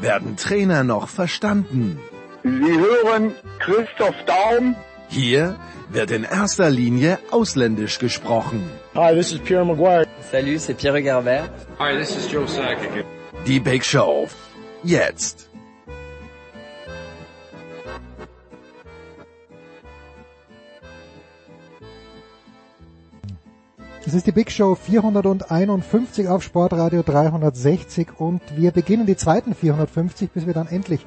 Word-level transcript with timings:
werden 0.00 0.36
Trainer 0.36 0.84
noch 0.84 1.08
verstanden. 1.08 1.98
Sie 2.42 2.48
hören 2.50 3.34
Christoph 3.58 4.14
Daum. 4.26 4.76
Hier 5.08 5.56
wird 5.90 6.10
in 6.10 6.24
erster 6.24 6.70
Linie 6.70 7.18
ausländisch 7.30 7.98
gesprochen. 7.98 8.70
Hi, 8.94 9.14
this 9.14 9.32
is 9.32 9.40
Pierre 9.40 9.64
Maguire. 9.64 10.06
Salut, 10.30 10.60
c'est 10.60 10.74
Pierre 10.74 11.02
Garbert. 11.02 11.50
Hi, 11.78 11.96
this 11.98 12.16
is 12.16 12.30
Joe 12.30 12.46
Sakic. 12.46 13.04
Die 13.46 13.60
Big 13.60 13.84
Show. 13.84 14.28
Jetzt. 14.84 15.49
Es 24.06 24.14
ist 24.14 24.26
die 24.26 24.32
Big 24.32 24.50
Show 24.50 24.74
451 24.74 26.28
auf 26.28 26.42
Sportradio 26.42 27.02
360 27.02 28.18
und 28.18 28.40
wir 28.56 28.70
beginnen 28.70 29.04
die 29.04 29.16
zweiten 29.16 29.54
450, 29.54 30.30
bis 30.30 30.46
wir 30.46 30.54
dann 30.54 30.68
endlich 30.68 31.04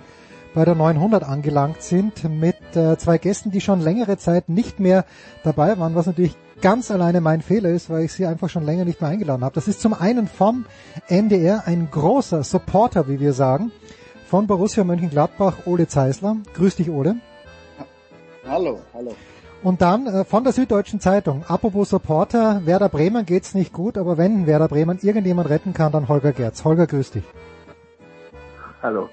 bei 0.54 0.64
der 0.64 0.76
900 0.76 1.24
angelangt 1.24 1.82
sind 1.82 2.24
mit 2.24 2.56
äh, 2.76 2.96
zwei 2.98 3.18
Gästen, 3.18 3.50
die 3.50 3.62
schon 3.62 3.82
längere 3.82 4.18
Zeit 4.18 4.48
nicht 4.48 4.80
mehr 4.80 5.06
dabei 5.44 5.80
waren, 5.80 5.96
was 5.96 6.06
natürlich 6.06 6.36
ganz 6.62 6.92
alleine 6.92 7.20
mein 7.20 7.42
Fehler 7.42 7.70
ist, 7.72 7.90
weil 7.90 8.04
ich 8.04 8.14
sie 8.14 8.28
einfach 8.28 8.50
schon 8.50 8.64
länger 8.64 8.86
nicht 8.86 9.02
mehr 9.02 9.10
eingeladen 9.10 9.44
habe. 9.44 9.56
Das 9.56 9.68
ist 9.68 9.82
zum 9.82 9.96
einen 9.96 10.28
vom 10.28 10.66
MDR 11.10 11.64
ein 11.66 11.90
großer 11.90 12.44
Supporter, 12.44 13.08
wie 13.08 13.20
wir 13.20 13.34
sagen, 13.34 13.72
von 14.28 14.46
Borussia 14.46 14.84
Mönchengladbach, 14.84 15.66
Ole 15.66 15.88
Zeisler. 15.88 16.38
Grüß 16.54 16.76
dich, 16.76 16.92
Ole. 16.92 17.16
Hallo, 18.48 18.82
hallo. 18.94 19.16
Und 19.64 19.82
dann 19.82 20.08
äh, 20.08 20.26
von 20.26 20.44
der 20.44 20.52
Süddeutschen 20.52 21.00
Zeitung, 21.00 21.46
apropos 21.48 21.90
Supporter, 21.90 22.66
Werder 22.66 22.90
Bremen 22.90 23.26
geht's 23.26 23.54
nicht 23.54 23.72
gut, 23.72 23.98
aber 23.98 24.18
wenn 24.18 24.46
Werder 24.46 24.68
Bremen 24.68 25.00
irgendjemand 25.02 25.50
retten 25.50 25.74
kann, 25.74 25.94
dann 25.94 26.10
Holger 26.10 26.34
Gerz. 26.34 26.66
Holger, 26.66 26.86
grüß 26.86 27.12
dich. 27.12 27.24
Hallo. 28.82 29.08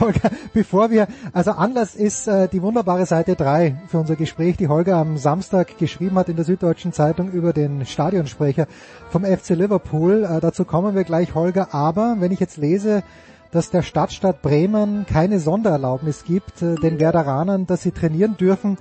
Holger, 0.00 0.30
bevor 0.52 0.90
wir, 0.90 1.08
also 1.32 1.52
Anlass 1.52 1.96
ist 1.96 2.28
äh, 2.28 2.46
die 2.46 2.62
wunderbare 2.62 3.04
Seite 3.06 3.34
3 3.34 3.82
für 3.88 3.98
unser 3.98 4.14
Gespräch, 4.14 4.56
die 4.58 4.68
Holger 4.68 4.96
am 4.96 5.16
Samstag 5.16 5.76
geschrieben 5.76 6.16
hat 6.18 6.28
in 6.28 6.36
der 6.36 6.44
Süddeutschen 6.44 6.92
Zeitung 6.92 7.30
über 7.30 7.52
den 7.52 7.84
Stadionsprecher 7.84 8.68
vom 9.10 9.24
FC 9.24 9.50
Liverpool. 9.50 10.22
Äh, 10.22 10.40
dazu 10.40 10.64
kommen 10.64 10.94
wir 10.94 11.02
gleich, 11.02 11.34
Holger. 11.34 11.74
Aber 11.74 12.16
wenn 12.20 12.30
ich 12.30 12.38
jetzt 12.38 12.58
lese, 12.58 13.02
dass 13.50 13.70
der 13.70 13.82
Stadtstaat 13.82 14.40
Bremen 14.40 15.04
keine 15.06 15.40
Sondererlaubnis 15.40 16.24
gibt, 16.24 16.62
äh, 16.62 16.76
den 16.76 17.00
Werderanern, 17.00 17.66
dass 17.66 17.82
sie 17.82 17.90
trainieren 17.90 18.36
dürfen, 18.36 18.78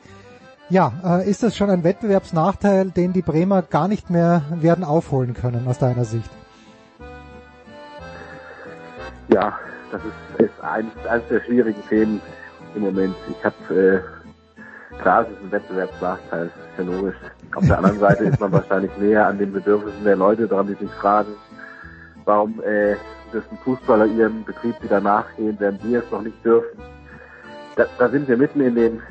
ja, 0.72 0.94
äh, 1.04 1.30
ist 1.30 1.44
das 1.44 1.56
schon 1.56 1.70
ein 1.70 1.84
Wettbewerbsnachteil, 1.84 2.92
den 2.92 3.12
die 3.12 3.22
Bremer 3.22 3.62
gar 3.62 3.88
nicht 3.88 4.10
mehr 4.10 4.44
werden 4.50 4.86
aufholen 4.86 5.34
können 5.34 5.68
aus 5.68 5.78
deiner 5.78 6.06
Sicht? 6.06 6.30
Ja, 9.28 9.60
das 9.92 10.02
ist, 10.02 10.46
ist 10.46 10.64
eines, 10.64 10.94
eines 11.08 11.28
der 11.28 11.42
schwierigen 11.42 11.82
Themen 11.90 12.22
im 12.74 12.84
Moment. 12.84 13.16
Ich 13.30 13.46
habe 13.46 13.56
äh, 13.76 14.98
klar, 15.02 15.24
es 15.24 15.30
ist 15.30 15.44
ein 15.44 15.52
Wettbewerbsnachteil, 15.52 16.46
ist 16.46 16.54
ja 16.78 16.84
logisch. 16.84 17.16
Auf 17.54 17.66
der 17.66 17.78
anderen 17.78 18.00
Seite 18.00 18.24
ist 18.24 18.40
man 18.40 18.52
wahrscheinlich 18.54 18.92
näher 18.98 19.28
an 19.28 19.38
den 19.38 19.52
Bedürfnissen 19.52 20.06
der 20.06 20.16
Leute 20.16 20.48
dran, 20.48 20.68
die 20.68 20.86
sich 20.86 20.92
fragen, 21.02 21.34
warum 22.24 22.62
äh, 22.64 22.96
dürfen 23.34 23.58
Fußballer 23.66 24.06
ihrem 24.06 24.46
Betrieb 24.46 24.82
wieder 24.82 25.02
nachgehen, 25.02 25.58
während 25.60 25.84
wir 25.84 26.00
es 26.00 26.12
noch 26.12 26.22
nicht 26.22 26.44
dürfen. 26.46 26.80
Da, 27.76 27.86
da 27.98 28.10
sind 28.10 28.30
wir 28.30 28.38
mitten 28.38 28.62
in 28.62 28.76
dem 28.76 29.02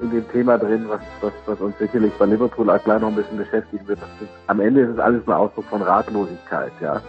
in 0.00 0.10
dem 0.10 0.28
Thema 0.30 0.58
drin, 0.58 0.86
was, 0.88 1.00
was, 1.20 1.32
was 1.46 1.60
uns 1.60 1.78
sicherlich 1.78 2.12
bei 2.18 2.26
Liverpool 2.26 2.70
auch 2.70 2.82
gleich 2.82 3.00
noch 3.00 3.08
ein 3.08 3.16
bisschen 3.16 3.38
beschäftigen 3.38 3.86
wird. 3.88 3.98
Ist, 3.98 4.30
am 4.46 4.60
Ende 4.60 4.82
ist 4.82 4.90
es 4.90 4.98
alles 4.98 5.26
ein 5.26 5.32
Ausdruck 5.32 5.64
von 5.66 5.82
Ratlosigkeit, 5.82 6.72
ja. 6.80 7.00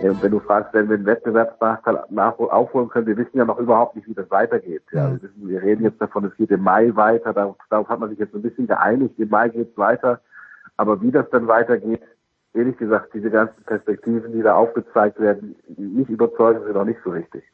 Und 0.00 0.22
wenn 0.22 0.30
du 0.30 0.40
fragst, 0.40 0.74
wenn 0.74 0.90
wir 0.90 0.98
den 0.98 1.06
Wettbewerbsnachteil 1.06 2.04
aufholen 2.50 2.88
können, 2.88 3.06
wir 3.06 3.16
wissen 3.16 3.38
ja 3.38 3.44
noch 3.44 3.58
überhaupt 3.58 3.96
nicht, 3.96 4.06
wie 4.06 4.14
das 4.14 4.30
weitergeht. 4.30 4.82
Ja, 4.92 5.10
wir, 5.10 5.22
wissen, 5.22 5.48
wir 5.48 5.62
reden 5.62 5.84
jetzt 5.84 6.00
davon, 6.00 6.24
es 6.26 6.36
geht 6.36 6.50
im 6.50 6.62
Mai 6.62 6.94
weiter, 6.94 7.32
darauf, 7.32 7.56
darauf 7.70 7.88
hat 7.88 8.00
man 8.00 8.10
sich 8.10 8.18
jetzt 8.18 8.34
ein 8.34 8.42
bisschen 8.42 8.66
geeinigt, 8.66 9.18
im 9.18 9.30
Mai 9.30 9.48
geht 9.48 9.70
es 9.70 9.78
weiter. 9.78 10.20
Aber 10.76 11.00
wie 11.00 11.10
das 11.10 11.28
dann 11.30 11.48
weitergeht, 11.48 12.02
ehrlich 12.52 12.76
gesagt, 12.76 13.14
diese 13.14 13.30
ganzen 13.30 13.62
Perspektiven, 13.64 14.32
die 14.32 14.42
da 14.42 14.54
aufgezeigt 14.54 15.18
werden, 15.18 15.56
nicht 15.76 16.10
überzeugen 16.10 16.62
sind 16.64 16.74
noch 16.74 16.84
nicht 16.84 17.00
so 17.02 17.10
richtig. 17.10 17.44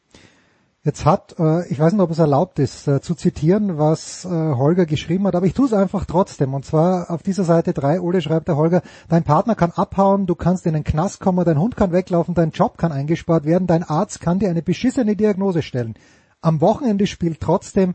Jetzt 0.84 1.04
hat, 1.04 1.36
äh, 1.38 1.68
ich 1.68 1.78
weiß 1.78 1.92
nicht, 1.92 2.02
ob 2.02 2.10
es 2.10 2.18
erlaubt 2.18 2.58
ist, 2.58 2.88
äh, 2.88 3.00
zu 3.00 3.14
zitieren, 3.14 3.78
was 3.78 4.24
äh, 4.24 4.28
Holger 4.28 4.84
geschrieben 4.84 5.28
hat, 5.28 5.36
aber 5.36 5.46
ich 5.46 5.54
tue 5.54 5.66
es 5.66 5.72
einfach 5.72 6.06
trotzdem. 6.06 6.54
Und 6.54 6.64
zwar 6.64 7.08
auf 7.08 7.22
dieser 7.22 7.44
Seite 7.44 7.72
3, 7.72 8.00
Ole 8.00 8.20
schreibt 8.20 8.48
der 8.48 8.56
Holger, 8.56 8.82
dein 9.08 9.22
Partner 9.22 9.54
kann 9.54 9.70
abhauen, 9.70 10.26
du 10.26 10.34
kannst 10.34 10.66
in 10.66 10.72
den 10.72 10.82
Knast 10.82 11.20
kommen, 11.20 11.44
dein 11.44 11.60
Hund 11.60 11.76
kann 11.76 11.92
weglaufen, 11.92 12.34
dein 12.34 12.50
Job 12.50 12.78
kann 12.78 12.90
eingespart 12.90 13.44
werden, 13.44 13.68
dein 13.68 13.84
Arzt 13.84 14.20
kann 14.20 14.40
dir 14.40 14.50
eine 14.50 14.62
beschissene 14.62 15.14
Diagnose 15.14 15.62
stellen. 15.62 15.94
Am 16.40 16.60
Wochenende 16.60 17.06
spielt 17.06 17.40
trotzdem 17.40 17.94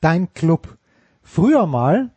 dein 0.00 0.32
Club. 0.34 0.76
Früher 1.22 1.66
mal 1.66 2.10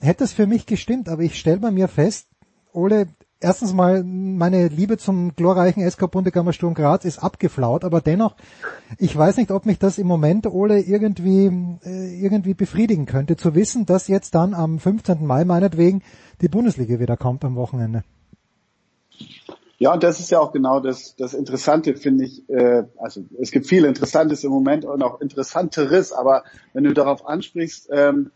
hätte 0.00 0.24
es 0.24 0.32
für 0.32 0.48
mich 0.48 0.66
gestimmt, 0.66 1.08
aber 1.08 1.22
ich 1.22 1.38
stelle 1.38 1.60
bei 1.60 1.70
mir 1.70 1.86
fest, 1.86 2.26
Ole, 2.72 3.06
erstens 3.40 3.72
mal, 3.72 4.04
meine 4.04 4.68
Liebe 4.68 4.98
zum 4.98 5.34
glorreichen 5.34 5.88
SK 5.88 6.10
Bundekammer 6.10 6.52
Sturm 6.52 6.74
Graz 6.74 7.04
ist 7.04 7.18
abgeflaut, 7.18 7.84
aber 7.84 8.00
dennoch, 8.00 8.36
ich 8.98 9.16
weiß 9.16 9.38
nicht, 9.38 9.50
ob 9.50 9.66
mich 9.66 9.78
das 9.78 9.98
im 9.98 10.06
Moment, 10.06 10.46
Ole, 10.46 10.80
irgendwie, 10.80 11.46
äh, 11.84 12.22
irgendwie 12.22 12.54
befriedigen 12.54 13.06
könnte, 13.06 13.36
zu 13.36 13.54
wissen, 13.54 13.86
dass 13.86 14.08
jetzt 14.08 14.34
dann 14.34 14.54
am 14.54 14.78
15. 14.78 15.26
Mai 15.26 15.44
meinetwegen 15.44 16.02
die 16.40 16.48
Bundesliga 16.48 17.00
wieder 17.00 17.16
kommt 17.16 17.44
am 17.44 17.56
Wochenende. 17.56 18.04
Ja, 19.78 19.94
und 19.94 20.02
das 20.02 20.20
ist 20.20 20.30
ja 20.30 20.38
auch 20.38 20.52
genau 20.52 20.80
das, 20.80 21.16
das 21.16 21.32
Interessante, 21.32 21.96
finde 21.96 22.24
ich. 22.24 22.46
Äh, 22.50 22.84
also 22.98 23.24
es 23.40 23.50
gibt 23.50 23.66
viel 23.66 23.86
Interessantes 23.86 24.44
im 24.44 24.50
Moment 24.50 24.84
und 24.84 25.02
auch 25.02 25.22
Interessanteres, 25.22 26.12
aber 26.12 26.44
wenn 26.74 26.84
du 26.84 26.92
darauf 26.92 27.26
ansprichst, 27.26 27.88
ähm, 27.90 28.30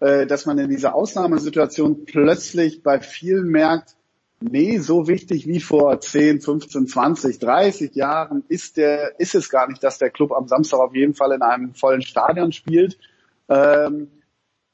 äh, 0.00 0.26
dass 0.26 0.44
man 0.44 0.58
in 0.58 0.68
dieser 0.68 0.94
Ausnahmesituation 0.94 2.04
plötzlich 2.04 2.82
bei 2.82 3.00
vielen 3.00 3.46
merkt, 3.46 3.96
nee, 4.42 4.78
so 4.78 5.08
wichtig 5.08 5.46
wie 5.46 5.60
vor 5.60 6.00
10, 6.00 6.40
15, 6.40 6.86
20, 6.86 7.38
30 7.38 7.94
Jahren 7.94 8.44
ist 8.48 8.76
der, 8.76 9.18
ist 9.20 9.34
es 9.34 9.48
gar 9.48 9.68
nicht, 9.68 9.82
dass 9.82 9.98
der 9.98 10.10
Club 10.10 10.32
am 10.32 10.48
Samstag 10.48 10.80
auf 10.80 10.94
jeden 10.94 11.14
Fall 11.14 11.32
in 11.32 11.42
einem 11.42 11.74
vollen 11.74 12.02
Stadion 12.02 12.52
spielt. 12.52 12.98
Ähm, 13.48 14.08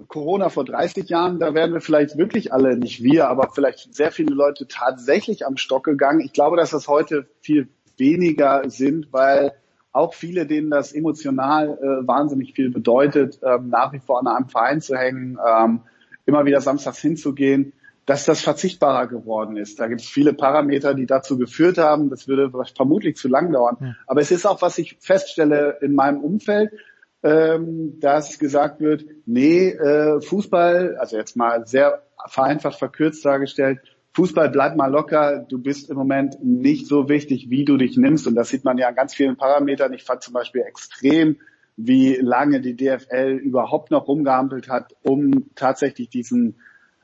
Corona 0.07 0.49
vor 0.49 0.65
30 0.65 1.09
Jahren, 1.09 1.41
da 1.41 1.55
wären 1.55 1.73
wir 1.73 1.81
vielleicht 1.81 2.17
wirklich 2.17 2.53
alle, 2.53 2.77
nicht 2.79 3.03
wir, 3.03 3.29
aber 3.29 3.51
vielleicht 3.53 3.95
sehr 3.95 4.13
viele 4.13 4.35
Leute 4.35 4.69
tatsächlich 4.69 5.45
am 5.45 5.57
Stock 5.57 5.85
gegangen. 5.85 6.21
Ich 6.21 6.33
glaube, 6.33 6.57
dass 6.57 6.71
das 6.71 6.87
heute 6.87 7.27
viel 7.41 7.69
weniger 7.97 8.71
sind, 8.71 9.13
weil 9.13 9.53
auch 9.91 10.15
viele, 10.15 10.47
denen 10.47 10.71
das 10.71 10.93
emotional 10.93 11.79
äh, 11.83 12.07
wahnsinnig 12.07 12.55
viel 12.55 12.71
bedeutet, 12.71 13.41
ähm, 13.43 13.69
nach 13.71 13.93
wie 13.93 13.99
vor 13.99 14.21
an 14.21 14.29
einem 14.29 14.49
Verein 14.49 14.81
zu 14.81 14.97
hängen, 14.97 15.39
ähm, 15.45 15.81
immer 16.27 16.45
wieder 16.45 16.61
samstags 16.61 17.01
hinzugehen, 17.01 17.73
dass 18.09 18.25
das 18.25 18.41
verzichtbarer 18.41 19.07
geworden 19.07 19.59
ist. 19.59 19.79
Da 19.79 19.87
gibt 19.87 20.01
es 20.01 20.07
viele 20.07 20.33
Parameter, 20.33 20.95
die 20.95 21.05
dazu 21.05 21.37
geführt 21.37 21.77
haben. 21.77 22.09
Das 22.09 22.27
würde 22.27 22.51
vermutlich 22.75 23.17
zu 23.17 23.29
lang 23.29 23.53
dauern. 23.53 23.77
Ja. 23.81 23.97
Aber 24.07 24.23
es 24.23 24.31
ist 24.31 24.47
auch, 24.47 24.63
was 24.63 24.79
ich 24.79 24.97
feststelle 24.99 25.77
in 25.83 25.95
meinem 25.95 26.25
Umfeld, 26.25 26.73
ähm, 27.23 28.01
dass 28.01 28.39
gesagt 28.39 28.81
wird, 28.81 29.05
nee, 29.27 29.69
äh, 29.69 30.23
Fußball, 30.23 30.97
also 30.97 31.19
jetzt 31.19 31.37
mal 31.37 31.67
sehr 31.67 32.03
vereinfacht 32.29 32.79
verkürzt 32.79 33.27
dargestellt, 33.27 33.81
Fußball 34.15 34.49
bleib 34.49 34.75
mal 34.75 34.91
locker, 34.91 35.45
du 35.47 35.59
bist 35.59 35.91
im 35.91 35.99
Moment 35.99 36.43
nicht 36.43 36.87
so 36.87 37.11
wichtig, 37.11 37.51
wie 37.51 37.67
du 37.67 37.77
dich 37.77 37.99
nimmst. 37.99 38.27
Und 38.27 38.37
das 38.37 38.49
sieht 38.49 38.65
man 38.65 38.79
ja 38.79 38.89
an 38.89 38.95
ganz 38.95 39.13
vielen 39.13 39.37
Parametern. 39.37 39.93
Ich 39.93 40.05
fand 40.05 40.23
zum 40.23 40.33
Beispiel 40.33 40.63
extrem, 40.63 41.37
wie 41.77 42.15
lange 42.15 42.63
die 42.63 42.75
DFL 42.75 43.33
überhaupt 43.33 43.91
noch 43.91 44.09
rumgehampelt 44.09 44.71
hat, 44.71 44.95
um 45.03 45.51
tatsächlich 45.55 46.09
diesen 46.09 46.57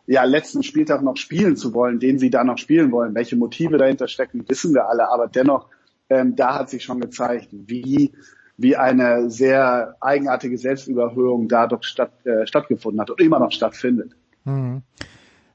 ja, 0.06 0.24
letzten 0.24 0.62
Spieltag 0.62 1.02
noch 1.02 1.16
spielen 1.16 1.56
zu 1.56 1.72
wollen, 1.72 1.98
den 1.98 2.18
sie 2.18 2.30
da 2.30 2.44
noch 2.44 2.58
spielen 2.58 2.92
wollen. 2.92 3.14
Welche 3.14 3.36
Motive 3.36 3.78
dahinter 3.78 4.08
stecken, 4.08 4.44
wissen 4.48 4.74
wir 4.74 4.88
alle. 4.88 5.10
Aber 5.10 5.28
dennoch, 5.28 5.68
ähm, 6.10 6.36
da 6.36 6.58
hat 6.58 6.70
sich 6.70 6.84
schon 6.84 7.00
gezeigt, 7.00 7.48
wie, 7.50 8.12
wie 8.56 8.76
eine 8.76 9.30
sehr 9.30 9.96
eigenartige 10.00 10.58
Selbstüberhöhung 10.58 11.48
da 11.48 11.66
doch 11.66 11.82
statt, 11.82 12.12
äh, 12.24 12.46
stattgefunden 12.46 13.00
hat 13.00 13.10
und 13.10 13.20
immer 13.20 13.38
noch 13.38 13.52
stattfindet. 13.52 14.12
Mhm. 14.44 14.82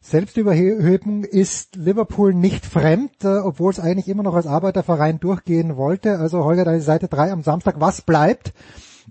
Selbstüberhöhung 0.01 1.25
ist 1.25 1.75
Liverpool 1.75 2.33
nicht 2.33 2.65
fremd, 2.65 3.23
äh, 3.23 3.39
obwohl 3.39 3.71
es 3.71 3.79
eigentlich 3.79 4.07
immer 4.07 4.23
noch 4.23 4.33
als 4.33 4.47
Arbeiterverein 4.47 5.19
durchgehen 5.19 5.75
wollte. 5.75 6.17
Also 6.17 6.43
Holger, 6.45 6.63
deine 6.65 6.81
Seite 6.81 7.07
3 7.07 7.31
am 7.31 7.43
Samstag. 7.43 7.75
Was 7.79 8.01
bleibt? 8.01 8.53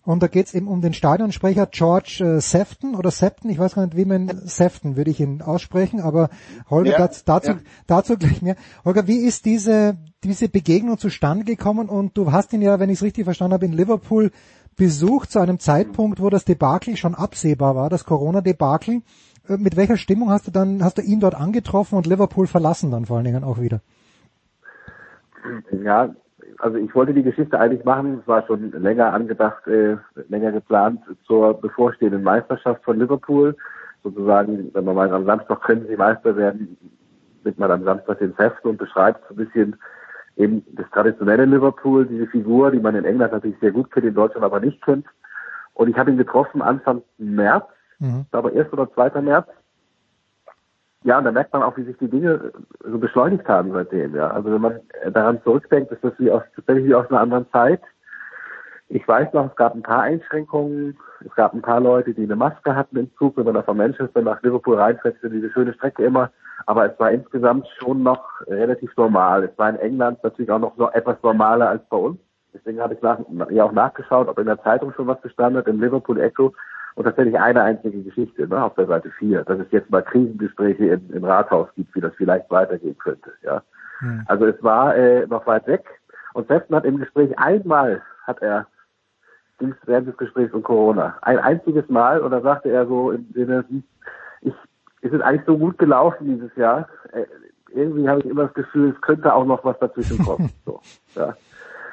Und 0.04 0.22
da 0.22 0.26
geht's 0.26 0.54
eben 0.54 0.68
um 0.68 0.80
den 0.80 0.92
Stadionsprecher 0.94 1.66
George 1.66 2.22
äh, 2.24 2.40
Sefton 2.40 2.94
oder 2.94 3.10
Sefton, 3.10 3.50
ich 3.50 3.58
weiß 3.58 3.74
gar 3.74 3.84
nicht, 3.84 3.96
wie 3.96 4.04
man 4.04 4.28
Sefton 4.46 4.96
würde 4.96 5.10
ich 5.10 5.20
ihn 5.20 5.42
aussprechen, 5.42 6.00
aber 6.00 6.30
Holger, 6.70 6.92
Ja, 6.92 6.98
dazu, 6.98 7.22
dazu, 7.24 7.50
ja. 7.52 7.58
dazu 7.86 8.16
gleich 8.16 8.42
mehr. 8.42 8.56
Holger, 8.84 9.06
wie 9.06 9.18
ist 9.18 9.44
diese, 9.44 9.96
diese 10.24 10.48
Begegnung 10.48 10.98
zustande 10.98 11.44
gekommen? 11.44 11.88
Und 11.88 12.16
du 12.16 12.32
hast 12.32 12.52
ihn 12.52 12.62
ja, 12.62 12.80
wenn 12.80 12.90
ich 12.90 12.98
es 12.98 13.02
richtig 13.02 13.24
verstanden 13.24 13.54
habe, 13.54 13.66
in 13.66 13.72
Liverpool 13.72 14.30
besucht 14.76 15.30
zu 15.32 15.40
einem 15.40 15.58
Zeitpunkt, 15.58 16.20
wo 16.20 16.30
das 16.30 16.44
Debakel 16.44 16.96
schon 16.96 17.14
absehbar 17.14 17.74
war, 17.74 17.90
das 17.90 18.04
Corona-Debakel. 18.04 19.02
Äh, 19.48 19.56
Mit 19.56 19.76
welcher 19.76 19.96
Stimmung 19.96 20.30
hast 20.30 20.46
du 20.46 20.50
dann, 20.50 20.82
hast 20.82 20.98
du 20.98 21.02
ihn 21.02 21.20
dort 21.20 21.34
angetroffen 21.34 21.96
und 21.98 22.06
Liverpool 22.06 22.46
verlassen 22.46 22.90
dann 22.90 23.04
vor 23.06 23.16
allen 23.16 23.26
Dingen 23.26 23.44
auch 23.44 23.58
wieder? 23.60 23.80
Ja, 25.84 26.14
also 26.58 26.76
ich 26.76 26.94
wollte 26.94 27.14
die 27.14 27.22
Geschichte 27.22 27.58
eigentlich 27.58 27.84
machen, 27.84 28.18
es 28.20 28.28
war 28.28 28.44
schon 28.46 28.72
länger 28.72 29.12
angedacht, 29.12 29.66
äh, 29.66 29.96
länger 30.28 30.52
geplant 30.52 31.00
zur 31.24 31.60
bevorstehenden 31.60 32.22
Meisterschaft 32.22 32.82
von 32.84 32.98
Liverpool. 32.98 33.56
Sozusagen, 34.02 34.70
wenn 34.72 34.84
man 34.84 34.94
meint, 34.94 35.12
am 35.12 35.24
Samstag 35.24 35.62
können 35.62 35.86
sie 35.88 35.96
Meister 35.96 36.36
werden, 36.36 36.76
nimmt 37.44 37.58
man 37.58 37.70
am 37.70 37.84
Samstag 37.84 38.18
den 38.18 38.34
Fest 38.34 38.64
und 38.64 38.78
beschreibt 38.78 39.26
so 39.28 39.34
ein 39.34 39.44
bisschen 39.44 39.76
eben 40.36 40.64
das 40.72 40.88
traditionelle 40.90 41.44
Liverpool, 41.46 42.06
diese 42.06 42.26
Figur, 42.26 42.70
die 42.70 42.80
man 42.80 42.94
in 42.94 43.04
England 43.04 43.32
natürlich 43.32 43.58
sehr 43.60 43.72
gut 43.72 43.90
kennt, 43.90 44.06
in 44.06 44.14
Deutschland 44.14 44.44
aber 44.44 44.60
nicht 44.60 44.80
kennt. 44.84 45.06
Und 45.74 45.88
ich 45.88 45.96
habe 45.96 46.10
ihn 46.10 46.16
getroffen 46.16 46.62
Anfang 46.62 47.02
März, 47.18 47.66
Mhm. 48.00 48.26
glaube 48.30 48.52
1. 48.52 48.72
oder 48.72 48.92
2. 48.92 49.20
März. 49.20 49.48
Ja, 51.04 51.18
und 51.18 51.24
da 51.24 51.32
merkt 51.32 51.52
man 51.52 51.62
auch, 51.62 51.76
wie 51.76 51.84
sich 51.84 51.96
die 51.98 52.08
Dinge 52.08 52.52
so 52.84 52.98
beschleunigt 52.98 53.46
haben 53.48 53.72
seitdem. 53.72 54.14
Ja, 54.16 54.28
also 54.28 54.50
wenn 54.52 54.60
man 54.60 54.80
äh, 55.02 55.12
daran 55.12 55.40
zurückdenkt, 55.42 55.92
ist 55.92 56.02
das 56.02 56.12
wie 56.18 56.30
aus, 56.30 56.42
tatsächlich 56.56 56.86
wie 56.86 56.94
aus 56.94 57.08
einer 57.08 57.20
anderen 57.20 57.50
Zeit. 57.52 57.80
Ich 58.88 59.06
weiß 59.06 59.32
noch, 59.32 59.50
es 59.50 59.56
gab 59.56 59.74
ein 59.74 59.82
paar 59.82 60.02
Einschränkungen. 60.02 60.98
Es 61.24 61.34
gab 61.34 61.52
ein 61.52 61.62
paar 61.62 61.80
Leute, 61.80 62.14
die 62.14 62.24
eine 62.24 62.36
Maske 62.36 62.74
hatten 62.74 62.96
im 62.96 63.10
Zug, 63.16 63.36
wenn 63.36 63.44
man 63.44 63.54
da 63.54 63.62
von 63.62 63.76
Manchester 63.76 64.22
nach 64.22 64.42
Liverpool 64.42 64.76
reinfährt, 64.76 65.18
für 65.18 65.30
diese 65.30 65.50
schöne 65.50 65.74
Strecke 65.74 66.04
immer. 66.04 66.30
Aber 66.66 66.90
es 66.90 66.98
war 66.98 67.10
insgesamt 67.10 67.68
schon 67.78 68.02
noch 68.02 68.24
relativ 68.46 68.96
normal. 68.96 69.44
Es 69.44 69.56
war 69.58 69.70
in 69.70 69.76
England 69.76 70.22
natürlich 70.24 70.50
auch 70.50 70.58
noch 70.58 70.76
so 70.76 70.90
etwas 70.90 71.16
normaler 71.22 71.68
als 71.68 71.82
bei 71.88 71.96
uns. 71.96 72.18
Deswegen 72.54 72.80
habe 72.80 72.94
ich 72.94 73.02
nach, 73.02 73.18
ja 73.50 73.64
auch 73.64 73.72
nachgeschaut, 73.72 74.26
ob 74.26 74.38
in 74.38 74.46
der 74.46 74.62
Zeitung 74.62 74.92
schon 74.94 75.06
was 75.06 75.20
gestanden 75.20 75.58
hat, 75.58 75.68
im 75.68 75.80
Liverpool 75.80 76.20
Echo. 76.20 76.54
Und 76.98 77.04
tatsächlich 77.04 77.38
eine 77.38 77.62
einzige 77.62 78.02
Geschichte, 78.02 78.48
ne, 78.48 78.60
auf 78.60 78.74
der 78.74 78.86
Seite 78.86 79.08
4, 79.20 79.44
dass 79.44 79.60
es 79.60 79.70
jetzt 79.70 79.88
mal 79.88 80.02
Krisengespräche 80.02 80.84
im, 80.86 81.12
im 81.12 81.24
Rathaus 81.24 81.68
gibt, 81.76 81.94
wie 81.94 82.00
das 82.00 82.12
vielleicht 82.16 82.50
weitergehen 82.50 82.98
könnte, 82.98 83.30
ja. 83.42 83.62
Also 84.26 84.46
es 84.46 84.60
war 84.64 84.96
äh, 84.96 85.24
noch 85.28 85.46
weit 85.46 85.68
weg. 85.68 85.84
Und 86.34 86.48
Sefton 86.48 86.74
hat 86.74 86.84
im 86.84 86.98
Gespräch 86.98 87.38
einmal, 87.38 88.02
hat 88.24 88.42
er, 88.42 88.66
ging 89.60 89.70
es 89.80 89.86
während 89.86 90.08
des 90.08 90.16
Gesprächs 90.16 90.52
um 90.52 90.64
Corona, 90.64 91.16
ein 91.22 91.38
einziges 91.38 91.88
Mal, 91.88 92.20
und 92.20 92.32
da 92.32 92.40
sagte 92.40 92.68
er 92.68 92.84
so 92.88 93.12
im 93.12 93.28
Sinne, 93.32 93.64
ich, 94.40 94.54
es 95.02 95.12
ist 95.12 95.22
eigentlich 95.22 95.46
so 95.46 95.56
gut 95.56 95.78
gelaufen 95.78 96.26
dieses 96.26 96.54
Jahr, 96.56 96.88
äh, 97.12 97.26
irgendwie 97.70 98.08
habe 98.08 98.18
ich 98.18 98.26
immer 98.26 98.46
das 98.46 98.54
Gefühl, 98.54 98.92
es 98.92 99.00
könnte 99.02 99.32
auch 99.32 99.44
noch 99.44 99.64
was 99.64 99.78
dazwischen 99.78 100.18
kommen, 100.18 100.50
so, 100.64 100.80
ja. 101.14 101.36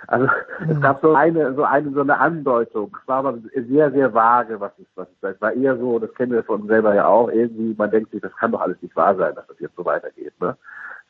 Also 0.07 0.27
es 0.69 0.81
gab 0.81 1.01
so 1.01 1.13
eine, 1.13 1.53
so 1.55 1.63
eine, 1.63 1.91
so 1.91 2.01
eine 2.01 2.19
Andeutung. 2.19 2.95
Es 3.01 3.07
war 3.07 3.17
aber 3.17 3.37
sehr, 3.53 3.91
sehr 3.91 4.13
vage, 4.13 4.59
was 4.59 4.71
es, 4.79 4.85
was 4.95 5.07
es, 5.21 5.35
es 5.35 5.41
war 5.41 5.53
eher 5.53 5.77
so, 5.77 5.99
das 5.99 6.13
kennen 6.15 6.31
wir 6.31 6.43
von 6.43 6.61
uns 6.61 6.69
selber 6.69 6.93
ja 6.93 7.07
auch, 7.07 7.29
irgendwie, 7.29 7.75
man 7.77 7.91
denkt 7.91 8.11
sich, 8.11 8.21
das 8.21 8.35
kann 8.37 8.51
doch 8.51 8.61
alles 8.61 8.81
nicht 8.81 8.95
wahr 8.95 9.15
sein, 9.15 9.35
dass 9.35 9.47
das 9.47 9.59
jetzt 9.59 9.75
so 9.75 9.85
weitergeht, 9.85 10.33
ne? 10.39 10.55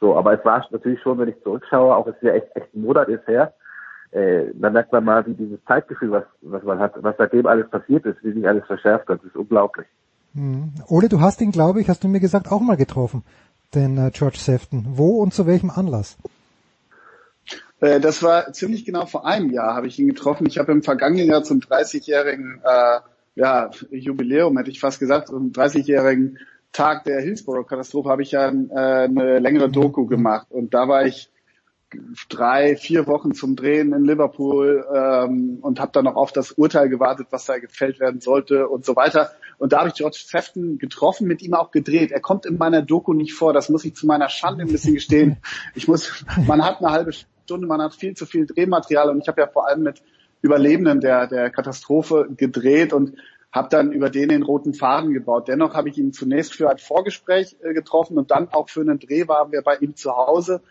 So, 0.01 0.15
aber 0.17 0.37
es 0.37 0.43
war 0.43 0.65
natürlich 0.71 1.01
schon, 1.01 1.17
wenn 1.17 1.29
ich 1.29 1.41
zurückschaue, 1.41 1.95
auch 1.95 2.05
es 2.07 2.15
ist 2.15 2.23
ja 2.23 2.33
echt, 2.33 2.53
echt 2.55 2.73
ein 2.75 2.81
Monat 2.81 3.07
ist 3.07 3.25
her, 3.27 3.53
äh, 4.11 4.45
dann 4.53 4.73
merkt 4.73 4.91
man 4.91 5.03
mal, 5.03 5.25
wie 5.25 5.33
dieses 5.33 5.63
Zeitgefühl, 5.65 6.11
was, 6.11 6.23
was 6.41 6.63
man 6.63 6.79
hat, 6.79 6.93
was 7.01 7.15
seitdem 7.17 7.45
alles 7.45 7.69
passiert 7.69 8.05
ist, 8.05 8.23
wie 8.23 8.33
sich 8.33 8.47
alles 8.47 8.65
verschärft 8.65 9.07
hat, 9.09 9.19
das 9.19 9.25
ist 9.25 9.35
unglaublich. 9.35 9.87
Mhm. 10.33 10.73
Ole, 10.87 11.09
du 11.09 11.21
hast 11.21 11.41
ihn, 11.41 11.51
glaube 11.51 11.81
ich, 11.81 11.89
hast 11.89 12.03
du 12.03 12.07
mir 12.07 12.19
gesagt, 12.19 12.51
auch 12.51 12.61
mal 12.61 12.77
getroffen, 12.77 13.23
den 13.73 13.97
äh, 13.97 14.11
George 14.11 14.37
Sefton. 14.37 14.85
Wo 14.89 15.21
und 15.21 15.33
zu 15.33 15.47
welchem 15.47 15.69
Anlass? 15.69 16.17
Äh, 17.79 17.99
Das 17.99 18.23
war 18.23 18.51
ziemlich 18.53 18.85
genau 18.85 19.05
vor 19.05 19.25
einem 19.25 19.51
Jahr 19.51 19.75
habe 19.75 19.87
ich 19.87 19.99
ihn 19.99 20.07
getroffen. 20.07 20.47
Ich 20.47 20.57
habe 20.57 20.71
im 20.71 20.83
vergangenen 20.83 21.27
Jahr 21.27 21.43
zum 21.43 21.59
30-jährigen 21.59 22.61
äh, 22.63 22.99
ja, 23.35 23.69
Jubiläum, 23.91 24.57
hätte 24.57 24.71
ich 24.71 24.79
fast 24.79 24.99
gesagt, 24.99 25.27
zum 25.27 25.51
30-jährigen 25.51 26.39
Tag 26.71 27.03
der 27.05 27.21
Hillsborough-Katastrophe 27.21 28.09
habe 28.09 28.21
ich 28.21 28.31
ja 28.31 28.49
äh, 28.49 29.05
eine 29.05 29.39
längere 29.39 29.69
Doku 29.69 30.05
gemacht. 30.07 30.47
Und 30.49 30.73
da 30.73 30.87
war 30.87 31.05
ich 31.05 31.29
drei, 32.29 32.75
vier 32.75 33.07
Wochen 33.07 33.33
zum 33.33 33.55
Drehen 33.55 33.93
in 33.93 34.03
Liverpool 34.03 34.85
ähm, 34.93 35.59
und 35.61 35.79
habe 35.79 35.91
dann 35.93 36.05
noch 36.05 36.15
auf 36.15 36.31
das 36.31 36.51
Urteil 36.51 36.89
gewartet, 36.89 37.27
was 37.29 37.45
da 37.45 37.57
gefällt 37.59 37.99
werden 37.99 38.19
sollte 38.19 38.67
und 38.67 38.85
so 38.85 38.95
weiter. 38.95 39.31
Und 39.57 39.71
da 39.71 39.79
habe 39.79 39.89
ich 39.89 39.95
George 39.95 40.21
Sefton 40.25 40.77
getroffen, 40.77 41.27
mit 41.27 41.41
ihm 41.41 41.53
auch 41.53 41.71
gedreht. 41.71 42.11
Er 42.11 42.19
kommt 42.19 42.45
in 42.45 42.57
meiner 42.57 42.81
Doku 42.81 43.13
nicht 43.13 43.33
vor, 43.33 43.53
das 43.53 43.69
muss 43.69 43.85
ich 43.85 43.95
zu 43.95 44.05
meiner 44.05 44.29
Schande 44.29 44.63
ein 44.63 44.71
bisschen 44.71 44.95
gestehen. 44.95 45.37
Ich 45.75 45.87
muss, 45.87 46.25
man 46.47 46.63
hat 46.63 46.79
eine 46.79 46.91
halbe 46.91 47.13
Stunde, 47.45 47.67
man 47.67 47.81
hat 47.81 47.93
viel 47.93 48.15
zu 48.15 48.25
viel 48.25 48.47
Drehmaterial 48.47 49.09
und 49.09 49.21
ich 49.21 49.27
habe 49.27 49.39
ja 49.39 49.47
vor 49.47 49.67
allem 49.67 49.83
mit 49.83 50.01
Überlebenden 50.41 50.99
der, 50.99 51.27
der 51.27 51.51
Katastrophe 51.51 52.27
gedreht 52.35 52.91
und 52.91 53.17
habe 53.51 53.69
dann 53.69 53.91
über 53.91 54.09
den 54.09 54.29
den 54.29 54.43
roten 54.43 54.73
Faden 54.73 55.13
gebaut. 55.13 55.47
Dennoch 55.47 55.75
habe 55.75 55.89
ich 55.89 55.97
ihn 55.97 56.11
zunächst 56.11 56.53
für 56.53 56.69
ein 56.69 56.79
Vorgespräch 56.79 57.55
äh, 57.61 57.73
getroffen 57.73 58.17
und 58.17 58.31
dann 58.31 58.49
auch 58.49 58.69
für 58.69 58.81
einen 58.81 58.99
Dreh 58.99 59.27
waren 59.27 59.51
wir 59.51 59.61
bei 59.61 59.77
ihm 59.77 59.95
zu 59.95 60.11
Hause. 60.11 60.61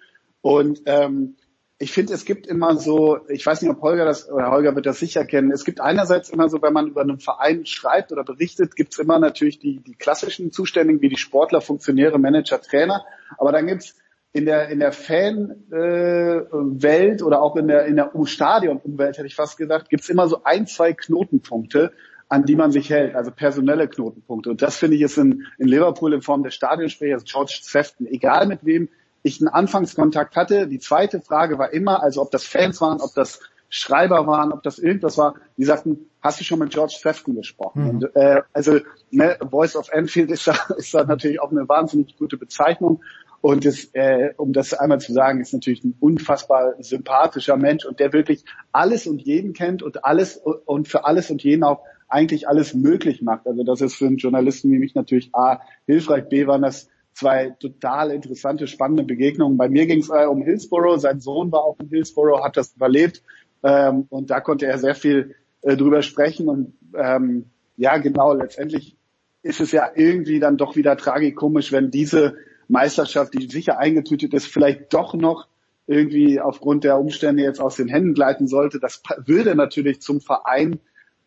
Und 0.42 0.82
ähm, 0.86 1.36
ich 1.78 1.92
finde, 1.92 2.12
es 2.12 2.24
gibt 2.24 2.46
immer 2.46 2.76
so, 2.76 3.18
ich 3.28 3.46
weiß 3.46 3.62
nicht, 3.62 3.70
ob 3.70 3.80
Holger 3.80 4.04
das, 4.04 4.28
oder 4.30 4.50
Holger 4.50 4.74
wird 4.74 4.86
das 4.86 4.98
sicher 4.98 5.24
kennen, 5.24 5.50
es 5.50 5.64
gibt 5.64 5.80
einerseits 5.80 6.28
immer 6.28 6.48
so, 6.48 6.60
wenn 6.60 6.72
man 6.72 6.88
über 6.88 7.02
einen 7.02 7.20
Verein 7.20 7.66
schreibt 7.66 8.12
oder 8.12 8.24
berichtet, 8.24 8.76
gibt 8.76 8.92
es 8.92 8.98
immer 8.98 9.18
natürlich 9.18 9.58
die, 9.60 9.80
die 9.80 9.94
klassischen 9.94 10.52
Zuständigen 10.52 11.00
wie 11.02 11.08
die 11.08 11.16
Sportler, 11.16 11.60
Funktionäre, 11.60 12.18
Manager, 12.18 12.60
Trainer. 12.60 13.04
Aber 13.38 13.52
dann 13.52 13.66
gibt's 13.66 13.96
in 14.34 14.46
der 14.46 14.68
in 14.68 14.80
der 14.80 14.92
Fan 14.92 15.54
äh, 15.70 17.22
oder 17.22 17.40
auch 17.40 17.54
in 17.54 17.68
der 17.68 17.86
in 17.86 17.96
der 17.96 18.10
Stadionumwelt 18.24 19.16
hätte 19.16 19.28
ich 19.28 19.36
fast 19.36 19.56
gesagt, 19.56 19.88
gibt's 19.88 20.08
immer 20.08 20.28
so 20.28 20.42
ein 20.42 20.66
zwei 20.66 20.92
Knotenpunkte, 20.92 21.92
an 22.28 22.44
die 22.44 22.56
man 22.56 22.72
sich 22.72 22.90
hält, 22.90 23.14
also 23.14 23.30
personelle 23.30 23.86
Knotenpunkte. 23.86 24.50
Und 24.50 24.60
das 24.60 24.76
finde 24.76 24.96
ich 24.96 25.02
ist 25.02 25.18
in, 25.18 25.46
in 25.56 25.68
Liverpool 25.68 26.12
in 26.12 26.20
Form 26.20 26.42
des 26.42 26.52
Stadionsprechers 26.54 27.24
George 27.24 27.60
Sefton, 27.62 28.08
egal 28.08 28.46
mit 28.46 28.64
wem 28.64 28.88
ich 29.22 29.40
einen 29.40 29.48
Anfangskontakt 29.48 30.34
hatte. 30.34 30.66
Die 30.66 30.80
zweite 30.80 31.20
Frage 31.20 31.56
war 31.56 31.72
immer, 31.72 32.02
also 32.02 32.20
ob 32.20 32.32
das 32.32 32.44
Fans 32.44 32.80
waren, 32.80 33.00
ob 33.00 33.14
das 33.14 33.38
Schreiber 33.68 34.26
waren, 34.26 34.52
ob 34.52 34.62
das 34.64 34.78
irgendwas 34.78 35.16
war, 35.16 35.34
die 35.56 35.64
sagten, 35.64 36.10
hast 36.20 36.40
du 36.40 36.44
schon 36.44 36.58
mit 36.58 36.70
George 36.70 36.96
Sefton 37.00 37.36
gesprochen? 37.36 37.84
Mhm. 37.84 37.90
Und, 37.90 38.16
äh, 38.16 38.42
also 38.52 38.78
ne, 39.10 39.38
Voice 39.48 39.76
of 39.76 39.90
Enfield 39.90 40.30
ist 40.32 40.48
da, 40.48 40.56
ist 40.76 40.92
da 40.92 41.04
natürlich 41.04 41.40
auch 41.40 41.52
eine 41.52 41.68
wahnsinnig 41.68 42.16
gute 42.16 42.36
Bezeichnung. 42.36 43.00
Und 43.44 43.66
das, 43.66 43.90
äh, 43.92 44.32
um 44.38 44.54
das 44.54 44.72
einmal 44.72 45.02
zu 45.02 45.12
sagen, 45.12 45.42
ist 45.42 45.52
natürlich 45.52 45.84
ein 45.84 45.94
unfassbar 46.00 46.76
sympathischer 46.78 47.58
Mensch 47.58 47.84
und 47.84 48.00
der 48.00 48.14
wirklich 48.14 48.42
alles 48.72 49.06
und 49.06 49.20
jeden 49.20 49.52
kennt 49.52 49.82
und 49.82 50.02
alles 50.02 50.38
und 50.38 50.88
für 50.88 51.04
alles 51.04 51.30
und 51.30 51.42
jeden 51.42 51.62
auch 51.62 51.82
eigentlich 52.08 52.48
alles 52.48 52.72
möglich 52.72 53.20
macht. 53.20 53.46
Also 53.46 53.62
das 53.62 53.82
ist 53.82 53.96
für 53.96 54.06
einen 54.06 54.16
Journalisten 54.16 54.72
wie 54.72 54.78
mich 54.78 54.94
natürlich 54.94 55.28
A, 55.34 55.60
hilfreich, 55.86 56.26
B, 56.30 56.46
waren 56.46 56.62
das 56.62 56.88
zwei 57.12 57.50
total 57.60 58.12
interessante, 58.12 58.66
spannende 58.66 59.02
Begegnungen. 59.02 59.58
Bei 59.58 59.68
mir 59.68 59.84
ging 59.84 60.00
es 60.00 60.08
äh, 60.08 60.24
um 60.24 60.40
Hillsborough, 60.40 60.98
sein 60.98 61.20
Sohn 61.20 61.52
war 61.52 61.64
auch 61.64 61.78
in 61.80 61.90
Hillsborough, 61.90 62.42
hat 62.42 62.56
das 62.56 62.74
überlebt 62.74 63.22
ähm, 63.62 64.06
und 64.08 64.30
da 64.30 64.40
konnte 64.40 64.64
er 64.64 64.78
sehr 64.78 64.94
viel 64.94 65.34
äh, 65.60 65.76
drüber 65.76 66.00
sprechen 66.00 66.48
und 66.48 66.72
ähm, 66.96 67.50
ja 67.76 67.98
genau, 67.98 68.32
letztendlich 68.32 68.96
ist 69.42 69.60
es 69.60 69.70
ja 69.70 69.90
irgendwie 69.94 70.40
dann 70.40 70.56
doch 70.56 70.76
wieder 70.76 70.96
tragikomisch, 70.96 71.72
wenn 71.72 71.90
diese 71.90 72.38
Meisterschaft, 72.68 73.34
die 73.34 73.48
sicher 73.48 73.78
eingetütet 73.78 74.34
ist, 74.34 74.46
vielleicht 74.46 74.92
doch 74.92 75.14
noch 75.14 75.48
irgendwie 75.86 76.40
aufgrund 76.40 76.84
der 76.84 76.98
Umstände 76.98 77.42
jetzt 77.42 77.60
aus 77.60 77.76
den 77.76 77.88
Händen 77.88 78.14
gleiten 78.14 78.46
sollte. 78.46 78.80
Das 78.80 79.02
würde 79.26 79.54
natürlich 79.54 80.00
zum 80.00 80.20
Verein, 80.20 80.80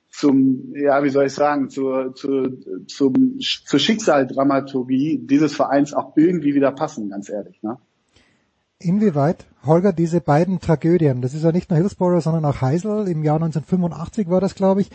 zum, 0.10 0.74
ja, 0.76 1.04
wie 1.04 1.10
soll 1.10 1.28
ich 1.28 1.34
sagen, 1.34 1.70
zur, 1.70 2.16
zur, 2.16 2.52
zum, 2.88 3.40
zur 3.40 3.80
Schicksaldramaturgie 3.80 5.20
dieses 5.20 5.56
Vereins 5.56 5.94
auch 5.94 6.18
irgendwie 6.18 6.56
wieder 6.56 6.72
passen, 6.72 7.10
ganz 7.10 7.30
ehrlich. 7.30 7.62
Ne? 7.62 7.78
Inwieweit, 8.80 9.46
Holger, 9.66 9.92
diese 9.92 10.22
beiden 10.22 10.60
Tragödien, 10.60 11.22
das 11.22 11.34
ist 11.34 11.44
ja 11.44 11.52
nicht 11.52 11.70
nur 11.70 11.80
Hillsborough, 11.80 12.24
sondern 12.24 12.46
auch 12.46 12.62
Heisel, 12.62 13.08
im 13.08 13.24
Jahr 13.24 13.36
1985 13.36 14.30
war 14.30 14.40
das, 14.40 14.56
glaube 14.56 14.82
ich, 14.82 14.90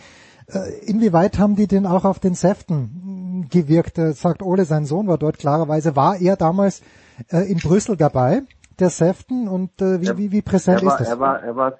inwieweit 0.87 1.39
haben 1.39 1.57
die 1.57 1.67
denn 1.67 1.87
auch 1.87 2.05
auf 2.05 2.19
den 2.19 2.35
Säften 2.35 3.47
gewirkt? 3.51 3.99
Äh, 3.99 4.13
sagt 4.13 4.43
Ole, 4.43 4.65
sein 4.65 4.85
Sohn 4.85 5.09
war 5.09 5.19
dort 5.19 5.39
klarerweise. 5.39 5.97
War 5.97 6.17
er 6.21 6.37
damals 6.37 6.83
äh, 7.31 7.51
in 7.51 7.59
Brüssel 7.59 7.97
dabei, 7.97 8.43
der 8.79 8.91
Säften, 8.91 9.49
und 9.49 9.81
äh, 9.81 10.01
wie, 10.01 10.19
wie, 10.19 10.33
wie 10.33 10.43
präsent 10.43 10.83
er 10.83 10.87
war, 10.87 10.93
ist 10.93 11.01
das? 11.01 11.11
Er 11.11 11.21
war, 11.21 11.43
er 11.43 11.57
war, 11.57 11.79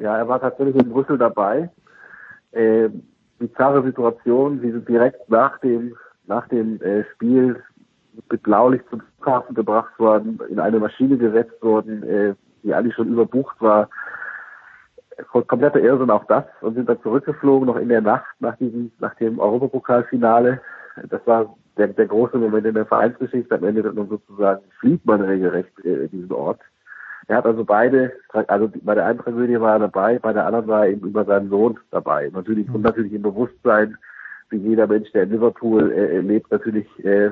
ja, 0.00 0.16
er 0.16 0.28
war 0.28 0.40
tatsächlich 0.40 0.76
in 0.76 0.90
Brüssel 0.90 1.18
dabei. 1.18 1.70
Äh, 2.52 2.90
bizarre 3.38 3.82
Situation, 3.82 4.60
sie 4.60 4.70
sind 4.70 4.88
direkt 4.88 5.28
nach 5.30 5.58
dem, 5.60 5.96
nach 6.26 6.46
dem 6.48 6.80
äh, 6.82 7.04
Spiel 7.14 7.62
mit 8.30 8.42
Blaulicht 8.42 8.84
zum 8.90 9.00
Flughafen 9.00 9.54
gebracht 9.54 9.98
worden, 9.98 10.40
in 10.48 10.58
eine 10.58 10.78
Maschine 10.78 11.16
gesetzt 11.16 11.62
worden, 11.62 12.02
äh, 12.02 12.34
die 12.62 12.74
eigentlich 12.74 12.94
schon 12.94 13.08
überbucht 13.08 13.60
war. 13.60 13.88
Kompletter 15.28 15.80
Irrsinn 15.80 16.10
auch 16.10 16.24
das 16.24 16.44
und 16.60 16.74
sind 16.74 16.88
dann 16.88 17.00
zurückgeflogen, 17.02 17.66
noch 17.66 17.76
in 17.76 17.88
der 17.88 18.00
Nacht 18.00 18.26
nach 18.40 18.56
diesem, 18.56 18.90
nach 18.98 19.14
dem 19.16 19.38
Europapokalfinale. 19.38 20.60
Das 21.08 21.20
war 21.26 21.56
der, 21.76 21.88
der 21.88 22.06
große 22.06 22.38
Moment 22.38 22.66
in 22.66 22.74
der 22.74 22.86
Vereinsgeschichte. 22.86 23.54
Am 23.54 23.64
Ende 23.64 23.82
dann 23.82 24.08
sozusagen 24.08 24.62
flieht 24.78 25.04
man 25.04 25.20
regelrecht 25.20 25.72
äh, 25.84 26.08
diesen 26.08 26.32
Ort. 26.32 26.60
Er 27.28 27.36
hat 27.36 27.46
also 27.46 27.64
beide, 27.64 28.12
also 28.48 28.70
bei 28.82 28.94
der 28.94 29.06
einen 29.06 29.20
Tragödie 29.20 29.60
war 29.60 29.74
er 29.74 29.78
dabei, 29.78 30.18
bei 30.18 30.32
der 30.32 30.46
anderen 30.46 30.66
war 30.66 30.84
er 30.84 30.92
eben 30.92 31.06
über 31.06 31.24
seinen 31.24 31.48
Sohn 31.48 31.78
dabei. 31.92 32.28
Natürlich, 32.32 32.68
und 32.70 32.82
natürlich 32.82 33.12
im 33.12 33.22
Bewusstsein, 33.22 33.96
wie 34.48 34.56
jeder 34.56 34.88
Mensch, 34.88 35.12
der 35.12 35.22
in 35.22 35.30
Liverpool 35.30 35.92
äh, 35.92 36.18
lebt, 36.18 36.50
natürlich 36.50 36.86
äh, 37.04 37.30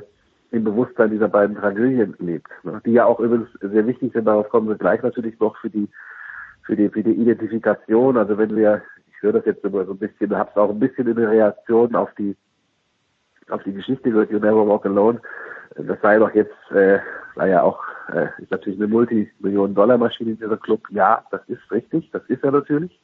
im 0.50 0.64
Bewusstsein 0.64 1.11
dieser 1.11 1.28
beiden 1.28 1.57
Tragödien 1.57 2.14
lebt. 2.21 2.49
Ne? 2.62 2.80
Die 2.87 2.92
ja 2.92 3.07
auch 3.07 3.21
übrigens 3.21 3.49
sehr 3.61 3.87
wichtig 3.87 4.12
sind, 4.12 4.26
darauf 4.26 4.49
kommen 4.49 4.68
wir 4.68 4.76
gleich 4.76 5.02
natürlich 5.02 5.38
noch 5.40 5.57
für 5.57 5.68
die 5.68 5.88
für 6.68 6.76
die 6.76 6.90
für 6.90 7.02
die 7.02 7.14
Identifikation. 7.14 8.18
Also 8.18 8.37
wenn 8.37 8.54
wir, 8.54 8.82
ich 9.08 9.22
höre 9.22 9.32
das 9.32 9.46
jetzt 9.46 9.64
immer 9.64 9.87
so 9.87 9.92
ein 9.92 9.98
bisschen, 9.98 10.37
habe 10.37 10.50
es 10.50 10.56
auch 10.56 10.68
ein 10.68 10.78
bisschen 10.78 11.08
in 11.08 11.16
der 11.16 11.30
Reaktion 11.30 11.96
auf 11.96 12.14
die 12.18 12.37
auf 13.48 13.62
die 13.62 13.72
Geschichte 13.72 14.10
gehört, 14.10 14.30
You 14.30 14.38
Never 14.38 14.68
Walk 14.68 14.84
Alone. 14.84 15.20
Das 15.75 15.98
sei 16.02 16.18
doch 16.18 16.34
jetzt, 16.34 16.70
äh, 16.70 16.98
sei 17.34 17.48
ja 17.48 17.62
auch, 17.62 17.82
äh, 18.12 18.26
ist 18.42 18.50
natürlich 18.50 18.78
eine 18.78 18.88
Multimillionen-Dollar-Maschine 18.88 20.34
dieser 20.34 20.58
Club. 20.58 20.82
Ja, 20.90 21.25
das 21.30 21.40
ist 21.46 21.70
richtig, 21.70 22.10
das 22.10 22.22
ist 22.26 22.44
er 22.44 22.52
natürlich. 22.52 23.00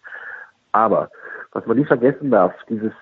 Aber 0.73 1.11
was 1.53 1.65
man 1.65 1.79
nicht 1.79 1.87
vergessen 1.87 2.31
darf, 2.31 2.53
dieses 2.69 2.93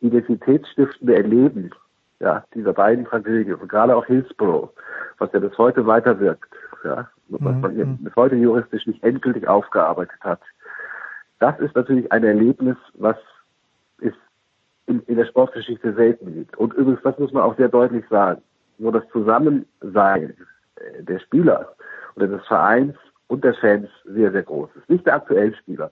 identitätsstiftende 0.00 1.14
Erleben 1.14 1.70
ja, 2.18 2.44
dieser 2.54 2.72
beiden 2.72 3.04
Tragödien 3.04 3.54
und 3.54 3.68
gerade 3.68 3.94
auch 3.94 4.06
Hillsborough, 4.06 4.70
was 5.18 5.32
ja 5.32 5.38
bis 5.38 5.56
heute 5.58 5.86
weiterwirkt, 5.86 6.52
ja, 6.84 7.08
was 7.28 7.40
man 7.40 7.76
mhm. 7.76 7.98
bis 7.98 8.16
heute 8.16 8.36
juristisch 8.36 8.86
nicht 8.86 9.02
endgültig 9.02 9.46
aufgearbeitet 9.48 10.18
hat. 10.20 10.40
Das 11.38 11.58
ist 11.60 11.74
natürlich 11.74 12.10
ein 12.12 12.24
Erlebnis, 12.24 12.76
was 12.94 13.16
es 14.00 14.12
in, 14.86 15.00
in 15.02 15.16
der 15.16 15.26
Sportgeschichte 15.26 15.94
selten 15.94 16.34
gibt. 16.34 16.56
Und 16.56 16.74
übrigens, 16.74 17.02
das 17.02 17.18
muss 17.18 17.32
man 17.32 17.42
auch 17.42 17.56
sehr 17.56 17.68
deutlich 17.68 18.04
sagen, 18.08 18.42
nur 18.78 18.92
das 18.92 19.08
Zusammensein 19.10 20.36
äh, 20.76 21.02
der 21.02 21.18
Spieler 21.20 21.74
oder 22.16 22.28
des 22.28 22.46
Vereins 22.46 22.96
und 23.28 23.44
der 23.44 23.54
Fans 23.54 23.88
sehr, 24.04 24.32
sehr 24.32 24.42
groß 24.42 24.70
ist. 24.76 24.88
Nicht 24.90 25.06
der 25.06 25.14
aktuellen 25.14 25.54
Spieler, 25.54 25.90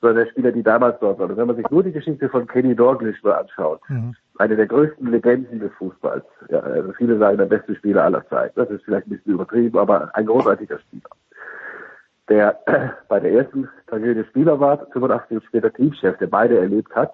sondern 0.00 0.24
der 0.24 0.30
Spieler, 0.30 0.52
die 0.52 0.62
damals 0.62 0.98
dort 1.00 1.18
waren. 1.18 1.30
Und 1.30 1.36
wenn 1.36 1.46
man 1.46 1.56
sich 1.56 1.70
nur 1.70 1.82
die 1.82 1.92
Geschichte 1.92 2.28
von 2.28 2.46
Kenny 2.46 2.74
Dalglish 2.74 3.22
nur 3.22 3.38
anschaut, 3.38 3.80
mhm. 3.88 4.14
Eine 4.38 4.56
der 4.56 4.66
größten 4.66 5.10
Legenden 5.10 5.60
des 5.60 5.72
Fußballs, 5.74 6.24
ja, 6.48 6.60
also 6.60 6.92
viele 6.92 7.18
sagen 7.18 7.38
der 7.38 7.46
beste 7.46 7.74
Spieler 7.76 8.04
aller 8.04 8.26
Zeiten, 8.28 8.58
das 8.58 8.70
ist 8.70 8.84
vielleicht 8.84 9.06
ein 9.06 9.10
bisschen 9.10 9.34
übertrieben, 9.34 9.78
aber 9.78 10.14
ein 10.14 10.26
großartiger 10.26 10.78
Spieler, 10.78 11.10
der 12.28 12.58
äh, 12.66 12.88
bei 13.08 13.20
der 13.20 13.32
ersten 13.32 13.68
Tragödie 13.86 14.24
Spieler 14.24 14.58
war, 14.58 14.86
85 14.92 15.36
und 15.36 15.44
später 15.44 15.72
Teamchef, 15.72 16.18
der 16.18 16.26
beide 16.26 16.58
erlebt 16.58 16.94
hat 16.94 17.12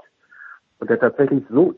und 0.79 0.89
der 0.89 0.99
tatsächlich 0.99 1.45
so 1.51 1.75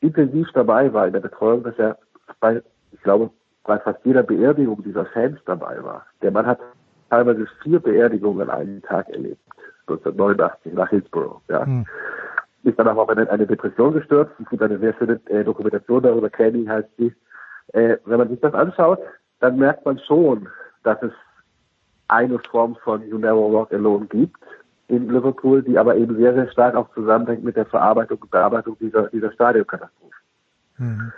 intensiv 0.00 0.48
dabei 0.52 0.92
war 0.92 1.06
in 1.06 1.12
der 1.12 1.20
Betreuung, 1.20 1.62
dass 1.62 1.78
er 1.78 1.98
bei, 2.40 2.60
ich 2.90 3.00
glaube, 3.02 3.30
bei 3.64 3.78
fast 3.78 4.04
jeder 4.04 4.24
Beerdigung 4.24 4.82
dieser 4.82 5.06
Fans 5.06 5.38
dabei 5.46 5.82
war. 5.82 6.06
Der 6.20 6.32
Mann 6.32 6.46
hat 6.46 6.58
teilweise 7.10 7.46
vier 7.62 7.78
Beerdigungen 7.78 8.50
an 8.50 8.58
einem 8.58 8.82
Tag 8.82 9.08
erlebt. 9.10 9.40
1989 9.86 10.72
nach 10.74 10.90
Hillsborough. 10.90 11.40
Ja. 11.48 11.64
Hm. 11.64 11.86
Ist 12.64 12.78
danach 12.78 12.96
auch 12.96 13.08
in 13.10 13.18
eine 13.18 13.46
Depression 13.46 13.92
gestürzt. 13.92 14.32
Es 14.40 14.48
gibt 14.48 14.62
eine 14.62 14.78
sehr 14.78 14.94
schöne 14.94 15.20
äh, 15.26 15.42
Dokumentation 15.44 16.02
darüber, 16.02 16.30
Canning 16.30 16.68
heißt 16.68 16.88
die. 16.98 17.12
Äh, 17.72 17.96
wenn 18.04 18.18
man 18.18 18.28
sich 18.28 18.40
das 18.40 18.54
anschaut, 18.54 19.00
dann 19.40 19.56
merkt 19.56 19.84
man 19.84 19.98
schon, 20.00 20.48
dass 20.84 21.02
es 21.02 21.12
eine 22.08 22.38
Form 22.38 22.76
von 22.84 23.06
You 23.08 23.18
Never 23.18 23.52
Walk 23.52 23.72
Alone 23.72 24.06
gibt 24.06 24.36
in 24.88 25.08
Liverpool, 25.08 25.62
die 25.62 25.78
aber 25.78 25.96
eben 25.96 26.16
sehr, 26.16 26.34
sehr 26.34 26.50
stark 26.52 26.74
auch 26.74 26.92
zusammenhängt 26.94 27.42
mit 27.42 27.56
der 27.56 27.66
Verarbeitung 27.66 28.18
und 28.18 28.30
Bearbeitung 28.30 28.76
dieser, 28.78 29.08
dieser 29.08 29.32
Stadionkatastrophe. 29.32 30.14
Hm. 30.76 31.12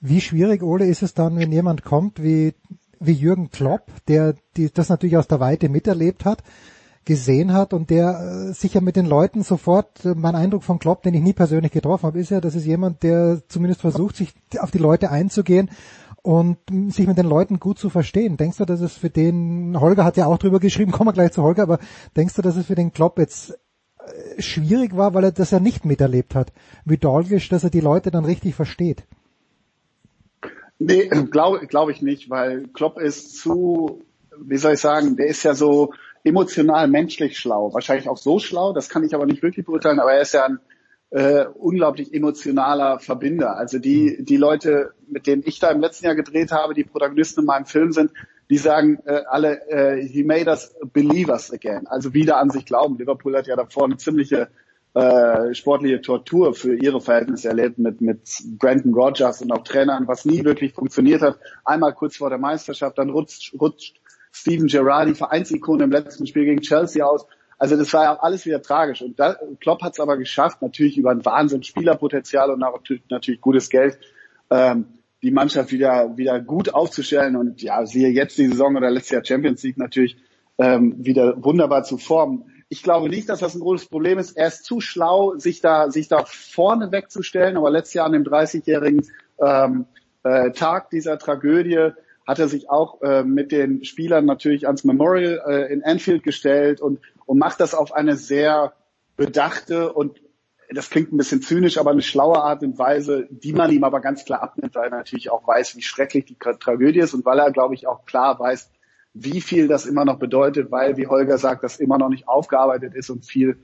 Wie 0.00 0.20
schwierig, 0.20 0.62
Ole, 0.62 0.86
ist 0.86 1.02
es 1.02 1.14
dann, 1.14 1.38
wenn 1.38 1.50
jemand 1.50 1.84
kommt 1.84 2.22
wie, 2.22 2.54
wie 3.00 3.12
Jürgen 3.12 3.50
Klopp, 3.50 3.86
der 4.06 4.34
die, 4.56 4.70
das 4.70 4.90
natürlich 4.90 5.16
aus 5.16 5.28
der 5.28 5.40
Weite 5.40 5.70
miterlebt 5.70 6.26
hat, 6.26 6.42
gesehen 7.04 7.52
hat 7.52 7.72
und 7.72 7.90
der 7.90 8.48
äh, 8.50 8.52
sich 8.52 8.74
ja 8.74 8.80
mit 8.80 8.96
den 8.96 9.06
Leuten 9.06 9.42
sofort, 9.42 10.04
äh, 10.04 10.14
mein 10.14 10.34
Eindruck 10.34 10.62
von 10.62 10.78
Klopp, 10.78 11.02
den 11.02 11.14
ich 11.14 11.22
nie 11.22 11.32
persönlich 11.32 11.72
getroffen 11.72 12.06
habe, 12.06 12.18
ist 12.18 12.30
ja, 12.30 12.40
das 12.40 12.54
ist 12.54 12.64
jemand, 12.64 13.02
der 13.02 13.42
zumindest 13.48 13.80
versucht, 13.80 14.16
sich 14.16 14.34
auf 14.58 14.70
die 14.70 14.78
Leute 14.78 15.10
einzugehen 15.10 15.70
und 16.22 16.56
sich 16.88 17.06
mit 17.06 17.18
den 17.18 17.26
Leuten 17.26 17.60
gut 17.60 17.78
zu 17.78 17.90
verstehen. 17.90 18.36
Denkst 18.36 18.56
du, 18.56 18.64
dass 18.64 18.80
es 18.80 18.96
für 18.96 19.10
den, 19.10 19.78
Holger 19.78 20.04
hat 20.04 20.16
ja 20.16 20.26
auch 20.26 20.38
drüber 20.38 20.60
geschrieben, 20.60 20.92
kommen 20.92 21.08
wir 21.08 21.12
gleich 21.12 21.32
zu 21.32 21.42
Holger, 21.42 21.62
aber 21.62 21.78
denkst 22.16 22.34
du, 22.34 22.42
dass 22.42 22.56
es 22.56 22.66
für 22.66 22.74
den 22.74 22.92
Klopp 22.92 23.18
jetzt 23.18 23.58
äh, 23.98 24.40
schwierig 24.40 24.96
war, 24.96 25.14
weil 25.14 25.24
er 25.24 25.32
das 25.32 25.50
ja 25.50 25.60
nicht 25.60 25.84
miterlebt 25.84 26.34
hat, 26.34 26.52
wie 26.84 26.96
Dalglish, 26.96 27.48
dass 27.50 27.64
er 27.64 27.70
die 27.70 27.80
Leute 27.80 28.10
dann 28.10 28.24
richtig 28.24 28.54
versteht? 28.54 29.04
Nee, 30.78 31.08
glaube 31.30 31.66
glaub 31.66 31.88
ich 31.88 32.02
nicht, 32.02 32.30
weil 32.30 32.66
Klopp 32.68 32.98
ist 32.98 33.36
zu, 33.36 34.02
wie 34.38 34.56
soll 34.56 34.74
ich 34.74 34.80
sagen, 34.80 35.16
der 35.16 35.26
ist 35.26 35.42
ja 35.42 35.54
so, 35.54 35.92
emotional 36.24 36.88
menschlich 36.88 37.38
schlau. 37.38 37.72
Wahrscheinlich 37.72 38.08
auch 38.08 38.16
so 38.16 38.38
schlau, 38.38 38.72
das 38.72 38.88
kann 38.88 39.04
ich 39.04 39.14
aber 39.14 39.26
nicht 39.26 39.42
wirklich 39.42 39.66
beurteilen, 39.66 40.00
aber 40.00 40.14
er 40.14 40.22
ist 40.22 40.34
ja 40.34 40.46
ein 40.46 40.58
äh, 41.10 41.46
unglaublich 41.46 42.12
emotionaler 42.12 42.98
Verbinder. 42.98 43.56
Also 43.56 43.78
die, 43.78 44.24
die 44.24 44.36
Leute, 44.36 44.94
mit 45.06 45.26
denen 45.26 45.42
ich 45.46 45.60
da 45.60 45.70
im 45.70 45.80
letzten 45.80 46.06
Jahr 46.06 46.14
gedreht 46.14 46.50
habe, 46.50 46.74
die 46.74 46.84
Protagonisten 46.84 47.40
in 47.40 47.46
meinem 47.46 47.66
Film 47.66 47.92
sind, 47.92 48.10
die 48.50 48.58
sagen 48.58 48.98
äh, 49.04 49.22
alle, 49.28 49.68
äh, 49.68 50.02
he 50.06 50.24
made 50.24 50.50
us 50.50 50.74
believers 50.92 51.52
again. 51.52 51.86
Also 51.86 52.14
wieder 52.14 52.38
an 52.38 52.50
sich 52.50 52.66
glauben. 52.66 52.98
Liverpool 52.98 53.36
hat 53.36 53.46
ja 53.46 53.56
davor 53.56 53.84
eine 53.84 53.96
ziemliche 53.96 54.48
äh, 54.94 55.54
sportliche 55.54 56.00
Tortur 56.00 56.54
für 56.54 56.76
ihre 56.76 57.00
Verhältnisse 57.00 57.48
erlebt 57.48 57.78
mit, 57.78 58.00
mit 58.00 58.28
Brandon 58.58 58.94
Rogers 58.94 59.42
und 59.42 59.52
auch 59.52 59.64
Trainern, 59.64 60.06
was 60.06 60.24
nie 60.24 60.44
wirklich 60.44 60.72
funktioniert 60.72 61.22
hat. 61.22 61.38
Einmal 61.64 61.94
kurz 61.94 62.16
vor 62.16 62.28
der 62.28 62.38
Meisterschaft, 62.38 62.98
dann 62.98 63.10
rutscht, 63.10 63.54
rutscht 63.60 64.03
Steven 64.34 64.66
Gerrard, 64.66 65.16
Vereinsikone 65.16 65.84
im 65.84 65.92
letzten 65.92 66.26
Spiel 66.26 66.44
gegen 66.44 66.60
Chelsea 66.60 67.04
aus. 67.04 67.24
Also 67.56 67.76
das 67.76 67.92
war 67.92 68.02
ja 68.02 68.18
alles 68.20 68.44
wieder 68.46 68.60
tragisch. 68.60 69.00
Und 69.00 69.18
da, 69.20 69.36
Klopp 69.60 69.82
hat 69.82 69.92
es 69.92 70.00
aber 70.00 70.16
geschafft, 70.16 70.60
natürlich 70.60 70.98
über 70.98 71.12
ein 71.12 71.24
Wahnsinn 71.24 71.62
Spielerpotenzial 71.62 72.50
und 72.50 72.58
natürlich 72.58 73.40
gutes 73.40 73.70
Geld, 73.70 73.96
ähm, 74.50 74.86
die 75.22 75.30
Mannschaft 75.30 75.70
wieder 75.70 76.16
wieder 76.16 76.40
gut 76.40 76.74
aufzustellen. 76.74 77.36
Und 77.36 77.62
ja, 77.62 77.86
siehe 77.86 78.08
jetzt 78.08 78.36
die 78.36 78.48
Saison 78.48 78.76
oder 78.76 78.90
letztes 78.90 79.12
Jahr 79.12 79.24
Champions 79.24 79.62
League 79.62 79.78
natürlich 79.78 80.16
ähm, 80.58 80.96
wieder 80.98 81.42
wunderbar 81.42 81.84
zu 81.84 81.96
formen. 81.96 82.50
Ich 82.68 82.82
glaube 82.82 83.08
nicht, 83.08 83.28
dass 83.28 83.38
das 83.38 83.54
ein 83.54 83.60
großes 83.60 83.86
Problem 83.86 84.18
ist. 84.18 84.36
Er 84.36 84.48
ist 84.48 84.64
zu 84.64 84.80
schlau, 84.80 85.36
sich 85.36 85.60
da 85.60 85.92
sich 85.92 86.08
da 86.08 86.24
vorne 86.26 86.90
wegzustellen. 86.90 87.56
Aber 87.56 87.70
letztes 87.70 87.94
Jahr 87.94 88.06
an 88.06 88.12
dem 88.12 88.24
30-jährigen 88.24 89.06
ähm, 89.38 89.86
äh, 90.24 90.50
Tag 90.50 90.90
dieser 90.90 91.18
Tragödie 91.18 91.92
hat 92.26 92.38
er 92.38 92.48
sich 92.48 92.70
auch 92.70 93.02
äh, 93.02 93.22
mit 93.22 93.52
den 93.52 93.84
Spielern 93.84 94.24
natürlich 94.24 94.66
ans 94.66 94.84
Memorial 94.84 95.42
äh, 95.46 95.72
in 95.72 95.82
Anfield 95.82 96.22
gestellt 96.22 96.80
und, 96.80 97.00
und 97.26 97.38
macht 97.38 97.60
das 97.60 97.74
auf 97.74 97.92
eine 97.92 98.16
sehr 98.16 98.72
bedachte 99.16 99.92
und 99.92 100.20
das 100.70 100.90
klingt 100.90 101.12
ein 101.12 101.18
bisschen 101.18 101.42
zynisch, 101.42 101.78
aber 101.78 101.90
eine 101.90 102.02
schlaue 102.02 102.42
Art 102.42 102.62
und 102.62 102.78
Weise, 102.78 103.28
die 103.30 103.52
man 103.52 103.70
ihm 103.70 103.84
aber 103.84 104.00
ganz 104.00 104.24
klar 104.24 104.42
abnimmt, 104.42 104.74
weil 104.74 104.84
er 104.84 104.96
natürlich 104.96 105.30
auch 105.30 105.46
weiß, 105.46 105.76
wie 105.76 105.82
schrecklich 105.82 106.24
die 106.24 106.36
Tragödie 106.36 107.00
ist 107.00 107.14
und 107.14 107.24
weil 107.24 107.38
er, 107.38 107.52
glaube 107.52 107.74
ich, 107.74 107.86
auch 107.86 108.06
klar 108.06 108.38
weiß, 108.38 108.70
wie 109.12 109.40
viel 109.40 109.68
das 109.68 109.86
immer 109.86 110.04
noch 110.04 110.18
bedeutet, 110.18 110.70
weil, 110.70 110.96
wie 110.96 111.06
Holger 111.06 111.38
sagt, 111.38 111.62
das 111.62 111.78
immer 111.78 111.98
noch 111.98 112.08
nicht 112.08 112.26
aufgearbeitet 112.26 112.94
ist 112.94 113.10
und 113.10 113.24
viel, 113.24 113.58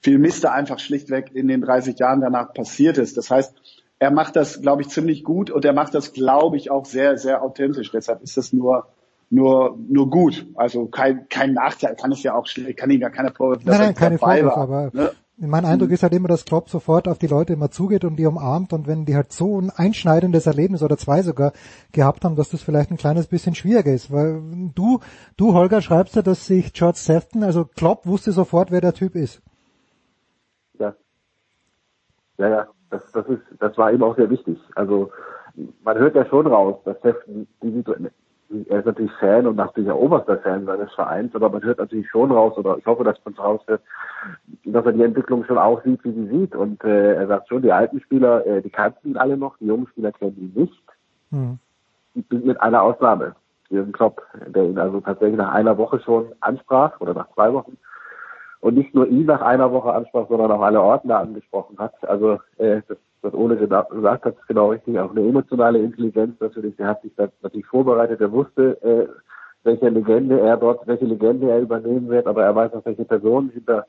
viel 0.00 0.18
Mist 0.18 0.44
da 0.44 0.52
einfach 0.52 0.78
schlichtweg 0.78 1.34
in 1.34 1.48
den 1.48 1.62
30 1.62 1.98
Jahren 1.98 2.20
danach 2.20 2.54
passiert 2.54 2.98
ist. 2.98 3.16
Das 3.16 3.30
heißt, 3.30 3.54
er 4.02 4.10
macht 4.10 4.34
das, 4.34 4.60
glaube 4.60 4.82
ich, 4.82 4.88
ziemlich 4.88 5.22
gut 5.22 5.48
und 5.48 5.64
er 5.64 5.72
macht 5.72 5.94
das, 5.94 6.12
glaube 6.12 6.56
ich, 6.56 6.72
auch 6.72 6.86
sehr, 6.86 7.18
sehr 7.18 7.40
authentisch. 7.40 7.92
Deshalb 7.92 8.20
ist 8.22 8.36
das 8.36 8.52
nur 8.52 8.88
nur 9.30 9.78
nur 9.78 10.10
gut. 10.10 10.44
Also 10.56 10.86
kein 10.86 11.28
kein 11.28 11.54
Nachteil. 11.54 11.94
Kann 11.94 12.10
es 12.10 12.20
ja 12.24 12.34
auch 12.34 12.48
kann 12.76 12.90
ihm 12.90 13.00
ja 13.00 13.10
keiner 13.10 13.30
Vorwürfe, 13.30 13.64
dass 13.64 13.78
nein, 13.78 13.86
nein, 13.86 13.94
keine 13.94 14.18
Vorwürfe, 14.18 14.56
aber 14.56 14.90
ne? 14.92 15.12
mein 15.36 15.64
Eindruck 15.64 15.90
mhm. 15.90 15.94
ist 15.94 16.02
halt 16.02 16.14
immer, 16.14 16.26
dass 16.26 16.44
Klopp 16.44 16.68
sofort 16.68 17.06
auf 17.06 17.18
die 17.18 17.28
Leute 17.28 17.52
immer 17.52 17.70
zugeht 17.70 18.04
und 18.04 18.16
die 18.16 18.26
umarmt 18.26 18.72
und 18.72 18.88
wenn 18.88 19.04
die 19.04 19.14
halt 19.14 19.32
so 19.32 19.60
ein 19.60 19.70
einschneidendes 19.70 20.46
Erlebnis 20.46 20.82
oder 20.82 20.98
zwei 20.98 21.22
sogar 21.22 21.52
gehabt 21.92 22.24
haben, 22.24 22.34
dass 22.34 22.50
das 22.50 22.60
vielleicht 22.60 22.90
ein 22.90 22.96
kleines 22.96 23.28
bisschen 23.28 23.54
schwieriger 23.54 23.92
ist, 23.92 24.10
weil 24.10 24.42
du 24.74 24.98
du 25.36 25.54
Holger 25.54 25.80
schreibst 25.80 26.16
ja, 26.16 26.22
dass 26.22 26.46
sich 26.46 26.72
George 26.72 26.98
Sefton, 26.98 27.44
also 27.44 27.66
Klopp 27.66 28.04
wusste 28.04 28.32
sofort, 28.32 28.72
wer 28.72 28.80
der 28.80 28.94
Typ 28.94 29.14
ist. 29.14 29.40
Ja. 30.80 30.92
Ja, 32.38 32.48
ja 32.48 32.68
das, 32.92 33.10
das 33.12 33.26
ist, 33.26 33.42
das 33.58 33.76
war 33.78 33.90
ihm 33.90 34.02
auch 34.02 34.16
sehr 34.16 34.30
wichtig. 34.30 34.58
Also 34.74 35.10
man 35.82 35.98
hört 35.98 36.14
ja 36.14 36.24
schon 36.26 36.46
raus, 36.46 36.76
dass 36.84 36.96
die, 37.26 37.46
die, 37.62 37.84
er 38.68 38.80
ist 38.80 38.86
natürlich 38.86 39.12
Fan 39.12 39.46
und 39.46 39.56
natürlich 39.56 39.90
auch 39.90 40.00
oberster 40.00 40.38
Fan 40.38 40.66
seines 40.66 40.92
Vereins, 40.92 41.34
aber 41.34 41.48
man 41.48 41.62
hört 41.62 41.78
natürlich 41.78 42.08
schon 42.10 42.30
raus, 42.30 42.56
oder 42.58 42.76
ich 42.76 42.86
hoffe, 42.86 43.02
dass 43.02 43.16
man 43.24 43.34
raushört, 43.34 43.80
dass 44.64 44.84
er 44.84 44.92
die 44.92 45.02
Entwicklung 45.02 45.44
schon 45.44 45.58
auch 45.58 45.82
sieht, 45.84 46.04
wie 46.04 46.12
sie 46.12 46.28
sieht. 46.28 46.54
Und 46.54 46.84
äh, 46.84 47.14
er 47.14 47.26
sagt 47.26 47.48
schon, 47.48 47.62
die 47.62 47.72
alten 47.72 48.00
Spieler, 48.00 48.46
äh, 48.46 48.60
die 48.60 48.70
kannten 48.70 49.08
ihn 49.08 49.16
alle 49.16 49.36
noch, 49.36 49.56
die 49.58 49.66
jungen 49.66 49.86
Spieler 49.88 50.12
kennen 50.12 50.36
ihn 50.36 50.62
nicht. 50.62 50.82
Mhm. 51.30 51.58
Mit 52.28 52.60
einer 52.60 52.82
Ausnahme. 52.82 53.34
Jürgen 53.70 53.92
Klopp, 53.92 54.20
der 54.48 54.64
ihn 54.64 54.78
also 54.78 55.00
tatsächlich 55.00 55.38
nach 55.38 55.52
einer 55.52 55.78
Woche 55.78 55.98
schon 56.00 56.26
ansprach 56.40 57.00
oder 57.00 57.14
nach 57.14 57.32
zwei 57.32 57.50
Wochen 57.54 57.78
und 58.62 58.76
nicht 58.76 58.94
nur 58.94 59.08
ihn 59.08 59.26
nach 59.26 59.42
einer 59.42 59.72
Woche 59.72 59.92
ansprach, 59.92 60.28
sondern 60.28 60.52
auch 60.52 60.62
alle 60.62 60.80
Ordner 60.80 61.18
angesprochen 61.18 61.76
hat. 61.78 61.94
Also 62.02 62.38
äh, 62.58 62.80
das, 62.86 62.96
was 63.20 63.34
Ole 63.34 63.56
gesagt 63.56 64.24
hat, 64.24 64.36
ist 64.36 64.46
genau 64.46 64.70
richtig. 64.70 64.98
Auch 65.00 65.10
eine 65.10 65.20
emotionale 65.20 65.80
Intelligenz 65.80 66.40
natürlich. 66.40 66.76
Der 66.76 66.86
hat 66.86 67.02
sich 67.02 67.12
da 67.16 67.28
natürlich 67.42 67.66
vorbereitet. 67.66 68.20
Er 68.20 68.30
wusste, 68.30 68.80
äh, 68.82 69.08
welche 69.64 69.88
Legende 69.88 70.40
er 70.40 70.56
dort, 70.56 70.86
welche 70.86 71.06
Legende 71.06 71.50
er 71.50 71.60
übernehmen 71.60 72.08
wird, 72.08 72.26
aber 72.28 72.44
er 72.44 72.54
weiß 72.54 72.72
auch, 72.74 72.84
welche 72.84 73.04
Personen 73.04 73.50
hinter 73.50 73.84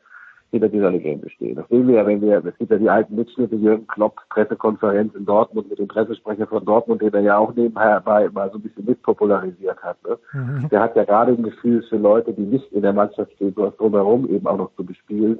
hinter 0.53 0.69
dieser 0.69 0.91
Legende 0.91 1.31
stehen. 1.31 1.55
Das 1.55 1.67
sehen 1.67 1.87
wir 1.87 1.95
ja, 1.95 2.05
wenn 2.05 2.21
wir, 2.21 2.45
es 2.45 2.55
gibt 2.59 2.69
ja 2.69 2.77
die 2.77 2.89
alten 2.89 3.15
Mitschnitte, 3.15 3.55
Jürgen 3.55 3.87
Klopp, 3.87 4.17
Pressekonferenz 4.29 5.15
in 5.15 5.25
Dortmund 5.25 5.67
mit 5.67 5.79
dem 5.79 5.87
Pressesprecher 5.87 6.45
von 6.45 6.63
Dortmund, 6.63 7.01
den 7.01 7.11
er 7.11 7.21
ja 7.21 7.37
auch 7.39 7.55
nebenher 7.55 8.03
mal, 8.05 8.29
so 8.51 8.59
ein 8.59 8.61
bisschen 8.61 8.85
mitpopularisiert 8.85 9.81
hat. 9.81 9.97
Ne? 10.07 10.19
Mhm. 10.31 10.69
Der 10.69 10.79
hat 10.79 10.95
ja 10.95 11.05
gerade 11.05 11.31
ein 11.31 11.41
Gefühl 11.41 11.81
für 11.89 11.97
Leute, 11.97 12.33
die 12.33 12.43
nicht 12.43 12.71
in 12.71 12.83
der 12.83 12.93
Mannschaft 12.93 13.31
stehen, 13.33 13.53
so 13.55 13.73
drumherum 13.75 14.29
eben 14.29 14.45
auch 14.45 14.57
noch 14.57 14.75
zu 14.75 14.85
bespielen. 14.85 15.39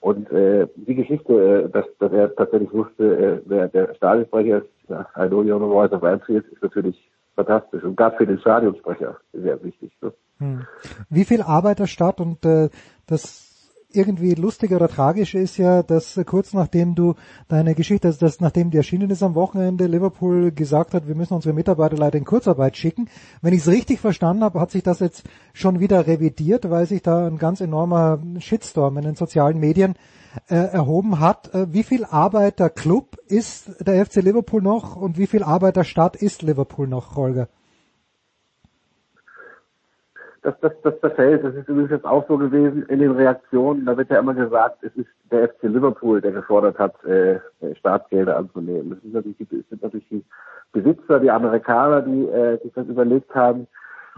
Und 0.00 0.30
äh, 0.32 0.66
die 0.74 0.94
Geschichte, 0.94 1.34
äh, 1.34 1.68
dass, 1.68 1.84
dass 1.98 2.12
er 2.12 2.34
tatsächlich 2.34 2.72
wusste, 2.72 3.04
äh, 3.04 3.40
wer 3.44 3.68
der 3.68 3.94
Stadionsprecher 3.94 4.58
ist, 4.58 4.68
ja, 4.88 5.06
I 5.18 5.28
know 5.28 5.42
you're 5.42 5.58
the 5.58 5.70
voice 5.70 5.92
of 5.92 6.02
Anfield, 6.02 6.46
ist 6.46 6.62
natürlich 6.62 7.10
fantastisch 7.34 7.84
und 7.84 7.96
gerade 7.96 8.16
für 8.16 8.26
den 8.26 8.38
Stadionsprecher 8.38 9.18
sehr 9.34 9.62
wichtig. 9.62 9.92
Ne? 10.00 10.12
Hm. 10.38 10.66
Wie 11.10 11.24
viel 11.24 11.42
arbeitet 11.42 11.88
statt 11.88 12.20
und 12.20 12.46
äh, 12.46 12.70
das 13.06 13.55
irgendwie 13.92 14.34
lustig 14.34 14.72
oder 14.72 14.88
tragisch 14.88 15.34
ist 15.34 15.56
ja, 15.56 15.82
dass 15.82 16.20
kurz 16.26 16.52
nachdem 16.52 16.94
du 16.94 17.14
deine 17.48 17.74
Geschichte, 17.74 18.08
also 18.08 18.20
dass 18.20 18.40
nachdem 18.40 18.70
die 18.70 18.76
erschienen 18.76 19.10
ist 19.10 19.22
am 19.22 19.34
Wochenende, 19.34 19.86
Liverpool 19.86 20.52
gesagt 20.52 20.94
hat, 20.94 21.08
wir 21.08 21.14
müssen 21.14 21.34
unsere 21.34 21.54
Mitarbeiter 21.54 21.96
leider 21.96 22.18
in 22.18 22.24
Kurzarbeit 22.24 22.76
schicken. 22.76 23.08
Wenn 23.42 23.54
ich 23.54 23.60
es 23.60 23.68
richtig 23.68 24.00
verstanden 24.00 24.44
habe, 24.44 24.60
hat 24.60 24.70
sich 24.70 24.82
das 24.82 25.00
jetzt 25.00 25.24
schon 25.52 25.80
wieder 25.80 26.06
revidiert, 26.06 26.68
weil 26.70 26.86
sich 26.86 27.02
da 27.02 27.26
ein 27.26 27.38
ganz 27.38 27.60
enormer 27.60 28.18
Shitstorm 28.38 28.98
in 28.98 29.04
den 29.04 29.14
sozialen 29.14 29.58
Medien 29.58 29.94
äh, 30.48 30.56
erhoben 30.56 31.20
hat. 31.20 31.54
Äh, 31.54 31.72
wie 31.72 31.82
viel 31.82 32.04
Arbeiterclub 32.04 33.16
ist 33.26 33.70
der 33.86 34.04
FC 34.04 34.16
Liverpool 34.16 34.62
noch 34.62 34.96
und 34.96 35.18
wie 35.18 35.26
viel 35.26 35.42
Arbeiterstadt 35.42 36.16
ist 36.16 36.42
Liverpool 36.42 36.88
noch, 36.88 37.16
Holger? 37.16 37.48
Das, 40.46 40.54
das, 40.60 40.72
das 40.82 41.00
zerfällt. 41.00 41.44
Das 41.44 41.54
ist 41.54 41.68
übrigens 41.68 41.90
jetzt 41.90 42.04
auch 42.04 42.26
so 42.28 42.38
gewesen 42.38 42.84
in 42.84 43.00
den 43.00 43.10
Reaktionen. 43.10 43.84
Da 43.84 43.96
wird 43.96 44.10
ja 44.10 44.20
immer 44.20 44.34
gesagt, 44.34 44.78
es 44.82 44.94
ist 44.94 45.08
der 45.30 45.48
FC 45.48 45.64
Liverpool, 45.64 46.20
der 46.20 46.32
gefordert 46.32 46.78
hat, 46.78 47.02
äh, 47.04 47.40
Staatsgelder 47.74 48.36
anzunehmen. 48.36 48.90
Das, 48.90 48.98
ist 49.04 49.12
natürlich 49.12 49.36
die, 49.38 49.64
sind 49.68 49.82
natürlich 49.82 50.08
die 50.08 50.24
Besitzer, 50.72 51.18
die 51.18 51.30
Amerikaner, 51.30 52.02
die 52.02 52.26
äh, 52.26 52.62
sich 52.62 52.72
das 52.74 52.86
überlegt 52.86 53.34
haben. 53.34 53.66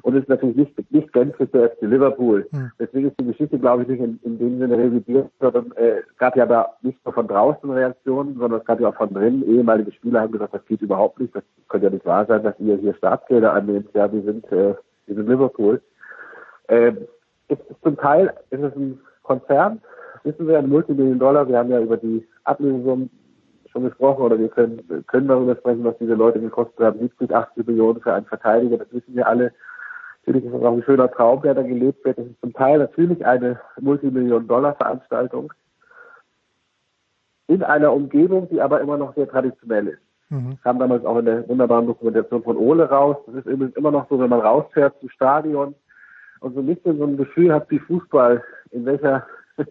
Und 0.03 0.15
es 0.15 0.23
ist 0.23 0.29
natürlich 0.29 0.57
nicht, 0.57 0.93
nicht 0.93 1.13
gänzlich 1.13 1.51
der 1.51 1.71
FC 1.71 1.83
Liverpool. 1.83 2.47
Hm. 2.51 2.71
Deswegen 2.79 3.09
ist 3.09 3.19
die 3.19 3.27
Geschichte, 3.27 3.59
glaube 3.59 3.83
ich, 3.83 3.89
nicht 3.89 4.01
in, 4.01 4.21
in 4.23 4.39
dem 4.39 4.59
Sinne 4.59 4.77
revidiert, 4.77 5.31
sondern 5.41 5.73
äh, 5.73 6.01
es 6.01 6.19
gab 6.19 6.37
ja 6.37 6.47
da 6.47 6.75
nicht 6.83 7.03
nur 7.05 7.15
von 7.15 7.27
draußen 7.27 7.69
Reaktionen, 7.71 8.39
sondern 8.39 8.61
es 8.61 8.67
gab 8.67 8.81
ja 8.81 8.91
auch 8.91 8.97
von 8.97 9.13
drinnen. 9.13 9.49
Ehemalige 9.49 9.93
Spieler 9.93 10.21
haben 10.21 10.33
gesagt, 10.33 10.55
das 10.55 10.65
geht 10.67 10.83
überhaupt 10.83 11.19
nicht. 11.19 11.35
Das 11.35 11.43
könnte 11.69 11.87
ja 11.87 11.93
nicht 11.93 12.07
wahr 12.07 12.27
sein, 12.27 12.45
dass 12.45 12.55
ihr 12.61 12.77
hier 12.77 12.95
Staatsgelder 12.95 13.55
annehmt. 13.55 13.89
Ja, 13.95 14.13
wir 14.13 14.23
sind, 14.23 14.45
äh, 14.53 14.75
wir 15.07 15.15
sind 15.15 15.27
Liverpool. 15.27 15.81
Äh, 16.69 16.93
ist, 17.49 17.61
ist 17.69 17.83
zum 17.83 17.97
Teil 17.97 18.33
ist 18.51 18.63
es 18.63 18.75
ein 18.77 19.01
Konzern, 19.23 19.81
wissen 20.23 20.47
wir, 20.47 20.59
ein 20.59 20.69
Multimillion 20.69 21.19
Dollar. 21.19 21.49
Wir 21.49 21.59
haben 21.59 21.71
ja 21.71 21.81
über 21.81 21.97
die 21.97 22.27
Ablösesummen 22.45 23.11
schon 23.71 23.85
gesprochen 23.85 24.23
oder 24.23 24.39
wir 24.39 24.49
können, 24.49 24.83
können 25.07 25.29
darüber 25.29 25.57
sprechen, 25.57 25.85
was 25.85 25.99
diese 25.99 26.15
Leute 26.15 26.41
gekostet 26.41 26.81
haben. 26.81 26.99
70, 26.99 27.35
80 27.35 27.67
Millionen 27.67 28.01
für 28.01 28.15
einen 28.15 28.27
Verteidiger, 28.27 28.79
das 28.79 28.93
wissen 28.93 29.15
wir 29.15 29.27
alle. 29.27 29.53
Natürlich 30.25 30.45
ist 30.45 30.55
es 30.55 30.63
auch 30.63 30.73
ein 30.75 30.83
schöner 30.83 31.11
Traum, 31.11 31.43
der 31.43 31.55
da 31.55 31.63
gelebt 31.63 32.05
wird. 32.05 32.19
Es 32.19 32.27
ist 32.27 32.41
zum 32.41 32.53
Teil 32.53 32.79
natürlich 32.79 33.25
eine 33.25 33.61
Multimillion-Dollar-Veranstaltung 33.81 35.53
in 37.47 37.63
einer 37.63 37.93
Umgebung, 37.93 38.49
die 38.51 38.61
aber 38.61 38.81
immer 38.81 38.99
noch 38.99 39.15
sehr 39.15 39.29
traditionell 39.29 39.89
ist. 39.89 40.03
Mhm. 40.29 40.59
Kam 40.63 40.79
damals 40.79 41.05
auch 41.07 41.19
in 41.19 41.25
der 41.25 41.49
wunderbaren 41.49 41.87
Dokumentation 41.87 42.43
von 42.43 42.59
Ole 42.59 42.89
raus. 42.91 43.17
Das 43.27 43.37
ist 43.37 43.47
übrigens 43.47 43.75
immer 43.77 43.91
noch 43.91 44.09
so, 44.11 44.19
wenn 44.21 44.29
man 44.29 44.41
rausfährt 44.41 45.01
zum 45.01 45.09
Stadion, 45.09 45.75
und 46.41 46.55
so 46.55 46.61
ein 46.61 46.67
bisschen 46.67 46.99
so 46.99 47.05
ein 47.05 47.17
Gefühl 47.17 47.53
hat 47.53 47.71
wie 47.71 47.79
Fußball, 47.79 48.43
in 48.71 48.85
welcher 48.85 49.27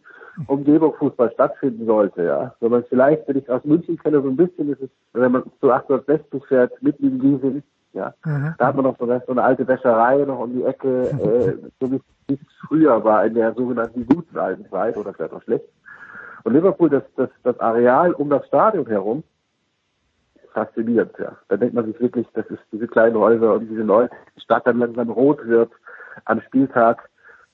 Umgebung 0.48 0.94
Fußball 0.96 1.32
stattfinden 1.32 1.86
sollte, 1.86 2.24
ja. 2.24 2.56
Wenn 2.60 2.72
man 2.72 2.84
vielleicht, 2.86 3.28
wenn 3.28 3.38
ich 3.38 3.50
aus 3.50 3.64
München 3.64 3.98
kenne, 3.98 4.22
so 4.22 4.30
ein 4.30 4.38
bisschen 4.38 4.72
ist 4.72 4.82
es, 4.82 4.90
wenn 5.14 5.32
man 5.32 5.44
zu 5.60 5.72
860 5.72 6.46
fährt, 6.46 6.82
mitten 6.82 7.08
in 7.08 7.20
Giesing, 7.20 7.64
ja. 7.94 8.14
Mhm. 8.26 8.54
Da 8.58 8.68
hat 8.68 8.76
man 8.76 8.86
noch 8.86 8.98
so 8.98 9.06
eine, 9.06 9.24
so 9.26 9.32
eine 9.32 9.44
alte 9.44 9.68
Wäscherei 9.68 10.24
noch 10.26 10.40
um 10.40 10.54
die 10.54 10.64
Ecke, 10.64 11.10
äh, 11.10 11.70
so 11.80 11.92
wie 11.92 12.02
es 12.28 12.40
früher 12.68 13.04
war 13.04 13.26
in 13.26 13.34
der 13.34 13.54
sogenannten 13.54 14.06
guten 14.06 14.38
alten 14.38 14.70
Zeit 14.70 14.98
oder 14.98 15.14
vielleicht 15.14 15.34
auch 15.34 15.44
schlecht. 15.44 15.66
Und 16.44 16.54
Liverpool, 16.54 16.90
das, 16.90 17.04
das, 17.16 17.30
das 17.44 17.60
Areal 17.60 18.14
um 18.14 18.30
das 18.30 18.46
Stadion 18.48 18.86
herum, 18.86 19.24
faszinierend, 20.54 21.12
ja. 21.20 21.38
Da 21.50 21.58
denkt 21.58 21.76
man 21.76 21.86
sich 21.86 22.00
wirklich, 22.00 22.28
das 22.34 22.46
ist 22.48 22.62
diese 22.72 22.88
kleinen 22.88 23.18
Häuser 23.18 23.54
und 23.54 23.68
diese 23.68 23.84
die 23.84 24.42
Stadt 24.42 24.66
dann 24.66 24.80
langsam 24.80 25.10
rot 25.10 25.46
wird, 25.46 25.72
am 26.26 26.42
Spieltag, 26.42 27.10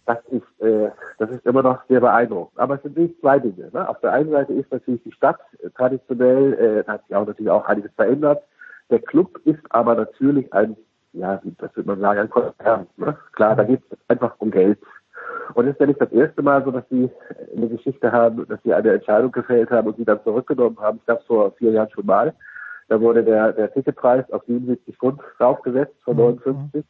das 0.06 0.18
ist, 0.32 0.62
äh, 0.66 0.90
das 1.18 1.30
ist 1.30 1.46
immer 1.46 1.64
noch 1.64 1.80
sehr 1.88 2.02
beeindruckend. 2.02 2.60
Aber 2.60 2.76
es 2.76 2.84
sind 2.84 2.96
wirklich 2.96 3.20
zwei 3.20 3.40
Dinge. 3.40 3.70
Ne? 3.72 3.88
Auf 3.88 4.00
der 4.02 4.12
einen 4.12 4.32
Seite 4.32 4.54
ist 4.54 4.72
natürlich 4.72 5.02
die 5.04 5.12
Stadt 5.14 5.40
äh, 5.60 5.70
traditionell, 5.70 6.84
äh, 6.86 6.92
hat 6.92 7.06
sich 7.08 7.16
auch 7.16 7.26
natürlich 7.26 7.52
auch 7.52 7.66
einiges 7.66 7.92
verändert. 7.94 8.44
Der 8.90 9.00
Club 9.00 9.40
ist 9.46 9.62
aber 9.70 9.96
natürlich 9.96 10.52
ein, 10.54 10.76
ja, 11.14 11.42
das 11.58 11.76
würde 11.76 11.90
man 11.90 12.00
sagen, 12.02 12.20
ein 12.20 12.30
Konzern. 12.30 12.88
Ne? 12.98 13.18
Klar, 13.32 13.56
da 13.56 13.64
geht 13.64 13.82
es 13.90 13.98
einfach 14.10 14.36
um 14.40 14.52
Geld. 14.52 14.80
Und 15.54 15.68
es 15.68 15.74
ist 15.74 15.80
ja 15.80 15.86
nicht 15.86 16.02
das 16.02 16.12
erste 16.12 16.42
Mal 16.42 16.64
so, 16.64 16.72
dass 16.72 16.84
sie 16.90 17.10
eine 17.56 17.70
Geschichte 17.70 18.12
haben, 18.12 18.46
dass 18.48 18.62
sie 18.64 18.74
eine 18.74 18.94
Entscheidung 18.94 19.32
gefällt 19.32 19.70
haben 19.72 19.88
und 19.88 19.98
sie 19.98 20.06
dann 20.06 20.24
zurückgenommen 20.24 20.78
haben. 20.80 20.98
Ich 20.98 21.06
glaube, 21.06 21.24
vor 21.28 21.52
vier 21.54 21.72
Jahren 21.72 21.90
schon 21.92 22.06
mal. 22.06 22.34
Da 22.90 23.00
wurde 23.00 23.24
der, 23.24 23.54
der 23.54 23.72
Ticketpreis 23.74 24.30
auf 24.32 24.44
77 24.46 24.98
Pfund 24.98 25.22
draufgesetzt 25.38 25.96
von 26.04 26.18
59. 26.18 26.74
Mhm. 26.74 26.84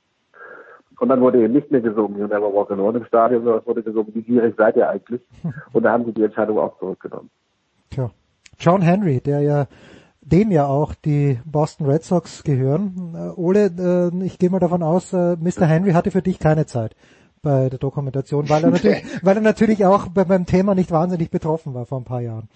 Und 1.04 1.10
dann 1.10 1.20
wurde 1.20 1.44
eben 1.44 1.52
nicht 1.52 1.70
mehr 1.70 1.82
gesungen, 1.82 2.18
You 2.18 2.28
Never 2.28 2.54
Walk 2.54 2.72
Alone 2.72 3.00
im 3.00 3.04
Stadion, 3.04 3.44
sondern 3.44 3.60
es 3.60 3.68
wurde 3.68 3.84
gesungen, 3.84 4.16
wie 4.16 4.22
gierig 4.22 4.56
seid 4.58 4.78
ihr 4.78 4.90
eigentlich? 4.90 5.20
Und 5.74 5.84
da 5.84 5.92
haben 5.92 6.06
sie 6.06 6.14
die 6.14 6.24
Entscheidung 6.24 6.58
auch 6.58 6.80
zurückgenommen. 6.80 7.30
Tja. 7.90 8.10
John 8.58 8.82
Henry, 8.82 9.20
der 9.20 9.42
ja 9.42 9.68
dem 10.22 10.50
ja 10.50 10.66
auch 10.66 10.96
die 10.96 11.42
Boston 11.44 11.88
Red 11.88 12.06
Sox 12.06 12.46
gehören. 12.46 13.16
Äh, 13.16 13.38
Ole, 13.38 13.66
äh, 13.78 14.26
ich 14.26 14.40
gehe 14.40 14.50
mal 14.50 14.60
davon 14.60 14.82
aus, 14.82 15.12
äh, 15.12 15.36
Mr. 15.36 15.66
Henry 15.66 15.92
hatte 15.92 16.10
für 16.10 16.22
dich 16.22 16.40
keine 16.40 16.68
Zeit 16.68 16.96
bei 17.42 17.68
der 17.68 17.80
Dokumentation, 17.80 18.48
weil 18.48 18.64
er 18.64 18.70
natürlich, 18.72 19.04
weil 19.24 19.36
er 19.36 19.42
natürlich 19.42 19.84
auch 19.84 20.08
beim 20.08 20.46
Thema 20.46 20.74
nicht 20.74 20.92
wahnsinnig 20.92 21.32
betroffen 21.32 21.74
war 21.74 21.86
vor 21.86 22.00
ein 22.00 22.06
paar 22.06 22.22
Jahren. 22.22 22.48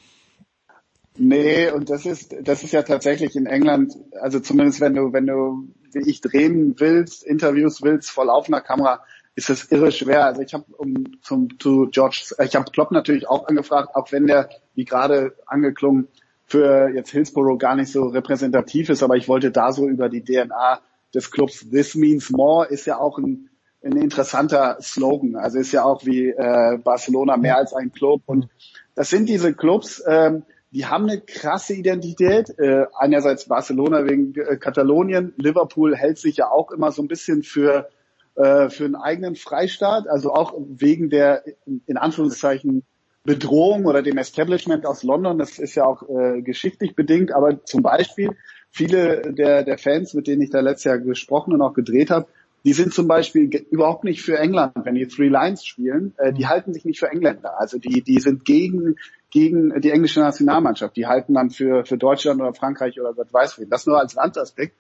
Nee, 1.17 1.69
und 1.71 1.89
das 1.89 2.05
ist, 2.05 2.33
das 2.43 2.63
ist 2.63 2.71
ja 2.71 2.83
tatsächlich 2.83 3.35
in 3.35 3.45
England, 3.45 3.93
also 4.21 4.39
zumindest 4.39 4.79
wenn 4.79 4.93
du, 4.93 5.11
wenn 5.11 5.25
du, 5.25 5.67
wie 5.93 6.09
ich 6.09 6.21
drehen 6.21 6.75
willst, 6.77 7.23
Interviews 7.23 7.81
willst, 7.81 8.09
vor 8.09 8.25
laufender 8.25 8.61
Kamera, 8.61 9.03
ist 9.35 9.49
das 9.49 9.71
irre 9.71 9.91
schwer. 9.91 10.25
Also 10.25 10.41
ich 10.41 10.53
habe 10.53 10.65
um 10.77 11.21
zum 11.21 11.59
zu 11.59 11.87
George, 11.91 12.33
ich 12.43 12.55
habe 12.55 12.71
Klopp 12.71 12.91
natürlich 12.91 13.27
auch 13.27 13.47
angefragt, 13.47 13.95
auch 13.95 14.11
wenn 14.11 14.25
der, 14.25 14.49
wie 14.73 14.85
gerade 14.85 15.35
angeklungen, 15.45 16.07
für 16.47 16.89
jetzt 16.89 17.11
Hillsborough 17.11 17.59
gar 17.59 17.75
nicht 17.75 17.91
so 17.91 18.05
repräsentativ 18.05 18.89
ist, 18.89 19.03
aber 19.03 19.17
ich 19.17 19.27
wollte 19.27 19.51
da 19.51 19.71
so 19.73 19.87
über 19.87 20.09
die 20.09 20.23
DNA 20.23 20.79
des 21.13 21.29
Clubs 21.29 21.69
This 21.69 21.93
Means 21.95 22.29
More 22.31 22.67
ist 22.67 22.85
ja 22.85 22.97
auch 22.97 23.17
ein, 23.17 23.49
ein 23.83 23.97
interessanter 23.97 24.77
Slogan. 24.81 25.35
Also 25.35 25.59
ist 25.59 25.73
ja 25.73 25.83
auch 25.83 26.05
wie 26.05 26.29
äh, 26.29 26.77
Barcelona 26.83 27.37
mehr 27.37 27.57
als 27.57 27.73
ein 27.73 27.91
Club 27.91 28.21
und 28.25 28.47
das 28.95 29.09
sind 29.09 29.29
diese 29.29 29.53
Clubs, 29.53 30.01
ähm, 30.07 30.43
die 30.71 30.85
haben 30.85 31.09
eine 31.09 31.21
krasse 31.21 31.73
Identität. 31.73 32.57
Äh, 32.59 32.85
einerseits 32.97 33.45
Barcelona 33.47 34.05
wegen 34.05 34.33
äh, 34.35 34.57
Katalonien, 34.57 35.33
Liverpool 35.37 35.95
hält 35.95 36.17
sich 36.17 36.37
ja 36.37 36.49
auch 36.49 36.71
immer 36.71 36.91
so 36.91 37.01
ein 37.01 37.07
bisschen 37.07 37.43
für 37.43 37.89
äh, 38.35 38.69
für 38.69 38.85
einen 38.85 38.95
eigenen 38.95 39.35
Freistaat, 39.35 40.07
also 40.07 40.31
auch 40.31 40.53
wegen 40.57 41.09
der 41.09 41.43
in 41.65 41.97
Anführungszeichen 41.97 42.83
Bedrohung 43.23 43.85
oder 43.85 44.01
dem 44.01 44.17
Establishment 44.17 44.85
aus 44.85 45.03
London. 45.03 45.37
Das 45.37 45.57
ist 45.57 45.75
ja 45.75 45.85
auch 45.85 46.03
äh, 46.07 46.41
geschichtlich 46.41 46.95
bedingt, 46.95 47.33
aber 47.33 47.63
zum 47.65 47.81
Beispiel 47.81 48.37
viele 48.69 49.33
der 49.33 49.63
der 49.63 49.77
Fans, 49.77 50.13
mit 50.13 50.27
denen 50.27 50.41
ich 50.41 50.49
da 50.49 50.59
letztes 50.59 50.83
Jahr 50.85 50.99
gesprochen 50.99 51.53
und 51.53 51.61
auch 51.61 51.73
gedreht 51.73 52.09
habe, 52.09 52.27
die 52.67 52.73
sind 52.73 52.93
zum 52.93 53.07
Beispiel 53.07 53.49
überhaupt 53.71 54.03
nicht 54.03 54.21
für 54.21 54.37
England, 54.37 54.73
wenn 54.83 54.95
die 54.95 55.07
Three 55.07 55.29
Lines 55.29 55.65
spielen. 55.65 56.13
Äh, 56.17 56.33
die 56.33 56.47
halten 56.47 56.73
sich 56.73 56.85
nicht 56.85 56.99
für 56.99 57.09
Engländer. 57.09 57.59
Also 57.59 57.79
die, 57.79 58.01
die 58.01 58.19
sind 58.19 58.45
gegen, 58.45 58.97
gegen 59.29 59.79
die 59.81 59.91
englische 59.91 60.19
Nationalmannschaft. 60.19 60.95
Die 60.95 61.07
halten 61.07 61.33
dann 61.33 61.49
für, 61.49 61.85
für 61.85 61.97
Deutschland 61.97 62.39
oder 62.39 62.53
Frankreich 62.53 62.99
oder 62.99 63.13
Gott 63.13 63.33
weiß 63.33 63.59
wen. 63.59 63.69
Das 63.69 63.85
nur 63.85 63.99
als 63.99 64.13
Landaspekt. 64.13 64.75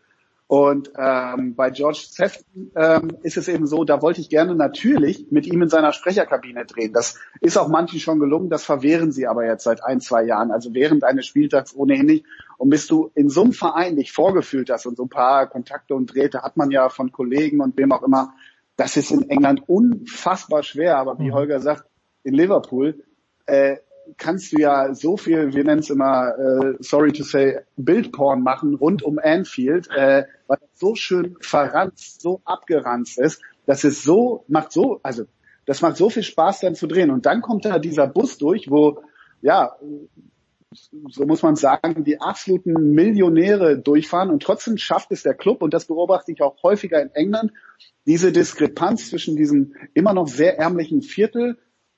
Und 0.47 0.93
ähm, 0.97 1.55
bei 1.55 1.71
George 1.71 2.05
Sefton 2.09 2.71
ähm, 2.77 3.17
ist 3.21 3.35
es 3.35 3.49
eben 3.49 3.67
so, 3.67 3.83
da 3.83 4.01
wollte 4.01 4.21
ich 4.21 4.29
gerne 4.29 4.55
natürlich 4.55 5.27
mit 5.29 5.45
ihm 5.45 5.61
in 5.61 5.67
seiner 5.67 5.91
Sprecherkabine 5.91 6.65
drehen. 6.65 6.93
Das 6.93 7.19
ist 7.41 7.57
auch 7.57 7.67
manchen 7.67 7.99
schon 7.99 8.19
gelungen, 8.19 8.49
das 8.49 8.63
verwehren 8.63 9.11
sie 9.11 9.27
aber 9.27 9.45
jetzt 9.45 9.65
seit 9.65 9.83
ein, 9.83 9.99
zwei 9.99 10.23
Jahren, 10.23 10.51
also 10.51 10.73
während 10.73 11.03
eines 11.03 11.25
Spieltags 11.25 11.75
ohnehin 11.75 12.05
nicht. 12.05 12.25
Und 12.57 12.69
bis 12.69 12.87
du 12.87 13.11
in 13.13 13.27
so 13.27 13.43
einem 13.43 13.51
Verein 13.51 13.97
dich 13.97 14.13
vorgefühlt 14.13 14.69
hast 14.69 14.85
und 14.85 14.95
so 14.95 15.03
ein 15.03 15.09
paar 15.09 15.47
Kontakte 15.47 15.95
und 15.95 16.13
Drähte 16.13 16.41
hat 16.43 16.55
man 16.55 16.71
ja 16.71 16.87
von 16.87 17.11
Kollegen 17.11 17.59
und 17.59 17.77
wem 17.77 17.91
auch 17.91 18.03
immer, 18.03 18.33
das 18.77 18.95
ist 18.95 19.11
in 19.11 19.29
England 19.29 19.67
unfassbar 19.67 20.63
schwer. 20.63 20.97
Aber 20.97 21.19
wie 21.19 21.27
mhm. 21.27 21.33
Holger 21.33 21.59
sagt, 21.59 21.83
in 22.23 22.33
Liverpool, 22.33 23.03
äh, 23.47 23.77
kannst 24.17 24.53
du 24.53 24.61
ja 24.61 24.93
so 24.93 25.17
viel, 25.17 25.53
wir 25.53 25.63
nennen 25.63 25.79
es 25.79 25.89
immer, 25.89 26.33
äh, 26.37 26.75
sorry 26.79 27.11
to 27.11 27.23
say, 27.23 27.59
Bildporn 27.75 28.41
machen 28.41 28.75
rund 28.75 29.03
um 29.03 29.19
Anfield, 29.19 29.89
äh, 29.91 30.25
weil 30.47 30.57
das 30.59 30.79
so 30.79 30.95
schön 30.95 31.35
verranzt, 31.41 32.21
so 32.21 32.41
abgeranzt 32.45 33.19
ist, 33.19 33.41
dass 33.65 33.83
es 33.83 34.03
so, 34.03 34.45
macht 34.47 34.71
so, 34.71 34.99
also 35.03 35.25
das 35.65 35.81
macht 35.81 35.97
so 35.97 36.09
viel 36.09 36.23
Spaß 36.23 36.61
dann 36.61 36.75
zu 36.75 36.87
drehen. 36.87 37.11
Und 37.11 37.25
dann 37.25 37.41
kommt 37.41 37.65
da 37.65 37.77
dieser 37.79 38.07
Bus 38.07 38.37
durch, 38.37 38.71
wo, 38.71 39.01
ja, 39.41 39.75
so 41.09 41.25
muss 41.25 41.43
man 41.43 41.55
sagen, 41.55 42.03
die 42.03 42.19
absoluten 42.19 42.91
Millionäre 42.91 43.77
durchfahren 43.77 44.29
und 44.29 44.43
trotzdem 44.43 44.77
schafft 44.77 45.11
es 45.11 45.23
der 45.23 45.33
Club, 45.33 45.61
und 45.61 45.73
das 45.73 45.85
beobachte 45.85 46.31
ich 46.31 46.41
auch 46.41 46.61
häufiger 46.63 47.01
in 47.01 47.09
England, 47.11 47.51
diese 48.05 48.31
Diskrepanz 48.31 49.09
zwischen 49.09 49.35
diesem 49.35 49.73
immer 49.93 50.13
noch 50.13 50.27
sehr 50.27 50.57
ärmlichen 50.57 51.01
Viertel 51.01 51.57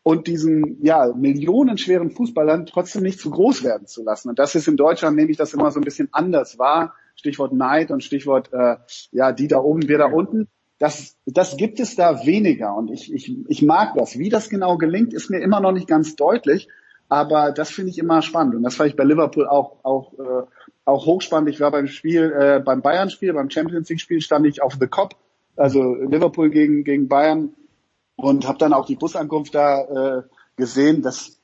und 0.10 0.26
diesen 0.26 0.84
ja 0.84 1.14
millionenschweren 1.16 2.10
Fußballern 2.10 2.66
trotzdem 2.66 3.04
nicht 3.04 3.20
zu 3.20 3.30
groß 3.30 3.64
werden 3.64 3.86
zu 3.86 4.04
lassen. 4.04 4.30
Und 4.30 4.40
das 4.40 4.56
ist 4.56 4.68
in 4.68 4.76
Deutschland, 4.76 5.16
nehme 5.16 5.30
ich 5.30 5.38
das 5.38 5.54
immer 5.54 5.70
so 5.70 5.80
ein 5.80 5.84
bisschen 5.84 6.10
anders 6.12 6.58
wahr. 6.58 6.96
Stichwort 7.16 7.54
Neid 7.54 7.92
und 7.92 8.04
Stichwort 8.04 8.50
äh, 8.52 8.78
ja 9.12 9.32
die 9.32 9.48
da 9.48 9.60
oben, 9.60 9.88
wir 9.88 10.00
da 10.00 10.08
unten. 10.08 10.48
Das, 10.80 11.16
das 11.28 11.58
gibt 11.58 11.80
es 11.80 11.96
da 11.96 12.26
weniger 12.26 12.76
und 12.76 12.90
ich, 12.90 13.14
ich, 13.14 13.38
ich 13.50 13.62
mag 13.62 13.94
das. 13.98 14.18
Wie 14.18 14.30
das 14.30 14.50
genau 14.50 14.78
gelingt, 14.78 15.14
ist 15.14 15.30
mir 15.30 15.42
immer 15.42 15.60
noch 15.60 15.74
nicht 15.74 15.88
ganz 15.88 16.16
deutlich, 16.16 16.70
aber 17.08 17.52
das 17.52 17.70
finde 17.70 17.92
ich 17.92 18.00
immer 18.00 18.24
spannend 18.24 18.56
und 18.56 18.64
das 18.64 18.78
fand 18.78 18.90
ich 18.90 18.96
bei 18.96 19.04
Liverpool 19.04 19.46
auch 19.46 19.84
auch 19.84 20.14
äh, 20.14 20.48
auch 20.86 21.06
hochspannend. 21.06 21.52
Ich 21.52 21.60
war 21.60 21.70
beim 21.70 21.86
Spiel, 21.86 22.34
äh, 22.36 22.60
beim 22.66 22.82
Bayern-Spiel, 22.82 23.34
beim 23.34 23.52
Champions 23.52 23.90
League-Spiel 23.90 24.22
stand 24.22 24.48
ich 24.48 24.64
auf 24.64 24.74
The 24.80 24.88
Cop, 24.88 25.14
also 25.56 25.94
Liverpool 25.94 26.50
gegen 26.50 26.84
gegen 26.84 27.08
Bayern 27.08 27.54
und 28.22 28.48
habe 28.48 28.58
dann 28.58 28.74
auch 28.74 28.86
die 28.86 28.96
Busankunft 28.96 29.56
da 29.56 30.18
äh, 30.18 30.24
gesehen. 30.56 31.02
Das, 31.02 31.40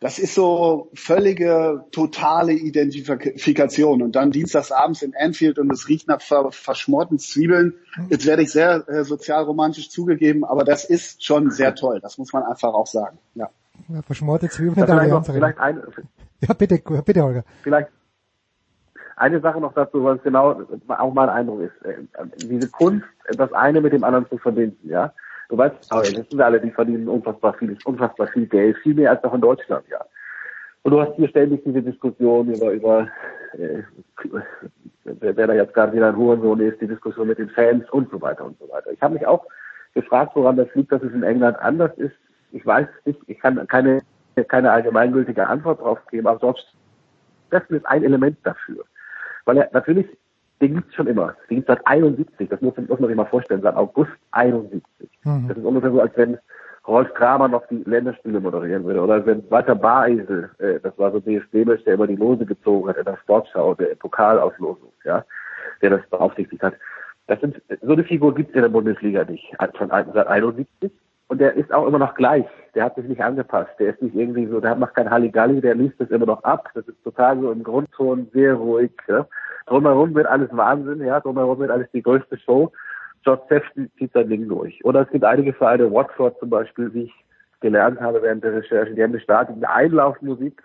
das 0.00 0.18
ist 0.18 0.34
so 0.34 0.90
völlige, 0.94 1.84
totale 1.92 2.52
Identifikation. 2.52 4.02
Und 4.02 4.16
dann 4.16 4.30
dienstagsabends 4.30 5.02
in 5.02 5.14
Anfield 5.18 5.58
und 5.58 5.72
es 5.72 5.88
riecht 5.88 6.08
nach 6.08 6.20
ver 6.20 6.52
verschmorten 6.52 7.18
Zwiebeln. 7.18 7.74
Jetzt 8.08 8.26
werde 8.26 8.42
ich 8.42 8.52
sehr 8.52 8.88
äh, 8.88 9.04
sozialromantisch 9.04 9.90
zugegeben, 9.90 10.44
aber 10.44 10.64
das 10.64 10.84
ist 10.84 11.24
schon 11.24 11.50
sehr 11.50 11.74
toll. 11.74 12.00
Das 12.00 12.18
muss 12.18 12.32
man 12.32 12.42
einfach 12.42 12.74
auch 12.74 12.86
sagen. 12.86 13.18
Ja. 13.34 13.50
ja 13.88 14.02
verschmorte 14.02 14.48
Zwiebeln 14.48 14.78
in 14.78 14.86
der 14.86 14.98
Allianz 14.98 15.26
vielleicht 15.26 15.58
eine, 15.58 15.82
Ja, 16.40 16.54
bitte, 16.54 16.78
bitte, 17.04 17.22
Holger. 17.22 17.44
Vielleicht 17.62 17.88
eine 19.16 19.40
Sache 19.40 19.60
noch 19.60 19.74
dazu, 19.74 20.02
was 20.04 20.22
genau 20.22 20.62
auch 20.88 21.12
mein 21.12 21.28
Eindruck 21.28 21.60
ist. 21.62 21.84
Äh, 21.84 22.04
diese 22.36 22.68
Kunst, 22.68 23.06
das 23.36 23.52
eine 23.52 23.80
mit 23.80 23.92
dem 23.92 24.04
anderen 24.04 24.28
zu 24.28 24.38
verbinden, 24.38 24.88
ja. 24.88 25.12
Du 25.50 25.58
weißt, 25.58 25.74
aber 25.90 26.02
das 26.02 26.28
sind 26.28 26.40
alle, 26.40 26.60
die 26.60 26.70
verdienen 26.70 27.08
unfassbar 27.08 27.54
viel, 27.54 27.76
unfassbar 27.84 28.28
viel 28.28 28.46
Geld, 28.46 28.78
viel 28.78 28.94
mehr 28.94 29.10
als 29.10 29.24
auch 29.24 29.34
in 29.34 29.40
Deutschland, 29.40 29.84
ja. 29.90 29.98
Und 30.82 30.92
du 30.92 31.00
hast 31.00 31.16
hier 31.16 31.28
ständig 31.28 31.64
diese 31.64 31.82
Diskussion 31.82 32.54
über, 32.54 32.70
über 32.70 33.08
äh, 33.54 33.82
wer, 35.02 35.36
wer 35.36 35.46
da 35.48 35.54
jetzt 35.54 35.74
gerade 35.74 35.92
wieder 35.92 36.08
ein 36.08 36.16
Hurensohn 36.16 36.60
ist, 36.60 36.80
die 36.80 36.86
Diskussion 36.86 37.26
mit 37.26 37.38
den 37.38 37.50
Fans 37.50 37.90
und 37.90 38.08
so 38.12 38.22
weiter 38.22 38.44
und 38.44 38.58
so 38.60 38.68
weiter. 38.70 38.92
Ich 38.92 39.02
habe 39.02 39.14
mich 39.14 39.26
auch 39.26 39.44
gefragt, 39.92 40.36
woran 40.36 40.56
das 40.56 40.72
liegt, 40.74 40.92
dass 40.92 41.02
es 41.02 41.12
in 41.12 41.24
England 41.24 41.58
anders 41.58 41.92
ist. 41.98 42.14
Ich 42.52 42.64
weiß 42.64 42.86
nicht, 43.04 43.18
ich 43.26 43.40
kann 43.40 43.66
keine, 43.66 44.02
keine 44.46 44.70
allgemeingültige 44.70 45.48
Antwort 45.48 45.80
drauf 45.80 45.98
geben, 46.12 46.28
aber 46.28 46.38
George 46.38 46.62
Stephen 47.48 47.76
ist 47.76 47.86
ein 47.86 48.04
Element 48.04 48.38
dafür. 48.44 48.84
Weil 49.46 49.58
er 49.58 49.68
natürlich 49.72 50.06
den 50.60 50.74
gibt's 50.74 50.94
schon 50.94 51.06
immer. 51.06 51.34
Den 51.48 51.56
gibt's 51.56 51.68
seit 51.68 51.86
71. 51.86 52.48
Das 52.48 52.60
muss, 52.60 52.76
muss 52.76 53.00
man 53.00 53.08
sich 53.08 53.16
mal 53.16 53.24
vorstellen, 53.26 53.62
seit 53.62 53.76
August 53.76 54.12
71. 54.32 54.82
Mhm. 55.24 55.48
Das 55.48 55.56
ist 55.56 55.64
ungefähr 55.64 55.90
so, 55.90 56.00
als 56.00 56.16
wenn 56.16 56.38
Rolf 56.86 57.12
Kramer 57.14 57.48
noch 57.48 57.66
die 57.68 57.82
Länderspiele 57.84 58.40
moderieren 58.40 58.84
würde. 58.84 59.00
Oder 59.00 59.24
wenn 59.26 59.48
Walter 59.50 59.74
Bareisel, 59.74 60.50
äh, 60.58 60.80
das 60.80 60.96
war 60.98 61.12
so 61.12 61.20
DFB-Mensch, 61.20 61.84
der 61.84 61.94
immer 61.94 62.06
die 62.06 62.16
Lose 62.16 62.46
gezogen 62.46 62.88
hat 62.88 62.96
in 62.96 63.04
der 63.04 63.18
Sportschau, 63.18 63.74
der 63.74 63.94
Pokalauslosung, 63.96 64.92
ja, 65.04 65.24
der 65.82 65.90
das 65.90 66.06
beaufsichtigt 66.10 66.62
hat. 66.62 66.74
Das 67.26 67.40
sind, 67.40 67.60
so 67.82 67.92
eine 67.92 68.04
Figur 68.04 68.34
gibt's 68.34 68.54
in 68.54 68.62
der 68.62 68.68
Bundesliga 68.68 69.24
nicht, 69.24 69.54
von 69.76 69.88
seit 69.88 70.26
71. 70.26 70.90
Und 71.30 71.40
der 71.40 71.54
ist 71.54 71.72
auch 71.72 71.86
immer 71.86 72.00
noch 72.00 72.16
gleich. 72.16 72.44
Der 72.74 72.82
hat 72.82 72.96
sich 72.96 73.04
nicht 73.04 73.22
angepasst. 73.22 73.70
Der 73.78 73.90
ist 73.90 74.02
nicht 74.02 74.16
irgendwie 74.16 74.46
so, 74.46 74.58
der 74.58 74.74
macht 74.74 74.96
kein 74.96 75.08
Halligalli, 75.08 75.60
der 75.60 75.76
liest 75.76 76.00
das 76.00 76.10
immer 76.10 76.26
noch 76.26 76.42
ab. 76.42 76.68
Das 76.74 76.88
ist 76.88 77.00
total 77.04 77.40
so 77.40 77.52
im 77.52 77.62
Grundton 77.62 78.28
sehr 78.32 78.54
ruhig. 78.54 78.90
Ja. 79.06 79.28
Drumherum 79.66 80.12
wird 80.16 80.26
alles 80.26 80.48
Wahnsinn, 80.50 81.06
ja, 81.06 81.20
drumherum 81.20 81.60
wird 81.60 81.70
alles 81.70 81.86
die 81.92 82.02
größte 82.02 82.36
Show. 82.36 82.72
George 83.22 83.42
Sefton 83.48 83.88
zieht 83.96 84.12
sein 84.12 84.28
Ding 84.28 84.48
durch. 84.48 84.84
Oder 84.84 85.02
es 85.02 85.10
gibt 85.10 85.24
einige 85.24 85.52
Vereine, 85.52 85.92
Watford 85.92 86.36
zum 86.40 86.50
Beispiel, 86.50 86.92
wie 86.94 87.04
ich 87.04 87.24
gelernt 87.60 88.00
habe 88.00 88.22
während 88.22 88.42
der 88.42 88.54
Recherche, 88.54 88.92
die 88.92 89.02
haben 89.02 89.12
eine 89.12 89.20
starke 89.20 89.54
Einlaufmusik. 89.68 90.60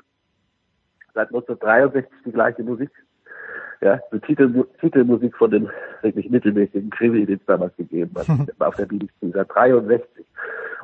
Seit 1.14 1.28
1963 1.28 2.12
die 2.26 2.32
gleiche 2.32 2.64
Musik. 2.64 2.90
Ja, 3.86 4.00
die 4.12 4.20
Titel, 4.20 4.66
Titelmusik 4.82 5.38
von 5.38 5.52
dem 5.52 5.70
wirklich 6.02 6.28
mittelmäßigen 6.32 6.90
Krimi, 6.90 7.24
den 7.24 7.36
es 7.36 7.46
damals 7.46 7.76
gegeben 7.78 8.12
hat, 8.16 8.26
auf 8.60 8.76
der 8.78 8.88
BBC, 8.88 9.12
seit 9.32 9.48
63. 9.54 10.26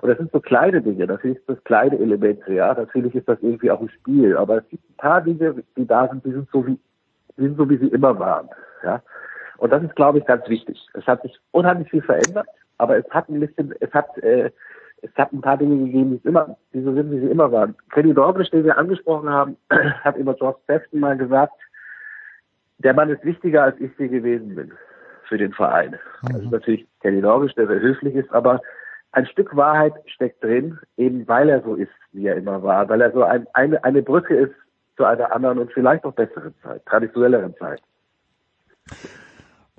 Und 0.01 0.09
das 0.09 0.19
sind 0.19 0.31
so 0.31 0.39
kleine 0.39 0.83
Dinge, 0.83 1.07
natürlich 1.07 1.37
ist 1.37 1.49
das 1.49 1.63
kleine 1.63 1.97
Elemente, 1.97 2.53
ja, 2.53 2.71
natürlich 2.75 3.15
ist 3.15 3.27
das 3.27 3.39
irgendwie 3.41 3.71
auch 3.71 3.81
ein 3.81 3.89
Spiel, 3.89 4.37
aber 4.37 4.57
es 4.57 4.69
gibt 4.69 4.87
ein 4.87 4.97
paar 4.97 5.21
Dinge, 5.21 5.63
die 5.75 5.87
da 5.87 6.09
sind, 6.09 6.23
die 6.23 6.31
sind 6.31 6.47
so 6.51 6.67
wie 6.67 6.77
sind 7.37 7.57
so, 7.57 7.67
wie 7.67 7.77
sie 7.77 7.87
immer 7.87 8.19
waren. 8.19 8.49
Ja? 8.83 9.01
Und 9.57 9.73
das 9.73 9.81
ist, 9.81 9.95
glaube 9.95 10.19
ich, 10.19 10.25
ganz 10.25 10.47
wichtig. 10.47 10.87
Es 10.93 11.07
hat 11.07 11.23
sich 11.23 11.39
unheimlich 11.49 11.89
viel 11.89 12.03
verändert, 12.03 12.45
aber 12.77 12.97
es 12.97 13.09
hat 13.09 13.29
ein 13.29 13.39
bisschen, 13.39 13.73
es 13.79 13.91
hat, 13.93 14.15
äh, 14.19 14.51
es 15.01 15.11
hat 15.15 15.33
ein 15.33 15.41
paar 15.41 15.57
Dinge 15.57 15.85
gegeben, 15.85 16.21
die 16.21 16.27
immer, 16.27 16.55
die 16.71 16.83
so 16.83 16.93
sind, 16.93 17.09
wie 17.09 17.19
sie 17.19 17.31
immer 17.31 17.51
waren. 17.51 17.73
Kenny 17.91 18.13
Dornish, 18.13 18.51
den 18.51 18.63
wir 18.63 18.77
angesprochen 18.77 19.27
haben, 19.27 19.57
hat 20.03 20.17
über 20.17 20.35
George 20.35 20.59
Sefton 20.67 20.99
mal 20.99 21.17
gesagt, 21.17 21.53
der 22.81 22.93
Mann 22.93 23.09
ist 23.09 23.23
wichtiger, 23.23 23.63
als 23.63 23.79
ich 23.79 23.91
sie 23.97 24.09
gewesen 24.09 24.55
bin 24.55 24.71
für 25.27 25.37
den 25.37 25.53
Verein. 25.53 25.91
Mhm. 26.21 26.33
Das 26.33 26.41
ist 26.41 26.51
natürlich 26.51 26.87
Kenny 27.01 27.21
Dornish, 27.21 27.53
der 27.55 27.67
sehr 27.67 27.79
höflich 27.79 28.15
ist, 28.15 28.31
aber 28.31 28.61
ein 29.13 29.25
Stück 29.25 29.55
Wahrheit 29.55 29.93
steckt 30.05 30.43
drin, 30.43 30.79
eben 30.97 31.27
weil 31.27 31.49
er 31.49 31.61
so 31.61 31.75
ist, 31.75 31.91
wie 32.13 32.27
er 32.27 32.37
immer 32.37 32.63
war, 32.63 32.87
weil 32.89 33.01
er 33.01 33.11
so 33.11 33.23
ein, 33.23 33.45
eine, 33.53 33.83
eine 33.83 34.01
Brücke 34.01 34.35
ist 34.35 34.53
zu 34.97 35.05
einer 35.05 35.33
anderen 35.33 35.59
und 35.59 35.71
vielleicht 35.73 36.03
noch 36.03 36.13
besseren 36.13 36.53
Zeit, 36.61 36.85
traditionelleren 36.85 37.55
Zeit. 37.57 37.81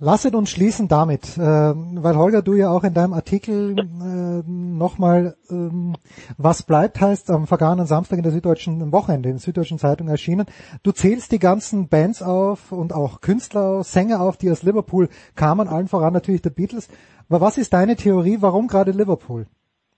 Lasset 0.05 0.35
uns 0.35 0.51
schließen 0.51 0.89
damit, 0.89 1.39
äh, 1.39 1.41
weil 1.41 2.17
Holger, 2.17 2.43
du 2.43 2.55
ja 2.55 2.71
auch 2.71 2.83
in 2.83 2.93
deinem 2.93 3.13
Artikel 3.13 3.79
äh, 3.79 4.43
nochmal 4.51 5.37
ähm, 5.49 5.95
was 6.37 6.65
bleibt 6.65 7.01
heißt 7.01 7.31
am 7.31 7.47
vergangenen 7.47 7.87
Samstag 7.87 8.17
in 8.17 8.25
der 8.25 8.33
Süddeutschen 8.33 8.91
Wochenende, 8.91 9.29
in 9.29 9.37
der 9.37 9.41
Süddeutschen 9.41 9.79
Zeitung 9.79 10.09
erschienen. 10.09 10.47
Du 10.83 10.91
zählst 10.91 11.31
die 11.31 11.39
ganzen 11.39 11.87
Bands 11.87 12.21
auf 12.21 12.73
und 12.73 12.93
auch 12.93 13.21
Künstler, 13.21 13.85
Sänger 13.85 14.21
auf, 14.21 14.37
die 14.37 14.51
aus 14.51 14.65
Liverpool 14.65 15.09
kamen, 15.37 15.69
allen 15.69 15.87
voran 15.87 16.15
natürlich 16.15 16.43
der 16.43 16.51
Beatles. 16.51 16.89
Aber 17.29 17.41
was 17.41 17.57
ist 17.57 17.73
deine 17.73 17.95
Theorie, 17.95 18.39
warum 18.41 18.67
gerade 18.67 18.91
Liverpool? 18.91 19.47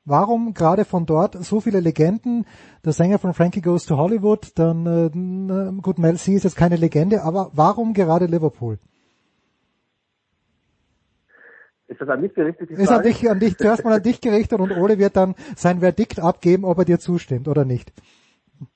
Warum 0.04 0.52
gerade 0.52 0.84
von 0.84 1.06
dort 1.06 1.42
so 1.42 1.62
viele 1.62 1.80
Legenden? 1.80 2.44
Der 2.84 2.92
Sänger 2.92 3.18
von 3.18 3.32
Frankie 3.32 3.62
Goes 3.62 3.86
to 3.86 3.96
Hollywood, 3.96 4.52
dann 4.56 4.84
äh, 4.84 5.80
gut, 5.80 5.98
Mel 5.98 6.18
C 6.18 6.34
ist 6.34 6.44
jetzt 6.44 6.56
keine 6.56 6.76
Legende, 6.76 7.22
aber 7.22 7.52
warum 7.54 7.94
gerade 7.94 8.26
Liverpool? 8.26 8.78
Ist 11.87 12.01
das 12.01 12.09
an 12.09 12.20
mich 12.20 12.35
gerichtet? 12.35 12.70
ist 12.70 12.90
an 12.90 13.03
dich, 13.03 13.29
an 13.29 13.40
dich, 13.40 13.59
zuerst 13.59 13.85
mal 13.85 13.94
an 13.94 14.03
dich 14.03 14.20
gerichtet 14.20 14.59
und 14.59 14.73
Ole 14.73 14.99
wird 14.99 15.16
dann 15.16 15.35
sein 15.55 15.81
Verdikt 15.81 16.18
abgeben, 16.18 16.64
ob 16.64 16.79
er 16.79 16.85
dir 16.85 16.99
zustimmt 16.99 17.47
oder 17.47 17.64
nicht. 17.64 17.92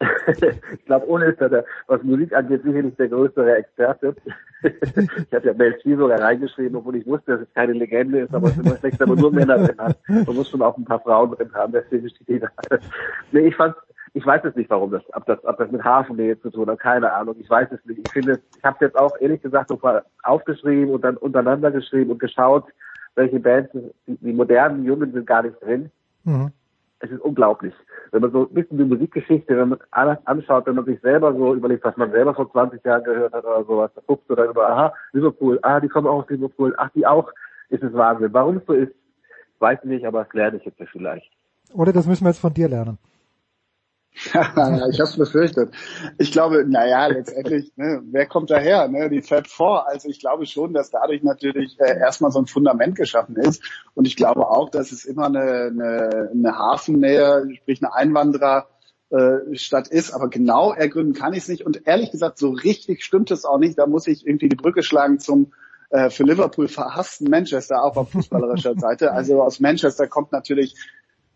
ich 0.72 0.84
glaube, 0.84 1.08
ohne 1.08 1.26
ist 1.26 1.40
er, 1.40 1.48
der, 1.48 1.64
was 1.86 2.02
Musik 2.02 2.34
angeht, 2.34 2.62
sicherlich 2.62 2.94
der 2.96 3.08
größere 3.08 3.56
Experte. 3.56 4.14
ich 4.62 5.34
habe 5.34 5.46
ja 5.46 5.54
Mel 5.54 5.78
sogar 5.84 6.20
reingeschrieben, 6.20 6.76
obwohl 6.76 6.96
ich 6.96 7.06
wusste, 7.06 7.32
dass 7.32 7.40
es 7.42 7.54
keine 7.54 7.72
Legende 7.72 8.20
ist, 8.20 8.34
aber 8.34 8.48
es 8.48 8.56
ist 8.56 8.66
immer 8.66 8.76
schlecht, 8.76 9.00
wenn 9.00 9.08
man 9.08 9.18
nur 9.18 9.32
Männer 9.32 9.58
drin 9.58 9.78
hat. 9.78 9.96
Man 10.08 10.36
muss 10.36 10.50
schon 10.50 10.62
auch 10.62 10.76
ein 10.76 10.84
paar 10.84 11.00
Frauen 11.00 11.30
drin 11.32 11.50
haben, 11.54 11.72
deswegen 11.72 12.08
steht 12.10 12.28
jeder. 12.28 12.50
nee, 13.32 13.48
ich 13.48 13.56
fand, 13.56 13.74
ich 14.14 14.26
weiß 14.26 14.44
es 14.44 14.56
nicht, 14.56 14.68
warum 14.70 14.90
das, 14.90 15.02
ob 15.14 15.26
das, 15.26 15.42
ob 15.44 15.58
das 15.58 15.70
mit 15.70 15.84
Hafennähe 15.84 16.40
zu 16.40 16.50
tun 16.50 16.68
hat, 16.68 16.80
keine 16.80 17.12
Ahnung. 17.12 17.36
Ich 17.38 17.48
weiß 17.48 17.68
es 17.70 17.84
nicht. 17.84 18.00
Ich 18.04 18.12
finde, 18.12 18.40
ich 18.56 18.64
habe 18.64 18.84
jetzt 18.84 18.98
auch 18.98 19.16
ehrlich 19.20 19.42
gesagt 19.42 19.70
nochmal 19.70 20.02
aufgeschrieben 20.22 20.90
und 20.92 21.02
dann 21.04 21.16
untereinander 21.16 21.70
geschrieben 21.70 22.10
und 22.10 22.18
geschaut, 22.18 22.64
welche 23.18 23.40
Bands, 23.40 23.70
die, 23.72 24.16
die 24.16 24.32
modernen 24.32 24.84
Jungen 24.84 25.12
sind 25.12 25.26
gar 25.26 25.42
nicht 25.42 25.60
drin. 25.62 25.90
Mhm. 26.24 26.52
es 27.00 27.10
ist 27.10 27.20
unglaublich. 27.20 27.74
Wenn 28.10 28.22
man 28.22 28.32
so 28.32 28.48
ein 28.48 28.54
bisschen 28.54 28.78
die 28.78 28.84
Musikgeschichte, 28.84 29.56
wenn 29.56 29.70
man 29.70 29.78
alles 29.90 30.18
anschaut, 30.24 30.66
wenn 30.66 30.74
man 30.74 30.84
sich 30.84 31.00
selber 31.00 31.32
so 31.34 31.54
überlegt, 31.54 31.84
was 31.84 31.96
man 31.96 32.10
selber 32.10 32.34
vor 32.34 32.50
20 32.50 32.84
Jahren 32.84 33.04
gehört 33.04 33.32
hat 33.32 33.44
oder 33.44 33.64
sowas, 33.64 33.90
da 33.94 34.02
guckst 34.06 34.28
du 34.28 34.34
dann 34.34 34.50
über, 34.50 34.68
aha, 34.68 34.94
Liverpool, 35.12 35.58
ah, 35.62 35.80
die 35.80 35.88
kommen 35.88 36.06
auch 36.06 36.24
aus 36.24 36.30
Liverpool, 36.30 36.74
ach, 36.76 36.90
die 36.94 37.06
auch, 37.06 37.30
ist 37.68 37.82
es 37.82 37.92
Wahnsinn. 37.92 38.32
Warum 38.32 38.56
es 38.56 38.66
so 38.66 38.72
ist, 38.72 38.92
weiß 39.58 39.78
ich 39.82 39.88
nicht, 39.88 40.06
aber 40.06 40.24
das 40.24 40.32
lerne 40.32 40.56
ich 40.56 40.64
jetzt 40.64 40.80
vielleicht. 40.90 41.30
Oder 41.74 41.92
das 41.92 42.06
müssen 42.06 42.24
wir 42.24 42.30
jetzt 42.30 42.40
von 42.40 42.54
dir 42.54 42.68
lernen. 42.68 42.98
Ich 44.26 44.34
habe 44.34 45.02
es 45.02 45.16
befürchtet. 45.16 45.72
Ich 46.18 46.32
glaube, 46.32 46.64
naja, 46.66 47.06
letztendlich, 47.06 47.72
ne, 47.76 48.02
wer 48.10 48.26
kommt 48.26 48.50
daher? 48.50 48.88
Ne? 48.88 49.08
Die 49.08 49.22
Fab 49.22 49.46
Four. 49.46 49.88
Also 49.88 50.08
ich 50.08 50.20
glaube 50.20 50.46
schon, 50.46 50.74
dass 50.74 50.90
dadurch 50.90 51.22
natürlich 51.22 51.78
äh, 51.78 51.98
erstmal 51.98 52.32
so 52.32 52.40
ein 52.40 52.46
Fundament 52.46 52.96
geschaffen 52.96 53.36
ist. 53.36 53.62
Und 53.94 54.06
ich 54.06 54.16
glaube 54.16 54.48
auch, 54.48 54.70
dass 54.70 54.92
es 54.92 55.04
immer 55.04 55.26
eine, 55.26 55.40
eine, 55.40 56.30
eine 56.32 56.58
Hafennähe, 56.58 57.48
sprich 57.56 57.82
eine 57.82 57.94
Einwandererstadt 57.94 59.88
ist. 59.88 60.12
Aber 60.12 60.28
genau 60.28 60.72
ergründen 60.72 61.14
kann 61.14 61.32
ich 61.32 61.40
es 61.40 61.48
nicht. 61.48 61.64
Und 61.64 61.86
ehrlich 61.86 62.10
gesagt, 62.10 62.38
so 62.38 62.50
richtig 62.50 63.04
stimmt 63.04 63.30
es 63.30 63.44
auch 63.44 63.58
nicht. 63.58 63.78
Da 63.78 63.86
muss 63.86 64.06
ich 64.06 64.26
irgendwie 64.26 64.48
die 64.48 64.56
Brücke 64.56 64.82
schlagen 64.82 65.20
zum 65.20 65.52
äh, 65.90 66.10
für 66.10 66.24
Liverpool 66.24 66.68
verhassten 66.68 67.30
Manchester, 67.30 67.82
auch 67.82 67.96
auf 67.96 68.10
fußballerischer 68.10 68.74
Seite. 68.76 69.12
Also 69.12 69.42
aus 69.42 69.60
Manchester 69.60 70.06
kommt 70.06 70.32
natürlich 70.32 70.74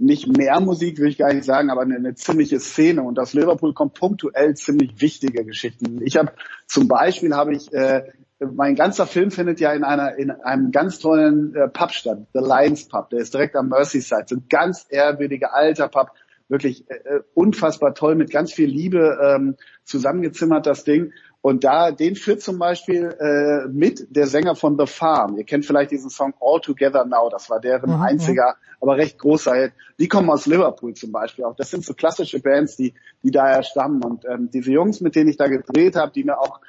nicht 0.02 0.26
mehr 0.36 0.60
Musik, 0.60 0.98
will 0.98 1.08
ich 1.08 1.18
gar 1.18 1.32
nicht 1.32 1.44
sagen, 1.44 1.70
aber 1.70 1.82
eine, 1.82 1.96
eine 1.96 2.14
ziemliche 2.14 2.58
Szene. 2.58 3.02
Und 3.02 3.18
aus 3.18 3.34
Liverpool 3.34 3.72
kommt 3.72 3.94
punktuell 3.94 4.54
ziemlich 4.54 5.00
wichtige 5.00 5.44
Geschichten. 5.44 6.00
Ich 6.04 6.16
habe 6.16 6.32
zum 6.66 6.88
Beispiel 6.88 7.34
habe 7.34 7.54
ich 7.54 7.72
äh, 7.72 8.02
mein 8.40 8.74
ganzer 8.74 9.06
Film 9.06 9.30
findet 9.30 9.60
ja 9.60 9.72
in 9.72 9.84
einer 9.84 10.16
in 10.18 10.32
einem 10.32 10.72
ganz 10.72 10.98
tollen 10.98 11.54
äh, 11.54 11.68
Pub 11.68 11.92
statt, 11.92 12.18
The 12.34 12.40
Lions 12.40 12.88
Pub. 12.88 13.10
Der 13.10 13.20
ist 13.20 13.32
direkt 13.32 13.54
am 13.54 13.68
Merseyside, 13.68 14.24
so 14.26 14.36
ein 14.36 14.46
ganz 14.48 14.86
ehrwürdiger 14.88 15.54
alter 15.54 15.88
Pub, 15.88 16.08
wirklich 16.48 16.90
äh, 16.90 16.94
äh 16.94 17.22
unfassbar 17.34 17.94
toll 17.94 18.16
mit 18.16 18.30
ganz 18.32 18.52
viel 18.52 18.68
Liebe 18.68 19.18
ähm, 19.22 19.56
zusammengezimmert 19.84 20.66
das 20.66 20.82
Ding. 20.82 21.12
Und 21.42 21.64
da, 21.64 21.90
den 21.90 22.14
führt 22.14 22.40
zum 22.40 22.58
Beispiel 22.60 23.16
äh, 23.18 23.68
mit 23.68 24.14
der 24.14 24.28
Sänger 24.28 24.54
von 24.54 24.78
The 24.78 24.86
Farm. 24.86 25.36
Ihr 25.36 25.44
kennt 25.44 25.66
vielleicht 25.66 25.90
diesen 25.90 26.08
Song 26.08 26.34
All 26.40 26.60
Together 26.60 27.04
Now. 27.04 27.28
Das 27.30 27.50
war 27.50 27.60
deren 27.60 27.90
mhm. 27.90 28.00
einziger, 28.00 28.54
aber 28.80 28.96
recht 28.96 29.18
großer 29.18 29.54
Hit. 29.54 29.72
Die 29.98 30.06
kommen 30.06 30.30
aus 30.30 30.46
Liverpool 30.46 30.94
zum 30.94 31.10
Beispiel 31.10 31.44
auch. 31.44 31.56
Das 31.56 31.70
sind 31.70 31.84
so 31.84 31.94
klassische 31.94 32.38
Bands, 32.38 32.76
die, 32.76 32.94
die 33.24 33.32
daher 33.32 33.64
stammen. 33.64 34.04
Und 34.04 34.24
ähm, 34.24 34.50
diese 34.52 34.70
Jungs, 34.70 35.00
mit 35.00 35.16
denen 35.16 35.30
ich 35.30 35.36
da 35.36 35.48
gedreht 35.48 35.96
habe, 35.96 36.12
die 36.12 36.22
mir 36.22 36.38
auch 36.38 36.60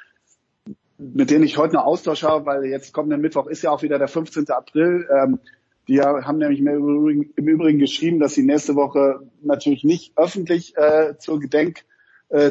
mit 0.96 1.30
denen 1.30 1.44
ich 1.44 1.58
heute 1.58 1.74
noch 1.74 1.84
Austausch 1.84 2.22
habe, 2.22 2.46
weil 2.46 2.64
jetzt 2.66 2.92
kommenden 2.92 3.20
Mittwoch 3.20 3.46
ist 3.46 3.62
ja 3.62 3.70
auch 3.70 3.82
wieder 3.82 3.98
der 3.98 4.08
15. 4.08 4.48
April. 4.50 5.08
Ähm, 5.12 5.38
die 5.86 6.00
haben 6.00 6.38
nämlich 6.38 6.60
mir 6.60 6.72
im 6.72 7.48
Übrigen, 7.48 7.78
geschrieben, 7.78 8.18
dass 8.18 8.34
sie 8.34 8.42
nächste 8.42 8.74
Woche 8.74 9.20
natürlich 9.42 9.84
nicht 9.84 10.16
öffentlich 10.16 10.76
äh, 10.76 11.18
zur 11.18 11.40
Gedenk 11.40 11.84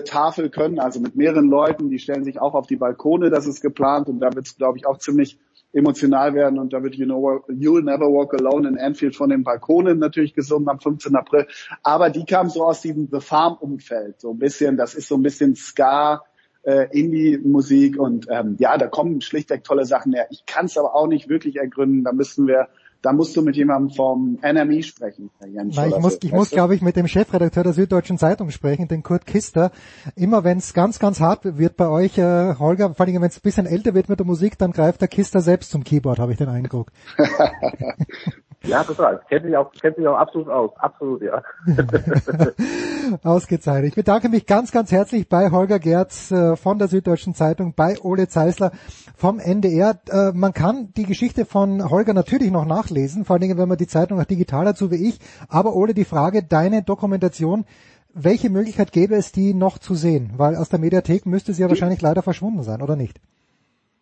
Tafel 0.05 0.49
können, 0.49 0.79
also 0.79 0.99
mit 0.99 1.15
mehreren 1.15 1.49
Leuten, 1.49 1.89
die 1.89 1.99
stellen 1.99 2.23
sich 2.23 2.39
auch 2.39 2.53
auf 2.53 2.67
die 2.67 2.75
Balkone, 2.75 3.29
das 3.29 3.47
ist 3.47 3.61
geplant 3.61 4.07
und 4.07 4.19
da 4.19 4.33
wird 4.33 4.45
es, 4.45 4.55
glaube 4.55 4.77
ich, 4.77 4.85
auch 4.85 4.97
ziemlich 4.97 5.39
emotional 5.73 6.35
werden 6.35 6.59
und 6.59 6.71
da 6.71 6.83
wird 6.83 6.95
you 6.95 7.05
know, 7.05 7.43
You'll 7.49 7.83
Never 7.83 8.05
Walk 8.05 8.33
Alone 8.35 8.67
in 8.69 8.77
Anfield 8.77 9.15
von 9.15 9.29
den 9.29 9.43
Balkonen 9.43 9.97
natürlich 9.97 10.33
gesungen 10.33 10.69
am 10.69 10.79
15. 10.79 11.15
April, 11.15 11.47
aber 11.81 12.09
die 12.09 12.25
kam 12.25 12.49
so 12.49 12.63
aus 12.63 12.81
diesem 12.81 13.09
The 13.11 13.19
Farm 13.19 13.57
Umfeld, 13.59 14.21
so 14.21 14.31
ein 14.31 14.39
bisschen, 14.39 14.77
das 14.77 14.93
ist 14.93 15.07
so 15.07 15.15
ein 15.15 15.23
bisschen 15.23 15.55
Ska, 15.55 16.21
äh, 16.61 16.87
Indie-Musik 16.97 17.99
und 17.99 18.27
ähm, 18.29 18.55
ja, 18.59 18.77
da 18.77 18.87
kommen 18.87 19.21
schlichtweg 19.21 19.63
tolle 19.63 19.85
Sachen 19.85 20.13
her. 20.13 20.27
Ich 20.29 20.45
kann 20.45 20.67
es 20.67 20.77
aber 20.77 20.95
auch 20.95 21.07
nicht 21.07 21.27
wirklich 21.27 21.57
ergründen, 21.57 22.03
da 22.03 22.13
müssten 22.13 22.47
wir 22.47 22.69
da 23.03 23.11
musst 23.11 23.35
du 23.35 23.41
mit 23.41 23.57
jemandem 23.57 23.93
vom 23.95 24.39
NMI 24.41 24.81
sprechen, 24.81 25.29
Herr 25.37 25.49
Jens. 25.49 25.75
Nein, 25.75 25.91
ich 25.91 25.99
muss, 25.99 26.17
ich 26.23 26.31
muss, 26.31 26.49
glaube 26.49 26.73
ich, 26.73 26.81
mit 26.81 26.95
dem 26.95 27.07
Chefredakteur 27.07 27.63
der 27.63 27.73
Süddeutschen 27.73 28.17
Zeitung 28.17 28.49
sprechen, 28.49 28.87
den 28.87 29.03
Kurt 29.03 29.25
Kister. 29.25 29.71
Immer 30.15 30.45
wenn 30.45 30.57
es 30.57 30.73
ganz, 30.73 30.99
ganz 30.99 31.19
hart 31.19 31.57
wird 31.57 31.75
bei 31.75 31.89
euch, 31.89 32.17
äh, 32.17 32.55
Holger, 32.55 32.93
vor 32.95 33.05
allem 33.05 33.21
wenn 33.21 33.29
es 33.29 33.37
ein 33.37 33.43
bisschen 33.43 33.65
älter 33.65 33.93
wird 33.93 34.07
mit 34.07 34.19
der 34.19 34.25
Musik, 34.25 34.57
dann 34.57 34.71
greift 34.71 35.01
der 35.01 35.09
Kister 35.09 35.41
selbst 35.41 35.69
zum 35.71 35.83
Keyboard, 35.83 36.17
habe 36.17 36.31
ich 36.31 36.37
den 36.37 36.47
Eindruck. 36.47 36.91
Ja, 38.65 38.83
total. 38.83 39.19
Kennt 39.27 39.45
sich 39.45 39.57
auch, 39.57 39.71
kennt 39.73 39.97
sich 39.97 40.07
auch 40.07 40.17
absolut 40.17 40.47
aus. 40.49 40.71
Absolut, 40.77 41.21
ja. 41.21 41.43
Ausgezeichnet. 43.23 43.89
Ich 43.89 43.95
bedanke 43.95 44.29
mich 44.29 44.45
ganz, 44.45 44.71
ganz 44.71 44.91
herzlich 44.91 45.27
bei 45.27 45.51
Holger 45.51 45.79
Gerz 45.79 46.31
äh, 46.31 46.55
von 46.55 46.79
der 46.79 46.87
Süddeutschen 46.87 47.33
Zeitung, 47.35 47.73
bei 47.75 47.99
Ole 48.01 48.29
Zeisler 48.29 48.71
vom 49.17 49.39
NDR. 49.39 49.99
Äh, 50.09 50.31
man 50.33 50.53
kann 50.53 50.93
die 50.95 51.03
Geschichte 51.03 51.45
von 51.45 51.89
Holger 51.89 52.13
natürlich 52.13 52.51
noch 52.51 52.65
nachlesen, 52.65 53.25
vor 53.25 53.33
allen 53.33 53.41
Dingen, 53.41 53.57
wenn 53.57 53.67
man 53.67 53.77
die 53.77 53.87
Zeitung 53.87 54.19
auch 54.21 54.25
digital 54.25 54.73
so 54.75 54.91
wie 54.91 55.09
ich. 55.09 55.19
Aber 55.49 55.75
Ole, 55.75 55.93
die 55.93 56.05
Frage, 56.05 56.41
deine 56.41 56.83
Dokumentation, 56.83 57.65
welche 58.13 58.49
Möglichkeit 58.49 58.93
gäbe 58.93 59.15
es, 59.15 59.33
die 59.33 59.53
noch 59.53 59.77
zu 59.77 59.93
sehen? 59.95 60.33
Weil 60.37 60.55
aus 60.55 60.69
der 60.69 60.79
Mediathek 60.79 61.25
müsste 61.25 61.53
sie 61.53 61.63
ja 61.63 61.69
wahrscheinlich 61.69 62.01
leider 62.01 62.21
verschwunden 62.21 62.63
sein, 62.63 62.81
oder 62.81 62.95
nicht? 62.95 63.19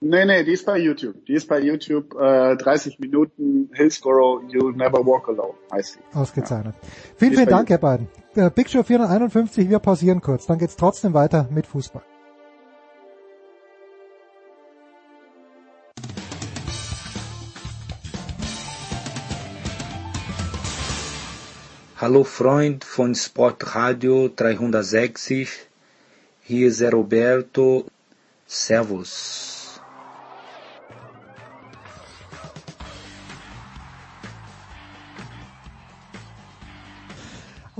Nee, 0.03 0.25
nee, 0.25 0.43
die 0.43 0.53
ist 0.53 0.65
bei 0.65 0.79
YouTube. 0.79 1.23
Die 1.27 1.33
ist 1.35 1.47
bei 1.47 1.59
YouTube 1.59 2.15
äh, 2.19 2.55
30 2.57 2.97
Minuten 2.97 3.69
Hillsborough 3.71 4.41
You'll 4.49 4.75
Never 4.75 5.05
Walk 5.05 5.29
Alone 5.29 5.53
heißt 5.71 5.93
sie. 5.93 6.17
Ausgezeichnet. 6.17 6.73
Ja. 6.81 6.89
Vielen, 7.17 7.33
vielen 7.35 7.47
Dank, 7.47 7.69
ihr 7.69 7.77
beiden. 7.77 8.07
Äh, 8.33 8.49
Big 8.49 8.67
Show 8.67 8.81
451, 8.81 9.69
wir 9.69 9.77
pausieren 9.77 10.19
kurz. 10.19 10.47
Dann 10.47 10.57
geht's 10.57 10.75
trotzdem 10.75 11.13
weiter 11.13 11.47
mit 11.51 11.67
Fußball. 11.67 12.01
Hallo 21.97 22.23
Freund 22.23 22.83
von 22.83 23.13
Sportradio 23.13 24.31
360. 24.35 25.47
Hier 26.41 26.69
ist 26.69 26.81
Roberto. 26.81 27.85
Servus. 28.47 29.60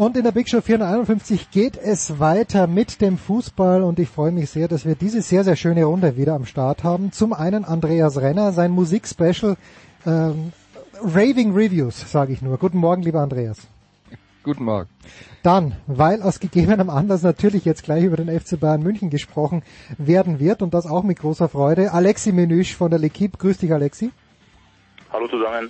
Und 0.02 0.18
in 0.18 0.24
der 0.24 0.32
Big 0.32 0.50
Show 0.50 0.62
451 0.62 1.52
geht 1.52 1.78
es 1.78 2.20
weiter 2.20 2.66
mit 2.66 3.02
dem 3.02 3.20
Fußball 3.20 3.84
und 3.84 4.00
ich 4.00 4.10
freue 4.10 4.32
mich 4.32 4.50
sehr, 4.50 4.68
dass 4.68 4.84
wir 4.84 4.96
diese 4.96 5.22
sehr, 5.22 5.44
sehr 5.44 5.56
schöne 5.56 5.84
Runde 5.84 6.18
wieder 6.18 6.34
am 6.34 6.48
Start 6.48 6.84
haben. 6.84 7.12
Zum 7.12 7.34
einen 7.34 7.66
Andreas 7.66 8.20
Renner, 8.20 8.52
sein 8.52 8.72
Musikspecial 8.72 9.58
ähm, 10.08 10.54
Raving 11.04 11.54
Reviews, 11.54 12.12
sage 12.12 12.34
ich 12.34 12.42
nur. 12.42 12.58
Guten 12.58 12.80
Morgen, 12.80 13.04
lieber 13.04 13.20
Andreas. 13.20 13.60
Guten 14.42 14.64
Morgen. 14.64 14.90
Dann, 15.44 15.76
weil 15.86 16.24
aus 16.24 16.40
gegebenem 16.40 16.90
Anlass 16.90 17.22
natürlich 17.22 17.64
jetzt 17.64 17.84
gleich 17.84 18.04
über 18.04 18.18
den 18.18 18.28
FC 18.28 18.60
Bayern 18.60 18.82
München 18.82 19.12
gesprochen 19.12 19.62
werden 20.00 20.40
wird 20.40 20.64
und 20.64 20.74
das 20.74 20.88
auch 20.88 21.04
mit 21.04 21.20
großer 21.20 21.48
Freude. 21.48 21.94
Alexi 21.94 22.32
Menüsch 22.32 22.76
von 22.76 22.90
der 22.90 23.00
L'Equipe. 23.00 23.38
Grüß 23.38 23.60
dich, 23.60 23.72
Alexi. 23.72 24.10
Hallo 25.14 25.28
zusammen. 25.28 25.70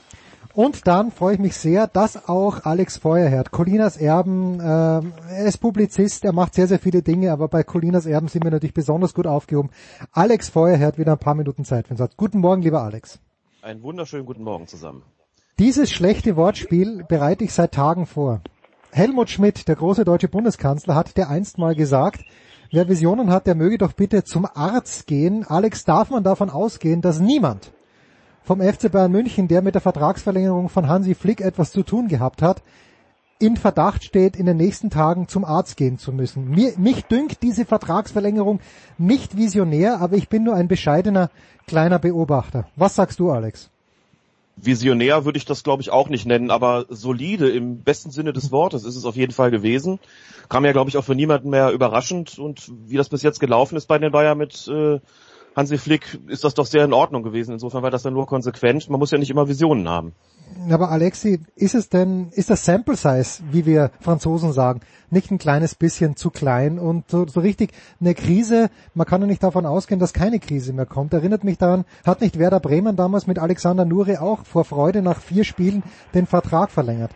Und 0.53 0.85
dann 0.85 1.11
freue 1.11 1.35
ich 1.35 1.39
mich 1.39 1.55
sehr, 1.55 1.87
dass 1.87 2.27
auch 2.27 2.65
Alex 2.65 2.97
Feuerherd, 2.97 3.51
Colinas 3.51 3.95
Erben, 3.95 4.59
äh, 4.59 4.63
er 4.63 5.45
ist 5.45 5.59
Publizist, 5.59 6.25
er 6.25 6.33
macht 6.33 6.55
sehr, 6.55 6.67
sehr 6.67 6.79
viele 6.79 7.01
Dinge, 7.01 7.31
aber 7.31 7.47
bei 7.47 7.63
Colinas 7.63 8.05
Erben 8.05 8.27
sind 8.27 8.43
wir 8.43 8.51
natürlich 8.51 8.73
besonders 8.73 9.13
gut 9.13 9.27
aufgehoben. 9.27 9.69
Alex 10.11 10.49
Feuerherd 10.49 10.97
wieder 10.97 11.13
ein 11.13 11.19
paar 11.19 11.35
Minuten 11.35 11.63
Zeit 11.63 11.87
für 11.87 11.93
den 11.93 11.97
Satz. 11.97 12.17
Guten 12.17 12.39
Morgen, 12.39 12.61
lieber 12.63 12.81
Alex. 12.81 13.19
Einen 13.61 13.81
wunderschönen 13.81 14.25
guten 14.25 14.43
Morgen 14.43 14.67
zusammen. 14.67 15.03
Dieses 15.57 15.89
schlechte 15.89 16.35
Wortspiel 16.35 17.05
bereite 17.07 17.45
ich 17.45 17.53
seit 17.53 17.71
Tagen 17.73 18.05
vor. 18.05 18.41
Helmut 18.91 19.29
Schmidt, 19.29 19.69
der 19.69 19.75
große 19.75 20.03
deutsche 20.03 20.27
Bundeskanzler, 20.27 20.95
hat 20.95 21.15
der 21.15 21.29
einst 21.29 21.59
mal 21.59 21.75
gesagt, 21.75 22.25
wer 22.71 22.89
Visionen 22.89 23.31
hat, 23.31 23.47
der 23.47 23.55
möge 23.55 23.77
doch 23.77 23.93
bitte 23.93 24.25
zum 24.25 24.45
Arzt 24.53 25.07
gehen. 25.07 25.45
Alex, 25.47 25.85
darf 25.85 26.09
man 26.09 26.25
davon 26.25 26.49
ausgehen, 26.49 27.01
dass 27.01 27.21
niemand 27.21 27.71
vom 28.43 28.61
FC 28.61 28.91
Bayern 28.91 29.11
München, 29.11 29.47
der 29.47 29.61
mit 29.61 29.75
der 29.75 29.81
Vertragsverlängerung 29.81 30.69
von 30.69 30.87
Hansi 30.87 31.15
Flick 31.15 31.41
etwas 31.41 31.71
zu 31.71 31.83
tun 31.83 32.07
gehabt 32.07 32.41
hat, 32.41 32.61
in 33.39 33.57
Verdacht 33.57 34.03
steht, 34.03 34.35
in 34.35 34.45
den 34.45 34.57
nächsten 34.57 34.89
Tagen 34.89 35.27
zum 35.27 35.43
Arzt 35.43 35.75
gehen 35.75 35.97
zu 35.97 36.11
müssen. 36.11 36.49
Mir, 36.49 36.73
mich 36.77 37.05
dünkt 37.05 37.41
diese 37.41 37.65
Vertragsverlängerung 37.65 38.59
nicht 38.97 39.35
visionär, 39.35 39.99
aber 39.99 40.15
ich 40.15 40.29
bin 40.29 40.43
nur 40.43 40.55
ein 40.55 40.67
bescheidener 40.67 41.31
kleiner 41.65 41.97
Beobachter. 41.97 42.67
Was 42.75 42.95
sagst 42.95 43.19
du, 43.19 43.31
Alex? 43.31 43.71
Visionär 44.57 45.25
würde 45.25 45.37
ich 45.37 45.45
das, 45.45 45.63
glaube 45.63 45.81
ich, 45.81 45.89
auch 45.89 46.09
nicht 46.09 46.27
nennen, 46.27 46.51
aber 46.51 46.85
solide 46.89 47.49
im 47.49 47.79
besten 47.79 48.11
Sinne 48.11 48.31
des 48.31 48.51
Wortes 48.51 48.83
ist 48.83 48.95
es 48.95 49.05
auf 49.05 49.15
jeden 49.15 49.31
Fall 49.31 49.49
gewesen. 49.49 49.99
Kam 50.49 50.65
ja, 50.65 50.71
glaube 50.71 50.89
ich, 50.89 50.97
auch 50.97 51.03
für 51.03 51.15
niemanden 51.15 51.49
mehr 51.49 51.71
überraschend 51.71 52.37
und 52.37 52.71
wie 52.85 52.97
das 52.97 53.09
bis 53.09 53.23
jetzt 53.23 53.39
gelaufen 53.39 53.75
ist 53.75 53.87
bei 53.87 53.97
den 53.97 54.11
Bayern 54.11 54.37
mit 54.37 54.67
äh, 54.67 54.99
Hansi 55.55 55.77
Flick 55.77 56.19
ist 56.27 56.43
das 56.43 56.53
doch 56.53 56.65
sehr 56.65 56.85
in 56.85 56.93
Ordnung 56.93 57.23
gewesen. 57.23 57.53
Insofern 57.53 57.83
war 57.83 57.91
das 57.91 58.03
dann 58.03 58.13
nur 58.13 58.25
konsequent. 58.25 58.89
Man 58.89 58.99
muss 58.99 59.11
ja 59.11 59.17
nicht 59.17 59.29
immer 59.29 59.47
Visionen 59.47 59.89
haben. 59.89 60.13
Aber 60.69 60.91
Alexi, 60.91 61.39
ist 61.55 61.75
es 61.75 61.89
denn, 61.89 62.29
ist 62.31 62.49
das 62.49 62.65
Sample 62.65 62.95
Size, 62.95 63.43
wie 63.51 63.65
wir 63.65 63.91
Franzosen 63.99 64.51
sagen, 64.51 64.81
nicht 65.09 65.31
ein 65.31 65.37
kleines 65.37 65.75
bisschen 65.75 66.15
zu 66.15 66.29
klein 66.29 66.77
und 66.77 67.09
so, 67.09 67.25
so 67.25 67.39
richtig 67.39 67.71
eine 67.99 68.13
Krise, 68.13 68.69
man 68.93 69.07
kann 69.07 69.21
ja 69.21 69.27
nicht 69.27 69.43
davon 69.43 69.65
ausgehen, 69.65 69.99
dass 69.99 70.13
keine 70.13 70.39
Krise 70.39 70.73
mehr 70.73 70.85
kommt. 70.85 71.13
Erinnert 71.13 71.43
mich 71.43 71.57
daran, 71.57 71.85
hat 72.05 72.21
nicht 72.21 72.37
Werder 72.37 72.59
Bremen 72.59 72.95
damals 72.95 73.27
mit 73.27 73.39
Alexander 73.39 73.85
Nuri 73.85 74.17
auch 74.17 74.45
vor 74.45 74.65
Freude 74.65 75.01
nach 75.01 75.21
vier 75.21 75.43
Spielen 75.43 75.83
den 76.13 76.27
Vertrag 76.27 76.69
verlängert? 76.69 77.11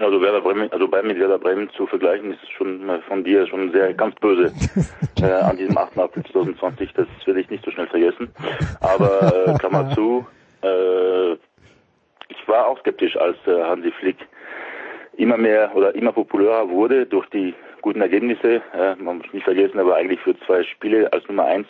Also 0.00 0.22
Werder 0.22 0.40
Bremen, 0.40 0.72
also 0.72 0.88
bei 0.88 1.02
mit 1.02 1.18
Werder 1.18 1.38
Bremen 1.38 1.68
zu 1.70 1.86
vergleichen, 1.86 2.32
ist 2.32 2.50
schon 2.52 3.02
von 3.06 3.22
dir 3.22 3.46
schon 3.46 3.70
sehr 3.70 3.92
ganz 3.92 4.14
böse 4.16 4.50
äh, 5.20 5.30
an 5.30 5.58
diesem 5.58 5.76
8. 5.76 5.98
April 5.98 6.24
2020. 6.24 6.94
Das 6.94 7.06
werde 7.26 7.40
ich 7.40 7.50
nicht 7.50 7.62
so 7.64 7.70
schnell 7.70 7.86
vergessen. 7.86 8.30
Aber 8.80 9.46
äh, 9.46 9.58
Klammer 9.58 9.90
zu, 9.94 10.26
äh, 10.62 11.32
ich 12.28 12.48
war 12.48 12.66
auch 12.66 12.78
skeptisch, 12.80 13.14
als 13.18 13.36
äh, 13.46 13.62
Hansi 13.62 13.92
Flick 13.92 14.16
immer 15.18 15.36
mehr 15.36 15.70
oder 15.76 15.94
immer 15.94 16.12
populärer 16.12 16.70
wurde 16.70 17.04
durch 17.04 17.28
die 17.28 17.54
guten 17.82 18.00
Ergebnisse. 18.00 18.62
Äh, 18.72 18.96
man 18.96 19.18
muss 19.18 19.32
nicht 19.34 19.44
vergessen, 19.44 19.78
aber 19.78 19.96
eigentlich 19.96 20.20
für 20.20 20.34
zwei 20.46 20.62
Spiele 20.62 21.12
als 21.12 21.28
Nummer 21.28 21.44
eins 21.44 21.68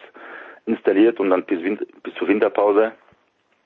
installiert 0.66 1.18
und 1.18 1.30
dann 1.30 1.42
bis, 1.42 1.58
bis 2.04 2.14
zur 2.14 2.28
Winterpause 2.28 2.92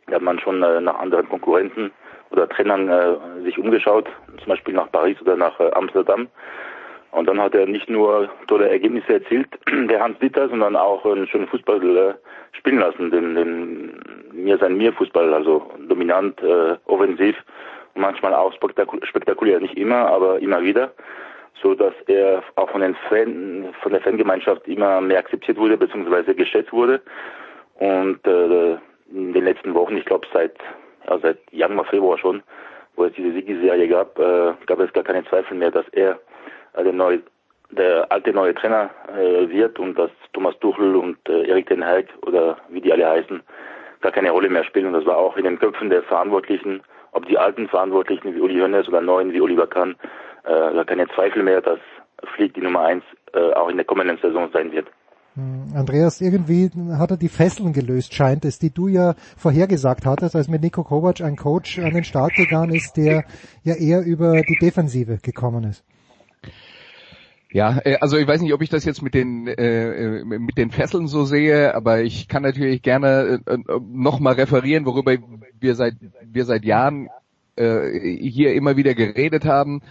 da 0.06 0.16
hat 0.16 0.22
man 0.22 0.38
schon 0.38 0.62
äh, 0.62 0.80
nach 0.80 0.98
anderen 0.98 1.28
Konkurrenten 1.28 1.90
oder 2.34 2.48
Trainern 2.48 2.88
äh, 2.88 3.42
sich 3.44 3.58
umgeschaut, 3.58 4.08
zum 4.38 4.48
Beispiel 4.48 4.74
nach 4.74 4.90
Paris 4.90 5.20
oder 5.22 5.36
nach 5.36 5.58
äh, 5.60 5.70
Amsterdam. 5.72 6.28
Und 7.12 7.28
dann 7.28 7.40
hat 7.40 7.54
er 7.54 7.66
nicht 7.66 7.88
nur 7.88 8.28
tolle 8.48 8.68
Ergebnisse 8.68 9.14
erzielt, 9.14 9.46
der 9.88 10.02
Hans 10.02 10.18
Dieter, 10.18 10.48
sondern 10.48 10.74
auch 10.74 11.04
einen 11.04 11.28
schönen 11.28 11.46
Fußball 11.46 11.96
äh, 11.96 12.14
spielen 12.56 12.80
lassen, 12.80 13.10
den, 13.12 13.34
den 13.36 14.00
mir 14.32 14.58
sein 14.58 14.76
mir 14.76 14.92
Fußball, 14.92 15.32
also 15.32 15.70
dominant, 15.88 16.42
äh, 16.42 16.76
offensiv 16.86 17.36
und 17.94 18.02
manchmal 18.02 18.34
auch 18.34 18.52
spektakul 18.52 19.00
spektakulär, 19.04 19.60
nicht 19.60 19.76
immer, 19.76 20.08
aber 20.08 20.40
immer 20.40 20.60
wieder, 20.62 20.92
so 21.62 21.74
dass 21.74 21.94
er 22.08 22.42
auch 22.56 22.70
von 22.70 22.80
den 22.80 22.96
Fan, 23.08 23.72
von 23.80 23.92
der 23.92 24.00
Fangemeinschaft 24.00 24.66
immer 24.66 25.00
mehr 25.00 25.20
akzeptiert 25.20 25.56
wurde 25.56 25.76
beziehungsweise 25.76 26.34
geschätzt 26.34 26.72
wurde. 26.72 27.00
Und 27.78 28.26
äh, 28.26 28.76
in 29.12 29.32
den 29.32 29.44
letzten 29.44 29.74
Wochen, 29.74 29.96
ich 29.96 30.04
glaube 30.04 30.26
seit 30.32 30.56
ja, 31.08 31.18
seit 31.18 31.38
Januar, 31.50 31.84
Februar 31.86 32.18
schon, 32.18 32.42
wo 32.96 33.04
es 33.04 33.12
diese 33.14 33.32
Siegesserie 33.32 33.88
gab, 33.88 34.18
äh, 34.18 34.52
gab 34.66 34.80
es 34.80 34.92
gar 34.92 35.04
keine 35.04 35.24
Zweifel 35.24 35.56
mehr, 35.56 35.70
dass 35.70 35.86
er 35.92 36.18
äh, 36.74 36.84
der 36.84 36.92
neue 36.92 37.22
der 37.70 38.10
alte 38.12 38.32
neue 38.32 38.54
Trainer 38.54 38.90
äh, 39.16 39.48
wird 39.48 39.78
und 39.78 39.98
dass 39.98 40.10
Thomas 40.32 40.58
Tuchel 40.60 40.94
und 40.96 41.16
äh, 41.28 41.48
Erik 41.48 41.66
Den 41.68 41.84
Haag 41.84 42.06
oder 42.26 42.56
wie 42.68 42.80
die 42.80 42.92
alle 42.92 43.08
heißen, 43.08 43.42
gar 44.00 44.12
keine 44.12 44.30
Rolle 44.30 44.48
mehr 44.48 44.64
spielen. 44.64 44.86
Und 44.86 44.92
das 44.92 45.06
war 45.06 45.16
auch 45.16 45.36
in 45.36 45.44
den 45.44 45.58
Köpfen 45.58 45.90
der 45.90 46.02
Verantwortlichen, 46.02 46.82
ob 47.12 47.26
die 47.26 47.38
alten 47.38 47.68
Verantwortlichen 47.68 48.34
wie 48.34 48.40
Uli 48.40 48.60
Hoeneß 48.60 48.88
oder 48.88 49.00
neuen 49.00 49.32
wie 49.32 49.40
Oliver 49.40 49.66
Kahn, 49.66 49.96
äh, 50.44 50.74
gar 50.74 50.84
keine 50.84 51.08
Zweifel 51.08 51.42
mehr, 51.42 51.60
dass 51.60 51.78
Flieg 52.34 52.54
die 52.54 52.60
Nummer 52.60 52.80
eins 52.80 53.04
äh, 53.32 53.52
auch 53.54 53.68
in 53.68 53.76
der 53.76 53.86
kommenden 53.86 54.18
Saison 54.18 54.50
sein 54.52 54.72
wird. 54.72 54.86
Hm, 55.34 55.74
Andreas, 55.74 56.20
irgendwie 56.20 56.70
hat 56.92 57.10
er 57.10 57.16
die 57.16 57.28
Fesseln 57.28 57.72
gelöst, 57.72 58.14
scheint 58.14 58.44
es, 58.44 58.58
die 58.58 58.70
du 58.70 58.86
ja 58.86 59.14
vorhergesagt 59.36 60.06
hattest, 60.06 60.36
als 60.36 60.48
mit 60.48 60.62
Nico 60.62 60.84
Kovac 60.84 61.20
ein 61.20 61.36
Coach 61.36 61.78
an 61.80 61.92
den 61.92 62.04
Start 62.04 62.34
gegangen 62.34 62.74
ist, 62.74 62.96
der 62.96 63.24
ja 63.64 63.74
eher 63.74 64.02
über 64.02 64.42
die 64.42 64.58
Defensive 64.60 65.18
gekommen 65.22 65.64
ist. 65.64 65.82
Ja, 67.50 67.80
äh, 67.84 67.96
also 68.00 68.16
ich 68.16 68.26
weiß 68.26 68.40
nicht, 68.42 68.52
ob 68.52 68.62
ich 68.62 68.68
das 68.68 68.84
jetzt 68.84 69.02
mit 69.02 69.14
den 69.14 69.46
äh, 69.46 70.18
äh 70.18 70.24
mit 70.24 70.58
den 70.58 70.70
Fesseln 70.70 71.06
so 71.06 71.24
sehe, 71.24 71.74
aber 71.74 72.02
ich 72.02 72.28
kann 72.28 72.42
natürlich 72.42 72.82
gerne 72.82 73.40
äh, 73.46 73.58
nochmal 73.80 74.34
referieren, 74.34 74.86
worüber 74.86 75.16
wir 75.60 75.74
seit 75.76 75.94
wir 76.24 76.44
seit 76.44 76.64
Jahren 76.64 77.08
äh, 77.56 78.18
hier 78.18 78.54
immer 78.54 78.76
wieder 78.76 78.94
geredet 78.94 79.44
haben. 79.44 79.82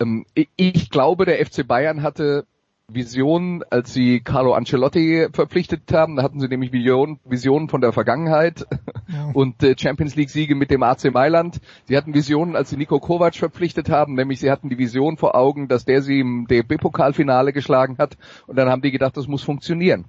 Ähm, 0.00 0.24
ich 0.34 0.90
glaube, 0.90 1.24
der 1.26 1.44
FC 1.44 1.66
Bayern 1.66 2.02
hatte 2.02 2.46
Visionen, 2.94 3.62
als 3.70 3.92
sie 3.92 4.20
Carlo 4.20 4.54
Ancelotti 4.54 5.28
verpflichtet 5.32 5.92
haben. 5.92 6.16
Da 6.16 6.22
hatten 6.22 6.40
sie 6.40 6.48
nämlich 6.48 6.72
Visionen, 6.72 7.20
Visionen 7.24 7.68
von 7.68 7.80
der 7.80 7.92
Vergangenheit 7.92 8.66
ja. 9.08 9.30
und 9.32 9.62
äh, 9.62 9.74
Champions 9.78 10.16
League 10.16 10.30
Siege 10.30 10.54
mit 10.54 10.70
dem 10.70 10.82
AC 10.82 11.12
Mailand. 11.12 11.60
Sie 11.84 11.96
hatten 11.96 12.14
Visionen, 12.14 12.56
als 12.56 12.70
sie 12.70 12.76
Nico 12.76 12.98
Kovac 12.98 13.34
verpflichtet 13.34 13.90
haben, 13.90 14.14
nämlich 14.14 14.40
sie 14.40 14.50
hatten 14.50 14.68
die 14.68 14.78
Vision 14.78 15.16
vor 15.16 15.34
Augen, 15.34 15.68
dass 15.68 15.84
der 15.84 16.02
sie 16.02 16.20
im 16.20 16.46
DFB-Pokalfinale 16.46 17.52
geschlagen 17.52 17.98
hat. 17.98 18.16
Und 18.46 18.56
dann 18.56 18.68
haben 18.68 18.82
die 18.82 18.90
gedacht, 18.90 19.16
das 19.16 19.28
muss 19.28 19.42
funktionieren. 19.42 20.04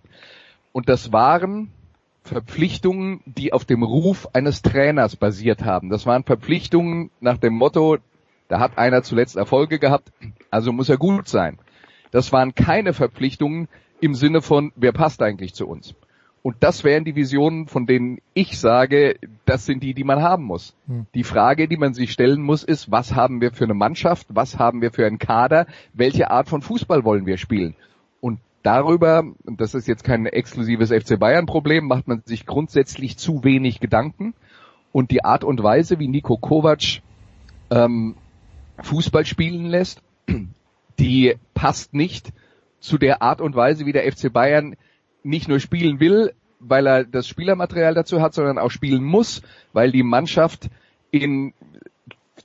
Und 0.72 0.90
das 0.90 1.12
waren 1.12 1.72
Verpflichtungen, 2.24 3.22
die 3.26 3.52
auf 3.52 3.66
dem 3.66 3.84
Ruf 3.84 4.30
eines 4.34 4.62
Trainers 4.62 5.16
basiert 5.16 5.66
haben. 5.66 5.90
Das 5.90 6.06
waren 6.06 6.24
Verpflichtungen 6.24 7.10
nach 7.20 7.38
dem 7.38 7.54
Motto, 7.54 7.98
da 8.48 8.60
hat 8.60 8.78
einer 8.78 9.02
zuletzt 9.02 9.38
Erfolge 9.38 9.80
gehabt, 9.80 10.12
also 10.50 10.72
muss 10.72 10.90
er 10.90 10.98
gut 10.98 11.28
sein. 11.28 11.58
Das 12.12 12.32
waren 12.32 12.54
keine 12.56 12.94
Verpflichtungen 12.94 13.68
im 14.02 14.16
Sinne 14.16 14.42
von, 14.42 14.72
wer 14.76 14.92
passt 14.92 15.22
eigentlich 15.22 15.54
zu 15.54 15.68
uns? 15.68 15.96
Und 16.44 16.56
das 16.62 16.84
wären 16.84 17.06
die 17.06 17.16
Visionen, 17.16 17.68
von 17.68 17.86
denen 17.86 18.18
ich 18.34 18.60
sage, 18.60 19.16
das 19.46 19.66
sind 19.68 19.84
die, 19.84 19.94
die 19.94 20.04
man 20.04 20.24
haben 20.24 20.44
muss. 20.44 20.76
Hm. 20.88 21.06
Die 21.14 21.24
Frage, 21.24 21.68
die 21.68 21.78
man 21.78 21.94
sich 21.94 22.12
stellen 22.12 22.42
muss, 22.42 22.64
ist, 22.64 22.90
was 22.90 23.14
haben 23.14 23.42
wir 23.42 23.52
für 23.52 23.66
eine 23.66 23.76
Mannschaft? 23.76 24.28
Was 24.30 24.58
haben 24.58 24.82
wir 24.82 24.92
für 24.92 25.06
einen 25.06 25.20
Kader? 25.20 25.68
Welche 25.94 26.32
Art 26.32 26.50
von 26.50 26.64
Fußball 26.64 27.04
wollen 27.04 27.28
wir 27.28 27.38
spielen? 27.38 27.76
Und 28.22 28.40
darüber, 28.64 29.24
und 29.46 29.62
das 29.62 29.76
ist 29.76 29.88
jetzt 29.88 30.04
kein 30.04 30.26
exklusives 30.26 30.90
FC 30.90 31.20
Bayern 31.20 31.46
Problem, 31.46 31.86
macht 31.86 32.08
man 32.08 32.24
sich 32.26 32.48
grundsätzlich 32.48 33.18
zu 33.18 33.44
wenig 33.44 33.80
Gedanken. 33.80 34.34
Und 34.92 35.12
die 35.12 35.24
Art 35.24 35.44
und 35.44 35.62
Weise, 35.62 36.00
wie 36.00 36.08
Nico 36.08 36.38
Kovac 36.38 37.02
ähm, 37.70 38.16
Fußball 38.82 39.26
spielen 39.26 39.68
lässt 39.68 40.02
die 41.02 41.36
passt 41.56 41.94
nicht 41.94 42.32
zu 42.80 42.98
der 42.98 43.22
Art 43.22 43.42
und 43.42 43.56
Weise, 43.56 43.86
wie 43.86 43.92
der 43.92 44.10
FC 44.10 44.32
Bayern 44.32 44.76
nicht 45.24 45.48
nur 45.48 45.60
spielen 45.60 46.00
will, 46.00 46.34
weil 46.60 46.88
er 46.88 47.04
das 47.04 47.28
Spielermaterial 47.28 47.96
dazu 47.96 48.22
hat, 48.22 48.34
sondern 48.36 48.60
auch 48.60 48.70
spielen 48.70 49.04
muss, 49.04 49.42
weil 49.74 49.92
die 49.92 50.04
Mannschaft 50.04 50.70
in 51.10 51.54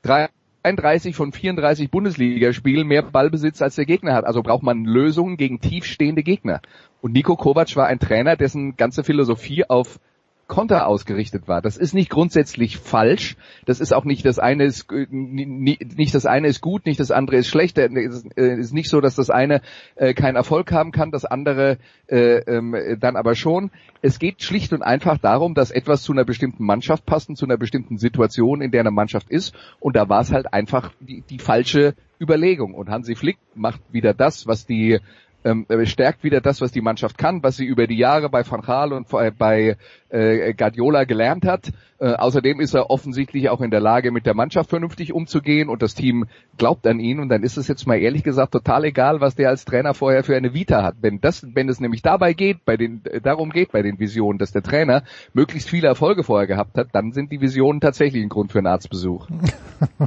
33 0.02 1.14
von 1.14 1.32
34 1.32 1.90
Bundesligaspielen 1.90 2.88
mehr 2.88 3.02
Ballbesitz 3.02 3.60
als 3.60 3.76
der 3.76 3.84
Gegner 3.84 4.14
hat. 4.14 4.24
Also 4.24 4.42
braucht 4.42 4.62
man 4.62 4.84
Lösungen 4.84 5.36
gegen 5.36 5.60
tiefstehende 5.60 6.22
Gegner. 6.22 6.60
Und 7.02 7.12
Nico 7.12 7.36
Kovac 7.36 7.76
war 7.76 7.86
ein 7.86 7.98
Trainer, 7.98 8.36
dessen 8.36 8.76
ganze 8.76 9.04
Philosophie 9.04 9.64
auf 9.68 10.00
Konter 10.46 10.86
ausgerichtet 10.86 11.48
war. 11.48 11.60
Das 11.60 11.76
ist 11.76 11.92
nicht 11.92 12.08
grundsätzlich 12.08 12.76
falsch. 12.78 13.36
Das 13.64 13.80
ist 13.80 13.92
auch 13.92 14.04
nicht 14.04 14.24
das 14.24 14.38
eine 14.38 14.64
ist 14.64 14.90
äh, 14.92 15.06
nicht 15.10 16.14
das 16.14 16.26
eine 16.26 16.46
ist 16.48 16.60
gut, 16.60 16.86
nicht 16.86 17.00
das 17.00 17.10
andere 17.10 17.36
ist 17.36 17.48
schlecht. 17.48 17.78
Es 17.78 18.24
äh, 18.36 18.58
ist 18.58 18.72
nicht 18.72 18.88
so, 18.88 19.00
dass 19.00 19.16
das 19.16 19.30
eine 19.30 19.60
äh, 19.96 20.14
keinen 20.14 20.36
Erfolg 20.36 20.70
haben 20.70 20.92
kann, 20.92 21.10
das 21.10 21.24
andere 21.24 21.78
äh, 22.06 22.38
ähm, 22.38 22.76
dann 23.00 23.16
aber 23.16 23.34
schon. 23.34 23.70
Es 24.02 24.18
geht 24.18 24.42
schlicht 24.42 24.72
und 24.72 24.82
einfach 24.82 25.18
darum, 25.18 25.54
dass 25.54 25.70
etwas 25.70 26.02
zu 26.02 26.12
einer 26.12 26.24
bestimmten 26.24 26.64
Mannschaft 26.64 27.06
passt 27.06 27.28
und 27.28 27.36
zu 27.36 27.46
einer 27.46 27.56
bestimmten 27.56 27.98
Situation, 27.98 28.60
in 28.60 28.70
der 28.70 28.80
eine 28.80 28.92
Mannschaft 28.92 29.30
ist. 29.30 29.54
Und 29.80 29.96
da 29.96 30.08
war 30.08 30.20
es 30.20 30.32
halt 30.32 30.52
einfach 30.52 30.92
die, 31.00 31.22
die 31.28 31.38
falsche 31.38 31.94
Überlegung. 32.20 32.74
Und 32.74 32.88
Hansi 32.88 33.16
Flick 33.16 33.38
macht 33.54 33.80
wieder 33.92 34.14
das, 34.14 34.46
was 34.46 34.64
die 34.64 35.00
ähm, 35.46 35.66
stärkt 35.84 36.24
wieder 36.24 36.40
das, 36.40 36.60
was 36.60 36.72
die 36.72 36.80
Mannschaft 36.80 37.18
kann, 37.18 37.42
was 37.42 37.56
sie 37.56 37.64
über 37.64 37.86
die 37.86 37.96
Jahre 37.96 38.28
bei 38.28 38.48
Van 38.48 38.62
Gaal 38.62 38.92
und 38.92 39.08
bei 39.08 39.76
äh, 40.08 40.54
Guardiola 40.54 41.04
gelernt 41.04 41.44
hat. 41.44 41.72
Äh, 41.98 42.12
außerdem 42.12 42.60
ist 42.60 42.74
er 42.74 42.90
offensichtlich 42.90 43.48
auch 43.48 43.60
in 43.62 43.70
der 43.70 43.80
Lage, 43.80 44.10
mit 44.10 44.26
der 44.26 44.34
Mannschaft 44.34 44.68
vernünftig 44.68 45.14
umzugehen 45.14 45.68
und 45.70 45.82
das 45.82 45.94
Team 45.94 46.26
glaubt 46.58 46.86
an 46.86 47.00
ihn 47.00 47.20
und 47.20 47.30
dann 47.30 47.42
ist 47.42 47.56
es 47.56 47.68
jetzt 47.68 47.86
mal 47.86 47.96
ehrlich 47.96 48.22
gesagt 48.22 48.52
total 48.52 48.84
egal, 48.84 49.20
was 49.20 49.34
der 49.34 49.48
als 49.48 49.64
Trainer 49.64 49.94
vorher 49.94 50.22
für 50.22 50.36
eine 50.36 50.52
Vita 50.52 50.82
hat. 50.82 50.96
Wenn 51.00 51.20
das, 51.20 51.46
wenn 51.54 51.70
es 51.70 51.80
nämlich 51.80 52.02
dabei 52.02 52.34
geht, 52.34 52.64
bei 52.66 52.76
den, 52.76 53.00
äh, 53.04 53.20
darum 53.22 53.50
geht 53.50 53.72
bei 53.72 53.80
den 53.80 53.98
Visionen, 53.98 54.38
dass 54.38 54.52
der 54.52 54.62
Trainer 54.62 55.04
möglichst 55.32 55.70
viele 55.70 55.88
Erfolge 55.88 56.22
vorher 56.22 56.46
gehabt 56.46 56.76
hat, 56.76 56.88
dann 56.92 57.12
sind 57.12 57.32
die 57.32 57.40
Visionen 57.40 57.80
tatsächlich 57.80 58.22
ein 58.22 58.28
Grund 58.28 58.52
für 58.52 58.58
einen 58.58 58.66
Arztbesuch. 58.66 59.28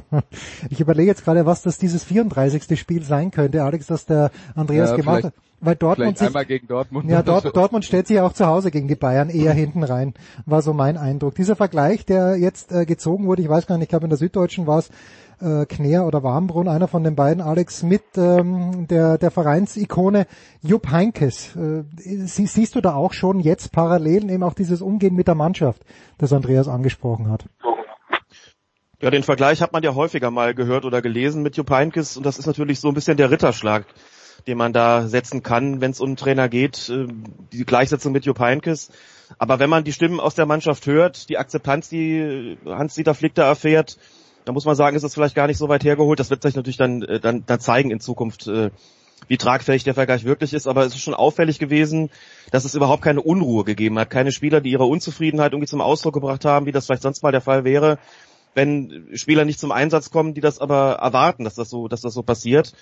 ich 0.70 0.80
überlege 0.80 1.10
jetzt 1.10 1.26
gerade, 1.26 1.48
was 1.48 1.64
das 1.64 1.80
dieses 1.80 2.04
34. 2.04 2.80
Spiel 2.80 3.02
sein 3.02 3.32
könnte, 3.32 3.64
Alex, 3.64 3.88
dass 3.88 4.06
der 4.06 4.30
Andreas 4.56 4.92
ja, 4.92 4.96
gemacht 4.98 5.24
hat. 5.24 5.34
Weil 5.62 5.76
Dortmund 5.76 6.18
sich, 6.18 6.28
einmal 6.28 6.46
gegen 6.46 6.68
Dortmund. 6.68 7.10
Ja, 7.10 7.22
Dort, 7.22 7.56
Dortmund 7.56 7.84
stellt 7.84 8.08
sich 8.08 8.20
auch 8.20 8.34
zu 8.34 8.46
Hause 8.46 8.72
gegen 8.72 8.88
die 8.88 8.96
Bayern 8.96 9.30
eher 9.30 9.54
hinten 9.54 9.84
rein, 9.84 10.14
war 10.46 10.62
so 10.62 10.74
mein 10.74 10.98
Eindruck. 10.98 11.36
Dieser 11.36 11.56
Vergleich, 11.56 12.06
der 12.06 12.38
jetzt 12.38 12.72
äh, 12.72 12.86
gezogen 12.86 13.28
wurde, 13.28 13.42
ich 13.42 13.50
weiß 13.50 13.68
gar 13.68 13.78
nicht, 13.78 13.84
ich 13.86 13.90
glaube 13.90 14.06
in 14.06 14.10
der 14.10 14.18
Süddeutschen 14.18 14.68
war 14.68 14.80
es 14.80 14.90
äh, 15.42 15.66
Kner 15.66 16.06
oder 16.06 16.24
Warmbrunn, 16.24 16.68
einer 16.68 16.88
von 16.88 17.04
den 17.04 17.16
beiden, 17.16 17.42
Alex, 17.42 17.84
mit 17.84 18.04
ähm, 18.16 18.88
der, 18.88 19.18
der 19.18 19.32
Vereinsikone 19.32 20.28
Jupp 20.62 20.90
Heinkes. 20.92 21.56
Äh, 21.56 21.84
sie, 21.98 22.48
siehst 22.48 22.76
du 22.76 22.82
da 22.82 22.96
auch 22.96 23.14
schon 23.14 23.40
jetzt 23.40 23.72
Parallelen 23.72 24.30
eben 24.30 24.44
auch 24.44 24.54
dieses 24.54 24.82
Umgehen 24.82 25.16
mit 25.16 25.28
der 25.28 25.36
Mannschaft, 25.36 25.84
das 26.18 26.32
Andreas 26.34 26.68
angesprochen 26.68 27.30
hat? 27.30 27.46
Ja, 29.02 29.10
den 29.12 29.24
Vergleich 29.24 29.62
hat 29.62 29.72
man 29.72 29.82
ja 29.82 29.96
häufiger 29.96 30.30
mal 30.30 30.54
gehört 30.54 30.84
oder 30.84 31.02
gelesen 31.02 31.42
mit 31.42 31.56
Jupp 31.56 31.70
Heinkes 31.70 32.18
und 32.18 32.26
das 32.26 32.38
ist 32.38 32.48
natürlich 32.48 32.82
so 32.82 32.90
ein 32.90 32.94
bisschen 32.94 33.16
der 33.16 33.32
Ritterschlag 33.32 33.86
den 34.50 34.58
man 34.58 34.74
da 34.74 35.08
setzen 35.08 35.44
kann, 35.44 35.80
wenn 35.80 35.92
es 35.92 36.02
um 36.02 36.10
einen 36.10 36.16
Trainer 36.18 36.50
geht, 36.50 36.90
äh, 36.90 37.08
die 37.54 37.66
Gleichsetzung 37.66 38.12
mit 38.12 38.26
Jupp 38.26 38.40
Heynckes. 38.40 38.90
Aber 39.38 39.60
wenn 39.60 39.70
man 39.70 39.84
die 39.84 39.94
Stimmen 39.94 40.20
aus 40.20 40.36
der 40.36 40.48
Mannschaft 40.48 40.88
hört, 40.88 41.30
die 41.30 41.38
Akzeptanz, 41.38 41.88
die 41.88 42.58
Hans-Dieter 42.66 43.14
Flick 43.14 43.36
da 43.36 43.46
erfährt, 43.46 43.98
dann 44.46 44.56
muss 44.56 44.66
man 44.66 44.76
sagen, 44.76 44.98
ist 44.98 45.04
es 45.04 45.14
vielleicht 45.14 45.36
gar 45.36 45.46
nicht 45.46 45.60
so 45.60 45.70
weit 45.70 45.84
hergeholt. 45.84 46.20
Das 46.20 46.32
wird 46.32 46.42
sich 46.42 46.56
natürlich 46.56 46.78
dann, 46.78 47.04
äh, 47.04 47.20
dann, 47.20 47.46
dann 47.46 47.60
zeigen 47.60 47.92
in 47.92 48.00
Zukunft, 48.00 48.48
äh, 48.48 48.72
wie 49.28 49.38
tragfähig 49.38 49.84
der 49.84 49.94
Vergleich 49.94 50.24
wirklich 50.24 50.54
ist. 50.54 50.68
Aber 50.68 50.84
es 50.86 50.96
ist 50.96 51.02
schon 51.02 51.14
auffällig 51.14 51.60
gewesen, 51.60 52.10
dass 52.52 52.66
es 52.66 52.74
überhaupt 52.74 53.04
keine 53.04 53.22
Unruhe 53.22 53.64
gegeben 53.64 54.00
hat. 54.00 54.10
Keine 54.10 54.32
Spieler, 54.32 54.62
die 54.62 54.72
ihre 54.72 54.86
Unzufriedenheit 54.86 55.52
irgendwie 55.52 55.70
zum 55.70 55.82
Ausdruck 55.82 56.16
gebracht 56.16 56.46
haben, 56.46 56.66
wie 56.66 56.72
das 56.72 56.88
vielleicht 56.88 57.04
sonst 57.04 57.22
mal 57.22 57.32
der 57.32 57.42
Fall 57.42 57.64
wäre. 57.64 58.00
wenn 58.56 59.08
Spieler 59.14 59.46
nicht 59.46 59.60
zum 59.60 59.72
Einsatz 59.72 60.10
kommen, 60.10 60.34
die 60.34 60.42
das 60.42 60.60
aber 60.60 60.94
erwarten, 60.94 61.44
dass 61.44 61.54
das 61.54 61.70
so, 61.70 61.88
dass 61.88 62.02
das 62.02 62.16
so 62.16 62.24
passiert. 62.24 62.74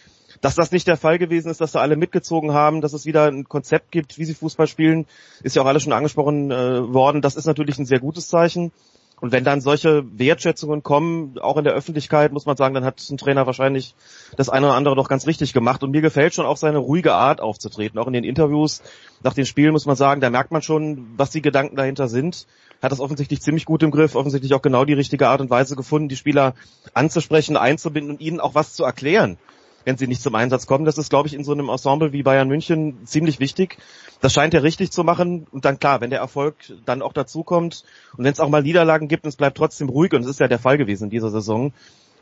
Dass 0.42 0.56
das 0.56 0.72
nicht 0.72 0.88
der 0.88 0.98
Fall 0.98 1.18
gewesen 1.18 1.50
ist, 1.50 1.62
dass 1.62 1.72
da 1.72 1.80
alle 1.80 1.96
mitgezogen 1.96 2.54
haben, 2.54 2.82
dass 2.82 2.94
es 2.94 3.06
wieder 3.06 3.26
ein 3.26 3.48
Konzept 3.48 3.92
gibt, 3.92 4.18
wie 4.18 4.26
sie 4.26 4.34
Fußball 4.34 4.68
spielen, 4.68 5.06
ist 5.44 5.56
ja 5.56 5.62
auch 5.62 5.68
alles 5.68 5.84
schon 5.84 5.94
angesprochen 5.94 6.52
äh, 6.52 6.94
worden. 6.94 7.22
Das 7.22 7.36
ist 7.36 7.46
natürlich 7.46 7.78
ein 7.80 7.86
sehr 7.86 8.00
gutes 8.00 8.28
Zeichen. 8.28 8.72
Und 9.20 9.32
wenn 9.32 9.44
dann 9.44 9.62
solche 9.62 10.06
Wertschätzungen 10.20 10.84
kommen, 10.84 11.40
auch 11.40 11.58
in 11.58 11.64
der 11.64 11.74
Öffentlichkeit, 11.74 12.32
muss 12.32 12.46
man 12.46 12.56
sagen, 12.56 12.76
dann 12.76 12.86
hat 12.86 13.02
ein 13.10 13.18
Trainer 13.18 13.48
wahrscheinlich 13.48 13.96
das 14.36 14.48
eine 14.48 14.68
oder 14.68 14.76
andere 14.76 14.96
doch 14.96 15.10
ganz 15.10 15.26
richtig 15.26 15.54
gemacht. 15.54 15.82
Und 15.82 15.90
mir 15.90 16.02
gefällt 16.02 16.36
schon 16.36 16.46
auch 16.46 16.58
seine 16.58 16.78
ruhige 16.78 17.16
Art 17.16 17.42
aufzutreten. 17.42 17.98
Auch 17.98 18.06
in 18.06 18.14
den 18.14 18.24
Interviews 18.24 18.84
nach 19.24 19.34
den 19.34 19.48
Spielen 19.48 19.72
muss 19.72 19.88
man 19.88 19.96
sagen, 19.96 20.22
da 20.22 20.30
merkt 20.30 20.52
man 20.52 20.62
schon, 20.62 21.08
was 21.18 21.32
die 21.32 21.42
Gedanken 21.42 21.76
dahinter 21.76 22.08
sind. 22.08 22.46
Hat 22.80 22.92
das 22.92 23.00
offensichtlich 23.00 23.42
ziemlich 23.42 23.66
gut 23.66 23.82
im 23.82 23.90
Griff, 23.90 24.14
offensichtlich 24.14 24.54
auch 24.54 24.62
genau 24.62 24.86
die 24.86 24.94
richtige 24.94 25.30
Art 25.30 25.42
und 25.42 25.50
Weise 25.50 25.76
gefunden, 25.76 26.10
die 26.10 26.16
Spieler 26.16 26.54
anzusprechen, 26.94 27.58
einzubinden 27.58 28.12
und 28.12 28.22
ihnen 28.22 28.40
auch 28.40 28.54
was 28.54 28.74
zu 28.74 28.84
erklären 28.84 29.40
wenn 29.88 29.98
sie 29.98 30.08
nicht 30.08 30.22
zum 30.22 30.36
Einsatz 30.36 30.68
kommen. 30.68 30.84
Das 30.84 30.98
ist, 30.98 31.10
glaube 31.10 31.30
ich, 31.30 31.34
in 31.34 31.46
so 31.46 31.54
einem 31.54 31.70
Ensemble 31.70 32.12
wie 32.12 32.22
Bayern 32.22 32.50
München 32.50 32.98
ziemlich 33.06 33.40
wichtig. 33.40 33.78
Das 34.20 34.34
scheint 34.34 34.54
er 34.54 34.62
richtig 34.62 34.92
zu 34.92 35.06
machen. 35.06 35.48
Und 35.50 35.64
dann 35.64 35.80
klar, 35.80 36.02
wenn 36.02 36.10
der 36.10 36.20
Erfolg 36.20 36.56
dann 36.86 37.02
auch 37.02 37.14
dazukommt 37.14 37.86
und 38.18 38.26
wenn 38.26 38.34
es 38.34 38.42
auch 38.42 38.50
mal 38.50 38.62
Niederlagen 38.62 39.08
gibt 39.08 39.24
und 39.24 39.30
es 39.30 39.38
bleibt 39.38 39.56
trotzdem 39.56 39.88
ruhig, 39.88 40.12
und 40.12 40.24
es 40.24 40.28
ist 40.28 40.42
ja 40.42 40.50
der 40.50 40.60
Fall 40.60 40.78
gewesen 40.78 41.06
in 41.06 41.10
dieser 41.10 41.30
Saison, 41.30 41.72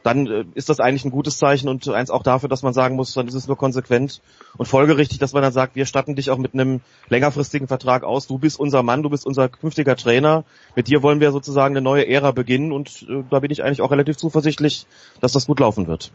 dann 0.03 0.27
äh, 0.27 0.45
ist 0.53 0.69
das 0.69 0.79
eigentlich 0.79 1.05
ein 1.05 1.09
gutes 1.09 1.39
Zeichen 1.39 1.67
und 1.67 1.87
eins 1.87 2.11
auch 2.11 2.21
dafür, 2.21 2.49
dass 2.49 2.61
man 2.61 2.73
sagen 2.73 2.95
muss, 2.95 3.15
dann 3.15 3.27
ist 3.27 3.33
es 3.33 3.47
nur 3.47 3.57
konsequent 3.57 4.21
und 4.57 4.67
folgerichtig, 4.67 5.17
dass 5.17 5.33
man 5.33 5.41
dann 5.41 5.51
sagt, 5.51 5.75
wir 5.75 5.87
statten 5.87 6.15
dich 6.15 6.29
auch 6.29 6.37
mit 6.37 6.53
einem 6.53 6.81
längerfristigen 7.09 7.67
Vertrag 7.67 8.03
aus. 8.03 8.27
Du 8.27 8.37
bist 8.37 8.59
unser 8.59 8.83
Mann, 8.83 9.01
du 9.01 9.09
bist 9.09 9.25
unser 9.25 9.49
künftiger 9.49 9.95
Trainer. 9.95 10.43
Mit 10.75 10.87
dir 10.87 11.01
wollen 11.01 11.19
wir 11.19 11.31
sozusagen 11.31 11.73
eine 11.75 11.81
neue 11.81 12.07
Ära 12.07 12.29
beginnen 12.29 12.71
und 12.71 13.07
äh, 13.09 13.23
da 13.31 13.39
bin 13.39 13.49
ich 13.49 13.63
eigentlich 13.63 13.81
auch 13.81 13.89
relativ 13.89 14.17
zuversichtlich, 14.17 14.85
dass 15.19 15.31
das 15.31 15.47
gut 15.47 15.59
laufen 15.59 15.87
wird 15.87 16.11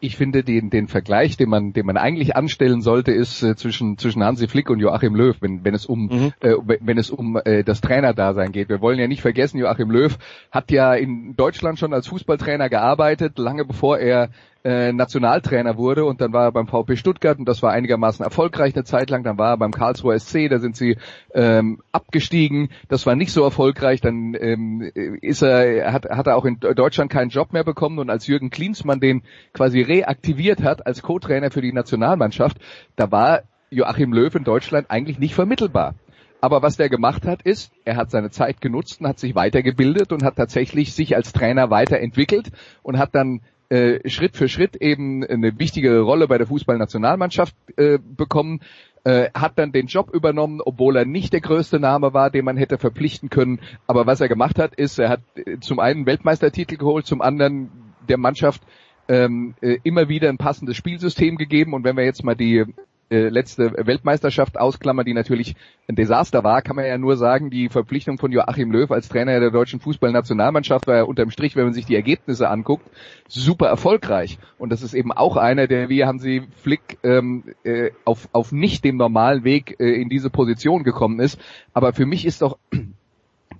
ich 0.00 0.16
finde 0.16 0.44
den, 0.44 0.70
den 0.70 0.88
Vergleich, 0.88 1.36
den 1.36 1.48
man, 1.48 1.72
den 1.72 1.86
man 1.86 1.96
eigentlich 1.96 2.36
anstellen 2.36 2.80
sollte, 2.80 3.12
ist 3.12 3.42
äh, 3.42 3.56
zwischen, 3.56 3.98
zwischen 3.98 4.22
Hansi 4.22 4.48
Flick 4.48 4.70
und 4.70 4.80
Joachim 4.80 5.14
Löw, 5.14 5.36
wenn, 5.40 5.64
wenn 5.64 5.74
es 5.74 5.86
um, 5.86 6.06
mhm. 6.06 6.32
äh, 6.40 6.54
wenn 6.80 6.98
es 6.98 7.10
um 7.10 7.40
äh, 7.44 7.64
das 7.64 7.80
Trainerdasein 7.80 8.52
geht. 8.52 8.68
Wir 8.68 8.80
wollen 8.80 8.98
ja 8.98 9.08
nicht 9.08 9.22
vergessen, 9.22 9.58
Joachim 9.58 9.90
Löw 9.90 10.16
hat 10.50 10.70
ja 10.70 10.94
in 10.94 11.34
Deutschland 11.36 11.78
schon 11.78 11.92
als 11.92 12.06
Fußballtrainer 12.08 12.68
gearbeitet, 12.68 13.38
lange 13.38 13.64
bevor 13.64 13.98
er 13.98 14.30
äh, 14.64 14.92
Nationaltrainer 14.92 15.76
wurde 15.76 16.04
und 16.04 16.20
dann 16.20 16.32
war 16.32 16.44
er 16.44 16.52
beim 16.52 16.66
VP 16.66 16.96
Stuttgart 16.96 17.38
und 17.38 17.48
das 17.48 17.62
war 17.62 17.72
einigermaßen 17.72 18.24
erfolgreich 18.24 18.74
eine 18.74 18.84
Zeit 18.84 19.08
lang. 19.10 19.22
Dann 19.22 19.38
war 19.38 19.52
er 19.52 19.56
beim 19.56 19.72
Karlsruher 19.72 20.18
SC, 20.18 20.48
da 20.48 20.58
sind 20.58 20.76
sie 20.76 20.96
ähm, 21.32 21.80
abgestiegen. 21.92 22.70
Das 22.88 23.06
war 23.06 23.14
nicht 23.14 23.32
so 23.32 23.44
erfolgreich. 23.44 24.00
Dann 24.00 24.36
ähm, 24.38 24.80
ist 25.20 25.42
er, 25.42 25.92
hat, 25.92 26.06
hat 26.10 26.26
er 26.26 26.36
auch 26.36 26.44
in 26.44 26.58
Deutschland 26.58 27.10
keinen 27.10 27.30
Job 27.30 27.52
mehr 27.52 27.64
bekommen 27.64 27.98
und 27.98 28.10
als 28.10 28.26
Jürgen 28.26 28.50
Klinsmann 28.50 29.00
den 29.00 29.22
quasi 29.52 29.80
reaktiviert 29.80 30.62
hat 30.62 30.86
als 30.86 31.02
Co-Trainer 31.02 31.50
für 31.50 31.62
die 31.62 31.72
Nationalmannschaft, 31.72 32.58
da 32.96 33.10
war 33.10 33.42
Joachim 33.70 34.12
Löw 34.12 34.34
in 34.34 34.44
Deutschland 34.44 34.90
eigentlich 34.90 35.18
nicht 35.18 35.34
vermittelbar. 35.34 35.94
Aber 36.40 36.62
was 36.62 36.76
der 36.76 36.88
gemacht 36.88 37.26
hat, 37.26 37.42
ist, 37.42 37.72
er 37.84 37.96
hat 37.96 38.10
seine 38.10 38.30
Zeit 38.30 38.60
genutzt 38.60 39.00
und 39.00 39.08
hat 39.08 39.18
sich 39.18 39.34
weitergebildet 39.34 40.12
und 40.12 40.22
hat 40.22 40.36
tatsächlich 40.36 40.94
sich 40.94 41.16
als 41.16 41.32
Trainer 41.32 41.70
weiterentwickelt 41.70 42.50
und 42.82 42.98
hat 42.98 43.14
dann 43.14 43.40
äh, 43.68 44.08
Schritt 44.08 44.36
für 44.36 44.48
Schritt 44.48 44.76
eben 44.76 45.24
eine 45.24 45.58
wichtige 45.58 46.00
Rolle 46.00 46.28
bei 46.28 46.38
der 46.38 46.46
Fußballnationalmannschaft 46.46 47.54
äh, 47.76 47.98
bekommen, 47.98 48.60
äh, 49.04 49.30
hat 49.34 49.58
dann 49.58 49.72
den 49.72 49.86
Job 49.86 50.10
übernommen, 50.12 50.60
obwohl 50.64 50.96
er 50.96 51.04
nicht 51.04 51.32
der 51.32 51.40
größte 51.40 51.78
Name 51.78 52.12
war, 52.14 52.30
den 52.30 52.44
man 52.44 52.56
hätte 52.56 52.78
verpflichten 52.78 53.30
können. 53.30 53.60
Aber 53.86 54.06
was 54.06 54.20
er 54.20 54.28
gemacht 54.28 54.58
hat, 54.58 54.74
ist, 54.74 54.98
er 54.98 55.08
hat 55.10 55.20
äh, 55.36 55.58
zum 55.60 55.80
einen 55.80 56.06
Weltmeistertitel 56.06 56.76
geholt, 56.76 57.06
zum 57.06 57.22
anderen 57.22 57.70
der 58.08 58.18
Mannschaft 58.18 58.62
ähm, 59.08 59.54
äh, 59.60 59.78
immer 59.84 60.08
wieder 60.08 60.28
ein 60.28 60.38
passendes 60.38 60.76
Spielsystem 60.76 61.36
gegeben. 61.36 61.74
Und 61.74 61.84
wenn 61.84 61.96
wir 61.96 62.04
jetzt 62.04 62.24
mal 62.24 62.36
die 62.36 62.64
äh, 63.10 63.28
letzte 63.28 63.72
Weltmeisterschaft 63.86 64.58
ausklammern, 64.58 65.06
die 65.06 65.14
natürlich 65.14 65.56
ein 65.88 65.96
Desaster 65.96 66.44
war, 66.44 66.62
kann 66.62 66.76
man 66.76 66.84
ja 66.84 66.98
nur 66.98 67.16
sagen, 67.16 67.50
die 67.50 67.68
Verpflichtung 67.68 68.18
von 68.18 68.32
Joachim 68.32 68.70
Löw 68.70 68.90
als 68.90 69.08
Trainer 69.08 69.40
der 69.40 69.50
deutschen 69.50 69.80
Fußballnationalmannschaft 69.80 70.86
war 70.86 70.96
ja 70.96 71.02
unterm 71.04 71.30
Strich, 71.30 71.56
wenn 71.56 71.64
man 71.64 71.72
sich 71.72 71.86
die 71.86 71.94
Ergebnisse 71.94 72.48
anguckt, 72.50 72.86
super 73.26 73.66
erfolgreich. 73.66 74.38
Und 74.58 74.70
das 74.70 74.82
ist 74.82 74.94
eben 74.94 75.12
auch 75.12 75.36
einer, 75.36 75.66
der 75.66 75.88
wie 75.88 76.04
Hansi 76.04 76.42
Flick 76.62 76.98
ähm, 77.02 77.44
äh, 77.64 77.90
auf, 78.04 78.28
auf 78.32 78.52
nicht 78.52 78.84
dem 78.84 78.96
normalen 78.96 79.44
Weg 79.44 79.76
äh, 79.80 80.00
in 80.00 80.08
diese 80.08 80.30
Position 80.30 80.84
gekommen 80.84 81.20
ist. 81.20 81.40
Aber 81.72 81.92
für 81.92 82.06
mich 82.06 82.26
ist 82.26 82.42
doch 82.42 82.58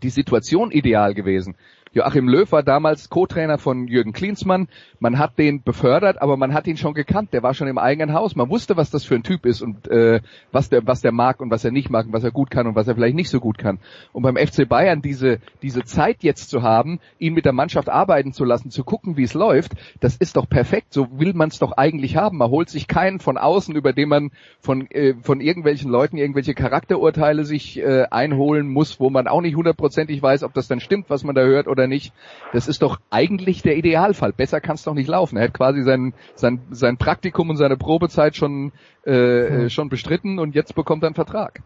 die 0.02 0.10
Situation 0.10 0.70
ideal 0.70 1.14
gewesen. 1.14 1.56
Joachim 1.92 2.28
Löw 2.28 2.50
war 2.52 2.62
damals 2.62 3.08
Co-Trainer 3.08 3.58
von 3.58 3.86
Jürgen 3.88 4.12
Klinsmann. 4.12 4.68
Man 5.00 5.18
hat 5.18 5.38
den 5.38 5.62
befördert, 5.62 6.20
aber 6.20 6.36
man 6.36 6.54
hat 6.54 6.66
ihn 6.66 6.76
schon 6.76 6.94
gekannt. 6.94 7.32
Der 7.32 7.42
war 7.42 7.54
schon 7.54 7.68
im 7.68 7.78
eigenen 7.78 8.12
Haus. 8.12 8.36
Man 8.36 8.50
wusste, 8.50 8.76
was 8.76 8.90
das 8.90 9.04
für 9.04 9.14
ein 9.14 9.22
Typ 9.22 9.46
ist 9.46 9.62
und 9.62 9.88
äh, 9.88 10.20
was 10.52 10.68
der 10.68 10.86
was 10.86 11.00
der 11.00 11.12
mag 11.12 11.40
und 11.40 11.50
was 11.50 11.64
er 11.64 11.70
nicht 11.70 11.90
mag 11.90 12.06
und 12.06 12.12
was 12.12 12.24
er 12.24 12.30
gut 12.30 12.50
kann 12.50 12.66
und 12.66 12.74
was 12.74 12.88
er 12.88 12.94
vielleicht 12.94 13.16
nicht 13.16 13.30
so 13.30 13.40
gut 13.40 13.58
kann. 13.58 13.78
Und 14.12 14.22
beim 14.22 14.36
FC 14.36 14.68
Bayern 14.68 15.02
diese 15.02 15.38
diese 15.62 15.84
Zeit 15.84 16.22
jetzt 16.22 16.50
zu 16.50 16.62
haben, 16.62 17.00
ihn 17.18 17.34
mit 17.34 17.44
der 17.44 17.52
Mannschaft 17.52 17.88
arbeiten 17.88 18.32
zu 18.32 18.44
lassen, 18.44 18.70
zu 18.70 18.84
gucken, 18.84 19.16
wie 19.16 19.24
es 19.24 19.34
läuft, 19.34 19.72
das 20.00 20.16
ist 20.16 20.36
doch 20.36 20.48
perfekt. 20.48 20.92
So 20.92 21.08
will 21.18 21.32
man 21.34 21.48
es 21.48 21.58
doch 21.58 21.72
eigentlich 21.72 22.16
haben. 22.16 22.38
Man 22.38 22.50
holt 22.50 22.68
sich 22.68 22.86
keinen 22.86 23.18
von 23.18 23.38
außen, 23.38 23.74
über 23.74 23.92
den 23.92 24.08
man 24.08 24.30
von 24.60 24.90
äh, 24.90 25.14
von 25.22 25.40
irgendwelchen 25.40 25.90
Leuten 25.90 26.16
irgendwelche 26.16 26.54
Charakterurteile 26.54 27.44
sich 27.44 27.78
äh, 27.78 28.04
einholen 28.10 28.68
muss, 28.68 29.00
wo 29.00 29.10
man 29.10 29.26
auch 29.26 29.40
nicht 29.40 29.56
hundertprozentig 29.56 30.22
weiß, 30.22 30.42
ob 30.42 30.54
das 30.54 30.68
dann 30.68 30.80
stimmt, 30.80 31.10
was 31.10 31.24
man 31.24 31.34
da 31.34 31.42
hört 31.42 31.66
oder 31.66 31.86
nicht. 31.88 32.12
Das 32.52 32.68
ist 32.68 32.82
doch 32.82 32.98
eigentlich 33.10 33.62
der 33.62 33.76
Idealfall. 33.76 34.32
Besser 34.32 34.60
kann 34.60 34.76
es 34.76 34.84
doch 34.84 34.94
nicht 34.94 35.08
laufen. 35.08 35.36
Er 35.36 35.44
hat 35.44 35.54
quasi 35.54 35.82
sein, 35.82 36.14
sein, 36.34 36.60
sein 36.70 36.96
Praktikum 36.96 37.50
und 37.50 37.56
seine 37.56 37.76
Probezeit 37.76 38.36
schon, 38.36 38.72
äh, 39.04 39.48
hm. 39.48 39.70
schon 39.70 39.88
bestritten 39.88 40.38
und 40.38 40.54
jetzt 40.54 40.74
bekommt 40.74 41.02
er 41.02 41.08
einen 41.08 41.14
Vertrag. 41.14 41.60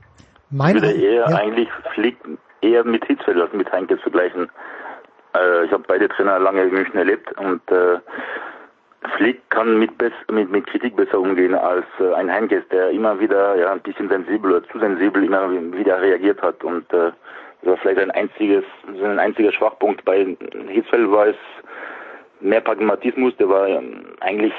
Meine, 0.50 0.78
ich 0.78 0.84
würde 0.84 1.00
eher 1.00 1.28
ja. 1.28 1.36
eigentlich 1.36 1.68
Flick 1.94 2.16
eher 2.60 2.84
mit 2.84 3.04
Hitzfeld 3.04 3.40
als 3.40 3.52
mit 3.52 3.70
Heinkes 3.72 4.00
vergleichen. 4.00 4.50
Äh, 5.34 5.64
ich 5.64 5.72
habe 5.72 5.84
beide 5.86 6.08
Trainer 6.08 6.38
lange 6.38 6.62
in 6.62 6.72
München 6.72 6.96
erlebt 6.96 7.32
und 7.38 7.62
äh, 7.70 7.98
Flick 9.16 9.50
kann 9.50 9.78
mit, 9.78 9.90
mit, 10.30 10.50
mit 10.50 10.66
Kritik 10.66 10.96
besser 10.96 11.18
umgehen 11.18 11.54
als 11.54 11.86
äh, 11.98 12.12
ein 12.14 12.30
Heinkes, 12.30 12.62
der 12.70 12.90
immer 12.90 13.18
wieder 13.18 13.56
ja 13.56 13.72
ein 13.72 13.80
bisschen 13.80 14.08
sensibel 14.08 14.52
oder 14.52 14.68
zu 14.68 14.78
sensibel 14.78 15.24
immer 15.24 15.50
wieder 15.50 16.00
reagiert 16.00 16.40
hat 16.40 16.62
und 16.62 16.90
äh, 16.92 17.10
das 17.62 17.70
war 17.70 17.76
vielleicht 17.78 18.00
ein 18.00 18.10
einziges, 18.10 18.64
ein 18.86 19.18
einziger 19.18 19.52
Schwachpunkt. 19.52 20.04
Bei 20.04 20.36
Hitzfeld 20.68 21.10
war 21.10 21.28
es 21.28 21.36
mehr 22.40 22.60
Pragmatismus, 22.60 23.36
der 23.36 23.48
war 23.48 23.68
ähm, 23.68 24.04
eigentlich, 24.20 24.52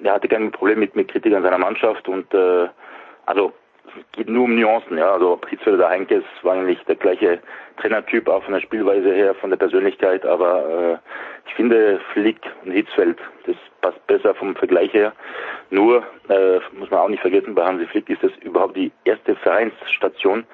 der 0.00 0.14
hatte 0.14 0.28
kein 0.28 0.52
Problem 0.52 0.78
mit, 0.78 0.94
mit 0.94 1.08
Kritik 1.08 1.34
an 1.34 1.42
seiner 1.42 1.58
Mannschaft 1.58 2.08
und 2.08 2.32
äh, 2.32 2.68
also 3.26 3.52
es 3.88 4.12
geht 4.12 4.28
nur 4.28 4.44
um 4.44 4.54
Nuancen, 4.54 4.98
ja. 4.98 5.12
Also 5.12 5.40
Hitzfeld 5.48 5.76
oder 5.76 5.88
Heinkes 5.88 6.22
war 6.42 6.54
eigentlich 6.54 6.82
der 6.84 6.96
gleiche 6.96 7.40
Trainertyp, 7.78 8.28
auch 8.28 8.44
von 8.44 8.54
der 8.54 8.60
Spielweise 8.60 9.12
her, 9.12 9.34
von 9.34 9.50
der 9.50 9.56
Persönlichkeit, 9.56 10.24
aber 10.24 10.68
äh, 10.68 11.48
ich 11.48 11.54
finde 11.54 12.00
Flick 12.12 12.40
und 12.64 12.72
Hitzfeld, 12.72 13.18
das 13.46 13.56
passt 13.80 14.06
besser 14.06 14.34
vom 14.34 14.54
Vergleich 14.54 14.92
her. 14.92 15.12
Nur, 15.70 16.04
äh, 16.28 16.60
muss 16.78 16.90
man 16.90 17.00
auch 17.00 17.08
nicht 17.08 17.22
vergessen, 17.22 17.54
bei 17.54 17.64
Hansi 17.64 17.86
Flick 17.86 18.08
ist 18.08 18.22
das 18.22 18.32
überhaupt 18.42 18.76
die 18.76 18.92
erste 19.04 19.34
Vereinsstation 19.36 20.44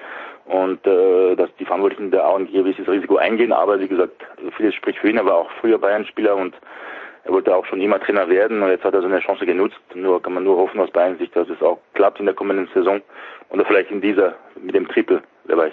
und 0.47 0.86
äh, 0.86 1.36
dass 1.36 1.51
die 1.59 1.64
Verantwortlichen 1.64 2.11
da 2.11 2.24
auch 2.24 2.38
ein 2.38 2.51
gewisses 2.51 2.88
Risiko 2.88 3.16
eingehen. 3.16 3.53
Aber 3.53 3.78
wie 3.80 3.88
gesagt, 3.88 4.22
also 4.36 4.51
vieles 4.53 4.74
spricht 4.74 4.99
für 4.99 5.09
ihn. 5.09 5.16
Er 5.16 5.24
war 5.24 5.36
auch 5.36 5.51
früher 5.61 5.78
Bayern-Spieler 5.78 6.36
und 6.36 6.55
er 7.24 7.32
wollte 7.32 7.55
auch 7.55 7.64
schon 7.66 7.80
immer 7.80 8.01
Trainer 8.01 8.28
werden 8.28 8.62
und 8.62 8.70
jetzt 8.70 8.84
hat 8.84 8.95
er 8.95 9.01
so 9.01 9.07
eine 9.07 9.20
Chance 9.20 9.47
genutzt. 9.47 9.78
Nur 9.95 10.20
kann 10.20 10.34
man 10.34 10.45
nur 10.45 10.57
hoffen 10.57 10.80
aus 10.80 10.90
Bayern 10.90 11.18
Sicht, 11.18 11.36
dass 11.36 11.49
es 11.49 11.62
auch 11.62 11.78
klappt 11.95 12.18
in 12.18 12.26
der 12.26 12.34
kommenden 12.34 12.68
Saison 12.74 13.01
oder 13.51 13.64
vielleicht 13.64 13.90
in 13.90 14.01
dieser 14.01 14.34
mit 14.61 14.74
dem 14.74 14.88
Triple, 14.88 15.22
wer 15.45 15.57
weiß. 15.57 15.72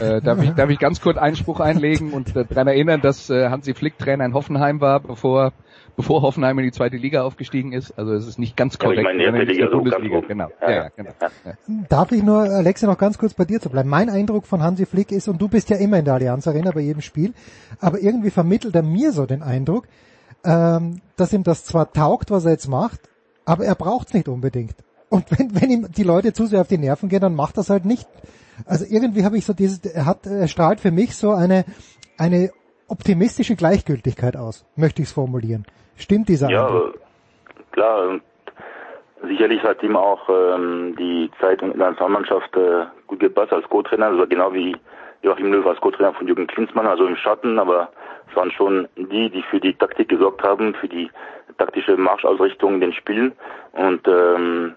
Äh, 0.00 0.20
darf, 0.20 0.42
ich, 0.42 0.50
darf 0.50 0.70
ich 0.70 0.78
ganz 0.78 1.00
kurz 1.00 1.16
Einspruch 1.16 1.58
einlegen 1.58 2.12
und 2.12 2.36
äh, 2.36 2.44
daran 2.44 2.68
erinnern, 2.68 3.00
dass 3.00 3.30
äh, 3.30 3.48
Hansi 3.48 3.74
Flick 3.74 3.98
Trainer 3.98 4.24
in 4.24 4.34
Hoffenheim 4.34 4.80
war, 4.80 5.00
bevor 5.00 5.52
bevor 5.96 6.22
Hoffenheim 6.22 6.58
in 6.58 6.66
die 6.66 6.72
zweite 6.72 6.96
Liga 6.96 7.22
aufgestiegen 7.24 7.72
ist. 7.72 7.98
Also 7.98 8.12
es 8.12 8.26
ist 8.26 8.38
nicht 8.38 8.56
ganz 8.56 8.78
korrekt. 8.78 9.02
Ja, 9.02 9.10
ich 9.10 9.16
meine, 9.16 9.24
erste 9.24 9.52
Liga, 9.52 9.66
Bundesliga, 9.66 10.20
genau. 10.20 10.48
Ja, 10.60 10.70
ja, 10.70 10.88
genau. 10.94 11.10
Ja. 11.20 11.52
Darf 11.88 12.12
ich 12.12 12.22
nur, 12.22 12.42
Alexa, 12.42 12.86
noch 12.86 12.98
ganz 12.98 13.18
kurz 13.18 13.34
bei 13.34 13.44
dir 13.44 13.60
zu 13.60 13.70
bleiben? 13.70 13.88
Mein 13.88 14.10
Eindruck 14.10 14.46
von 14.46 14.62
Hansi 14.62 14.86
Flick 14.86 15.10
ist, 15.10 15.28
und 15.28 15.40
du 15.40 15.48
bist 15.48 15.70
ja 15.70 15.76
immer 15.76 15.98
in 15.98 16.04
der 16.04 16.14
Allianz 16.14 16.46
Arena 16.46 16.70
bei 16.70 16.80
jedem 16.80 17.00
Spiel, 17.00 17.32
aber 17.80 18.00
irgendwie 18.00 18.30
vermittelt 18.30 18.74
er 18.74 18.82
mir 18.82 19.12
so 19.12 19.26
den 19.26 19.42
Eindruck, 19.42 19.88
ähm, 20.44 21.00
dass 21.16 21.32
ihm 21.32 21.42
das 21.42 21.64
zwar 21.64 21.92
taugt, 21.92 22.30
was 22.30 22.44
er 22.44 22.52
jetzt 22.52 22.68
macht, 22.68 23.00
aber 23.44 23.64
er 23.64 23.74
braucht 23.74 24.08
es 24.08 24.14
nicht 24.14 24.28
unbedingt. 24.28 24.76
Und 25.08 25.24
wenn, 25.38 25.60
wenn 25.60 25.70
ihm 25.70 25.88
die 25.90 26.02
Leute 26.02 26.32
zu 26.32 26.46
sehr 26.46 26.60
auf 26.60 26.68
die 26.68 26.78
Nerven 26.78 27.08
gehen, 27.08 27.20
dann 27.20 27.34
macht 27.34 27.56
das 27.56 27.70
halt 27.70 27.84
nicht. 27.86 28.06
Also 28.64 28.84
irgendwie 28.88 29.24
habe 29.24 29.38
ich 29.38 29.44
so 29.44 29.52
dieses, 29.52 29.84
er 29.84 30.06
hat, 30.06 30.26
er 30.26 30.48
strahlt 30.48 30.80
für 30.80 30.90
mich 30.90 31.16
so 31.16 31.32
eine, 31.32 31.64
eine 32.16 32.50
optimistische 32.88 33.56
Gleichgültigkeit 33.56 34.36
aus, 34.36 34.64
möchte 34.76 35.02
ich 35.02 35.08
es 35.08 35.12
formulieren. 35.12 35.66
Stimmt 35.96 36.28
dieser 36.28 36.48
Ja, 36.50 36.66
Eindruck? 36.66 36.98
klar. 37.72 38.08
Und 38.08 38.22
sicherlich 39.22 39.62
hat 39.62 39.82
ihm 39.82 39.96
auch 39.96 40.28
ähm, 40.28 40.94
die 40.98 41.30
Zeit 41.40 41.62
in 41.62 41.70
der 41.76 41.90
Nationalmannschaft 41.90 42.54
äh, 42.56 42.84
gut 43.06 43.20
gepasst 43.20 43.52
als 43.52 43.68
Co-Trainer. 43.68 44.06
Also 44.06 44.26
genau 44.26 44.52
wie 44.52 44.76
Joachim 45.22 45.52
Löw 45.52 45.66
als 45.66 45.80
Co-Trainer 45.80 46.12
von 46.14 46.26
Jürgen 46.26 46.46
Klinsmann, 46.46 46.86
also 46.86 47.06
im 47.06 47.16
Schatten, 47.16 47.58
aber 47.58 47.90
es 48.30 48.36
waren 48.36 48.50
schon 48.50 48.88
die, 48.96 49.30
die 49.30 49.42
für 49.50 49.60
die 49.60 49.74
Taktik 49.74 50.08
gesorgt 50.08 50.42
haben, 50.42 50.74
für 50.74 50.88
die 50.88 51.10
taktische 51.58 51.96
Marschausrichtung 51.96 52.74
in 52.74 52.80
den 52.80 52.92
Spielen. 52.92 53.32
Und 53.72 54.06
ähm, 54.06 54.74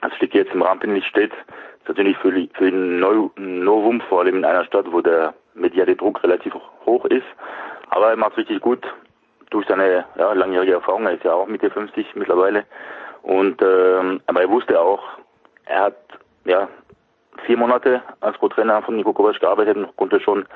als 0.00 0.14
Flick 0.14 0.34
jetzt 0.34 0.52
im 0.54 0.62
Rampenlicht 0.62 1.06
steht, 1.06 1.32
ist 1.32 1.88
natürlich 1.88 2.16
für, 2.18 2.32
für 2.54 2.66
ein 2.66 2.98
Novum, 2.98 4.00
vor 4.08 4.20
allem 4.20 4.36
in 4.38 4.44
einer 4.44 4.64
Stadt, 4.64 4.86
wo 4.90 5.00
der 5.00 5.34
mediale 5.54 5.94
Druck 5.96 6.22
relativ 6.24 6.54
hoch 6.86 7.04
ist. 7.06 7.26
Aber 7.90 8.10
er 8.10 8.16
macht 8.16 8.32
es 8.32 8.38
richtig 8.38 8.60
gut 8.60 8.80
durch 9.50 9.66
seine 9.66 10.04
ja, 10.16 10.32
langjährige 10.32 10.74
Erfahrung. 10.74 11.06
Er 11.06 11.14
ist 11.14 11.24
ja 11.24 11.32
auch 11.32 11.46
Mitte 11.46 11.70
50 11.70 12.14
mittlerweile. 12.14 12.64
Und 13.22 13.62
ähm, 13.62 14.20
aber 14.26 14.42
er 14.42 14.50
wusste 14.50 14.80
auch, 14.80 15.02
er 15.66 15.80
hat 15.82 15.96
ja 16.44 16.68
vier 17.46 17.56
Monate 17.56 18.02
als 18.20 18.38
Co-Trainer 18.38 18.82
von 18.82 18.96
Niko 18.96 19.12
Kovac 19.12 19.40
gearbeitet 19.40 19.76
und 19.76 19.96
konnte 19.96 20.20
schon 20.20 20.46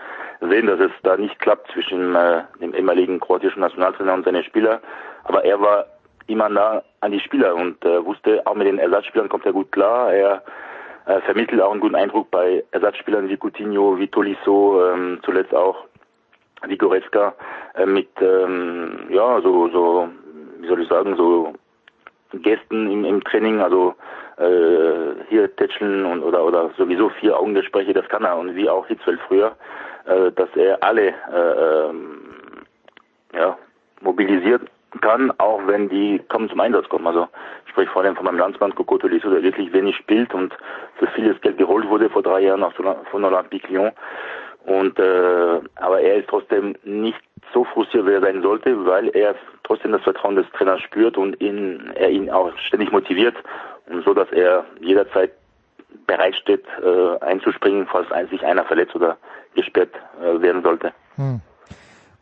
sehen, 0.40 0.66
dass 0.66 0.80
es 0.80 0.92
da 1.02 1.16
nicht 1.16 1.38
klappt 1.38 1.70
zwischen 1.72 2.14
äh, 2.14 2.42
dem 2.60 2.74
ehemaligen 2.74 3.20
kroatischen 3.20 3.60
Nationaltrainer 3.60 4.14
und 4.14 4.24
seinen 4.24 4.44
Spieler. 4.44 4.80
Aber 5.24 5.44
er 5.44 5.60
war 5.60 5.86
immer 6.26 6.48
nah 6.48 6.82
an 7.00 7.12
die 7.12 7.20
Spieler 7.20 7.54
und 7.54 7.84
äh, 7.84 8.04
wusste, 8.04 8.42
auch 8.46 8.54
mit 8.54 8.66
den 8.66 8.78
Ersatzspielern 8.78 9.28
kommt 9.28 9.46
er 9.46 9.52
gut 9.52 9.72
klar. 9.72 10.12
Er 10.12 10.42
äh, 11.06 11.20
vermittelt 11.22 11.60
auch 11.60 11.72
einen 11.72 11.80
guten 11.80 11.94
Eindruck 11.94 12.30
bei 12.30 12.64
Ersatzspielern 12.70 13.28
wie 13.28 13.38
Coutinho, 13.38 13.98
wie 13.98 14.08
Tolisso, 14.08 14.92
ähm, 14.92 15.20
zuletzt 15.24 15.54
auch 15.54 15.87
wie 16.66 16.78
Goretzka 16.78 17.34
äh, 17.74 17.86
mit 17.86 18.08
ähm, 18.20 19.06
ja 19.10 19.40
so 19.40 19.68
so 19.68 20.08
wie 20.58 20.68
soll 20.68 20.82
ich 20.82 20.88
sagen 20.88 21.16
so 21.16 21.54
Gästen 22.34 22.90
im, 22.90 23.04
im 23.04 23.24
Training, 23.24 23.60
also 23.60 23.94
äh, 24.36 25.24
hier 25.28 25.54
tätscheln 25.56 26.04
und 26.04 26.22
oder 26.22 26.44
oder 26.44 26.70
sowieso 26.76 27.08
vier 27.08 27.38
Augengespräche, 27.38 27.94
das 27.94 28.08
kann 28.08 28.24
er 28.24 28.36
und 28.36 28.54
wie 28.54 28.68
auch 28.68 28.86
Hitzfeld 28.86 29.20
früher, 29.26 29.56
äh, 30.04 30.30
dass 30.32 30.48
er 30.54 30.82
alle 30.82 31.08
äh, 31.08 31.88
ähm, 31.88 32.20
ja, 33.34 33.56
mobilisiert 34.00 34.62
kann, 35.00 35.32
auch 35.38 35.60
wenn 35.66 35.88
die 35.88 36.20
kaum 36.28 36.48
zum 36.48 36.60
Einsatz 36.60 36.88
kommen. 36.88 37.06
Also 37.06 37.28
ich 37.64 37.72
spreche 37.72 37.90
vor 37.90 38.02
allem 38.02 38.16
von 38.16 38.24
meinem 38.24 38.38
Landsmann 38.38 38.74
Coco 38.74 38.98
der 38.98 39.10
wirklich 39.10 39.72
wenig 39.72 39.96
spielt 39.96 40.32
und 40.34 40.54
für 40.98 41.06
vieles 41.08 41.40
Geld 41.40 41.58
geholt 41.58 41.88
wurde 41.88 42.10
vor 42.10 42.22
drei 42.22 42.40
Jahren 42.40 42.64
von 42.72 43.24
Olympique 43.24 43.68
Lyon. 43.70 43.92
Und 44.68 44.98
äh, 44.98 45.60
aber 45.76 46.00
er 46.00 46.16
ist 46.16 46.28
trotzdem 46.28 46.76
nicht 46.84 47.18
so 47.54 47.64
frustriert, 47.64 48.06
wie 48.06 48.12
er 48.12 48.20
sein 48.20 48.42
sollte, 48.42 48.84
weil 48.84 49.08
er 49.08 49.34
trotzdem 49.64 49.92
das 49.92 50.02
Vertrauen 50.02 50.36
des 50.36 50.46
Trainers 50.52 50.82
spürt 50.82 51.16
und 51.16 51.40
ihn, 51.40 51.90
er 51.94 52.10
ihn 52.10 52.28
auch 52.28 52.54
ständig 52.58 52.92
motiviert 52.92 53.34
und 53.88 54.04
so, 54.04 54.12
dass 54.12 54.30
er 54.30 54.66
jederzeit 54.80 55.32
bereit 56.06 56.34
steht, 56.36 56.64
äh, 56.82 57.24
einzuspringen, 57.24 57.86
falls 57.90 58.08
sich 58.28 58.44
einer 58.44 58.64
verletzt 58.64 58.94
oder 58.94 59.16
gesperrt 59.54 59.94
äh, 60.20 60.40
werden 60.42 60.62
sollte. 60.62 60.92
Hm. 61.16 61.40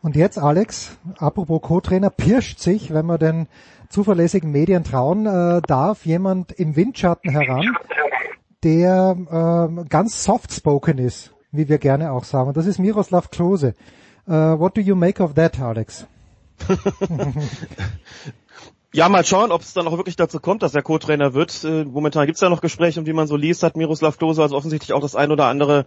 Und 0.01 0.15
jetzt, 0.15 0.37
Alex, 0.37 0.97
apropos 1.19 1.61
Co-Trainer, 1.61 2.09
pirscht 2.09 2.59
sich, 2.59 2.93
wenn 2.93 3.05
man 3.05 3.19
den 3.19 3.47
zuverlässigen 3.89 4.51
Medien 4.51 4.85
trauen 4.85 5.25
äh, 5.25 5.61
darf, 5.67 6.05
jemand 6.05 6.53
im 6.53 6.77
Windschatten 6.77 7.29
heran, 7.29 7.75
der 8.63 9.17
äh, 9.29 9.89
ganz 9.89 10.23
soft-spoken 10.23 10.97
ist, 10.97 11.33
wie 11.51 11.69
wir 11.69 11.77
gerne 11.77 12.11
auch 12.11 12.23
sagen. 12.23 12.53
Das 12.53 12.65
ist 12.65 12.79
Miroslav 12.79 13.29
Klose. 13.29 13.75
Uh, 14.27 14.59
what 14.59 14.75
do 14.75 14.81
you 14.81 14.95
make 14.95 15.23
of 15.23 15.35
that, 15.35 15.59
Alex? 15.59 16.05
Ja, 18.93 19.09
mal 19.09 19.25
schauen, 19.25 19.51
ob 19.51 19.61
es 19.61 19.73
dann 19.73 19.87
auch 19.87 19.97
wirklich 19.97 20.15
dazu 20.15 20.39
kommt, 20.39 20.63
dass 20.63 20.73
er 20.73 20.81
Co-Trainer 20.81 21.33
wird. 21.33 21.63
Äh, 21.63 21.83
momentan 21.83 22.25
gibt 22.25 22.37
es 22.37 22.41
ja 22.41 22.49
noch 22.49 22.61
Gespräche 22.61 22.99
und 22.99 23.05
wie 23.05 23.13
man 23.13 23.27
so 23.27 23.35
liest, 23.35 23.61
hat 23.61 23.75
Miroslav 23.75 24.17
Klose 24.17 24.41
also 24.41 24.55
offensichtlich 24.55 24.93
auch 24.93 25.01
das 25.01 25.15
ein 25.15 25.29
oder 25.29 25.45
andere 25.45 25.85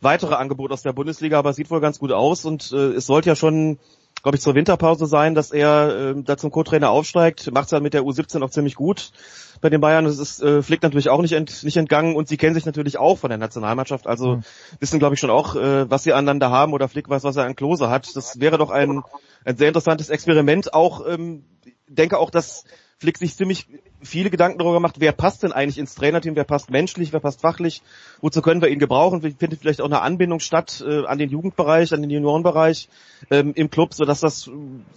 weitere 0.00 0.34
Angebot 0.34 0.72
aus 0.72 0.82
der 0.82 0.92
Bundesliga, 0.92 1.38
aber 1.38 1.52
sieht 1.52 1.70
wohl 1.70 1.80
ganz 1.80 1.98
gut 1.98 2.10
aus 2.10 2.44
und 2.44 2.72
äh, 2.72 2.94
es 2.94 3.06
sollte 3.06 3.28
ja 3.28 3.36
schon, 3.36 3.78
glaube 4.22 4.36
ich, 4.36 4.42
zur 4.42 4.54
Winterpause 4.54 5.06
sein, 5.06 5.34
dass 5.34 5.50
er 5.50 6.14
äh, 6.16 6.22
da 6.22 6.36
zum 6.36 6.50
Co-Trainer 6.50 6.90
aufsteigt. 6.90 7.50
Macht 7.52 7.66
es 7.66 7.70
ja 7.70 7.80
mit 7.80 7.94
der 7.94 8.02
U17 8.02 8.42
auch 8.42 8.50
ziemlich 8.50 8.74
gut 8.74 9.12
bei 9.60 9.70
den 9.70 9.80
Bayern. 9.80 10.04
Das 10.04 10.18
ist 10.18 10.42
äh, 10.42 10.62
Flick 10.62 10.82
natürlich 10.82 11.08
auch 11.08 11.22
nicht, 11.22 11.32
ent, 11.32 11.62
nicht 11.64 11.76
entgangen 11.76 12.16
und 12.16 12.28
sie 12.28 12.36
kennen 12.36 12.54
sich 12.54 12.66
natürlich 12.66 12.98
auch 12.98 13.18
von 13.18 13.30
der 13.30 13.38
Nationalmannschaft. 13.38 14.06
Also 14.06 14.36
mhm. 14.36 14.42
wissen, 14.80 14.98
glaube 14.98 15.14
ich, 15.14 15.20
schon 15.20 15.30
auch, 15.30 15.56
äh, 15.56 15.90
was 15.90 16.02
sie 16.02 16.12
aneinander 16.12 16.50
haben 16.50 16.72
oder 16.72 16.88
Flick 16.88 17.08
weiß, 17.08 17.24
was 17.24 17.36
er 17.36 17.44
an 17.44 17.56
Klose 17.56 17.90
hat. 17.90 18.14
Das 18.16 18.40
wäre 18.40 18.58
doch 18.58 18.70
ein, 18.70 19.02
ein 19.44 19.56
sehr 19.56 19.68
interessantes 19.68 20.10
Experiment. 20.10 20.74
Auch 20.74 21.06
ähm, 21.06 21.44
denke 21.86 22.18
auch, 22.18 22.30
dass 22.30 22.64
Flick 23.00 23.16
sich 23.18 23.36
ziemlich 23.36 23.68
viele 24.02 24.28
Gedanken 24.28 24.58
darüber 24.58 24.80
macht, 24.80 24.98
wer 24.98 25.12
passt 25.12 25.44
denn 25.44 25.52
eigentlich 25.52 25.78
ins 25.78 25.94
Trainerteam, 25.94 26.34
wer 26.34 26.42
passt 26.42 26.68
menschlich, 26.68 27.12
wer 27.12 27.20
passt 27.20 27.40
fachlich, 27.42 27.82
wozu 28.20 28.42
können 28.42 28.60
wir 28.60 28.68
ihn 28.68 28.80
gebrauchen, 28.80 29.22
findet 29.22 29.60
vielleicht 29.60 29.80
auch 29.80 29.86
eine 29.86 30.00
Anbindung 30.00 30.40
statt 30.40 30.84
äh, 30.84 31.06
an 31.06 31.18
den 31.18 31.30
Jugendbereich, 31.30 31.92
an 31.92 32.02
den 32.02 32.10
Juniorenbereich 32.10 32.88
ähm, 33.30 33.52
im 33.54 33.70
Club, 33.70 33.94
sodass 33.94 34.18
das 34.18 34.48
äh, 34.48 34.50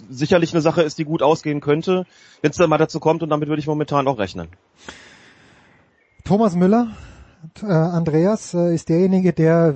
sicherlich 0.09 0.51
eine 0.51 0.61
Sache 0.61 0.81
ist, 0.81 0.97
die 0.97 1.05
gut 1.05 1.21
ausgehen 1.21 1.61
könnte, 1.61 2.07
wenn 2.41 2.49
es 2.49 2.57
dann 2.57 2.71
mal 2.71 2.79
dazu 2.79 2.99
kommt 2.99 3.21
und 3.21 3.29
damit 3.29 3.49
würde 3.49 3.59
ich 3.59 3.67
momentan 3.67 4.07
auch 4.07 4.17
rechnen. 4.17 4.47
Thomas 6.23 6.55
Müller, 6.55 6.95
Andreas 7.63 8.53
äh, 8.53 8.73
ist 8.73 8.89
derjenige, 8.89 9.33
der 9.33 9.73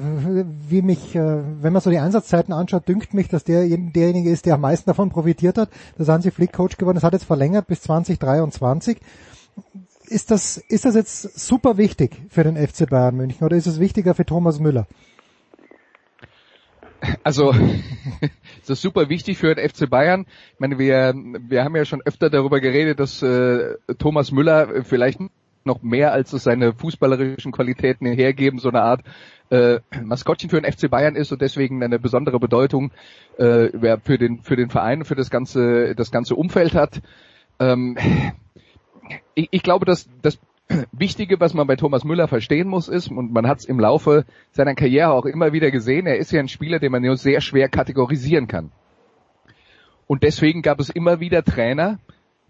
wie 0.70 0.82
mich, 0.82 1.16
äh, 1.16 1.42
wenn 1.62 1.74
man 1.74 1.82
so 1.82 1.90
die 1.90 1.98
Einsatzzeiten 1.98 2.54
anschaut, 2.54 2.88
dünkt 2.88 3.14
mich, 3.14 3.28
dass 3.28 3.44
der 3.44 3.68
derjenige 3.68 4.30
ist, 4.30 4.46
der 4.46 4.56
am 4.56 4.62
meisten 4.62 4.90
davon 4.90 5.10
profitiert 5.10 5.58
hat. 5.58 5.70
Da 5.98 6.04
sind 6.04 6.22
Sie 6.22 6.32
Flick 6.32 6.54
Coach 6.54 6.78
geworden. 6.78 6.96
Das 6.96 7.04
hat 7.04 7.14
jetzt 7.14 7.26
verlängert 7.26 7.68
bis 7.68 7.82
2023. 7.82 8.98
Ist 10.08 10.30
das, 10.30 10.58
ist 10.58 10.86
das 10.86 10.96
jetzt 10.96 11.40
super 11.40 11.78
wichtig 11.78 12.22
für 12.30 12.44
den 12.44 12.56
FC 12.56 12.88
Bayern 12.88 13.16
München 13.16 13.44
oder 13.44 13.58
ist 13.58 13.66
es 13.66 13.80
wichtiger 13.80 14.14
für 14.14 14.26
Thomas 14.26 14.60
Müller? 14.60 14.86
Also 17.24 17.54
ist 18.68 18.82
super 18.82 19.10
wichtig 19.10 19.38
für 19.38 19.56
den 19.56 19.68
FC 19.68 19.90
Bayern. 19.90 20.26
Ich 20.54 20.60
meine, 20.60 20.78
wir, 20.78 21.14
wir 21.16 21.64
haben 21.64 21.76
ja 21.76 21.86
schon 21.86 22.02
öfter 22.04 22.30
darüber 22.30 22.60
geredet, 22.60 23.00
dass 23.00 23.24
äh, 23.24 23.76
Thomas 23.98 24.32
Müller 24.32 24.84
vielleicht 24.84 25.20
noch 25.66 25.82
mehr 25.82 26.14
als 26.14 26.34
es 26.34 26.44
seine 26.44 26.74
fußballerischen 26.74 27.52
Qualitäten 27.52 28.06
hergeben, 28.06 28.60
so 28.60 28.70
eine 28.70 28.82
Art 28.82 29.02
äh, 29.50 29.80
Maskottchen 30.04 30.50
für 30.50 30.62
den 30.62 30.72
FC 30.72 30.90
Bayern 30.90 31.16
ist 31.16 31.32
und 31.32 31.42
deswegen 31.42 31.84
eine 31.84 32.00
besondere 32.00 32.40
Bedeutung 32.40 32.92
äh, 33.38 33.98
für 34.04 34.18
den 34.18 34.42
für 34.42 34.56
den 34.56 34.70
Verein, 34.70 35.06
für 35.06 35.16
das 35.16 35.30
ganze 35.30 35.96
das 35.96 36.12
ganze 36.12 36.36
Umfeld 36.36 36.76
hat. 36.76 37.02
Ähm, 37.60 37.98
ich, 39.34 39.50
ich 39.52 39.64
glaube, 39.64 39.86
dass 39.86 40.10
das 40.22 40.40
Wichtige, 40.92 41.40
was 41.40 41.54
man 41.54 41.68
bei 41.68 41.76
Thomas 41.76 42.04
Müller 42.04 42.28
verstehen 42.28 42.68
muss, 42.68 42.88
ist, 42.88 43.10
und 43.10 43.32
man 43.32 43.48
hat 43.48 43.60
es 43.60 43.66
im 43.66 43.80
Laufe 43.80 44.26
seiner 44.52 44.74
Karriere 44.74 45.12
auch 45.12 45.26
immer 45.26 45.54
wieder 45.54 45.70
gesehen, 45.70 46.08
er 46.08 46.18
ist 46.18 46.32
ja 46.32 46.40
ein 46.40 46.48
Spieler, 46.48 46.80
den 46.80 46.92
man 46.92 47.04
nur 47.04 47.18
sehr 47.18 47.40
schwer 47.40 47.70
kategorisieren 47.70 48.48
kann. 48.48 48.72
Und 50.08 50.24
deswegen 50.24 50.64
gab 50.64 50.80
es 50.80 50.90
immer 50.90 51.20
wieder 51.20 51.44
Trainer, 51.44 52.00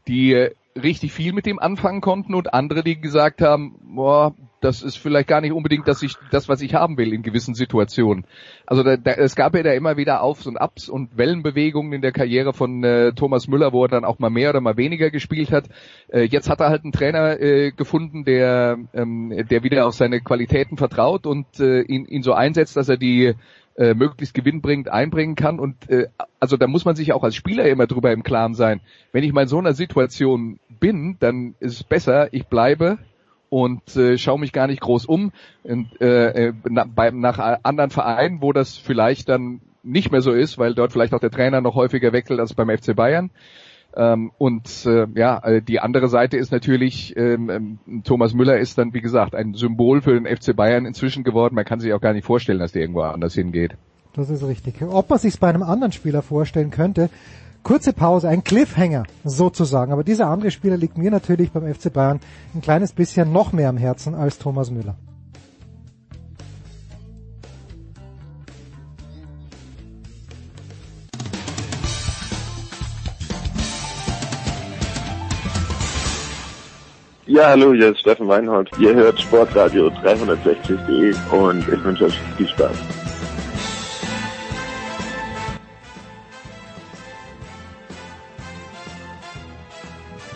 die 0.07 0.49
richtig 0.81 1.13
viel 1.13 1.31
mit 1.31 1.45
dem 1.45 1.59
anfangen 1.59 2.01
konnten 2.01 2.33
und 2.33 2.53
andere, 2.53 2.83
die 2.83 2.99
gesagt 2.99 3.41
haben, 3.41 3.75
boah, 3.95 4.35
das 4.59 4.81
ist 4.81 4.97
vielleicht 4.97 5.27
gar 5.27 5.41
nicht 5.41 5.53
unbedingt 5.53 5.87
das, 5.87 6.01
ich, 6.01 6.15
das 6.31 6.49
was 6.49 6.61
ich 6.61 6.73
haben 6.73 6.97
will 6.97 7.13
in 7.13 7.21
gewissen 7.21 7.53
Situationen. 7.53 8.25
Also 8.65 8.83
da, 8.83 8.97
da, 8.97 9.11
es 9.11 9.35
gab 9.35 9.55
ja 9.55 9.63
da 9.63 9.71
immer 9.71 9.95
wieder 9.95 10.21
Aufs 10.21 10.47
und 10.47 10.57
Abs 10.57 10.89
und 10.89 11.17
Wellenbewegungen 11.17 11.93
in 11.93 12.01
der 12.01 12.11
Karriere 12.11 12.51
von 12.51 12.83
äh, 12.83 13.13
Thomas 13.13 13.47
Müller, 13.47 13.71
wo 13.71 13.85
er 13.85 13.89
dann 13.89 14.03
auch 14.03 14.19
mal 14.19 14.29
mehr 14.29 14.49
oder 14.49 14.61
mal 14.61 14.75
weniger 14.75 15.11
gespielt 15.11 15.51
hat. 15.51 15.65
Äh, 16.09 16.23
jetzt 16.23 16.49
hat 16.49 16.59
er 16.59 16.69
halt 16.69 16.83
einen 16.83 16.93
Trainer 16.93 17.39
äh, 17.39 17.71
gefunden, 17.71 18.25
der, 18.25 18.77
ähm, 18.93 19.45
der 19.49 19.63
wieder 19.63 19.85
auf 19.85 19.93
seine 19.93 20.19
Qualitäten 20.19 20.77
vertraut 20.77 21.25
und 21.25 21.59
äh, 21.59 21.81
ihn, 21.81 22.05
ihn 22.05 22.23
so 22.23 22.33
einsetzt, 22.33 22.75
dass 22.75 22.89
er 22.89 22.97
die 22.97 23.35
äh, 23.77 23.93
möglichst 23.93 24.33
gewinnbringend 24.33 24.89
einbringen 24.89 25.35
kann. 25.35 25.59
Und 25.59 25.89
äh, 25.89 26.07
also 26.39 26.57
da 26.57 26.67
muss 26.67 26.85
man 26.85 26.95
sich 26.95 27.13
auch 27.13 27.23
als 27.23 27.35
Spieler 27.35 27.65
immer 27.65 27.87
drüber 27.87 28.11
im 28.11 28.23
Klaren 28.23 28.53
sein. 28.53 28.81
Wenn 29.11 29.23
ich 29.23 29.33
mal 29.33 29.43
in 29.43 29.47
so 29.47 29.59
einer 29.59 29.73
Situation 29.73 30.59
bin, 30.79 31.17
dann 31.19 31.55
ist 31.59 31.73
es 31.73 31.83
besser, 31.83 32.33
ich 32.33 32.47
bleibe 32.47 32.97
und 33.49 33.95
äh, 33.95 34.17
schaue 34.17 34.39
mich 34.39 34.51
gar 34.51 34.67
nicht 34.67 34.81
groß 34.81 35.05
um 35.05 35.31
und, 35.63 36.01
äh, 36.01 36.47
äh 36.47 36.53
na, 36.67 36.85
bei, 36.85 37.11
nach 37.11 37.37
anderen 37.63 37.89
Vereinen, 37.89 38.41
wo 38.41 38.53
das 38.53 38.77
vielleicht 38.77 39.29
dann 39.29 39.61
nicht 39.83 40.11
mehr 40.11 40.21
so 40.21 40.31
ist, 40.31 40.57
weil 40.57 40.73
dort 40.73 40.91
vielleicht 40.91 41.13
auch 41.13 41.19
der 41.19 41.31
Trainer 41.31 41.61
noch 41.61 41.75
häufiger 41.75 42.11
wechselt 42.11 42.39
als 42.39 42.53
beim 42.53 42.75
FC 42.75 42.95
Bayern. 42.95 43.29
Ähm, 43.95 44.31
und 44.37 44.85
äh, 44.85 45.07
ja, 45.15 45.59
die 45.61 45.79
andere 45.79 46.09
Seite 46.09 46.37
ist 46.37 46.51
natürlich, 46.51 47.15
ähm, 47.17 47.49
ähm, 47.87 48.03
Thomas 48.03 48.33
Müller 48.33 48.57
ist 48.57 48.77
dann, 48.77 48.93
wie 48.93 49.01
gesagt, 49.01 49.35
ein 49.35 49.53
Symbol 49.53 50.01
für 50.01 50.19
den 50.19 50.25
FC 50.25 50.55
Bayern 50.55 50.85
inzwischen 50.85 51.23
geworden. 51.23 51.55
Man 51.55 51.65
kann 51.65 51.79
sich 51.79 51.93
auch 51.93 52.01
gar 52.01 52.13
nicht 52.13 52.25
vorstellen, 52.25 52.59
dass 52.59 52.73
der 52.73 52.81
irgendwo 52.81 53.01
anders 53.01 53.33
hingeht. 53.33 53.75
Das 54.13 54.29
ist 54.29 54.45
richtig. 54.45 54.81
Ob 54.81 55.09
man 55.09 55.19
sich 55.19 55.39
bei 55.39 55.49
einem 55.49 55.63
anderen 55.63 55.91
Spieler 55.91 56.21
vorstellen 56.21 56.71
könnte, 56.71 57.09
kurze 57.63 57.93
Pause, 57.93 58.29
ein 58.29 58.43
Cliffhanger 58.43 59.03
sozusagen. 59.23 59.91
Aber 59.91 60.03
dieser 60.03 60.27
andere 60.27 60.51
Spieler 60.51 60.77
liegt 60.77 60.97
mir 60.97 61.11
natürlich 61.11 61.51
beim 61.51 61.73
FC 61.73 61.91
Bayern 61.91 62.19
ein 62.53 62.61
kleines 62.61 62.93
bisschen 62.93 63.33
noch 63.33 63.51
mehr 63.51 63.69
am 63.69 63.77
Herzen 63.77 64.15
als 64.15 64.37
Thomas 64.37 64.71
Müller. 64.71 64.95
Ja, 77.27 77.49
hallo, 77.49 77.73
hier 77.73 77.89
ist 77.89 78.01
Steffen 78.01 78.27
Weinhold. 78.27 78.69
Ihr 78.77 78.93
hört 78.93 79.19
Sportradio 79.19 79.87
360.de 79.87 81.15
und 81.35 81.67
ich 81.67 81.83
wünsche 81.83 82.05
euch 82.05 82.19
viel 82.37 82.47
Spaß. 82.47 82.94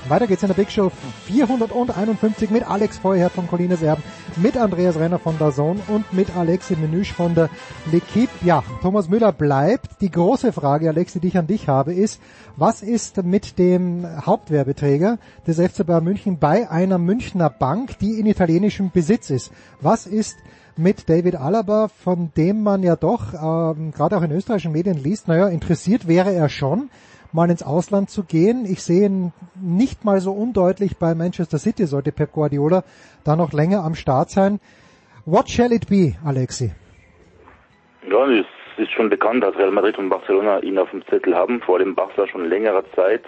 Weiter 0.10 0.26
geht's 0.26 0.41
in 0.41 0.47
der 0.47 0.55
Big 0.55 0.72
Show 0.72 0.91
451 1.28 2.49
mit 2.49 2.68
Alex 2.68 2.97
Feuerherd 2.97 3.32
von 3.32 3.47
Colinas 3.47 3.84
Erben, 3.84 4.01
mit 4.38 4.57
Andreas 4.57 4.97
Renner 4.97 5.20
von 5.20 5.38
Dazon 5.38 5.80
und 5.88 6.14
mit 6.14 6.36
Alexi 6.36 6.76
Menüsch 6.76 7.14
von 7.14 7.36
der 7.36 7.47
L'Equipe. 7.91 8.30
Ja, 8.43 8.64
Thomas 8.82 9.07
Müller 9.07 9.32
bleibt. 9.32 10.01
Die 10.01 10.10
große 10.10 10.51
Frage, 10.51 10.89
Alexi, 10.89 11.20
die 11.20 11.28
ich 11.28 11.38
an 11.38 11.45
dich 11.45 11.68
habe, 11.68 11.93
ist, 11.93 12.20
was 12.55 12.82
ist 12.82 13.22
mit 13.24 13.60
dem 13.60 14.07
Hauptwerbeträger 14.26 15.20
des 15.45 15.60
FC 15.60 15.86
Bayern 15.86 16.03
München 16.03 16.39
bei 16.39 16.68
einer 16.72 16.97
Münchner 16.97 17.51
Bank, 17.51 17.99
die 17.99 18.20
in 18.20 18.26
italienischem 18.26 18.89
Besitz 18.89 19.30
ist? 19.30 19.51
Was 19.80 20.07
ist 20.07 20.38
mit 20.76 21.07
David 21.07 21.36
Alaba, 21.36 21.88
von 21.88 22.32
dem 22.36 22.64
man 22.64 22.82
ja 22.82 22.95
doch 22.95 23.34
ähm, 23.34 23.91
gerade 23.91 24.18
auch 24.18 24.24
in 24.24 24.32
österreichischen 24.32 24.72
Medien 24.72 24.97
liest, 24.97 25.28
naja, 25.28 25.49
interessiert 25.49 26.07
wäre 26.07 26.34
er 26.34 26.49
schon, 26.49 26.89
mal 27.32 27.49
ins 27.49 27.63
Ausland 27.63 28.09
zu 28.09 28.23
gehen. 28.23 28.65
Ich 28.65 28.84
sehe 28.84 29.05
ihn 29.05 29.34
nicht 29.55 30.05
mal 30.05 30.19
so 30.19 30.32
undeutlich 30.32 30.97
bei 30.97 31.15
Manchester 31.15 31.57
City, 31.57 31.86
sollte 31.86 32.11
Pep 32.11 32.32
Guardiola 32.32 32.84
da 33.23 33.36
noch 33.36 33.53
länger 33.53 33.84
am 33.84 33.95
Start 33.95 34.30
sein. 34.30 34.59
What 35.25 35.49
shall 35.49 35.71
it 35.71 35.88
be, 35.88 36.15
Alexi? 36.25 36.71
Ja, 38.09 38.25
es 38.32 38.45
ist 38.77 38.91
schon 38.91 39.09
bekannt, 39.09 39.43
dass 39.43 39.55
Real 39.57 39.71
Madrid 39.71 39.97
und 39.97 40.09
Barcelona 40.09 40.59
ihn 40.59 40.77
auf 40.77 40.89
dem 40.91 41.05
Zettel 41.07 41.36
haben, 41.36 41.59
vor 41.61 41.80
dem 41.80 41.95
Barca 41.95 42.27
schon 42.27 42.45
längere 42.45 42.84
Zeit. 42.95 43.23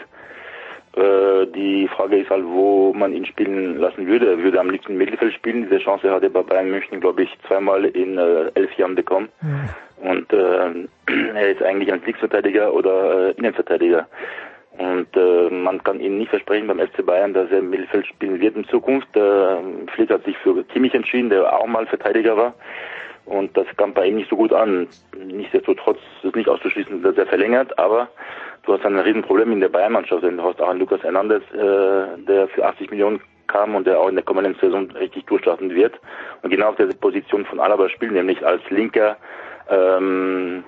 Äh, 0.96 1.48
die 1.48 1.88
Frage 1.88 2.18
ist 2.18 2.30
halt, 2.30 2.44
wo 2.46 2.94
man 2.94 3.14
ihn 3.14 3.26
spielen 3.26 3.78
lassen 3.78 4.08
würde. 4.08 4.32
Er 4.32 4.40
würde 4.40 4.60
am 4.60 4.70
liebsten 4.70 4.98
Mittelfeld 4.98 5.34
spielen. 5.34 5.64
Diese 5.64 5.80
Chance 5.80 6.12
hat 6.12 6.24
er 6.24 6.30
bei 6.30 6.42
Bayern 6.42 6.70
München, 6.70 7.00
glaube 7.00 7.24
ich, 7.24 7.30
zweimal 7.48 7.86
in 7.86 8.18
äh, 8.18 8.52
elf 8.56 8.74
Jahren 8.78 8.96
bekommen. 8.96 9.30
Mhm. 9.42 10.10
Und 10.10 10.34
äh, 10.34 10.88
er 11.36 11.52
ist 11.52 11.64
eigentlich 11.64 11.94
ein 11.94 12.02
Linksverteidiger 12.06 12.74
oder 12.74 13.30
äh, 13.30 13.32
Innenverteidiger. 13.32 14.08
Und 14.78 15.16
äh, 15.16 15.50
man 15.50 15.84
kann 15.84 16.00
ihm 16.00 16.18
nicht 16.18 16.30
versprechen 16.30 16.68
beim 16.68 16.80
FC 16.80 17.06
Bayern, 17.06 17.34
dass 17.34 17.52
er 17.52 17.60
im 17.60 17.70
Mittelfeld 17.70 18.08
spielen 18.08 18.40
wird 18.40 18.56
in 18.56 18.66
Zukunft. 18.66 19.16
Äh, 19.16 19.58
Flick 19.94 20.10
hat 20.10 20.26
sich 20.26 20.38
für 20.40 20.64
Kimmich 20.64 20.94
entschieden, 20.94 21.30
der 21.30 21.54
auch 21.54 21.68
mal 21.68 21.86
Verteidiger 21.86 22.36
war. 22.36 22.54
Und 23.26 23.56
das 23.56 23.68
kam 23.78 23.94
bei 23.94 24.08
ihm 24.08 24.16
nicht 24.16 24.30
so 24.30 24.36
gut 24.36 24.52
an. 24.52 24.88
Nichtsdestotrotz 25.26 26.00
ist 26.24 26.36
nicht 26.36 26.50
auszuschließen, 26.50 27.04
dass 27.04 27.18
er 27.18 27.28
verlängert, 27.28 27.78
aber 27.78 28.10
du 28.64 28.74
hast 28.74 28.86
ein 28.86 29.00
Riesenproblem 29.00 29.52
in 29.52 29.62
der 29.62 29.70
Bayern-Mannschaft, 29.70 30.24
denn 30.24 30.38
du 30.38 30.44
hast 30.44 30.62
auch 30.62 30.70
einen 30.70 30.80
Lukas 30.80 31.04
Hernandez, 31.04 31.44
äh, 31.54 32.18
der 32.28 32.48
für 32.50 32.66
80 32.66 32.92
Millionen 32.92 33.22
kam 33.48 33.76
und 33.76 33.86
der 33.86 34.00
auch 34.00 34.08
in 34.08 34.16
der 34.16 34.24
kommenden 34.24 34.56
Saison 34.56 34.90
richtig 34.92 35.26
durchstarten 35.26 35.74
wird. 35.76 36.00
Und 36.42 36.50
genau 36.52 36.70
auf 36.70 36.76
der 36.76 36.88
Position 36.88 37.46
von 37.46 37.60
Alaba 37.60 37.90
spielt, 37.90 38.14
nämlich 38.14 38.46
als 38.46 38.62
linker 38.70 39.18
ähm, 39.70 40.64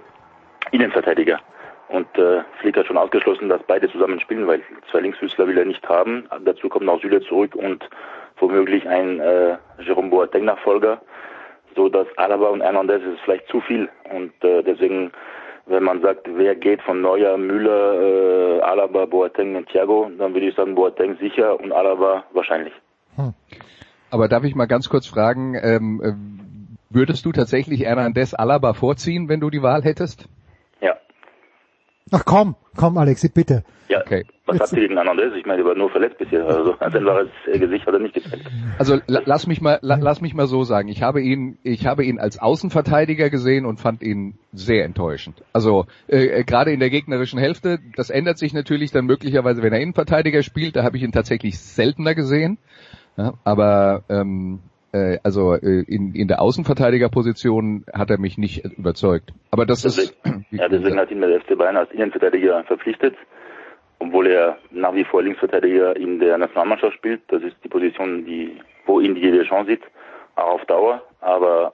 Innenverteidiger. 0.71 1.39
Und 1.89 2.07
äh, 2.17 2.41
Flick 2.59 2.77
hat 2.77 2.87
schon 2.87 2.97
ausgeschlossen, 2.97 3.49
dass 3.49 3.61
beide 3.63 3.91
zusammen 3.91 4.19
spielen, 4.19 4.47
weil 4.47 4.61
zwei 4.89 5.01
Linksfüßler 5.01 5.47
will 5.47 5.57
er 5.57 5.65
nicht 5.65 5.87
haben. 5.87 6.27
Dazu 6.43 6.69
kommt 6.69 6.85
noch 6.85 7.01
Süle 7.01 7.21
zurück 7.21 7.55
und 7.55 7.87
womöglich 8.37 8.87
ein 8.87 9.19
äh, 9.19 9.57
Jerome 9.79 10.09
Boateng-Nachfolger, 10.09 11.01
so 11.75 11.89
dass 11.89 12.07
Alaba 12.17 12.47
und 12.47 12.61
Hernandez 12.61 13.03
ist 13.03 13.21
vielleicht 13.23 13.47
zu 13.47 13.61
viel. 13.61 13.89
Und 14.11 14.33
äh, 14.43 14.63
deswegen 14.63 15.11
wenn 15.66 15.84
man 15.84 16.01
sagt, 16.01 16.28
wer 16.36 16.55
geht 16.55 16.82
von 16.82 17.01
Neuer, 17.01 17.38
Müller, 17.38 18.59
äh, 18.59 18.59
Alaba, 18.61 19.05
Boateng 19.05 19.55
und 19.55 19.70
Thiago, 19.70 20.09
dann 20.18 20.34
würde 20.34 20.47
ich 20.47 20.55
sagen 20.55 20.76
Boateng 20.76 21.18
sicher 21.18 21.59
und 21.59 21.72
Alaba 21.72 22.26
wahrscheinlich. 22.34 22.74
Hm. 23.16 23.34
Aber 24.11 24.28
darf 24.28 24.43
ich 24.43 24.55
mal 24.55 24.66
ganz 24.66 24.89
kurz 24.89 25.07
fragen, 25.07 25.55
ähm, 25.55 26.01
äh, 26.03 26.14
würdest 26.93 27.26
du 27.26 27.32
tatsächlich 27.32 27.86
Hernandez 27.86 28.34
Alaba 28.34 28.74
vorziehen, 28.74 29.30
wenn 29.30 29.39
du 29.39 29.49
die 29.49 29.64
Wahl 29.64 29.84
hättest? 29.84 30.28
Ja. 30.82 30.95
Ach 32.16 32.26
komm, 32.26 32.55
komm 32.78 32.99
Alexi, 32.99 33.30
bitte. 33.30 33.64
Ja, 33.89 34.01
okay. 34.01 34.24
was 34.45 34.55
Jetzt. 34.55 34.61
hat 34.61 34.70
sie 34.70 34.76
gegen 34.82 34.95
Hernandez? 34.95 35.34
Ich 35.36 35.47
meine, 35.47 35.64
er 35.64 35.66
war 35.66 35.76
nur 35.76 35.89
verletzt 35.89 36.20
bisher. 36.20 36.45
Also, 36.45 36.74
dann 36.80 37.05
war 37.05 37.22
es 37.22 37.59
Gesicht 37.59 37.88
hat 37.88 37.93
er 37.95 37.99
nicht 37.99 38.14
gezeigt. 38.14 38.45
Also 38.78 38.99
lass 39.07 39.47
mich 39.47 39.61
mal, 39.61 39.80
la, 39.82 39.97
lass 39.99 40.22
mich 40.22 40.36
mal 40.36 40.45
so 40.45 40.64
sagen. 40.64 40.89
Ich 40.89 41.01
habe 41.01 41.22
ihn, 41.22 41.57
ich 41.64 41.88
habe 41.88 42.05
ihn 42.05 42.20
als 42.20 42.39
Außenverteidiger 42.39 43.32
gesehen 43.32 43.66
und 43.66 43.80
fand 43.80 44.03
ihn 44.03 44.38
sehr 44.51 44.86
enttäuschend. 44.86 45.43
Also 45.53 45.88
äh, 46.07 46.26
äh, 46.26 46.43
gerade 46.43 46.72
in 46.72 46.80
der 46.80 46.91
gegnerischen 46.91 47.39
Hälfte, 47.39 47.80
das 47.95 48.11
ändert 48.11 48.38
sich 48.38 48.53
natürlich 48.53 48.91
dann 48.91 49.05
möglicherweise, 49.05 49.64
wenn 49.64 49.74
er 49.74 49.80
Innenverteidiger 49.80 50.43
spielt. 50.43 50.76
Da 50.76 50.84
habe 50.84 50.97
ich 50.97 51.03
ihn 51.03 51.11
tatsächlich 51.14 51.59
seltener 51.59 52.14
gesehen. 52.14 52.59
Ja, 53.18 53.34
aber 53.43 54.03
ähm, 54.09 54.59
äh, 54.93 55.19
also 55.23 55.53
äh, 55.53 55.83
in, 55.87 56.15
in 56.15 56.27
der 56.27 56.41
Außenverteidigerposition 56.41 57.83
hat 57.93 58.09
er 58.09 58.19
mich 58.19 58.37
nicht 58.37 58.63
überzeugt. 58.77 59.33
Aber 59.51 59.65
das 59.65 59.81
deswegen, 59.81 60.45
ist 60.51 60.59
ja 60.59 60.69
deswegen 60.69 60.97
hat 60.97 61.11
ihn 61.11 61.21
der 61.21 61.41
FC 61.41 61.57
Bayern 61.57 61.77
als 61.77 61.91
Innenverteidiger 61.91 62.63
verpflichtet 62.63 63.15
obwohl 64.03 64.27
er 64.27 64.57
nach 64.71 64.93
wie 64.93 65.05
vor 65.05 65.23
Linksverteidiger 65.23 65.95
in 65.95 66.19
der 66.19 66.37
Nationalmannschaft 66.37 66.95
spielt. 66.95 67.21
Das 67.29 67.41
ist 67.41 67.55
die 67.63 67.69
Position, 67.69 68.25
die, 68.25 68.59
wo 68.85 68.99
ihn 68.99 69.15
jede 69.15 69.43
Chance 69.45 69.71
sieht, 69.71 69.83
auch 70.35 70.55
auf 70.55 70.65
Dauer. 70.65 71.01
Aber 71.21 71.73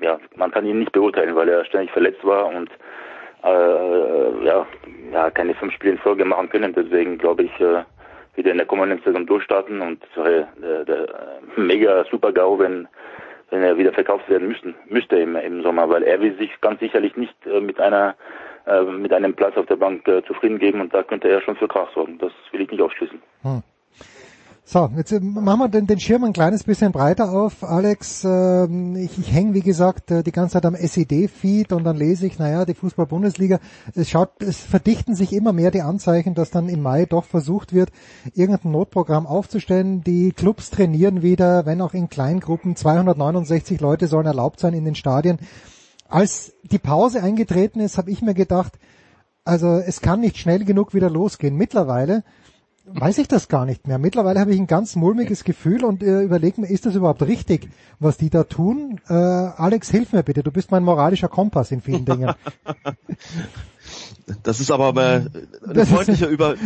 ja, 0.00 0.18
man 0.36 0.50
kann 0.50 0.66
ihn 0.66 0.78
nicht 0.78 0.92
beurteilen, 0.92 1.34
weil 1.34 1.48
er 1.48 1.64
ständig 1.64 1.90
verletzt 1.90 2.24
war 2.24 2.46
und 2.46 2.70
äh, 3.44 4.44
ja, 4.46 4.66
ja, 5.12 5.30
keine 5.30 5.54
fünf 5.54 5.72
Spiele 5.74 5.92
in 5.92 5.98
Folge 5.98 6.24
machen 6.24 6.48
können. 6.48 6.72
Deswegen 6.74 7.18
glaube 7.18 7.44
ich, 7.44 7.60
äh, 7.60 7.82
wieder 8.36 8.50
in 8.50 8.58
der 8.58 8.66
kommenden 8.66 9.00
Saison 9.02 9.26
durchstarten 9.26 9.80
und 9.80 10.02
es 10.04 10.16
wäre 10.16 10.48
der, 10.60 10.84
der 10.84 11.02
äh, 11.02 11.60
mega 11.60 12.04
super 12.10 12.32
GAU, 12.32 12.58
wenn 12.58 12.88
wenn 13.50 13.62
er 13.62 13.78
wieder 13.78 13.92
verkauft 13.92 14.28
werden 14.28 14.48
müssten, 14.48 14.74
müsste 14.88 15.18
im, 15.18 15.36
im 15.36 15.62
Sommer, 15.62 15.88
weil 15.88 16.02
er 16.02 16.20
will 16.20 16.36
sich 16.36 16.50
ganz 16.60 16.80
sicherlich 16.80 17.16
nicht 17.16 17.34
äh, 17.46 17.60
mit 17.60 17.78
einer 17.80 18.16
äh, 18.66 18.82
mit 18.82 19.12
einem 19.12 19.34
Platz 19.34 19.56
auf 19.56 19.66
der 19.66 19.76
Bank 19.76 20.04
zufrieden 20.26 20.58
geben 20.58 20.80
und 20.80 20.92
da 20.92 21.02
könnte 21.02 21.28
er 21.28 21.40
schon 21.40 21.56
für 21.56 21.68
Krach 21.68 21.92
sorgen. 21.94 22.18
Das 22.18 22.32
will 22.50 22.62
ich 22.62 22.70
nicht 22.70 22.82
ausschließen. 22.82 23.20
Hm. 23.42 23.62
So, 24.68 24.90
jetzt 24.96 25.12
äh, 25.12 25.20
machen 25.20 25.60
wir 25.60 25.68
den, 25.68 25.86
den 25.86 26.00
Schirm 26.00 26.24
ein 26.24 26.32
kleines 26.32 26.64
bisschen 26.64 26.90
breiter 26.90 27.30
auf, 27.30 27.62
Alex. 27.62 28.24
Ähm, 28.24 28.96
ich, 28.96 29.16
ich 29.16 29.32
hänge, 29.32 29.54
wie 29.54 29.60
gesagt, 29.60 30.10
äh, 30.10 30.24
die 30.24 30.32
ganze 30.32 30.54
Zeit 30.54 30.66
am 30.66 30.74
SED-Feed 30.74 31.72
und 31.72 31.84
dann 31.84 31.96
lese 31.96 32.26
ich, 32.26 32.40
naja, 32.40 32.64
die 32.64 32.74
Fußball-Bundesliga, 32.74 33.60
es 33.94 34.10
schaut, 34.10 34.42
es 34.42 34.58
verdichten 34.58 35.14
sich 35.14 35.32
immer 35.32 35.52
mehr 35.52 35.70
die 35.70 35.82
Anzeichen, 35.82 36.34
dass 36.34 36.50
dann 36.50 36.68
im 36.68 36.82
Mai 36.82 37.06
doch 37.06 37.26
versucht 37.26 37.74
wird, 37.74 37.92
irgendein 38.34 38.72
Notprogramm 38.72 39.28
aufzustellen. 39.28 40.02
Die 40.02 40.32
Clubs 40.32 40.70
trainieren 40.70 41.22
wieder, 41.22 41.64
wenn 41.64 41.80
auch 41.80 41.94
in 41.94 42.08
Kleingruppen. 42.08 42.74
269 42.74 43.80
Leute 43.80 44.08
sollen 44.08 44.26
erlaubt 44.26 44.58
sein 44.58 44.74
in 44.74 44.84
den 44.84 44.96
Stadien. 44.96 45.38
Als 46.08 46.54
die 46.64 46.80
Pause 46.80 47.22
eingetreten 47.22 47.78
ist, 47.78 47.98
habe 47.98 48.10
ich 48.10 48.20
mir 48.20 48.34
gedacht, 48.34 48.80
also 49.44 49.76
es 49.76 50.00
kann 50.00 50.18
nicht 50.18 50.38
schnell 50.38 50.64
genug 50.64 50.92
wieder 50.92 51.08
losgehen. 51.08 51.54
Mittlerweile 51.54 52.24
weiß 52.86 53.18
ich 53.18 53.28
das 53.28 53.48
gar 53.48 53.66
nicht 53.66 53.86
mehr. 53.86 53.98
Mittlerweile 53.98 54.40
habe 54.40 54.54
ich 54.54 54.60
ein 54.60 54.66
ganz 54.66 54.96
mulmiges 54.96 55.44
Gefühl 55.44 55.84
und 55.84 56.02
äh, 56.02 56.22
überlege 56.22 56.60
mir, 56.60 56.68
ist 56.68 56.86
das 56.86 56.94
überhaupt 56.94 57.22
richtig, 57.22 57.68
was 57.98 58.16
die 58.16 58.30
da 58.30 58.44
tun? 58.44 59.00
Äh, 59.08 59.14
Alex, 59.14 59.90
hilf 59.90 60.12
mir 60.12 60.22
bitte, 60.22 60.42
du 60.42 60.52
bist 60.52 60.70
mein 60.70 60.84
moralischer 60.84 61.28
Kompass 61.28 61.70
in 61.70 61.80
vielen 61.80 62.04
Dingen. 62.04 62.34
Das 64.42 64.58
ist 64.58 64.72
aber 64.72 64.88
eine 64.88 65.86
freundliche, 65.86 66.26
Über 66.26 66.56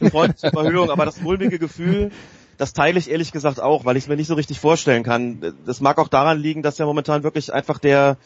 eine 0.00 0.10
freundliche 0.10 0.46
Überhöhung, 0.46 0.90
aber 0.90 1.04
das 1.04 1.20
mulmige 1.20 1.58
Gefühl, 1.58 2.12
das 2.56 2.72
teile 2.72 3.00
ich 3.00 3.10
ehrlich 3.10 3.32
gesagt 3.32 3.58
auch, 3.58 3.84
weil 3.84 3.96
ich 3.96 4.04
es 4.04 4.08
mir 4.08 4.14
nicht 4.14 4.28
so 4.28 4.34
richtig 4.34 4.60
vorstellen 4.60 5.02
kann. 5.02 5.54
Das 5.66 5.80
mag 5.80 5.98
auch 5.98 6.06
daran 6.06 6.38
liegen, 6.38 6.62
dass 6.62 6.78
ja 6.78 6.86
momentan 6.86 7.24
wirklich 7.24 7.52
einfach 7.52 7.78
der 7.80 8.16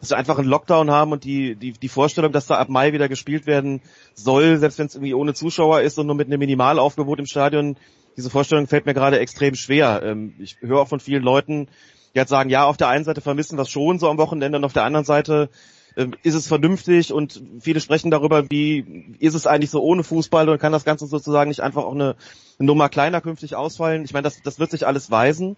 dass 0.00 0.10
wir 0.10 0.16
einfach 0.16 0.38
einen 0.38 0.48
Lockdown 0.48 0.90
haben 0.90 1.12
und 1.12 1.24
die, 1.24 1.56
die, 1.56 1.72
die 1.72 1.88
Vorstellung, 1.88 2.32
dass 2.32 2.46
da 2.46 2.56
ab 2.56 2.68
Mai 2.68 2.92
wieder 2.92 3.08
gespielt 3.08 3.46
werden 3.46 3.80
soll, 4.14 4.58
selbst 4.58 4.78
wenn 4.78 4.86
es 4.86 4.94
irgendwie 4.94 5.14
ohne 5.14 5.34
Zuschauer 5.34 5.80
ist 5.80 5.98
und 5.98 6.06
nur 6.06 6.16
mit 6.16 6.26
einem 6.26 6.40
Minimalaufgebot 6.40 7.18
im 7.18 7.26
Stadion, 7.26 7.76
diese 8.16 8.30
Vorstellung 8.30 8.66
fällt 8.66 8.86
mir 8.86 8.94
gerade 8.94 9.18
extrem 9.18 9.54
schwer. 9.54 10.02
Ähm, 10.04 10.34
ich 10.38 10.58
höre 10.60 10.80
auch 10.80 10.88
von 10.88 11.00
vielen 11.00 11.22
Leuten, 11.22 11.68
die 12.14 12.18
halt 12.18 12.28
sagen, 12.28 12.50
ja, 12.50 12.64
auf 12.64 12.76
der 12.76 12.88
einen 12.88 13.04
Seite 13.04 13.20
vermissen 13.20 13.58
wir 13.58 13.62
es 13.62 13.70
schon 13.70 13.98
so 13.98 14.08
am 14.08 14.18
Wochenende 14.18 14.58
und 14.58 14.64
auf 14.64 14.72
der 14.72 14.84
anderen 14.84 15.04
Seite 15.04 15.48
ähm, 15.96 16.14
ist 16.22 16.34
es 16.34 16.46
vernünftig 16.46 17.12
und 17.12 17.42
viele 17.60 17.80
sprechen 17.80 18.10
darüber, 18.10 18.50
wie 18.50 19.16
ist 19.18 19.34
es 19.34 19.46
eigentlich 19.46 19.70
so 19.70 19.82
ohne 19.82 20.04
Fußball 20.04 20.48
und 20.48 20.58
kann 20.58 20.72
das 20.72 20.84
Ganze 20.84 21.06
sozusagen 21.06 21.48
nicht 21.48 21.60
einfach 21.60 21.84
auch 21.84 21.94
eine, 21.94 22.16
eine 22.58 22.66
Nummer 22.66 22.88
kleiner 22.88 23.20
künftig 23.20 23.56
ausfallen. 23.56 24.04
Ich 24.04 24.12
meine, 24.12 24.24
das, 24.24 24.42
das 24.42 24.58
wird 24.58 24.70
sich 24.70 24.86
alles 24.86 25.10
weisen. 25.10 25.56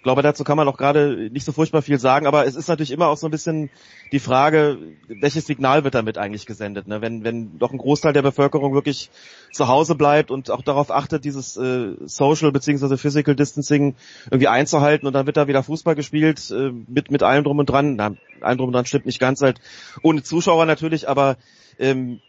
Ich 0.00 0.04
glaube, 0.04 0.22
dazu 0.22 0.44
kann 0.44 0.56
man 0.56 0.66
auch 0.66 0.78
gerade 0.78 1.28
nicht 1.30 1.44
so 1.44 1.52
furchtbar 1.52 1.82
viel 1.82 1.98
sagen, 1.98 2.26
aber 2.26 2.46
es 2.46 2.56
ist 2.56 2.68
natürlich 2.68 2.90
immer 2.90 3.08
auch 3.08 3.18
so 3.18 3.26
ein 3.26 3.30
bisschen 3.30 3.68
die 4.12 4.18
Frage, 4.18 4.78
welches 5.08 5.44
Signal 5.44 5.84
wird 5.84 5.94
damit 5.94 6.16
eigentlich 6.16 6.46
gesendet, 6.46 6.88
ne? 6.88 7.02
wenn, 7.02 7.22
wenn 7.22 7.58
doch 7.58 7.70
ein 7.70 7.76
Großteil 7.76 8.14
der 8.14 8.22
Bevölkerung 8.22 8.72
wirklich 8.72 9.10
zu 9.52 9.68
Hause 9.68 9.96
bleibt 9.96 10.30
und 10.30 10.50
auch 10.50 10.62
darauf 10.62 10.90
achtet, 10.90 11.26
dieses 11.26 11.54
äh, 11.58 11.96
Social 12.06 12.50
bzw. 12.50 12.96
Physical 12.96 13.36
Distancing 13.36 13.94
irgendwie 14.30 14.48
einzuhalten 14.48 15.06
und 15.06 15.12
dann 15.12 15.26
wird 15.26 15.36
da 15.36 15.48
wieder 15.48 15.62
Fußball 15.62 15.94
gespielt 15.94 16.50
äh, 16.50 16.70
mit, 16.88 17.10
mit 17.10 17.22
allem 17.22 17.44
drum 17.44 17.58
und 17.58 17.66
dran. 17.66 17.96
Na, 17.96 18.14
allem 18.40 18.56
drum 18.56 18.68
und 18.68 18.72
dran 18.72 18.86
stimmt 18.86 19.04
nicht 19.04 19.20
ganz 19.20 19.42
halt 19.42 19.60
ohne 20.02 20.22
Zuschauer 20.22 20.64
natürlich, 20.64 21.10
aber 21.10 21.36
ähm, 21.78 22.20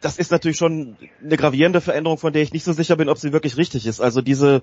das 0.00 0.18
ist 0.18 0.32
natürlich 0.32 0.56
schon 0.56 0.96
eine 1.24 1.36
gravierende 1.36 1.80
Veränderung, 1.80 2.18
von 2.18 2.32
der 2.32 2.42
ich 2.42 2.52
nicht 2.52 2.64
so 2.64 2.72
sicher 2.72 2.96
bin, 2.96 3.08
ob 3.08 3.18
sie 3.18 3.32
wirklich 3.32 3.56
richtig 3.56 3.86
ist. 3.86 4.00
Also 4.00 4.20
diese 4.20 4.62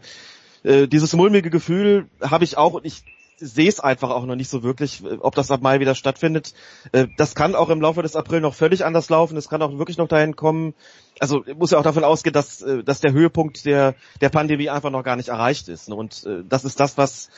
äh, 0.63 0.87
dieses 0.87 1.13
mulmige 1.13 1.49
Gefühl 1.49 2.07
habe 2.21 2.43
ich 2.43 2.57
auch 2.57 2.73
und 2.73 2.85
ich 2.85 3.03
sehe 3.39 3.69
es 3.69 3.79
einfach 3.79 4.09
auch 4.09 4.25
noch 4.25 4.35
nicht 4.35 4.49
so 4.49 4.63
wirklich, 4.63 5.03
ob 5.19 5.35
das 5.35 5.51
ab 5.51 5.61
Mai 5.61 5.79
wieder 5.79 5.95
stattfindet. 5.95 6.53
Äh, 6.91 7.07
das 7.17 7.35
kann 7.35 7.55
auch 7.55 7.69
im 7.69 7.81
Laufe 7.81 8.01
des 8.01 8.15
April 8.15 8.41
noch 8.41 8.55
völlig 8.55 8.83
anders 8.83 9.09
laufen. 9.09 9.37
Es 9.37 9.49
kann 9.49 9.61
auch 9.61 9.77
wirklich 9.77 9.97
noch 9.97 10.07
dahin 10.07 10.35
kommen. 10.35 10.73
Also 11.19 11.43
muss 11.55 11.71
ja 11.71 11.77
auch 11.77 11.83
davon 11.83 12.03
ausgehen, 12.03 12.33
dass, 12.33 12.61
äh, 12.61 12.83
dass 12.83 12.99
der 12.99 13.13
Höhepunkt 13.13 13.65
der, 13.65 13.95
der 14.21 14.29
Pandemie 14.29 14.69
einfach 14.69 14.89
noch 14.89 15.03
gar 15.03 15.15
nicht 15.15 15.29
erreicht 15.29 15.67
ist. 15.67 15.89
Und 15.89 16.25
äh, 16.25 16.43
das 16.47 16.65
ist 16.65 16.79
das, 16.79 16.97
was, 16.97 17.29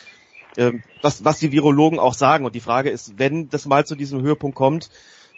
was, 1.02 1.24
was 1.24 1.40
die 1.40 1.52
Virologen 1.52 2.00
auch 2.00 2.16
sagen. 2.16 2.46
Und 2.46 2.56
die 2.56 2.60
Frage 2.60 2.90
ist, 2.90 3.20
wenn 3.20 3.50
das 3.50 3.66
mal 3.66 3.86
zu 3.86 3.96
diesem 3.96 4.22
Höhepunkt 4.22 4.56
kommt, 4.58 4.90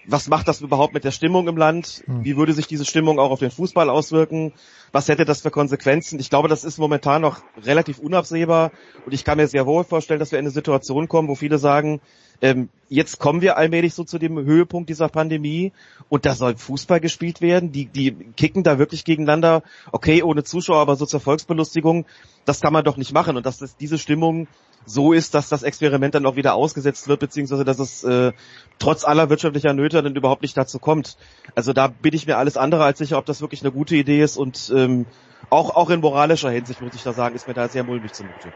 was 0.08 0.28
macht 0.28 0.48
das 0.48 0.62
überhaupt 0.62 0.94
mit 0.94 1.04
der 1.04 1.12
Stimmung 1.12 1.48
im 1.48 1.58
Land? 1.58 2.04
Hm. 2.06 2.24
Wie 2.24 2.38
würde 2.38 2.54
sich 2.54 2.68
diese 2.68 2.86
Stimmung 2.86 3.20
auch 3.20 3.32
auf 3.32 3.40
den 3.40 3.52
Fußball 3.52 3.90
auswirken? 3.90 4.54
Was 4.92 5.08
hätte 5.08 5.26
das 5.26 5.42
für 5.42 5.52
Konsequenzen? 5.52 6.20
Ich 6.20 6.30
glaube, 6.30 6.48
das 6.48 6.64
ist 6.64 6.78
momentan 6.78 7.22
noch 7.22 7.42
relativ 7.64 8.00
unabsehbar 8.00 8.72
und 9.06 9.14
ich 9.14 9.24
kann 9.24 9.38
mir 9.38 9.48
sehr 9.48 9.66
wohl 9.66 9.84
vorstellen, 9.84 10.20
dass 10.20 10.32
wir 10.32 10.40
in 10.40 10.46
eine 10.46 10.52
Situation 10.52 11.08
kommen, 11.08 11.28
wo 11.28 11.36
viele 11.36 11.58
sagen, 11.58 12.02
ähm, 12.42 12.70
jetzt 12.90 13.20
kommen 13.20 13.42
wir 13.42 13.58
allmählich 13.58 13.94
so 13.94 14.04
zu 14.04 14.18
dem 14.18 14.38
Höhepunkt 14.38 14.90
dieser 14.90 15.08
Pandemie 15.10 15.72
und 16.10 16.26
da 16.26 16.34
soll 16.34 16.58
Fußball 16.58 17.00
gespielt 17.00 17.40
werden. 17.40 17.72
Die, 17.72 17.86
die 17.86 18.12
kicken 18.12 18.64
da 18.64 18.80
wirklich 18.80 19.06
gegeneinander. 19.06 19.64
Okay, 19.92 20.24
ohne 20.24 20.44
Zuschauer, 20.44 20.80
aber 20.80 20.96
so 20.96 21.06
zur 21.06 21.20
Volksbelustigung, 21.20 22.06
das 22.46 22.60
kann 22.60 22.74
man 22.74 22.84
doch 22.84 22.98
nicht 22.98 23.14
machen 23.14 23.38
und 23.38 23.46
dass 23.46 23.60
das, 23.60 23.78
diese 23.78 23.98
Stimmung 23.98 24.48
so 24.86 25.14
ist, 25.14 25.36
dass 25.36 25.48
das 25.48 25.62
Experiment 25.62 26.16
dann 26.16 26.26
auch 26.26 26.36
wieder 26.36 26.56
ausgesetzt 26.56 27.08
wird, 27.08 27.20
beziehungsweise 27.20 27.64
dass 27.64 27.78
es 27.78 28.04
äh, 28.04 28.32
trotz 28.80 29.04
aller 29.04 29.30
wirtschaftlicher 29.30 29.74
Nöte 29.74 30.02
dann 30.02 30.16
überhaupt 30.16 30.42
nicht 30.42 30.58
dazu 30.58 30.80
kommt. 30.80 31.18
Also 31.54 31.74
da 31.74 31.88
bin 31.88 32.14
ich 32.16 32.26
mir 32.26 32.38
alles 32.38 32.58
andere 32.58 32.84
als 32.84 32.98
sicher, 32.98 33.20
ob 33.20 33.26
das 33.28 33.42
wirklich 33.42 33.62
eine 33.62 33.72
gute 33.72 33.96
Idee 33.96 34.22
ist 34.22 34.38
und 34.38 34.74
ähm, 34.76 35.06
auch, 35.50 35.76
auch 35.76 35.92
in 35.92 36.02
moralischer 36.02 36.50
Hinsicht 36.50 36.82
muss 36.82 36.96
ich 36.96 37.04
da 37.04 37.14
sagen, 37.14 37.36
ist 37.36 37.48
mir 37.48 37.54
da 37.54 37.68
sehr 37.68 37.84
mulmig 37.84 38.14
zumute. 38.14 38.52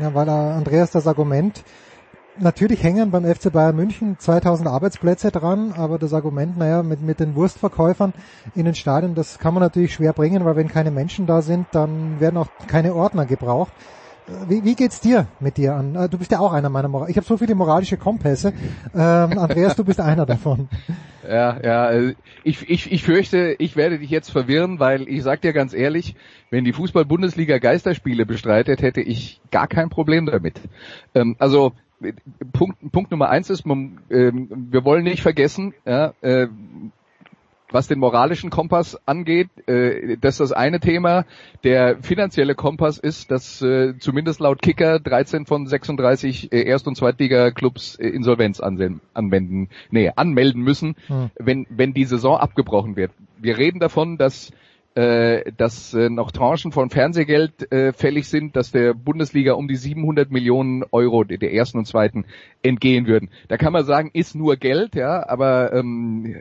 Ja, 0.00 0.14
weil 0.14 0.28
Andreas 0.28 0.90
das 0.90 1.06
Argument, 1.06 1.64
natürlich 2.38 2.82
hängen 2.82 3.10
beim 3.10 3.24
FC 3.24 3.52
Bayern 3.52 3.76
München 3.76 4.18
2000 4.18 4.68
Arbeitsplätze 4.68 5.30
dran, 5.30 5.72
aber 5.76 5.98
das 5.98 6.12
Argument, 6.12 6.56
naja, 6.56 6.82
mit, 6.82 7.02
mit 7.02 7.20
den 7.20 7.34
Wurstverkäufern 7.34 8.12
in 8.54 8.64
den 8.64 8.74
Stadien, 8.74 9.14
das 9.14 9.38
kann 9.38 9.54
man 9.54 9.62
natürlich 9.62 9.94
schwer 9.94 10.12
bringen, 10.12 10.44
weil 10.44 10.56
wenn 10.56 10.68
keine 10.68 10.90
Menschen 10.90 11.26
da 11.26 11.42
sind, 11.42 11.66
dann 11.72 12.20
werden 12.20 12.36
auch 12.36 12.48
keine 12.66 12.94
Ordner 12.94 13.26
gebraucht. 13.26 13.72
Wie, 14.48 14.64
wie 14.64 14.74
geht's 14.74 15.00
dir 15.00 15.28
mit 15.38 15.56
dir 15.56 15.74
an? 15.74 15.94
Äh, 15.94 16.08
du 16.08 16.18
bist 16.18 16.32
ja 16.32 16.40
auch 16.40 16.52
einer 16.52 16.68
meiner 16.68 16.88
Moral. 16.88 17.08
Ich 17.08 17.16
habe 17.16 17.26
so 17.26 17.36
viele 17.36 17.54
moralische 17.54 17.96
Kompasse. 17.96 18.52
Ähm, 18.92 19.38
Andreas, 19.38 19.76
du 19.76 19.84
bist 19.84 20.00
einer 20.00 20.26
davon. 20.26 20.68
Ja, 21.28 21.60
ja. 21.60 21.90
Äh, 21.90 22.14
ich, 22.44 22.70
ich, 22.70 22.92
ich 22.92 23.02
fürchte, 23.02 23.56
ich 23.58 23.74
werde 23.74 23.98
dich 23.98 24.10
jetzt 24.10 24.30
verwirren, 24.30 24.78
weil 24.78 25.08
ich 25.08 25.24
sag 25.24 25.40
dir 25.40 25.52
ganz 25.52 25.74
ehrlich, 25.74 26.14
wenn 26.50 26.64
die 26.64 26.72
Fußball-Bundesliga 26.72 27.58
Geisterspiele 27.58 28.24
bestreitet, 28.26 28.80
hätte 28.80 29.00
ich 29.00 29.40
gar 29.50 29.66
kein 29.66 29.88
Problem 29.88 30.26
damit. 30.26 30.60
Ähm, 31.16 31.34
also 31.40 31.72
Punkt, 32.52 32.92
Punkt 32.92 33.10
Nummer 33.10 33.30
eins 33.30 33.50
ist, 33.50 33.66
man, 33.66 34.00
ähm, 34.10 34.68
wir 34.70 34.84
wollen 34.84 35.04
nicht 35.04 35.22
vergessen, 35.22 35.74
ja, 35.84 36.12
äh, 36.20 36.48
was 37.70 37.88
den 37.88 37.98
moralischen 37.98 38.50
Kompass 38.50 38.96
angeht, 39.06 39.48
äh, 39.66 40.16
das 40.18 40.34
ist 40.34 40.40
das 40.40 40.52
eine 40.52 40.80
Thema. 40.80 41.24
Der 41.64 42.02
finanzielle 42.02 42.54
Kompass 42.54 42.98
ist, 42.98 43.30
dass 43.30 43.60
äh, 43.60 43.98
zumindest 43.98 44.40
laut 44.40 44.62
Kicker 44.62 45.00
13 45.00 45.46
von 45.46 45.66
36 45.66 46.52
äh, 46.52 46.62
Erst- 46.62 46.86
und 46.86 46.96
Zweitliga-Clubs 46.96 47.96
äh, 47.96 48.08
Insolvenz 48.08 48.60
anwenden, 48.60 49.68
nee, 49.90 50.12
anmelden 50.14 50.62
müssen, 50.62 50.94
hm. 51.08 51.30
wenn, 51.38 51.66
wenn 51.70 51.92
die 51.92 52.04
Saison 52.04 52.36
abgebrochen 52.36 52.96
wird. 52.96 53.10
Wir 53.38 53.58
reden 53.58 53.80
davon, 53.80 54.16
dass 54.16 54.52
äh, 54.96 55.52
dass 55.58 55.92
äh, 55.92 56.08
noch 56.08 56.30
Tranchen 56.30 56.72
von 56.72 56.88
Fernsehgeld 56.88 57.70
äh, 57.70 57.92
fällig 57.92 58.28
sind, 58.28 58.56
dass 58.56 58.72
der 58.72 58.94
Bundesliga 58.94 59.52
um 59.52 59.68
die 59.68 59.76
700 59.76 60.30
Millionen 60.30 60.84
Euro 60.90 61.22
der 61.22 61.52
ersten 61.52 61.76
und 61.76 61.86
zweiten 61.86 62.24
entgehen 62.62 63.06
würden. 63.06 63.28
Da 63.48 63.58
kann 63.58 63.74
man 63.74 63.84
sagen, 63.84 64.10
ist 64.14 64.34
nur 64.34 64.56
Geld, 64.56 64.94
ja, 64.94 65.28
aber 65.28 65.74
ähm, 65.74 66.36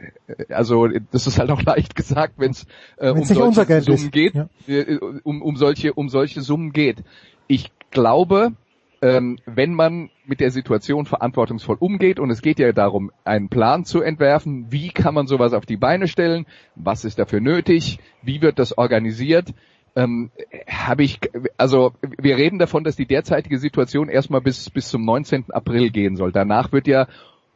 also 0.47 0.88
das 0.88 1.28
ist 1.28 1.38
halt 1.38 1.51
auch 1.51 1.62
leicht 1.64 1.97
gesagt, 1.97 2.36
wenn 2.38 2.51
es 2.51 2.66
äh, 2.95 3.10
um 3.10 3.26
solche 3.26 3.82
Summen 3.82 4.12
geht, 4.12 4.36
ja. 4.36 4.47
äh, 4.68 4.99
um, 5.24 5.41
um 5.41 5.58
solche 5.58 5.93
um 5.93 6.08
solche 6.08 6.39
Summen 6.39 6.72
geht. 6.72 7.03
Ich 7.47 7.72
glaube, 7.91 8.53
ähm, 9.01 9.37
wenn 9.45 9.73
man 9.73 10.09
mit 10.25 10.39
der 10.39 10.51
Situation 10.51 11.05
verantwortungsvoll 11.05 11.77
umgeht 11.79 12.19
und 12.19 12.29
es 12.31 12.41
geht 12.41 12.59
ja 12.59 12.71
darum, 12.71 13.11
einen 13.23 13.49
Plan 13.49 13.85
zu 13.85 14.01
entwerfen, 14.01 14.71
wie 14.71 14.89
kann 14.89 15.13
man 15.13 15.27
sowas 15.27 15.53
auf 15.53 15.65
die 15.65 15.77
Beine 15.77 16.07
stellen, 16.07 16.45
was 16.75 17.05
ist 17.05 17.19
dafür 17.19 17.41
nötig, 17.41 17.99
wie 18.21 18.41
wird 18.41 18.59
das 18.59 18.77
organisiert, 18.77 19.53
ähm, 19.95 20.31
habe 20.67 21.03
ich, 21.03 21.19
also 21.57 21.93
wir 22.01 22.37
reden 22.37 22.59
davon, 22.59 22.83
dass 22.83 22.95
die 22.95 23.05
derzeitige 23.05 23.57
Situation 23.57 24.09
erstmal 24.09 24.41
bis, 24.41 24.69
bis 24.69 24.89
zum 24.89 25.05
19. 25.05 25.45
April 25.51 25.89
gehen 25.89 26.15
soll. 26.15 26.31
Danach 26.31 26.71
wird 26.71 26.87
ja 26.87 27.07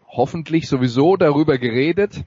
hoffentlich 0.08 0.68
sowieso 0.68 1.18
darüber 1.18 1.58
geredet, 1.58 2.24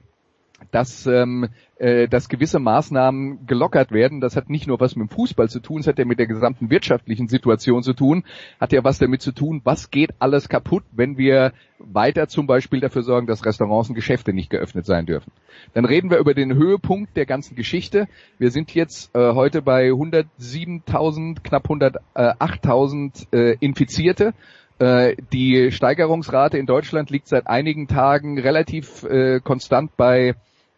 dass, 0.73 1.05
ähm, 1.05 1.49
äh, 1.77 2.07
dass 2.07 2.29
gewisse 2.29 2.59
Maßnahmen 2.59 3.45
gelockert 3.45 3.91
werden. 3.91 4.21
Das 4.21 4.35
hat 4.35 4.49
nicht 4.49 4.67
nur 4.67 4.79
was 4.79 4.95
mit 4.95 5.07
dem 5.07 5.13
Fußball 5.13 5.49
zu 5.49 5.59
tun, 5.59 5.81
es 5.81 5.87
hat 5.87 5.99
ja 5.99 6.05
mit 6.05 6.19
der 6.19 6.27
gesamten 6.27 6.69
wirtschaftlichen 6.69 7.27
Situation 7.27 7.83
zu 7.83 7.93
tun, 7.93 8.23
hat 8.59 8.73
ja 8.73 8.83
was 8.83 8.97
damit 8.97 9.21
zu 9.21 9.31
tun, 9.31 9.61
was 9.63 9.91
geht 9.91 10.11
alles 10.19 10.49
kaputt, 10.49 10.83
wenn 10.91 11.17
wir 11.17 11.53
weiter 11.77 12.27
zum 12.27 12.47
Beispiel 12.47 12.79
dafür 12.79 13.03
sorgen, 13.03 13.27
dass 13.27 13.45
Restaurants 13.45 13.89
und 13.89 13.95
Geschäfte 13.95 14.33
nicht 14.33 14.49
geöffnet 14.49 14.85
sein 14.85 15.05
dürfen. 15.05 15.31
Dann 15.73 15.85
reden 15.85 16.09
wir 16.09 16.17
über 16.17 16.33
den 16.33 16.55
Höhepunkt 16.55 17.15
der 17.15 17.25
ganzen 17.25 17.55
Geschichte. 17.55 18.07
Wir 18.39 18.49
sind 18.49 18.73
jetzt 18.73 19.15
äh, 19.15 19.33
heute 19.33 19.61
bei 19.61 19.89
107.000, 19.89 21.41
knapp 21.43 21.67
108.000 21.67 23.27
äh, 23.31 23.57
Infizierte. 23.59 24.33
Äh, 24.79 25.15
die 25.31 25.71
Steigerungsrate 25.71 26.57
in 26.57 26.65
Deutschland 26.65 27.09
liegt 27.09 27.27
seit 27.27 27.47
einigen 27.47 27.87
Tagen 27.87 28.39
relativ 28.39 29.03
äh, 29.03 29.39
konstant 29.39 29.95
bei 29.97 30.33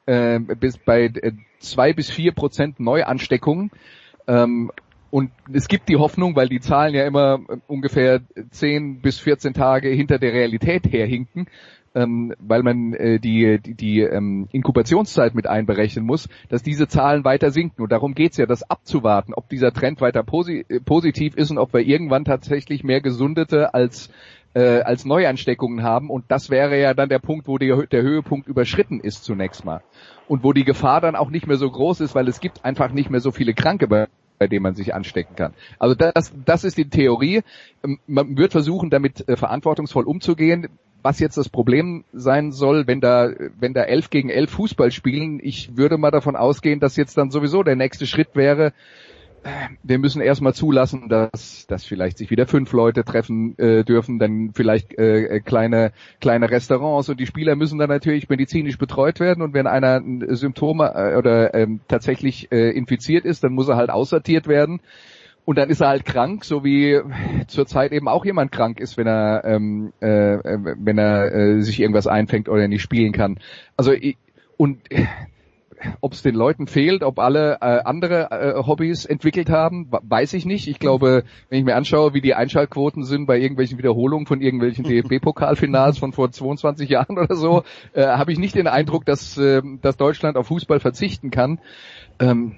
äh, 0.05 0.39
bis 0.39 0.77
bei 0.77 1.05
äh, 1.05 1.31
zwei 1.59 1.93
bis 1.93 2.09
vier 2.09 2.31
Prozent 2.31 2.79
Neuansteckungen. 2.79 3.71
Ähm, 4.27 4.71
und 5.11 5.31
es 5.53 5.67
gibt 5.67 5.87
die 5.87 5.95
Hoffnung, 5.95 6.35
weil 6.35 6.49
die 6.49 6.59
Zahlen 6.59 6.93
ja 6.93 7.05
immer 7.05 7.39
äh, 7.47 7.57
ungefähr 7.67 8.21
zehn 8.49 9.01
bis 9.01 9.19
14 9.19 9.53
Tage 9.53 9.89
hinter 9.89 10.19
der 10.19 10.33
Realität 10.33 10.91
herhinken, 10.91 11.47
ähm, 11.93 12.33
weil 12.39 12.63
man 12.63 12.93
äh, 12.93 13.19
die, 13.19 13.59
die, 13.61 13.75
die 13.75 13.99
ähm, 14.01 14.49
Inkubationszeit 14.51 15.33
mit 15.33 15.47
einberechnen 15.47 16.05
muss, 16.05 16.27
dass 16.49 16.63
diese 16.63 16.87
Zahlen 16.87 17.23
weiter 17.23 17.51
sinken. 17.51 17.81
Und 17.81 17.91
darum 17.91 18.13
geht's 18.13 18.37
ja, 18.37 18.45
das 18.45 18.69
abzuwarten, 18.69 19.33
ob 19.33 19.47
dieser 19.47 19.71
Trend 19.71 20.01
weiter 20.01 20.23
posi 20.23 20.65
äh, 20.67 20.81
positiv 20.81 21.37
ist 21.37 21.49
und 21.49 21.59
ob 21.59 21.73
wir 21.73 21.81
irgendwann 21.81 22.25
tatsächlich 22.25 22.83
mehr 22.83 22.99
Gesundete 22.99 23.73
als 23.73 24.09
äh, 24.55 24.81
als 24.81 25.05
Neuansteckungen 25.05 25.83
haben. 25.83 26.09
Und 26.09 26.25
das 26.29 26.49
wäre 26.49 26.79
ja 26.79 26.93
dann 26.93 27.09
der 27.09 27.19
Punkt, 27.19 27.47
wo 27.47 27.57
die, 27.57 27.73
der 27.91 28.01
Höhepunkt 28.01 28.47
überschritten 28.47 28.99
ist 28.99 29.23
zunächst 29.23 29.65
mal. 29.65 29.81
Und 30.27 30.43
wo 30.43 30.53
die 30.53 30.63
Gefahr 30.63 31.01
dann 31.01 31.15
auch 31.15 31.29
nicht 31.29 31.45
mehr 31.45 31.57
so 31.57 31.69
groß 31.69 31.99
ist, 31.99 32.15
weil 32.15 32.27
es 32.27 32.39
gibt 32.39 32.65
einfach 32.65 32.91
nicht 32.91 33.11
mehr 33.11 33.19
so 33.19 33.31
viele 33.31 33.53
Kranke 33.53 33.87
bei 33.87 34.07
bei 34.37 34.47
dem 34.47 34.63
man 34.63 34.75
sich 34.75 34.93
anstecken 34.93 35.37
kann. 35.37 35.53
Also 35.79 35.95
das, 35.95 36.33
das 36.45 36.65
ist 36.65 36.77
die 36.77 36.89
Theorie. 36.89 37.41
Ähm, 37.85 37.99
man 38.05 38.37
wird 38.37 38.51
versuchen, 38.51 38.89
damit 38.89 39.27
äh, 39.29 39.37
verantwortungsvoll 39.37 40.03
umzugehen. 40.03 40.67
Was 41.01 41.19
jetzt 41.19 41.37
das 41.37 41.47
Problem 41.47 42.03
sein 42.11 42.51
soll, 42.51 42.85
wenn 42.85 42.99
da, 42.99 43.29
wenn 43.59 43.73
da 43.73 43.83
elf 43.83 44.09
gegen 44.09 44.29
elf 44.29 44.51
Fußball 44.51 44.91
spielen, 44.91 45.39
ich 45.41 45.77
würde 45.77 45.97
mal 45.97 46.11
davon 46.11 46.35
ausgehen, 46.35 46.81
dass 46.81 46.97
jetzt 46.97 47.17
dann 47.17 47.31
sowieso 47.31 47.63
der 47.63 47.77
nächste 47.77 48.07
Schritt 48.07 48.29
wäre, 48.33 48.73
wir 49.83 49.99
müssen 49.99 50.21
erstmal 50.21 50.53
zulassen, 50.53 51.07
dass, 51.09 51.67
dass 51.67 51.85
vielleicht 51.85 52.17
sich 52.17 52.31
wieder 52.31 52.47
fünf 52.47 52.71
Leute 52.71 53.03
treffen 53.03 53.57
äh, 53.57 53.83
dürfen, 53.83 54.19
dann 54.19 54.51
vielleicht 54.53 54.97
äh, 54.97 55.39
kleine, 55.39 55.91
kleine 56.19 56.49
Restaurants 56.49 57.09
und 57.09 57.19
die 57.19 57.27
Spieler 57.27 57.55
müssen 57.55 57.77
dann 57.77 57.89
natürlich 57.89 58.29
medizinisch 58.29 58.77
betreut 58.77 59.19
werden 59.19 59.43
und 59.43 59.53
wenn 59.53 59.67
einer 59.67 60.01
Symptome 60.35 60.91
äh, 60.95 61.15
oder 61.15 61.53
ähm, 61.53 61.81
tatsächlich 61.87 62.51
äh, 62.51 62.71
infiziert 62.71 63.25
ist, 63.25 63.43
dann 63.43 63.53
muss 63.53 63.67
er 63.67 63.75
halt 63.75 63.89
aussortiert 63.89 64.47
werden. 64.47 64.81
Und 65.45 65.59
dann 65.59 65.69
ist 65.69 65.81
er 65.81 65.89
halt 65.89 66.05
krank, 66.05 66.43
so 66.43 66.63
wie 66.63 66.99
zurzeit 67.47 67.91
eben 67.91 68.07
auch 68.07 68.25
jemand 68.25 68.51
krank 68.51 68.79
ist, 68.79 68.97
wenn 68.97 69.05
er 69.05 69.43
ähm, 69.45 69.93
äh, 69.99 70.39
wenn 70.39 70.97
er 70.97 71.31
äh, 71.31 71.61
sich 71.61 71.79
irgendwas 71.79 72.07
einfängt 72.07 72.49
oder 72.49 72.67
nicht 72.67 72.81
spielen 72.81 73.11
kann. 73.11 73.37
Also 73.77 73.93
und 74.57 74.79
ob 76.01 76.13
es 76.13 76.21
den 76.21 76.35
Leuten 76.35 76.67
fehlt, 76.67 77.03
ob 77.03 77.19
alle 77.19 77.57
äh, 77.61 77.81
andere 77.83 78.31
äh, 78.31 78.63
Hobbys 78.65 79.05
entwickelt 79.05 79.49
haben, 79.49 79.89
weiß 79.89 80.33
ich 80.33 80.45
nicht. 80.45 80.67
Ich 80.67 80.79
glaube, 80.79 81.23
wenn 81.49 81.59
ich 81.59 81.65
mir 81.65 81.75
anschaue, 81.75 82.13
wie 82.13 82.21
die 82.21 82.33
Einschaltquoten 82.33 83.03
sind 83.03 83.25
bei 83.25 83.37
irgendwelchen 83.37 83.77
Wiederholungen 83.77 84.25
von 84.25 84.41
irgendwelchen 84.41 84.83
DFB-Pokalfinals 84.87 85.97
von 85.97 86.13
vor 86.13 86.31
22 86.31 86.89
Jahren 86.89 87.17
oder 87.17 87.35
so, 87.35 87.63
äh, 87.93 88.05
habe 88.05 88.31
ich 88.31 88.39
nicht 88.39 88.55
den 88.55 88.67
Eindruck, 88.67 89.05
dass, 89.05 89.37
äh, 89.37 89.61
dass 89.81 89.97
Deutschland 89.97 90.37
auf 90.37 90.47
Fußball 90.47 90.79
verzichten 90.79 91.31
kann. 91.31 91.59
Ähm, 92.19 92.55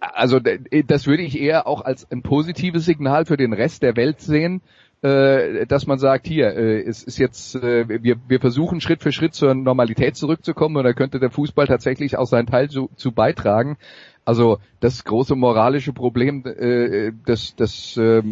also 0.00 0.40
das 0.40 1.06
würde 1.06 1.22
ich 1.22 1.38
eher 1.38 1.66
auch 1.66 1.82
als 1.82 2.10
ein 2.10 2.22
positives 2.22 2.86
Signal 2.86 3.26
für 3.26 3.36
den 3.36 3.52
Rest 3.52 3.82
der 3.82 3.96
Welt 3.96 4.20
sehen, 4.20 4.62
äh, 5.02 5.66
dass 5.66 5.86
man 5.86 5.98
sagt, 5.98 6.26
hier, 6.26 6.54
äh, 6.54 6.82
es 6.82 7.02
ist 7.02 7.18
jetzt, 7.18 7.54
äh, 7.54 8.02
wir, 8.02 8.16
wir 8.28 8.40
versuchen 8.40 8.80
Schritt 8.80 9.02
für 9.02 9.12
Schritt 9.12 9.34
zur 9.34 9.54
Normalität 9.54 10.16
zurückzukommen 10.16 10.76
und 10.76 10.84
da 10.84 10.92
könnte 10.92 11.18
der 11.18 11.30
Fußball 11.30 11.66
tatsächlich 11.66 12.18
auch 12.18 12.26
seinen 12.26 12.46
Teil 12.46 12.68
zu, 12.68 12.90
zu 12.96 13.12
beitragen. 13.12 13.78
Also 14.26 14.58
das 14.80 15.04
große 15.04 15.34
moralische 15.36 15.92
Problem, 15.92 16.44
äh, 16.44 17.12
das, 17.24 17.56
das, 17.56 17.96
äh, 17.96 18.22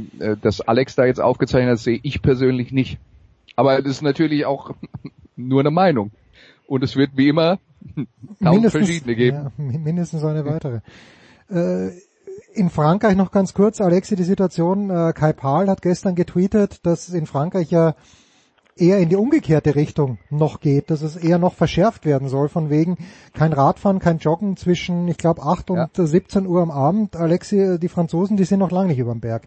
das 0.42 0.60
Alex 0.60 0.94
da 0.94 1.06
jetzt 1.06 1.20
aufgezeichnet 1.20 1.72
hat, 1.72 1.78
sehe 1.78 2.00
ich 2.02 2.20
persönlich 2.20 2.70
nicht. 2.70 2.98
Aber 3.56 3.80
das 3.80 3.90
ist 3.90 4.02
natürlich 4.02 4.44
auch 4.44 4.72
nur 5.36 5.60
eine 5.60 5.70
Meinung. 5.70 6.10
Und 6.66 6.84
es 6.84 6.96
wird 6.96 7.12
wie 7.16 7.28
immer 7.28 7.58
tausend 8.42 8.70
verschiedene 8.70 9.16
geben. 9.16 9.36
Ja, 9.36 9.78
mindestens 9.78 10.22
eine 10.22 10.44
weitere. 10.44 10.80
Äh, 11.48 11.92
in 12.54 12.70
Frankreich 12.70 13.16
noch 13.16 13.30
ganz 13.30 13.54
kurz, 13.54 13.80
Alexi, 13.80 14.16
die 14.16 14.22
Situation, 14.22 14.90
äh, 14.90 15.12
Kai 15.12 15.32
Pahl 15.32 15.68
hat 15.68 15.82
gestern 15.82 16.14
getweetet, 16.14 16.84
dass 16.86 17.08
in 17.08 17.26
Frankreich 17.26 17.70
ja 17.70 17.94
eher 18.76 18.98
in 18.98 19.08
die 19.08 19.16
umgekehrte 19.16 19.74
Richtung 19.74 20.18
noch 20.30 20.60
geht, 20.60 20.90
dass 20.90 21.02
es 21.02 21.16
eher 21.16 21.38
noch 21.38 21.54
verschärft 21.54 22.06
werden 22.06 22.28
soll, 22.28 22.48
von 22.48 22.70
wegen 22.70 22.96
kein 23.36 23.52
Radfahren, 23.52 23.98
kein 23.98 24.18
Joggen 24.18 24.56
zwischen, 24.56 25.08
ich 25.08 25.18
glaube, 25.18 25.42
8 25.42 25.70
und 25.70 25.76
ja. 25.76 25.88
17 25.94 26.46
Uhr 26.46 26.62
am 26.62 26.70
Abend. 26.70 27.16
Alexi, 27.16 27.78
die 27.80 27.88
Franzosen, 27.88 28.36
die 28.36 28.44
sind 28.44 28.60
noch 28.60 28.70
lange 28.70 28.88
nicht 28.88 28.98
über 28.98 29.12
dem 29.12 29.20
Berg. 29.20 29.42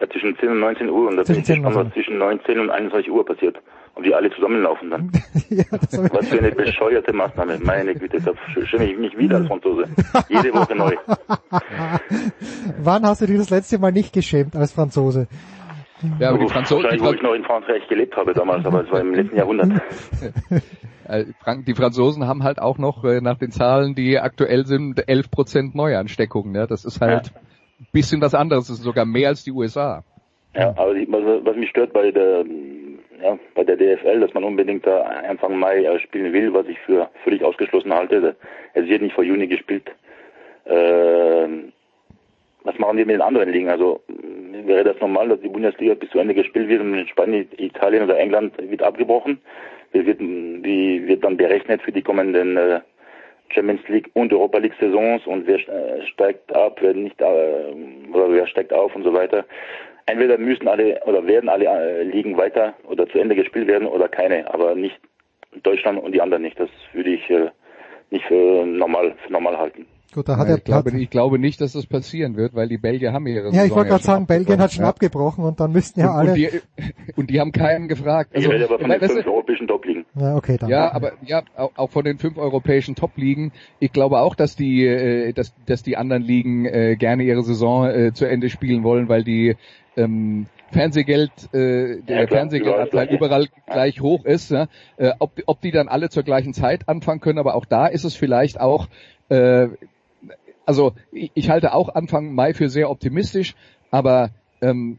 Ja, 0.00 0.08
zwischen 0.08 0.36
10 0.36 0.48
und 0.48 0.60
19 0.60 0.90
Uhr 0.90 1.08
und 1.08 1.16
da 1.16 1.22
bin 1.22 1.36
ich 1.36 1.46
gespannt, 1.46 1.76
was 1.76 1.92
zwischen 1.92 2.18
19 2.18 2.58
und 2.58 2.70
21 2.70 3.10
Uhr 3.10 3.24
passiert. 3.24 3.58
Und 3.94 4.04
die 4.04 4.14
alle 4.14 4.30
zusammenlaufen 4.30 4.90
dann. 4.90 5.12
ja, 5.50 5.64
was 5.70 6.28
für 6.28 6.38
eine 6.38 6.50
bescheuerte 6.50 7.12
Maßnahme. 7.12 7.60
Meine 7.62 7.94
Güte, 7.94 8.20
da 8.20 8.32
schäme 8.66 8.90
ich 8.90 8.98
mich 8.98 9.16
wieder 9.16 9.36
als 9.36 9.46
Franzose. 9.46 9.84
Jede 10.28 10.52
Woche 10.52 10.74
neu. 10.74 10.96
Wann 12.78 13.06
hast 13.06 13.22
du 13.22 13.26
dich 13.26 13.38
das 13.38 13.50
letzte 13.50 13.78
Mal 13.78 13.92
nicht 13.92 14.12
geschämt 14.12 14.56
als 14.56 14.72
Franzose? 14.72 15.28
Ja, 16.18 16.30
aber 16.30 16.38
die 16.38 16.48
Franzosen. 16.48 16.84
Wahrscheinlich, 16.84 17.06
wo 17.06 17.14
ich 17.14 17.22
noch 17.22 17.34
in 17.34 17.44
Frankreich 17.44 17.86
gelebt 17.88 18.16
habe 18.16 18.34
damals, 18.34 18.66
aber 18.66 18.84
es 18.84 18.90
war 18.90 19.00
im 19.00 19.14
letzten 19.14 19.36
Jahrhundert. 19.36 19.82
Äh, 21.06 21.26
die 21.66 21.74
Franzosen 21.74 22.26
haben 22.26 22.44
halt 22.44 22.58
auch 22.58 22.78
noch 22.78 23.04
äh, 23.04 23.20
nach 23.20 23.36
den 23.36 23.50
Zahlen, 23.50 23.94
die 23.94 24.18
aktuell 24.18 24.64
sind, 24.64 25.06
11 25.06 25.30
Prozent 25.30 25.74
Neuansteckungen. 25.74 26.54
Ja, 26.54 26.66
das 26.66 26.86
ist 26.86 27.02
halt 27.02 27.26
ja. 27.26 27.32
ein 27.78 27.86
bisschen 27.92 28.22
was 28.22 28.34
anderes. 28.34 28.68
Das 28.68 28.78
ist 28.78 28.84
sogar 28.84 29.04
mehr 29.04 29.28
als 29.28 29.44
die 29.44 29.52
USA. 29.52 30.02
Ja, 30.54 30.70
aber 30.70 30.94
was 30.94 31.56
mich 31.56 31.68
stört 31.68 31.92
bei 31.92 32.10
der 32.10 32.42
ja, 33.24 33.38
bei 33.54 33.64
der 33.64 33.76
DFL, 33.76 34.20
dass 34.20 34.34
man 34.34 34.44
unbedingt 34.44 34.86
da 34.86 35.00
Anfang 35.00 35.58
Mai 35.58 35.98
spielen 35.98 36.32
will, 36.32 36.52
was 36.52 36.68
ich 36.68 36.78
für 36.80 37.08
völlig 37.24 37.42
ausgeschlossen 37.42 37.94
halte. 37.94 38.36
Es 38.74 38.86
wird 38.86 39.00
nicht 39.00 39.14
vor 39.14 39.24
Juni 39.24 39.46
gespielt. 39.46 39.90
Äh, 40.66 41.48
was 42.64 42.78
machen 42.78 42.98
die 42.98 43.04
mit 43.04 43.14
den 43.14 43.22
anderen 43.22 43.50
Ligen? 43.50 43.70
Also 43.70 44.02
wäre 44.66 44.84
das 44.84 45.00
normal, 45.00 45.28
dass 45.28 45.40
die 45.40 45.48
Bundesliga 45.48 45.94
bis 45.94 46.10
zu 46.10 46.18
Ende 46.18 46.34
gespielt 46.34 46.68
wird 46.68 46.82
und 46.82 46.94
in 46.94 47.08
Spanien, 47.08 47.48
Italien 47.56 48.04
oder 48.04 48.18
England 48.18 48.52
wird 48.58 48.82
abgebrochen? 48.82 49.40
Wie 49.92 50.04
wird, 50.04 50.20
wie 50.20 51.06
wird 51.06 51.24
dann 51.24 51.38
berechnet 51.38 51.80
für 51.80 51.92
die 51.92 52.02
kommenden 52.02 52.56
äh, 52.58 52.80
Champions 53.50 53.86
League 53.88 54.10
und 54.14 54.32
Europa 54.34 54.58
League 54.58 54.74
Saisons 54.78 55.26
und 55.26 55.46
wer 55.46 55.56
äh, 55.56 56.06
steigt 56.08 56.54
ab, 56.54 56.78
wer 56.80 56.92
nicht 56.92 57.18
äh, 57.22 57.72
oder 58.12 58.30
wer 58.30 58.46
steigt 58.46 58.72
auf 58.72 58.94
und 58.94 59.04
so 59.04 59.14
weiter. 59.14 59.46
Entweder 60.06 60.38
müssen 60.38 60.68
alle 60.68 61.00
oder 61.06 61.26
werden 61.26 61.48
alle 61.48 61.66
äh, 61.66 62.02
Ligen 62.02 62.36
weiter 62.36 62.74
oder 62.88 63.08
zu 63.08 63.18
Ende 63.18 63.34
gespielt 63.34 63.66
werden 63.66 63.88
oder 63.88 64.08
keine, 64.08 64.52
aber 64.52 64.74
nicht 64.74 64.98
Deutschland 65.62 66.02
und 66.02 66.12
die 66.12 66.20
anderen 66.20 66.42
nicht. 66.42 66.58
Das 66.60 66.68
würde 66.92 67.10
ich 67.10 67.30
äh, 67.30 67.50
nicht 68.10 68.26
für 68.26 68.66
normal, 68.66 69.14
für 69.24 69.32
normal 69.32 69.56
halten. 69.56 69.86
Gut, 70.14 70.28
da 70.28 70.36
hat 70.36 70.46
ja, 70.46 70.54
er 70.54 70.58
ich, 70.58 70.64
glaube, 70.64 70.90
ich 70.96 71.10
glaube 71.10 71.38
nicht, 71.40 71.60
dass 71.60 71.72
das 71.72 71.86
passieren 71.86 72.36
wird, 72.36 72.54
weil 72.54 72.68
die 72.68 72.78
Belgier 72.78 73.12
haben 73.12 73.26
ihre 73.26 73.50
Ja, 73.50 73.64
ich 73.64 73.74
wollte 73.74 73.90
gerade 73.90 74.04
sagen, 74.04 74.26
Belgien 74.28 74.60
hat 74.60 74.72
schon 74.72 74.84
ja. 74.84 74.90
abgebrochen 74.90 75.42
und 75.44 75.58
dann 75.58 75.72
müssten 75.72 75.98
ja 75.98 76.12
alle... 76.12 76.30
Und 76.30 76.36
die, 76.36 76.48
und 77.16 77.30
die 77.30 77.40
haben 77.40 77.50
keinen 77.50 77.88
gefragt. 77.88 78.30
Also, 78.32 78.48
ich 78.48 78.54
rede 78.54 78.66
aber 78.66 78.78
von 78.78 78.90
den 78.90 79.00
fünf 79.00 79.26
europäischen 79.26 79.66
Top-Ligen. 79.66 80.04
Ja, 80.14 80.36
okay, 80.36 80.56
dann. 80.56 80.70
Ja, 80.70 80.92
aber 80.92 81.14
ja, 81.26 81.42
auch 81.56 81.90
von 81.90 82.04
den 82.04 82.18
fünf 82.18 82.38
europäischen 82.38 82.94
Top-Ligen. 82.94 83.50
Ich 83.80 83.92
glaube 83.92 84.20
auch, 84.20 84.36
dass 84.36 84.54
die, 84.54 84.86
äh, 84.86 85.32
dass, 85.32 85.52
dass 85.66 85.82
die 85.82 85.96
anderen 85.96 86.22
Ligen 86.22 86.64
äh, 86.66 86.94
gerne 86.94 87.24
ihre 87.24 87.42
Saison 87.42 87.88
äh, 87.88 88.12
zu 88.12 88.26
Ende 88.26 88.50
spielen 88.50 88.84
wollen, 88.84 89.08
weil 89.08 89.24
die 89.24 89.56
ähm, 89.96 90.46
Fernsehgeld, 90.72 91.30
äh, 91.52 92.00
der 92.02 92.22
ja, 92.22 92.26
Fernsehgeldanteil 92.26 93.08
überall 93.14 93.48
gleich 93.66 94.00
hoch 94.00 94.24
ist. 94.24 94.50
Ja? 94.50 94.68
Äh, 94.96 95.12
ob, 95.18 95.40
ob 95.46 95.60
die 95.60 95.70
dann 95.70 95.88
alle 95.88 96.10
zur 96.10 96.22
gleichen 96.22 96.52
Zeit 96.54 96.88
anfangen 96.88 97.20
können, 97.20 97.38
aber 97.38 97.54
auch 97.54 97.64
da 97.64 97.86
ist 97.86 98.04
es 98.04 98.16
vielleicht 98.16 98.60
auch 98.60 98.88
äh, 99.28 99.68
also 100.66 100.92
ich 101.12 101.50
halte 101.50 101.74
auch 101.74 101.94
Anfang 101.94 102.32
Mai 102.32 102.54
für 102.54 102.68
sehr 102.68 102.90
optimistisch, 102.90 103.54
aber 103.90 104.30
ähm, 104.60 104.98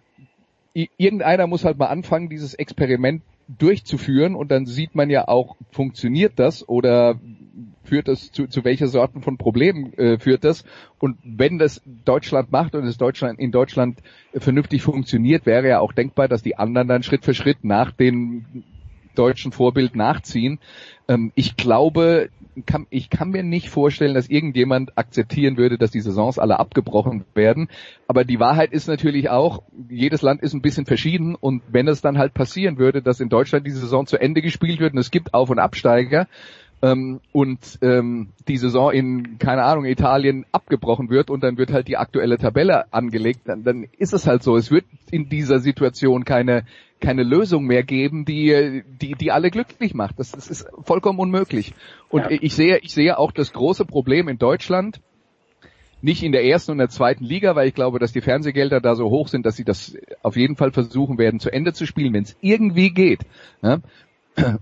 irgendeiner 0.74 1.48
muss 1.48 1.66
halt 1.66 1.78
mal 1.78 1.88
anfangen, 1.88 2.30
dieses 2.30 2.54
Experiment 2.54 3.22
durchzuführen 3.48 4.36
und 4.36 4.50
dann 4.52 4.66
sieht 4.66 4.96
man 4.96 5.10
ja 5.10 5.28
auch, 5.28 5.56
funktioniert 5.72 6.34
das 6.38 6.68
oder 6.68 7.20
führt 7.86 8.08
das 8.08 8.32
zu, 8.32 8.48
zu 8.48 8.64
welcher 8.64 8.88
Sorten 8.88 9.22
von 9.22 9.38
Problemen 9.38 9.94
äh, 9.94 10.20
führt 10.20 10.44
das 10.44 10.66
und 11.00 11.18
wenn 11.24 11.58
das 11.58 11.82
Deutschland 11.86 12.52
macht 12.52 12.76
und 12.76 12.86
es 12.86 12.98
Deutschland 12.98 13.40
in 13.40 13.52
Deutschland 13.52 14.00
vernünftig 14.34 14.82
funktioniert, 14.82 15.46
wäre 15.46 15.68
ja 15.68 15.80
auch 15.80 15.94
denkbar, 15.94 16.28
dass 16.28 16.44
die 16.44 16.58
anderen 16.58 16.88
dann 16.88 17.04
Schritt 17.04 17.26
für 17.26 17.34
Schritt 17.34 17.64
nach 17.64 17.92
dem 17.92 18.46
deutschen 19.16 19.52
Vorbild 19.52 19.96
nachziehen. 19.96 20.60
Ähm, 21.08 21.32
ich 21.36 21.56
glaube, 21.56 22.30
kann, 22.66 22.88
ich 22.90 23.10
kann 23.10 23.32
mir 23.32 23.44
nicht 23.44 23.70
vorstellen, 23.70 24.14
dass 24.14 24.30
irgendjemand 24.30 24.98
akzeptieren 24.98 25.58
würde, 25.58 25.78
dass 25.78 25.92
die 25.92 26.02
Saisons 26.02 26.40
alle 26.40 26.60
abgebrochen 26.60 27.26
werden. 27.34 27.70
Aber 28.08 28.24
die 28.24 28.40
Wahrheit 28.40 28.72
ist 28.72 28.88
natürlich 28.88 29.30
auch, 29.30 29.64
jedes 29.90 30.22
Land 30.22 30.42
ist 30.42 30.54
ein 30.54 30.62
bisschen 30.62 30.86
verschieden 30.86 31.36
und 31.36 31.64
wenn 31.68 31.88
es 31.88 32.02
dann 32.02 32.18
halt 32.18 32.34
passieren 32.34 32.78
würde, 32.78 33.02
dass 33.02 33.20
in 33.20 33.30
Deutschland 33.30 33.66
die 33.68 33.72
Saison 33.72 34.06
zu 34.06 34.18
Ende 34.18 34.42
gespielt 34.42 34.80
wird 34.80 34.94
und 34.94 35.00
es 35.00 35.12
gibt 35.12 35.34
Auf- 35.34 35.50
und 35.50 35.60
Absteiger, 35.60 36.28
ähm, 36.86 37.20
und 37.32 37.80
ähm, 37.82 38.30
die 38.48 38.58
Saison 38.58 38.92
in, 38.92 39.40
keine 39.40 39.64
Ahnung, 39.64 39.86
Italien 39.86 40.46
abgebrochen 40.52 41.10
wird 41.10 41.32
und 41.32 41.44
dann 41.44 41.58
wird 41.58 41.74
halt 41.74 41.88
die 41.88 41.98
aktuelle 41.98 42.38
Tabelle 42.38 42.94
angelegt, 42.94 43.42
dann, 43.46 43.64
dann 43.64 43.88
ist 43.98 44.14
es 44.14 44.28
halt 44.28 44.44
so. 44.44 44.56
Es 44.56 44.70
wird 44.70 44.86
in 45.10 45.28
dieser 45.28 45.60
Situation 45.60 46.26
keine, 46.26 46.64
keine 47.02 47.24
Lösung 47.24 47.66
mehr 47.66 47.82
geben, 47.82 48.24
die, 48.26 48.84
die, 49.02 49.16
die 49.16 49.32
alle 49.32 49.50
glücklich 49.50 49.96
macht. 49.96 50.20
Das, 50.20 50.32
das 50.32 50.48
ist 50.48 50.68
vollkommen 50.84 51.18
unmöglich. 51.18 51.74
Und 52.10 52.30
ja. 52.30 52.38
ich 52.40 52.54
sehe, 52.54 52.78
ich 52.78 52.94
sehe 52.94 53.18
auch 53.18 53.32
das 53.32 53.52
große 53.52 53.86
Problem 53.86 54.28
in 54.28 54.38
Deutschland, 54.38 55.02
nicht 56.02 56.22
in 56.22 56.34
der 56.34 56.46
ersten 56.46 56.74
und 56.74 56.78
der 56.78 56.90
zweiten 56.90 57.24
Liga, 57.24 57.56
weil 57.56 57.68
ich 57.68 57.74
glaube, 57.74 57.98
dass 57.98 58.14
die 58.14 58.22
Fernsehgelder 58.22 58.80
da 58.80 58.94
so 58.94 59.10
hoch 59.10 59.28
sind, 59.28 59.44
dass 59.44 59.56
sie 59.56 59.64
das 59.64 59.98
auf 60.22 60.36
jeden 60.36 60.56
Fall 60.56 60.72
versuchen 60.72 61.18
werden, 61.18 61.40
zu 61.40 61.52
Ende 61.52 61.74
zu 61.74 61.88
spielen, 61.88 62.14
wenn 62.14 62.24
es 62.24 62.38
irgendwie 62.42 62.92
geht. 62.92 63.22
Ja? 63.64 63.80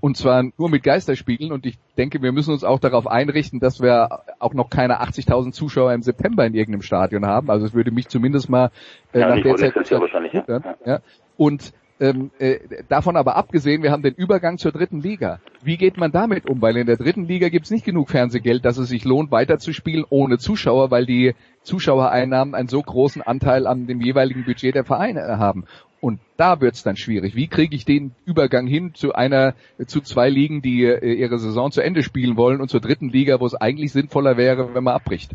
Und 0.02 0.18
zwar 0.18 0.44
nur 0.58 0.70
mit 0.70 0.84
Geisterspielen 0.84 1.52
und 1.52 1.66
ich 1.66 1.78
denke, 1.98 2.22
wir 2.22 2.32
müssen 2.32 2.52
uns 2.52 2.64
auch 2.64 2.80
darauf 2.80 3.08
einrichten, 3.08 3.60
dass 3.60 3.82
wir 3.82 4.22
auch 4.40 4.54
noch 4.54 4.70
keine 4.70 5.02
80.000 5.02 5.52
Zuschauer 5.52 5.94
im 5.94 6.02
September 6.02 6.46
in 6.46 6.54
irgendeinem 6.54 6.84
Stadion 6.84 7.26
haben. 7.26 7.50
Also 7.50 7.66
es 7.66 7.74
würde 7.74 7.92
mich 7.92 8.08
zumindest 8.08 8.50
mal 8.50 8.72
äh, 9.14 9.20
ja, 9.20 9.36
nach 9.36 9.42
der 9.42 9.56
Zeit... 9.56 9.90
Jahr 9.90 10.02
wahrscheinlich, 10.02 10.34
ja. 10.34 10.62
ja. 10.86 11.00
Und 11.38 11.74
ähm, 12.00 12.32
äh, 12.40 12.60
davon 12.90 13.16
aber 13.16 13.36
abgesehen, 13.36 13.84
wir 13.84 13.92
haben 13.92 14.04
den 14.04 14.16
Übergang 14.16 14.58
zur 14.58 14.72
dritten 14.72 15.00
Liga. 15.00 15.40
Wie 15.62 15.78
geht 15.78 15.98
man 15.98 16.12
damit 16.12 16.50
um? 16.50 16.62
Weil 16.62 16.76
in 16.78 16.88
der 16.88 16.98
dritten 16.98 17.26
Liga 17.26 17.50
gibt's 17.50 17.72
nicht 17.72 17.86
genug 17.86 18.10
Fernsehgeld, 18.10 18.66
dass 18.66 18.78
es 18.78 18.90
sich 18.90 19.06
lohnt, 19.06 19.32
weiterzuspielen 19.32 20.04
ohne 20.10 20.38
Zuschauer, 20.38 20.92
weil 20.92 21.06
die 21.06 21.34
Zuschauereinnahmen 21.62 22.56
einen 22.56 22.68
so 22.68 22.82
großen 22.82 23.22
Anteil 23.22 23.68
an 23.68 23.88
dem 23.88 24.02
jeweiligen 24.02 24.44
Budget 24.44 24.76
der 24.76 24.84
Vereine 24.84 25.38
haben. 25.38 25.66
Und 26.04 26.20
da 26.36 26.60
wird's 26.60 26.84
dann 26.84 26.98
schwierig. 26.98 27.34
Wie 27.34 27.48
kriege 27.48 27.74
ich 27.74 27.86
den 27.86 28.14
Übergang 28.26 28.68
hin 28.68 28.94
zu 28.94 29.14
einer, 29.14 29.54
zu 29.88 30.02
zwei 30.02 30.30
Ligen, 30.30 30.62
die 30.62 30.84
äh, 30.84 31.14
ihre 31.14 31.40
Saison 31.40 31.72
zu 31.72 31.80
Ende 31.80 32.04
spielen 32.04 32.36
wollen 32.36 32.60
und 32.60 32.68
zur 32.68 32.82
dritten 32.82 33.08
Liga, 33.08 33.40
wo 33.40 33.46
es 33.46 33.56
eigentlich 33.56 33.94
sinnvoller 33.94 34.36
wäre, 34.36 34.76
wenn 34.76 34.84
man 34.84 34.96
abbricht? 34.96 35.32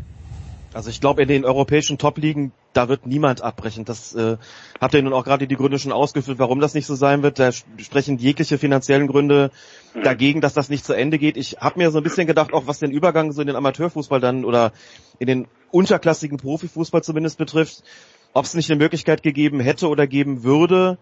Also 0.71 0.91
ich 0.91 1.01
glaube, 1.01 1.23
in 1.23 1.27
den 1.27 1.43
europäischen 1.43 1.97
Top-Ligen, 1.97 2.51
da 2.73 2.87
wird 2.87 3.07
niemand 3.07 3.41
abbrechen. 3.41 3.83
Das 3.83 4.13
äh, 4.13 4.37
habt 4.79 4.93
ihr 4.93 5.01
nun 5.01 5.13
auch 5.13 5.23
gerade 5.23 5.47
die 5.47 5.55
Gründe 5.55 5.79
schon 5.79 5.91
ausgeführt, 5.91 6.37
warum 6.37 6.59
das 6.59 6.75
nicht 6.75 6.85
so 6.85 6.93
sein 6.93 7.23
wird. 7.23 7.39
Da 7.39 7.51
sprechen 7.51 8.19
jegliche 8.19 8.59
finanziellen 8.59 9.07
Gründe 9.07 9.49
dagegen, 10.03 10.39
dass 10.39 10.53
das 10.53 10.69
nicht 10.69 10.85
zu 10.85 10.93
Ende 10.93 11.17
geht. 11.17 11.35
Ich 11.35 11.57
habe 11.59 11.79
mir 11.79 11.89
so 11.89 11.97
ein 11.97 12.03
bisschen 12.03 12.27
gedacht, 12.27 12.53
auch 12.53 12.67
was 12.67 12.77
den 12.77 12.91
Übergang 12.91 13.31
so 13.31 13.41
in 13.41 13.47
den 13.47 13.55
Amateurfußball 13.55 14.19
dann 14.19 14.45
oder 14.45 14.71
in 15.17 15.25
den 15.25 15.47
unterklassigen 15.71 16.37
Profifußball 16.37 17.01
zumindest 17.01 17.39
betrifft, 17.39 17.83
ob 18.33 18.45
es 18.45 18.53
nicht 18.53 18.69
eine 18.69 18.79
Möglichkeit 18.79 19.23
gegeben 19.23 19.59
hätte 19.59 19.87
oder 19.89 20.07
geben 20.07 20.43
würde, 20.43 20.97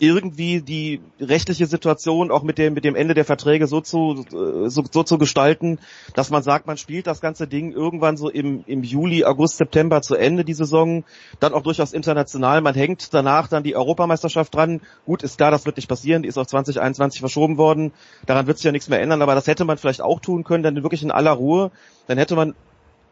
irgendwie 0.00 0.60
die 0.60 1.00
rechtliche 1.20 1.66
Situation 1.66 2.30
auch 2.30 2.42
mit 2.42 2.58
dem, 2.58 2.74
mit 2.74 2.84
dem 2.84 2.94
Ende 2.94 3.14
der 3.14 3.24
Verträge 3.24 3.66
so 3.66 3.80
zu, 3.80 4.24
so, 4.68 4.84
so 4.90 5.02
zu 5.02 5.18
gestalten, 5.18 5.78
dass 6.14 6.30
man 6.30 6.42
sagt, 6.42 6.66
man 6.66 6.76
spielt 6.76 7.06
das 7.06 7.20
ganze 7.20 7.46
Ding 7.46 7.72
irgendwann 7.72 8.16
so 8.16 8.28
im, 8.28 8.64
im 8.66 8.82
Juli, 8.82 9.24
August, 9.24 9.56
September 9.56 10.02
zu 10.02 10.14
Ende, 10.14 10.44
die 10.44 10.54
Saison, 10.54 11.04
dann 11.40 11.52
auch 11.52 11.62
durchaus 11.62 11.92
international, 11.92 12.60
man 12.60 12.74
hängt 12.74 13.12
danach 13.12 13.48
dann 13.48 13.62
die 13.62 13.76
Europameisterschaft 13.76 14.54
dran. 14.54 14.80
Gut, 15.04 15.22
ist 15.22 15.38
klar, 15.38 15.50
das 15.50 15.66
wird 15.66 15.76
nicht 15.76 15.88
passieren, 15.88 16.22
die 16.22 16.28
ist 16.28 16.38
auf 16.38 16.46
2021 16.46 17.20
verschoben 17.20 17.58
worden, 17.58 17.92
daran 18.26 18.46
wird 18.46 18.58
sich 18.58 18.64
ja 18.64 18.72
nichts 18.72 18.88
mehr 18.88 19.00
ändern, 19.00 19.22
aber 19.22 19.34
das 19.34 19.46
hätte 19.46 19.64
man 19.64 19.78
vielleicht 19.78 20.00
auch 20.00 20.20
tun 20.20 20.44
können, 20.44 20.62
dann 20.62 20.82
wirklich 20.82 21.02
in 21.02 21.10
aller 21.10 21.32
Ruhe, 21.32 21.70
dann 22.06 22.18
hätte 22.18 22.36
man 22.36 22.54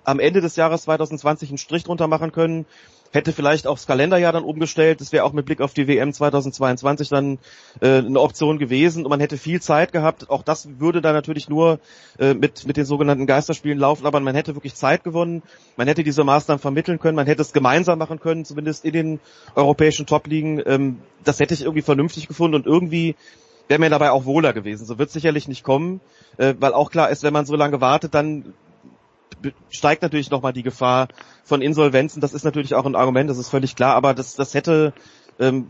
am 0.06 0.20
Ende 0.20 0.40
des 0.40 0.56
Jahres 0.56 0.82
2020 0.82 1.50
einen 1.50 1.58
Strich 1.58 1.84
drunter 1.84 2.06
machen 2.06 2.32
können, 2.32 2.64
hätte 3.12 3.32
vielleicht 3.32 3.66
aufs 3.66 3.86
Kalenderjahr 3.86 4.32
dann 4.32 4.44
umgestellt. 4.44 5.00
Das 5.00 5.12
wäre 5.12 5.24
auch 5.24 5.32
mit 5.32 5.46
Blick 5.46 5.60
auf 5.60 5.74
die 5.74 5.88
WM 5.88 6.12
2022 6.12 7.08
dann 7.08 7.38
äh, 7.80 7.98
eine 7.98 8.20
Option 8.20 8.58
gewesen 8.58 9.04
und 9.04 9.10
man 9.10 9.20
hätte 9.20 9.36
viel 9.36 9.60
Zeit 9.60 9.92
gehabt. 9.92 10.30
Auch 10.30 10.42
das 10.42 10.68
würde 10.78 11.00
dann 11.00 11.14
natürlich 11.14 11.48
nur 11.48 11.80
äh, 12.18 12.34
mit, 12.34 12.66
mit 12.66 12.76
den 12.76 12.84
sogenannten 12.84 13.26
Geisterspielen 13.26 13.78
laufen, 13.78 14.06
aber 14.06 14.20
man 14.20 14.34
hätte 14.34 14.54
wirklich 14.54 14.74
Zeit 14.74 15.02
gewonnen. 15.02 15.42
Man 15.76 15.88
hätte 15.88 16.04
diese 16.04 16.24
Maßnahmen 16.24 16.60
vermitteln 16.60 16.98
können, 16.98 17.16
man 17.16 17.26
hätte 17.26 17.42
es 17.42 17.52
gemeinsam 17.52 17.98
machen 17.98 18.20
können, 18.20 18.44
zumindest 18.44 18.84
in 18.84 18.92
den 18.92 19.20
europäischen 19.54 20.06
Top-Ligen. 20.06 20.62
Ähm, 20.64 20.98
das 21.24 21.40
hätte 21.40 21.54
ich 21.54 21.62
irgendwie 21.62 21.82
vernünftig 21.82 22.28
gefunden 22.28 22.54
und 22.54 22.66
irgendwie 22.66 23.16
wäre 23.68 23.80
mir 23.80 23.90
dabei 23.90 24.12
auch 24.12 24.24
wohler 24.24 24.52
gewesen. 24.52 24.86
So 24.86 24.98
wird 24.98 25.10
sicherlich 25.10 25.48
nicht 25.48 25.64
kommen, 25.64 26.00
äh, 26.36 26.54
weil 26.60 26.72
auch 26.72 26.90
klar 26.90 27.10
ist, 27.10 27.22
wenn 27.22 27.32
man 27.32 27.46
so 27.46 27.56
lange 27.56 27.80
wartet, 27.80 28.14
dann 28.14 28.54
steigt 29.70 30.02
natürlich 30.02 30.30
nochmal 30.30 30.52
die 30.52 30.62
Gefahr 30.62 31.08
von 31.44 31.62
Insolvenzen. 31.62 32.20
Das 32.20 32.34
ist 32.34 32.44
natürlich 32.44 32.74
auch 32.74 32.86
ein 32.86 32.96
Argument, 32.96 33.30
das 33.30 33.38
ist 33.38 33.48
völlig 33.48 33.76
klar, 33.76 33.94
aber 33.94 34.14
das, 34.14 34.34
das 34.34 34.54
hätte, 34.54 34.92
ähm, 35.38 35.68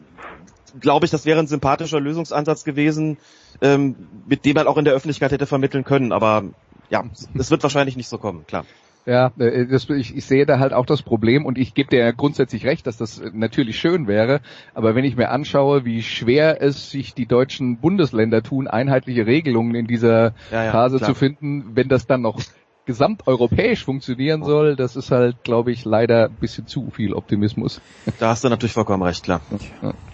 glaube 0.80 1.06
ich, 1.06 1.10
das 1.10 1.26
wäre 1.26 1.40
ein 1.40 1.46
sympathischer 1.46 2.00
Lösungsansatz 2.00 2.64
gewesen, 2.64 3.18
ähm, 3.60 3.96
mit 4.26 4.44
dem 4.44 4.54
man 4.54 4.66
auch 4.66 4.76
in 4.76 4.84
der 4.84 4.94
Öffentlichkeit 4.94 5.32
hätte 5.32 5.46
vermitteln 5.46 5.84
können. 5.84 6.12
Aber 6.12 6.44
ja, 6.90 7.04
es 7.34 7.50
wird 7.50 7.62
wahrscheinlich 7.62 7.96
nicht 7.96 8.08
so 8.08 8.18
kommen, 8.18 8.46
klar. 8.46 8.64
Ja, 9.06 9.30
äh, 9.38 9.66
das, 9.66 9.88
ich, 9.88 10.16
ich 10.16 10.24
sehe 10.24 10.46
da 10.46 10.58
halt 10.58 10.72
auch 10.72 10.84
das 10.84 11.02
Problem 11.02 11.46
und 11.46 11.58
ich 11.58 11.74
gebe 11.74 11.90
dir 11.90 12.00
ja 12.00 12.10
grundsätzlich 12.10 12.66
recht, 12.66 12.88
dass 12.88 12.96
das 12.96 13.22
natürlich 13.32 13.78
schön 13.78 14.08
wäre, 14.08 14.40
aber 14.74 14.96
wenn 14.96 15.04
ich 15.04 15.16
mir 15.16 15.30
anschaue, 15.30 15.84
wie 15.84 16.02
schwer 16.02 16.60
es 16.60 16.90
sich 16.90 17.14
die 17.14 17.26
deutschen 17.26 17.78
Bundesländer 17.78 18.42
tun, 18.42 18.66
einheitliche 18.66 19.24
Regelungen 19.24 19.76
in 19.76 19.86
dieser 19.86 20.34
ja, 20.50 20.64
ja, 20.64 20.72
Phase 20.72 20.96
klar. 20.96 21.10
zu 21.10 21.14
finden, 21.14 21.76
wenn 21.76 21.88
das 21.88 22.08
dann 22.08 22.22
noch 22.22 22.40
gesamteuropäisch 22.86 23.84
funktionieren 23.84 24.42
soll, 24.44 24.76
das 24.76 24.96
ist 24.96 25.10
halt, 25.10 25.44
glaube 25.44 25.72
ich, 25.72 25.84
leider 25.84 26.26
ein 26.26 26.36
bisschen 26.40 26.66
zu 26.66 26.90
viel 26.90 27.12
Optimismus. 27.12 27.80
Da 28.18 28.28
hast 28.28 28.44
du 28.44 28.48
natürlich 28.48 28.72
vollkommen 28.72 29.02
recht, 29.02 29.24
klar. 29.24 29.40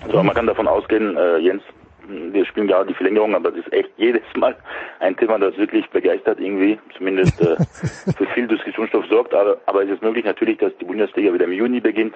Also 0.00 0.22
man 0.22 0.34
kann 0.34 0.46
davon 0.46 0.66
ausgehen, 0.66 1.16
äh, 1.16 1.38
Jens, 1.38 1.62
wir 2.08 2.44
spielen 2.46 2.66
gerade 2.66 2.86
die 2.86 2.94
Verlängerung, 2.94 3.34
aber 3.34 3.50
das 3.50 3.60
ist 3.60 3.72
echt 3.72 3.90
jedes 3.96 4.22
Mal 4.36 4.56
ein 5.00 5.16
Thema, 5.16 5.38
das 5.38 5.56
wirklich 5.56 5.88
begeistert 5.90 6.40
irgendwie, 6.40 6.78
zumindest 6.96 7.40
äh, 7.40 7.56
für 8.16 8.26
viel 8.34 8.48
Diskussionsstoff 8.48 9.06
sorgt. 9.08 9.34
Aber, 9.34 9.58
aber 9.66 9.84
es 9.84 9.90
ist 9.90 10.02
möglich 10.02 10.24
natürlich, 10.24 10.58
dass 10.58 10.76
die 10.78 10.84
Bundesliga 10.84 11.32
wieder 11.32 11.44
im 11.44 11.52
Juni 11.52 11.80
beginnt. 11.80 12.14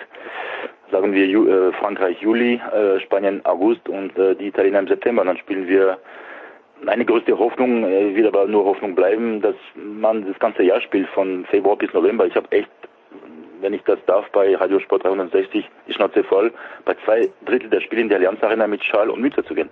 Sagen 0.90 1.12
wir 1.12 1.26
Ju 1.26 1.48
äh, 1.48 1.72
Frankreich 1.72 2.20
Juli, 2.20 2.54
äh, 2.54 3.00
Spanien 3.00 3.44
August 3.44 3.88
und 3.88 4.16
äh, 4.18 4.34
die 4.36 4.46
Italiener 4.46 4.80
im 4.80 4.88
September. 4.88 5.24
Dann 5.24 5.36
spielen 5.36 5.66
wir 5.68 5.98
meine 6.82 7.04
größte 7.04 7.38
Hoffnung 7.38 7.84
äh, 7.84 8.14
wird 8.14 8.26
aber 8.26 8.46
nur 8.46 8.64
Hoffnung 8.64 8.94
bleiben, 8.94 9.40
dass 9.40 9.56
man 9.74 10.26
das 10.26 10.38
ganze 10.38 10.62
Jahr 10.62 10.80
spielt, 10.80 11.08
von 11.10 11.44
Februar 11.46 11.76
bis 11.76 11.92
November. 11.92 12.26
Ich 12.26 12.34
habe 12.36 12.50
echt, 12.52 12.70
wenn 13.60 13.74
ich 13.74 13.82
das 13.82 13.98
darf, 14.06 14.28
bei 14.32 14.54
Radio 14.56 14.78
Sport 14.80 15.04
360 15.04 15.68
die 15.88 15.92
Schnauze 15.92 16.24
voll, 16.24 16.52
bei 16.84 16.94
zwei 17.04 17.30
Drittel 17.44 17.70
der 17.70 17.80
Spiele 17.80 18.02
in 18.02 18.08
der 18.08 18.18
Allianz 18.18 18.42
Arena 18.42 18.66
mit 18.66 18.84
Schal 18.84 19.10
und 19.10 19.20
Mütze 19.20 19.44
zu 19.44 19.54
gehen. 19.54 19.70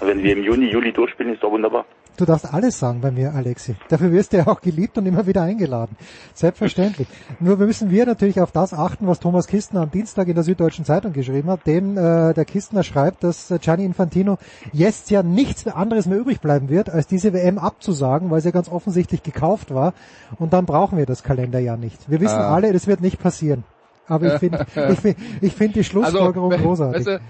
Und 0.00 0.08
wenn 0.08 0.22
wir 0.22 0.32
im 0.32 0.42
Juni, 0.42 0.66
Juli 0.66 0.92
durchspielen, 0.92 1.34
ist 1.34 1.42
doch 1.42 1.50
wunderbar. 1.50 1.84
Du 2.16 2.24
darfst 2.24 2.52
alles 2.52 2.78
sagen 2.78 3.00
bei 3.00 3.10
mir, 3.10 3.34
Alexi. 3.34 3.74
Dafür 3.88 4.12
wirst 4.12 4.32
du 4.32 4.36
ja 4.36 4.46
auch 4.46 4.60
geliebt 4.60 4.96
und 4.98 5.06
immer 5.06 5.26
wieder 5.26 5.42
eingeladen. 5.42 5.96
Selbstverständlich. 6.32 7.08
Nur 7.40 7.56
müssen 7.56 7.90
wir 7.90 8.06
natürlich 8.06 8.40
auf 8.40 8.52
das 8.52 8.72
achten, 8.72 9.08
was 9.08 9.18
Thomas 9.18 9.48
Kistner 9.48 9.80
am 9.80 9.90
Dienstag 9.90 10.28
in 10.28 10.34
der 10.34 10.44
Süddeutschen 10.44 10.84
Zeitung 10.84 11.12
geschrieben 11.12 11.50
hat. 11.50 11.66
Denn 11.66 11.96
äh, 11.96 12.32
der 12.32 12.44
Kistner 12.44 12.84
schreibt, 12.84 13.24
dass 13.24 13.52
Gianni 13.60 13.84
Infantino 13.84 14.38
jetzt 14.72 15.10
ja 15.10 15.24
nichts 15.24 15.66
anderes 15.66 16.06
mehr 16.06 16.18
übrig 16.18 16.40
bleiben 16.40 16.68
wird, 16.68 16.88
als 16.88 17.08
diese 17.08 17.32
WM 17.32 17.58
abzusagen, 17.58 18.30
weil 18.30 18.40
sie 18.40 18.48
ja 18.48 18.52
ganz 18.52 18.68
offensichtlich 18.68 19.24
gekauft 19.24 19.74
war. 19.74 19.92
Und 20.38 20.52
dann 20.52 20.66
brauchen 20.66 20.98
wir 20.98 21.06
das 21.06 21.24
Kalenderjahr 21.24 21.76
nicht. 21.76 22.08
Wir 22.08 22.20
wissen 22.20 22.38
ah. 22.38 22.54
alle, 22.54 22.72
das 22.72 22.86
wird 22.86 23.00
nicht 23.00 23.18
passieren. 23.18 23.64
Aber 24.06 24.34
ich 24.34 24.38
finde 24.38 24.66
ich 24.90 25.00
find, 25.00 25.16
ich 25.40 25.52
find 25.52 25.74
die 25.74 25.84
Schlussfolgerung 25.84 26.52
also, 26.52 26.64
großartig. 26.64 27.06
Weißt 27.06 27.06
du, 27.06 27.10
äh, 27.10 27.16
äh, 27.16 27.20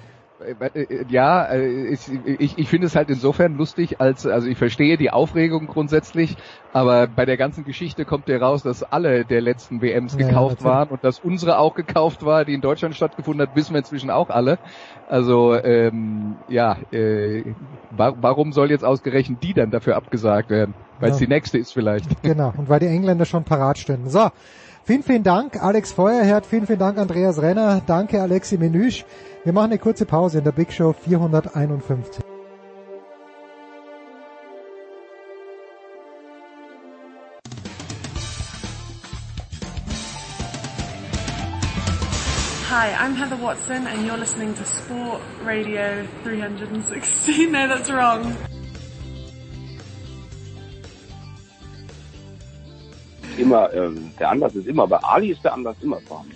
ja, 1.09 1.45
äh, 1.45 1.87
ich, 1.87 2.01
ich, 2.25 2.59
ich 2.59 2.69
finde 2.69 2.87
es 2.89 2.97
halt 2.97 3.09
insofern 3.09 3.57
lustig, 3.57 4.01
als 4.01 4.27
also 4.27 4.49
ich 4.49 4.59
verstehe 4.59 4.97
die 4.97 5.11
Aufregung 5.11 5.67
grundsätzlich, 5.67 6.37
aber 6.73 7.07
bei 7.07 7.25
der 7.25 7.37
ganzen 7.37 7.65
Geschichte 7.65 8.05
kommt 8.05 8.29
ja 8.29 8.39
raus, 8.39 8.63
dass 8.63 8.83
alle 8.83 9.25
der 9.25 9.41
letzten 9.41 9.81
WMs 9.81 10.17
gekauft 10.17 10.61
ja, 10.61 10.67
waren 10.67 10.89
und 10.89 11.05
dass 11.05 11.21
unsere 11.21 11.59
auch 11.59 11.75
gekauft 11.75 12.25
war, 12.25 12.45
die 12.45 12.55
in 12.55 12.61
Deutschland 12.61 12.97
stattgefunden 12.97 13.47
hat, 13.47 13.57
wissen 13.57 13.75
wir 13.75 13.79
inzwischen 13.79 14.11
auch 14.11 14.29
alle. 14.29 14.59
Also 15.09 15.55
ähm, 15.55 16.37
ja, 16.49 16.79
äh, 16.91 17.45
warum 17.91 18.53
soll 18.53 18.71
jetzt 18.71 18.85
ausgerechnet 18.85 19.43
die 19.43 19.55
dann 19.55 19.71
dafür 19.71 19.97
abgesagt 19.97 20.51
werden? 20.51 20.75
Weil 20.99 21.11
es 21.11 21.21
ja. 21.21 21.27
die 21.27 21.33
nächste 21.33 21.59
ist 21.59 21.73
vielleicht. 21.73 22.23
Genau, 22.23 22.53
und 22.57 22.69
weil 22.69 22.81
die 22.81 22.87
Engländer 22.87 23.25
schon 23.25 23.45
parat 23.45 23.79
stehen. 23.79 24.09
So, 24.09 24.31
Vielen, 24.87 25.03
vielen 25.03 25.23
Dank, 25.23 25.63
Alex 25.63 25.93
Feuerherd. 25.93 26.45
Vielen, 26.45 26.67
vielen 26.67 26.79
Dank, 26.79 26.99
Andreas 26.99 27.41
Renner. 27.41 27.81
Danke, 27.87 28.21
Alexi 28.21 28.59
Menüsch. 28.59 29.07
Wir 29.43 29.55
machen 29.55 29.71
eine 29.71 29.79
kurze 29.79 30.05
Pause 30.05 30.39
in 30.39 30.45
der 30.45 30.53
Big 30.53 30.75
Show 30.75 30.93
451. 30.93 32.23
Hi, 42.69 42.93
I'm 42.99 43.15
Heather 43.15 43.41
Watson 43.41 43.87
and 43.87 44.07
you're 44.07 44.19
listening 44.19 44.55
to 44.55 44.65
Sport 44.67 45.23
Radio 45.47 46.07
360. 46.25 47.47
No, 47.51 47.69
that's 47.69 47.91
wrong. 47.91 48.37
Immer, 53.39 53.73
ähm, 53.73 54.11
der 54.19 54.31
Anlass 54.31 54.55
ist 54.55 54.67
immer, 54.67 54.87
bei 54.87 54.99
Ali 54.99 55.33
ist 55.33 55.45
der 55.45 55.55
Anlass 55.55 55.77
immer 55.83 56.01
vorhanden. 56.01 56.35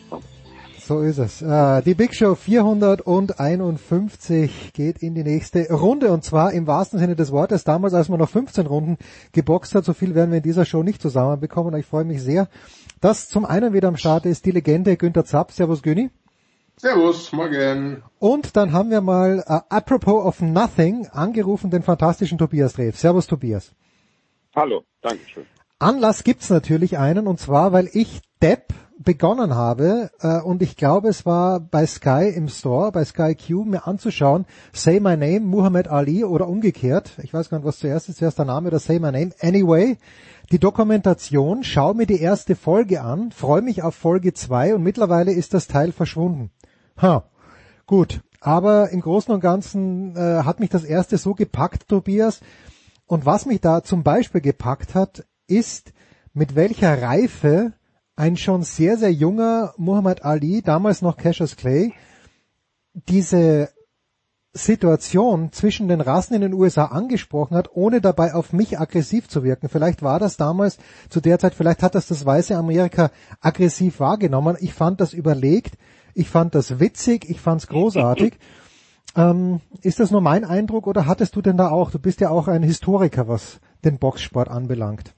So 0.88 1.00
ist 1.00 1.18
es. 1.18 1.42
Äh, 1.42 1.82
die 1.82 1.94
Big 1.94 2.14
Show 2.14 2.34
451 2.34 4.72
geht 4.72 5.02
in 5.02 5.14
die 5.14 5.22
nächste 5.22 5.70
Runde 5.70 6.10
und 6.10 6.24
zwar 6.24 6.52
im 6.52 6.66
wahrsten 6.66 6.98
Sinne 6.98 7.14
des 7.14 7.30
Wortes. 7.30 7.64
Damals, 7.64 7.92
als 7.92 8.08
man 8.08 8.18
noch 8.18 8.30
15 8.30 8.66
Runden 8.66 8.96
geboxt 9.32 9.74
hat, 9.74 9.84
so 9.84 9.92
viel 9.92 10.14
werden 10.14 10.30
wir 10.30 10.38
in 10.38 10.42
dieser 10.42 10.64
Show 10.64 10.82
nicht 10.82 11.02
zusammenbekommen. 11.02 11.76
Ich 11.76 11.84
freue 11.84 12.04
mich 12.04 12.22
sehr, 12.22 12.48
dass 13.02 13.28
zum 13.28 13.44
einen 13.44 13.74
wieder 13.74 13.88
am 13.88 13.98
Start 13.98 14.24
ist 14.24 14.46
die 14.46 14.50
Legende 14.50 14.96
Günther 14.96 15.26
Zapp. 15.26 15.52
Servus 15.52 15.82
Güni. 15.82 16.08
Servus, 16.78 17.32
morgen. 17.32 18.02
Und 18.18 18.56
dann 18.56 18.72
haben 18.72 18.90
wir 18.90 19.02
mal, 19.02 19.44
uh, 19.46 19.60
apropos 19.68 20.24
of 20.24 20.40
nothing, 20.40 21.06
angerufen 21.08 21.70
den 21.70 21.82
fantastischen 21.82 22.38
Tobias 22.38 22.72
Drev. 22.72 22.96
Servus 22.96 23.26
Tobias. 23.26 23.74
Hallo, 24.54 24.84
Dankeschön. 25.02 25.44
Anlass 25.80 26.24
gibt's 26.24 26.50
natürlich 26.50 26.98
einen 26.98 27.28
und 27.28 27.38
zwar, 27.38 27.72
weil 27.72 27.88
ich 27.92 28.20
Depp 28.42 28.74
begonnen 28.98 29.54
habe 29.54 30.10
äh, 30.18 30.40
und 30.40 30.60
ich 30.60 30.76
glaube, 30.76 31.08
es 31.08 31.24
war 31.24 31.60
bei 31.60 31.86
Sky 31.86 32.32
im 32.34 32.48
Store, 32.48 32.90
bei 32.90 33.04
Sky 33.04 33.36
Q 33.36 33.64
mir 33.64 33.86
anzuschauen, 33.86 34.44
Say 34.72 34.98
My 34.98 35.16
Name, 35.16 35.40
Muhammad 35.40 35.86
Ali 35.86 36.24
oder 36.24 36.48
umgekehrt. 36.48 37.12
Ich 37.22 37.32
weiß 37.32 37.48
gar 37.48 37.58
nicht, 37.58 37.66
was 37.66 37.78
zuerst 37.78 38.08
ist, 38.08 38.18
zuerst 38.18 38.38
der 38.38 38.46
Name 38.46 38.66
oder 38.66 38.80
Say 38.80 38.98
My 38.98 39.12
Name. 39.12 39.30
Anyway, 39.40 39.98
die 40.50 40.58
Dokumentation, 40.58 41.62
schau 41.62 41.94
mir 41.94 42.06
die 42.06 42.20
erste 42.20 42.56
Folge 42.56 43.00
an, 43.02 43.30
freue 43.30 43.62
mich 43.62 43.84
auf 43.84 43.94
Folge 43.94 44.34
zwei 44.34 44.74
und 44.74 44.82
mittlerweile 44.82 45.30
ist 45.32 45.54
das 45.54 45.68
Teil 45.68 45.92
verschwunden. 45.92 46.50
Ha, 47.00 47.22
gut. 47.86 48.20
Aber 48.40 48.90
im 48.90 49.00
Großen 49.00 49.32
und 49.32 49.40
Ganzen 49.40 50.16
äh, 50.16 50.42
hat 50.42 50.58
mich 50.58 50.70
das 50.70 50.82
erste 50.82 51.18
so 51.18 51.34
gepackt, 51.34 51.86
Tobias. 51.86 52.40
Und 53.06 53.26
was 53.26 53.46
mich 53.46 53.60
da 53.60 53.84
zum 53.84 54.02
Beispiel 54.02 54.40
gepackt 54.40 54.96
hat, 54.96 55.24
ist, 55.48 55.92
mit 56.32 56.54
welcher 56.54 57.02
Reife 57.02 57.72
ein 58.16 58.36
schon 58.36 58.62
sehr, 58.62 58.96
sehr 58.96 59.12
junger 59.12 59.74
Muhammad 59.76 60.24
Ali, 60.24 60.62
damals 60.62 61.02
noch 61.02 61.16
Cassius 61.16 61.56
Clay, 61.56 61.92
diese 62.92 63.70
Situation 64.52 65.52
zwischen 65.52 65.88
den 65.88 66.00
Rassen 66.00 66.34
in 66.34 66.40
den 66.40 66.52
USA 66.52 66.86
angesprochen 66.86 67.56
hat, 67.56 67.70
ohne 67.74 68.00
dabei 68.00 68.34
auf 68.34 68.52
mich 68.52 68.78
aggressiv 68.78 69.28
zu 69.28 69.44
wirken. 69.44 69.68
Vielleicht 69.68 70.02
war 70.02 70.18
das 70.18 70.36
damals 70.36 70.78
zu 71.10 71.20
der 71.20 71.38
Zeit, 71.38 71.54
vielleicht 71.54 71.82
hat 71.82 71.94
das 71.94 72.08
das 72.08 72.24
weiße 72.26 72.56
Amerika 72.56 73.10
aggressiv 73.40 74.00
wahrgenommen. 74.00 74.56
Ich 74.60 74.74
fand 74.74 75.00
das 75.00 75.12
überlegt, 75.12 75.78
ich 76.14 76.28
fand 76.28 76.54
das 76.54 76.80
witzig, 76.80 77.28
ich 77.28 77.40
fand 77.40 77.62
es 77.62 77.68
großartig. 77.68 78.38
Ähm, 79.16 79.62
ist 79.80 80.00
das 80.00 80.10
nur 80.10 80.20
mein 80.20 80.44
Eindruck 80.44 80.86
oder 80.86 81.06
hattest 81.06 81.34
du 81.34 81.40
denn 81.40 81.56
da 81.56 81.70
auch, 81.70 81.90
du 81.90 81.98
bist 81.98 82.20
ja 82.20 82.28
auch 82.28 82.46
ein 82.46 82.62
Historiker, 82.62 83.26
was 83.26 83.58
den 83.82 83.98
Boxsport 83.98 84.48
anbelangt? 84.48 85.14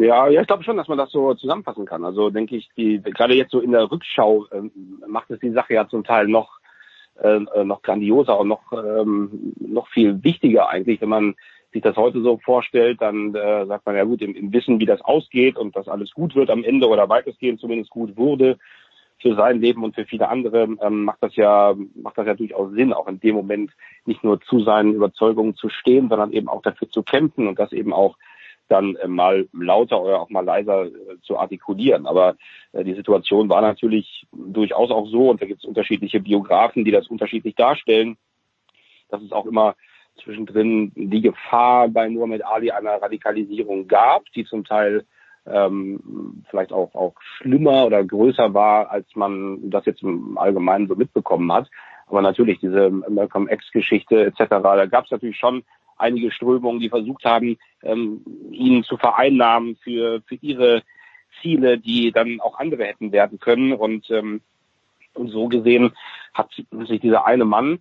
Ja, 0.00 0.28
ja, 0.28 0.40
ich 0.40 0.46
glaube 0.46 0.64
schon, 0.64 0.76
dass 0.76 0.88
man 0.88 0.98
das 0.98 1.10
so 1.10 1.34
zusammenfassen 1.34 1.86
kann. 1.86 2.04
Also 2.04 2.30
denke 2.30 2.56
ich, 2.56 2.68
die, 2.76 3.00
gerade 3.02 3.34
jetzt 3.34 3.50
so 3.50 3.60
in 3.60 3.72
der 3.72 3.90
Rückschau 3.90 4.46
ähm, 4.52 4.70
macht 5.06 5.30
es 5.30 5.40
die 5.40 5.52
Sache 5.52 5.74
ja 5.74 5.88
zum 5.88 6.04
Teil 6.04 6.28
noch 6.28 6.58
äh, 7.22 7.64
noch 7.64 7.82
grandioser 7.82 8.38
und 8.38 8.48
noch 8.48 8.72
ähm, 8.72 9.54
noch 9.58 9.88
viel 9.88 10.22
wichtiger 10.24 10.68
eigentlich, 10.68 11.00
wenn 11.00 11.08
man 11.08 11.34
sich 11.72 11.82
das 11.82 11.96
heute 11.96 12.22
so 12.22 12.38
vorstellt, 12.38 13.00
dann 13.00 13.34
äh, 13.34 13.66
sagt 13.66 13.84
man 13.86 13.96
ja 13.96 14.04
gut, 14.04 14.22
im, 14.22 14.34
im 14.34 14.52
Wissen, 14.52 14.80
wie 14.80 14.86
das 14.86 15.00
ausgeht 15.00 15.56
und 15.56 15.76
dass 15.76 15.88
alles 15.88 16.12
gut 16.12 16.34
wird 16.34 16.50
am 16.50 16.64
Ende 16.64 16.88
oder 16.88 17.08
weitestgehend 17.08 17.60
zumindest 17.60 17.90
gut 17.90 18.16
wurde 18.16 18.58
für 19.18 19.34
sein 19.34 19.60
Leben 19.60 19.82
und 19.82 19.94
für 19.94 20.04
viele 20.04 20.28
andere, 20.28 20.68
ähm, 20.80 21.04
macht 21.04 21.22
das 21.22 21.34
ja 21.36 21.74
macht 21.94 22.18
das 22.18 22.26
ja 22.26 22.34
durchaus 22.34 22.72
Sinn, 22.72 22.92
auch 22.92 23.08
in 23.08 23.20
dem 23.20 23.34
Moment 23.34 23.72
nicht 24.06 24.22
nur 24.22 24.40
zu 24.40 24.60
seinen 24.60 24.94
Überzeugungen 24.94 25.56
zu 25.56 25.68
stehen, 25.68 26.08
sondern 26.08 26.32
eben 26.32 26.48
auch 26.48 26.62
dafür 26.62 26.88
zu 26.88 27.02
kämpfen 27.02 27.48
und 27.48 27.58
das 27.58 27.72
eben 27.72 27.92
auch 27.92 28.16
dann 28.68 28.96
äh, 28.96 29.08
mal 29.08 29.48
lauter 29.52 30.00
oder 30.00 30.20
auch 30.20 30.30
mal 30.30 30.44
leiser 30.44 30.86
äh, 30.86 30.90
zu 31.22 31.38
artikulieren. 31.38 32.06
Aber 32.06 32.36
äh, 32.72 32.84
die 32.84 32.94
Situation 32.94 33.48
war 33.48 33.60
natürlich 33.60 34.26
durchaus 34.32 34.90
auch 34.90 35.06
so, 35.08 35.30
und 35.30 35.42
da 35.42 35.46
gibt 35.46 35.60
es 35.60 35.68
unterschiedliche 35.68 36.20
Biografen, 36.20 36.84
die 36.84 36.90
das 36.90 37.08
unterschiedlich 37.08 37.54
darstellen, 37.54 38.16
dass 39.08 39.22
es 39.22 39.32
auch 39.32 39.46
immer 39.46 39.74
zwischendrin 40.22 40.92
die 40.94 41.20
Gefahr 41.20 41.88
bei 41.88 42.08
Muhammad 42.08 42.44
Ali 42.44 42.70
einer 42.70 43.02
Radikalisierung 43.02 43.88
gab, 43.88 44.24
die 44.34 44.44
zum 44.44 44.64
Teil 44.64 45.04
ähm, 45.46 46.44
vielleicht 46.48 46.72
auch, 46.72 46.94
auch 46.94 47.14
schlimmer 47.20 47.84
oder 47.84 48.02
größer 48.04 48.54
war, 48.54 48.90
als 48.90 49.06
man 49.14 49.70
das 49.70 49.84
jetzt 49.84 50.02
im 50.02 50.38
Allgemeinen 50.38 50.88
so 50.88 50.94
mitbekommen 50.94 51.52
hat. 51.52 51.68
Aber 52.06 52.22
natürlich 52.22 52.60
diese 52.60 52.90
Malcolm 52.90 53.48
X-Geschichte 53.48 54.26
etc., 54.26 54.46
da 54.48 54.86
gab 54.86 55.04
es 55.04 55.10
natürlich 55.10 55.38
schon 55.38 55.64
einige 55.96 56.30
Strömungen, 56.30 56.80
die 56.80 56.88
versucht 56.88 57.24
haben, 57.24 57.58
ähm, 57.82 58.22
ihn 58.50 58.84
zu 58.84 58.96
vereinnahmen 58.96 59.76
für, 59.76 60.22
für 60.26 60.36
ihre 60.36 60.82
Ziele, 61.40 61.78
die 61.78 62.12
dann 62.12 62.40
auch 62.40 62.58
andere 62.58 62.84
hätten 62.84 63.12
werden 63.12 63.38
können. 63.38 63.72
Und, 63.72 64.10
ähm, 64.10 64.40
und 65.14 65.28
so 65.28 65.48
gesehen 65.48 65.92
hat 66.32 66.50
sich 66.52 67.00
dieser 67.00 67.26
eine 67.26 67.44
Mann 67.44 67.80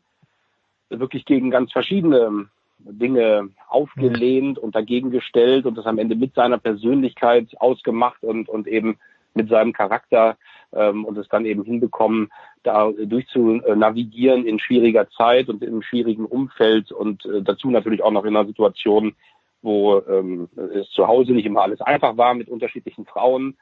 wirklich 0.89 1.25
gegen 1.25 1.49
ganz 1.49 1.71
verschiedene 1.71 2.47
Dinge 2.79 3.49
aufgelehnt 3.69 4.59
und 4.59 4.75
dagegen 4.75 5.09
gestellt 5.09 5.65
und 5.65 5.77
das 5.77 5.85
am 5.85 5.97
Ende 5.97 6.15
mit 6.15 6.35
seiner 6.35 6.57
Persönlichkeit 6.57 7.49
ausgemacht 7.59 8.23
und, 8.23 8.49
und 8.49 8.67
eben 8.67 8.97
mit 9.33 9.49
seinem 9.49 9.73
Charakter 9.73 10.37
ähm, 10.75 11.05
und 11.05 11.17
es 11.17 11.27
dann 11.29 11.45
eben 11.45 11.63
hinbekommen, 11.63 12.31
da 12.63 12.91
durchzunavigieren 12.91 14.45
in 14.45 14.59
schwieriger 14.59 15.09
Zeit 15.09 15.49
und 15.49 15.63
im 15.63 15.81
schwierigen 15.81 16.25
Umfeld 16.25 16.91
und 16.91 17.25
äh, 17.25 17.41
dazu 17.41 17.69
natürlich 17.69 18.03
auch 18.03 18.11
noch 18.11 18.25
in 18.25 18.35
einer 18.35 18.47
Situation, 18.47 19.15
wo 19.61 20.01
ähm, 20.09 20.49
es 20.75 20.89
zu 20.91 21.07
Hause 21.07 21.33
nicht 21.33 21.45
immer 21.45 21.61
alles 21.61 21.81
einfach 21.81 22.17
war 22.17 22.33
mit 22.33 22.49
unterschiedlichen 22.49 23.05
Frauen, 23.05 23.55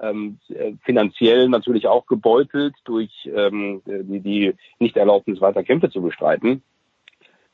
ähm, 0.00 0.38
äh, 0.48 0.72
finanziell 0.84 1.48
natürlich 1.48 1.86
auch 1.86 2.06
gebeutelt 2.06 2.74
durch 2.84 3.10
ähm, 3.34 3.82
die, 3.86 4.20
die 4.20 4.54
Nichterlaubnis 4.78 5.40
weiter 5.40 5.64
Kämpfe 5.64 5.90
zu 5.90 6.02
bestreiten. 6.02 6.62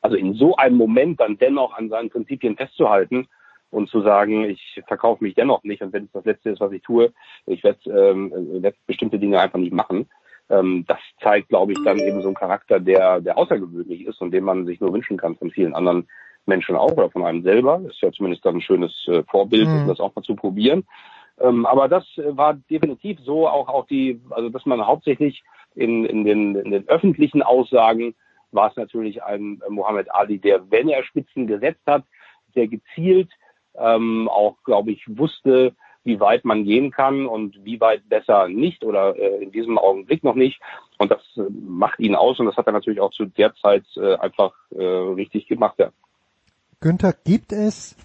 Also 0.00 0.16
in 0.16 0.34
so 0.34 0.56
einem 0.56 0.76
Moment 0.76 1.20
dann 1.20 1.38
dennoch 1.38 1.74
an 1.74 1.88
seinen 1.88 2.10
Prinzipien 2.10 2.56
festzuhalten 2.56 3.28
und 3.72 3.88
zu 3.88 4.02
sagen, 4.02 4.44
ich 4.44 4.80
verkaufe 4.86 5.24
mich 5.24 5.34
dennoch 5.34 5.64
nicht 5.64 5.82
und 5.82 5.92
wenn 5.92 6.04
es 6.04 6.12
das 6.12 6.24
Letzte 6.24 6.50
ist, 6.50 6.60
was 6.60 6.72
ich 6.72 6.82
tue, 6.82 7.12
ich 7.46 7.64
werde 7.64 7.90
ähm, 7.90 8.30
werd 8.62 8.76
bestimmte 8.86 9.18
Dinge 9.18 9.40
einfach 9.40 9.58
nicht 9.58 9.72
machen. 9.72 10.08
Ähm, 10.50 10.84
das 10.86 10.98
zeigt, 11.20 11.48
glaube 11.48 11.72
ich, 11.72 11.78
dann 11.82 11.98
eben 11.98 12.20
so 12.20 12.28
einen 12.28 12.36
Charakter, 12.36 12.78
der, 12.78 13.20
der 13.20 13.38
außergewöhnlich 13.38 14.06
ist 14.06 14.20
und 14.20 14.30
den 14.30 14.44
man 14.44 14.66
sich 14.66 14.80
nur 14.80 14.92
wünschen 14.92 15.16
kann 15.16 15.36
von 15.36 15.50
vielen 15.50 15.74
anderen 15.74 16.06
Menschen 16.44 16.76
auch 16.76 16.92
oder 16.92 17.10
von 17.10 17.24
einem 17.24 17.42
selber. 17.42 17.80
Das 17.82 17.94
ist 17.94 18.02
ja 18.02 18.12
zumindest 18.12 18.44
dann 18.44 18.56
ein 18.56 18.60
schönes 18.60 18.92
äh, 19.08 19.22
Vorbild, 19.24 19.66
mhm. 19.66 19.82
um 19.82 19.88
das 19.88 20.00
auch 20.00 20.14
mal 20.14 20.22
zu 20.22 20.36
probieren. 20.36 20.84
Ähm, 21.40 21.64
aber 21.64 21.88
das 21.88 22.04
war 22.16 22.54
definitiv 22.54 23.18
so 23.20 23.48
auch, 23.48 23.68
auch 23.68 23.86
die, 23.86 24.20
also 24.30 24.50
dass 24.50 24.66
man 24.66 24.86
hauptsächlich 24.86 25.42
in, 25.74 26.04
in, 26.04 26.24
den, 26.24 26.56
in 26.56 26.70
den 26.70 26.88
öffentlichen 26.88 27.42
Aussagen 27.42 28.14
war 28.50 28.68
es 28.68 28.76
natürlich 28.76 29.22
ein 29.22 29.62
Mohammed 29.70 30.12
Ali, 30.14 30.38
der, 30.38 30.70
wenn 30.70 30.90
er 30.90 31.04
Spitzen 31.04 31.46
gesetzt 31.46 31.80
hat, 31.86 32.04
sehr 32.54 32.68
gezielt 32.68 33.30
ähm, 33.76 34.28
auch, 34.28 34.56
glaube 34.64 34.92
ich, 34.92 35.04
wusste, 35.06 35.74
wie 36.04 36.20
weit 36.20 36.44
man 36.44 36.64
gehen 36.64 36.90
kann 36.90 37.26
und 37.26 37.64
wie 37.64 37.80
weit 37.80 38.08
besser 38.08 38.48
nicht 38.48 38.84
oder 38.84 39.16
äh, 39.16 39.42
in 39.42 39.52
diesem 39.52 39.78
Augenblick 39.78 40.24
noch 40.24 40.34
nicht. 40.34 40.60
Und 40.98 41.10
das 41.10 41.20
äh, 41.36 41.42
macht 41.50 42.00
ihn 42.00 42.14
aus 42.14 42.38
und 42.40 42.46
das 42.46 42.56
hat 42.56 42.66
er 42.66 42.72
natürlich 42.72 43.00
auch 43.00 43.12
zu 43.12 43.26
der 43.26 43.54
Zeit 43.54 43.84
äh, 43.96 44.16
einfach 44.16 44.52
äh, 44.70 44.82
richtig 44.82 45.46
gemacht. 45.46 45.76
Ja. 45.78 45.90
Günther, 46.80 47.14
gibt 47.24 47.52
es 47.52 47.96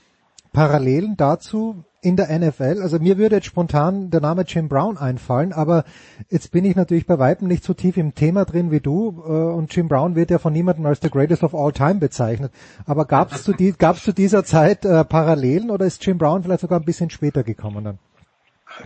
Parallelen 0.54 1.16
dazu, 1.18 1.84
in 2.02 2.16
der 2.16 2.38
NFL. 2.38 2.82
Also 2.82 3.00
mir 3.00 3.18
würde 3.18 3.38
jetzt 3.38 3.46
spontan 3.46 4.12
der 4.12 4.22
Name 4.22 4.44
Jim 4.48 4.70
Brown 4.70 4.98
einfallen, 4.98 5.52
aber 5.52 5.84
jetzt 6.30 6.52
bin 6.52 6.64
ich 6.66 6.76
natürlich 6.76 7.08
bei 7.08 7.18
Weitem 7.18 7.48
nicht 7.48 7.64
so 7.64 7.74
tief 7.74 7.98
im 7.98 8.14
Thema 8.14 8.46
drin 8.46 8.72
wie 8.72 8.80
du 8.80 9.24
äh, 9.26 9.32
und 9.32 9.76
Jim 9.76 9.88
Brown 9.88 10.16
wird 10.16 10.30
ja 10.30 10.38
von 10.38 10.54
niemandem 10.54 10.86
als 10.86 11.00
the 11.02 11.10
greatest 11.10 11.44
of 11.44 11.56
all 11.56 11.72
time 11.72 11.96
bezeichnet. 11.96 12.52
Aber 12.86 13.06
gab 13.06 13.32
es 13.32 13.44
zu, 13.44 13.54
die, 13.54 13.76
zu 13.78 14.14
dieser 14.14 14.44
Zeit 14.44 14.86
äh, 14.86 15.04
Parallelen 15.04 15.72
oder 15.72 15.86
ist 15.86 16.06
Jim 16.06 16.18
Brown 16.18 16.44
vielleicht 16.44 16.62
sogar 16.62 16.80
ein 16.80 16.86
bisschen 16.86 17.10
später 17.10 17.44
gekommen 17.44 17.84
dann? 17.84 18.00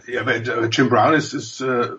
Ja, 0.07 0.21
aber 0.21 0.37
Jim 0.67 0.89
Brown 0.89 1.13
ist, 1.13 1.33
ist 1.33 1.59
äh, 1.61 1.89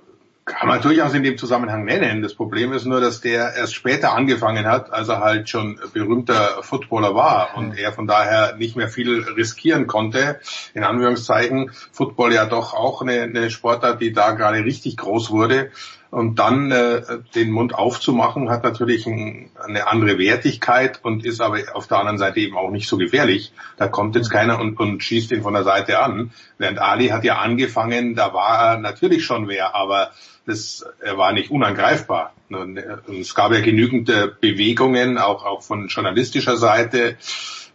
kann 0.45 0.69
man 0.69 0.81
durchaus 0.81 1.15
in 1.15 1.23
dem 1.23 1.39
Zusammenhang 1.39 1.85
nennen. 1.85 2.21
Das 2.21 2.35
Problem 2.35 2.73
ist 2.73 2.85
nur, 2.85 3.01
dass 3.01 3.21
der 3.21 3.55
erst 3.55 3.75
später 3.75 4.13
angefangen 4.13 4.67
hat, 4.67 4.93
als 4.93 5.09
er 5.09 5.21
halt 5.21 5.49
schon 5.49 5.79
berühmter 5.93 6.63
Footballer 6.63 7.15
war 7.15 7.57
und 7.57 7.79
er 7.79 7.93
von 7.93 8.09
daher 8.09 8.57
nicht 8.57 8.75
mehr 8.75 8.89
viel 8.89 9.23
riskieren 9.23 9.87
konnte. 9.87 10.41
In 10.75 10.83
Anführungszeichen, 10.83 11.71
Football 11.93 12.33
ja 12.33 12.47
doch 12.47 12.75
auch 12.75 13.03
eine, 13.03 13.23
eine 13.23 13.51
Sportart, 13.51 14.01
die 14.01 14.13
da 14.13 14.33
gerade 14.33 14.65
richtig 14.65 14.97
groß 14.97 15.31
wurde. 15.31 15.71
Und 16.11 16.39
dann 16.39 16.71
äh, 16.71 17.01
den 17.35 17.51
Mund 17.51 17.75
aufzumachen, 17.75 18.51
hat 18.51 18.65
natürlich 18.65 19.07
ein, 19.07 19.49
eine 19.59 19.87
andere 19.87 20.19
Wertigkeit 20.19 21.01
und 21.03 21.25
ist 21.25 21.41
aber 21.41 21.61
auf 21.73 21.87
der 21.87 22.01
anderen 22.01 22.19
Seite 22.19 22.41
eben 22.41 22.59
auch 22.59 22.71
nicht 22.71 22.87
so 22.87 22.99
gefährlich. 22.99 23.55
Da 23.79 23.89
kommt 23.89 24.15
jetzt 24.15 24.29
keiner 24.29 24.61
und, 24.61 24.79
und 24.79 25.03
schießt 25.03 25.33
ihn 25.33 25.43
von 25.43 25.55
der 25.55 25.65
Seite 25.65 26.01
an. 26.01 26.33
Während 26.59 26.81
Ali 26.81 27.09
hat 27.09 27.25
ja 27.25 27.39
angefangen, 27.39 28.15
da 28.15 28.35
war 28.35 28.73
er 28.73 28.79
natürlich 28.79 29.25
schon 29.25 29.49
wer, 29.49 29.75
aber 29.75 30.11
das, 30.47 30.85
er 31.01 31.19
war 31.19 31.33
nicht 31.33 31.51
unangreifbar. 31.51 32.35
Und 32.49 32.77
es 32.77 33.35
gab 33.35 33.53
ja 33.53 33.61
genügend 33.61 34.09
äh, 34.11 34.29
Bewegungen, 34.41 35.19
auch, 35.19 35.45
auch 35.45 35.63
von 35.63 35.89
journalistischer 35.89 36.57
Seite, 36.57 37.17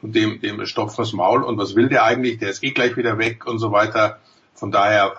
und 0.02 0.16
dem, 0.16 0.40
dem 0.42 0.64
stopfen 0.68 1.02
das 1.02 1.14
Maul 1.14 1.44
und 1.44 1.58
was 1.58 1.76
will 1.76 1.90
der 1.90 2.04
eigentlich, 2.04 2.38
der 2.38 2.50
ist 2.50 2.64
eh 2.64 2.70
gleich 2.70 2.98
wieder 2.98 3.18
weg 3.18 3.48
und 3.48 3.58
so 3.58 3.72
weiter. 3.72 4.20
Von 4.54 4.72
daher 4.72 5.16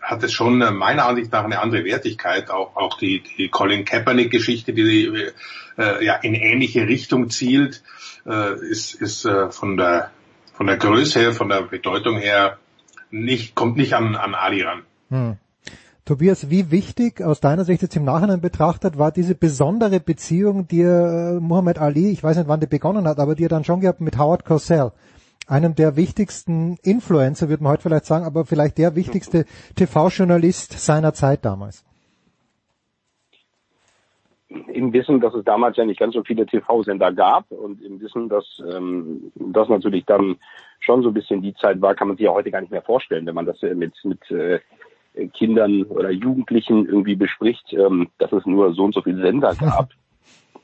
hat 0.00 0.22
es 0.22 0.32
schon 0.32 0.60
äh, 0.62 0.70
meiner 0.70 1.06
Ansicht 1.06 1.32
nach 1.32 1.44
eine 1.44 1.60
andere 1.60 1.84
Wertigkeit. 1.84 2.50
Auch, 2.50 2.76
auch 2.76 2.98
die, 2.98 3.22
die 3.36 3.48
Colin 3.48 3.84
Kaepernick-Geschichte, 3.84 4.72
die 4.72 5.30
äh, 5.78 6.04
ja 6.04 6.14
in 6.16 6.34
ähnliche 6.34 6.86
Richtung 6.86 7.30
zielt, 7.30 7.82
äh, 8.26 8.54
ist, 8.68 8.94
ist 8.94 9.24
äh, 9.24 9.50
von 9.50 9.76
der 9.76 10.10
von 10.52 10.66
der 10.66 10.78
Größe 10.78 11.20
her, 11.20 11.32
von 11.34 11.50
der 11.50 11.62
Bedeutung 11.62 12.16
her 12.16 12.58
nicht 13.10 13.54
kommt 13.54 13.76
nicht 13.76 13.92
an, 13.92 14.16
an 14.16 14.34
Ali 14.34 14.62
ran. 14.62 14.82
Hm. 15.10 15.36
Tobias, 16.06 16.50
wie 16.50 16.70
wichtig 16.70 17.20
aus 17.20 17.40
deiner 17.40 17.64
Sicht 17.64 17.82
jetzt 17.82 17.96
im 17.96 18.04
Nachhinein 18.04 18.40
betrachtet 18.40 18.96
war 18.96 19.10
diese 19.10 19.34
besondere 19.34 19.98
Beziehung, 19.98 20.68
die 20.68 20.82
äh, 20.82 21.40
Muhammad 21.40 21.78
Ali, 21.78 22.12
ich 22.12 22.22
weiß 22.22 22.36
nicht 22.36 22.48
wann 22.48 22.60
die 22.60 22.66
begonnen 22.66 23.08
hat, 23.08 23.18
aber 23.18 23.34
die 23.34 23.44
er 23.44 23.48
dann 23.48 23.64
schon 23.64 23.80
gehabt 23.80 24.00
mit 24.00 24.16
Howard 24.16 24.44
Cosell? 24.44 24.92
einem 25.48 25.74
der 25.74 25.96
wichtigsten 25.96 26.76
Influencer, 26.82 27.48
würde 27.48 27.62
man 27.62 27.72
heute 27.72 27.82
vielleicht 27.82 28.06
sagen, 28.06 28.24
aber 28.24 28.44
vielleicht 28.44 28.78
der 28.78 28.96
wichtigste 28.96 29.44
TV-Journalist 29.76 30.72
seiner 30.72 31.12
Zeit 31.12 31.44
damals. 31.44 31.84
Im 34.48 34.92
Wissen, 34.92 35.20
dass 35.20 35.34
es 35.34 35.44
damals 35.44 35.76
ja 35.76 35.84
nicht 35.84 36.00
ganz 36.00 36.14
so 36.14 36.22
viele 36.22 36.46
TV-Sender 36.46 37.12
gab 37.12 37.50
und 37.50 37.82
im 37.82 38.00
Wissen, 38.00 38.28
dass 38.28 38.62
ähm, 38.68 39.32
das 39.36 39.68
natürlich 39.68 40.04
dann 40.04 40.36
schon 40.80 41.02
so 41.02 41.08
ein 41.08 41.14
bisschen 41.14 41.42
die 41.42 41.54
Zeit 41.54 41.80
war, 41.80 41.94
kann 41.94 42.08
man 42.08 42.16
sich 42.16 42.24
ja 42.24 42.32
heute 42.32 42.50
gar 42.50 42.60
nicht 42.60 42.70
mehr 42.70 42.82
vorstellen, 42.82 43.26
wenn 43.26 43.34
man 43.34 43.46
das 43.46 43.60
mit, 43.62 43.92
mit 44.04 44.30
äh, 44.30 44.60
Kindern 45.34 45.84
oder 45.84 46.10
Jugendlichen 46.10 46.86
irgendwie 46.86 47.16
bespricht, 47.16 47.72
ähm, 47.72 48.08
dass 48.18 48.32
es 48.32 48.44
nur 48.46 48.74
so 48.74 48.84
und 48.84 48.94
so 48.94 49.02
viele 49.02 49.22
Sender 49.22 49.54
gab, 49.58 49.90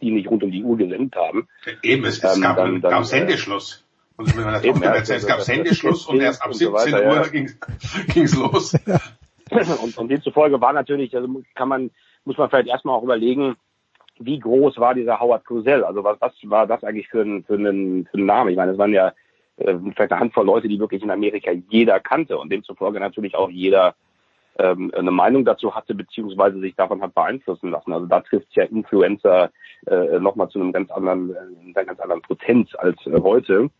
die 0.00 0.10
nicht 0.10 0.28
rund 0.28 0.42
um 0.42 0.50
die 0.50 0.62
Uhr 0.62 0.76
gesendet 0.76 1.16
haben. 1.16 1.48
Eben, 1.82 2.04
es, 2.04 2.22
es 2.22 2.36
ähm, 2.36 2.42
gab, 2.42 2.56
dann, 2.56 2.80
dann, 2.80 2.90
gab 2.90 3.04
Sendeschluss. 3.04 3.84
Und 4.16 4.36
mit 4.36 4.44
meiner 4.44 4.62
Tochter 4.62 4.86
erzählt, 4.86 5.20
es 5.20 5.26
gab 5.26 5.46
Handyschluss 5.46 6.06
und 6.06 6.20
erst 6.20 6.42
ab 6.42 6.54
17 6.54 6.90
so 6.90 6.96
Uhr 6.96 7.28
ging 7.28 8.24
es 8.24 8.36
los. 8.36 8.76
Und, 9.82 9.98
und 9.98 10.08
demzufolge 10.08 10.58
war 10.62 10.72
natürlich, 10.72 11.14
also 11.14 11.42
kann 11.54 11.68
man, 11.68 11.90
muss 12.24 12.38
man 12.38 12.48
vielleicht 12.48 12.68
erstmal 12.68 12.96
auch 12.96 13.02
überlegen, 13.02 13.56
wie 14.18 14.38
groß 14.38 14.78
war 14.78 14.94
dieser 14.94 15.20
Howard 15.20 15.44
Cosell? 15.44 15.84
Also 15.84 16.02
was, 16.04 16.18
was 16.20 16.32
war 16.44 16.66
das 16.66 16.82
eigentlich 16.84 17.08
für 17.08 17.20
ein, 17.20 17.44
für 17.44 17.54
einen, 17.54 18.06
für 18.06 18.16
einen 18.16 18.24
Name? 18.24 18.50
Ich 18.50 18.56
meine, 18.56 18.72
es 18.72 18.78
waren 18.78 18.94
ja 18.94 19.12
äh, 19.58 19.74
vielleicht 19.94 20.12
eine 20.12 20.20
Handvoll 20.20 20.46
Leute, 20.46 20.68
die 20.68 20.78
wirklich 20.78 21.02
in 21.02 21.10
Amerika 21.10 21.50
jeder 21.68 22.00
kannte 22.00 22.38
und 22.38 22.50
demzufolge 22.50 22.98
natürlich 22.98 23.34
auch 23.34 23.50
jeder 23.50 23.94
ähm, 24.58 24.92
eine 24.96 25.10
Meinung 25.10 25.44
dazu 25.44 25.74
hatte, 25.74 25.94
beziehungsweise 25.94 26.60
sich 26.60 26.74
davon 26.74 27.02
hat 27.02 27.14
beeinflussen 27.14 27.70
lassen. 27.70 27.92
Also 27.92 28.06
da 28.06 28.20
trifft 28.20 28.54
ja 28.54 28.64
Influencer 28.64 29.50
äh, 29.86 30.18
nochmal 30.18 30.48
zu 30.48 30.60
einem 30.60 30.72
ganz 30.72 30.90
anderen, 30.90 31.30
äh, 31.30 31.74
einer 31.74 31.84
ganz 31.86 32.00
anderen 32.00 32.22
Potenz 32.22 32.74
als 32.76 33.04
äh, 33.06 33.20
heute 33.20 33.70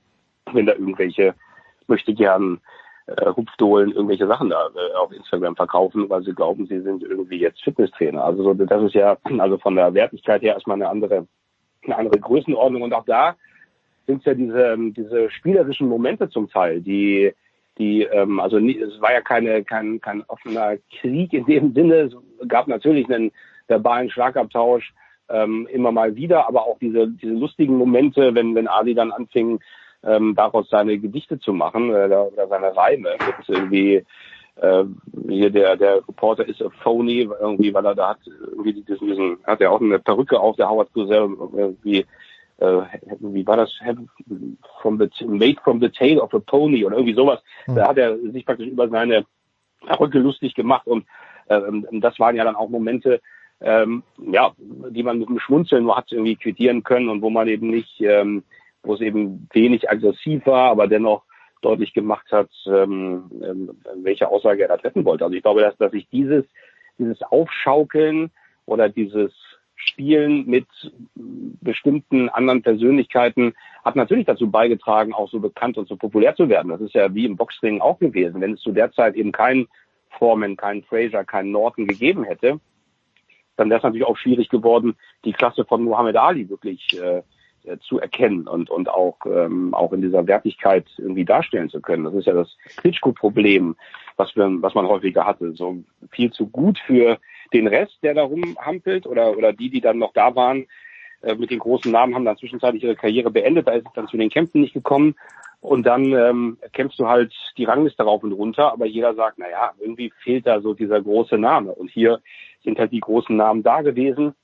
wenn 0.53 0.67
da 0.67 0.73
irgendwelche 0.73 1.35
möchte 1.87 2.15
gern 2.15 2.61
äh, 3.07 3.27
Hupfdohlen 3.27 3.93
irgendwelche 3.93 4.27
Sachen 4.27 4.51
da 4.51 4.69
äh, 4.69 4.97
auf 4.97 5.13
Instagram 5.13 5.57
verkaufen, 5.57 6.09
weil 6.09 6.23
sie 6.23 6.33
glauben, 6.33 6.67
sie 6.67 6.81
sind 6.81 7.03
irgendwie 7.03 7.39
jetzt 7.39 7.63
Fitnesstrainer. 7.63 8.25
Also 8.25 8.45
so, 8.45 8.55
das 8.55 8.83
ist 8.83 8.95
ja 8.95 9.17
also 9.39 9.59
von 9.59 9.75
der 9.75 9.93
Wertigkeit 9.95 10.43
her 10.43 10.55
erstmal 10.55 10.77
eine 10.77 10.89
andere 10.89 11.27
eine 11.85 11.99
andere 11.99 12.21
Größenordnung 12.21 12.83
und 12.83 12.95
auch 12.95 13.05
da 13.05 13.35
sind 14.07 14.21
es 14.21 14.25
ja 14.25 14.35
diese 14.35 14.77
diese 14.93 15.31
spielerischen 15.31 15.89
Momente 15.89 16.29
zum 16.29 16.49
Teil, 16.49 16.81
die 16.81 17.35
die 17.79 18.03
ähm, 18.03 18.41
also 18.41 18.59
nie, 18.59 18.79
es 18.79 19.01
war 19.01 19.13
ja 19.13 19.21
keine 19.21 19.65
kein 19.65 20.01
kein 20.01 20.23
offener 20.29 20.77
Krieg 21.01 21.33
in 21.33 21.47
dem 21.47 21.73
Sinne. 21.73 21.95
Es 21.95 22.15
gab 22.49 22.69
natürlich 22.69 23.09
einen 23.11 23.33
verbalen 23.67 24.11
Schlagabtausch 24.11 24.93
ähm, 25.29 25.67
immer 25.71 25.93
mal 25.93 26.15
wieder, 26.15 26.47
aber 26.49 26.67
auch 26.67 26.79
diese 26.79 27.09
diese 27.09 27.33
lustigen 27.33 27.77
Momente, 27.77 28.35
wenn 28.35 28.55
wenn 28.55 28.69
Ali 28.69 28.95
dann 28.95 29.13
anfing 29.13 29.61
ähm, 30.05 30.35
daraus 30.35 30.69
seine 30.69 30.99
Gedichte 30.99 31.39
zu 31.39 31.53
machen 31.53 31.91
äh, 31.91 32.07
oder 32.07 32.49
seine 32.49 32.77
Reime. 32.77 33.17
Mit 33.27 33.49
irgendwie 33.49 34.05
äh, 34.57 34.85
hier 35.29 35.51
der 35.51 35.77
der 35.77 35.97
Reporter 36.07 36.47
ist 36.47 36.61
a 36.61 36.69
phony 36.83 37.29
irgendwie, 37.41 37.73
weil 37.73 37.87
er 37.87 37.95
da 37.95 38.11
hat 38.11 38.19
irgendwie 38.27 38.75
diesen, 38.75 39.07
diesen 39.09 39.39
hat 39.45 39.61
er 39.61 39.73
auch 39.73 39.81
eine 39.81 39.99
Perücke 39.99 40.39
auf, 40.39 40.57
der 40.57 40.69
Howard 40.69 40.93
Cosell 40.93 41.31
irgendwie 41.57 42.05
äh, 42.63 42.83
wie 43.21 43.47
war 43.47 43.57
das 43.57 43.73
from 44.81 44.99
the 44.99 45.27
made 45.27 45.57
from 45.63 45.81
the 45.81 45.89
tail 45.89 46.19
of 46.21 46.33
a 46.35 46.39
pony 46.39 46.85
oder 46.85 46.97
irgendwie 46.97 47.15
sowas. 47.15 47.41
Mhm. 47.67 47.75
Da 47.75 47.89
hat 47.89 47.99
er 47.99 48.17
sich 48.19 48.47
praktisch 48.47 48.69
über 48.69 48.89
seine 48.89 49.25
Perücke 49.85 50.19
lustig 50.19 50.55
gemacht 50.55 50.87
und 50.87 51.05
ähm, 51.49 51.87
das 51.93 52.19
waren 52.19 52.37
ja 52.37 52.45
dann 52.45 52.57
auch 52.57 52.69
Momente, 52.69 53.21
ähm, 53.61 54.03
ja, 54.19 54.53
die 54.59 55.03
man 55.03 55.19
mit 55.19 55.29
dem 55.29 55.39
Schmunzeln 55.39 55.85
nur 55.85 55.97
hat 55.97 56.13
irgendwie 56.13 56.37
quittieren 56.37 56.83
können 56.83 57.09
und 57.09 57.23
wo 57.23 57.31
man 57.31 57.49
eben 57.49 57.71
nicht, 57.71 58.01
ähm, 58.01 58.45
wo 58.83 58.95
es 58.95 59.01
eben 59.01 59.49
wenig 59.53 59.91
aggressiv 59.91 60.47
war, 60.47 60.71
aber 60.71 60.87
dennoch 60.87 61.25
deutlich 61.63 61.95
gemacht 61.95 62.27
hat, 62.33 62.51
ähm, 62.67 63.31
ähm, 63.43 63.71
welche 64.03 64.29
Aussage 64.29 64.63
er 64.63 64.69
da 64.69 64.77
treffen 64.77 65.05
wollte. 65.05 65.25
Also 65.25 65.37
ich 65.37 65.43
glaube, 65.43 65.61
dass, 65.61 65.77
dass 65.79 65.93
sich 65.93 66.09
dieses, 66.11 66.45
dieses 66.99 67.23
Aufschaukeln 67.23 68.31
oder 68.67 68.89
dieses 68.89 69.33
Spielen 69.85 70.47
mit 70.47 70.67
bestimmten 71.15 72.29
anderen 72.29 72.63
Persönlichkeiten 72.63 73.55
hat 73.85 73.97
natürlich 73.97 74.27
dazu 74.27 74.51
beigetragen, 74.51 75.13
auch 75.13 75.29
so 75.29 75.41
bekannt 75.41 75.77
und 75.77 75.89
so 75.89 75.97
populär 75.97 76.35
zu 76.37 76.49
werden. 76.49 76.69
Das 76.69 76.81
ist 76.81 76.95
ja 76.95 77.15
wie 77.15 77.25
im 77.25 77.37
Boxring 77.37 77.81
auch 77.81 77.99
gewesen. 77.99 78.41
Wenn 78.41 78.55
es 78.55 78.61
zu 78.61 78.73
der 78.73 78.93
Zeit 78.93 79.15
eben 79.17 79.33
keinen 79.33 79.69
Foreman, 80.11 80.57
keinen 80.57 80.83
Fraser, 80.85 81.25
keinen 81.25 81.51
Norton 81.51 81.87
gegeben 81.87 82.25
hätte, 82.25 82.61
dann 83.57 83.71
wäre 83.71 83.79
es 83.79 83.85
natürlich 83.85 84.07
auch 84.07 84.17
schwierig 84.17 84.49
geworden, 84.49 84.95
die 85.25 85.33
Klasse 85.33 85.65
von 85.65 85.83
Muhammad 85.83 86.17
Ali 86.17 86.49
wirklich 86.49 86.99
äh, 87.01 87.23
äh, 87.65 87.79
zu 87.79 88.01
erkennen 88.01 88.49
und, 88.49 88.71
und 88.71 88.89
auch, 88.89 89.19
ähm, 89.27 89.73
auch 89.75 89.93
in 89.93 90.03
dieser 90.03 90.27
Wertigkeit 90.27 90.87
irgendwie 90.99 91.25
darstellen 91.25 91.71
zu 91.71 91.81
können. 91.81 92.05
Das 92.05 92.15
ist 92.15 92.27
ja 92.27 92.35
das 92.35 92.57
Klitschko-Problem, 92.77 93.77
was, 94.17 94.33
was 94.37 94.75
man 94.75 94.87
häufiger 94.87 95.27
hatte. 95.27 95.53
So 95.53 95.79
viel 96.11 96.33
zu 96.33 96.49
gut 96.49 96.79
für 96.87 97.19
den 97.53 97.67
Rest, 97.67 97.99
der 98.03 98.15
da 98.15 98.23
rumhampelt 98.23 99.07
oder, 99.07 99.37
oder 99.37 99.53
die, 99.53 99.71
die 99.71 99.81
dann 99.81 99.99
noch 99.99 100.13
da 100.13 100.35
waren, 100.35 100.67
äh, 101.23 101.35
mit 101.35 101.51
den 101.51 101.59
großen 101.59 101.91
Namen 101.91 102.15
haben 102.15 102.25
dann 102.25 102.37
zwischenzeitlich 102.37 102.83
ihre 102.83 102.97
Karriere 102.97 103.31
beendet, 103.31 103.69
da 103.69 103.73
ist 103.73 103.87
es 103.87 103.93
dann 103.95 104.09
zu 104.09 104.17
den 104.17 104.31
Kämpfen 104.31 104.61
nicht 104.61 104.75
gekommen. 104.75 105.15
Und 105.61 105.87
dann 105.87 106.13
ähm, 106.13 106.59
kämpfst 106.73 106.99
du 106.99 107.07
halt 107.07 107.33
die 107.57 107.65
Rangliste 107.65 108.03
rauf 108.03 108.25
und 108.25 108.33
runter, 108.33 108.73
aber 108.73 108.85
jeder 108.85 109.15
sagt, 109.15 109.39
na 109.39 109.49
ja, 109.49 109.71
irgendwie 109.79 110.13
fehlt 110.19 110.45
da 110.45 110.61
so 110.61 110.75
dieser 110.75 111.01
große 111.01 111.39
Name. 111.39 111.73
Und 111.73 111.89
hier 111.89 112.21
sind 112.65 112.81
halt 112.81 112.91
die 112.91 112.99
großen 112.99 113.37
Namen 113.37 113.63
da 113.63 113.83
gewesen. 113.83 114.35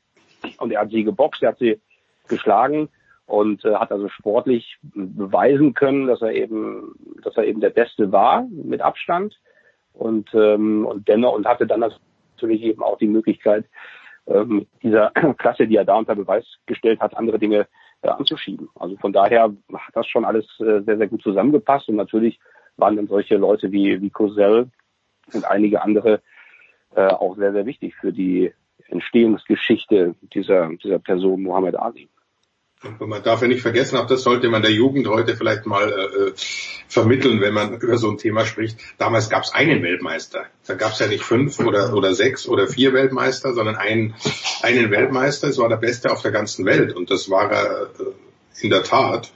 Und 0.59 0.71
er 0.71 0.83
hat 0.83 0.91
sie 0.91 1.03
geboxt, 1.03 1.43
er 1.43 1.49
hat 1.49 1.59
sie 1.59 1.81
geschlagen 2.29 2.89
und 3.27 3.65
äh, 3.65 3.75
hat 3.75 3.91
also 3.91 4.09
sportlich 4.09 4.79
beweisen 4.83 5.75
können, 5.75 6.07
dass 6.07 6.23
er 6.23 6.33
eben, 6.33 6.95
dass 7.25 7.37
er 7.37 7.45
eben 7.45 7.61
der 7.61 7.71
Beste 7.71 8.13
war 8.13 8.47
mit 8.51 8.81
Abstand 8.81 9.41
und 9.93 10.33
ähm, 10.35 10.87
und 10.87 11.09
dennoch 11.09 11.35
und 11.35 11.47
hatte 11.47 11.67
dann 11.67 11.83
natürlich 12.39 12.63
eben 12.63 12.83
auch 12.83 12.99
die 12.99 13.09
Möglichkeit 13.09 13.67
ähm, 14.27 14.67
dieser 14.83 15.11
Klasse, 15.39 15.67
die 15.67 15.77
er 15.77 15.85
da 15.85 15.97
unter 15.97 16.15
Beweis 16.15 16.45
gestellt 16.67 17.01
hat, 17.01 17.17
andere 17.17 17.39
Dinge 17.39 17.67
äh, 18.03 18.09
anzuschieben. 18.09 18.69
Also 18.77 18.97
von 18.97 19.13
daher 19.13 19.45
hat 19.73 19.95
das 19.95 20.07
schon 20.07 20.25
alles 20.25 20.47
äh, 20.61 20.81
sehr 20.83 20.97
sehr 20.97 21.09
gut 21.09 21.23
zusammengepasst 21.23 21.89
und 21.89 21.97
natürlich 21.97 22.39
waren 22.77 22.97
dann 22.97 23.09
solche 23.09 23.37
Leute 23.37 23.73
wie 23.73 24.01
wie 24.01 24.11
Cosell 24.11 24.69
und 25.33 25.45
einige 25.45 25.83
andere 25.83 26.23
äh, 26.95 27.07
auch 27.07 27.37
sehr 27.37 27.53
sehr 27.53 27.67
wichtig 27.67 27.97
für 27.97 28.13
die 28.13 28.53
Entstehungsgeschichte 28.89 30.15
dieser 30.33 30.69
dieser 30.77 31.01
Person 31.01 31.43
Muhammad 31.43 31.77
Ali. 31.77 32.09
Man 33.01 33.23
darf 33.25 33.43
ja 33.43 33.49
nicht 33.49 33.63
vergessen, 33.63 33.97
auch 33.97 34.07
das 34.07 34.23
sollte 34.23 34.49
man 34.49 34.63
der 34.63 34.71
Jugend 34.71 35.09
heute 35.09 35.37
vielleicht 35.37 35.67
mal 35.67 35.89
äh, 35.91 36.33
vermitteln, 36.87 37.41
wenn 37.41 37.53
man 37.53 37.75
über 37.81 37.99
so 37.99 38.09
ein 38.09 38.19
Thema 38.19 38.47
spricht. 38.47 38.79
Damals 38.99 39.29
gab 39.29 39.43
es 39.43 39.53
einen 39.53 39.83
Weltmeister. 39.83 40.47
Da 40.65 40.75
gab 40.75 40.93
es 40.93 41.01
ja 41.01 41.09
nicht 41.09 41.25
fünf 41.25 41.59
oder, 41.59 41.93
oder 41.93 42.15
sechs 42.15 42.47
oder 42.47 42.69
vier 42.69 42.93
Weltmeister, 42.93 43.53
sondern 43.53 43.75
einen, 43.75 44.15
einen 44.63 44.93
Weltmeister. 44.93 45.49
Es 45.49 45.59
war 45.59 45.69
der 45.69 45.77
Beste 45.77 46.13
auf 46.13 46.23
der 46.23 46.31
ganzen 46.31 46.65
Welt. 46.67 46.95
Und 46.95 47.11
das 47.11 47.29
war 47.29 47.51
er 47.51 47.91
äh, 47.99 48.63
in 48.63 48.71
der 48.71 48.85
Tat. 48.85 49.33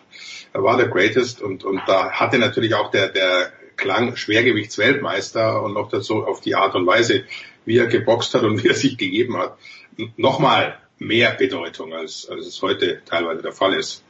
Er 0.52 0.62
war 0.62 0.76
der 0.76 0.88
Greatest 0.88 1.42
und, 1.42 1.64
und 1.64 1.80
da 1.86 2.12
hatte 2.12 2.38
natürlich 2.38 2.74
auch 2.74 2.90
der, 2.90 3.08
der 3.08 3.52
Klang 3.76 4.16
Schwergewichtsweltmeister 4.16 5.62
und 5.62 5.74
noch 5.74 5.88
dazu 5.88 6.24
auf 6.24 6.40
die 6.40 6.54
Art 6.54 6.74
und 6.76 6.86
Weise, 6.86 7.24
wie 7.64 7.78
er 7.78 7.86
geboxt 7.86 8.34
hat 8.34 8.42
und 8.42 8.62
wie 8.62 8.68
er 8.68 8.74
sich 8.74 8.98
gegeben 8.98 9.36
hat. 9.36 9.56
Nochmal, 10.16 10.78
mehr 10.98 11.34
Bedeutung, 11.34 11.92
als, 11.92 12.28
als 12.30 12.46
es 12.46 12.62
heute 12.62 13.00
teilweise 13.04 13.42
der 13.42 13.52
Fall 13.52 13.74
ist. 13.74 14.02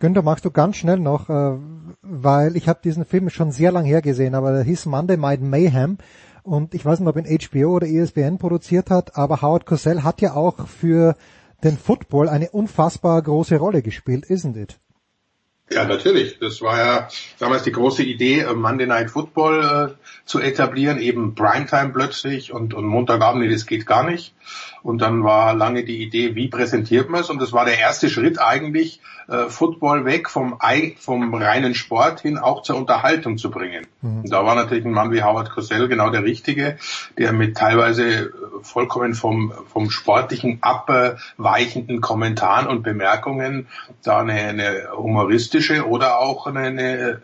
Günther, 0.00 0.22
magst 0.22 0.44
du 0.44 0.50
ganz 0.50 0.76
schnell 0.76 0.98
noch, 0.98 1.28
äh, 1.28 1.56
weil 2.02 2.56
ich 2.56 2.68
habe 2.68 2.80
diesen 2.82 3.04
Film 3.04 3.30
schon 3.30 3.52
sehr 3.52 3.70
lang 3.70 3.84
her 3.84 4.02
gesehen, 4.02 4.34
aber 4.34 4.52
der 4.52 4.62
hieß 4.64 4.86
Monday 4.86 5.16
Night 5.16 5.40
Mayhem 5.40 5.98
und 6.42 6.74
ich 6.74 6.84
weiß 6.84 7.00
nicht, 7.00 7.08
ob 7.08 7.16
ihn 7.16 7.38
HBO 7.38 7.76
oder 7.76 7.86
ESPN 7.86 8.38
produziert 8.38 8.90
hat, 8.90 9.16
aber 9.16 9.42
Howard 9.42 9.66
Cosell 9.66 10.02
hat 10.02 10.20
ja 10.20 10.34
auch 10.34 10.66
für 10.66 11.14
den 11.62 11.76
Football 11.76 12.28
eine 12.28 12.50
unfassbar 12.50 13.20
große 13.22 13.56
Rolle 13.56 13.82
gespielt, 13.82 14.26
isn't 14.26 14.56
it? 14.56 14.78
Ja, 15.70 15.84
natürlich. 15.84 16.38
Das 16.38 16.62
war 16.62 16.78
ja 16.78 17.08
damals 17.38 17.62
die 17.62 17.72
große 17.72 18.02
Idee, 18.02 18.40
äh, 18.40 18.54
Monday 18.54 18.86
Night 18.86 19.10
Football 19.10 19.96
äh, 19.98 20.08
zu 20.24 20.40
etablieren, 20.40 20.98
eben 20.98 21.34
Primetime 21.34 21.90
plötzlich 21.90 22.52
und, 22.52 22.74
und 22.74 22.86
Montagabend, 22.86 23.42
nee, 23.42 23.52
das 23.52 23.66
geht 23.66 23.86
gar 23.86 24.04
nicht. 24.04 24.34
Und 24.82 25.02
dann 25.02 25.24
war 25.24 25.54
lange 25.54 25.84
die 25.84 26.02
Idee, 26.02 26.34
wie 26.34 26.48
präsentiert 26.48 27.10
man 27.10 27.20
es? 27.20 27.30
Und 27.30 27.42
das 27.42 27.52
war 27.52 27.64
der 27.64 27.78
erste 27.78 28.08
Schritt 28.08 28.40
eigentlich, 28.40 29.00
äh, 29.28 29.50
Football 29.50 30.06
weg 30.06 30.30
vom, 30.30 30.58
vom 30.98 31.34
reinen 31.34 31.74
Sport 31.74 32.20
hin 32.20 32.38
auch 32.38 32.62
zur 32.62 32.76
Unterhaltung 32.76 33.36
zu 33.36 33.50
bringen. 33.50 33.86
Mhm. 34.00 34.20
Und 34.22 34.32
da 34.32 34.44
war 34.46 34.54
natürlich 34.54 34.86
ein 34.86 34.92
Mann 34.92 35.12
wie 35.12 35.22
Howard 35.22 35.50
Cosell 35.50 35.86
genau 35.88 36.08
der 36.08 36.24
Richtige, 36.24 36.78
der 37.18 37.34
mit 37.34 37.58
teilweise 37.58 38.08
äh, 38.08 38.30
vollkommen 38.62 39.12
vom, 39.12 39.52
vom 39.70 39.90
sportlichen 39.90 40.58
abweichenden 40.62 42.00
Kommentaren 42.00 42.66
und 42.66 42.82
Bemerkungen 42.82 43.66
da 44.02 44.20
eine, 44.20 44.32
eine 44.32 44.88
humoristische 44.96 45.57
oder 45.84 46.18
auch 46.18 46.46
eine, 46.46 46.60
eine 46.60 47.20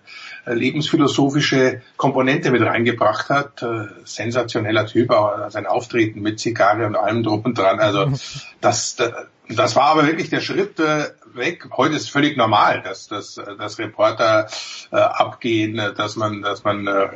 lebensphilosophische 0.47 1.83
Komponente 1.97 2.51
mit 2.51 2.63
reingebracht 2.63 3.31
hat. 3.31 3.63
Äh, 3.63 3.87
sensationeller 4.05 4.87
Typ, 4.87 5.11
aber 5.11 5.51
sein 5.51 5.67
Auftreten 5.67 6.21
mit 6.21 6.41
Zigarre 6.41 6.87
und 6.87 6.97
allem 6.97 7.23
drum 7.23 7.41
und 7.43 7.59
dran. 7.59 7.81
Also 7.81 8.13
das, 8.61 8.97
das 9.49 9.77
war 9.77 9.85
aber 9.85 10.07
wirklich 10.07 10.31
der 10.31 10.41
Schritt 10.41 10.79
äh, 10.81 11.11
weg. 11.35 11.69
Heute 11.77 11.97
ist 11.97 12.11
völlig 12.11 12.37
normal, 12.37 12.83
dass, 12.83 13.09
dass, 13.09 13.41
dass 13.59 13.79
Reporter 13.79 14.49
äh, 14.93 14.97
abgehen, 14.97 15.77
dass 15.97 16.17
man, 16.17 16.43
dass 16.43 16.65
man 16.65 16.87
äh, 16.87 17.09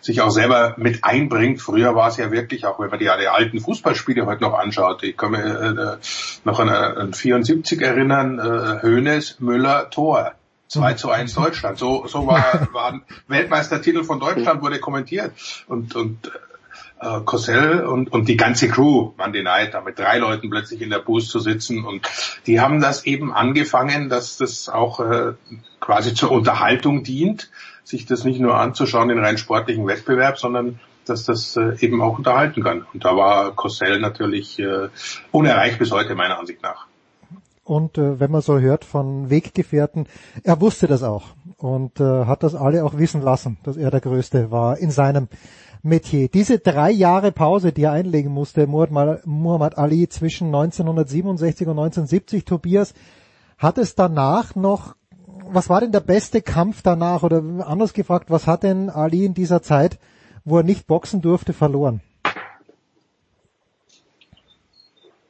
sich 0.00 0.20
auch 0.20 0.30
selber 0.30 0.74
mit 0.78 1.04
einbringt. 1.04 1.60
Früher 1.60 1.94
war 1.94 2.08
es 2.08 2.16
ja 2.16 2.30
wirklich, 2.30 2.64
auch 2.64 2.78
wenn 2.78 2.90
man 2.90 2.98
die, 2.98 3.10
die 3.20 3.28
alten 3.28 3.60
Fußballspiele 3.60 4.24
heute 4.26 4.42
noch 4.42 4.54
anschaut, 4.54 5.02
ich 5.02 5.16
kann 5.16 5.32
mich 5.32 5.40
äh, 5.40 5.96
noch 6.44 6.60
an, 6.60 6.68
an 6.68 7.12
74 7.12 7.82
erinnern, 7.82 8.38
äh, 8.38 8.82
Hönes, 8.82 9.40
Müller, 9.40 9.90
Tor. 9.90 10.32
2 10.68 10.94
zu 10.94 11.10
1 11.10 11.34
Deutschland. 11.34 11.78
So, 11.78 12.06
so 12.06 12.26
war, 12.26 12.68
war 12.72 12.92
ein 12.92 13.02
Weltmeistertitel 13.28 14.04
von 14.04 14.20
Deutschland 14.20 14.62
wurde 14.62 14.78
kommentiert. 14.80 15.32
Und, 15.66 15.94
und 15.94 16.30
äh, 17.00 17.20
Cosell 17.24 17.84
und, 17.84 18.12
und 18.12 18.28
die 18.28 18.36
ganze 18.36 18.68
Crew, 18.68 19.12
Monday 19.16 19.42
Night, 19.42 19.74
da 19.74 19.80
mit 19.80 19.98
drei 19.98 20.18
Leuten 20.18 20.50
plötzlich 20.50 20.80
in 20.80 20.90
der 20.90 21.00
Booth 21.00 21.28
zu 21.28 21.40
sitzen. 21.40 21.84
Und 21.84 22.08
die 22.46 22.60
haben 22.60 22.80
das 22.80 23.04
eben 23.04 23.32
angefangen, 23.32 24.08
dass 24.08 24.38
das 24.38 24.68
auch 24.68 25.00
äh, 25.00 25.34
quasi 25.80 26.14
zur 26.14 26.30
Unterhaltung 26.30 27.02
dient, 27.02 27.50
sich 27.84 28.06
das 28.06 28.24
nicht 28.24 28.40
nur 28.40 28.56
anzuschauen, 28.56 29.08
den 29.08 29.18
rein 29.18 29.38
sportlichen 29.38 29.86
Wettbewerb, 29.86 30.38
sondern 30.38 30.80
dass 31.04 31.24
das 31.24 31.56
äh, 31.56 31.76
eben 31.80 32.02
auch 32.02 32.18
unterhalten 32.18 32.62
kann. 32.62 32.86
Und 32.92 33.04
da 33.04 33.16
war 33.16 33.52
Cosell 33.54 34.00
natürlich 34.00 34.58
äh, 34.58 34.88
unerreicht 35.30 35.78
bis 35.78 35.92
heute 35.92 36.14
meiner 36.14 36.38
Ansicht 36.38 36.62
nach. 36.62 36.85
Und 37.66 37.98
äh, 37.98 38.20
wenn 38.20 38.30
man 38.30 38.42
so 38.42 38.60
hört 38.60 38.84
von 38.84 39.28
Weggefährten, 39.28 40.06
er 40.44 40.60
wusste 40.60 40.86
das 40.86 41.02
auch 41.02 41.34
und 41.58 41.98
äh, 41.98 42.24
hat 42.24 42.44
das 42.44 42.54
alle 42.54 42.84
auch 42.84 42.96
wissen 42.96 43.20
lassen, 43.20 43.58
dass 43.64 43.76
er 43.76 43.90
der 43.90 44.00
Größte 44.00 44.52
war 44.52 44.78
in 44.78 44.92
seinem 44.92 45.26
Metier. 45.82 46.28
Diese 46.28 46.60
drei 46.60 46.92
Jahre 46.92 47.32
Pause, 47.32 47.72
die 47.72 47.82
er 47.82 47.90
einlegen 47.90 48.30
musste, 48.30 48.68
Muhammad 48.68 49.78
Ali 49.78 50.08
zwischen 50.08 50.46
1967 50.46 51.66
und 51.66 51.78
1970, 51.78 52.44
Tobias, 52.44 52.94
hat 53.58 53.78
es 53.78 53.96
danach 53.96 54.54
noch, 54.54 54.94
was 55.50 55.68
war 55.68 55.80
denn 55.80 55.90
der 55.90 56.00
beste 56.00 56.42
Kampf 56.42 56.82
danach 56.82 57.24
oder 57.24 57.42
anders 57.66 57.94
gefragt, 57.94 58.30
was 58.30 58.46
hat 58.46 58.62
denn 58.62 58.90
Ali 58.90 59.24
in 59.24 59.34
dieser 59.34 59.60
Zeit, 59.60 59.98
wo 60.44 60.58
er 60.58 60.62
nicht 60.62 60.86
boxen 60.86 61.20
durfte, 61.20 61.52
verloren? 61.52 62.00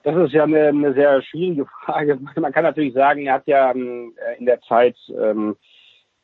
Das 0.06 0.14
ist 0.14 0.34
ja 0.34 0.44
eine, 0.44 0.68
eine 0.68 0.94
sehr 0.94 1.20
schwierige 1.20 1.66
Frage. 1.66 2.16
Man 2.36 2.52
kann 2.52 2.62
natürlich 2.62 2.94
sagen, 2.94 3.26
er 3.26 3.34
hat 3.34 3.46
ja 3.48 3.72
ähm, 3.72 4.14
in 4.38 4.46
der 4.46 4.60
Zeit, 4.60 4.96
ähm, 5.08 5.56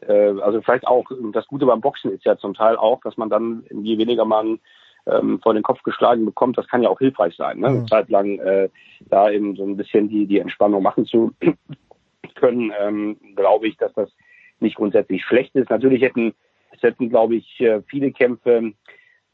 äh, 0.06 0.38
also 0.40 0.62
vielleicht 0.62 0.86
auch 0.86 1.04
das 1.32 1.48
Gute 1.48 1.66
beim 1.66 1.80
Boxen 1.80 2.12
ist 2.12 2.24
ja 2.24 2.36
zum 2.36 2.54
Teil 2.54 2.76
auch, 2.76 3.00
dass 3.00 3.16
man 3.16 3.28
dann, 3.28 3.64
je 3.72 3.98
weniger 3.98 4.24
man 4.24 4.60
ähm, 5.06 5.40
vor 5.42 5.52
den 5.52 5.64
Kopf 5.64 5.82
geschlagen 5.82 6.24
bekommt, 6.24 6.56
das 6.59 6.68
kann 6.68 6.84
ja 6.84 6.90
auch 6.90 7.00
hilfreich 7.00 7.34
sein. 7.34 7.59
Ne? 7.59 7.66
Eine 7.66 7.86
Zeit 7.86 8.09
lang 8.09 8.38
äh, 8.38 8.68
da 9.00 9.28
eben 9.28 9.56
so 9.56 9.64
ein 9.64 9.76
bisschen 9.76 10.09
die, 10.09 10.26
die 10.26 10.38
Entspannung 10.38 10.80
machen 10.84 11.04
zu 11.04 11.32
können, 12.36 12.72
ähm, 12.80 13.16
glaube 13.34 13.66
ich, 13.66 13.76
dass 13.78 13.92
das 13.94 14.12
nicht 14.60 14.76
grundsätzlich 14.76 15.24
schlecht 15.24 15.56
ist. 15.56 15.70
Natürlich 15.70 16.02
hätten 16.02 16.34
es 16.70 16.84
hätten, 16.84 17.09
glaube 17.09 17.34
ich, 17.34 17.60
äh, 17.60 17.82
viele 17.88 18.12
Kämpfe 18.12 18.74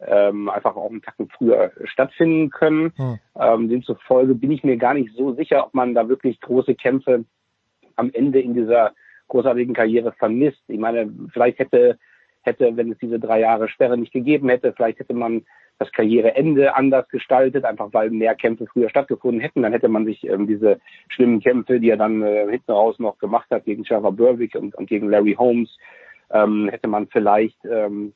ähm, 0.01 0.49
einfach 0.49 0.77
auch 0.77 0.91
einen 0.91 1.03
Tacken 1.03 1.29
früher 1.29 1.73
stattfinden 1.85 2.51
können. 2.51 2.93
Hm. 2.97 3.19
Ähm, 3.39 3.69
demzufolge 3.69 4.35
bin 4.35 4.51
ich 4.51 4.65
mir 4.65 4.77
gar 4.77 4.95
nicht 4.95 5.15
so 5.17 5.35
sicher, 5.35 5.67
ob 5.67 5.75
man 5.75 5.95
da 5.95 6.09
wirklich 6.09 6.41
große 6.41 6.75
Kämpfe 6.75 7.25
am 7.97 8.11
Ende 8.13 8.41
in 8.41 8.55
dieser 8.55 8.93
großartigen 9.29 9.75
Karriere 9.75 10.13
vermisst. 10.13 10.63
Ich 10.69 10.79
meine, 10.79 11.13
vielleicht 11.33 11.59
hätte, 11.59 11.99
hätte, 12.43 12.77
wenn 12.77 12.93
es 12.93 12.99
diese 12.99 13.19
drei 13.19 13.41
Jahre 13.41 13.69
Sperre 13.69 13.99
nicht 13.99 14.13
gegeben 14.13 14.49
hätte, 14.49 14.73
vielleicht 14.73 15.01
hätte 15.01 15.15
man 15.15 15.45
das 15.79 15.93
Karriereende 15.93 16.75
anders 16.75 17.09
gestaltet, 17.09 17.65
einfach 17.65 17.89
weil 17.93 18.11
mehr 18.11 18.35
Kämpfe 18.35 18.67
früher 18.67 18.89
stattgefunden 18.89 19.41
hätten. 19.41 19.63
Dann 19.63 19.73
hätte 19.73 19.89
man 19.89 20.05
sich 20.07 20.25
ähm, 20.25 20.47
diese 20.47 20.81
schlimmen 21.09 21.41
Kämpfe, 21.41 21.79
die 21.79 21.91
er 21.91 21.97
dann 21.97 22.23
äh, 22.23 22.49
hinten 22.51 22.73
raus 22.73 22.99
noch 22.99 23.19
gemacht 23.19 23.49
hat 23.51 23.65
gegen 23.65 23.85
Trevor 23.85 24.13
Berwick 24.13 24.55
und, 24.57 24.75
und 24.75 24.89
gegen 24.89 25.09
Larry 25.09 25.35
Holmes, 25.39 25.77
ähm, 26.31 26.69
hätte 26.69 26.89
man 26.89 27.07
vielleicht 27.09 27.59
ähm, 27.65 28.13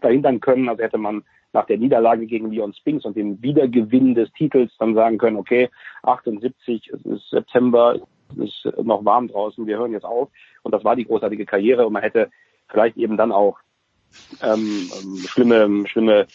verhindern 0.00 0.40
können. 0.40 0.68
Also 0.68 0.82
hätte 0.82 0.98
man 0.98 1.24
nach 1.52 1.66
der 1.66 1.78
Niederlage 1.78 2.26
gegen 2.26 2.50
Leon 2.50 2.74
Spinks 2.74 3.04
und 3.04 3.16
dem 3.16 3.40
Wiedergewinn 3.42 4.14
des 4.14 4.30
Titels 4.32 4.72
dann 4.78 4.94
sagen 4.94 5.18
können, 5.18 5.36
okay, 5.36 5.70
78, 6.02 6.90
es 6.92 7.04
ist 7.04 7.30
September, 7.30 7.98
es 8.36 8.64
ist 8.64 8.78
noch 8.82 9.04
warm 9.04 9.28
draußen, 9.28 9.66
wir 9.66 9.78
hören 9.78 9.92
jetzt 9.92 10.04
auf. 10.04 10.28
Und 10.62 10.72
das 10.72 10.84
war 10.84 10.96
die 10.96 11.06
großartige 11.06 11.46
Karriere 11.46 11.86
und 11.86 11.92
man 11.92 12.02
hätte 12.02 12.30
vielleicht 12.68 12.96
eben 12.96 13.16
dann 13.16 13.32
auch 13.32 13.58
ähm, 14.42 14.90
ähm 15.02 15.16
schlimme, 15.18 15.86
schlimme 15.86 16.26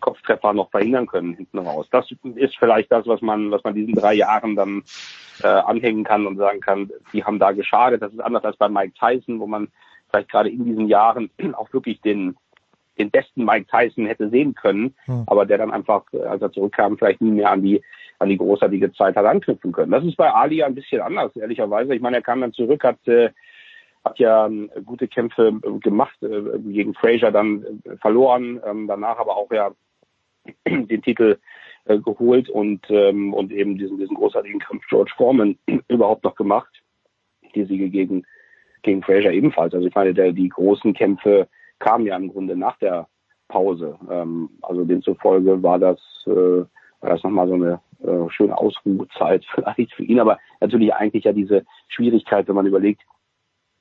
Kopftreffer 0.00 0.52
noch 0.52 0.70
verhindern 0.70 1.06
können 1.06 1.34
hinten 1.34 1.58
raus. 1.58 1.86
Das 1.90 2.06
ist 2.10 2.56
vielleicht 2.56 2.90
das, 2.90 3.06
was 3.06 3.20
man, 3.20 3.50
was 3.50 3.62
man 3.64 3.74
diesen 3.74 3.94
drei 3.94 4.14
Jahren 4.14 4.56
dann 4.56 4.82
äh, 5.42 5.48
anhängen 5.48 6.04
kann 6.04 6.26
und 6.26 6.36
sagen 6.36 6.60
kann, 6.60 6.90
die 7.12 7.24
haben 7.24 7.38
da 7.38 7.52
geschadet. 7.52 8.02
Das 8.02 8.12
ist 8.12 8.20
anders 8.20 8.44
als 8.44 8.56
bei 8.56 8.68
Mike 8.68 8.94
Tyson, 8.98 9.40
wo 9.40 9.46
man 9.46 9.68
vielleicht 10.10 10.30
gerade 10.30 10.48
in 10.48 10.64
diesen 10.64 10.88
Jahren 10.88 11.30
auch 11.54 11.72
wirklich 11.72 12.00
den 12.00 12.36
den 12.98 13.10
besten 13.10 13.44
Mike 13.44 13.66
Tyson 13.70 14.06
hätte 14.06 14.30
sehen 14.30 14.54
können, 14.54 14.94
hm. 15.06 15.24
aber 15.26 15.46
der 15.46 15.58
dann 15.58 15.72
einfach, 15.72 16.04
äh, 16.12 16.22
als 16.22 16.42
er 16.42 16.52
zurückkam, 16.52 16.96
vielleicht 16.98 17.20
nie 17.20 17.32
mehr 17.32 17.50
an 17.50 17.62
die 17.62 17.82
an 18.20 18.28
die 18.28 18.38
großartige 18.38 18.92
Zeit 18.92 19.16
hat 19.16 19.26
anknüpfen 19.26 19.72
können. 19.72 19.90
Das 19.90 20.04
ist 20.04 20.16
bei 20.16 20.30
Ali 20.30 20.62
ein 20.62 20.76
bisschen 20.76 21.00
anders, 21.00 21.34
ehrlicherweise. 21.34 21.94
Ich 21.94 22.00
meine, 22.00 22.18
er 22.18 22.22
kam 22.22 22.40
dann 22.40 22.52
zurück, 22.52 22.84
hat 22.84 23.06
äh, 23.08 23.30
hat 24.04 24.18
ja 24.18 24.46
äh, 24.46 24.82
gute 24.84 25.08
Kämpfe 25.08 25.60
äh, 25.62 25.78
gemacht, 25.78 26.22
äh, 26.22 26.58
gegen 26.60 26.94
Frazier 26.94 27.30
dann 27.30 27.82
verloren, 28.00 28.60
ähm, 28.64 28.86
danach 28.86 29.18
aber 29.18 29.36
auch 29.36 29.50
ja 29.50 29.72
den 30.66 31.02
Titel 31.02 31.38
geholt 31.86 32.48
und 32.48 32.80
ähm, 32.88 33.34
und 33.34 33.52
eben 33.52 33.76
diesen 33.76 33.98
diesen 33.98 34.16
großartigen 34.16 34.58
Kampf 34.58 34.86
George 34.88 35.12
Foreman 35.18 35.58
überhaupt 35.88 36.24
noch 36.24 36.34
gemacht. 36.34 36.82
Die 37.54 37.64
Siege 37.64 37.90
gegen 37.90 38.24
gegen 38.80 39.02
Frazier 39.02 39.32
ebenfalls. 39.32 39.74
Also 39.74 39.86
ich 39.86 39.94
meine, 39.94 40.14
der, 40.14 40.32
die 40.32 40.48
großen 40.48 40.94
Kämpfe 40.94 41.46
kam 41.84 42.06
ja 42.06 42.16
im 42.16 42.32
Grunde 42.32 42.56
nach 42.56 42.78
der 42.78 43.06
Pause. 43.48 43.98
Ähm, 44.10 44.48
also 44.62 44.84
demzufolge 44.84 45.62
war 45.62 45.78
das, 45.78 46.00
äh, 46.26 46.64
war 47.00 47.10
das 47.10 47.22
nochmal 47.22 47.46
so 47.46 47.54
eine 47.54 47.80
äh, 48.02 48.30
schöne 48.30 48.56
Ausruhezeit 48.56 49.44
vielleicht 49.54 49.92
für 49.92 50.04
ihn, 50.04 50.18
aber 50.18 50.38
natürlich 50.60 50.94
eigentlich 50.94 51.24
ja 51.24 51.32
diese 51.32 51.64
Schwierigkeit, 51.88 52.48
wenn 52.48 52.54
man 52.54 52.66
überlegt, 52.66 53.02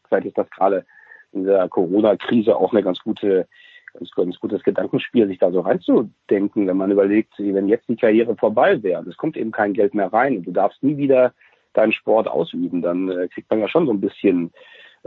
vielleicht 0.08 0.28
ist 0.28 0.38
das 0.38 0.50
gerade 0.50 0.86
in 1.32 1.46
der 1.46 1.70
Corona-Krise 1.70 2.56
auch 2.56 2.74
eine 2.74 2.84
ganz 2.84 3.00
gute 3.00 3.48
ganz, 3.94 4.12
ganz 4.12 4.40
gutes 4.40 4.64
Gedankenspiel, 4.64 5.28
sich 5.28 5.38
da 5.38 5.52
so 5.52 5.62
reinzudenken, 5.62 6.68
wenn 6.68 6.78
man 6.78 6.90
überlegt, 6.90 7.34
wenn 7.38 7.68
jetzt 7.68 7.88
die 7.88 7.96
Karriere 7.96 8.36
vorbei 8.36 8.82
wäre, 8.82 9.08
es 9.08 9.18
kommt 9.18 9.38
eben 9.38 9.52
kein 9.52 9.74
Geld 9.74 9.94
mehr 9.94 10.12
rein 10.12 10.38
und 10.38 10.48
du 10.48 10.52
darfst 10.52 10.82
nie 10.82 10.98
wieder 10.98 11.32
deinen 11.74 11.94
Sport 11.94 12.28
ausüben, 12.28 12.82
dann 12.82 13.10
äh, 13.10 13.28
kriegt 13.28 13.50
man 13.50 13.60
ja 13.60 13.68
schon 13.68 13.86
so 13.86 13.94
ein 13.94 14.02
bisschen 14.02 14.52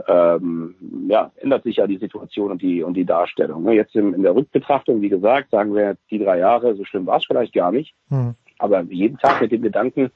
ähm, 0.07 0.75
ja, 1.09 1.31
ändert 1.37 1.63
sich 1.63 1.77
ja 1.77 1.87
die 1.87 1.97
Situation 1.97 2.51
und 2.51 2.61
die 2.61 2.83
und 2.83 2.93
die 2.93 3.05
Darstellung. 3.05 3.63
Ne? 3.63 3.73
Jetzt 3.73 3.95
in, 3.95 4.13
in 4.13 4.23
der 4.23 4.35
Rückbetrachtung, 4.35 5.01
wie 5.01 5.09
gesagt, 5.09 5.49
sagen 5.51 5.73
wir 5.73 5.97
die 6.11 6.19
drei 6.19 6.39
Jahre, 6.39 6.75
so 6.75 6.85
schlimm 6.85 7.07
war 7.07 7.17
es 7.17 7.25
vielleicht 7.25 7.53
gar 7.53 7.71
nicht. 7.71 7.95
Mhm. 8.09 8.35
Aber 8.59 8.81
jeden 8.81 9.17
Tag 9.17 9.41
mit 9.41 9.51
dem 9.51 9.61
Gedanken 9.61 10.11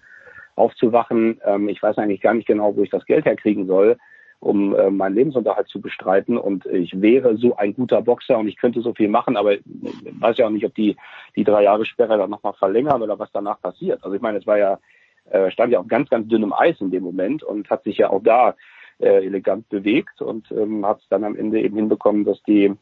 aufzuwachen, 0.56 1.40
ähm, 1.46 1.70
ich 1.70 1.82
weiß 1.82 1.98
eigentlich 1.98 2.22
gar 2.22 2.34
nicht 2.34 2.48
genau, 2.48 2.76
wo 2.76 2.84
ich 2.84 2.90
das 2.90 3.06
Geld 3.06 3.26
herkriegen 3.26 3.66
soll, 3.66 3.98
um 4.40 4.76
äh, 4.76 4.92
meinen 4.92 5.16
Lebensunterhalt 5.16 5.68
zu 5.68 5.82
bestreiten. 5.82 6.38
Und 6.38 6.66
ich 6.68 7.00
wäre 7.02 7.38
so 7.38 7.56
ein 7.56 7.74
guter 7.74 8.02
Boxer 8.02 8.38
und 8.38 8.48
ich 8.48 8.58
könnte 8.58 8.82
so 8.82 8.94
viel 8.94 9.10
machen, 9.10 9.36
aber 9.36 9.54
ich 9.54 9.62
weiß 10.20 10.38
ja 10.38 10.46
auch 10.46 10.52
nicht, 10.52 10.66
ob 10.66 10.76
die 10.76 10.96
die 11.36 11.44
drei 11.44 11.64
Jahre 11.64 11.86
Sperre 11.86 12.18
dann 12.18 12.30
nochmal 12.30 12.54
verlängern 12.54 13.02
oder 13.02 13.18
was 13.18 13.32
danach 13.32 13.60
passiert. 13.62 14.04
Also 14.04 14.16
ich 14.16 14.22
meine, 14.22 14.38
es 14.38 14.46
war 14.46 14.58
ja 14.58 14.80
äh, 15.30 15.50
stand 15.52 15.72
ja 15.72 15.80
auf 15.80 15.88
ganz, 15.88 16.10
ganz 16.10 16.28
dünnem 16.28 16.54
Eis 16.54 16.80
in 16.82 16.92
dem 16.92 17.04
Moment 17.04 17.44
und 17.44 17.70
hat 17.70 17.84
sich 17.84 17.98
ja 17.98 18.10
auch 18.10 18.22
da 18.24 18.56
äh, 19.00 19.26
elegant 19.26 19.68
bewegt 19.70 20.22
und 20.22 20.52
ähm, 20.52 20.86
hat 20.86 21.00
es 21.00 21.08
dann 21.10 21.24
am 21.24 21.36
Ende 21.36 21.62
eben 21.62 21.76
hinbekommen, 21.76 22.26
dass 22.26 22.42
die, 22.44 22.74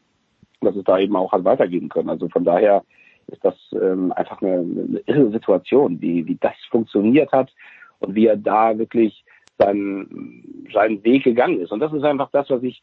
dass 0.60 0.76
es 0.76 0.84
da 0.84 0.98
eben 0.98 1.16
auch 1.16 1.32
hat 1.32 1.44
weitergehen 1.44 1.88
können. 1.88 2.10
Also 2.10 2.28
von 2.28 2.44
daher 2.44 2.84
ist 3.28 3.44
das 3.44 3.54
ähm, 3.72 4.12
einfach 4.12 4.42
eine, 4.42 4.58
eine 4.58 5.02
irre 5.06 5.30
Situation, 5.30 6.00
wie, 6.00 6.26
wie 6.26 6.36
das 6.40 6.56
funktioniert 6.70 7.32
hat 7.32 7.52
und 8.00 8.14
wie 8.14 8.26
er 8.26 8.36
da 8.36 8.76
wirklich 8.76 9.24
seinen, 9.58 10.68
seinen 10.72 11.02
Weg 11.04 11.24
gegangen 11.24 11.60
ist. 11.60 11.70
Und 11.70 11.80
das 11.80 11.92
ist 11.92 12.02
einfach 12.02 12.30
das, 12.32 12.50
was 12.50 12.62
ich 12.62 12.82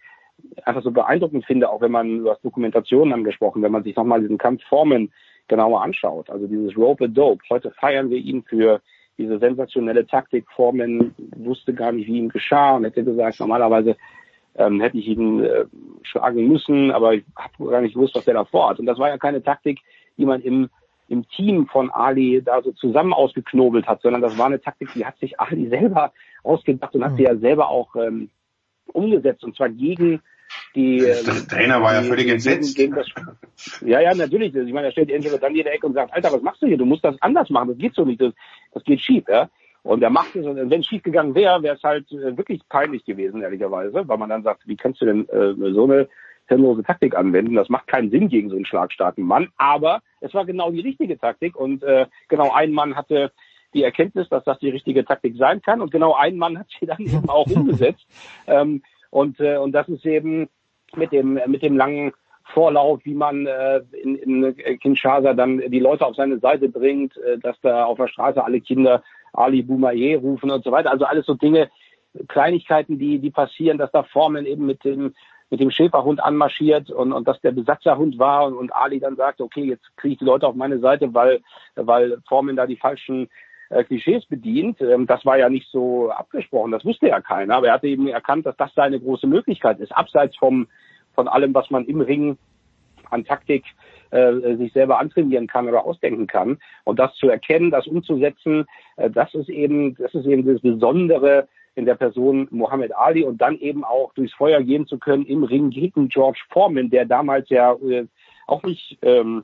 einfach 0.64 0.84
so 0.84 0.92
beeindruckend 0.92 1.46
finde, 1.46 1.70
auch 1.70 1.82
wenn 1.82 1.92
man, 1.92 2.20
du 2.20 2.30
hast 2.30 2.46
Dokumentationen 2.46 3.14
angesprochen, 3.14 3.62
wenn 3.64 3.72
man 3.72 3.84
sich 3.84 3.96
nochmal 3.96 4.22
diesen 4.22 4.38
Kampfformen 4.38 5.12
genauer 5.48 5.82
anschaut. 5.82 6.30
Also 6.30 6.48
dieses 6.48 6.78
Rope 6.78 7.06
a 7.06 7.08
Dope. 7.08 7.44
Heute 7.50 7.72
feiern 7.72 8.10
wir 8.10 8.18
ihn 8.18 8.44
für 8.44 8.82
diese 9.18 9.40
sensationelle 9.40 10.06
Taktik. 10.06 10.46
Formen 10.56 11.14
wusste 11.36 11.74
gar 11.74 11.92
nicht, 11.92 12.08
wie 12.08 12.18
ihm 12.18 12.30
geschah 12.30 12.76
und 12.76 12.84
hätte 12.84 13.04
gesagt, 13.04 13.40
normalerweise 13.40 13.96
ähm, 14.56 14.82
hätte 14.82 14.98
ich 14.98 15.08
ihn 15.08 15.44
äh, 15.44 15.66
schlagen 16.04 16.48
müssen, 16.48 16.92
aber 16.92 17.14
ich 17.14 17.24
habe 17.36 17.72
gar 17.72 17.82
nicht 17.82 17.94
gewusst, 17.94 18.16
was 18.16 18.26
der 18.26 18.36
da 18.36 18.46
vorhat. 18.46 18.80
Und 18.80 18.86
das 18.86 18.98
war 18.98 19.10
ja 19.10 19.18
keine 19.18 19.44
Taktik, 19.44 19.80
die 20.18 20.26
man 20.26 20.42
im, 20.42 20.70
im 21.08 21.28
Team 21.30 21.68
von 21.68 21.90
Ali 21.92 22.42
da 22.44 22.62
so 22.62 22.72
zusammen 22.72 23.14
ausgeknobelt 23.14 23.88
hat, 23.88 24.02
sondern 24.02 24.22
das 24.22 24.38
war 24.38 24.48
eine 24.48 24.62
Taktik, 24.62 24.90
die 24.96 25.06
hat 25.06 25.18
sich 25.20 25.40
Ali 25.40 25.68
selber 25.70 26.12
ausgedacht 26.44 26.96
und 26.96 27.04
hat 27.04 27.18
sie 27.18 27.24
ja 27.24 27.36
selber 27.36 27.70
auch 27.70 27.96
ähm, 27.96 28.30
umgesetzt 28.94 29.44
und 29.44 29.56
zwar 29.56 29.70
gegen 29.70 30.22
die, 30.76 31.00
der 31.00 31.20
ähm, 31.20 31.48
Trainer 31.48 31.82
war 31.82 31.94
ja 31.94 32.02
völlig 32.02 32.30
entsetzt. 32.30 32.76
Gegen 32.76 32.96
das, 32.96 33.08
ja, 33.82 34.00
ja, 34.00 34.14
natürlich. 34.14 34.56
Ich 34.56 34.74
meine, 34.74 34.88
da 34.88 34.92
stellt 34.92 35.12
Angelo 35.12 35.38
dann 35.38 35.56
in 35.56 35.64
der 35.64 35.74
Ecke 35.74 35.88
und 35.88 35.94
sagt, 35.94 36.14
Alter, 36.14 36.32
was 36.32 36.42
machst 36.42 36.62
du 36.62 36.68
hier? 36.68 36.78
Du 36.78 36.86
musst 36.86 37.04
das 37.04 37.16
anders 37.22 37.50
machen. 37.50 37.70
Das 37.70 37.78
geht 37.78 37.96
so 37.96 38.06
nicht. 38.06 38.22
Das, 38.22 38.34
das 38.74 38.84
geht 38.84 39.02
schief, 39.02 39.24
ja. 39.28 39.50
Und 39.84 40.04
er 40.04 40.10
macht 40.10 40.36
es, 40.36 40.46
und 40.46 40.58
wenn 40.70 40.82
es 40.82 40.86
schief 40.86 41.02
gegangen 41.02 41.34
wäre, 41.34 41.64
wäre 41.64 41.78
es 41.78 41.84
halt 41.84 42.12
äh, 42.12 42.36
wirklich 42.36 42.62
peinlich 42.68 43.06
gewesen, 43.06 43.42
ehrlicherweise, 43.42 44.08
weil 44.08 44.18
man 44.18 44.30
dann 44.30 44.44
sagt, 44.44 44.68
wie 44.68 44.76
kannst 44.76 45.02
du 45.02 45.06
denn 45.06 45.30
äh, 45.30 45.54
so 45.74 45.86
eine 45.86 46.10
hirnlose 46.48 46.84
Taktik 46.84 47.16
anwenden? 47.16 47.56
Das 47.56 47.70
macht 47.70 47.88
keinen 47.88 48.12
Sinn 48.12 48.28
gegen 48.28 48.50
so 48.50 48.56
einen 48.56 48.66
schlagstarken 48.66 49.24
Mann. 49.24 49.50
Aber 49.58 50.02
es 50.20 50.34
war 50.34 50.46
genau 50.46 50.72
die 50.72 50.82
richtige 50.82 51.18
Taktik 51.18 51.56
und 51.56 51.84
äh, 51.84 52.06
genau 52.28 52.52
ein 52.52 52.74
Mann 52.74 52.96
hatte 52.96 53.32
die 53.74 53.84
Erkenntnis, 53.84 54.28
dass 54.30 54.44
das 54.44 54.60
die 54.60 54.70
richtige 54.70 55.06
Taktik 55.06 55.36
sein 55.38 55.62
kann 55.62 55.82
und 55.82 55.92
genau 55.92 56.16
ein 56.16 56.38
Mann 56.38 56.60
hat 56.60 56.68
sie 56.80 56.86
dann 56.86 57.00
eben 57.00 57.30
auch 57.30 57.48
umgesetzt. 57.56 58.06
Ähm, 58.46 58.82
und, 59.10 59.40
äh, 59.40 59.58
und 59.58 59.72
das 59.72 59.88
ist 59.90 60.06
eben 60.06 60.50
mit 60.96 61.12
dem, 61.12 61.40
mit 61.48 61.62
dem 61.62 61.78
langen 61.78 62.14
Vorlauf, 62.54 63.02
wie 63.04 63.14
man 63.14 63.46
äh, 63.46 63.82
in, 64.02 64.16
in 64.16 64.80
Kinshasa 64.80 65.34
dann 65.34 65.60
die 65.70 65.80
Leute 65.80 66.06
auf 66.06 66.16
seine 66.16 66.40
Seite 66.40 66.70
bringt, 66.70 67.18
äh, 67.18 67.38
dass 67.38 67.60
da 67.62 67.86
auf 67.86 67.98
der 67.98 68.08
Straße 68.08 68.44
alle 68.44 68.62
Kinder 68.62 69.04
Ali 69.34 69.62
Boumaye 69.62 70.16
rufen 70.16 70.50
und 70.50 70.64
so 70.64 70.72
weiter. 70.72 70.92
Also 70.92 71.06
alles 71.06 71.26
so 71.26 71.34
Dinge, 71.34 71.70
Kleinigkeiten, 72.28 72.98
die, 72.98 73.20
die 73.20 73.32
passieren, 73.32 73.78
dass 73.78 73.92
da 73.92 74.04
Formen 74.04 74.46
eben 74.46 74.66
mit 74.66 74.84
dem, 74.84 75.14
mit 75.50 75.60
dem 75.60 75.72
Schäferhund 75.72 76.24
anmarschiert 76.24 76.90
und, 76.90 77.12
und 77.12 77.28
dass 77.28 77.40
der 77.42 77.52
Besatzerhund 77.52 78.18
war 78.18 78.48
und, 78.48 78.56
und 78.56 78.74
Ali 78.74 79.00
dann 79.00 79.16
sagt, 79.16 79.42
okay, 79.42 79.64
jetzt 79.64 79.86
kriege 79.98 80.14
ich 80.14 80.20
die 80.20 80.26
Leute 80.26 80.48
auf 80.48 80.56
meine 80.56 80.80
Seite, 80.80 81.14
weil, 81.14 81.42
weil 81.76 82.18
Formen 82.28 82.56
da 82.56 82.66
die 82.66 82.78
falschen 82.78 83.30
äh, 83.70 83.84
Klischees 83.84 84.26
bedient. 84.26 84.82
Ähm, 84.82 85.08
das 85.08 85.26
war 85.26 85.38
ja 85.38 85.50
nicht 85.50 85.70
so 85.72 86.10
abgesprochen, 86.10 86.72
das 86.72 86.86
wusste 86.86 87.08
ja 87.08 87.22
keiner, 87.22 87.56
aber 87.56 87.68
er 87.68 87.74
hatte 87.74 87.88
eben 87.88 88.08
erkannt, 88.08 88.46
dass 88.46 88.58
das 88.58 88.74
seine 88.76 89.00
große 89.00 89.28
Möglichkeit 89.28 89.80
ist, 89.80 89.92
abseits 89.92 90.36
vom 90.38 90.68
von 91.18 91.28
allem, 91.28 91.54
was 91.54 91.72
man 91.72 91.84
im 91.86 92.02
Ring 92.02 92.38
an 93.10 93.26
Taktik 93.26 93.66
äh, 94.12 94.56
sich 94.58 94.72
selber 94.74 95.00
antrainieren 95.00 95.48
kann 95.48 95.68
oder 95.68 95.84
ausdenken 95.84 96.28
kann. 96.28 96.60
Und 96.84 97.00
das 97.00 97.14
zu 97.16 97.28
erkennen, 97.28 97.72
das 97.72 97.88
umzusetzen, 97.88 98.66
äh, 98.98 99.10
das 99.10 99.34
ist 99.34 99.50
eben, 99.50 99.96
das 99.96 100.14
ist 100.14 100.26
eben 100.26 100.46
das 100.46 100.62
Besondere 100.62 101.48
in 101.76 101.86
der 101.86 101.96
Person 101.96 102.48
Muhammad 102.52 102.96
Ali 102.96 103.24
und 103.24 103.42
dann 103.42 103.58
eben 103.58 103.84
auch 103.84 104.14
durchs 104.14 104.34
Feuer 104.34 104.62
gehen 104.62 104.88
zu 104.88 104.98
können 104.98 105.26
im 105.26 105.44
Ring 105.44 105.70
gegen 105.70 106.10
George 106.10 106.42
Foreman, 106.50 106.90
der 106.90 107.06
damals 107.06 107.50
ja 107.50 107.74
äh, 107.74 108.06
auch 108.46 108.64
nicht 108.64 108.98
ähm, 109.02 109.44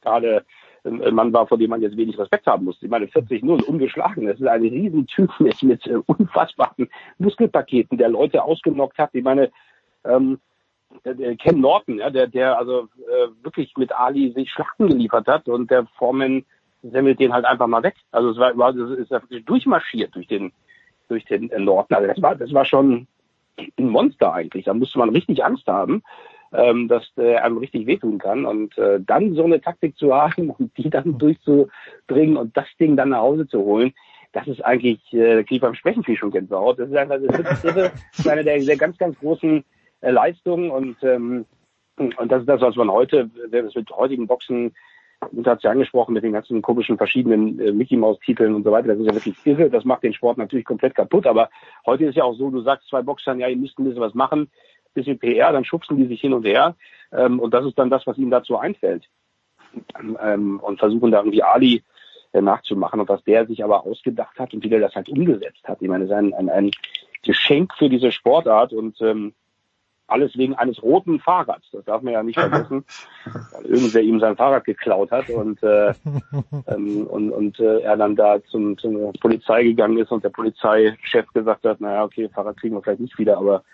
gerade 0.00 0.44
ein 0.84 1.14
Mann 1.14 1.32
war, 1.32 1.46
vor 1.46 1.58
dem 1.58 1.70
man 1.70 1.82
jetzt 1.82 1.96
wenig 1.96 2.18
Respekt 2.18 2.46
haben 2.46 2.64
musste. 2.64 2.86
Ich 2.86 2.90
meine, 2.90 3.06
40-0, 3.06 3.64
ungeschlagen. 3.64 4.26
Das 4.26 4.40
ist 4.40 4.46
ein 4.46 4.62
Riesentyp 4.62 5.30
mit, 5.38 5.62
mit 5.62 5.86
äh, 5.86 5.98
unfassbaren 6.06 6.88
Muskelpaketen, 7.18 7.98
der 7.98 8.08
Leute 8.08 8.42
ausgenockt 8.42 8.98
hat. 8.98 9.10
Ich 9.12 9.22
meine, 9.22 9.50
ähm, 10.04 10.38
Ken 11.38 11.60
Norton, 11.60 11.98
ja, 11.98 12.10
der, 12.10 12.26
der 12.26 12.58
also 12.58 12.88
äh, 12.98 13.28
wirklich 13.42 13.72
mit 13.76 13.92
Ali 13.92 14.32
sich 14.32 14.50
Schlachten 14.50 14.88
geliefert 14.88 15.26
hat 15.26 15.48
und 15.48 15.70
der 15.70 15.86
Foreman 15.96 16.44
semmelt 16.82 17.18
den 17.18 17.32
halt 17.32 17.44
einfach 17.44 17.66
mal 17.66 17.82
weg. 17.82 17.94
Also 18.10 18.30
es 18.30 18.38
war, 18.38 18.56
war 18.58 18.72
das 18.72 18.90
ist 18.90 19.12
durchmarschiert 19.48 20.14
durch 20.14 20.26
den 20.26 20.52
durch 21.08 21.24
den 21.24 21.50
äh, 21.50 21.58
Norton. 21.58 21.96
Also 21.96 22.08
das 22.08 22.22
war 22.22 22.36
das 22.36 22.52
war 22.52 22.64
schon 22.64 23.06
ein 23.78 23.88
Monster 23.88 24.32
eigentlich. 24.34 24.66
Da 24.66 24.74
musste 24.74 24.98
man 24.98 25.10
richtig 25.10 25.44
Angst 25.44 25.66
haben, 25.66 26.02
ähm, 26.52 26.88
dass 26.88 27.10
er 27.16 27.44
einem 27.44 27.58
richtig 27.58 27.86
wehtun 27.86 28.18
kann. 28.18 28.44
Und 28.44 28.76
äh, 28.78 29.00
dann 29.00 29.34
so 29.34 29.44
eine 29.44 29.60
Taktik 29.60 29.96
zu 29.96 30.14
haben 30.14 30.50
und 30.50 30.76
die 30.76 30.90
dann 30.90 31.18
durchzubringen 31.18 32.36
und 32.36 32.56
das 32.56 32.66
Ding 32.78 32.96
dann 32.96 33.10
nach 33.10 33.20
Hause 33.20 33.46
zu 33.46 33.60
holen, 33.60 33.92
das 34.32 34.46
ist 34.48 34.64
eigentlich, 34.64 35.00
äh, 35.12 35.44
kriege 35.44 35.56
ich 35.56 35.60
beim 35.60 35.74
Sprechen 35.74 36.04
viel 36.04 36.16
schon 36.16 36.30
Gänsehaut. 36.30 36.78
Das 36.78 36.88
ist 36.88 36.96
einfach 36.96 37.18
das 37.20 37.64
ist, 37.64 37.92
das 38.16 38.26
eine 38.26 38.44
der, 38.44 38.58
der 38.58 38.76
ganz, 38.76 38.96
ganz 38.96 39.18
großen 39.18 39.62
äh, 40.00 40.10
Leistungen 40.10 40.70
und 40.70 40.96
ähm, 41.02 41.44
und 41.98 42.32
das 42.32 42.40
ist 42.40 42.48
das, 42.48 42.62
was 42.62 42.74
man 42.74 42.90
heute, 42.90 43.28
das 43.50 43.74
mit 43.74 43.90
heutigen 43.90 44.26
Boxen, 44.26 44.72
und 45.30 45.46
hat 45.46 45.62
ja 45.62 45.70
angesprochen 45.70 46.14
mit 46.14 46.24
den 46.24 46.32
ganzen 46.32 46.62
komischen 46.62 46.96
verschiedenen 46.96 47.58
äh, 47.60 47.72
Mickey 47.72 47.96
Maus 47.96 48.18
Titeln 48.20 48.54
und 48.54 48.64
so 48.64 48.72
weiter. 48.72 48.88
Das 48.88 48.98
ist 48.98 49.06
ja 49.06 49.14
wirklich 49.14 49.36
irre. 49.44 49.70
Das 49.70 49.84
macht 49.84 50.02
den 50.02 50.14
Sport 50.14 50.38
natürlich 50.38 50.64
komplett 50.64 50.94
kaputt. 50.94 51.26
Aber 51.26 51.48
heute 51.86 52.06
ist 52.06 52.16
ja 52.16 52.24
auch 52.24 52.34
so, 52.34 52.50
du 52.50 52.60
sagst 52.62 52.88
zwei 52.88 53.02
Boxern, 53.02 53.38
ja, 53.38 53.48
ihr 53.48 53.56
müsst 53.56 53.78
ein 53.78 53.84
bisschen 53.84 54.00
was 54.00 54.14
machen, 54.14 54.50
bisschen 54.94 55.18
PR, 55.18 55.52
dann 55.52 55.64
schubsen 55.64 55.96
die 55.96 56.06
sich 56.06 56.20
hin 56.20 56.32
und 56.32 56.44
her. 56.44 56.76
Ähm, 57.12 57.40
und 57.40 57.52
das 57.54 57.66
ist 57.66 57.78
dann 57.78 57.90
das, 57.90 58.06
was 58.06 58.18
ihnen 58.18 58.30
dazu 58.30 58.58
einfällt. 58.58 59.08
Ähm, 60.20 60.60
und 60.60 60.78
versuchen 60.78 61.10
da 61.10 61.18
irgendwie 61.18 61.42
Ali 61.42 61.82
äh, 62.32 62.40
nachzumachen 62.40 63.00
und 63.00 63.08
was 63.08 63.24
der 63.24 63.46
sich 63.46 63.64
aber 63.64 63.84
ausgedacht 63.84 64.38
hat 64.38 64.54
und 64.54 64.62
wie 64.64 64.68
der 64.68 64.80
das 64.80 64.94
halt 64.94 65.08
umgesetzt 65.08 65.64
hat. 65.64 65.80
Ich 65.80 65.88
meine, 65.88 66.04
es 66.04 66.10
ist 66.10 66.16
ein, 66.16 66.34
ein, 66.34 66.48
ein 66.48 66.70
Geschenk 67.22 67.74
für 67.76 67.88
diese 67.88 68.12
Sportart 68.12 68.72
und 68.72 69.00
ähm, 69.00 69.34
alles 70.06 70.36
wegen 70.36 70.54
eines 70.54 70.82
roten 70.82 71.20
Fahrrads. 71.20 71.70
Das 71.72 71.84
darf 71.84 72.02
man 72.02 72.12
ja 72.12 72.22
nicht 72.22 72.38
vergessen, 72.38 72.84
weil 73.52 73.64
irgendwer 73.66 74.02
ihm 74.02 74.20
sein 74.20 74.36
Fahrrad 74.36 74.64
geklaut 74.64 75.10
hat 75.10 75.30
und 75.30 75.62
äh, 75.62 75.94
ähm, 76.68 77.06
und, 77.06 77.30
und 77.30 77.58
äh, 77.60 77.80
er 77.80 77.96
dann 77.96 78.16
da 78.16 78.42
zum, 78.44 78.78
zur 78.78 79.12
Polizei 79.20 79.64
gegangen 79.64 79.98
ist 79.98 80.10
und 80.10 80.24
der 80.24 80.30
Polizeichef 80.30 81.26
gesagt 81.32 81.64
hat, 81.64 81.80
naja, 81.80 82.04
okay, 82.04 82.28
Fahrrad 82.28 82.56
kriegen 82.58 82.74
wir 82.74 82.82
vielleicht 82.82 83.00
nicht 83.00 83.18
wieder, 83.18 83.38
aber 83.38 83.64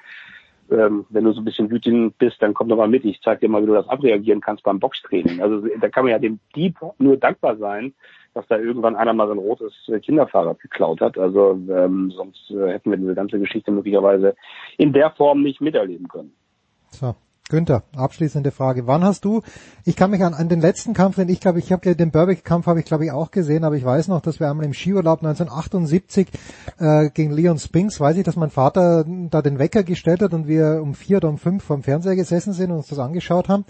ähm, 0.70 1.07
wenn 1.11 1.24
du 1.24 1.32
so 1.32 1.40
ein 1.40 1.45
bisschen 1.45 1.70
wütend 1.70 2.19
bist, 2.19 2.40
dann 2.40 2.55
komm 2.55 2.69
doch 2.69 2.77
mal 2.77 2.89
mit, 2.89 3.05
ich 3.05 3.20
zeig 3.23 3.40
dir 3.40 3.49
mal, 3.49 3.62
wie 3.62 3.66
du 3.66 3.74
das 3.74 3.89
abreagieren 3.89 4.40
kannst 4.40 4.65
beim 4.65 4.78
Boxtraining. 4.78 5.40
Also 5.40 5.66
da 5.81 5.89
kann 5.89 6.05
man 6.05 6.12
ja 6.12 6.19
dem 6.19 6.39
Dieb 6.55 6.77
nur 6.99 7.16
dankbar 7.16 7.57
sein, 7.57 7.95
dass 8.35 8.47
da 8.47 8.59
irgendwann 8.59 8.97
einer 8.97 9.12
mal 9.12 9.27
so 9.27 9.32
ein 9.32 9.39
rotes 9.39 9.73
Kinderfahrrad 10.03 10.61
geklaut 10.61 11.01
hat. 11.01 11.19
Also 11.19 11.59
ähm, 11.70 12.11
sonst 12.15 12.51
äh, 12.51 12.73
hätten 12.73 12.90
wir 12.90 12.99
diese 12.99 13.15
ganze 13.15 13.39
Geschichte 13.39 13.70
möglicherweise 13.70 14.36
in 14.77 14.93
der 14.93 15.11
Form 15.11 15.43
nicht 15.43 15.61
miterleben 15.61 16.09
können. 16.09 16.32
So. 16.90 17.15
Günther, 17.49 17.83
abschließende 17.97 18.51
Frage. 18.51 18.87
Wann 18.87 19.05
hast 19.05 19.25
du, 19.25 19.43
ich 19.85 19.97
kann 19.97 20.11
mich 20.11 20.23
an, 20.23 20.35
an 20.35 20.49
den 20.49 20.61
letzten 20.61 20.95
Kampf, 20.95 21.16
den 21.16 21.29
ich 21.29 21.41
glaube, 21.41 21.59
ich 21.59 21.73
habe 21.73 21.95
den 21.95 22.11
Burbeck-Kampf 22.11 22.66
habe 22.66 22.81
ich 22.81 22.87
glaube 22.87 23.05
ich 23.05 23.12
auch 23.12 23.31
gesehen, 23.31 23.65
aber 23.65 23.77
ich 23.77 23.85
weiß 23.85 24.09
noch, 24.09 24.20
dass 24.20 24.41
wir 24.41 24.51
einmal 24.51 24.66
im 24.66 24.75
Skiurlaub 24.75 25.23
1978 25.23 26.29
äh, 26.79 27.11
gegen 27.11 27.33
Leon 27.33 27.59
Spinks, 27.59 28.01
weiß 28.01 28.16
ich, 28.16 28.25
dass 28.25 28.37
mein 28.37 28.51
Vater 28.51 29.05
da 29.31 29.43
den 29.43 29.59
Wecker 29.59 29.83
gestellt 29.83 30.23
hat 30.23 30.35
und 30.35 30.47
wir 30.47 30.81
um 30.83 30.95
vier 30.95 31.19
oder 31.19 31.29
um 31.29 31.39
fünf 31.39 31.65
vorm 31.65 31.83
Fernseher 31.83 32.16
gesessen 32.16 32.53
sind 32.53 32.70
und 32.70 32.79
uns 32.79 32.89
das 32.89 32.99
angeschaut 32.99 33.49
haben. 33.49 33.65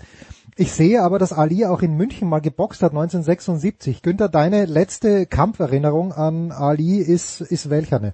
Ich 0.56 0.72
sehe 0.72 1.02
aber, 1.02 1.20
dass 1.20 1.32
Ali 1.32 1.64
auch 1.66 1.82
in 1.82 1.96
München 1.96 2.28
mal 2.28 2.40
geboxt 2.40 2.82
hat, 2.82 2.90
1976. 2.90 4.02
Günther, 4.02 4.28
deine 4.28 4.64
letzte 4.64 5.26
Kampferinnerung 5.26 6.12
an 6.12 6.50
Ali 6.50 6.98
ist, 6.98 7.40
ist 7.40 7.70
welche? 7.70 8.12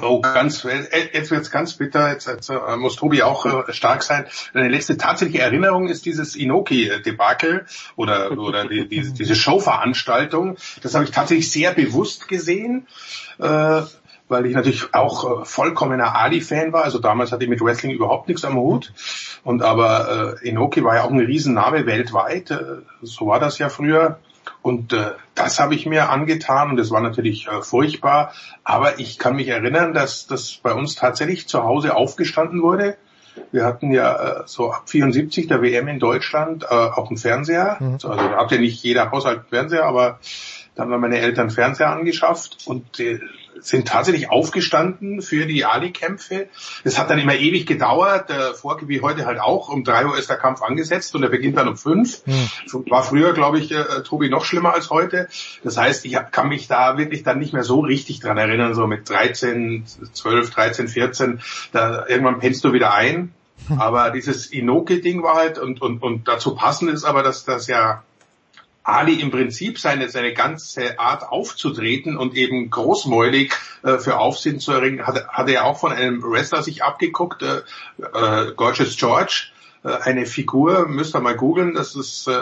Oh, 0.00 0.22
ganz, 0.22 0.64
äh, 0.64 0.86
jetzt 1.12 1.30
wird's 1.30 1.50
ganz 1.50 1.74
bitter, 1.74 2.10
jetzt, 2.10 2.26
jetzt 2.26 2.48
äh, 2.48 2.76
muss 2.78 2.96
Tobi 2.96 3.22
auch 3.22 3.44
äh, 3.44 3.72
stark 3.74 4.02
sein. 4.02 4.24
Deine 4.54 4.68
letzte 4.68 4.96
tatsächliche 4.96 5.42
Erinnerung 5.42 5.88
ist 5.88 6.06
dieses 6.06 6.34
Inoki-Debakel 6.34 7.66
oder, 7.96 8.32
oder 8.38 8.66
die, 8.66 8.88
die, 8.88 9.12
diese 9.12 9.34
Showveranstaltung. 9.34 10.56
Das 10.82 10.94
habe 10.94 11.04
ich 11.04 11.10
tatsächlich 11.10 11.50
sehr 11.52 11.74
bewusst 11.74 12.28
gesehen. 12.28 12.86
Weil 14.28 14.46
ich 14.46 14.54
natürlich 14.54 14.94
auch 14.94 15.46
vollkommener 15.46 16.16
Ali-Fan 16.16 16.72
war. 16.72 16.84
Also 16.84 16.98
damals 16.98 17.32
hatte 17.32 17.44
ich 17.44 17.50
mit 17.50 17.60
Wrestling 17.60 17.90
überhaupt 17.90 18.28
nichts 18.28 18.46
am 18.46 18.56
Hut. 18.56 18.92
Und 19.44 19.62
aber 19.62 20.38
Inoki 20.42 20.82
war 20.84 20.94
ja 20.94 21.02
auch 21.02 21.10
ein 21.10 21.18
Riesenname 21.18 21.84
weltweit. 21.84 22.56
So 23.02 23.26
war 23.26 23.40
das 23.40 23.58
ja 23.58 23.68
früher. 23.68 24.20
Und 24.62 24.92
äh, 24.92 25.12
das 25.34 25.58
habe 25.58 25.74
ich 25.74 25.86
mir 25.86 26.08
angetan 26.10 26.70
und 26.70 26.76
das 26.76 26.90
war 26.90 27.00
natürlich 27.00 27.48
äh, 27.48 27.62
furchtbar. 27.62 28.32
Aber 28.62 29.00
ich 29.00 29.18
kann 29.18 29.36
mich 29.36 29.48
erinnern, 29.48 29.92
dass 29.92 30.26
das 30.26 30.60
bei 30.62 30.72
uns 30.72 30.94
tatsächlich 30.94 31.48
zu 31.48 31.64
Hause 31.64 31.96
aufgestanden 31.96 32.62
wurde. 32.62 32.96
Wir 33.50 33.64
hatten 33.64 33.90
ja 33.90 34.40
äh, 34.40 34.42
so 34.46 34.72
ab 34.72 34.88
74 34.88 35.48
der 35.48 35.62
WM 35.62 35.88
in 35.88 35.98
Deutschland 35.98 36.64
äh, 36.64 36.66
auch 36.66 37.08
einen 37.08 37.16
Fernseher. 37.16 37.76
Mhm. 37.80 37.94
Also 37.94 38.08
da 38.08 38.36
hat 38.36 38.52
ja 38.52 38.58
nicht 38.58 38.82
jeder 38.82 39.10
Haushalt 39.10 39.38
einen 39.38 39.48
Fernseher, 39.48 39.84
aber 39.84 40.20
da 40.74 40.84
haben 40.84 41.00
meine 41.00 41.18
Eltern 41.18 41.50
Fernseher 41.50 41.90
angeschafft 41.90 42.58
und 42.66 43.00
äh, 43.00 43.20
sind 43.62 43.88
tatsächlich 43.88 44.30
aufgestanden 44.30 45.22
für 45.22 45.46
die 45.46 45.64
Ali-Kämpfe. 45.64 46.48
Es 46.84 46.98
hat 46.98 47.10
dann 47.10 47.18
immer 47.18 47.34
ewig 47.34 47.66
gedauert, 47.66 48.30
äh, 48.30 48.54
vor, 48.54 48.78
wie 48.86 49.00
heute 49.00 49.24
halt 49.26 49.40
auch. 49.40 49.68
Um 49.68 49.84
drei 49.84 50.06
Uhr 50.06 50.18
ist 50.18 50.28
der 50.28 50.36
Kampf 50.36 50.62
angesetzt 50.62 51.14
und 51.14 51.22
er 51.22 51.28
beginnt 51.28 51.56
dann 51.56 51.68
um 51.68 51.76
fünf. 51.76 52.26
Mhm. 52.26 52.84
War 52.90 53.02
früher, 53.02 53.32
glaube 53.32 53.58
ich, 53.58 53.70
äh, 53.70 54.02
Tobi, 54.04 54.28
noch 54.28 54.44
schlimmer 54.44 54.74
als 54.74 54.90
heute. 54.90 55.28
Das 55.62 55.76
heißt, 55.76 56.04
ich 56.04 56.16
kann 56.30 56.48
mich 56.48 56.68
da 56.68 56.98
wirklich 56.98 57.22
dann 57.22 57.38
nicht 57.38 57.52
mehr 57.52 57.64
so 57.64 57.80
richtig 57.80 58.20
dran 58.20 58.38
erinnern, 58.38 58.74
so 58.74 58.86
mit 58.86 59.08
13, 59.08 59.84
12, 60.12 60.50
13, 60.50 60.88
14. 60.88 61.40
Da, 61.72 62.06
irgendwann 62.06 62.38
pennst 62.38 62.64
du 62.64 62.72
wieder 62.72 62.94
ein. 62.94 63.32
Hm. 63.68 63.78
Aber 63.80 64.10
dieses 64.10 64.46
Inoki-Ding 64.46 65.22
war 65.22 65.34
halt, 65.34 65.58
und, 65.58 65.80
und, 65.80 66.02
und 66.02 66.28
dazu 66.28 66.54
passend 66.54 66.90
ist 66.90 67.04
aber, 67.04 67.22
dass 67.22 67.44
das 67.44 67.66
ja 67.66 68.02
Ali 68.84 69.20
im 69.20 69.30
Prinzip 69.30 69.78
seine, 69.78 70.08
seine 70.08 70.34
ganze 70.34 70.98
Art 70.98 71.28
aufzutreten 71.28 72.16
und 72.16 72.34
eben 72.34 72.68
großmäulig 72.68 73.52
äh, 73.82 73.98
für 73.98 74.18
Aufsehen 74.18 74.58
zu 74.58 74.72
erringen, 74.72 75.06
hat, 75.06 75.28
hat 75.28 75.48
er 75.48 75.64
auch 75.64 75.78
von 75.78 75.92
einem 75.92 76.22
Wrestler 76.22 76.62
sich 76.62 76.82
abgeguckt, 76.82 77.42
äh, 77.42 77.62
äh, 77.98 78.52
Gorgeous 78.54 78.96
George, 78.96 79.51
eine 79.88 80.26
Figur, 80.26 80.86
müsst 80.88 81.14
ihr 81.16 81.20
mal 81.20 81.36
googeln, 81.36 81.74
das 81.74 81.96
ist 81.96 82.28
äh, 82.28 82.32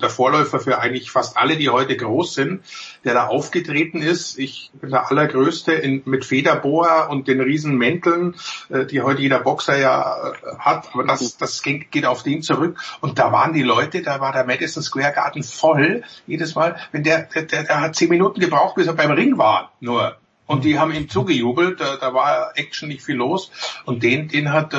der 0.00 0.10
Vorläufer 0.10 0.58
für 0.58 0.78
eigentlich 0.78 1.10
fast 1.10 1.36
alle, 1.36 1.56
die 1.56 1.68
heute 1.68 1.96
groß 1.96 2.34
sind, 2.34 2.64
der 3.04 3.14
da 3.14 3.26
aufgetreten 3.26 4.02
ist. 4.02 4.38
Ich 4.38 4.70
bin 4.72 4.90
der 4.90 5.08
allergrößte 5.10 5.72
in, 5.72 6.02
mit 6.06 6.24
Federboa 6.24 7.04
und 7.04 7.28
den 7.28 7.40
riesen 7.40 7.76
Mänteln, 7.76 8.34
äh, 8.68 8.84
die 8.84 9.02
heute 9.02 9.22
jeder 9.22 9.38
Boxer 9.38 9.78
ja 9.78 10.32
äh, 10.32 10.56
hat, 10.58 10.88
aber 10.92 11.04
das, 11.04 11.36
das 11.36 11.62
geht, 11.62 11.92
geht 11.92 12.04
auf 12.04 12.24
den 12.24 12.42
zurück. 12.42 12.78
Und 13.00 13.18
da 13.18 13.30
waren 13.30 13.52
die 13.52 13.62
Leute, 13.62 14.02
da 14.02 14.20
war 14.20 14.32
der 14.32 14.44
Madison 14.44 14.82
Square 14.82 15.12
Garden 15.12 15.44
voll, 15.44 16.02
jedes 16.26 16.56
Mal, 16.56 16.76
wenn 16.90 17.04
der, 17.04 17.22
der, 17.22 17.42
der, 17.42 17.62
der 17.62 17.80
hat 17.80 17.94
zehn 17.94 18.08
Minuten 18.08 18.40
gebraucht, 18.40 18.74
bis 18.74 18.88
er 18.88 18.94
beim 18.94 19.12
Ring 19.12 19.38
war, 19.38 19.72
nur. 19.80 20.16
Und 20.48 20.64
die 20.64 20.78
haben 20.78 20.92
ihm 20.92 21.08
zugejubelt, 21.08 21.78
da, 21.78 21.96
da 21.96 22.14
war 22.14 22.52
Action 22.56 22.88
nicht 22.88 23.02
viel 23.02 23.16
los. 23.16 23.52
Und 23.84 24.02
den, 24.02 24.28
den 24.28 24.52
hat 24.52 24.72
äh, 24.72 24.76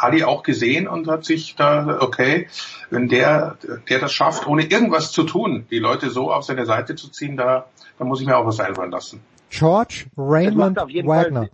Ali 0.00 0.24
auch 0.24 0.42
gesehen 0.42 0.88
und 0.88 1.08
hat 1.08 1.24
sich 1.24 1.54
da, 1.54 1.98
okay, 2.00 2.48
wenn 2.90 3.08
der, 3.08 3.56
der 3.88 4.00
das 4.00 4.12
schafft, 4.12 4.46
ohne 4.46 4.64
irgendwas 4.64 5.12
zu 5.12 5.22
tun, 5.22 5.66
die 5.70 5.78
Leute 5.78 6.10
so 6.10 6.32
auf 6.32 6.44
seine 6.44 6.66
Seite 6.66 6.96
zu 6.96 7.08
ziehen, 7.08 7.36
da, 7.36 7.66
da 7.98 8.04
muss 8.04 8.20
ich 8.20 8.26
mir 8.26 8.36
auch 8.36 8.46
was 8.46 8.58
einfallen 8.60 8.90
lassen. 8.90 9.22
George 9.50 10.06
Raymond 10.18 10.76
Wagner. 10.76 11.42
Fall, 11.42 11.50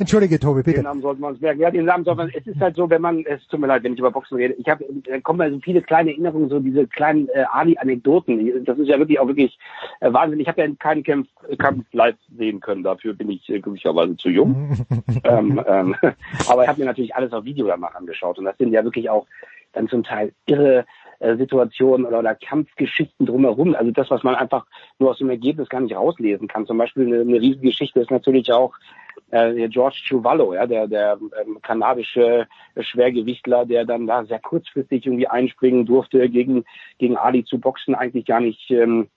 Entschuldige, 0.00 0.38
Tobi, 0.38 0.62
bitte. 0.62 0.76
Den 0.76 0.84
Namen 0.84 1.02
sollten 1.02 1.20
wir 1.20 1.26
uns 1.26 1.40
merken. 1.40 1.60
Ja, 1.60 1.72
den 1.72 1.84
Namen 1.84 2.04
sollten 2.04 2.28
wir, 2.28 2.36
es 2.36 2.46
ist 2.46 2.60
halt 2.60 2.76
so, 2.76 2.88
wenn 2.88 3.02
man, 3.02 3.24
es 3.26 3.44
tut 3.48 3.58
mir 3.58 3.66
leid, 3.66 3.82
wenn 3.82 3.94
ich 3.94 3.98
über 3.98 4.12
Boxen 4.12 4.36
rede, 4.36 4.54
ich 4.54 4.68
habe, 4.68 4.84
da 5.04 5.18
kommen 5.20 5.38
mal 5.38 5.50
so 5.50 5.58
viele 5.58 5.82
kleine 5.82 6.10
Erinnerungen, 6.10 6.48
so 6.48 6.60
diese 6.60 6.86
kleinen 6.86 7.28
äh, 7.30 7.44
Ali-Anekdoten. 7.50 8.64
Das 8.64 8.78
ist 8.78 8.86
ja 8.86 8.98
wirklich 9.00 9.18
auch 9.18 9.26
wirklich 9.26 9.58
äh, 9.98 10.12
Wahnsinn. 10.12 10.38
Ich 10.38 10.46
habe 10.46 10.62
ja 10.62 10.68
keinen 10.78 11.02
Kampf, 11.02 11.28
Kampf 11.58 11.84
live 11.92 12.14
sehen 12.36 12.60
können, 12.60 12.84
dafür 12.84 13.12
bin 13.12 13.28
ich 13.28 13.48
äh, 13.48 13.58
glücklicherweise 13.58 14.16
zu 14.16 14.28
jung. 14.28 14.86
ähm, 15.24 15.60
ähm, 15.66 15.96
aber 16.48 16.62
ich 16.62 16.68
habe 16.68 16.78
mir 16.78 16.86
natürlich 16.86 17.16
alles 17.16 17.32
auf 17.32 17.44
Video 17.44 17.66
danach 17.66 17.96
angeschaut 17.96 18.38
und 18.38 18.44
das 18.44 18.56
sind 18.56 18.72
ja 18.72 18.84
wirklich 18.84 19.10
auch 19.10 19.26
dann 19.72 19.88
zum 19.88 20.04
Teil 20.04 20.32
irre 20.46 20.86
äh, 21.18 21.36
Situationen 21.36 22.06
oder, 22.06 22.20
oder 22.20 22.36
Kampfgeschichten 22.36 23.26
drumherum. 23.26 23.74
Also 23.74 23.90
das, 23.90 24.08
was 24.10 24.22
man 24.22 24.36
einfach 24.36 24.64
nur 25.00 25.10
aus 25.10 25.18
dem 25.18 25.30
Ergebnis 25.30 25.68
gar 25.68 25.80
nicht 25.80 25.96
rauslesen 25.96 26.46
kann. 26.46 26.66
Zum 26.66 26.78
Beispiel 26.78 27.06
eine, 27.06 27.22
eine 27.22 27.40
Riesengeschichte 27.40 27.98
ist 27.98 28.12
natürlich 28.12 28.52
auch 28.52 28.74
äh, 29.30 29.68
George 29.68 30.00
Chuvallo, 30.06 30.54
ja, 30.54 30.66
der, 30.66 30.86
der 30.86 31.18
ähm, 31.40 31.58
kanadische 31.62 32.46
Schwergewichtler, 32.78 33.66
der 33.66 33.84
dann 33.84 34.06
da 34.06 34.24
sehr 34.24 34.40
kurzfristig 34.40 35.06
irgendwie 35.06 35.28
einspringen 35.28 35.86
durfte, 35.86 36.28
gegen, 36.28 36.64
gegen 36.98 37.16
Ali 37.16 37.44
zu 37.44 37.58
boxen, 37.58 37.94
eigentlich 37.94 38.26
gar 38.26 38.40
nicht 38.40 38.70
ähm, 38.70 39.08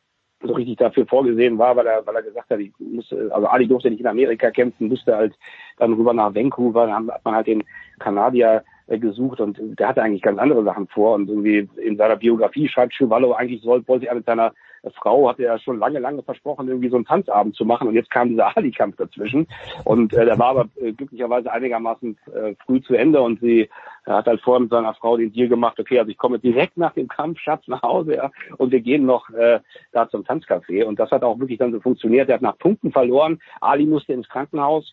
so 0.43 0.53
richtig 0.53 0.77
dafür 0.77 1.05
vorgesehen 1.05 1.57
war, 1.57 1.75
weil 1.75 1.87
er, 1.87 2.05
weil 2.05 2.15
er 2.15 2.23
gesagt 2.23 2.49
hat, 2.49 2.59
ich 2.59 2.71
musste, 2.79 3.29
also 3.33 3.47
Ali 3.47 3.67
durfte 3.67 3.89
nicht 3.89 3.99
in 3.99 4.07
Amerika 4.07 4.51
kämpfen, 4.51 4.87
musste 4.87 5.15
halt 5.15 5.35
dann 5.77 5.93
rüber 5.93 6.13
nach 6.13 6.33
Vancouver, 6.33 6.87
dann 6.87 7.11
hat 7.11 7.23
man 7.23 7.35
halt 7.35 7.47
den 7.47 7.63
Kanadier 7.99 8.63
äh, 8.87 8.97
gesucht 8.97 9.39
und 9.39 9.59
der 9.79 9.87
hatte 9.87 10.01
eigentlich 10.01 10.21
ganz 10.21 10.39
andere 10.39 10.63
Sachen 10.63 10.87
vor 10.87 11.15
und 11.15 11.29
irgendwie 11.29 11.69
in 11.77 11.97
seiner 11.97 12.15
Biografie 12.15 12.67
schreibt 12.67 12.93
Chuvallo 12.93 13.33
eigentlich 13.33 13.61
soll, 13.61 13.87
wollte 13.87 14.07
er 14.07 14.15
mit 14.15 14.25
seiner 14.25 14.53
Frau 14.95 15.29
hatte 15.29 15.43
ja 15.43 15.59
schon 15.59 15.79
lange, 15.79 15.99
lange 15.99 16.23
versprochen, 16.23 16.67
irgendwie 16.67 16.89
so 16.89 16.95
einen 16.95 17.05
Tanzabend 17.05 17.55
zu 17.55 17.65
machen 17.65 17.87
und 17.87 17.93
jetzt 17.93 18.09
kam 18.09 18.29
dieser 18.29 18.55
Ali-Kampf 18.57 18.97
dazwischen 18.97 19.47
und 19.83 20.13
äh, 20.13 20.25
der 20.25 20.39
war 20.39 20.47
aber 20.47 20.69
äh, 20.81 20.93
glücklicherweise 20.93 21.51
einigermaßen 21.51 22.17
äh, 22.33 22.55
früh 22.65 22.81
zu 22.81 22.95
Ende 22.95 23.21
und 23.21 23.39
sie 23.41 23.69
er 24.05 24.15
hat 24.15 24.25
halt 24.25 24.41
vorher 24.41 24.61
mit 24.61 24.71
seiner 24.71 24.95
Frau 24.95 25.15
den 25.15 25.31
Deal 25.31 25.47
gemacht, 25.47 25.79
okay, 25.79 25.99
also 25.99 26.09
ich 26.09 26.17
komme 26.17 26.39
direkt 26.39 26.75
nach 26.75 26.93
dem 26.93 27.07
Kampf, 27.07 27.39
Schatz, 27.39 27.67
nach 27.67 27.83
Hause, 27.83 28.15
ja, 28.15 28.31
und 28.57 28.71
wir 28.71 28.81
gehen 28.81 29.05
noch 29.05 29.29
äh, 29.29 29.59
da 29.91 30.09
zum 30.09 30.23
Tanzcafé. 30.23 30.85
Und 30.85 30.99
das 30.99 31.11
hat 31.11 31.23
auch 31.23 31.37
wirklich 31.37 31.59
dann 31.59 31.71
so 31.71 31.79
funktioniert. 31.79 32.27
Er 32.27 32.35
hat 32.35 32.41
nach 32.41 32.57
Punkten 32.57 32.91
verloren. 32.91 33.39
Ali 33.59 33.85
musste 33.85 34.13
ins 34.13 34.27
Krankenhaus 34.27 34.91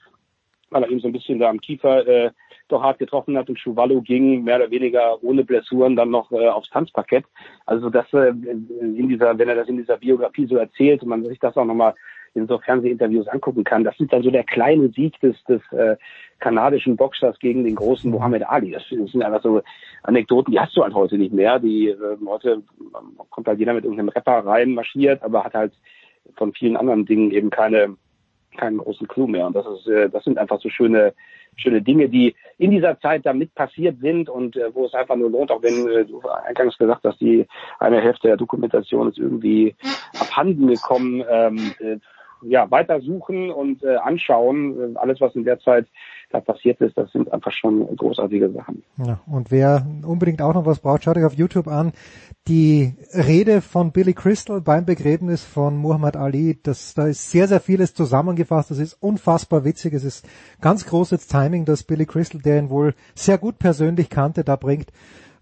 weil 0.71 0.83
er 0.83 0.91
ihm 0.91 1.01
so 1.01 1.09
ein 1.09 1.13
bisschen 1.13 1.39
da 1.39 1.49
am 1.49 1.61
Kiefer 1.61 2.07
äh, 2.07 2.31
doch 2.69 2.83
hart 2.83 2.99
getroffen 2.99 3.37
hat 3.37 3.49
und 3.49 3.59
Schuvallo 3.59 4.01
ging 4.01 4.45
mehr 4.45 4.57
oder 4.57 4.71
weniger 4.71 5.23
ohne 5.23 5.45
Blessuren 5.45 5.97
dann 5.97 6.11
noch 6.11 6.31
äh, 6.33 6.49
aufs 6.49 6.71
Tanzparkett. 6.71 7.25
Also 7.67 7.91
das 7.91 8.13
äh, 8.13 8.29
in 8.29 9.09
dieser, 9.09 9.37
wenn 9.39 9.49
er 9.49 9.57
das 9.57 9.69
in 9.69 9.79
dieser 9.79 9.97
Biografie 9.97 10.47
so 10.47 10.57
erzählt 10.57 11.03
und 11.03 11.09
man 11.09 11.25
sich 11.25 11.39
das 11.39 11.57
auch 11.57 11.65
nochmal 11.65 11.95
in 12.35 12.47
so 12.47 12.59
Fernsehinterviews 12.59 13.27
angucken 13.29 13.65
kann, 13.65 13.85
das 13.85 13.99
ist 13.99 14.13
dann 14.13 14.23
so 14.23 14.31
der 14.31 14.45
kleine 14.45 14.89
Sieg 14.91 15.19
des, 15.21 15.43
des 15.45 15.61
äh, 15.73 15.97
kanadischen 16.39 16.97
Boxers 16.97 17.39
gegen 17.39 17.65
den 17.65 17.75
großen 17.75 18.11
Muhammad 18.11 18.49
Ali. 18.49 18.71
Das, 18.71 18.85
das 18.91 19.11
sind 19.11 19.23
einfach 19.23 19.43
so 19.43 19.63
Anekdoten, 20.03 20.53
die 20.53 20.61
hast 20.61 20.77
du 20.77 20.83
halt 20.83 20.95
heute 20.95 21.19
nicht 21.19 21.33
mehr. 21.33 21.59
Die 21.59 21.89
äh, 21.89 22.17
heute 22.27 22.63
kommt 23.31 23.49
halt 23.49 23.59
jeder 23.59 23.75
mit 23.75 23.85
irgendeinem 23.85 24.11
Rapper 24.11 24.47
rein, 24.47 24.75
marschiert, 24.75 25.23
aber 25.23 25.45
hat 25.45 25.55
halt 25.55 25.73
von 26.37 26.53
vielen 26.53 26.77
anderen 26.77 27.07
Dingen 27.07 27.31
eben 27.31 27.51
keine 27.51 27.97
keinen 28.59 28.79
großen 28.79 29.09
Clou 29.09 29.27
mehr. 29.27 29.47
Und 29.47 29.57
das 29.57 29.67
ist, 29.67 29.87
äh, 29.89 30.11
das 30.11 30.25
sind 30.25 30.39
einfach 30.39 30.61
so 30.61 30.69
schöne 30.69 31.15
schöne 31.59 31.83
Dinge, 31.83 32.09
die 32.09 32.35
in 32.59 32.71
dieser 32.71 32.99
Zeit 33.01 33.27
damit 33.27 33.55
passiert 33.55 33.99
sind 34.01 34.29
und 34.29 34.57
äh, 34.57 34.75
wo 34.75 34.87
es 34.87 34.95
einfach 34.95 35.17
nur 35.17 35.31
lohnt, 35.31 35.51
auch 35.51 35.63
wenn 35.63 35.89
äh, 35.89 36.05
du 36.05 36.21
eingangs 36.21 36.79
gesagt 36.79 37.05
hast, 37.05 37.21
die 37.21 37.47
eine 37.79 38.01
Hälfte 38.01 38.29
der 38.29 38.37
Dokumentation 38.37 39.09
ist 39.09 39.19
irgendwie 39.19 39.75
abhanden 40.19 40.69
gekommen. 40.69 41.25
Ähm, 41.29 41.73
äh, 41.81 41.99
ja, 42.43 42.71
weitersuchen 42.71 43.51
und 43.51 43.83
äh, 43.83 43.97
anschauen. 43.97 44.97
Alles, 44.97 45.21
was 45.21 45.35
in 45.35 45.45
der 45.45 45.59
Zeit 45.61 45.87
da 46.31 46.41
passiert 46.41 46.81
ist, 46.81 46.97
das 46.97 47.11
sind 47.13 47.33
einfach 47.33 47.53
schon 47.53 47.97
großartige 47.97 48.51
Sachen. 48.51 48.83
Ja, 48.99 49.21
und 49.27 49.51
wer 49.51 49.87
unbedingt 50.07 50.43
auch 50.43 50.53
noch 50.55 50.67
was 50.67 50.81
braucht, 50.81 51.05
schaut 51.05 51.17
euch 51.17 51.25
auf 51.25 51.35
YouTube 51.35 51.69
an. 51.69 51.93
Die 52.49 52.95
Rede 53.13 53.63
von 53.63 53.93
Billy 53.93 54.13
Crystal 54.13 54.61
beim 54.61 54.85
Begräbnis 54.85 55.43
von 55.43 55.77
Muhammad 55.77 56.17
Ali, 56.17 56.59
das, 56.63 56.95
da 56.95 57.07
ist 57.07 57.31
sehr, 57.31 57.49
sehr 57.49 57.61
vieles 57.61 57.95
zusammengefasst. 57.95 58.71
Das 58.71 58.79
ist 58.79 58.95
unfassbar 58.95 59.65
witzig. 59.65 59.95
Es 59.95 60.05
ist 60.05 60.29
ganz 60.61 60.87
großes 60.87 61.29
Timing, 61.29 61.65
dass 61.65 61.83
Billy 61.83 62.07
Crystal, 62.07 62.41
der 62.41 62.59
ihn 62.59 62.71
wohl 62.71 62.95
sehr 63.15 63.39
gut 63.39 63.59
persönlich 63.59 64.11
kannte, 64.11 64.45
da 64.45 64.57
bringt. 64.57 64.93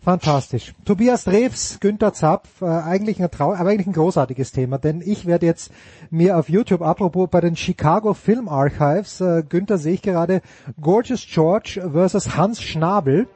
Fantastisch. 0.07 0.73
Tobias 0.85 1.25
Drews, 1.25 1.79
Günther 1.81 2.13
Zapf, 2.13 2.63
äh, 2.63 2.67
eigentlich 2.67 3.21
ein 3.21 3.29
Trau 3.29 3.53
aber 3.53 3.71
eigentlich 3.71 3.89
ein 3.89 3.93
großartiges 3.93 4.53
Thema, 4.53 4.79
denn 4.79 5.03
ich 5.05 5.27
werde 5.27 5.47
jetzt 5.47 5.73
mir 6.11 6.39
auf 6.39 6.49
YouTube, 6.49 6.83
apropos 6.83 7.29
bei 7.29 7.41
den 7.41 7.57
Chicago 7.57 8.15
Film 8.15 8.49
Archives, 8.49 9.21
äh, 9.21 9.43
Günther 9.43 9.79
sehe 9.79 9.95
ich 9.95 10.03
gerade, 10.03 10.43
Gorgeous 10.81 11.27
George 11.29 11.83
versus 11.93 12.37
Hans 12.37 12.63
Schnabel. 12.63 13.27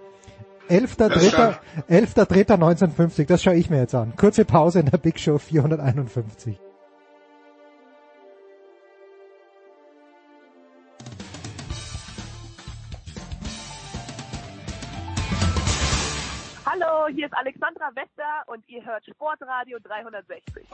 11.3.1950, 0.68 1.58
11 1.88 3.26
das 3.26 3.42
schaue 3.42 3.56
ich 3.56 3.68
mir 3.68 3.78
jetzt 3.78 3.96
an. 3.96 4.12
Kurze 4.14 4.44
Pause 4.44 4.78
in 4.78 4.86
der 4.86 4.98
Big 4.98 5.18
Show 5.18 5.38
451. 5.38 6.69
hier 17.14 17.26
ist 17.26 17.34
Alexandra 17.34 17.90
Wester 17.94 18.42
und 18.46 18.66
ihr 18.68 18.84
hört 18.84 19.04
Sportradio 19.04 19.78
360. 19.82 20.68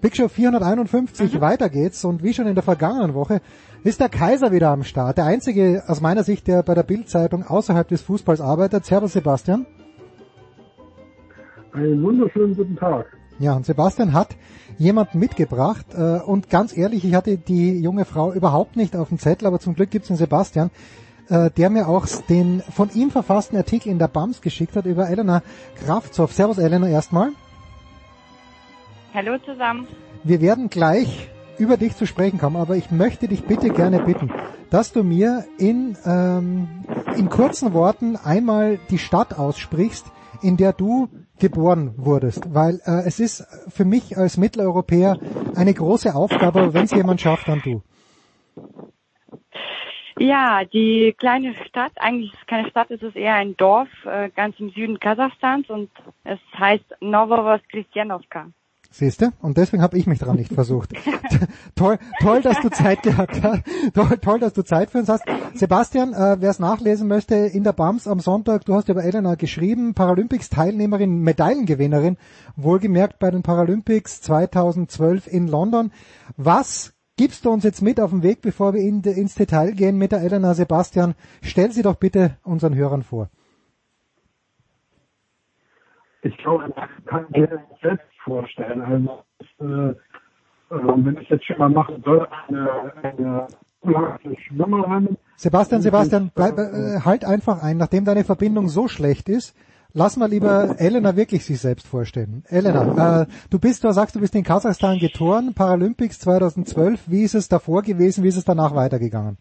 Big 0.00 0.16
Show 0.16 0.26
451, 0.26 1.34
mhm. 1.34 1.40
weiter 1.40 1.68
geht's 1.68 2.04
und 2.04 2.24
wie 2.24 2.34
schon 2.34 2.48
in 2.48 2.56
der 2.56 2.64
vergangenen 2.64 3.14
Woche 3.14 3.40
ist 3.84 4.00
der 4.00 4.08
Kaiser 4.08 4.50
wieder 4.50 4.70
am 4.70 4.82
Start. 4.82 5.16
Der 5.16 5.26
einzige 5.26 5.84
aus 5.86 6.00
meiner 6.00 6.24
Sicht, 6.24 6.48
der 6.48 6.64
bei 6.64 6.74
der 6.74 6.82
Bildzeitung 6.82 7.44
außerhalb 7.44 7.86
des 7.86 8.02
Fußballs 8.02 8.40
arbeitet. 8.40 8.84
Servus 8.84 9.12
Sebastian. 9.12 9.64
Einen 11.72 12.02
wunderschönen 12.02 12.56
guten 12.56 12.74
Tag. 12.76 13.06
Ja, 13.42 13.54
und 13.54 13.66
Sebastian 13.66 14.12
hat 14.12 14.36
jemanden 14.78 15.18
mitgebracht 15.18 15.86
äh, 15.94 16.20
und 16.20 16.48
ganz 16.48 16.76
ehrlich, 16.76 17.04
ich 17.04 17.16
hatte 17.16 17.38
die 17.38 17.76
junge 17.80 18.04
Frau 18.04 18.32
überhaupt 18.32 18.76
nicht 18.76 18.94
auf 18.94 19.08
dem 19.08 19.18
Zettel, 19.18 19.48
aber 19.48 19.58
zum 19.58 19.74
Glück 19.74 19.90
gibt's 19.90 20.06
den 20.06 20.16
Sebastian, 20.16 20.70
äh, 21.28 21.50
der 21.50 21.68
mir 21.68 21.88
auch 21.88 22.06
den 22.28 22.60
von 22.60 22.88
ihm 22.94 23.10
verfassten 23.10 23.58
Artikel 23.58 23.88
in 23.88 23.98
der 23.98 24.06
BAMS 24.06 24.42
geschickt 24.42 24.76
hat 24.76 24.86
über 24.86 25.08
Elena 25.10 25.42
Kraftzoff. 25.74 26.32
Servus 26.32 26.58
Elena 26.58 26.86
erstmal. 26.86 27.30
Hallo 29.12 29.36
zusammen. 29.44 29.88
Wir 30.22 30.40
werden 30.40 30.70
gleich 30.70 31.28
über 31.58 31.76
dich 31.76 31.96
zu 31.96 32.06
sprechen 32.06 32.38
kommen, 32.38 32.54
aber 32.54 32.76
ich 32.76 32.92
möchte 32.92 33.26
dich 33.26 33.42
bitte 33.42 33.70
gerne 33.70 34.04
bitten, 34.04 34.30
dass 34.70 34.92
du 34.92 35.02
mir 35.02 35.46
in, 35.58 35.96
ähm, 36.04 36.84
in 37.16 37.28
kurzen 37.28 37.72
Worten 37.72 38.14
einmal 38.14 38.78
die 38.88 38.98
Stadt 38.98 39.36
aussprichst, 39.36 40.06
in 40.42 40.56
der 40.56 40.72
du 40.72 41.08
geboren 41.42 41.92
wurdest, 41.96 42.54
weil 42.54 42.80
äh, 42.86 43.02
es 43.04 43.18
ist 43.18 43.44
für 43.68 43.84
mich 43.84 44.16
als 44.16 44.36
Mitteleuropäer 44.36 45.18
eine 45.56 45.74
große 45.74 46.14
Aufgabe, 46.14 46.72
wenn 46.72 46.84
es 46.84 46.92
jemand 46.92 47.20
schafft, 47.20 47.48
dann 47.48 47.60
du. 47.60 47.82
Ja, 50.18 50.64
die 50.64 51.14
kleine 51.18 51.54
Stadt, 51.66 51.92
eigentlich 51.96 52.32
ist 52.32 52.38
es 52.40 52.46
keine 52.46 52.70
Stadt, 52.70 52.90
es 52.92 53.02
ist 53.02 53.16
eher 53.16 53.34
ein 53.34 53.56
Dorf 53.56 53.88
äh, 54.04 54.30
ganz 54.30 54.58
im 54.60 54.70
Süden 54.70 55.00
Kasachstans 55.00 55.68
und 55.68 55.90
es 56.22 56.38
heißt 56.56 56.84
Novovoskresjenovka. 57.00 58.46
Siehst 58.94 59.22
du? 59.22 59.32
Und 59.40 59.56
deswegen 59.56 59.82
habe 59.82 59.96
ich 59.96 60.06
mich 60.06 60.18
daran 60.18 60.36
nicht 60.36 60.52
versucht. 60.52 60.92
toll, 61.74 61.98
toll, 62.20 62.42
dass 62.42 62.60
du 62.60 62.68
Zeit 62.68 63.02
gehabt 63.02 63.42
hast. 63.42 63.62
Toll, 63.94 64.18
toll, 64.20 64.38
dass 64.38 64.52
du 64.52 64.62
Zeit 64.62 64.90
für 64.90 64.98
uns 64.98 65.08
hast. 65.08 65.24
Sebastian, 65.54 66.12
äh, 66.12 66.36
wer 66.40 66.50
es 66.50 66.58
nachlesen 66.58 67.08
möchte, 67.08 67.34
in 67.34 67.64
der 67.64 67.72
BAMS 67.72 68.06
am 68.06 68.20
Sonntag, 68.20 68.66
du 68.66 68.74
hast 68.74 68.90
über 68.90 69.02
Elena 69.02 69.34
geschrieben, 69.36 69.94
Paralympics-Teilnehmerin, 69.94 71.20
Medaillengewinnerin, 71.20 72.18
wohlgemerkt 72.56 73.18
bei 73.18 73.30
den 73.30 73.42
Paralympics 73.42 74.20
2012 74.20 75.26
in 75.26 75.48
London. 75.48 75.90
Was 76.36 76.92
gibst 77.16 77.46
du 77.46 77.50
uns 77.50 77.64
jetzt 77.64 77.80
mit 77.80 77.98
auf 77.98 78.10
den 78.10 78.22
Weg, 78.22 78.42
bevor 78.42 78.74
wir 78.74 78.82
in, 78.82 79.00
ins 79.00 79.34
Detail 79.34 79.72
gehen 79.72 79.96
mit 79.96 80.12
der 80.12 80.20
Elena 80.20 80.52
Sebastian? 80.52 81.14
Stell 81.40 81.72
sie 81.72 81.82
doch 81.82 81.96
bitte 81.96 82.36
unseren 82.42 82.74
Hörern 82.74 83.02
vor. 83.02 83.30
Ich 86.22 86.36
glaube, 86.38 86.72
das 86.74 86.88
kann 87.06 87.26
jeder 87.34 87.62
selbst 87.82 88.06
vorstellen. 88.24 88.80
Also 88.80 89.24
äh, 89.60 89.90
äh, 89.90 89.94
wenn 90.70 91.18
ich 91.20 91.28
jetzt 91.28 91.44
schon 91.44 91.58
mal 91.58 91.68
machen 91.68 92.02
soll, 92.04 92.26
eine, 92.48 92.92
eine 93.02 93.46
Schwimmerin. 94.46 95.16
Sebastian, 95.36 95.82
Sebastian, 95.82 96.30
bleib, 96.34 96.56
äh, 96.58 97.00
halt 97.04 97.24
einfach 97.24 97.62
ein, 97.62 97.76
nachdem 97.76 98.04
deine 98.04 98.24
Verbindung 98.24 98.68
so 98.68 98.88
schlecht 98.88 99.28
ist. 99.28 99.56
Lass 99.94 100.16
mal 100.16 100.30
lieber 100.30 100.76
Elena 100.78 101.16
wirklich 101.16 101.44
sich 101.44 101.60
selbst 101.60 101.86
vorstellen. 101.86 102.44
Elena, 102.48 103.22
äh, 103.22 103.26
du 103.50 103.58
bist, 103.58 103.84
du 103.84 103.92
sagst, 103.92 104.16
du 104.16 104.20
bist 104.20 104.34
in 104.34 104.42
Kasachstan 104.42 104.98
getoren, 104.98 105.52
Paralympics 105.52 106.18
2012. 106.20 107.02
Wie 107.08 107.24
ist 107.24 107.34
es 107.34 107.48
davor 107.48 107.82
gewesen? 107.82 108.24
Wie 108.24 108.28
ist 108.28 108.38
es 108.38 108.44
danach 108.44 108.74
weitergegangen? 108.74 109.36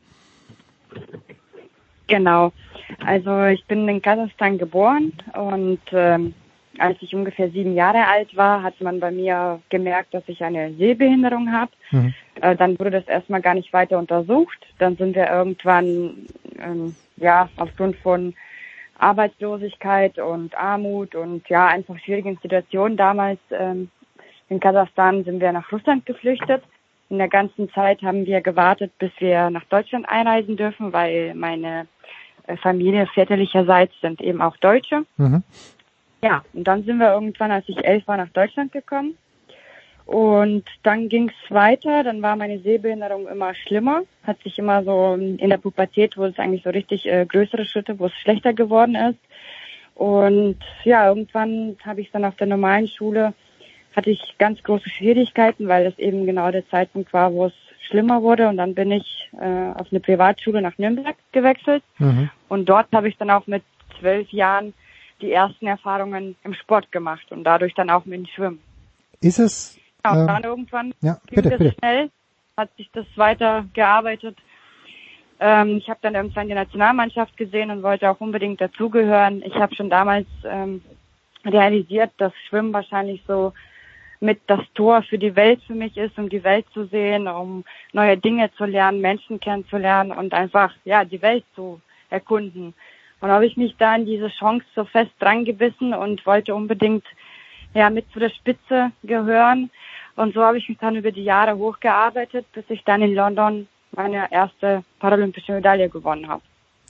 Genau. 2.08 2.52
Also 3.00 3.46
ich 3.46 3.66
bin 3.68 3.88
in 3.88 4.02
Kasachstan 4.02 4.58
geboren 4.58 5.14
und 5.34 5.80
ähm, 5.94 6.34
als 6.82 6.98
ich 7.02 7.16
ungefähr 7.16 7.50
sieben 7.50 7.76
Jahre 7.76 8.08
alt 8.08 8.36
war, 8.36 8.64
hat 8.64 8.80
man 8.82 9.00
bei 9.00 9.12
mir 9.12 9.62
gemerkt, 9.70 10.14
dass 10.14 10.24
ich 10.28 10.44
eine 10.44 10.74
Sehbehinderung 10.74 11.52
habe. 11.52 11.72
Mhm. 11.92 12.14
Äh, 12.42 12.56
dann 12.56 12.78
wurde 12.80 12.92
das 12.92 13.08
erstmal 13.08 13.42
gar 13.42 13.54
nicht 13.54 13.72
weiter 13.74 13.98
untersucht. 13.98 14.58
Dann 14.80 14.98
sind 14.98 15.16
wir 15.16 15.30
irgendwann, 15.30 16.26
ähm, 16.60 16.96
ja, 17.18 17.50
aufgrund 17.58 17.96
von 17.98 18.34
Arbeitslosigkeit 18.98 20.20
und 20.20 20.56
Armut 20.56 21.16
und 21.16 21.48
ja, 21.50 21.68
einfach 21.68 21.98
schwierigen 22.00 22.38
Situationen 22.42 22.98
damals 22.98 23.40
ähm, 23.52 23.90
in 24.50 24.60
Kasachstan 24.60 25.24
sind 25.24 25.40
wir 25.40 25.52
nach 25.54 25.72
Russland 25.72 26.06
geflüchtet. 26.06 26.62
In 27.10 27.18
der 27.18 27.30
ganzen 27.30 27.70
Zeit 27.72 28.02
haben 28.02 28.26
wir 28.26 28.42
gewartet, 28.42 28.92
bis 29.00 29.12
wir 29.20 29.50
nach 29.50 29.64
Deutschland 29.66 30.08
einreisen 30.10 30.58
dürfen, 30.58 30.94
weil 30.94 31.34
meine 31.36 31.88
äh, 32.48 32.58
Familie 32.58 33.08
väterlicherseits 33.08 33.94
sind 34.02 34.22
eben 34.22 34.42
auch 34.42 34.58
Deutsche. 34.58 35.06
Mhm. 35.18 35.44
Ja, 36.24 36.44
und 36.54 36.66
dann 36.66 36.84
sind 36.84 37.00
wir 37.00 37.14
irgendwann, 37.14 37.52
als 37.52 37.68
ich 37.68 37.84
elf 37.84 38.08
war, 38.08 38.18
nach 38.18 38.30
Deutschland 38.30 38.72
gekommen. 38.72 39.18
Und 40.06 40.66
dann 40.84 41.10
ging 41.10 41.30
es 41.30 41.52
weiter, 41.52 42.04
dann 42.04 42.22
war 42.22 42.36
meine 42.36 42.60
Sehbehinderung 42.60 43.28
immer 43.28 43.54
schlimmer, 43.56 44.02
hat 44.24 44.42
sich 44.44 44.60
immer 44.60 44.84
so 44.84 45.14
in 45.14 45.50
der 45.50 45.58
Pubertät, 45.58 46.18
wo 46.18 46.26
es 46.26 46.38
eigentlich 46.38 46.64
so 46.64 46.70
richtig 46.70 47.06
äh, 47.06 47.26
größere 47.26 47.66
Schritte, 47.66 47.98
wo 47.98 48.08
es 48.08 48.14
schlechter 48.14 48.54
geworden 48.54 48.96
ist. 48.96 49.20
Und 49.96 50.58
ja, 50.84 51.08
irgendwann 51.08 51.78
habe 51.86 52.02
ich 52.02 52.12
dann 52.12 52.26
auf 52.26 52.36
der 52.36 52.48
normalen 52.48 52.88
Schule, 52.88 53.34
hatte 53.96 54.10
ich 54.10 54.36
ganz 54.38 54.62
große 54.64 54.90
Schwierigkeiten, 54.90 55.68
weil 55.68 55.86
das 55.86 55.98
eben 56.00 56.26
genau 56.26 56.52
der 56.52 56.68
Zeitpunkt 56.70 57.14
war, 57.14 57.34
wo 57.34 57.46
es 57.46 57.54
schlimmer 57.88 58.22
wurde. 58.22 58.48
Und 58.50 58.58
dann 58.58 58.74
bin 58.74 58.92
ich 58.92 59.30
äh, 59.40 59.72
auf 59.80 59.88
eine 59.92 60.00
Privatschule 60.00 60.62
nach 60.62 60.78
Nürnberg 60.78 61.16
gewechselt. 61.32 61.84
Mhm. 62.00 62.30
Und 62.50 62.68
dort 62.68 62.88
habe 62.94 63.08
ich 63.10 63.18
dann 63.18 63.30
auch 63.30 63.48
mit 63.48 63.64
zwölf 64.00 64.30
Jahren 64.32 64.74
die 65.22 65.32
ersten 65.32 65.68
Erfahrungen 65.68 66.36
im 66.44 66.54
Sport 66.54 66.92
gemacht 66.92 67.32
und 67.32 67.44
dadurch 67.44 67.74
dann 67.74 67.90
auch 67.90 68.06
mit 68.06 68.20
dem 68.20 68.26
Schwimmen. 68.28 68.62
Ist 69.22 69.40
es? 69.40 69.80
Ja, 70.04 70.14
und 70.14 70.28
dann 70.28 70.44
irgendwann 70.44 70.94
ja, 71.02 71.18
bitte, 71.30 71.50
ging 71.50 71.58
bitte. 71.58 71.76
schnell, 71.80 72.10
hat 72.58 72.76
sich 72.78 72.90
das 72.94 73.06
weiter 73.16 73.66
gearbeitet. 73.74 74.38
Ähm, 75.40 75.78
ich 75.78 75.90
habe 75.90 76.00
dann 76.02 76.16
irgendwann 76.16 76.48
die 76.48 76.54
Nationalmannschaft 76.54 77.38
gesehen 77.38 77.72
und 77.72 77.84
wollte 77.84 78.10
auch 78.10 78.20
unbedingt 78.20 78.62
dazugehören. 78.62 79.42
Ich 79.44 79.56
habe 79.56 79.76
schon 79.76 79.90
damals 79.90 80.28
ähm, 80.44 80.82
realisiert, 81.46 82.12
dass 82.18 82.34
Schwimmen 82.48 82.74
wahrscheinlich 82.74 83.24
so 83.28 83.54
mit 84.20 84.40
das 84.48 84.62
Tor 84.76 85.02
für 85.02 85.18
die 85.18 85.36
Welt 85.36 85.62
für 85.66 85.74
mich 85.74 85.98
ist, 85.98 86.18
um 86.18 86.30
die 86.30 86.44
Welt 86.44 86.66
zu 86.74 86.86
sehen, 86.86 87.28
um 87.28 87.66
neue 87.92 88.18
Dinge 88.18 88.52
zu 88.54 88.66
lernen, 88.66 89.02
Menschen 89.02 89.40
kennenzulernen 89.40 90.12
und 90.12 90.34
einfach 90.34 90.74
ja 90.86 91.04
die 91.04 91.22
Welt 91.22 91.44
zu 91.56 91.82
erkunden. 92.10 92.76
Und 93.22 93.30
habe 93.30 93.46
ich 93.46 93.56
mich 93.56 93.76
da 93.78 93.96
in 93.96 94.06
diese 94.06 94.30
Chance 94.30 94.66
so 94.76 94.84
fest 94.84 95.12
dran 95.20 95.46
gebissen 95.46 95.94
und 95.94 96.26
wollte 96.26 96.56
unbedingt 96.56 97.06
ja 97.74 97.90
mit 97.90 98.12
zu 98.12 98.20
der 98.20 98.30
Spitze 98.30 98.92
gehören. 99.04 99.70
Und 100.16 100.34
so 100.34 100.42
habe 100.42 100.58
ich 100.58 100.68
mich 100.68 100.78
dann 100.80 100.96
über 100.96 101.12
die 101.12 101.24
Jahre 101.24 101.58
hochgearbeitet, 101.58 102.46
bis 102.54 102.66
ich 102.70 102.84
dann 102.84 103.02
in 103.02 103.14
London 103.14 103.68
meine 103.92 104.32
erste 104.32 104.84
paralympische 105.00 105.54
Medaille 105.54 105.90
gewonnen 105.90 106.28
habe. 106.28 106.42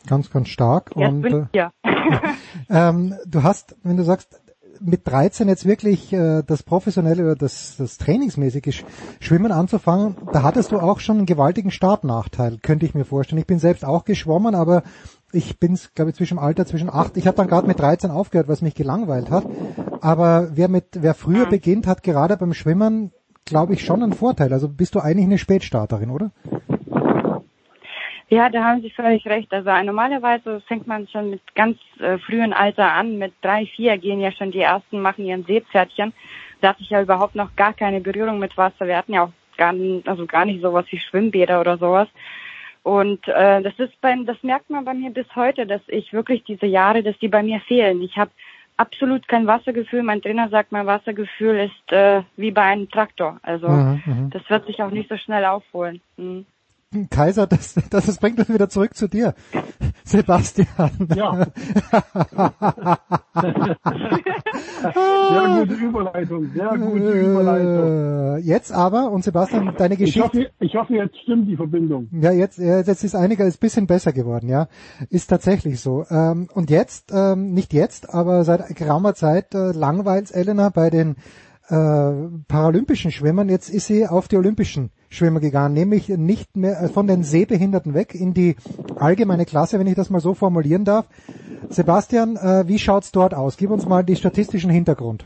Ganz, 0.07 0.31
ganz 0.31 0.49
stark. 0.49 0.91
Jetzt 0.95 1.09
und 1.09 1.21
bin 1.21 1.43
ich 1.43 1.47
hier. 1.51 1.71
ähm, 2.69 3.15
du 3.25 3.43
hast, 3.43 3.75
wenn 3.83 3.97
du 3.97 4.03
sagst, 4.03 4.41
mit 4.83 5.07
13 5.07 5.47
jetzt 5.47 5.65
wirklich 5.65 6.11
äh, 6.11 6.41
das 6.45 6.63
professionelle 6.63 7.23
oder 7.23 7.35
das, 7.35 7.75
das 7.77 7.97
trainingsmäßige 7.97 8.83
Schwimmen 9.19 9.51
anzufangen, 9.51 10.15
da 10.33 10.41
hattest 10.41 10.71
du 10.71 10.79
auch 10.79 10.99
schon 10.99 11.17
einen 11.17 11.25
gewaltigen 11.25 11.69
Startnachteil, 11.69 12.57
könnte 12.61 12.85
ich 12.85 12.95
mir 12.95 13.05
vorstellen. 13.05 13.39
Ich 13.39 13.47
bin 13.47 13.59
selbst 13.59 13.85
auch 13.85 14.05
geschwommen, 14.05 14.55
aber 14.55 14.83
ich 15.33 15.59
bin, 15.59 15.77
glaube 15.95 16.11
ich, 16.11 16.17
zwischen 16.17 16.39
Alter 16.39 16.65
zwischen 16.65 16.89
acht. 16.89 17.17
Ich 17.17 17.27
habe 17.27 17.37
dann 17.37 17.47
gerade 17.47 17.67
mit 17.67 17.79
13 17.79 18.11
aufgehört, 18.11 18.47
was 18.47 18.61
mich 18.61 18.75
gelangweilt 18.75 19.29
hat. 19.29 19.45
Aber 20.01 20.49
wer 20.53 20.67
mit 20.67 20.85
wer 20.93 21.13
früher 21.13 21.45
beginnt, 21.45 21.87
hat 21.87 22.03
gerade 22.03 22.37
beim 22.37 22.53
Schwimmen, 22.53 23.11
glaube 23.45 23.73
ich, 23.73 23.83
schon 23.83 24.03
einen 24.03 24.13
Vorteil. 24.13 24.53
Also 24.53 24.69
bist 24.69 24.95
du 24.95 24.99
eigentlich 24.99 25.25
eine 25.25 25.37
Spätstarterin, 25.37 26.09
oder? 26.09 26.31
Ja, 28.29 28.49
da 28.49 28.63
haben 28.63 28.81
Sie 28.81 28.89
völlig 28.91 29.25
recht. 29.25 29.51
Also 29.51 29.69
normalerweise 29.83 30.61
fängt 30.61 30.87
man 30.87 31.05
schon 31.09 31.31
mit 31.31 31.41
ganz 31.53 31.77
äh, 31.99 32.17
frühen 32.17 32.53
Alter 32.53 32.93
an. 32.93 33.17
Mit 33.17 33.33
drei, 33.41 33.65
vier 33.65 33.97
gehen 33.97 34.21
ja 34.21 34.31
schon 34.31 34.51
die 34.51 34.61
ersten, 34.61 35.01
machen 35.01 35.25
ihren 35.25 35.43
Seepferdchen. 35.43 36.13
Da 36.61 36.69
hatte 36.69 36.81
ich 36.81 36.89
ja 36.89 37.01
überhaupt 37.01 37.35
noch 37.35 37.55
gar 37.57 37.73
keine 37.73 37.99
Berührung 37.99 38.39
mit 38.39 38.55
Wasser. 38.55 38.87
Wir 38.87 38.95
hatten 38.95 39.13
ja 39.13 39.23
auch 39.25 39.31
gar, 39.57 39.73
also 40.05 40.25
gar 40.27 40.45
nicht 40.45 40.61
sowas 40.61 40.85
wie 40.91 40.99
Schwimmbäder 40.99 41.59
oder 41.59 41.77
sowas. 41.77 42.07
Und 42.83 43.27
äh, 43.27 43.61
das 43.61 43.73
ist 43.77 43.99
beim, 44.01 44.25
das 44.25 44.41
merkt 44.41 44.69
man 44.69 44.85
bei 44.85 44.93
mir 44.93 45.11
bis 45.11 45.27
heute, 45.35 45.67
dass 45.67 45.81
ich 45.87 46.13
wirklich 46.13 46.43
diese 46.43 46.65
Jahre, 46.65 47.03
dass 47.03 47.17
die 47.19 47.27
bei 47.27 47.43
mir 47.43 47.59
fehlen. 47.61 48.01
Ich 48.01 48.17
habe 48.17 48.31
absolut 48.77 49.27
kein 49.27 49.45
Wassergefühl. 49.45 50.01
Mein 50.01 50.21
Trainer 50.21 50.49
sagt, 50.49 50.71
mein 50.71 50.87
Wassergefühl 50.87 51.69
ist 51.69 51.91
äh, 51.91 52.23
wie 52.37 52.51
bei 52.51 52.63
einem 52.63 52.89
Traktor. 52.89 53.39
Also 53.43 53.67
Mhm, 53.67 54.01
mhm. 54.05 54.29
das 54.31 54.41
wird 54.49 54.65
sich 54.65 54.81
auch 54.81 54.89
nicht 54.89 55.09
so 55.09 55.17
schnell 55.17 55.45
aufholen. 55.45 56.01
Mhm. 56.17 56.45
Kaiser, 57.09 57.47
das, 57.47 57.75
das, 57.89 58.05
das 58.05 58.17
bringt 58.17 58.39
uns 58.39 58.49
wieder 58.49 58.67
zurück 58.67 58.95
zu 58.95 59.07
dir. 59.07 59.33
Sebastian. 60.03 60.67
Ja. 61.15 61.47
Sehr 64.81 65.65
gute 65.65 65.73
Überleitung, 65.75 66.49
sehr 66.53 66.77
gute 66.77 67.11
Überleitung. 67.11 68.37
Jetzt 68.43 68.71
aber, 68.71 69.11
und 69.11 69.23
Sebastian, 69.23 69.73
deine 69.77 69.93
Ich 69.95 69.99
Geschichte. 69.99 70.21
hoffe, 70.23 70.49
ich 70.59 70.75
hoffe, 70.75 70.93
jetzt 70.93 71.17
stimmt 71.21 71.47
die 71.47 71.55
Verbindung. 71.55 72.09
Ja, 72.11 72.31
jetzt, 72.31 72.57
jetzt 72.57 73.03
ist 73.03 73.15
einiger 73.15 73.45
ist 73.45 73.59
bisschen 73.59 73.87
besser 73.87 74.11
geworden, 74.13 74.49
ja. 74.49 74.67
Ist 75.09 75.27
tatsächlich 75.27 75.79
so. 75.79 76.05
Ähm, 76.09 76.47
und 76.53 76.69
jetzt, 76.69 77.11
ähm, 77.13 77.53
nicht 77.53 77.73
jetzt, 77.73 78.13
aber 78.13 78.43
seit 78.43 78.75
geraumer 78.75 79.13
Zeit 79.13 79.53
äh, 79.53 79.71
langweils 79.71 80.31
Elena 80.31 80.69
bei 80.69 80.89
den 80.89 81.15
äh, 81.71 82.43
paralympischen 82.49 83.11
Schwimmern. 83.11 83.47
Jetzt 83.47 83.69
ist 83.69 83.87
sie 83.87 84.05
auf 84.05 84.27
die 84.27 84.35
olympischen 84.35 84.91
Schwimmer 85.09 85.39
gegangen, 85.39 85.73
nämlich 85.73 86.09
nicht 86.09 86.57
mehr 86.57 86.81
äh, 86.81 86.87
von 86.89 87.07
den 87.07 87.23
Sehbehinderten 87.23 87.93
weg 87.93 88.13
in 88.13 88.33
die 88.33 88.57
allgemeine 88.97 89.45
Klasse, 89.45 89.79
wenn 89.79 89.87
ich 89.87 89.95
das 89.95 90.09
mal 90.09 90.19
so 90.19 90.33
formulieren 90.33 90.83
darf. 90.83 91.07
Sebastian, 91.69 92.35
äh, 92.35 92.67
wie 92.67 92.77
schaut's 92.77 93.13
dort 93.13 93.33
aus? 93.33 93.55
Gib 93.55 93.71
uns 93.71 93.87
mal 93.87 94.03
die 94.03 94.17
statistischen 94.17 94.69
Hintergrund. 94.69 95.25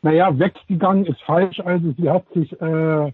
Naja, 0.00 0.38
weggegangen 0.38 1.04
ist 1.04 1.20
falsch. 1.22 1.60
Also 1.60 1.92
sie 1.92 2.08
hat 2.08 2.24
sich 2.34 2.58
äh, 2.60 3.12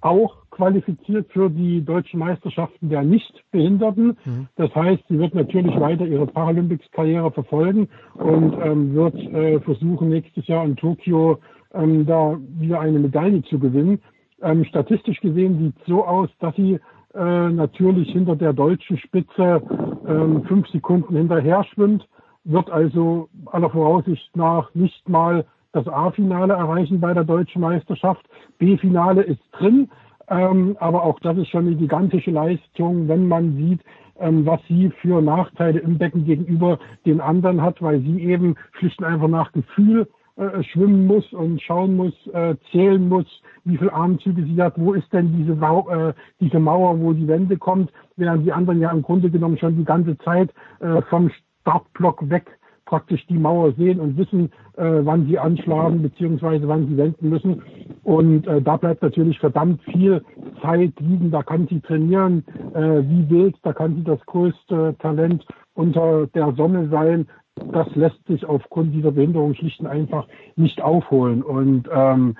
auch 0.00 0.41
qualifiziert 0.52 1.26
für 1.32 1.50
die 1.50 1.84
deutschen 1.84 2.20
Meisterschaften 2.20 2.88
der 2.88 3.02
Nichtbehinderten. 3.02 4.16
Das 4.56 4.72
heißt, 4.74 5.02
sie 5.08 5.18
wird 5.18 5.34
natürlich 5.34 5.78
weiter 5.80 6.06
ihre 6.06 6.26
Paralympics-Karriere 6.26 7.32
verfolgen 7.32 7.88
und 8.14 8.54
ähm, 8.62 8.94
wird 8.94 9.16
äh, 9.16 9.58
versuchen, 9.60 10.10
nächstes 10.10 10.46
Jahr 10.46 10.64
in 10.64 10.76
Tokio 10.76 11.38
ähm, 11.74 12.06
da 12.06 12.38
wieder 12.58 12.80
eine 12.80 12.98
Medaille 12.98 13.42
zu 13.44 13.58
gewinnen. 13.58 14.00
Ähm, 14.42 14.64
statistisch 14.64 15.20
gesehen 15.20 15.58
sieht 15.58 15.74
es 15.80 15.86
so 15.86 16.04
aus, 16.04 16.28
dass 16.40 16.54
sie 16.56 16.78
äh, 17.14 17.48
natürlich 17.48 18.10
hinter 18.12 18.36
der 18.36 18.52
deutschen 18.52 18.98
Spitze 18.98 19.62
ähm, 20.06 20.44
fünf 20.44 20.68
Sekunden 20.68 21.16
hinterher 21.16 21.64
schwimmt, 21.64 22.06
wird 22.44 22.70
also 22.70 23.28
aller 23.46 23.70
Voraussicht 23.70 24.36
nach 24.36 24.74
nicht 24.74 25.08
mal 25.08 25.44
das 25.72 25.88
A-Finale 25.88 26.54
erreichen 26.54 27.00
bei 27.00 27.14
der 27.14 27.24
deutschen 27.24 27.62
Meisterschaft. 27.62 28.24
B-Finale 28.58 29.22
ist 29.22 29.40
drin, 29.52 29.90
ähm, 30.28 30.76
aber 30.80 31.02
auch 31.04 31.18
das 31.20 31.36
ist 31.38 31.48
schon 31.48 31.66
eine 31.66 31.76
gigantische 31.76 32.30
Leistung, 32.30 33.08
wenn 33.08 33.28
man 33.28 33.56
sieht, 33.56 33.80
ähm, 34.18 34.46
was 34.46 34.60
sie 34.68 34.90
für 35.00 35.20
Nachteile 35.20 35.80
im 35.80 35.98
Becken 35.98 36.24
gegenüber 36.24 36.78
den 37.06 37.20
anderen 37.20 37.62
hat, 37.62 37.82
weil 37.82 38.00
sie 38.00 38.22
eben 38.22 38.56
schlicht 38.78 38.98
und 39.00 39.06
einfach 39.06 39.28
nach 39.28 39.52
Gefühl 39.52 40.06
äh, 40.36 40.62
schwimmen 40.62 41.06
muss 41.06 41.30
und 41.32 41.60
schauen 41.60 41.96
muss, 41.96 42.14
äh, 42.32 42.54
zählen 42.70 43.08
muss, 43.08 43.26
wie 43.64 43.76
viel 43.76 43.90
Armzüge 43.90 44.44
sie 44.44 44.62
hat, 44.62 44.74
wo 44.76 44.94
ist 44.94 45.12
denn 45.12 45.36
diese, 45.36 45.54
Mau 45.54 45.88
äh, 45.90 46.14
diese 46.40 46.58
Mauer, 46.58 46.98
wo 47.00 47.12
die 47.12 47.28
Wende 47.28 47.56
kommt, 47.56 47.92
während 48.16 48.46
die 48.46 48.52
anderen 48.52 48.80
ja 48.80 48.90
im 48.90 49.02
Grunde 49.02 49.30
genommen 49.30 49.58
schon 49.58 49.76
die 49.76 49.84
ganze 49.84 50.16
Zeit 50.18 50.50
äh, 50.80 51.02
vom 51.02 51.30
Startblock 51.60 52.30
weg 52.30 52.46
praktisch 52.92 53.26
die 53.26 53.38
Mauer 53.38 53.72
sehen 53.78 54.00
und 54.00 54.18
wissen, 54.18 54.52
äh, 54.76 55.00
wann 55.02 55.26
sie 55.26 55.38
anschlagen 55.38 56.02
beziehungsweise 56.02 56.68
wann 56.68 56.88
sie 56.88 56.98
wenden 56.98 57.30
müssen. 57.30 57.62
Und 58.04 58.46
äh, 58.46 58.60
da 58.60 58.76
bleibt 58.76 59.00
natürlich 59.00 59.38
verdammt 59.38 59.80
viel 59.84 60.22
Zeit 60.60 60.92
liegen. 61.00 61.30
Da 61.30 61.42
kann 61.42 61.66
sie 61.68 61.80
trainieren 61.80 62.44
äh, 62.74 63.00
wie 63.08 63.30
wild. 63.30 63.56
Da 63.62 63.72
kann 63.72 63.94
sie 63.94 64.04
das 64.04 64.20
größte 64.26 64.94
Talent 64.98 65.42
unter 65.72 66.26
der 66.34 66.52
Sonne 66.52 66.90
sein. 66.90 67.26
Das 67.72 67.88
lässt 67.94 68.22
sich 68.26 68.44
aufgrund 68.44 68.92
dieser 68.92 69.12
Behinderung 69.12 69.54
schlicht 69.54 69.80
und 69.80 69.86
einfach 69.86 70.28
nicht 70.56 70.82
aufholen. 70.82 71.42
Und 71.42 71.88
ähm, 71.90 72.36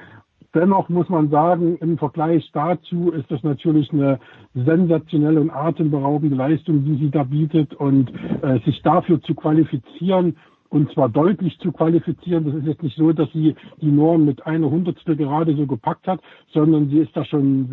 Dennoch 0.55 0.89
muss 0.91 1.09
man 1.09 1.31
sagen, 1.31 1.77
im 1.81 1.97
Vergleich 1.97 2.51
dazu 2.53 3.11
ist 3.11 3.31
das 3.31 3.43
natürlich 3.43 3.91
eine 3.93 4.19
sensationelle 4.55 5.41
und 5.41 5.51
atemberaubende 5.51 6.37
Leistung, 6.37 6.85
die 6.85 6.97
sie 6.97 7.11
da 7.11 7.25
bietet 7.25 7.75
und 7.75 8.13
äh, 8.43 8.59
sich 8.65 8.83
dafür 8.83 9.23
zu 9.23 9.35
qualifizieren 9.35 10.37
und 10.69 10.91
zwar 10.93 11.09
deutlich 11.09 11.59
zu 11.59 11.71
qualifizieren. 11.71 12.45
Das 12.47 12.55
ist 12.55 12.67
jetzt 12.67 12.83
nicht 12.83 12.97
so, 12.97 13.13
dass 13.13 13.31
sie 13.33 13.55
die 13.81 13.91
Norm 13.91 14.25
mit 14.25 14.47
einer 14.47 14.71
Hundertstel 14.71 15.17
gerade 15.17 15.55
so 15.55 15.67
gepackt 15.67 16.07
hat, 16.07 16.21
sondern 16.53 16.89
sie 16.89 16.99
ist 16.99 17.15
da 17.17 17.25
schon 17.25 17.69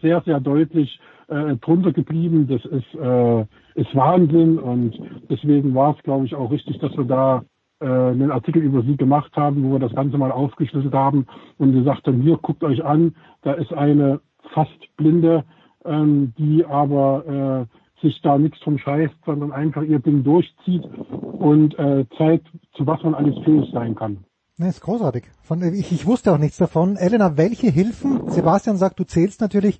sehr, 0.00 0.22
sehr 0.22 0.40
deutlich 0.40 0.98
äh, 1.28 1.56
drunter 1.56 1.92
geblieben. 1.92 2.46
Das 2.48 2.64
ist, 2.64 2.94
äh, 2.94 3.40
ist 3.74 3.94
Wahnsinn 3.94 4.58
und 4.58 4.98
deswegen 5.30 5.74
war 5.74 5.94
es, 5.96 6.02
glaube 6.02 6.24
ich, 6.24 6.34
auch 6.34 6.50
richtig, 6.50 6.78
dass 6.78 6.96
wir 6.96 7.04
da 7.04 7.42
einen 7.86 8.30
Artikel 8.30 8.62
über 8.62 8.82
sie 8.82 8.96
gemacht 8.96 9.36
haben, 9.36 9.62
wo 9.64 9.72
wir 9.72 9.78
das 9.78 9.94
Ganze 9.94 10.18
mal 10.18 10.32
aufgeschlüsselt 10.32 10.94
haben 10.94 11.26
und 11.58 11.72
gesagt 11.72 12.06
haben, 12.06 12.22
hier 12.22 12.36
guckt 12.38 12.64
euch 12.64 12.84
an, 12.84 13.14
da 13.42 13.52
ist 13.52 13.72
eine 13.72 14.20
fast 14.52 14.96
Blinde, 14.96 15.44
ähm, 15.84 16.32
die 16.38 16.64
aber 16.64 17.66
äh, 17.66 18.02
sich 18.02 18.20
da 18.22 18.38
nichts 18.38 18.60
vom 18.62 18.78
scheißt, 18.78 19.14
sondern 19.26 19.52
einfach 19.52 19.82
ihr 19.82 19.98
Ding 19.98 20.24
durchzieht 20.24 20.84
und 21.20 21.78
äh, 21.78 22.04
zeigt, 22.16 22.46
zu 22.74 22.86
was 22.86 23.02
man 23.02 23.14
alles 23.14 23.36
fähig 23.44 23.68
sein 23.72 23.94
kann. 23.94 24.24
Ne, 24.56 24.68
ist 24.68 24.80
großartig. 24.80 25.24
Von, 25.42 25.62
ich, 25.62 25.92
ich 25.92 26.04
wusste 26.04 26.32
auch 26.32 26.38
nichts 26.38 26.56
davon. 26.56 26.96
Elena, 26.96 27.36
welche 27.36 27.70
Hilfen? 27.70 28.28
Sebastian 28.28 28.76
sagt, 28.76 28.98
du 28.98 29.04
zählst 29.04 29.40
natürlich. 29.40 29.78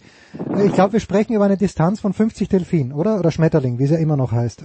Äh, 0.54 0.66
Ich 0.66 0.72
glaube, 0.72 0.92
wir 0.92 1.00
sprechen 1.00 1.34
über 1.34 1.44
eine 1.44 1.56
Distanz 1.56 2.00
von 2.00 2.12
50 2.12 2.48
Delfin, 2.48 2.92
oder? 2.92 3.18
Oder 3.18 3.32
Schmetterling, 3.32 3.78
wie 3.80 3.84
es 3.84 3.90
ja 3.90 3.98
immer 3.98 4.16
noch 4.16 4.30
heißt. 4.30 4.64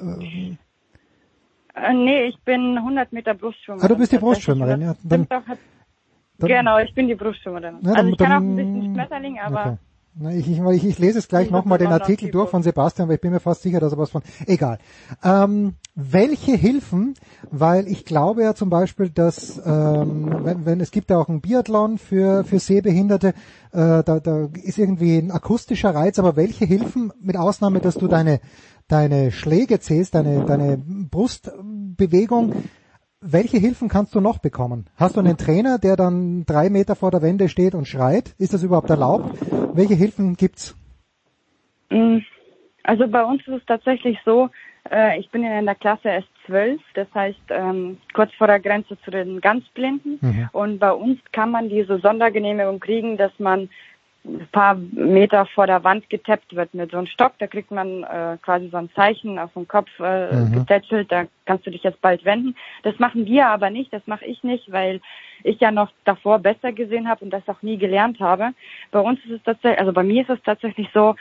Äh, 1.76 1.94
nee, 1.94 2.26
ich 2.26 2.40
bin 2.44 2.78
100 2.78 3.12
Meter 3.14 3.34
Brustschwimmerin. 3.34 3.86
Ah, 3.86 3.88
du 3.88 3.98
bist 3.98 4.12
die 4.12 4.18
Brustschwimmerin, 4.18 4.82
ja. 4.82 4.95
Dann, 5.04 5.28
dann- 5.28 5.44
genau, 6.40 6.78
ich 6.80 6.94
bin 6.94 7.08
die 7.08 7.16
Brustschwimmerin. 7.16 7.76
Ja, 7.82 7.82
dann- 7.82 7.95
also 7.95 8.10
ich 8.12 8.18
kann 8.18 8.32
auch 8.32 8.38
ein 8.38 8.56
bisschen 8.56 8.94
Schmetterling, 8.94 9.40
aber 9.40 9.60
Okay. 9.66 9.78
Ich, 10.38 10.48
ich, 10.48 10.60
ich, 10.62 10.86
ich 10.86 11.00
lese 11.00 11.18
es 11.18 11.28
gleich 11.28 11.45
Ich 11.48 11.52
nochmal 11.52 11.80
den 11.80 11.88
Artikel 11.91 12.30
durch 12.30 12.48
von 12.52 12.62
Sebastian, 12.62 13.08
weil 13.08 13.16
ich 13.16 13.22
bin 13.22 13.32
mir 13.32 13.40
fast 13.40 13.64
sicher, 13.64 13.80
dass 13.80 13.94
er 13.94 13.98
was 13.98 14.12
von. 14.12 14.22
Egal. 14.45 14.78
Ähm, 15.24 15.74
welche 15.95 16.52
Hilfen, 16.56 17.16
weil 17.50 17.88
ich 17.88 18.06
glaube 18.06 18.44
ja 18.44 18.54
zum 18.54 18.70
Beispiel, 18.70 19.10
dass 19.10 19.58
ähm, 19.66 20.45
wenn, 20.45 20.66
wenn 20.68 20.82
es 20.82 20.91
gibt 20.91 21.10
ja 21.10 21.18
auch 21.18 21.30
einen 21.30 21.41
Biathlon 21.41 21.98
für 21.98 22.44
für 22.44 22.60
Sehbehinderte, 22.60 23.30
äh, 23.72 24.04
da, 24.04 24.20
da 24.20 24.50
ist 24.54 24.78
irgendwie 24.78 25.18
ein 25.18 25.32
akustischer 25.32 25.95
Reiz, 25.95 26.20
aber 26.20 26.36
welche 26.36 26.66
Hilfen, 26.66 27.12
mit 27.20 27.36
Ausnahme, 27.36 27.80
dass 27.80 27.95
du 27.95 28.08
deine 28.08 28.40
deine 28.94 29.32
Schläge 29.32 29.80
zählst, 29.80 30.15
deine 30.15 30.45
deine 30.45 30.78
Brustbewegung, 30.78 32.53
welche 33.22 33.57
Hilfen 33.57 33.90
kannst 33.90 34.14
du 34.15 34.22
noch 34.22 34.40
bekommen? 34.40 34.86
Hast 34.98 35.15
du 35.15 35.22
einen 35.22 35.38
Trainer, 35.38 35.80
der 35.80 35.95
dann 35.95 36.45
drei 36.45 36.70
Meter 36.70 36.95
vor 36.95 37.10
der 37.10 37.22
Wende 37.22 37.49
steht 37.49 37.74
und 37.74 37.88
schreit? 37.88 38.36
Ist 38.38 38.53
das 38.53 38.64
überhaupt 38.64 38.90
erlaubt? 38.90 39.38
Welche 39.74 39.95
Hilfen 39.95 40.36
gibt's? 40.36 40.76
Mm, 41.90 42.18
Also 42.84 43.07
bei 43.07 43.24
uns 43.24 43.41
ist 43.48 43.61
es 43.61 43.65
tatsächlich 43.65 44.18
so, 44.26 44.49
äh, 44.91 45.20
ich 45.20 45.30
bin 45.32 45.44
in 45.44 45.65
der 45.65 45.76
Klasse 45.76 46.10
S12, 46.10 46.80
das 46.95 47.07
heißt 47.14 47.40
ähm, 47.49 47.98
kurz 48.14 48.34
vor 48.34 48.48
der 48.48 48.60
Grenze 48.60 48.98
zu 49.06 49.11
den 49.11 49.40
Ganzblinden. 49.40 50.20
Mhm. 50.22 50.49
Und 50.52 50.80
bei 50.80 50.91
uns 50.91 51.20
kann 51.32 51.49
man 51.52 51.70
diese 51.70 51.99
Sondergenehmigung 51.99 52.80
kriegen, 52.82 53.15
dass 53.18 53.32
man 53.40 53.70
ein 54.26 54.48
paar 54.52 54.76
Meter 54.76 55.45
vor 55.48 55.68
der 55.68 55.84
Wand 55.84 56.10
getappt 56.10 56.56
wird 56.56 56.74
mit 56.74 56.91
so 56.91 56.98
einem 56.98 57.08
Stock. 57.08 57.34
Da 57.40 57.48
kriegt 57.48 57.72
man 57.72 58.04
äh, 58.04 58.38
quasi 58.41 58.70
so 58.70 58.78
ein 58.78 58.90
Zeichen 58.95 59.38
auf 59.38 59.52
dem 59.54 59.68
Kopf 59.68 59.90
äh, 60.00 60.36
Mhm. 60.36 60.54
getätschelt, 60.54 61.12
da 61.12 61.26
kannst 61.45 61.66
du 61.66 61.72
dich 61.72 61.84
jetzt 61.84 62.02
bald 62.02 62.24
wenden. 62.24 62.56
Das 62.84 62.98
machen 63.00 63.26
wir 63.26 63.48
aber 63.48 63.70
nicht, 63.70 63.91
das 63.91 64.06
mache 64.08 64.26
ich 64.26 64.44
nicht, 64.44 64.72
weil 64.72 65.02
ich 65.44 65.60
ja 65.60 65.72
noch 65.72 65.91
davor 66.06 66.40
besser 66.40 66.72
gesehen 66.72 67.10
habe 67.10 67.26
und 67.26 67.32
das 67.32 67.48
auch 67.50 67.62
nie 67.62 67.78
gelernt 67.78 68.22
habe. 68.22 68.52
Bei 68.91 69.00
uns 69.00 69.20
ist 69.26 69.32
es 69.32 69.44
tatsächlich, 69.44 69.80
also 69.80 69.91
bei 69.91 70.04
mir 70.04 70.22
ist 70.22 70.30
es 70.30 70.41
tatsächlich 70.44 70.88
so, 70.94 71.16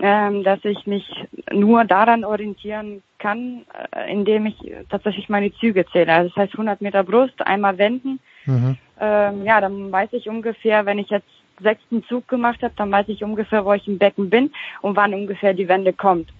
ähm, 0.00 0.44
dass 0.44 0.64
ich 0.64 0.86
mich 0.86 1.10
nur 1.50 1.84
daran 1.84 2.24
orientieren 2.24 3.02
kann, 3.18 3.64
äh, 3.90 4.12
indem 4.12 4.46
ich 4.46 4.56
tatsächlich 4.90 5.28
meine 5.28 5.52
Züge 5.54 5.86
zähle. 5.86 6.12
Also 6.12 6.28
das 6.28 6.36
heißt 6.44 6.52
100 6.52 6.80
Meter 6.80 7.02
Brust, 7.02 7.44
einmal 7.44 7.78
wenden. 7.78 8.20
Mhm. 8.46 8.76
Ähm, 9.00 9.44
ja, 9.44 9.60
dann 9.60 9.90
weiß 9.90 10.12
ich 10.12 10.28
ungefähr, 10.28 10.86
wenn 10.86 11.00
ich 11.00 11.10
jetzt 11.10 11.26
sechsten 11.60 12.04
Zug 12.04 12.28
gemacht 12.28 12.62
habe, 12.62 12.74
dann 12.76 12.90
weiß 12.90 13.08
ich 13.08 13.22
ungefähr, 13.22 13.64
wo 13.64 13.72
ich 13.72 13.86
im 13.86 13.98
Becken 13.98 14.30
bin 14.30 14.50
und 14.82 14.96
wann 14.96 15.14
ungefähr 15.14 15.54
die 15.54 15.68
Wende 15.68 15.92
kommt. 15.92 16.30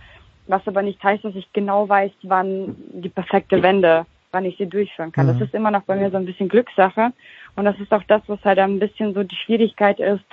Was 0.47 0.67
aber 0.67 0.83
nicht 0.83 1.03
heißt, 1.03 1.25
dass 1.25 1.35
ich 1.35 1.53
genau 1.53 1.89
weiß, 1.89 2.13
wann 2.23 2.77
die 2.93 3.09
perfekte 3.09 3.63
Wende, 3.63 4.07
wann 4.33 4.45
ich 4.45 4.57
sie 4.59 4.67
durchführen 4.67 5.13
kann. 5.13 5.27
Mhm. 5.27 5.39
Das 5.39 5.49
ist 5.49 5.55
immer 5.55 5.71
noch 5.71 5.83
bei 5.83 5.97
mir 5.97 6.11
so 6.11 6.17
ein 6.17 6.27
bisschen 6.27 6.49
Glückssache. 6.49 7.13
Und 7.57 7.65
das 7.65 7.79
ist 7.81 7.93
auch 7.93 8.03
das, 8.09 8.23
was 8.27 8.45
halt 8.45 8.59
ein 8.59 8.79
bisschen 8.79 9.15
so 9.15 9.23
die 9.23 9.37
Schwierigkeit 9.37 10.01
ist, 10.01 10.25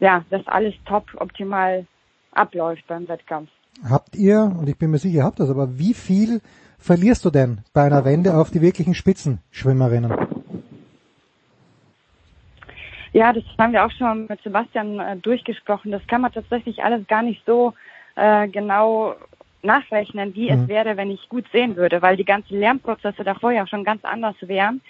ja, 0.00 0.24
dass 0.30 0.46
alles 0.46 0.74
top 0.86 1.06
optimal 1.16 1.86
abläuft 2.32 2.86
beim 2.88 3.06
Wettkampf. 3.08 3.50
Habt 3.88 4.16
ihr, 4.16 4.52
und 4.58 4.68
ich 4.68 4.78
bin 4.78 4.90
mir 4.90 4.98
sicher, 4.98 5.16
ihr 5.16 5.24
habt 5.24 5.40
das, 5.40 5.50
aber 5.50 5.78
wie 5.78 5.94
viel 5.94 6.40
verlierst 6.78 7.24
du 7.24 7.30
denn 7.30 7.60
bei 7.72 7.82
einer 7.82 8.04
Wende 8.04 8.36
auf 8.36 8.50
die 8.50 8.60
wirklichen 8.60 8.94
Spitzenschwimmerinnen? 8.94 10.33
Ja, 13.14 13.32
das 13.32 13.44
haben 13.58 13.72
wir 13.72 13.86
auch 13.86 13.92
schon 13.92 14.26
mit 14.28 14.42
Sebastian 14.42 14.98
äh, 14.98 15.16
durchgesprochen. 15.16 15.92
Das 15.92 16.04
kann 16.08 16.20
man 16.20 16.32
tatsächlich 16.32 16.82
alles 16.82 17.06
gar 17.06 17.22
nicht 17.22 17.40
so 17.46 17.72
äh, 18.16 18.48
genau 18.48 19.14
nachrechnen, 19.62 20.34
wie 20.34 20.50
Mhm. 20.50 20.62
es 20.62 20.68
wäre, 20.68 20.96
wenn 20.96 21.12
ich 21.12 21.28
gut 21.28 21.46
sehen 21.52 21.76
würde, 21.76 22.02
weil 22.02 22.16
die 22.16 22.24
ganzen 22.24 22.58
Lernprozesse 22.58 23.22
davor 23.22 23.52
ja 23.52 23.68
schon 23.68 23.84
ganz 23.84 24.04
anders 24.04 24.34
wären. 24.40 24.80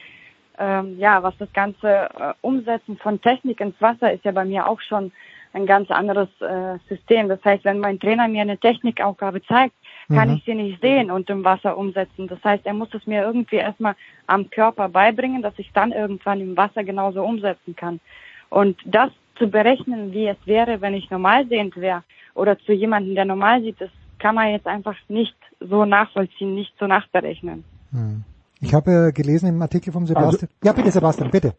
Ähm, 0.59 0.99
ja, 0.99 1.23
was 1.23 1.37
das 1.39 1.53
ganze 1.53 1.89
äh, 1.89 2.33
Umsetzen 2.41 2.97
von 2.97 3.21
Technik 3.21 3.61
ins 3.61 3.79
Wasser 3.81 4.11
ist 4.13 4.25
ja 4.25 4.33
bei 4.33 4.47
mir 4.47 4.67
auch 4.69 4.81
schon 4.81 5.13
ein 5.53 5.67
ganz 5.67 5.91
anderes 5.91 6.29
äh, 6.41 6.79
System. 6.89 7.29
Das 7.29 7.45
heißt, 7.45 7.65
wenn 7.65 7.79
mein 7.79 8.01
Trainer 8.01 8.27
mir 8.27 8.41
eine 8.41 8.57
Technikaufgabe 8.57 9.43
zeigt, 9.43 9.75
kann 10.09 10.28
Mhm. 10.31 10.36
ich 10.36 10.44
sie 10.44 10.55
nicht 10.55 10.81
sehen 10.81 11.10
und 11.10 11.28
im 11.31 11.44
Wasser 11.44 11.76
umsetzen. 11.76 12.28
Das 12.28 12.43
heißt, 12.44 12.66
er 12.66 12.74
muss 12.74 12.93
es 12.94 13.06
mir 13.06 13.22
irgendwie 13.22 13.56
erstmal 13.56 13.94
am 14.26 14.51
Körper 14.51 14.89
beibringen, 14.89 15.43
dass 15.43 15.55
ich 15.59 15.70
dann 15.72 15.93
irgendwann 15.93 16.40
im 16.40 16.56
Wasser 16.56 16.85
genauso 16.85 17.22
umsetzen 17.22 17.74
kann. 17.76 18.01
Und 18.51 18.76
das 18.85 19.10
zu 19.39 19.48
berechnen, 19.48 20.12
wie 20.12 20.26
es 20.28 20.36
wäre, 20.47 20.81
wenn 20.81 20.94
ich 20.94 21.10
normal 21.10 21.47
sehend 21.48 21.76
wäre 21.76 22.02
oder 22.35 22.59
zu 22.59 22.72
jemandem, 22.72 23.14
der 23.14 23.24
normal 23.24 23.62
sieht, 23.62 23.81
das 23.81 23.90
kann 24.18 24.35
man 24.35 24.51
jetzt 24.51 24.66
einfach 24.66 24.97
nicht 25.09 25.36
so 25.60 25.85
nachvollziehen, 25.85 26.55
nicht 26.55 26.72
so 26.78 26.86
nachberechnen. 26.86 27.64
Hm. 27.90 28.24
Ich 28.60 28.72
habe 28.72 29.09
äh, 29.09 29.12
gelesen 29.12 29.48
im 29.48 29.60
Artikel 29.60 29.93
vom 29.93 30.06
Sebastian. 30.06 30.48
ja, 30.62 30.72
bitte 30.72 30.90
Sebastian, 30.90 31.31
bitte. 31.31 31.55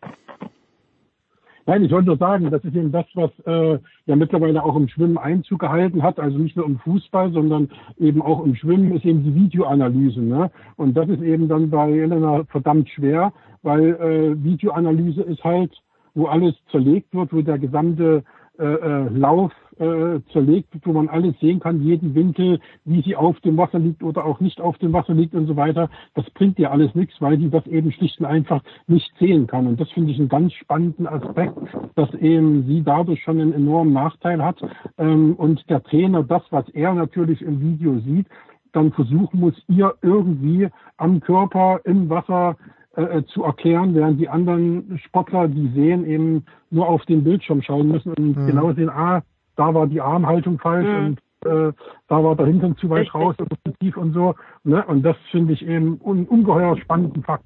Nein, 1.67 1.83
ich 1.83 1.91
wollte 1.91 2.07
nur 2.07 2.17
sagen, 2.17 2.51
das 2.51 2.63
ist 2.63 2.75
eben 2.75 2.91
das, 2.91 3.05
was 3.15 3.31
äh, 3.45 3.79
ja 4.05 4.15
mittlerweile 4.15 4.63
auch 4.63 4.75
im 4.75 4.87
Schwimmen 4.87 5.17
Einzug 5.17 5.59
gehalten 5.59 6.03
hat. 6.03 6.19
Also 6.19 6.37
nicht 6.37 6.55
nur 6.55 6.65
im 6.65 6.77
Fußball, 6.79 7.31
sondern 7.31 7.69
eben 7.97 8.21
auch 8.21 8.45
im 8.45 8.55
Schwimmen 8.55 8.95
ist 8.95 9.03
eben 9.03 9.23
die 9.23 9.33
Videoanalyse. 9.33 10.21
Ne? 10.21 10.51
Und 10.77 10.95
das 10.95 11.09
ist 11.09 11.23
eben 11.23 11.47
dann 11.47 11.71
bei 11.71 11.91
Elena 11.91 12.43
verdammt 12.49 12.89
schwer, 12.89 13.33
weil 13.63 13.95
äh, 13.95 14.43
Videoanalyse 14.43 15.23
ist 15.23 15.43
halt, 15.43 15.71
wo 16.13 16.27
alles 16.27 16.53
zerlegt 16.69 17.13
wird, 17.15 17.33
wo 17.33 17.41
der 17.41 17.57
gesamte 17.57 18.23
äh, 18.59 18.63
äh, 18.63 19.09
Lauf 19.09 19.51
äh, 19.79 20.21
zerlegt 20.31 20.69
wo 20.83 20.93
man 20.93 21.09
alles 21.09 21.39
sehen 21.39 21.59
kann, 21.59 21.81
jeden 21.81 22.15
Winkel, 22.15 22.59
wie 22.85 23.01
sie 23.01 23.15
auf 23.15 23.39
dem 23.41 23.57
Wasser 23.57 23.79
liegt 23.79 24.03
oder 24.03 24.25
auch 24.25 24.39
nicht 24.39 24.61
auf 24.61 24.77
dem 24.77 24.93
Wasser 24.93 25.13
liegt 25.13 25.33
und 25.33 25.47
so 25.47 25.55
weiter. 25.55 25.89
Das 26.13 26.29
bringt 26.31 26.57
dir 26.57 26.71
alles 26.71 26.93
nichts, 26.95 27.15
weil 27.19 27.37
die 27.37 27.49
das 27.49 27.65
eben 27.67 27.91
schlicht 27.91 28.19
und 28.19 28.25
einfach 28.25 28.61
nicht 28.87 29.11
sehen 29.19 29.47
kann. 29.47 29.67
Und 29.67 29.79
das 29.79 29.89
finde 29.91 30.11
ich 30.11 30.19
einen 30.19 30.29
ganz 30.29 30.53
spannenden 30.53 31.07
Aspekt, 31.07 31.57
dass 31.95 32.13
eben 32.15 32.63
sie 32.67 32.83
dadurch 32.83 33.23
schon 33.23 33.39
einen 33.39 33.53
enormen 33.53 33.93
Nachteil 33.93 34.43
hat 34.43 34.61
ähm, 34.97 35.35
und 35.35 35.67
der 35.69 35.83
Trainer 35.83 36.23
das, 36.23 36.43
was 36.51 36.67
er 36.69 36.93
natürlich 36.93 37.41
im 37.41 37.59
Video 37.61 37.99
sieht, 37.99 38.27
dann 38.73 38.91
versuchen 38.91 39.39
muss, 39.39 39.55
ihr 39.67 39.93
irgendwie 40.01 40.67
am 40.97 41.21
Körper 41.21 41.79
im 41.85 42.09
Wasser 42.09 42.57
äh, 42.95 43.23
zu 43.23 43.43
erklären, 43.43 43.95
während 43.95 44.19
die 44.19 44.29
anderen 44.29 44.99
Sportler, 45.05 45.47
die 45.47 45.67
sehen, 45.69 46.05
eben 46.05 46.45
nur 46.69 46.87
auf 46.87 47.05
den 47.05 47.23
Bildschirm 47.23 47.61
schauen 47.61 47.87
müssen 47.87 48.13
und 48.13 48.37
Mhm. 48.37 48.47
genau 48.47 48.73
sehen, 48.73 48.89
ah, 48.89 49.21
da 49.55 49.73
war 49.73 49.87
die 49.87 50.01
Armhaltung 50.01 50.59
falsch 50.59 50.87
Mhm. 50.87 51.05
und 51.05 51.19
äh, 51.45 51.73
da 52.07 52.23
war 52.23 52.35
der 52.35 52.47
Hintern 52.47 52.75
zu 52.77 52.89
weit 52.89 53.01
Richtig. 53.01 53.15
raus 53.15 53.35
oder 53.39 53.55
zu 53.65 53.71
tief 53.79 53.97
und 53.97 54.13
so. 54.13 54.35
Ne? 54.63 54.83
Und 54.85 55.03
das 55.03 55.15
finde 55.31 55.53
ich 55.53 55.61
eben 55.65 55.99
un 56.03 56.25
ungeheuer 56.25 56.77
spannenden 56.77 57.23
Fakt. 57.23 57.43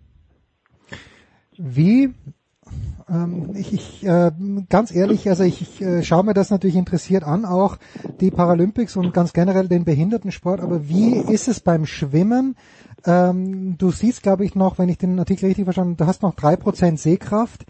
Wie, 1.57 2.13
ähm, 3.09 3.51
ich, 3.55 3.73
ich 3.73 4.05
äh, 4.05 4.31
ganz 4.69 4.95
ehrlich, 4.95 5.27
also 5.27 5.43
ich, 5.43 5.61
ich 5.61 5.81
äh, 5.81 6.03
schaue 6.03 6.23
mir 6.23 6.33
das 6.33 6.51
natürlich 6.51 6.77
interessiert 6.77 7.23
an, 7.23 7.43
auch 7.43 7.77
die 8.21 8.31
Paralympics 8.31 8.95
und 8.95 9.13
ganz 9.13 9.33
generell 9.33 9.67
den 9.67 9.83
Behindertensport, 9.83 10.61
aber 10.61 10.87
wie 10.87 11.15
ist 11.17 11.47
es 11.47 11.59
beim 11.59 11.85
Schwimmen? 11.85 12.55
Ähm, 13.05 13.77
du 13.77 13.91
siehst, 13.91 14.23
glaube 14.23 14.45
ich, 14.45 14.55
noch, 14.55 14.77
wenn 14.77 14.89
ich 14.89 14.97
den 14.97 15.19
Artikel 15.19 15.47
richtig 15.47 15.65
verstanden 15.65 15.91
habe, 15.91 16.03
du 16.03 16.07
hast 16.07 16.21
noch 16.21 16.35
drei 16.35 16.55
Prozent 16.55 16.99
Sehkraft 16.99 17.65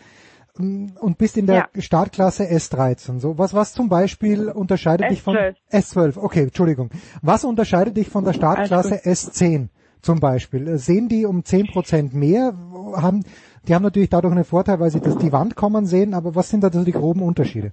und 0.59 1.17
bist 1.17 1.37
in 1.37 1.45
der 1.45 1.69
Startklasse 1.77 2.43
S13. 2.43 3.19
So, 3.19 3.37
was, 3.37 3.53
was 3.53 3.73
zum 3.73 3.87
Beispiel 3.87 4.49
unterscheidet 4.49 5.09
dich 5.09 5.21
von 5.21 5.35
S12. 5.35 5.55
S12? 5.71 6.17
Okay, 6.17 6.43
Entschuldigung. 6.43 6.89
Was 7.21 7.45
unterscheidet 7.45 7.95
dich 7.95 8.09
von 8.09 8.25
der 8.25 8.33
Startklasse 8.33 8.95
S10 9.05 9.69
zum 10.01 10.19
Beispiel? 10.19 10.67
Äh, 10.67 10.77
Sehen 10.77 11.07
die 11.07 11.25
um 11.25 11.45
10 11.45 11.67
Prozent 11.67 12.13
mehr? 12.13 12.53
Haben, 12.95 13.23
die 13.67 13.73
haben 13.73 13.83
natürlich 13.83 14.09
dadurch 14.09 14.33
einen 14.33 14.43
Vorteil, 14.43 14.79
weil 14.79 14.91
sie 14.91 14.99
das, 14.99 15.17
die 15.17 15.31
Wand 15.31 15.55
kommen 15.55 15.85
sehen, 15.85 16.13
aber 16.13 16.35
was 16.35 16.49
sind 16.49 16.63
da 16.63 16.71
so 16.71 16.83
die 16.83 16.91
groben 16.91 17.21
Unterschiede? 17.21 17.69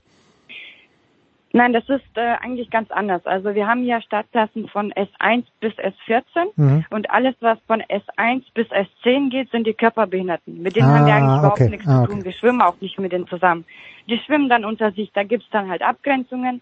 Nein, 1.56 1.72
das 1.72 1.88
ist 1.88 2.04
äh, 2.16 2.34
eigentlich 2.42 2.68
ganz 2.68 2.90
anders. 2.90 3.24
Also 3.24 3.54
wir 3.54 3.66
haben 3.66 3.82
ja 3.84 4.02
Startklassen 4.02 4.68
von 4.68 4.92
S1 4.92 5.44
bis 5.60 5.72
S14 5.78 6.52
Mhm. 6.56 6.84
und 6.90 7.10
alles, 7.10 7.34
was 7.40 7.58
von 7.66 7.80
S1 7.82 8.42
bis 8.52 8.66
S10 8.68 9.30
geht, 9.30 9.50
sind 9.50 9.66
die 9.66 9.72
Körperbehinderten. 9.72 10.60
Mit 10.62 10.76
denen 10.76 10.88
haben 10.88 11.06
wir 11.06 11.14
Ah, 11.14 11.16
eigentlich 11.16 11.38
überhaupt 11.38 11.60
okay. 11.62 11.70
nichts 11.70 11.86
Ah, 11.88 11.96
zu 11.96 12.02
okay. 12.02 12.12
tun. 12.12 12.24
Wir 12.24 12.32
schwimmen 12.32 12.60
auch 12.60 12.78
nicht 12.82 12.98
mit 13.00 13.12
denen 13.12 13.26
zusammen. 13.26 13.64
Die 14.06 14.18
schwimmen 14.18 14.50
dann 14.50 14.66
unter 14.66 14.92
sich. 14.92 15.10
Da 15.14 15.22
gibt's 15.22 15.48
dann 15.50 15.70
halt 15.70 15.80
Abgrenzungen. 15.80 16.60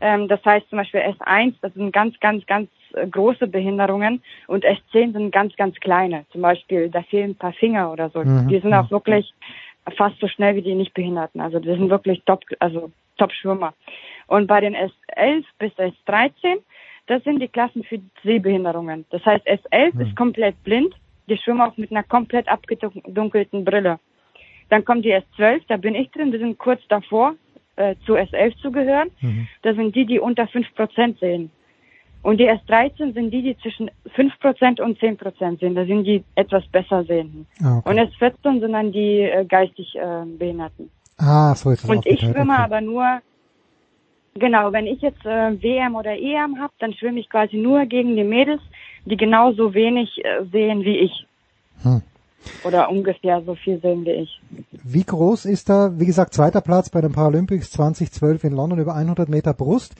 Ähm, 0.00 0.28
das 0.28 0.44
heißt 0.44 0.68
zum 0.70 0.78
Beispiel 0.78 1.00
S1, 1.00 1.54
das 1.60 1.74
sind 1.74 1.92
ganz, 1.92 2.18
ganz, 2.20 2.46
ganz 2.46 2.70
äh, 2.94 3.08
große 3.08 3.48
Behinderungen 3.48 4.22
und 4.46 4.64
S10 4.64 5.14
sind 5.14 5.32
ganz, 5.32 5.56
ganz 5.56 5.74
kleine. 5.80 6.24
Zum 6.30 6.42
Beispiel, 6.42 6.88
da 6.90 7.02
fehlen 7.02 7.30
ein 7.30 7.34
paar 7.34 7.54
Finger 7.54 7.90
oder 7.92 8.08
so. 8.10 8.22
Mhm. 8.22 8.46
Die 8.46 8.60
sind 8.60 8.72
auch 8.72 8.88
wirklich 8.92 9.34
fast 9.96 10.20
so 10.20 10.28
schnell 10.28 10.54
wie 10.54 10.62
die 10.62 10.76
Nichtbehinderten. 10.76 11.40
Also 11.40 11.58
die 11.58 11.70
sind 11.70 11.90
wirklich 11.90 12.22
top, 12.24 12.44
also 12.60 12.92
Top-Schwimmer. 13.16 13.74
Und 14.28 14.46
bei 14.46 14.60
den 14.60 14.76
S11 14.76 15.44
bis 15.58 15.72
S13, 15.72 16.58
das 17.06 17.24
sind 17.24 17.40
die 17.40 17.48
Klassen 17.48 17.82
für 17.82 17.98
Sehbehinderungen. 18.22 19.04
Das 19.10 19.24
heißt, 19.24 19.46
S11 19.46 19.94
Mhm. 19.94 20.00
ist 20.02 20.16
komplett 20.16 20.62
blind. 20.62 20.94
Die 21.28 21.36
schwimmen 21.36 21.60
auch 21.62 21.76
mit 21.76 21.90
einer 21.90 22.04
komplett 22.04 22.46
abgedunkelten 22.48 23.64
Brille. 23.64 23.98
Dann 24.70 24.84
kommt 24.84 25.04
die 25.04 25.14
S12, 25.14 25.62
da 25.68 25.76
bin 25.76 25.94
ich 25.94 26.10
drin. 26.10 26.30
Wir 26.32 26.38
sind 26.38 26.58
kurz 26.58 26.80
davor, 26.88 27.34
äh, 27.76 27.94
zu 28.06 28.14
S11 28.16 28.56
zu 28.60 28.70
gehören. 28.70 29.10
Mhm. 29.20 29.48
Das 29.62 29.76
sind 29.76 29.94
die, 29.96 30.04
die 30.06 30.20
unter 30.20 30.46
5% 30.46 31.18
sehen. 31.18 31.50
Und 32.22 32.38
die 32.38 32.50
S13 32.50 33.14
sind 33.14 33.30
die, 33.30 33.42
die 33.42 33.56
zwischen 33.58 33.90
5% 34.14 34.80
und 34.80 34.98
10% 34.98 35.60
sehen. 35.60 35.74
Das 35.74 35.86
sind 35.86 36.04
die 36.04 36.24
etwas 36.34 36.66
besser 36.68 37.04
sehenden. 37.04 37.46
Ah, 37.62 37.78
okay. 37.78 37.90
Und 37.90 37.98
S14 37.98 38.60
sind 38.60 38.72
dann 38.72 38.92
die 38.92 39.20
äh, 39.20 39.44
geistig 39.46 39.94
äh, 39.94 40.24
Behinderten. 40.38 40.90
Ah, 41.16 41.54
so 41.54 41.70
ist 41.70 41.84
es 41.84 41.90
Und 41.90 42.04
ich 42.06 42.20
schwimme 42.20 42.52
okay. 42.52 42.62
aber 42.62 42.80
nur, 42.80 43.20
genau, 44.38 44.72
wenn 44.72 44.86
ich 44.86 45.00
jetzt 45.00 45.24
äh, 45.24 45.62
WM 45.62 45.94
oder 45.94 46.12
EM 46.12 46.60
habe, 46.60 46.72
dann 46.78 46.92
schwimme 46.94 47.20
ich 47.20 47.28
quasi 47.28 47.56
nur 47.56 47.86
gegen 47.86 48.16
die 48.16 48.24
Mädels, 48.24 48.62
die 49.04 49.16
genauso 49.16 49.74
wenig 49.74 50.24
äh, 50.24 50.44
sehen 50.50 50.84
wie 50.84 50.98
ich. 50.98 51.26
Hm. 51.82 52.02
Oder 52.64 52.90
ungefähr 52.90 53.42
so 53.44 53.54
viel 53.54 53.80
sehen 53.80 54.04
wie 54.04 54.12
ich. 54.12 54.40
Wie 54.70 55.04
groß 55.04 55.44
ist 55.44 55.68
da, 55.68 55.98
wie 55.98 56.06
gesagt, 56.06 56.34
zweiter 56.34 56.60
Platz 56.60 56.90
bei 56.90 57.00
den 57.00 57.12
Paralympics 57.12 57.70
2012 57.72 58.44
in 58.44 58.52
London 58.52 58.78
über 58.78 58.94
100 58.94 59.28
Meter 59.28 59.54
Brust. 59.54 59.94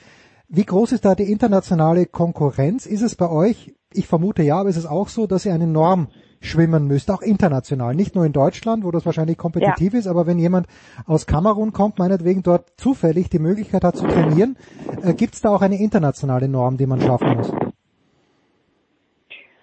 Wie 0.47 0.65
groß 0.65 0.93
ist 0.93 1.05
da 1.05 1.15
die 1.15 1.31
internationale 1.31 2.05
Konkurrenz? 2.05 2.85
Ist 2.85 3.01
es 3.01 3.15
bei 3.15 3.29
euch, 3.29 3.73
ich 3.93 4.07
vermute 4.07 4.41
ja, 4.41 4.59
aber 4.59 4.69
ist 4.69 4.77
es 4.77 4.85
auch 4.85 5.09
so, 5.09 5.27
dass 5.27 5.45
ihr 5.45 5.53
eine 5.53 5.67
Norm 5.67 6.07
schwimmen 6.41 6.87
müsst, 6.87 7.11
auch 7.11 7.21
international, 7.21 7.95
nicht 7.95 8.15
nur 8.15 8.25
in 8.25 8.33
Deutschland, 8.33 8.83
wo 8.83 8.91
das 8.91 9.05
wahrscheinlich 9.05 9.37
kompetitiv 9.37 9.93
ist, 9.93 10.07
aber 10.07 10.25
wenn 10.25 10.39
jemand 10.39 10.67
aus 11.05 11.27
Kamerun 11.27 11.73
kommt, 11.73 11.99
meinetwegen 11.99 12.43
dort 12.43 12.69
zufällig 12.77 13.29
die 13.29 13.39
Möglichkeit 13.39 13.83
hat 13.83 13.97
zu 13.97 14.07
trainieren, 14.07 14.57
äh, 15.03 15.13
gibt 15.13 15.33
es 15.33 15.41
da 15.41 15.49
auch 15.49 15.61
eine 15.61 15.79
internationale 15.79 16.47
Norm, 16.47 16.77
die 16.77 16.85
man 16.85 17.01
schaffen 17.01 17.35
muss? 17.35 17.51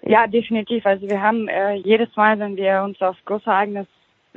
Ja, 0.03 0.27
definitiv. 0.27 0.85
Also 0.85 1.09
wir 1.09 1.21
haben 1.21 1.47
äh, 1.47 1.73
jedes 1.75 2.15
Mal, 2.15 2.39
wenn 2.39 2.55
wir 2.55 2.81
uns 2.83 3.01
aufs 3.01 3.23
große 3.25 3.49
Ereignis 3.49 3.87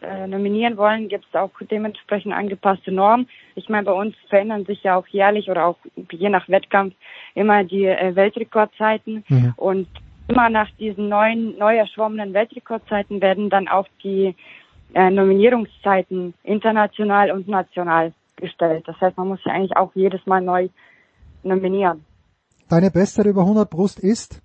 äh, 0.03 0.27
nominieren 0.27 0.77
wollen, 0.77 1.09
gibt 1.09 1.27
es 1.27 1.35
auch 1.35 1.51
dementsprechend 1.71 2.33
angepasste 2.33 2.91
Normen. 2.91 3.29
Ich 3.55 3.69
meine, 3.69 3.85
bei 3.85 3.93
uns 3.93 4.17
verändern 4.29 4.65
sich 4.65 4.83
ja 4.83 4.97
auch 4.97 5.07
jährlich 5.09 5.51
oder 5.51 5.67
auch 5.67 5.77
je 6.11 6.29
nach 6.29 6.49
Wettkampf 6.49 6.95
immer 7.35 7.65
die 7.65 7.85
äh, 7.85 8.17
Weltrekordzeiten 8.17 9.25
mhm. 9.29 9.55
und 9.57 9.89
immer 10.31 10.49
nach 10.49 10.71
diesen 10.79 11.09
neuen, 11.09 11.59
neu 11.59 11.77
erschwommenen 11.77 12.33
Weltrekordzeiten 12.33 13.21
werden 13.21 13.51
dann 13.51 13.69
auch 13.69 13.87
die 14.03 14.35
äh, 14.95 15.11
Nominierungszeiten 15.11 16.35
international 16.43 17.31
und 17.31 17.49
national 17.49 18.13
gestellt. 18.37 18.85
Das 18.87 19.01
heißt, 19.01 19.17
man 19.17 19.29
muss 19.29 19.41
ja 19.45 19.53
eigentlich 19.53 19.77
auch 19.77 19.93
jedes 19.95 20.25
Mal 20.27 20.41
neu 20.41 20.69
nominieren. 21.43 22.05
Deine 22.69 22.91
beste 22.91 23.23
über 23.23 23.43
100 23.43 23.69
Brust 23.69 23.99
ist? 23.99 24.41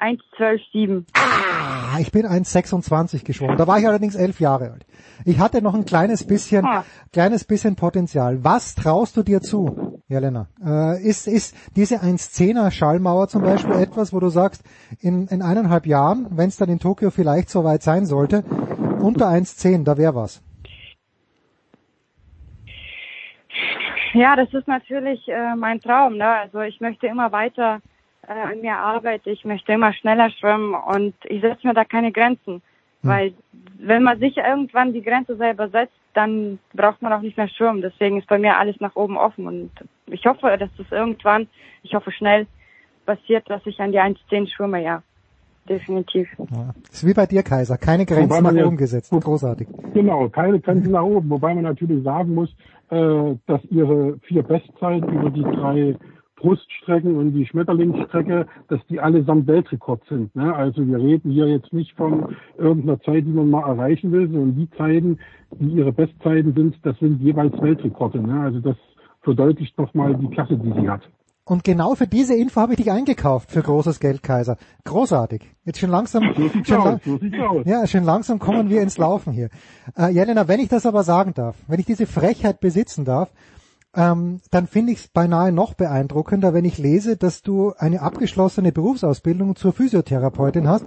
1,12,7. 0.00 1.04
Ah, 1.14 1.98
ich 2.00 2.10
bin 2.10 2.26
1,26 2.26 3.24
geschwommen. 3.24 3.56
Da 3.56 3.66
war 3.68 3.78
ich 3.78 3.86
allerdings 3.86 4.16
elf 4.16 4.40
Jahre 4.40 4.72
alt. 4.72 4.86
Ich 5.24 5.38
hatte 5.38 5.62
noch 5.62 5.74
ein 5.74 5.84
kleines 5.84 6.26
bisschen, 6.26 6.64
ah. 6.64 6.84
kleines 7.12 7.44
bisschen 7.44 7.76
Potenzial. 7.76 8.42
Was 8.42 8.74
traust 8.74 9.16
du 9.16 9.22
dir 9.22 9.40
zu, 9.40 9.91
Jelena? 10.12 10.46
Äh, 10.64 11.02
ist, 11.02 11.26
ist 11.26 11.56
diese 11.74 11.96
1,10er 11.96 12.70
Schallmauer 12.70 13.28
zum 13.28 13.42
Beispiel 13.42 13.74
etwas, 13.76 14.12
wo 14.12 14.20
du 14.20 14.28
sagst, 14.28 14.62
in, 15.00 15.26
in 15.28 15.42
eineinhalb 15.42 15.86
Jahren, 15.86 16.26
wenn 16.30 16.48
es 16.48 16.56
dann 16.56 16.68
in 16.68 16.78
Tokio 16.78 17.10
vielleicht 17.10 17.48
so 17.48 17.64
weit 17.64 17.82
sein 17.82 18.06
sollte, 18.06 18.44
unter 19.00 19.28
1,10, 19.28 19.84
da 19.84 19.96
wäre 19.96 20.14
was? 20.14 20.42
Ja, 24.14 24.36
das 24.36 24.52
ist 24.52 24.68
natürlich 24.68 25.26
äh, 25.28 25.56
mein 25.56 25.80
Traum. 25.80 26.18
Ne? 26.18 26.28
Also 26.28 26.60
ich 26.60 26.80
möchte 26.80 27.06
immer 27.06 27.32
weiter 27.32 27.80
äh, 28.28 28.32
an 28.32 28.60
mir 28.60 28.76
arbeite. 28.76 29.30
Ich 29.30 29.44
möchte 29.44 29.72
immer 29.72 29.92
schneller 29.92 30.30
schwimmen 30.30 30.74
und 30.74 31.14
ich 31.24 31.40
setze 31.40 31.66
mir 31.66 31.74
da 31.74 31.84
keine 31.84 32.12
Grenzen. 32.12 32.62
Hm. 33.02 33.10
Weil 33.10 33.34
wenn 33.78 34.02
man 34.02 34.18
sich 34.18 34.36
irgendwann 34.36 34.92
die 34.92 35.02
Grenze 35.02 35.36
selber 35.36 35.68
setzt, 35.68 35.94
dann 36.14 36.58
braucht 36.74 37.00
man 37.00 37.12
auch 37.12 37.22
nicht 37.22 37.36
mehr 37.36 37.48
schwimmen. 37.48 37.80
Deswegen 37.80 38.18
ist 38.18 38.28
bei 38.28 38.38
mir 38.38 38.58
alles 38.58 38.78
nach 38.80 38.96
oben 38.96 39.16
offen 39.16 39.46
und 39.46 39.70
ich 40.12 40.24
hoffe, 40.26 40.56
dass 40.58 40.70
das 40.76 40.86
irgendwann, 40.90 41.48
ich 41.82 41.94
hoffe 41.94 42.12
schnell 42.12 42.46
passiert, 43.06 43.48
dass 43.50 43.64
ich 43.66 43.80
an 43.80 43.92
die 43.92 43.98
1.10 43.98 44.48
schwimme, 44.48 44.82
ja. 44.82 45.02
Definitiv. 45.68 46.28
Ja. 46.38 46.74
Ist 46.90 47.06
wie 47.06 47.14
bei 47.14 47.26
dir, 47.26 47.44
Kaiser. 47.44 47.78
Keine 47.78 48.04
Grenzen 48.04 48.42
nach 48.42 48.66
oben 48.66 48.76
gesetzt. 48.76 49.12
Großartig. 49.12 49.68
Genau, 49.94 50.28
keine 50.28 50.58
Grenzen 50.58 50.90
nach 50.90 51.04
oben. 51.04 51.30
Wobei 51.30 51.54
man 51.54 51.62
natürlich 51.62 52.02
sagen 52.02 52.34
muss, 52.34 52.50
äh, 52.90 53.36
dass 53.46 53.64
ihre 53.70 54.18
vier 54.26 54.42
Bestzeiten 54.42 55.08
über 55.08 55.30
die 55.30 55.42
drei 55.42 55.96
Bruststrecken 56.34 57.16
und 57.16 57.32
die 57.32 57.46
Schmetterlingsstrecke, 57.46 58.46
dass 58.68 58.84
die 58.88 58.98
allesamt 58.98 59.46
Weltrekord 59.46 60.02
sind. 60.08 60.34
Ne? 60.34 60.52
Also 60.52 60.84
wir 60.84 60.98
reden 60.98 61.30
hier 61.30 61.46
jetzt 61.46 61.72
nicht 61.72 61.92
von 61.92 62.36
irgendeiner 62.58 63.00
Zeit, 63.02 63.24
die 63.24 63.30
man 63.30 63.48
mal 63.48 63.68
erreichen 63.68 64.10
will, 64.10 64.28
sondern 64.28 64.56
die 64.56 64.68
Zeiten, 64.70 65.18
die 65.52 65.76
ihre 65.76 65.92
Bestzeiten 65.92 66.52
sind, 66.54 66.76
das 66.82 66.98
sind 66.98 67.22
jeweils 67.22 67.52
Weltrekorde. 67.62 68.20
Ne? 68.20 68.40
Also 68.40 68.58
das 68.58 68.76
verdeutlicht 69.22 69.78
nochmal 69.78 70.16
die 70.16 70.28
Klasse, 70.28 70.56
die 70.58 70.72
sie 70.72 70.88
hat. 70.88 71.02
Und 71.44 71.64
genau 71.64 71.96
für 71.96 72.06
diese 72.06 72.34
Info 72.34 72.60
habe 72.60 72.74
ich 72.74 72.76
dich 72.76 72.92
eingekauft 72.92 73.50
für 73.50 73.62
großes 73.62 73.98
Geld, 73.98 74.22
Kaiser. 74.22 74.56
Großartig. 74.84 75.42
Jetzt 75.64 75.80
schon 75.80 75.90
langsam, 75.90 76.22
so 76.36 76.48
schon, 76.62 76.80
aus, 76.80 77.00
so 77.04 77.18
ja, 77.64 77.86
schon 77.88 78.04
langsam 78.04 78.38
kommen 78.38 78.70
wir 78.70 78.80
ins 78.80 78.96
Laufen 78.96 79.32
hier. 79.32 79.48
Äh, 79.98 80.12
Jelena, 80.12 80.46
wenn 80.46 80.60
ich 80.60 80.68
das 80.68 80.86
aber 80.86 81.02
sagen 81.02 81.34
darf, 81.34 81.56
wenn 81.66 81.80
ich 81.80 81.86
diese 81.86 82.06
Frechheit 82.06 82.60
besitzen 82.60 83.04
darf, 83.04 83.32
ähm, 83.94 84.40
dann 84.52 84.68
finde 84.68 84.92
ich 84.92 84.98
es 85.00 85.08
beinahe 85.08 85.50
noch 85.50 85.74
beeindruckender, 85.74 86.54
wenn 86.54 86.64
ich 86.64 86.78
lese, 86.78 87.16
dass 87.16 87.42
du 87.42 87.72
eine 87.76 88.02
abgeschlossene 88.02 88.70
Berufsausbildung 88.70 89.56
zur 89.56 89.72
Physiotherapeutin 89.72 90.68
hast. 90.68 90.86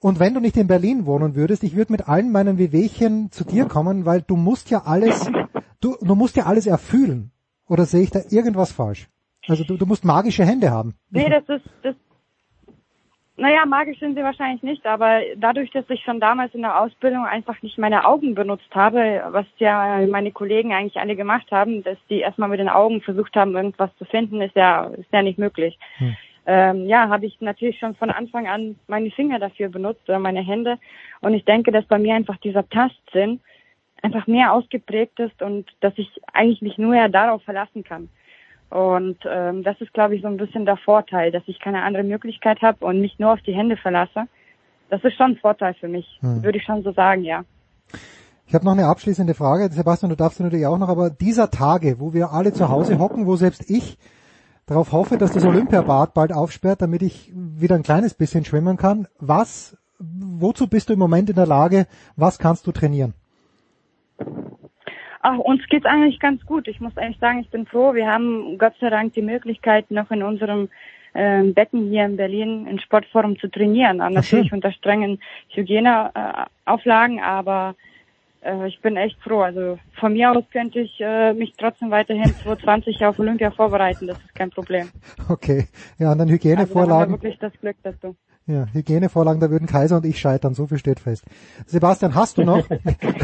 Und 0.00 0.18
wenn 0.18 0.34
du 0.34 0.40
nicht 0.40 0.56
in 0.56 0.66
Berlin 0.66 1.06
wohnen 1.06 1.36
würdest, 1.36 1.62
ich 1.62 1.76
würde 1.76 1.92
mit 1.92 2.08
allen 2.08 2.32
meinen 2.32 2.58
Wehwehchen 2.58 3.30
zu 3.30 3.44
dir 3.44 3.66
kommen, 3.66 4.04
weil 4.04 4.20
du 4.20 4.36
musst 4.36 4.68
ja 4.68 4.82
alles, 4.84 5.30
du, 5.80 5.96
du 6.00 6.14
musst 6.16 6.36
ja 6.36 6.44
alles 6.46 6.66
erfühlen. 6.66 7.30
Oder 7.68 7.84
sehe 7.84 8.02
ich 8.02 8.10
da 8.10 8.20
irgendwas 8.30 8.72
falsch? 8.72 9.08
Also 9.48 9.64
du, 9.64 9.76
du 9.76 9.86
musst 9.86 10.04
magische 10.04 10.44
Hände 10.44 10.70
haben. 10.70 10.94
Nee, 11.10 11.28
das 11.28 11.48
ist, 11.48 11.68
das 11.82 11.94
naja, 13.38 13.66
magisch 13.66 13.98
sind 13.98 14.16
sie 14.16 14.22
wahrscheinlich 14.22 14.62
nicht, 14.62 14.86
aber 14.86 15.20
dadurch, 15.36 15.70
dass 15.70 15.84
ich 15.90 16.02
schon 16.02 16.20
damals 16.20 16.54
in 16.54 16.62
der 16.62 16.80
Ausbildung 16.80 17.26
einfach 17.26 17.60
nicht 17.60 17.76
meine 17.76 18.06
Augen 18.06 18.34
benutzt 18.34 18.74
habe, 18.74 19.24
was 19.28 19.44
ja 19.58 20.06
meine 20.06 20.32
Kollegen 20.32 20.72
eigentlich 20.72 20.98
alle 20.98 21.16
gemacht 21.16 21.50
haben, 21.50 21.82
dass 21.82 21.98
die 22.08 22.20
erstmal 22.20 22.48
mit 22.48 22.60
den 22.60 22.70
Augen 22.70 23.02
versucht 23.02 23.36
haben, 23.36 23.54
irgendwas 23.54 23.90
zu 23.98 24.06
finden, 24.06 24.40
ist 24.40 24.56
ja, 24.56 24.86
ist 24.86 25.12
ja 25.12 25.20
nicht 25.20 25.38
möglich. 25.38 25.78
Hm. 25.98 26.16
Ähm, 26.46 26.86
ja, 26.86 27.10
habe 27.10 27.26
ich 27.26 27.38
natürlich 27.40 27.78
schon 27.78 27.94
von 27.96 28.08
Anfang 28.08 28.46
an 28.46 28.76
meine 28.86 29.10
Finger 29.10 29.38
dafür 29.38 29.68
benutzt 29.68 30.08
oder 30.08 30.18
meine 30.18 30.40
Hände. 30.40 30.78
Und 31.20 31.34
ich 31.34 31.44
denke, 31.44 31.72
dass 31.72 31.84
bei 31.84 31.98
mir 31.98 32.14
einfach 32.14 32.38
dieser 32.38 32.66
Tastsinn 32.68 33.40
einfach 34.02 34.26
mehr 34.26 34.52
ausgeprägt 34.52 35.18
ist 35.20 35.42
und 35.42 35.66
dass 35.80 35.94
ich 35.96 36.08
eigentlich 36.32 36.62
mich 36.62 36.78
nur 36.78 36.94
ja 36.94 37.08
darauf 37.08 37.42
verlassen 37.42 37.84
kann. 37.84 38.08
Und 38.70 39.18
ähm, 39.24 39.62
das 39.62 39.80
ist, 39.80 39.92
glaube 39.94 40.16
ich, 40.16 40.22
so 40.22 40.28
ein 40.28 40.36
bisschen 40.36 40.66
der 40.66 40.76
Vorteil, 40.76 41.30
dass 41.30 41.42
ich 41.46 41.60
keine 41.60 41.82
andere 41.82 42.02
Möglichkeit 42.02 42.62
habe 42.62 42.84
und 42.84 43.00
mich 43.00 43.18
nur 43.18 43.32
auf 43.32 43.40
die 43.42 43.54
Hände 43.54 43.76
verlasse. 43.76 44.24
Das 44.90 45.02
ist 45.04 45.16
schon 45.16 45.32
ein 45.32 45.36
Vorteil 45.36 45.74
für 45.74 45.88
mich, 45.88 46.18
hm. 46.20 46.42
würde 46.42 46.58
ich 46.58 46.64
schon 46.64 46.82
so 46.82 46.92
sagen, 46.92 47.22
ja. 47.22 47.44
Ich 48.46 48.54
habe 48.54 48.64
noch 48.64 48.72
eine 48.72 48.86
abschließende 48.86 49.34
Frage. 49.34 49.68
Sebastian, 49.72 50.10
du 50.10 50.16
darfst 50.16 50.40
natürlich 50.40 50.66
auch 50.66 50.78
noch, 50.78 50.88
aber 50.88 51.10
dieser 51.10 51.50
Tage, 51.50 51.98
wo 51.98 52.12
wir 52.12 52.30
alle 52.30 52.52
zu 52.52 52.68
Hause 52.68 52.98
hocken, 52.98 53.26
wo 53.26 53.34
selbst 53.36 53.68
ich 53.68 53.98
darauf 54.66 54.92
hoffe, 54.92 55.16
dass 55.16 55.32
das 55.32 55.44
Olympiabad 55.44 56.14
bald 56.14 56.32
aufsperrt, 56.32 56.82
damit 56.82 57.02
ich 57.02 57.32
wieder 57.34 57.74
ein 57.74 57.82
kleines 57.82 58.14
bisschen 58.14 58.44
schwimmen 58.44 58.76
kann. 58.76 59.08
Was, 59.18 59.76
wozu 59.98 60.68
bist 60.68 60.88
du 60.88 60.92
im 60.92 60.98
Moment 60.98 61.28
in 61.28 61.36
der 61.36 61.46
Lage? 61.46 61.86
Was 62.14 62.38
kannst 62.38 62.66
du 62.66 62.72
trainieren? 62.72 63.14
Ach, 65.20 65.38
uns 65.38 65.66
geht's 65.68 65.86
eigentlich 65.86 66.20
ganz 66.20 66.44
gut. 66.46 66.68
Ich 66.68 66.80
muss 66.80 66.96
eigentlich 66.96 67.18
sagen, 67.18 67.40
ich 67.40 67.50
bin 67.50 67.66
froh. 67.66 67.94
Wir 67.94 68.06
haben 68.06 68.58
Gott 68.58 68.74
sei 68.80 68.90
Dank 68.90 69.12
die 69.14 69.22
Möglichkeit, 69.22 69.90
noch 69.90 70.10
in 70.10 70.22
unserem 70.22 70.68
äh, 71.14 71.42
Becken 71.42 71.88
hier 71.88 72.04
in 72.04 72.16
Berlin 72.16 72.66
in 72.66 72.78
Sportforum 72.78 73.38
zu 73.38 73.48
trainieren. 73.48 74.00
Ach, 74.00 74.10
Natürlich 74.10 74.52
unter 74.52 74.70
strengen 74.72 75.18
Hygieneauflagen, 75.48 77.20
aber 77.20 77.74
äh, 78.42 78.68
ich 78.68 78.80
bin 78.80 78.96
echt 78.96 79.20
froh. 79.20 79.40
Also 79.40 79.78
von 79.98 80.12
mir 80.12 80.30
aus 80.30 80.44
könnte 80.52 80.80
ich 80.80 81.00
äh, 81.00 81.32
mich 81.32 81.54
trotzdem 81.58 81.90
weiterhin 81.90 82.32
2020 82.42 83.04
auf 83.04 83.18
Olympia 83.18 83.50
vorbereiten. 83.50 84.06
Das 84.06 84.18
ist 84.18 84.34
kein 84.34 84.50
Problem. 84.50 84.90
Okay. 85.28 85.66
Ja, 85.98 86.12
und 86.12 86.18
dann 86.18 86.28
Hygienevorlagen. 86.28 86.92
Also, 86.92 87.16
da 87.16 87.22
wirklich 87.22 87.38
das 87.38 87.52
Glück, 87.60 87.76
dass 87.82 87.98
du 88.00 88.14
ja, 88.46 88.66
Hygienevorlagen, 88.72 89.40
da 89.40 89.50
würden 89.50 89.66
Kaiser 89.66 89.96
und 89.96 90.06
ich 90.06 90.18
scheitern, 90.18 90.54
so 90.54 90.66
viel 90.66 90.78
steht 90.78 91.00
fest. 91.00 91.24
Sebastian, 91.66 92.14
hast 92.14 92.38
du 92.38 92.44
noch, 92.44 92.66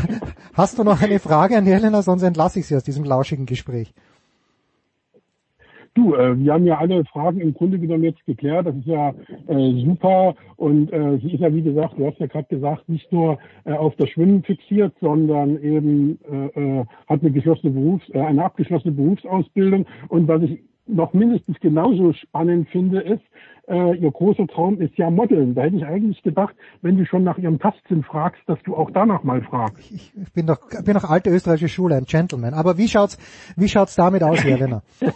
hast 0.54 0.78
du 0.78 0.84
noch 0.84 1.00
eine 1.00 1.18
Frage 1.18 1.56
an 1.56 1.64
Helena, 1.64 2.02
sonst 2.02 2.22
entlasse 2.22 2.58
ich 2.58 2.66
sie 2.66 2.76
aus 2.76 2.84
diesem 2.84 3.04
lauschigen 3.04 3.46
Gespräch. 3.46 3.94
Du, 5.94 6.14
äh, 6.14 6.38
wir 6.38 6.54
haben 6.54 6.64
ja 6.64 6.78
alle 6.78 7.04
Fragen 7.04 7.40
im 7.40 7.52
Grunde 7.52 7.78
genommen 7.78 8.04
jetzt 8.04 8.24
geklärt. 8.24 8.66
Das 8.66 8.74
ist 8.74 8.86
ja 8.86 9.10
äh, 9.46 9.84
super. 9.84 10.34
Und 10.56 10.90
äh, 10.90 11.18
sie 11.18 11.34
ist 11.34 11.40
ja, 11.40 11.52
wie 11.54 11.60
gesagt, 11.60 11.98
du 11.98 12.06
hast 12.06 12.18
ja 12.18 12.26
gerade 12.26 12.48
gesagt, 12.48 12.88
nicht 12.88 13.12
nur 13.12 13.38
äh, 13.64 13.74
auf 13.74 13.94
das 13.96 14.08
Schwimmen 14.08 14.42
fixiert, 14.42 14.94
sondern 15.02 15.62
eben 15.62 16.18
äh, 16.30 16.80
äh, 16.80 16.84
hat 17.06 17.20
eine 17.20 17.30
geschlossene 17.30 17.72
Berufs-, 17.72 18.08
äh, 18.14 18.20
eine 18.20 18.42
abgeschlossene 18.42 18.94
Berufsausbildung. 18.94 19.84
Und 20.08 20.28
was 20.28 20.42
ich 20.42 20.60
noch 20.86 21.12
mindestens 21.12 21.58
genauso 21.60 22.12
spannend 22.12 22.68
finde, 22.70 23.00
ist, 23.00 23.22
äh, 23.68 23.96
ihr 23.96 24.10
großer 24.10 24.46
Traum 24.46 24.80
ist 24.80 24.96
ja 24.96 25.10
Modeln. 25.10 25.54
Da 25.54 25.62
hätte 25.62 25.76
ich 25.76 25.84
eigentlich 25.84 26.22
gedacht, 26.22 26.54
wenn 26.82 26.96
du 26.96 27.06
schon 27.06 27.24
nach 27.24 27.38
ihrem 27.38 27.58
Tastsinn 27.58 28.02
fragst, 28.02 28.42
dass 28.46 28.60
du 28.64 28.76
auch 28.76 28.90
danach 28.90 29.22
mal 29.22 29.40
fragst. 29.42 29.78
Ich, 29.92 30.12
ich 30.16 30.32
bin 30.32 30.46
doch, 30.46 30.58
bin 30.84 30.94
doch 30.94 31.08
alte 31.08 31.30
österreichische 31.30 31.68
Schule, 31.68 31.96
ein 31.96 32.04
Gentleman. 32.04 32.54
Aber 32.54 32.76
wie 32.78 32.88
schaut's, 32.88 33.16
wie 33.56 33.68
schaut's 33.68 33.94
damit 33.94 34.22
aus, 34.22 34.44
Herr 34.44 34.60
Renner? 34.60 34.82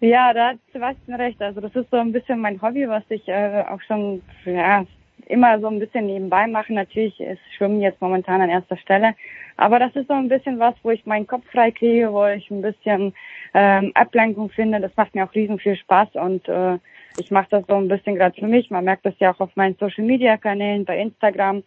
ja, 0.00 0.32
da 0.34 0.48
hat 0.50 0.58
Sebastian 0.72 1.20
recht. 1.20 1.40
Also 1.40 1.60
das 1.60 1.74
ist 1.74 1.90
so 1.90 1.96
ein 1.96 2.12
bisschen 2.12 2.40
mein 2.40 2.60
Hobby, 2.60 2.86
was 2.88 3.04
ich 3.08 3.26
äh, 3.28 3.64
auch 3.68 3.80
schon, 3.82 4.22
ja, 4.44 4.84
immer 5.26 5.60
so 5.60 5.68
ein 5.68 5.78
bisschen 5.78 6.06
nebenbei 6.06 6.46
mache. 6.46 6.72
Natürlich 6.72 7.18
ist 7.20 7.40
Schwimmen 7.56 7.80
jetzt 7.80 8.00
momentan 8.00 8.40
an 8.40 8.50
erster 8.50 8.76
Stelle. 8.76 9.14
Aber 9.56 9.78
das 9.78 9.94
ist 9.94 10.08
so 10.08 10.14
ein 10.14 10.28
bisschen 10.28 10.58
was, 10.58 10.74
wo 10.82 10.90
ich 10.90 11.04
meinen 11.06 11.26
Kopf 11.26 11.44
frei 11.52 11.70
kriege, 11.70 12.12
wo 12.12 12.26
ich 12.26 12.50
ein 12.50 12.62
bisschen 12.62 13.12
ähm, 13.54 13.92
Ablenkung 13.94 14.50
finde. 14.50 14.80
Das 14.80 14.96
macht 14.96 15.14
mir 15.14 15.24
auch 15.24 15.34
riesen 15.34 15.58
viel 15.58 15.76
Spaß 15.76 16.14
und 16.14 16.48
äh, 16.48 16.78
ich 17.18 17.30
mache 17.30 17.48
das 17.50 17.66
so 17.66 17.74
ein 17.74 17.88
bisschen 17.88 18.14
gerade 18.14 18.38
für 18.38 18.46
mich. 18.46 18.70
Man 18.70 18.84
merkt 18.84 19.04
das 19.04 19.18
ja 19.18 19.32
auch 19.32 19.40
auf 19.40 19.54
meinen 19.56 19.76
Social 19.76 20.04
Media 20.04 20.36
Kanälen, 20.36 20.84
bei 20.84 20.98
Instagram. 20.98 21.62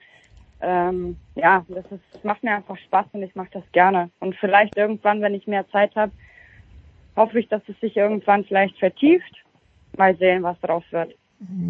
Ähm, 0.61 1.17
ja, 1.35 1.65
das 1.67 1.85
ist, 1.91 2.23
macht 2.23 2.43
mir 2.43 2.55
einfach 2.55 2.77
Spaß 2.77 3.07
und 3.11 3.23
ich 3.23 3.35
mache 3.35 3.49
das 3.51 3.63
gerne. 3.73 4.09
Und 4.19 4.35
vielleicht 4.37 4.77
irgendwann, 4.77 5.21
wenn 5.21 5.35
ich 5.35 5.45
mehr 5.45 5.67
Zeit 5.69 5.95
habe, 5.95 6.13
hoffe 7.15 7.39
ich, 7.39 7.47
dass 7.49 7.61
es 7.67 7.79
sich 7.79 7.97
irgendwann 7.97 8.45
vielleicht 8.45 8.77
vertieft. 8.79 9.43
Mal 9.97 10.15
sehen, 10.15 10.41
was 10.41 10.59
draus 10.61 10.83
wird. 10.91 11.15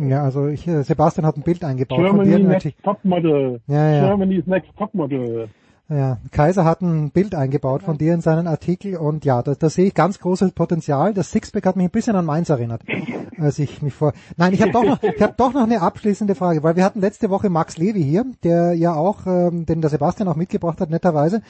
Ja, 0.10 0.24
also 0.24 0.48
ich, 0.48 0.68
äh, 0.68 0.84
Sebastian 0.84 1.26
hat 1.26 1.38
ein 1.38 1.44
Bild 1.44 1.64
eingebaut. 1.64 2.00
Germany 2.00 2.44
Next 2.44 2.74
Topmodel. 2.84 3.62
Ja, 3.68 3.91
ja. 3.91 4.08
Germany's 4.08 4.45
Next 4.48 4.70
Topmodel. 4.78 5.50
Ja, 5.90 6.18
Kaiser 6.32 6.64
hat 6.64 6.82
ein 6.82 7.12
Bild 7.12 7.36
eingebaut 7.36 7.84
von 7.84 7.98
dir 7.98 8.14
in 8.14 8.22
seinen 8.22 8.48
Artikel 8.48 8.95
und 8.95 9.26
ja, 9.26 9.41
da, 9.44 9.54
da 9.54 9.70
sehe 9.70 9.88
ich 9.88 9.94
ganz 9.94 10.18
großes 10.18 10.54
Potenzial. 10.54 11.14
Das 11.14 11.32
Sixpack 11.32 11.66
hat 11.66 11.76
mich 11.76 11.86
ein 11.86 11.91
bisschen 11.91 12.16
an 12.16 12.26
Mainz 12.26 12.50
erinnert, 12.50 12.84
als 13.38 13.60
ich 13.60 13.82
mich 13.82 13.94
vor. 13.94 14.14
Nein, 14.38 14.54
ich 14.54 14.62
habe 14.62 14.72
doch 14.72 14.84
noch, 14.84 15.04
ich 15.04 15.22
habe 15.22 15.34
doch 15.36 15.54
noch 15.54 15.64
eine 15.64 15.82
abschließende 15.82 16.36
Frage, 16.36 16.64
weil 16.64 16.78
wir 16.78 16.86
hatten 16.86 17.02
letzte 17.02 17.30
Woche 17.30 17.50
Max 17.50 17.78
Levi 17.78 18.02
hier, 18.02 18.26
der 18.44 18.74
ja 18.74 18.95
auch, 18.95 19.28
ähm, 19.28 19.66
den 19.66 19.82
der 19.82 19.90
Sebastian 19.90 20.30
auch 20.30 20.38
mitgebracht 20.38 20.80
hat, 20.80 20.90
netterweise. 20.90 21.41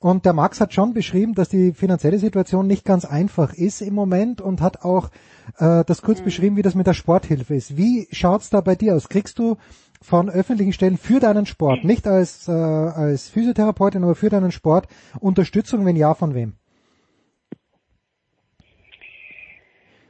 Und 0.00 0.24
der 0.24 0.32
Max 0.32 0.60
hat 0.60 0.72
schon 0.72 0.94
beschrieben, 0.94 1.34
dass 1.34 1.48
die 1.48 1.72
finanzielle 1.72 2.20
Situation 2.20 2.68
nicht 2.68 2.84
ganz 2.84 3.04
einfach 3.04 3.52
ist 3.52 3.82
im 3.82 3.94
Moment 3.94 4.40
und 4.40 4.60
hat 4.60 4.82
auch 4.82 5.10
äh, 5.58 5.84
das 5.84 6.02
kurz 6.02 6.20
mhm. 6.20 6.24
beschrieben, 6.24 6.56
wie 6.56 6.62
das 6.62 6.76
mit 6.76 6.86
der 6.86 6.94
Sporthilfe 6.94 7.56
ist. 7.56 7.76
Wie 7.76 8.06
schaut's 8.12 8.48
da 8.48 8.60
bei 8.60 8.76
dir 8.76 8.94
aus? 8.94 9.08
Kriegst 9.08 9.40
du 9.40 9.56
von 10.00 10.30
öffentlichen 10.30 10.72
Stellen 10.72 10.98
für 10.98 11.18
deinen 11.18 11.46
Sport, 11.46 11.84
nicht 11.84 12.06
als, 12.06 12.46
äh, 12.46 12.52
als 12.52 13.28
Physiotherapeutin, 13.28 14.04
aber 14.04 14.14
für 14.14 14.28
deinen 14.28 14.52
Sport 14.52 14.86
Unterstützung, 15.18 15.84
wenn 15.84 15.96
ja, 15.96 16.14
von 16.14 16.34
wem? 16.34 16.54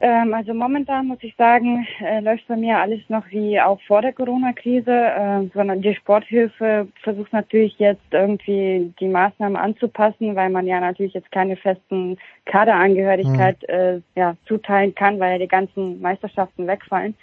Ähm, 0.00 0.32
also 0.32 0.54
momentan 0.54 1.08
muss 1.08 1.18
ich 1.22 1.34
sagen, 1.36 1.84
äh, 2.00 2.20
läuft 2.20 2.46
bei 2.46 2.56
mir 2.56 2.78
alles 2.78 3.00
noch 3.08 3.28
wie 3.30 3.60
auch 3.60 3.80
vor 3.82 4.00
der 4.00 4.12
Corona-Krise, 4.12 4.92
äh, 4.92 5.48
sondern 5.52 5.82
die 5.82 5.94
Sporthilfe 5.96 6.86
versucht 7.02 7.32
natürlich 7.32 7.76
jetzt 7.78 8.12
irgendwie 8.12 8.92
die 9.00 9.08
Maßnahmen 9.08 9.56
anzupassen, 9.56 10.36
weil 10.36 10.50
man 10.50 10.66
ja 10.68 10.78
natürlich 10.78 11.14
jetzt 11.14 11.32
keine 11.32 11.56
festen 11.56 12.16
Kaderangehörigkeit 12.44 13.56
mhm. 13.62 13.74
äh, 13.74 14.00
ja, 14.14 14.36
zuteilen 14.46 14.94
kann, 14.94 15.18
weil 15.18 15.32
ja 15.32 15.38
die 15.38 15.48
ganzen 15.48 16.00
Meisterschaften 16.00 16.68
wegfallen. 16.68 17.16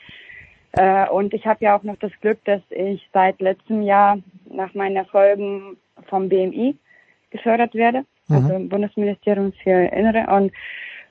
Äh, 0.73 1.07
und 1.07 1.33
ich 1.33 1.45
habe 1.47 1.63
ja 1.63 1.77
auch 1.77 1.83
noch 1.83 1.97
das 1.97 2.11
Glück, 2.19 2.43
dass 2.43 2.61
ich 2.71 3.07
seit 3.13 3.39
letztem 3.39 3.83
Jahr 3.83 4.17
nach 4.51 4.73
meinen 4.73 4.97
Erfolgen 4.97 5.77
vom 6.09 6.27
BMI 6.27 6.75
gefördert 7.29 7.73
werde, 7.73 8.03
mhm. 8.27 8.35
also 8.35 8.59
Bundesministerium 8.67 9.53
für 9.63 9.93
Innere. 9.93 10.27
Und 10.35 10.51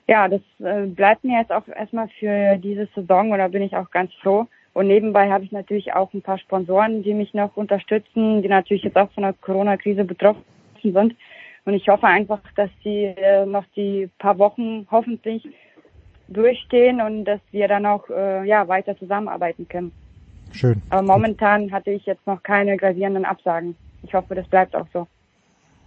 ja, 0.06 0.28
das 0.28 0.40
äh, 0.59 0.86
bleibt 0.86 1.24
mir 1.24 1.40
jetzt 1.40 1.52
auch 1.52 1.66
erstmal 1.68 2.09
für 2.18 2.56
diese 2.59 2.89
Saison 2.94 3.32
und 3.32 3.39
da 3.39 3.48
bin 3.48 3.62
ich 3.62 3.76
auch 3.76 3.90
ganz 3.90 4.12
froh. 4.22 4.47
Und 4.74 4.89
nebenbei 4.89 5.31
habe 5.31 5.44
ich 5.44 5.52
natürlich 5.52 5.94
auch 5.94 6.12
ein 6.12 6.22
paar 6.22 6.39
Sponsoren, 6.39 7.02
die 7.02 7.14
mich 7.14 7.32
noch 7.32 7.56
unterstützen, 7.56 8.43
die 8.43 8.48
natürlich 8.48 8.82
jetzt 8.82 8.97
auch 8.97 9.10
von 9.12 9.22
der 9.22 9.32
Corona-Krise 9.35 10.05
betroffen 10.05 10.43
sind. 10.82 11.14
Und 11.64 11.74
ich 11.74 11.89
hoffe 11.89 12.06
einfach, 12.06 12.40
dass 12.56 12.68
sie 12.82 13.05
äh, 13.05 13.47
noch 13.47 13.64
die 13.76 14.10
paar 14.18 14.39
Wochen 14.39 14.86
hoffentlich 14.90 15.48
durchstehen 16.28 17.01
und 17.01 17.24
dass 17.24 17.40
wir 17.52 17.68
dann 17.68 17.86
auch 17.86 18.09
äh, 18.10 18.47
ja 18.47 18.66
weiter 18.68 18.98
zusammenarbeiten 18.98 19.66
können. 19.68 19.93
Schön. 20.52 20.82
Aber 20.90 21.02
momentan 21.02 21.72
hatte 21.72 21.90
ich 21.90 22.05
jetzt 22.05 22.26
noch 22.26 22.43
keine 22.43 22.76
gravierenden 22.76 23.24
Absagen. 23.24 23.76
Ich 24.02 24.12
hoffe, 24.12 24.35
das 24.35 24.47
bleibt 24.48 24.76
auch 24.76 24.86
so. 24.93 25.06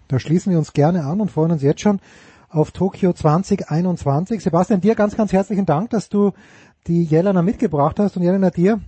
Da 0.08 0.20
schließen 0.20 0.52
wir 0.52 0.58
uns 0.58 0.74
gerne 0.74 1.04
an 1.04 1.22
und 1.22 1.30
freuen 1.30 1.52
uns 1.52 1.62
jetzt 1.62 1.82
schon 1.82 2.00
auf 2.50 2.72
Tokio 2.72 3.14
2021. 3.14 4.42
Sebastian, 4.42 4.82
dir 4.82 4.96
ganz, 4.96 5.16
ganz 5.16 5.34
herzlichen 5.34 5.66
Dank, 5.66 5.90
dass 5.90 6.10
du 6.10 6.32
die 6.88 7.04
Jelena 7.04 7.42
mitgebracht 7.42 8.00
hast 8.00 8.16
und 8.16 8.24
Jelena 8.24 8.50
dir 8.50 8.80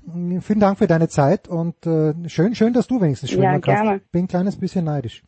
vielen 0.42 0.60
Dank 0.60 0.78
für 0.78 0.88
deine 0.88 1.10
Zeit 1.10 1.48
und 1.48 1.86
äh, 1.86 2.14
schön, 2.28 2.56
schön, 2.56 2.74
dass 2.74 2.88
du 2.88 3.02
wenigstens 3.02 3.32
schwimmen 3.32 3.44
ja, 3.44 3.60
kannst. 3.60 3.66
Gerne. 3.66 4.02
Bin 4.12 4.26
ein 4.26 4.28
kleines 4.28 4.56
bisschen 4.56 4.86
neidisch. 4.86 5.24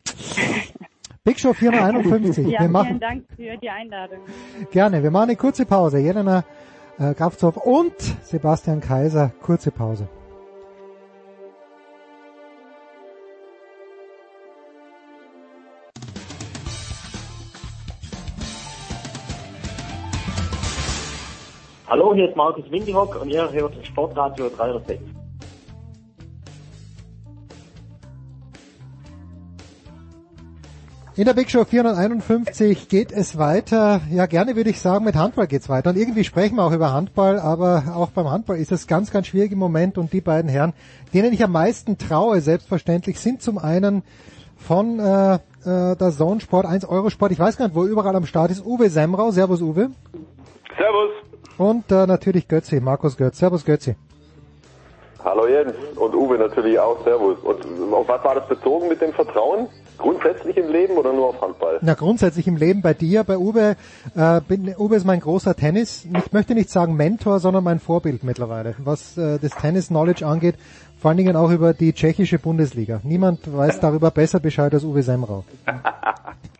Big 1.24 1.38
Show 1.38 1.52
451. 1.52 2.46
Ja, 2.52 2.60
wir 2.60 2.68
machen, 2.68 2.86
vielen 2.88 3.00
Dank 3.00 3.24
für 3.36 3.56
die 3.58 3.70
Einladung. 3.70 4.18
Gerne. 4.70 5.02
Wir 5.02 5.10
machen 5.10 5.28
eine 5.28 5.36
kurze 5.36 5.66
Pause. 5.66 5.98
Jelena 5.98 6.44
äh, 6.98 7.14
Grafzow 7.14 7.56
und 7.56 7.94
Sebastian 8.22 8.80
Kaiser, 8.80 9.32
kurze 9.42 9.70
Pause. 9.70 10.08
Hallo, 21.92 22.14
hier 22.14 22.26
ist 22.26 22.36
Markus 22.36 22.70
Windihock 22.70 23.20
und 23.20 23.28
ihr 23.28 23.52
hört 23.52 23.74
Sportradio 23.84 24.48
306. 24.48 24.98
In 31.16 31.24
der 31.26 31.34
Big 31.34 31.50
Show 31.50 31.66
451 31.66 32.88
geht 32.88 33.12
es 33.12 33.36
weiter. 33.36 34.00
Ja, 34.10 34.24
gerne 34.24 34.56
würde 34.56 34.70
ich 34.70 34.80
sagen, 34.80 35.04
mit 35.04 35.16
Handball 35.16 35.46
geht's 35.46 35.68
weiter. 35.68 35.90
Und 35.90 35.98
irgendwie 35.98 36.24
sprechen 36.24 36.56
wir 36.56 36.64
auch 36.64 36.72
über 36.72 36.94
Handball, 36.94 37.38
aber 37.38 37.82
auch 37.94 38.08
beim 38.08 38.30
Handball 38.30 38.56
ist 38.56 38.72
es 38.72 38.86
ganz, 38.86 39.10
ganz 39.10 39.26
schwierig 39.26 39.52
im 39.52 39.58
Moment. 39.58 39.98
Und 39.98 40.14
die 40.14 40.22
beiden 40.22 40.48
Herren, 40.48 40.72
denen 41.12 41.34
ich 41.34 41.44
am 41.44 41.52
meisten 41.52 41.98
traue, 41.98 42.40
selbstverständlich, 42.40 43.20
sind 43.20 43.42
zum 43.42 43.58
einen 43.58 44.02
von 44.56 44.98
äh, 44.98 45.34
äh, 45.34 45.38
der 45.94 46.10
Zone 46.10 46.40
Sport 46.40 46.64
1 46.64 46.86
Eurosport. 46.86 47.32
Ich 47.32 47.38
weiß 47.38 47.58
gar 47.58 47.66
nicht, 47.66 47.74
wo 47.74 47.84
überall 47.84 48.16
am 48.16 48.24
Start 48.24 48.50
ist. 48.50 48.64
Uwe 48.64 48.88
Semrau. 48.88 49.30
Servus, 49.30 49.60
Uwe. 49.60 49.90
Servus. 50.78 51.31
Und 51.62 51.92
äh, 51.92 52.06
natürlich 52.08 52.48
Götzi, 52.48 52.80
Markus 52.80 53.16
Götz. 53.16 53.38
Servus, 53.38 53.64
Götzi. 53.64 53.94
Hallo 55.24 55.46
Jens 55.46 55.74
und 55.94 56.12
Uwe 56.12 56.36
natürlich 56.36 56.76
auch. 56.76 57.04
Servus. 57.04 57.38
Und 57.38 57.64
auf 57.92 58.08
was 58.08 58.24
war 58.24 58.34
das 58.34 58.48
bezogen 58.48 58.88
mit 58.88 59.00
dem 59.00 59.12
Vertrauen? 59.12 59.68
Grundsätzlich 59.96 60.56
im 60.56 60.72
Leben 60.72 60.96
oder 60.96 61.12
nur 61.12 61.28
auf 61.28 61.40
Handball? 61.40 61.78
Na, 61.80 61.94
grundsätzlich 61.94 62.48
im 62.48 62.56
Leben 62.56 62.82
bei 62.82 62.94
dir, 62.94 63.22
bei 63.22 63.38
Uwe. 63.38 63.76
Äh, 64.16 64.40
bin, 64.40 64.74
Uwe 64.76 64.96
ist 64.96 65.06
mein 65.06 65.20
großer 65.20 65.54
Tennis, 65.54 66.04
ich 66.04 66.32
möchte 66.32 66.56
nicht 66.56 66.68
sagen 66.68 66.96
Mentor, 66.96 67.38
sondern 67.38 67.62
mein 67.62 67.78
Vorbild 67.78 68.24
mittlerweile, 68.24 68.74
was 68.78 69.16
äh, 69.16 69.38
das 69.38 69.52
Tennis-Knowledge 69.52 70.26
angeht. 70.26 70.56
Vor 71.00 71.10
allen 71.10 71.18
Dingen 71.18 71.36
auch 71.36 71.52
über 71.52 71.74
die 71.74 71.92
tschechische 71.92 72.40
Bundesliga. 72.40 73.00
Niemand 73.04 73.56
weiß 73.56 73.78
darüber 73.78 74.10
besser 74.10 74.40
Bescheid 74.40 74.74
als 74.74 74.82
Uwe 74.82 75.04
Semrau. 75.04 75.44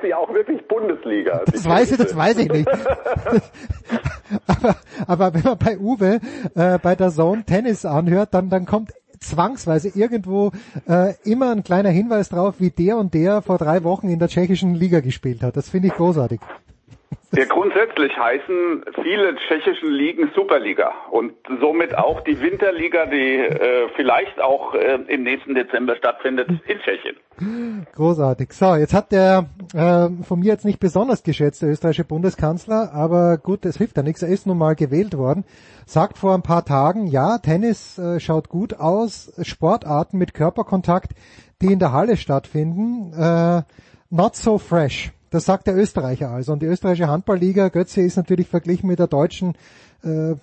heißt, 0.00 0.06
die 0.06 0.14
auch 0.14 0.32
wirklich 0.32 0.66
Bundesliga? 0.66 1.42
Das 1.46 1.68
weiß 1.68 1.92
ich, 1.92 1.98
das 1.98 2.16
weiß 2.16 2.38
ich 2.38 2.50
nicht. 2.50 2.68
aber, 4.46 4.76
aber 5.06 5.34
wenn 5.34 5.42
man 5.42 5.58
bei 5.58 5.78
Uwe 5.78 6.20
äh, 6.54 6.78
bei 6.78 6.94
der 6.94 7.10
Zone 7.10 7.44
Tennis 7.44 7.84
anhört, 7.84 8.34
dann, 8.34 8.48
dann 8.50 8.66
kommt 8.66 8.92
zwangsweise 9.18 9.88
irgendwo 9.88 10.52
äh, 10.88 11.14
immer 11.24 11.52
ein 11.52 11.62
kleiner 11.62 11.90
Hinweis 11.90 12.30
drauf, 12.30 12.56
wie 12.58 12.70
der 12.70 12.96
und 12.96 13.12
der 13.14 13.42
vor 13.42 13.58
drei 13.58 13.84
Wochen 13.84 14.08
in 14.08 14.18
der 14.18 14.28
tschechischen 14.28 14.74
Liga 14.74 15.00
gespielt 15.00 15.42
hat. 15.42 15.56
Das 15.56 15.68
finde 15.68 15.88
ich 15.88 15.94
großartig. 15.94 16.40
Ja, 17.32 17.44
grundsätzlich 17.44 18.16
heißen 18.16 18.84
viele 19.04 19.36
tschechischen 19.36 19.90
Ligen 19.92 20.32
Superliga 20.34 20.92
und 21.12 21.32
somit 21.60 21.96
auch 21.96 22.22
die 22.22 22.40
Winterliga, 22.40 23.06
die 23.06 23.36
äh, 23.36 23.88
vielleicht 23.94 24.40
auch 24.40 24.74
äh, 24.74 24.98
im 25.06 25.22
nächsten 25.22 25.54
Dezember 25.54 25.94
stattfindet 25.94 26.48
in 26.66 26.78
Tschechien. 26.80 27.16
Großartig. 27.94 28.52
So, 28.52 28.74
jetzt 28.74 28.92
hat 28.92 29.12
der 29.12 29.46
äh, 29.72 30.08
von 30.24 30.40
mir 30.40 30.48
jetzt 30.48 30.64
nicht 30.64 30.80
besonders 30.80 31.22
geschätzte 31.22 31.66
österreichische 31.66 32.04
Bundeskanzler, 32.04 32.92
aber 32.92 33.38
gut, 33.38 33.64
es 33.64 33.78
hilft 33.78 33.96
ja 33.96 34.02
nichts, 34.02 34.22
er 34.22 34.28
ist 34.28 34.48
nun 34.48 34.58
mal 34.58 34.74
gewählt 34.74 35.16
worden, 35.16 35.44
sagt 35.86 36.18
vor 36.18 36.34
ein 36.34 36.42
paar 36.42 36.64
Tagen, 36.64 37.06
ja, 37.06 37.38
Tennis 37.38 37.96
äh, 37.96 38.18
schaut 38.18 38.48
gut 38.48 38.74
aus, 38.74 39.32
Sportarten 39.42 40.18
mit 40.18 40.34
Körperkontakt, 40.34 41.12
die 41.62 41.72
in 41.72 41.78
der 41.78 41.92
Halle 41.92 42.16
stattfinden, 42.16 43.12
äh, 43.12 43.62
not 44.10 44.34
so 44.34 44.58
fresh. 44.58 45.12
Das 45.30 45.44
sagt 45.44 45.66
der 45.66 45.76
Österreicher 45.76 46.30
also. 46.30 46.52
Und 46.52 46.62
die 46.62 46.66
österreichische 46.66 47.08
Handballliga, 47.08 47.68
Götze 47.68 48.00
ist 48.02 48.16
natürlich 48.16 48.48
verglichen 48.48 48.88
mit 48.88 48.98
der 48.98 49.06
deutschen 49.06 49.54
äh, 50.02 50.34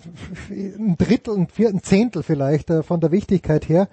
ein 0.50 0.96
Drittel, 0.98 1.36
ein, 1.36 1.48
Viertel, 1.48 1.76
ein 1.76 1.82
Zehntel 1.82 2.22
vielleicht 2.22 2.70
äh, 2.70 2.82
von 2.82 3.00
der 3.00 3.12
Wichtigkeit 3.12 3.68
her. 3.68 3.88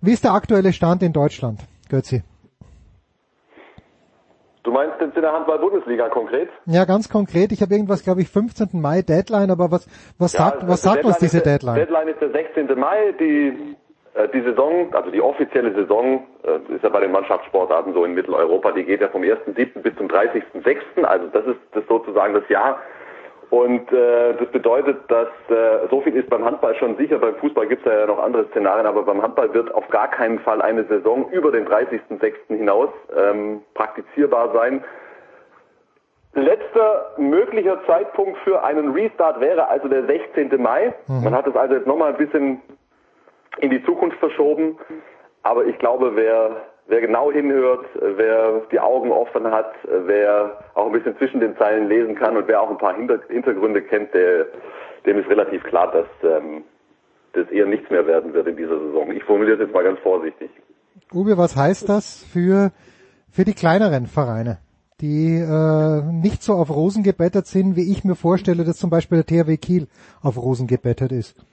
Wie 0.00 0.12
ist 0.12 0.24
der 0.24 0.32
aktuelle 0.32 0.72
Stand 0.72 1.02
in 1.02 1.12
Deutschland, 1.12 1.60
Götze? 1.88 2.24
Du 4.64 4.70
meinst 4.70 4.94
jetzt 5.00 5.16
in 5.16 5.22
der 5.22 5.32
Handball-Bundesliga 5.32 6.08
konkret? 6.08 6.48
Ja, 6.66 6.84
ganz 6.84 7.08
konkret. 7.08 7.50
Ich 7.50 7.62
habe 7.62 7.74
irgendwas, 7.74 8.04
glaube 8.04 8.20
ich, 8.22 8.28
15. 8.28 8.80
Mai 8.80 9.02
Deadline, 9.02 9.50
aber 9.50 9.72
was, 9.72 9.88
was 10.18 10.34
ja, 10.34 10.38
sagt, 10.38 10.62
was 10.62 10.86
also 10.86 10.90
sagt 10.90 11.04
uns 11.04 11.18
diese 11.18 11.40
Deadline? 11.40 11.74
Deadline 11.74 12.08
ist 12.08 12.20
der 12.20 12.30
16. 12.30 12.78
Mai. 12.78 13.12
Die 13.18 13.76
die 14.34 14.42
Saison, 14.42 14.92
also 14.92 15.10
die 15.10 15.22
offizielle 15.22 15.72
Saison, 15.74 16.26
äh, 16.44 16.74
ist 16.74 16.82
ja 16.82 16.90
bei 16.90 17.00
den 17.00 17.12
Mannschaftssportarten 17.12 17.94
so 17.94 18.04
in 18.04 18.14
Mitteleuropa, 18.14 18.72
die 18.72 18.84
geht 18.84 19.00
ja 19.00 19.08
vom 19.08 19.22
1.7. 19.22 19.80
bis 19.80 19.96
zum 19.96 20.08
30.6. 20.08 21.02
Also 21.02 21.28
das 21.28 21.46
ist 21.46 21.60
das 21.72 21.84
sozusagen 21.88 22.34
das 22.34 22.46
Jahr. 22.48 22.78
Und 23.52 23.92
äh, 23.92 24.34
das 24.38 24.48
bedeutet, 24.48 24.98
dass 25.08 25.28
äh, 25.50 25.86
so 25.90 26.00
viel 26.00 26.16
ist 26.16 26.30
beim 26.30 26.42
Handball 26.42 26.74
schon 26.76 26.96
sicher. 26.96 27.18
Beim 27.18 27.36
Fußball 27.36 27.66
gibt 27.66 27.86
es 27.86 27.92
ja 27.92 28.06
noch 28.06 28.18
andere 28.18 28.46
Szenarien, 28.48 28.86
aber 28.86 29.02
beim 29.02 29.22
Handball 29.22 29.52
wird 29.52 29.74
auf 29.74 29.86
gar 29.88 30.08
keinen 30.08 30.38
Fall 30.38 30.62
eine 30.62 30.84
Saison 30.84 31.30
über 31.32 31.52
den 31.52 31.66
30.6. 31.66 32.32
hinaus 32.48 32.88
ähm, 33.14 33.60
praktizierbar 33.74 34.52
sein. 34.54 34.82
Letzter 36.32 37.12
möglicher 37.18 37.78
Zeitpunkt 37.86 38.38
für 38.38 38.64
einen 38.64 38.92
Restart 38.92 39.38
wäre 39.40 39.68
also 39.68 39.86
der 39.86 40.06
16. 40.06 40.50
Mai. 40.60 40.94
Mhm. 41.06 41.24
Man 41.24 41.34
hat 41.34 41.46
es 41.46 41.54
also 41.54 41.74
jetzt 41.74 41.86
nochmal 41.86 42.12
ein 42.12 42.16
bisschen 42.16 42.62
in 43.58 43.70
die 43.70 43.84
Zukunft 43.84 44.18
verschoben. 44.18 44.78
Aber 45.42 45.66
ich 45.66 45.78
glaube, 45.78 46.14
wer, 46.14 46.62
wer 46.86 47.00
genau 47.00 47.32
hinhört, 47.32 47.86
wer 47.94 48.62
die 48.70 48.80
Augen 48.80 49.10
offen 49.10 49.50
hat, 49.50 49.72
wer 49.84 50.58
auch 50.74 50.86
ein 50.86 50.92
bisschen 50.92 51.16
zwischen 51.18 51.40
den 51.40 51.56
Zeilen 51.56 51.88
lesen 51.88 52.14
kann 52.14 52.36
und 52.36 52.46
wer 52.48 52.62
auch 52.62 52.70
ein 52.70 52.78
paar 52.78 52.94
Hintergründe 52.96 53.82
kennt, 53.82 54.14
der, 54.14 54.46
dem 55.04 55.18
ist 55.18 55.28
relativ 55.28 55.62
klar, 55.64 55.90
dass 55.90 56.06
ähm, 56.22 56.64
das 57.32 57.48
eher 57.48 57.66
nichts 57.66 57.90
mehr 57.90 58.06
werden 58.06 58.32
wird 58.34 58.46
in 58.46 58.56
dieser 58.56 58.78
Saison. 58.78 59.10
Ich 59.10 59.24
formuliere 59.24 59.54
es 59.54 59.60
jetzt 59.60 59.74
mal 59.74 59.84
ganz 59.84 59.98
vorsichtig. 60.00 60.50
Uwe, 61.12 61.36
was 61.36 61.56
heißt 61.56 61.88
das 61.88 62.24
für, 62.24 62.70
für 63.30 63.44
die 63.44 63.54
kleineren 63.54 64.06
Vereine, 64.06 64.58
die 65.00 65.36
äh, 65.36 66.02
nicht 66.12 66.42
so 66.42 66.54
auf 66.54 66.70
Rosen 66.70 67.02
gebettet 67.02 67.46
sind, 67.46 67.76
wie 67.76 67.90
ich 67.90 68.04
mir 68.04 68.14
vorstelle, 68.14 68.64
dass 68.64 68.76
zum 68.76 68.90
Beispiel 68.90 69.22
der 69.22 69.44
THW 69.44 69.56
Kiel 69.56 69.88
auf 70.22 70.36
Rosen 70.36 70.66
gebettet 70.66 71.12
ist? 71.12 71.44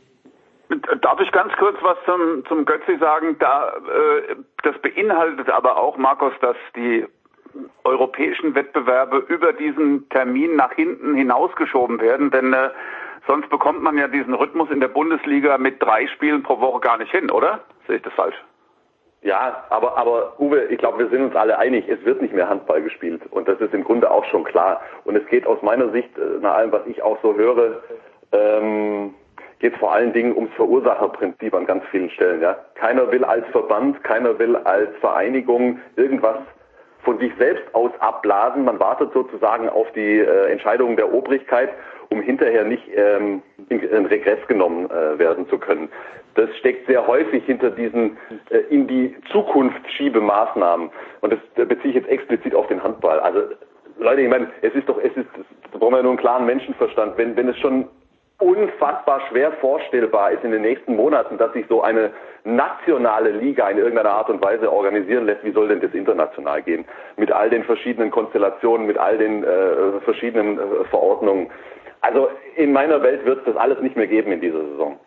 Darf 1.01 1.19
ich 1.19 1.31
ganz 1.31 1.51
kurz 1.57 1.77
was 1.81 1.97
zum, 2.05 2.45
zum 2.47 2.65
Götzi 2.65 2.97
sagen? 2.99 3.37
Da, 3.39 3.69
äh, 3.69 4.35
das 4.63 4.77
beinhaltet 4.79 5.49
aber 5.49 5.77
auch, 5.77 5.97
Markus, 5.97 6.33
dass 6.41 6.57
die 6.75 7.07
europäischen 7.83 8.53
Wettbewerbe 8.53 9.17
über 9.27 9.53
diesen 9.53 10.07
Termin 10.09 10.55
nach 10.55 10.71
hinten 10.73 11.15
hinausgeschoben 11.15 11.99
werden, 11.99 12.29
denn 12.29 12.53
äh, 12.53 12.69
sonst 13.25 13.49
bekommt 13.49 13.81
man 13.81 13.97
ja 13.97 14.07
diesen 14.07 14.35
Rhythmus 14.35 14.69
in 14.69 14.79
der 14.79 14.89
Bundesliga 14.89 15.57
mit 15.57 15.81
drei 15.81 16.05
Spielen 16.07 16.43
pro 16.43 16.59
Woche 16.59 16.81
gar 16.81 16.97
nicht 16.99 17.11
hin, 17.11 17.31
oder? 17.31 17.61
Sehe 17.87 17.97
ich 17.97 18.03
das 18.03 18.13
falsch? 18.13 18.35
Ja, 19.21 19.65
aber, 19.69 19.97
aber 19.97 20.39
Uwe, 20.39 20.65
ich 20.65 20.77
glaube, 20.77 20.99
wir 20.99 21.09
sind 21.09 21.23
uns 21.23 21.35
alle 21.35 21.57
einig, 21.57 21.89
es 21.89 22.03
wird 22.05 22.21
nicht 22.21 22.33
mehr 22.33 22.47
Handball 22.47 22.81
gespielt. 22.81 23.21
Und 23.31 23.47
das 23.47 23.59
ist 23.59 23.73
im 23.73 23.83
Grunde 23.83 24.09
auch 24.09 24.23
schon 24.25 24.45
klar. 24.45 24.81
Und 25.03 25.17
es 25.17 25.25
geht 25.27 25.45
aus 25.45 25.61
meiner 25.61 25.89
Sicht, 25.89 26.17
äh, 26.17 26.39
nach 26.41 26.55
allem, 26.55 26.71
was 26.71 26.85
ich 26.85 27.01
auch 27.01 27.17
so 27.21 27.35
höre, 27.35 27.81
ähm, 28.31 29.13
geht 29.59 29.73
es 29.73 29.79
vor 29.79 29.93
allen 29.93 30.13
Dingen 30.13 30.35
ums 30.35 30.53
Verursacherprinzip 30.55 31.53
an 31.53 31.65
ganz 31.65 31.83
vielen 31.91 32.09
Stellen. 32.09 32.41
Ja? 32.41 32.57
Keiner 32.75 33.11
will 33.11 33.23
als 33.23 33.45
Verband, 33.47 34.03
keiner 34.03 34.39
will 34.39 34.55
als 34.55 34.89
Vereinigung 34.99 35.79
irgendwas 35.95 36.39
von 37.03 37.19
sich 37.19 37.31
selbst 37.37 37.63
aus 37.73 37.91
abblasen. 37.99 38.65
Man 38.65 38.79
wartet 38.79 39.13
sozusagen 39.13 39.69
auf 39.69 39.91
die 39.93 40.19
äh, 40.19 40.51
Entscheidungen 40.51 40.95
der 40.95 41.13
Obrigkeit, 41.13 41.69
um 42.09 42.21
hinterher 42.21 42.63
nicht 42.63 42.83
ähm, 42.93 43.41
in, 43.69 43.79
in 43.81 44.05
Regress 44.05 44.39
genommen 44.47 44.89
äh, 44.89 45.17
werden 45.19 45.47
zu 45.49 45.57
können. 45.57 45.89
Das 46.35 46.49
steckt 46.57 46.87
sehr 46.87 47.05
häufig 47.05 47.43
hinter 47.45 47.71
diesen 47.71 48.17
äh, 48.49 48.59
in 48.69 48.87
die 48.87 49.15
Zukunft 49.31 49.81
Schiebemaßnahmen. 49.91 50.89
Und 51.21 51.33
das, 51.33 51.39
das 51.55 51.67
beziehe 51.67 51.89
ich 51.89 51.95
jetzt 51.95 52.09
explizit 52.09 52.55
auf 52.55 52.67
den 52.67 52.81
Handball. 52.81 53.19
Also 53.19 53.41
Leute, 53.97 54.21
ich 54.21 54.29
meine, 54.29 54.49
es 54.61 54.73
ist 54.73 54.87
doch, 54.87 54.97
es 54.99 55.15
ist, 55.17 55.27
da 55.71 55.77
brauchen 55.77 55.95
wir 55.95 56.03
nur 56.03 56.11
einen 56.11 56.19
klaren 56.19 56.45
Menschenverstand. 56.45 57.17
Wenn, 57.17 57.35
wenn 57.35 57.49
es 57.49 57.57
schon 57.59 57.87
unfassbar 58.39 59.21
schwer 59.29 59.51
vorstellbar 59.53 60.31
ist 60.31 60.43
in 60.43 60.51
den 60.51 60.61
nächsten 60.61 60.95
Monaten, 60.95 61.37
dass 61.37 61.51
sich 61.53 61.65
so 61.67 61.81
eine 61.81 62.11
nationale 62.45 63.31
Liga 63.31 63.69
in 63.69 63.77
irgendeiner 63.77 64.11
Art 64.11 64.29
und 64.29 64.41
Weise 64.41 64.71
organisieren 64.71 65.25
lässt, 65.25 65.43
wie 65.43 65.51
soll 65.51 65.67
denn 65.67 65.81
das 65.81 65.93
international 65.93 66.61
gehen? 66.61 66.85
Mit 67.17 67.31
all 67.31 67.49
den 67.49 67.65
verschiedenen 67.65 68.11
Konstellationen, 68.11 68.87
mit 68.87 68.97
all 68.97 69.17
den 69.17 69.43
äh, 69.43 69.99
verschiedenen 70.05 70.57
äh, 70.57 70.85
Verordnungen. 70.89 71.51
Also 72.01 72.29
in 72.55 72.71
meiner 72.71 73.03
Welt 73.03 73.25
wird 73.25 73.39
es 73.39 73.45
das 73.45 73.57
alles 73.57 73.81
nicht 73.81 73.97
mehr 73.97 74.07
geben 74.07 74.31
in 74.31 74.39
dieser 74.39 74.61
Saison. 74.61 74.97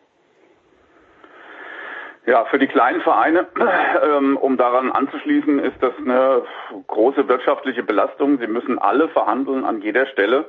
Ja, 2.26 2.44
für 2.44 2.58
die 2.58 2.68
kleinen 2.68 3.00
Vereine, 3.00 3.46
ähm, 4.16 4.36
um 4.36 4.58
daran 4.58 4.92
anzuschließen, 4.92 5.58
ist 5.58 5.82
das 5.82 5.92
eine 5.98 6.42
große 6.86 7.26
wirtschaftliche 7.28 7.82
Belastung. 7.82 8.38
Sie 8.38 8.46
müssen 8.46 8.78
alle 8.78 9.08
verhandeln 9.08 9.64
an 9.64 9.80
jeder 9.80 10.06
Stelle 10.06 10.44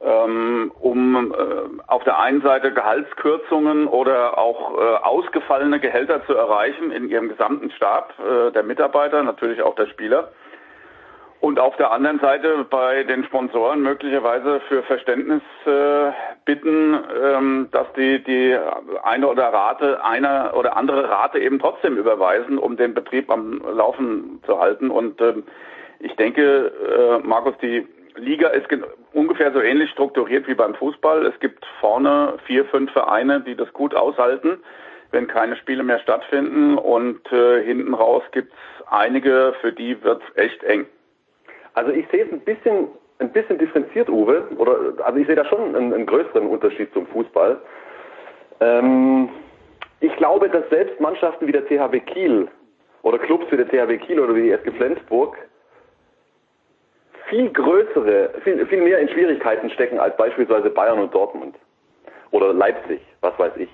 um 0.00 1.32
äh, 1.32 1.82
auf 1.86 2.04
der 2.04 2.18
einen 2.18 2.40
Seite 2.40 2.72
Gehaltskürzungen 2.72 3.86
oder 3.86 4.38
auch 4.38 4.78
äh, 4.78 4.96
ausgefallene 5.02 5.78
Gehälter 5.78 6.24
zu 6.24 6.34
erreichen 6.34 6.90
in 6.90 7.08
ihrem 7.10 7.28
gesamten 7.28 7.70
Stab 7.72 8.14
äh, 8.18 8.50
der 8.50 8.62
Mitarbeiter, 8.62 9.22
natürlich 9.22 9.60
auch 9.62 9.74
der 9.74 9.86
Spieler. 9.88 10.32
Und 11.40 11.58
auf 11.58 11.76
der 11.76 11.90
anderen 11.90 12.18
Seite 12.20 12.66
bei 12.68 13.02
den 13.04 13.24
Sponsoren 13.24 13.80
möglicherweise 13.80 14.60
für 14.68 14.82
Verständnis 14.82 15.40
bitten, 16.44 16.98
ähm, 17.22 17.68
dass 17.72 17.90
die 17.94 18.22
die 18.22 18.58
eine 19.02 19.26
oder 19.26 19.44
Rate, 19.50 20.04
eine 20.04 20.52
oder 20.52 20.76
andere 20.76 21.08
Rate 21.08 21.38
eben 21.38 21.58
trotzdem 21.58 21.96
überweisen, 21.96 22.58
um 22.58 22.76
den 22.76 22.92
Betrieb 22.92 23.30
am 23.30 23.62
Laufen 23.74 24.42
zu 24.44 24.58
halten. 24.60 24.90
Und 24.90 25.18
ähm, 25.22 25.44
ich 25.98 26.14
denke, 26.16 27.20
Markus, 27.22 27.54
die 27.62 27.86
Liga 28.16 28.48
ist 28.48 28.66
ungefähr 29.12 29.52
so 29.52 29.60
ähnlich 29.60 29.90
strukturiert 29.90 30.46
wie 30.48 30.54
beim 30.54 30.74
Fußball. 30.74 31.26
Es 31.26 31.38
gibt 31.40 31.64
vorne 31.80 32.34
vier, 32.46 32.64
fünf 32.66 32.92
Vereine, 32.92 33.40
die 33.40 33.54
das 33.54 33.72
gut 33.72 33.94
aushalten, 33.94 34.58
wenn 35.10 35.26
keine 35.26 35.56
Spiele 35.56 35.82
mehr 35.82 35.98
stattfinden. 36.00 36.76
Und 36.78 37.20
äh, 37.32 37.62
hinten 37.62 37.94
raus 37.94 38.22
gibt 38.32 38.52
es 38.52 38.86
einige, 38.88 39.54
für 39.60 39.72
die 39.72 40.02
wird 40.02 40.22
es 40.22 40.42
echt 40.42 40.62
eng. 40.64 40.86
Also 41.74 41.92
ich 41.92 42.06
sehe 42.10 42.24
es 42.24 42.32
ein 42.32 42.40
bisschen, 42.40 42.88
ein 43.18 43.32
bisschen 43.32 43.58
differenziert, 43.58 44.08
Uwe. 44.08 44.48
Oder 44.56 45.04
also 45.04 45.18
ich 45.18 45.26
sehe 45.26 45.36
da 45.36 45.44
schon 45.44 45.74
einen, 45.74 45.92
einen 45.92 46.06
größeren 46.06 46.46
Unterschied 46.46 46.92
zum 46.92 47.06
Fußball. 47.08 47.60
Ähm, 48.60 49.28
ich 50.00 50.14
glaube, 50.16 50.48
dass 50.48 50.68
selbst 50.70 51.00
Mannschaften 51.00 51.46
wie 51.46 51.52
der 51.52 51.66
THW 51.66 52.00
Kiel 52.00 52.48
oder 53.02 53.18
Clubs 53.18 53.46
wie 53.50 53.56
der 53.56 53.68
THW 53.68 53.98
Kiel 53.98 54.20
oder 54.20 54.34
wie 54.34 54.42
die 54.42 54.50
SG 54.50 54.70
Flensburg 54.72 55.36
viel 57.30 57.48
größere, 57.50 58.30
viel, 58.44 58.66
viel 58.66 58.82
mehr 58.82 58.98
in 58.98 59.08
Schwierigkeiten 59.08 59.70
stecken 59.70 59.98
als 59.98 60.14
beispielsweise 60.16 60.68
Bayern 60.68 60.98
und 60.98 61.14
Dortmund. 61.14 61.54
Oder 62.32 62.52
Leipzig, 62.52 63.00
was 63.22 63.38
weiß 63.38 63.52
ich. 63.56 63.70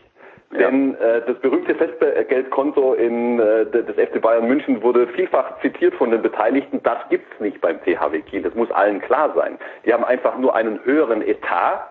Ja. 0.53 0.70
Denn 0.70 0.95
äh, 0.97 1.23
das 1.27 1.37
berühmte 1.41 1.74
Festgeldkonto 1.74 2.95
in 2.95 3.41
äh, 3.41 3.66
des 3.66 3.97
FC 3.97 4.20
Bayern 4.20 4.47
München 4.47 4.81
wurde 4.83 5.09
vielfach 5.09 5.61
zitiert 5.61 5.95
von 5.95 6.12
den 6.12 6.23
Beteiligten. 6.23 6.81
Das 6.85 6.99
gibt's 7.11 7.41
nicht 7.41 7.61
beim 7.61 7.83
THW 7.83 8.20
Kiel. 8.23 8.43
Das 8.43 8.55
muss 8.55 8.70
allen 8.70 9.01
klar 9.01 9.33
sein. 9.35 9.59
Die 9.85 9.93
haben 9.93 10.05
einfach 10.05 10.39
nur 10.39 10.55
einen 10.55 10.78
höheren 10.85 11.23
Etat 11.23 11.91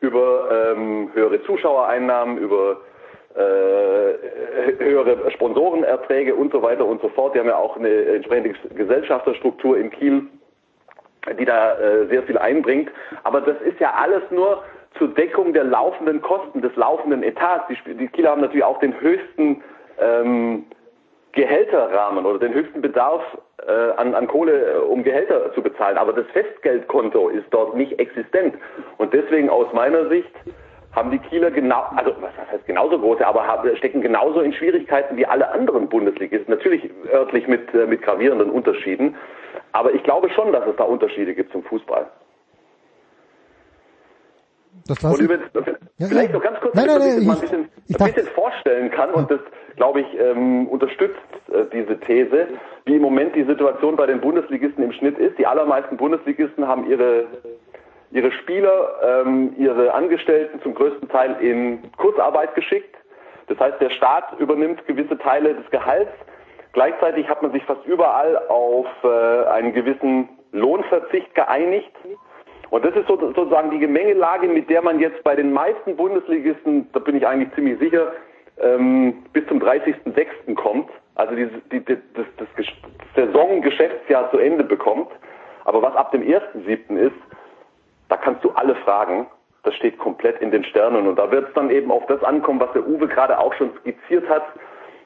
über 0.00 0.72
ähm, 0.76 1.10
höhere 1.14 1.42
Zuschauereinnahmen, 1.42 2.38
über 2.38 2.80
äh, 3.34 3.40
höhere 4.78 5.30
Sponsorenerträge 5.32 6.34
und 6.34 6.52
so 6.52 6.62
weiter 6.62 6.86
und 6.86 7.02
so 7.02 7.08
fort. 7.08 7.34
Die 7.34 7.40
haben 7.40 7.48
ja 7.48 7.56
auch 7.56 7.76
eine 7.76 7.88
entsprechende 7.88 8.54
Gesellschafterstruktur 8.74 9.76
in 9.76 9.90
Kiel 9.90 10.26
die 11.38 11.44
da 11.44 11.78
äh, 11.78 12.06
sehr 12.06 12.22
viel 12.22 12.38
einbringt. 12.38 12.90
Aber 13.24 13.40
das 13.40 13.60
ist 13.62 13.78
ja 13.80 13.92
alles 13.94 14.22
nur 14.30 14.62
zur 14.98 15.08
Deckung 15.08 15.52
der 15.52 15.64
laufenden 15.64 16.20
Kosten, 16.20 16.62
des 16.62 16.74
laufenden 16.76 17.22
Etats. 17.22 17.64
Die, 17.68 17.94
die 17.94 18.08
Kieler 18.08 18.30
haben 18.30 18.40
natürlich 18.40 18.64
auch 18.64 18.80
den 18.80 18.98
höchsten 19.00 19.62
ähm, 20.00 20.64
Gehälterrahmen 21.32 22.26
oder 22.26 22.38
den 22.38 22.54
höchsten 22.54 22.80
Bedarf 22.80 23.22
äh, 23.66 23.70
an, 23.96 24.14
an 24.14 24.26
Kohle, 24.26 24.72
äh, 24.72 24.78
um 24.78 25.04
Gehälter 25.04 25.52
zu 25.54 25.62
bezahlen. 25.62 25.96
Aber 25.96 26.12
das 26.12 26.26
Festgeldkonto 26.32 27.28
ist 27.28 27.46
dort 27.50 27.76
nicht 27.76 27.98
existent. 27.98 28.54
Und 28.98 29.12
deswegen 29.12 29.48
aus 29.48 29.72
meiner 29.72 30.08
Sicht 30.08 30.32
haben 30.92 31.12
die 31.12 31.18
Kieler 31.18 31.52
genau, 31.52 31.84
also 31.94 32.14
was 32.20 32.32
heißt 32.50 32.66
genauso 32.66 32.98
große, 32.98 33.24
aber 33.24 33.46
haben, 33.46 33.76
stecken 33.76 34.00
genauso 34.00 34.40
in 34.40 34.52
Schwierigkeiten 34.52 35.16
wie 35.16 35.24
alle 35.24 35.48
anderen 35.52 35.88
Bundesligisten. 35.88 36.52
Natürlich 36.52 36.90
örtlich 37.12 37.46
mit, 37.46 37.72
äh, 37.74 37.86
mit 37.86 38.02
gravierenden 38.02 38.50
Unterschieden. 38.50 39.14
Aber 39.72 39.92
ich 39.94 40.02
glaube 40.02 40.30
schon, 40.30 40.52
dass 40.52 40.66
es 40.66 40.76
da 40.76 40.84
Unterschiede 40.84 41.34
gibt 41.34 41.52
zum 41.52 41.62
Fußball. 41.64 42.06
Das 44.86 45.02
und 45.04 45.20
übrigens, 45.20 45.46
ja, 45.98 46.06
vielleicht 46.06 46.30
ja. 46.30 46.36
noch 46.36 46.42
ganz 46.42 46.60
kurz, 46.60 46.74
nein, 46.74 46.86
damit 46.86 47.02
nein, 47.02 47.22
ich 47.22 47.28
ein 47.28 47.40
bisschen, 47.40 47.68
ich 47.88 48.00
ein 48.00 48.12
bisschen 48.12 48.32
vorstellen 48.34 48.90
kann 48.90 49.10
und 49.10 49.30
das, 49.30 49.40
glaube 49.76 50.00
ich, 50.00 50.06
ähm, 50.18 50.68
unterstützt 50.68 51.18
äh, 51.52 51.64
diese 51.72 51.98
These, 52.00 52.48
wie 52.86 52.96
im 52.96 53.02
Moment 53.02 53.34
die 53.34 53.44
Situation 53.44 53.96
bei 53.96 54.06
den 54.06 54.20
Bundesligisten 54.20 54.82
im 54.82 54.92
Schnitt 54.92 55.18
ist. 55.18 55.38
Die 55.38 55.46
allermeisten 55.46 55.96
Bundesligisten 55.96 56.66
haben 56.66 56.88
ihre 56.88 57.26
ihre 58.12 58.32
Spieler, 58.32 59.24
ähm, 59.24 59.54
ihre 59.56 59.94
Angestellten 59.94 60.60
zum 60.62 60.74
größten 60.74 61.08
Teil 61.08 61.36
in 61.40 61.80
Kurzarbeit 61.96 62.54
geschickt. 62.54 62.96
Das 63.46 63.58
heißt, 63.58 63.80
der 63.80 63.90
Staat 63.90 64.38
übernimmt 64.38 64.86
gewisse 64.86 65.18
Teile 65.18 65.54
des 65.54 65.70
Gehalts. 65.70 66.12
Gleichzeitig 66.72 67.28
hat 67.28 67.42
man 67.42 67.52
sich 67.52 67.64
fast 67.64 67.84
überall 67.86 68.38
auf 68.48 68.86
äh, 69.02 69.44
einen 69.48 69.72
gewissen 69.72 70.28
Lohnverzicht 70.52 71.34
geeinigt. 71.34 71.90
Und 72.70 72.84
das 72.84 72.94
ist 72.94 73.08
so, 73.08 73.16
sozusagen 73.16 73.70
die 73.70 73.80
Gemengelage, 73.80 74.46
mit 74.46 74.70
der 74.70 74.80
man 74.82 75.00
jetzt 75.00 75.22
bei 75.24 75.34
den 75.34 75.52
meisten 75.52 75.96
Bundesligisten, 75.96 76.88
da 76.92 77.00
bin 77.00 77.16
ich 77.16 77.26
eigentlich 77.26 77.52
ziemlich 77.54 77.78
sicher, 77.80 78.12
ähm, 78.60 79.24
bis 79.32 79.44
zum 79.48 79.58
30.06. 79.60 80.54
kommt. 80.54 80.88
Also 81.16 81.34
die, 81.34 81.46
die, 81.72 81.80
die, 81.84 81.98
das, 82.14 82.26
das 82.36 82.48
Ges- 82.56 82.72
Saisongeschäftsjahr 83.16 84.30
zu 84.30 84.38
Ende 84.38 84.62
bekommt. 84.64 85.08
Aber 85.64 85.82
was 85.82 85.94
ab 85.96 86.12
dem 86.12 86.22
1.07. 86.22 86.96
ist, 86.96 87.12
da 88.08 88.16
kannst 88.16 88.44
du 88.44 88.50
alle 88.50 88.74
fragen. 88.76 89.26
Das 89.64 89.74
steht 89.74 89.98
komplett 89.98 90.40
in 90.40 90.50
den 90.52 90.64
Sternen. 90.64 91.06
Und 91.08 91.16
da 91.18 91.30
wird 91.30 91.48
es 91.48 91.54
dann 91.54 91.70
eben 91.70 91.90
auf 91.90 92.06
das 92.06 92.22
ankommen, 92.22 92.60
was 92.60 92.72
der 92.72 92.86
Uwe 92.86 93.08
gerade 93.08 93.38
auch 93.38 93.52
schon 93.54 93.70
skizziert 93.80 94.28
hat. 94.28 94.44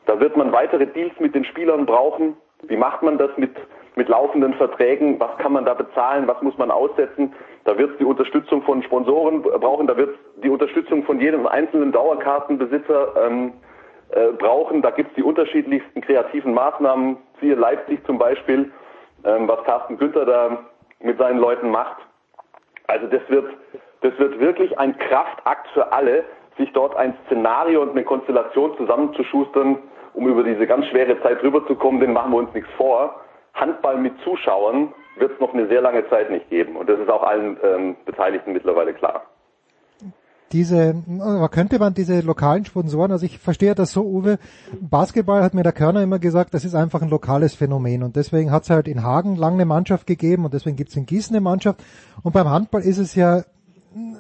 Da 0.07 0.21
wird 0.21 0.37
man 0.37 0.53
weitere 0.53 0.87
Deals 0.87 1.19
mit 1.19 1.35
den 1.35 1.45
Spielern 1.45 1.87
brauchen. 1.87 2.37
Wie 2.63 2.77
macht 2.77 3.03
man 3.03 3.19
das 3.19 3.31
mit, 3.37 3.55
mit 3.95 4.09
laufenden 4.09 4.55
Verträgen? 4.55 5.19
Was 5.21 5.37
kann 5.39 5.53
man 5.53 5.65
da 5.65 5.75
bezahlen? 5.75 6.27
Was 6.27 6.41
muss 6.43 6.57
man 6.59 6.71
aussetzen? 6.71 7.33
Da 7.65 7.77
wird 7.79 7.93
es 7.93 7.99
die 7.99 8.05
Unterstützung 8.05 8.63
von 8.63 8.83
Sponsoren 8.83 9.43
brauchen. 9.43 9.87
Da 9.87 9.97
wird 9.97 10.11
es 10.11 10.43
die 10.43 10.51
Unterstützung 10.51 11.05
von 11.05 11.21
jedem 11.21 11.47
einzelnen 11.47 11.93
Dauerkartenbesitzer 11.93 13.27
ähm, 13.27 13.53
äh, 14.11 14.29
brauchen. 14.33 14.83
Da 14.83 14.91
gibt 14.91 15.11
es 15.11 15.15
die 15.17 15.23
unterschiedlichsten 15.23 16.01
kreativen 16.01 16.55
Maßnahmen. 16.55 17.17
Siehe 17.41 17.55
Leipzig 17.55 18.05
zum 18.07 18.19
Beispiel, 18.19 18.71
ähm, 19.25 19.49
was 19.49 19.65
Carsten 19.65 19.99
Günther 19.99 20.27
da 20.27 20.59
mit 21.01 21.19
seinen 21.19 21.39
Leuten 21.39 21.71
macht. 21.71 21.97
Also 22.87 23.07
das 23.07 23.23
wird, 23.29 23.47
das 24.03 24.19
wird 24.19 24.39
wirklich 24.39 24.79
ein 24.79 24.97
Kraftakt 24.99 25.69
für 25.69 25.93
alle, 25.93 26.25
sich 26.59 26.73
dort 26.73 26.95
ein 26.97 27.17
Szenario 27.27 27.83
und 27.83 27.91
eine 27.91 28.05
Konstellation 28.05 28.77
zusammenzuschustern, 28.77 29.79
um 30.15 30.29
über 30.29 30.43
diese 30.45 30.67
ganz 30.67 30.87
schwere 30.87 31.21
Zeit 31.23 31.43
rüberzukommen, 31.43 32.01
den 32.01 32.13
machen 32.13 32.33
wir 32.33 32.39
uns 32.39 32.55
nichts 32.55 32.71
vor. 32.77 33.21
Handball 33.53 33.99
mit 33.99 34.15
Zuschauern 34.25 34.95
wird 35.19 35.33
es 35.33 35.41
noch 35.41 35.53
eine 35.53 35.69
sehr 35.69 35.81
lange 35.81 36.09
Zeit 36.09 36.31
nicht 36.31 36.49
geben. 36.51 36.77
Und 36.77 36.89
das 36.89 36.99
ist 36.99 37.09
auch 37.09 37.23
allen 37.23 37.57
ähm, 37.63 37.97
Beteiligten 38.05 38.53
mittlerweile 38.53 38.95
klar. 38.95 39.23
Diese, 40.53 40.95
aber 41.21 41.49
könnte 41.49 41.81
man 41.81 41.95
diese 41.95 42.21
lokalen 42.21 42.65
Sponsoren, 42.65 43.11
also 43.11 43.27
ich 43.27 43.39
verstehe 43.39 43.75
das 43.75 43.91
so, 43.91 44.03
Uwe, 44.03 44.39
Basketball 44.81 45.43
hat 45.43 45.53
mir 45.53 45.65
der 45.65 45.73
Körner 45.73 46.01
immer 46.03 46.21
gesagt, 46.21 46.55
das 46.55 46.65
ist 46.65 46.77
einfach 46.77 47.03
ein 47.03 47.09
lokales 47.09 47.57
Phänomen 47.57 48.05
und 48.05 48.15
deswegen 48.15 48.53
hat 48.53 48.63
es 48.63 48.71
halt 48.71 48.87
in 48.87 49.03
Hagen 49.03 49.35
lange 49.35 49.55
eine 49.55 49.65
Mannschaft 49.65 50.07
gegeben 50.07 50.45
und 50.45 50.55
deswegen 50.55 50.77
gibt 50.77 50.91
es 50.91 50.97
in 50.97 51.07
Gießen 51.07 51.35
eine 51.35 51.43
Mannschaft 51.43 51.83
und 52.23 52.33
beim 52.33 52.49
Handball 52.49 52.83
ist 52.83 52.99
es 52.99 53.17
ja 53.17 53.43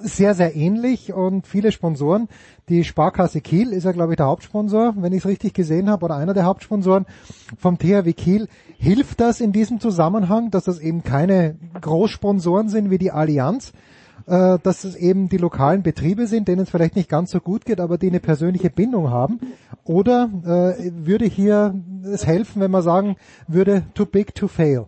sehr, 0.00 0.34
sehr 0.34 0.54
ähnlich 0.54 1.12
und 1.12 1.46
viele 1.46 1.72
Sponsoren. 1.72 2.28
Die 2.68 2.84
Sparkasse 2.84 3.40
Kiel 3.40 3.72
ist 3.72 3.84
ja, 3.84 3.92
glaube 3.92 4.12
ich, 4.12 4.16
der 4.16 4.26
Hauptsponsor, 4.26 4.94
wenn 4.96 5.12
ich 5.12 5.18
es 5.18 5.26
richtig 5.26 5.54
gesehen 5.54 5.90
habe, 5.90 6.04
oder 6.04 6.16
einer 6.16 6.34
der 6.34 6.44
Hauptsponsoren 6.44 7.06
vom 7.58 7.78
THW 7.78 8.12
Kiel. 8.12 8.48
Hilft 8.78 9.20
das 9.20 9.40
in 9.40 9.52
diesem 9.52 9.80
Zusammenhang, 9.80 10.50
dass 10.50 10.64
das 10.64 10.78
eben 10.78 11.02
keine 11.02 11.56
Großsponsoren 11.80 12.68
sind 12.68 12.90
wie 12.90 12.98
die 12.98 13.10
Allianz, 13.10 13.72
äh, 14.26 14.58
dass 14.62 14.84
es 14.84 14.94
eben 14.94 15.28
die 15.28 15.38
lokalen 15.38 15.82
Betriebe 15.82 16.26
sind, 16.26 16.48
denen 16.48 16.62
es 16.62 16.70
vielleicht 16.70 16.96
nicht 16.96 17.08
ganz 17.08 17.30
so 17.30 17.40
gut 17.40 17.64
geht, 17.64 17.80
aber 17.80 17.98
die 17.98 18.08
eine 18.08 18.20
persönliche 18.20 18.70
Bindung 18.70 19.10
haben? 19.10 19.40
Oder 19.84 20.30
äh, 20.78 20.92
würde 20.94 21.26
hier 21.26 21.74
es 22.04 22.26
helfen, 22.26 22.60
wenn 22.60 22.70
man 22.70 22.82
sagen 22.82 23.16
würde, 23.48 23.82
too 23.94 24.06
big 24.06 24.34
to 24.34 24.48
fail? 24.48 24.86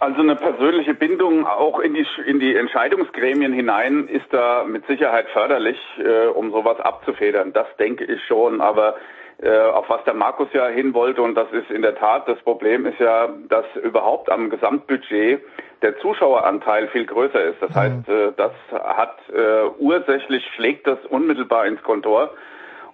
Also 0.00 0.20
eine 0.20 0.36
persönliche 0.36 0.94
Bindung 0.94 1.46
auch 1.46 1.78
in 1.78 1.94
die, 1.94 2.06
in 2.26 2.40
die 2.40 2.56
Entscheidungsgremien 2.56 3.52
hinein 3.52 4.08
ist 4.08 4.26
da 4.30 4.64
mit 4.64 4.86
Sicherheit 4.86 5.28
förderlich, 5.30 5.78
äh, 5.98 6.26
um 6.26 6.50
sowas 6.50 6.80
abzufedern. 6.80 7.52
Das 7.52 7.66
denke 7.78 8.04
ich 8.04 8.22
schon. 8.24 8.60
Aber 8.60 8.96
äh, 9.38 9.58
auf 9.58 9.88
was 9.88 10.02
der 10.04 10.14
Markus 10.14 10.48
ja 10.52 10.66
hin 10.66 10.94
wollte, 10.94 11.22
und 11.22 11.34
das 11.34 11.50
ist 11.52 11.70
in 11.70 11.82
der 11.82 11.94
Tat, 11.94 12.28
das 12.28 12.38
Problem 12.40 12.86
ist 12.86 12.98
ja, 12.98 13.28
dass 13.48 13.64
überhaupt 13.82 14.30
am 14.30 14.50
Gesamtbudget 14.50 15.40
der 15.82 15.98
Zuschaueranteil 15.98 16.88
viel 16.88 17.06
größer 17.06 17.42
ist. 17.42 17.60
Das 17.60 17.74
heißt, 17.74 18.08
äh, 18.08 18.32
das 18.36 18.52
hat 18.72 19.16
äh, 19.32 19.68
ursächlich 19.78 20.44
schlägt 20.54 20.86
das 20.86 20.98
unmittelbar 21.06 21.66
ins 21.66 21.82
Kontor. 21.82 22.30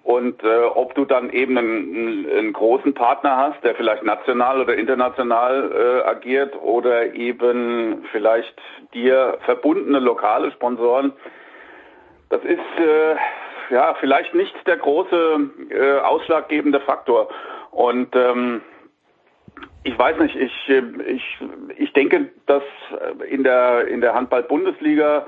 Und 0.03 0.43
äh, 0.43 0.63
ob 0.63 0.95
du 0.95 1.05
dann 1.05 1.29
eben 1.29 1.57
einen, 1.57 2.27
einen 2.29 2.53
großen 2.53 2.93
Partner 2.93 3.37
hast, 3.37 3.63
der 3.63 3.75
vielleicht 3.75 4.03
national 4.03 4.61
oder 4.61 4.75
international 4.75 5.71
äh, 5.71 6.09
agiert 6.09 6.55
oder 6.59 7.13
eben 7.13 8.03
vielleicht 8.11 8.55
dir 8.93 9.37
verbundene 9.45 9.99
lokale 9.99 10.51
Sponsoren, 10.53 11.13
das 12.29 12.43
ist 12.43 12.79
äh, 12.79 13.15
ja 13.73 13.93
vielleicht 13.99 14.33
nicht 14.33 14.55
der 14.65 14.77
große 14.77 15.39
äh, 15.69 15.99
ausschlaggebende 15.99 16.79
Faktor. 16.79 17.29
Und 17.69 18.15
ähm, 18.15 18.61
ich 19.83 19.97
weiß 19.97 20.17
nicht, 20.19 20.35
ich, 20.35 20.69
ich, 21.05 21.37
ich 21.77 21.93
denke, 21.93 22.29
dass 22.47 22.63
in 23.29 23.43
der, 23.43 23.87
in 23.87 24.01
der 24.01 24.13
Handball-Bundesliga 24.13 25.27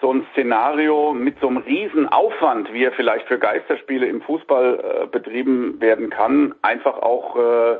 so 0.00 0.12
ein 0.12 0.26
Szenario 0.32 1.12
mit 1.12 1.38
so 1.40 1.48
einem 1.48 1.58
riesen 1.58 2.08
Aufwand, 2.08 2.72
wie 2.72 2.84
er 2.84 2.92
vielleicht 2.92 3.26
für 3.28 3.38
Geisterspiele 3.38 4.06
im 4.06 4.22
Fußball 4.22 5.02
äh, 5.02 5.06
betrieben 5.06 5.80
werden 5.80 6.10
kann, 6.10 6.54
einfach 6.62 6.98
auch 6.98 7.36
äh, 7.36 7.78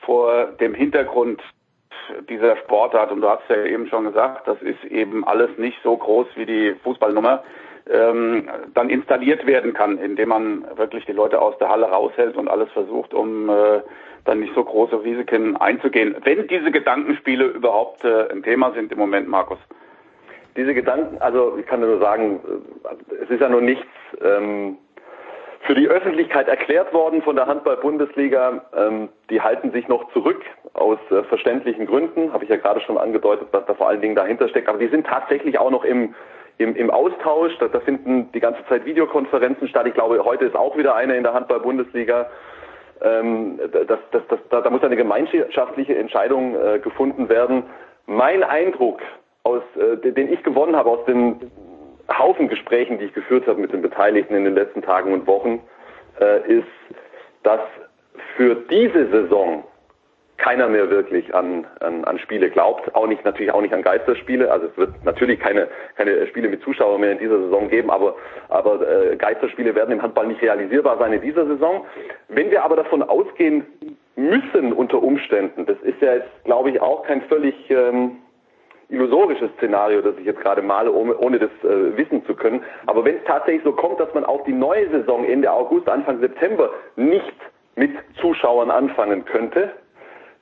vor 0.00 0.46
dem 0.60 0.74
Hintergrund 0.74 1.40
dieser 2.28 2.56
Sportart, 2.58 3.10
und 3.12 3.22
du 3.22 3.28
hast 3.28 3.48
ja 3.48 3.64
eben 3.64 3.88
schon 3.88 4.04
gesagt, 4.04 4.46
das 4.46 4.60
ist 4.60 4.84
eben 4.84 5.24
alles 5.24 5.50
nicht 5.56 5.78
so 5.82 5.96
groß 5.96 6.26
wie 6.34 6.44
die 6.44 6.74
Fußballnummer, 6.82 7.42
ähm, 7.90 8.48
dann 8.74 8.90
installiert 8.90 9.46
werden 9.46 9.72
kann, 9.72 9.98
indem 9.98 10.28
man 10.30 10.64
wirklich 10.76 11.04
die 11.06 11.12
Leute 11.12 11.40
aus 11.40 11.56
der 11.58 11.68
Halle 11.68 11.86
raushält 11.86 12.36
und 12.36 12.48
alles 12.48 12.70
versucht, 12.72 13.14
um 13.14 13.48
äh, 13.48 13.80
dann 14.24 14.40
nicht 14.40 14.54
so 14.54 14.64
große 14.64 15.02
Risiken 15.02 15.56
einzugehen. 15.56 16.16
Wenn 16.24 16.46
diese 16.48 16.70
Gedankenspiele 16.70 17.44
überhaupt 17.44 18.04
äh, 18.04 18.28
ein 18.30 18.42
Thema 18.42 18.72
sind 18.72 18.92
im 18.92 18.98
Moment, 18.98 19.28
Markus 19.28 19.58
diese 20.56 20.74
Gedanken, 20.74 21.20
also 21.20 21.56
ich 21.58 21.66
kann 21.66 21.80
nur 21.80 21.98
sagen, 21.98 22.40
äh, 22.84 23.22
es 23.22 23.30
ist 23.30 23.40
ja 23.40 23.48
noch 23.48 23.60
nichts 23.60 23.86
ähm, 24.22 24.78
für 25.66 25.74
die 25.74 25.88
Öffentlichkeit 25.88 26.48
erklärt 26.48 26.92
worden 26.92 27.22
von 27.22 27.36
der 27.36 27.46
Handball-Bundesliga. 27.46 28.64
Ähm, 28.76 29.08
die 29.30 29.40
halten 29.40 29.72
sich 29.72 29.88
noch 29.88 30.12
zurück 30.12 30.42
aus 30.74 30.98
äh, 31.10 31.22
verständlichen 31.24 31.86
Gründen, 31.86 32.32
habe 32.32 32.44
ich 32.44 32.50
ja 32.50 32.56
gerade 32.56 32.80
schon 32.80 32.98
angedeutet, 32.98 33.48
was 33.52 33.64
da 33.66 33.74
vor 33.74 33.88
allen 33.88 34.00
Dingen 34.00 34.14
dahinter 34.14 34.48
steckt. 34.48 34.68
Aber 34.68 34.78
die 34.78 34.88
sind 34.88 35.06
tatsächlich 35.06 35.58
auch 35.58 35.70
noch 35.70 35.84
im, 35.84 36.14
im, 36.58 36.76
im 36.76 36.90
Austausch. 36.90 37.56
Da, 37.58 37.68
da 37.68 37.80
finden 37.80 38.30
die 38.32 38.40
ganze 38.40 38.64
Zeit 38.68 38.84
Videokonferenzen 38.84 39.68
statt. 39.68 39.86
Ich 39.86 39.94
glaube, 39.94 40.22
heute 40.24 40.44
ist 40.44 40.54
auch 40.54 40.76
wieder 40.76 40.94
eine 40.94 41.16
in 41.16 41.22
der 41.22 41.32
Handball-Bundesliga. 41.32 42.30
Ähm, 43.00 43.58
das, 43.72 43.98
das, 44.10 44.22
das, 44.28 44.38
da, 44.50 44.60
da 44.60 44.70
muss 44.70 44.82
eine 44.82 44.96
gemeinschaftliche 44.96 45.96
Entscheidung 45.96 46.54
äh, 46.54 46.78
gefunden 46.78 47.28
werden. 47.28 47.64
Mein 48.06 48.42
Eindruck 48.42 49.00
aus, 49.44 49.62
äh, 49.76 49.96
den 50.12 50.32
ich 50.32 50.42
gewonnen 50.42 50.74
habe 50.74 50.90
aus 50.90 51.04
den 51.06 51.50
Haufen 52.18 52.48
Gesprächen, 52.48 52.98
die 52.98 53.06
ich 53.06 53.14
geführt 53.14 53.46
habe 53.46 53.60
mit 53.60 53.72
den 53.72 53.82
Beteiligten 53.82 54.34
in 54.34 54.44
den 54.44 54.54
letzten 54.54 54.82
Tagen 54.82 55.12
und 55.12 55.26
Wochen, 55.26 55.60
äh, 56.20 56.40
ist, 56.50 56.66
dass 57.42 57.60
für 58.36 58.54
diese 58.54 59.08
Saison 59.10 59.64
keiner 60.36 60.68
mehr 60.68 60.90
wirklich 60.90 61.34
an, 61.34 61.66
an, 61.80 62.04
an 62.04 62.18
Spiele 62.18 62.50
glaubt, 62.50 62.94
auch 62.94 63.06
nicht 63.06 63.24
natürlich 63.24 63.52
auch 63.52 63.60
nicht 63.60 63.72
an 63.72 63.82
Geisterspiele. 63.82 64.50
Also 64.50 64.66
es 64.66 64.76
wird 64.76 65.04
natürlich 65.04 65.38
keine 65.38 65.68
keine 65.96 66.26
Spiele 66.26 66.48
mit 66.48 66.62
Zuschauern 66.62 67.00
mehr 67.00 67.12
in 67.12 67.18
dieser 67.18 67.38
Saison 67.38 67.68
geben, 67.68 67.90
aber 67.90 68.16
aber 68.48 68.80
äh, 68.86 69.16
Geisterspiele 69.16 69.74
werden 69.74 69.92
im 69.92 70.02
Handball 70.02 70.26
nicht 70.26 70.42
realisierbar 70.42 70.98
sein 70.98 71.12
in 71.12 71.20
dieser 71.20 71.46
Saison. 71.46 71.86
Wenn 72.28 72.50
wir 72.50 72.64
aber 72.64 72.76
davon 72.76 73.02
ausgehen 73.02 73.64
müssen 74.16 74.72
unter 74.72 75.02
Umständen, 75.02 75.66
das 75.66 75.78
ist 75.82 76.00
ja 76.00 76.14
jetzt 76.14 76.44
glaube 76.44 76.70
ich 76.70 76.80
auch 76.80 77.04
kein 77.04 77.22
völlig 77.22 77.54
ähm, 77.70 78.18
illusorisches 78.88 79.50
Szenario, 79.56 80.02
das 80.02 80.14
ich 80.18 80.26
jetzt 80.26 80.40
gerade 80.40 80.62
male, 80.62 80.92
ohne, 80.92 81.16
ohne 81.16 81.38
das 81.38 81.50
äh, 81.62 81.96
wissen 81.96 82.24
zu 82.26 82.34
können. 82.34 82.62
Aber 82.86 83.04
wenn 83.04 83.16
es 83.16 83.24
tatsächlich 83.24 83.64
so 83.64 83.72
kommt, 83.72 84.00
dass 84.00 84.12
man 84.14 84.24
auch 84.24 84.44
die 84.44 84.52
neue 84.52 84.88
Saison 84.90 85.24
Ende 85.24 85.50
August, 85.52 85.88
Anfang 85.88 86.20
September 86.20 86.70
nicht 86.96 87.34
mit 87.76 87.92
Zuschauern 88.20 88.70
anfangen 88.70 89.24
könnte, 89.24 89.72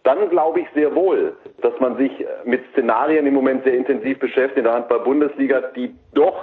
dann 0.04 0.28
glaube 0.30 0.60
ich 0.60 0.66
sehr 0.74 0.94
wohl, 0.94 1.36
dass 1.60 1.78
man 1.78 1.96
sich 1.96 2.10
mit 2.44 2.62
Szenarien 2.72 3.26
im 3.26 3.34
Moment 3.34 3.64
sehr 3.64 3.74
intensiv 3.74 4.18
beschäftigt 4.18 4.58
in 4.58 4.64
der 4.64 4.74
Handball-Bundesliga, 4.74 5.60
die 5.76 5.94
doch 6.12 6.42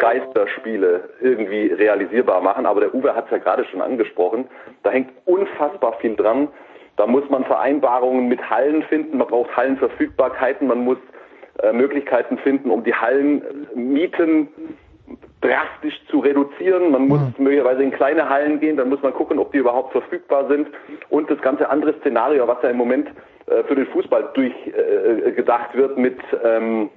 Geisterspiele 0.00 1.08
irgendwie 1.20 1.68
realisierbar 1.68 2.40
machen. 2.40 2.66
Aber 2.66 2.80
der 2.80 2.94
Uwe 2.94 3.14
hat 3.14 3.26
es 3.26 3.30
ja 3.30 3.38
gerade 3.38 3.64
schon 3.66 3.80
angesprochen. 3.80 4.48
Da 4.82 4.90
hängt 4.90 5.10
unfassbar 5.24 5.94
viel 6.00 6.16
dran. 6.16 6.48
Da 6.96 7.06
muss 7.06 7.28
man 7.28 7.44
Vereinbarungen 7.44 8.28
mit 8.28 8.50
Hallen 8.50 8.82
finden, 8.84 9.18
man 9.18 9.26
braucht 9.26 9.56
Hallenverfügbarkeiten, 9.56 10.68
man 10.68 10.84
muss 10.84 10.98
äh, 11.62 11.72
Möglichkeiten 11.72 12.38
finden, 12.38 12.70
um 12.70 12.84
die 12.84 12.94
Hallenmieten 12.94 14.48
drastisch 15.40 16.00
zu 16.08 16.20
reduzieren. 16.20 16.92
Man 16.92 17.08
muss 17.08 17.20
mhm. 17.20 17.44
möglicherweise 17.44 17.82
in 17.82 17.90
kleine 17.90 18.28
Hallen 18.28 18.60
gehen, 18.60 18.76
dann 18.76 18.88
muss 18.88 19.02
man 19.02 19.12
gucken, 19.12 19.38
ob 19.38 19.52
die 19.52 19.58
überhaupt 19.58 19.92
verfügbar 19.92 20.48
sind. 20.48 20.68
Und 21.10 21.30
das 21.30 21.40
ganze 21.42 21.68
andere 21.68 21.94
Szenario, 22.00 22.48
was 22.48 22.62
ja 22.62 22.70
im 22.70 22.76
Moment 22.76 23.08
äh, 23.46 23.62
für 23.64 23.74
den 23.74 23.86
Fußball 23.86 24.30
durchgedacht 24.34 25.74
äh, 25.74 25.78
wird 25.78 25.98
mit 25.98 26.18
ähm, 26.42 26.90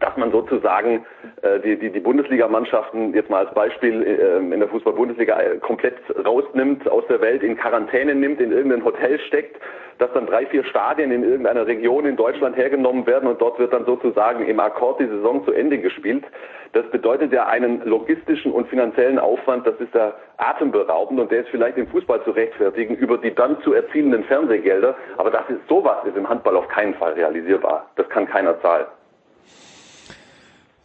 dass 0.00 0.16
man 0.16 0.32
sozusagen 0.32 1.04
äh, 1.42 1.60
die, 1.60 1.78
die, 1.78 1.90
die 1.90 2.00
Bundesligamannschaften 2.00 3.14
jetzt 3.14 3.30
mal 3.30 3.46
als 3.46 3.54
Beispiel 3.54 4.02
äh, 4.02 4.38
in 4.38 4.58
der 4.58 4.68
Fußball-Bundesliga 4.68 5.40
äh, 5.40 5.58
komplett 5.58 5.96
rausnimmt, 6.24 6.88
aus 6.88 7.04
der 7.08 7.20
Welt 7.20 7.42
in 7.42 7.56
Quarantäne 7.56 8.14
nimmt, 8.14 8.40
in 8.40 8.52
irgendein 8.52 8.84
Hotel 8.84 9.18
steckt, 9.20 9.60
dass 9.98 10.12
dann 10.14 10.26
drei, 10.26 10.46
vier 10.46 10.64
Stadien 10.64 11.12
in 11.12 11.22
irgendeiner 11.22 11.66
Region 11.66 12.06
in 12.06 12.16
Deutschland 12.16 12.56
hergenommen 12.56 13.06
werden 13.06 13.28
und 13.28 13.40
dort 13.40 13.58
wird 13.58 13.72
dann 13.72 13.84
sozusagen 13.84 14.46
im 14.46 14.58
Akkord 14.58 15.00
die 15.00 15.06
Saison 15.06 15.44
zu 15.44 15.52
Ende 15.52 15.78
gespielt. 15.78 16.24
Das 16.72 16.88
bedeutet 16.90 17.32
ja 17.32 17.46
einen 17.46 17.84
logistischen 17.84 18.50
und 18.50 18.68
finanziellen 18.68 19.18
Aufwand, 19.18 19.66
das 19.66 19.74
ist 19.78 19.94
ja 19.94 20.14
atemberaubend 20.38 21.20
und 21.20 21.30
der 21.30 21.42
ist 21.42 21.50
vielleicht 21.50 21.76
im 21.76 21.86
Fußball 21.88 22.24
zu 22.24 22.30
rechtfertigen 22.30 22.96
über 22.96 23.18
die 23.18 23.34
dann 23.34 23.60
zu 23.60 23.74
erzielenden 23.74 24.24
Fernsehgelder, 24.24 24.96
aber 25.18 25.30
das 25.30 25.48
ist 25.50 25.68
sowas 25.68 25.98
ist 26.06 26.16
im 26.16 26.28
Handball 26.28 26.56
auf 26.56 26.68
keinen 26.68 26.94
Fall 26.94 27.12
realisierbar. 27.12 27.90
Das 27.96 28.08
kann 28.08 28.26
keiner 28.26 28.60
zahlen. 28.62 28.86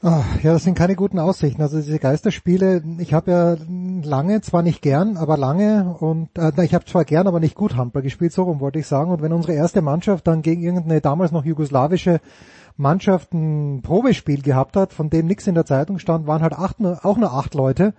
Oh, 0.10 0.24
ja, 0.42 0.54
das 0.54 0.64
sind 0.64 0.78
keine 0.78 0.96
guten 0.96 1.20
Aussichten. 1.20 1.62
Also 1.62 1.82
diese 1.82 2.00
Geisterspiele, 2.00 2.82
ich 3.00 3.14
habe 3.14 3.30
ja 3.30 3.58
lange, 4.08 4.40
zwar 4.40 4.62
nicht 4.62 4.82
gern, 4.82 5.18
aber 5.18 5.36
lange 5.36 5.98
und 6.00 6.30
äh, 6.38 6.64
ich 6.64 6.74
habe 6.74 6.86
zwar 6.86 7.04
gern, 7.04 7.28
aber 7.28 7.42
nicht 7.42 7.56
gut 7.56 7.76
Handball 7.76 8.04
gespielt, 8.04 8.32
so 8.32 8.44
rum 8.44 8.62
wollte 8.62 8.80
ich 8.80 8.88
sagen. 8.88 9.12
Und 9.12 9.22
wenn 9.22 9.34
unsere 9.34 9.52
erste 9.52 9.82
Mannschaft 9.82 10.26
dann 10.26 10.44
gegen 10.44 10.64
irgendeine 10.64 11.02
damals 11.02 11.34
noch 11.34 11.44
jugoslawische 11.44 12.22
Mannschaft 12.78 13.34
ein 13.34 13.82
Probespiel 13.82 14.42
gehabt 14.42 14.78
hat, 14.78 14.94
von 14.94 15.10
dem 15.10 15.26
nichts 15.26 15.46
in 15.46 15.56
der 15.56 15.66
Zeitung 15.66 16.00
stand, 16.00 16.26
waren 16.26 16.42
halt 16.42 16.54
acht, 16.54 16.78
auch 16.80 17.18
nur 17.18 17.34
acht 17.34 17.54
Leute 17.54 17.94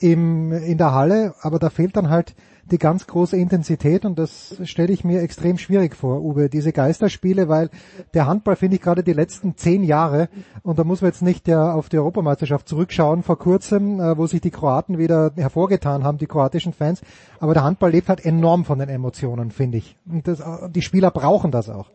im, 0.00 0.52
in 0.52 0.76
der 0.76 0.92
Halle, 0.92 1.34
aber 1.40 1.58
da 1.58 1.70
fehlt 1.70 1.96
dann 1.96 2.10
halt 2.10 2.34
die 2.70 2.78
ganz 2.78 3.06
große 3.06 3.36
Intensität 3.36 4.04
und 4.04 4.18
das 4.18 4.60
stelle 4.64 4.92
ich 4.92 5.04
mir 5.04 5.22
extrem 5.22 5.58
schwierig 5.58 5.96
vor, 5.96 6.20
Uwe, 6.20 6.48
diese 6.48 6.72
Geisterspiele, 6.72 7.48
weil 7.48 7.70
der 8.14 8.26
Handball 8.26 8.56
finde 8.56 8.76
ich 8.76 8.82
gerade 8.82 9.02
die 9.02 9.12
letzten 9.12 9.56
zehn 9.56 9.82
Jahre 9.82 10.28
und 10.62 10.78
da 10.78 10.84
muss 10.84 11.02
man 11.02 11.10
jetzt 11.10 11.22
nicht 11.22 11.48
ja 11.48 11.72
auf 11.72 11.88
die 11.88 11.98
Europameisterschaft 11.98 12.68
zurückschauen 12.68 13.22
vor 13.22 13.38
kurzem, 13.38 14.00
äh, 14.00 14.16
wo 14.16 14.26
sich 14.26 14.40
die 14.40 14.50
Kroaten 14.50 14.98
wieder 14.98 15.32
hervorgetan 15.36 16.04
haben, 16.04 16.18
die 16.18 16.26
kroatischen 16.26 16.72
Fans, 16.72 17.02
aber 17.40 17.54
der 17.54 17.64
Handball 17.64 17.90
lebt 17.90 18.08
halt 18.08 18.24
enorm 18.24 18.64
von 18.64 18.78
den 18.78 18.88
Emotionen, 18.88 19.50
finde 19.50 19.78
ich. 19.78 19.96
Und 20.10 20.28
das, 20.28 20.40
äh, 20.40 20.70
die 20.70 20.82
Spieler 20.82 21.10
brauchen 21.10 21.50
das 21.50 21.70
auch. 21.70 21.90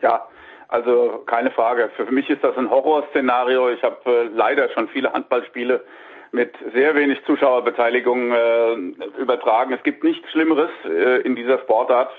Ja, 0.00 0.26
also 0.68 1.22
keine 1.26 1.50
Frage. 1.50 1.90
Für 1.96 2.04
mich 2.12 2.28
ist 2.28 2.44
das 2.44 2.56
ein 2.56 2.70
Horrorszenario. 2.70 3.70
Ich 3.70 3.82
habe 3.82 3.96
äh, 4.04 4.24
leider 4.34 4.68
schon 4.70 4.88
viele 4.88 5.12
Handballspiele 5.12 5.82
mit 6.32 6.54
sehr 6.74 6.94
wenig 6.94 7.24
Zuschauerbeteiligung 7.24 8.32
äh, 8.32 8.72
übertragen. 9.20 9.72
Es 9.72 9.82
gibt 9.82 10.04
nichts 10.04 10.30
Schlimmeres 10.30 10.70
äh, 10.84 11.20
in 11.22 11.36
dieser 11.36 11.58
Sportart. 11.60 12.10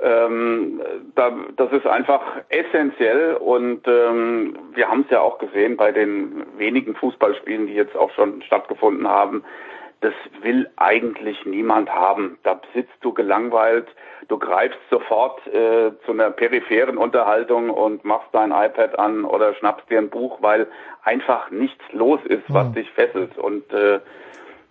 Ähm, 0.00 0.80
da, 1.16 1.32
das 1.56 1.72
ist 1.72 1.86
einfach 1.86 2.22
essentiell 2.50 3.34
und 3.34 3.86
ähm, 3.88 4.56
wir 4.74 4.88
haben 4.88 5.00
es 5.02 5.10
ja 5.10 5.20
auch 5.20 5.38
gesehen 5.38 5.76
bei 5.76 5.90
den 5.90 6.46
wenigen 6.56 6.94
Fußballspielen, 6.94 7.66
die 7.66 7.74
jetzt 7.74 7.96
auch 7.96 8.12
schon 8.12 8.42
stattgefunden 8.42 9.08
haben. 9.08 9.42
Das 10.00 10.14
will 10.42 10.70
eigentlich 10.76 11.44
niemand 11.44 11.90
haben. 11.90 12.38
Da 12.44 12.60
sitzt 12.72 12.94
du 13.00 13.12
gelangweilt, 13.12 13.88
du 14.28 14.38
greifst 14.38 14.78
sofort 14.90 15.44
äh, 15.48 15.90
zu 16.04 16.12
einer 16.12 16.30
peripheren 16.30 16.98
Unterhaltung 16.98 17.70
und 17.70 18.04
machst 18.04 18.28
dein 18.32 18.52
iPad 18.52 18.98
an 18.98 19.24
oder 19.24 19.54
schnappst 19.54 19.90
dir 19.90 19.98
ein 19.98 20.10
Buch, 20.10 20.38
weil 20.40 20.68
einfach 21.02 21.50
nichts 21.50 21.82
los 21.92 22.20
ist, 22.26 22.44
was 22.48 22.68
mhm. 22.68 22.74
dich 22.74 22.90
fesselt. 22.92 23.36
Und 23.38 23.72
äh, 23.72 24.00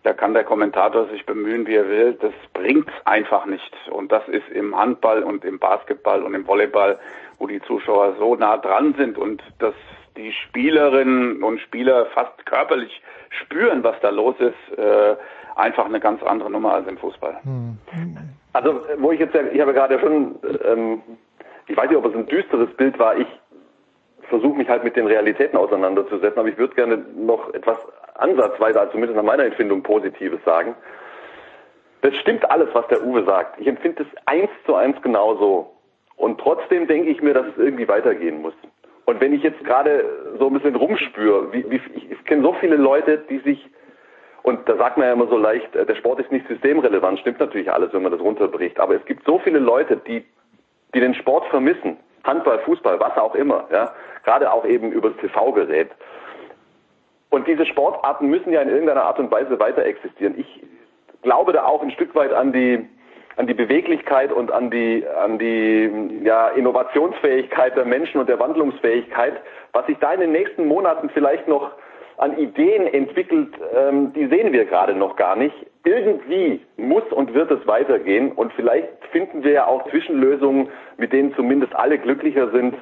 da 0.04 0.14
kann 0.14 0.34
der 0.34 0.46
Kommentator 0.46 1.08
sich 1.10 1.26
bemühen, 1.26 1.68
wie 1.68 1.76
er 1.76 1.90
will. 1.90 2.14
Das 2.14 2.34
bringt's 2.54 2.94
einfach 3.04 3.46
nicht. 3.46 3.76
Und 3.92 4.12
das 4.12 4.26
ist 4.30 4.48
im 4.50 4.78
Handball 4.78 5.24
und 5.24 5.44
im 5.44 5.60
Basketball 5.60 6.24
und 6.24 6.34
im 6.34 6.48
Volleyball, 6.48 7.00
wo 7.40 7.48
die 7.48 7.62
Zuschauer 7.64 8.16
so 8.18 8.36
nah 8.36 8.58
dran 8.58 8.96
sind 8.98 9.18
und 9.18 9.44
das 9.60 9.74
die 10.18 10.32
Spielerinnen 10.34 11.44
und 11.44 11.60
Spieler 11.62 12.08
fast 12.08 12.46
körperlich 12.46 13.02
spüren, 13.30 13.84
was 13.84 14.00
da 14.02 14.10
los 14.10 14.36
ist, 14.40 14.78
äh, 14.78 15.16
einfach 15.56 15.86
eine 15.86 16.00
ganz 16.00 16.22
andere 16.24 16.52
Nummer 16.52 16.74
als 16.74 16.88
im 16.88 16.98
Fußball. 16.98 17.38
Hm. 17.44 17.78
Also, 18.54 18.82
wo 18.98 19.12
ich 19.12 19.20
jetzt, 19.20 19.36
ich 19.36 19.62
habe 19.62 19.74
gerade 19.74 20.00
schon, 20.00 20.40
ähm, 20.66 21.02
ich 21.68 21.78
weiß 21.78 21.90
nicht, 21.90 21.98
ob 21.98 22.06
es 22.06 22.16
ein 22.16 22.26
düsteres 22.28 22.70
Bild 22.76 22.98
war, 23.00 23.18
ich 23.18 23.28
versuche 24.30 24.58
mich 24.58 24.68
halt 24.68 24.84
mit 24.84 24.96
den 24.96 25.08
Realitäten 25.08 25.58
auseinanderzusetzen, 25.58 26.40
aber 26.40 26.50
ich 26.50 26.58
würde 26.58 26.76
gerne 26.76 26.98
noch 27.16 27.54
etwas 27.54 27.78
ansatzweise, 28.16 28.80
also 28.80 28.94
zumindest 28.94 29.16
nach 29.16 29.24
meiner 29.24 29.46
Empfindung, 29.46 29.84
Positives 29.84 30.44
sagen. 30.44 30.76
Das 32.02 32.16
stimmt 32.18 32.50
alles, 32.50 32.70
was 32.74 32.88
der 32.88 33.04
Uwe 33.04 33.24
sagt. 33.24 33.60
Ich 33.60 33.68
empfinde 33.68 34.04
es 34.04 34.10
eins 34.26 34.50
zu 34.66 34.76
eins 34.76 35.02
genauso. 35.02 35.74
Und 36.16 36.40
trotzdem 36.40 36.88
denke 36.88 37.10
ich 37.10 37.22
mir, 37.22 37.34
dass 37.34 37.48
es 37.48 37.58
irgendwie 37.58 37.88
weitergehen 37.88 38.42
muss. 38.42 38.54
Und 39.08 39.22
wenn 39.22 39.34
ich 39.34 39.42
jetzt 39.42 39.64
gerade 39.64 40.04
so 40.38 40.48
ein 40.48 40.54
bisschen 40.54 40.76
rumspüre, 40.76 41.54
wie, 41.54 41.66
wie, 41.72 41.80
ich, 41.96 42.26
kenne 42.26 42.44
so 42.44 42.52
viele 42.60 42.76
Leute, 42.76 43.20
die 43.30 43.38
sich, 43.40 43.66
und 44.44 44.68
da 44.68 44.76
sagt 44.76 44.98
man 44.98 45.08
ja 45.08 45.14
immer 45.14 45.28
so 45.28 45.38
leicht, 45.38 45.74
äh, 45.78 45.86
der 45.86 45.96
Sport 45.96 46.20
ist 46.20 46.30
nicht 46.30 46.46
systemrelevant, 46.50 47.18
stimmt 47.20 47.40
natürlich 47.40 47.72
alles, 47.72 47.94
wenn 47.94 48.04
man 48.04 48.12
das 48.12 48.20
runterbricht, 48.20 48.78
aber 48.82 48.96
es 48.96 49.06
gibt 49.06 49.26
so 49.26 49.40
viele 49.40 49.60
Leute, 49.60 49.96
die, 49.96 50.26
die 50.94 51.00
den 51.00 51.14
Sport 51.14 51.46
vermissen, 51.46 51.96
Handball, 52.26 52.60
Fußball, 52.60 53.00
was 53.00 53.18
auch 53.18 53.34
immer, 53.34 53.66
ja, 53.72 53.94
gerade 54.26 54.52
auch 54.52 54.66
eben 54.66 54.92
über 54.92 55.12
das 55.12 55.20
TV-Gerät. 55.20 55.90
Und 57.30 57.48
diese 57.48 57.66
Sportarten 57.66 58.28
müssen 58.28 58.52
ja 58.52 58.62
in 58.62 58.68
irgendeiner 58.68 59.04
Art 59.04 59.20
und 59.20 59.32
Weise 59.32 59.58
weiter 59.58 59.86
existieren. 59.86 60.36
Ich 60.38 60.64
glaube 61.22 61.54
da 61.54 61.64
auch 61.64 61.82
ein 61.82 61.92
Stück 61.92 62.14
weit 62.14 62.34
an 62.34 62.52
die, 62.52 62.86
an 63.38 63.46
die 63.46 63.54
Beweglichkeit 63.54 64.32
und 64.32 64.52
an 64.52 64.72
die, 64.72 65.06
an 65.08 65.38
die 65.38 66.22
ja, 66.24 66.50
Innovationsfähigkeit 66.50 67.78
der 67.78 67.86
Menschen 67.86 68.20
und 68.20 68.28
der 68.28 68.40
Wandlungsfähigkeit, 68.40 69.42
was 69.74 69.86
sich 69.86 69.98
da 70.00 70.12
in 70.14 70.22
den 70.22 70.32
nächsten 70.32 70.66
Monaten 70.68 71.10
vielleicht 71.10 71.48
noch 71.48 71.72
an 72.18 72.36
Ideen 72.40 72.88
entwickelt, 72.88 73.54
ähm, 73.76 74.12
die 74.14 74.26
sehen 74.26 74.52
wir 74.52 74.66
gerade 74.66 74.96
noch 74.96 75.16
gar 75.16 75.36
nicht. 75.36 75.56
Irgendwie 75.86 76.66
muss 76.78 77.04
und 77.12 77.36
wird 77.36 77.52
es 77.52 77.66
weitergehen 77.68 78.32
und 78.32 78.52
vielleicht 78.54 78.88
finden 79.12 79.44
wir 79.44 79.52
ja 79.52 79.68
auch 79.68 79.88
Zwischenlösungen, 79.92 80.70
mit 80.98 81.14
denen 81.14 81.36
zumindest 81.36 81.76
alle 81.76 82.00
glücklicher 82.00 82.50
sind, 82.50 82.76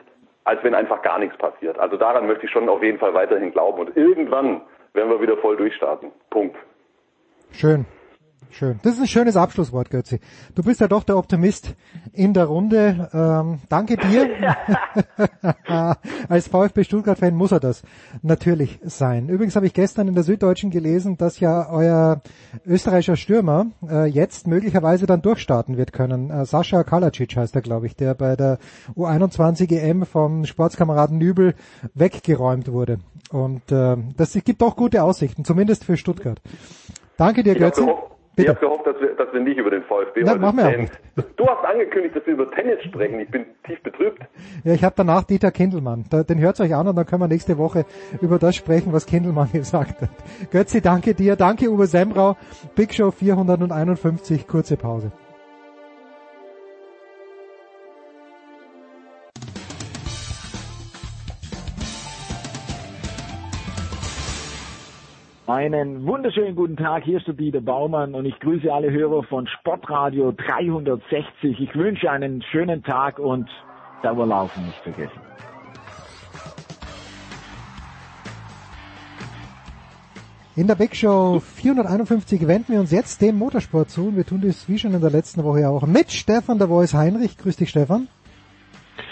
als 0.46 0.64
wenn 0.64 0.74
einfach 0.74 1.02
gar 1.02 1.20
nichts 1.20 1.38
passiert. 1.38 1.78
Also 1.78 1.98
daran 1.98 2.28
möchte 2.28 2.46
ich 2.46 2.52
schon 2.52 2.70
auf 2.70 2.82
jeden 2.82 2.98
Fall 2.98 3.14
weiterhin 3.14 3.52
glauben 3.52 3.80
und 3.80 3.98
irgendwann 3.98 4.62
werden 4.94 5.10
wir 5.10 5.22
wieder 5.22 5.36
voll 5.38 5.58
durchstarten. 5.58 6.12
Punkt. 6.30 6.56
Schön. 7.52 7.86
Schön. 8.58 8.80
Das 8.84 8.94
ist 8.94 9.02
ein 9.02 9.08
schönes 9.08 9.36
Abschlusswort, 9.36 9.90
Götzi. 9.90 10.22
Du 10.56 10.64
bist 10.64 10.80
ja 10.80 10.88
doch 10.88 11.04
der 11.04 11.18
Optimist 11.18 11.76
in 12.14 12.34
der 12.34 12.46
Runde. 12.46 13.10
Ähm, 13.12 13.60
danke 13.68 13.98
dir. 13.98 14.56
Als 16.30 16.48
VfB 16.48 16.86
Stuttgart-Fan 16.86 17.36
muss 17.36 17.52
er 17.52 17.60
das 17.60 17.84
natürlich 18.22 18.80
sein. 18.86 19.28
Übrigens 19.28 19.58
habe 19.58 19.66
ich 19.66 19.74
gestern 19.74 20.08
in 20.08 20.16
der 20.16 20.24
Süddeutschen 20.24 20.72
gelesen, 20.72 21.18
dass 21.18 21.42
ja 21.42 21.70
euer 21.70 22.22
österreichischer 22.66 23.18
Stürmer 23.18 23.66
äh, 23.90 24.06
jetzt 24.06 24.48
möglicherweise 24.48 25.06
dann 25.06 25.22
durchstarten 25.22 25.76
wird 25.76 25.92
können. 25.92 26.30
Äh, 26.30 26.46
Sascha 26.46 26.86
Kalacic 26.86 27.36
heißt 27.36 27.56
er, 27.56 27.62
glaube 27.62 27.88
ich, 27.88 27.98
der 27.98 28.14
bei 28.14 28.38
der 28.38 28.60
U21 28.96 29.70
EM 29.70 30.06
vom 30.06 30.46
Sportskameraden 30.46 31.18
Nübel 31.18 31.56
weggeräumt 31.94 32.72
wurde. 32.72 33.00
Und 33.32 33.70
äh, 33.74 33.98
das 34.16 34.32
gibt 34.46 34.64
auch 34.64 34.78
gute 34.78 35.04
Aussichten, 35.04 35.44
zumindest 35.44 35.84
für 35.84 35.98
Stuttgart. 35.98 36.42
Danke 37.18 37.44
dir, 37.44 37.56
Götzi. 37.56 37.84
Bitte. 38.36 38.42
Ich 38.42 38.50
habe 38.50 38.60
gehofft, 38.60 38.86
dass 38.88 39.00
wir, 39.00 39.16
dass 39.16 39.34
wir 39.34 39.40
nicht 39.40 39.58
über 39.58 39.70
den 39.70 39.84
VfB 39.84 40.24
Na, 40.26 40.36
machen 40.36 40.58
wir 40.58 40.68
reden. 40.68 40.90
Du 41.38 41.48
hast 41.48 41.64
angekündigt, 41.64 42.16
dass 42.16 42.26
wir 42.26 42.34
über 42.34 42.52
Tennis 42.52 42.84
sprechen. 42.84 43.20
Ich 43.20 43.30
bin 43.30 43.46
tief 43.66 43.82
betrübt. 43.82 44.22
Ja, 44.64 44.74
ich 44.74 44.84
habe 44.84 44.94
danach 44.98 45.24
Dieter 45.24 45.52
Kindelmann. 45.52 46.04
Den 46.12 46.40
hört 46.40 46.60
euch 46.60 46.76
an 46.76 46.88
und 46.88 46.96
dann 46.96 47.06
können 47.06 47.22
wir 47.22 47.28
nächste 47.28 47.58
Woche 47.58 47.86
über 48.22 48.38
das 48.38 48.56
sprechen, 48.56 48.92
was 48.92 49.06
Kindelmann 49.06 49.50
gesagt 49.54 50.02
hat. 50.02 50.10
Götzi, 50.52 50.82
danke 50.82 51.14
dir. 51.14 51.36
Danke 51.36 51.70
Uwe 51.70 51.88
Sembrau. 51.88 52.36
Big 52.76 52.94
Show 52.94 53.12
451. 53.12 54.48
Kurze 54.48 54.76
Pause. 54.76 55.12
Einen 65.48 66.08
wunderschönen 66.08 66.56
guten 66.56 66.76
Tag, 66.76 67.04
hier 67.04 67.20
ist 67.20 67.28
der 67.28 67.36
Dieter 67.36 67.62
Baumann 67.62 68.16
und 68.16 68.26
ich 68.26 68.40
grüße 68.40 68.74
alle 68.74 68.90
Hörer 68.90 69.22
von 69.22 69.46
Sportradio 69.46 70.32
360. 70.32 71.60
Ich 71.60 71.76
wünsche 71.76 72.10
einen 72.10 72.42
schönen 72.42 72.82
Tag 72.82 73.20
und 73.20 73.48
Dauerlaufen 74.02 74.66
nicht 74.66 74.80
vergessen. 74.80 75.22
In 80.56 80.66
der 80.66 80.76
Big 80.76 80.96
Show 80.96 81.40
451 81.40 82.48
wenden 82.48 82.74
wir 82.74 82.80
uns 82.80 82.90
jetzt 82.90 83.22
dem 83.22 83.38
Motorsport 83.38 83.92
zu 83.92 84.08
und 84.08 84.16
wir 84.16 84.26
tun 84.26 84.42
das 84.42 84.68
wie 84.68 84.80
schon 84.80 84.96
in 84.96 85.02
der 85.02 85.12
letzten 85.12 85.44
Woche 85.44 85.70
auch 85.70 85.86
mit 85.86 86.12
Stefan 86.12 86.58
der 86.58 86.70
Voice 86.70 86.96
Heinrich. 86.96 87.38
Grüß 87.38 87.58
dich 87.58 87.70
Stefan. 87.70 88.08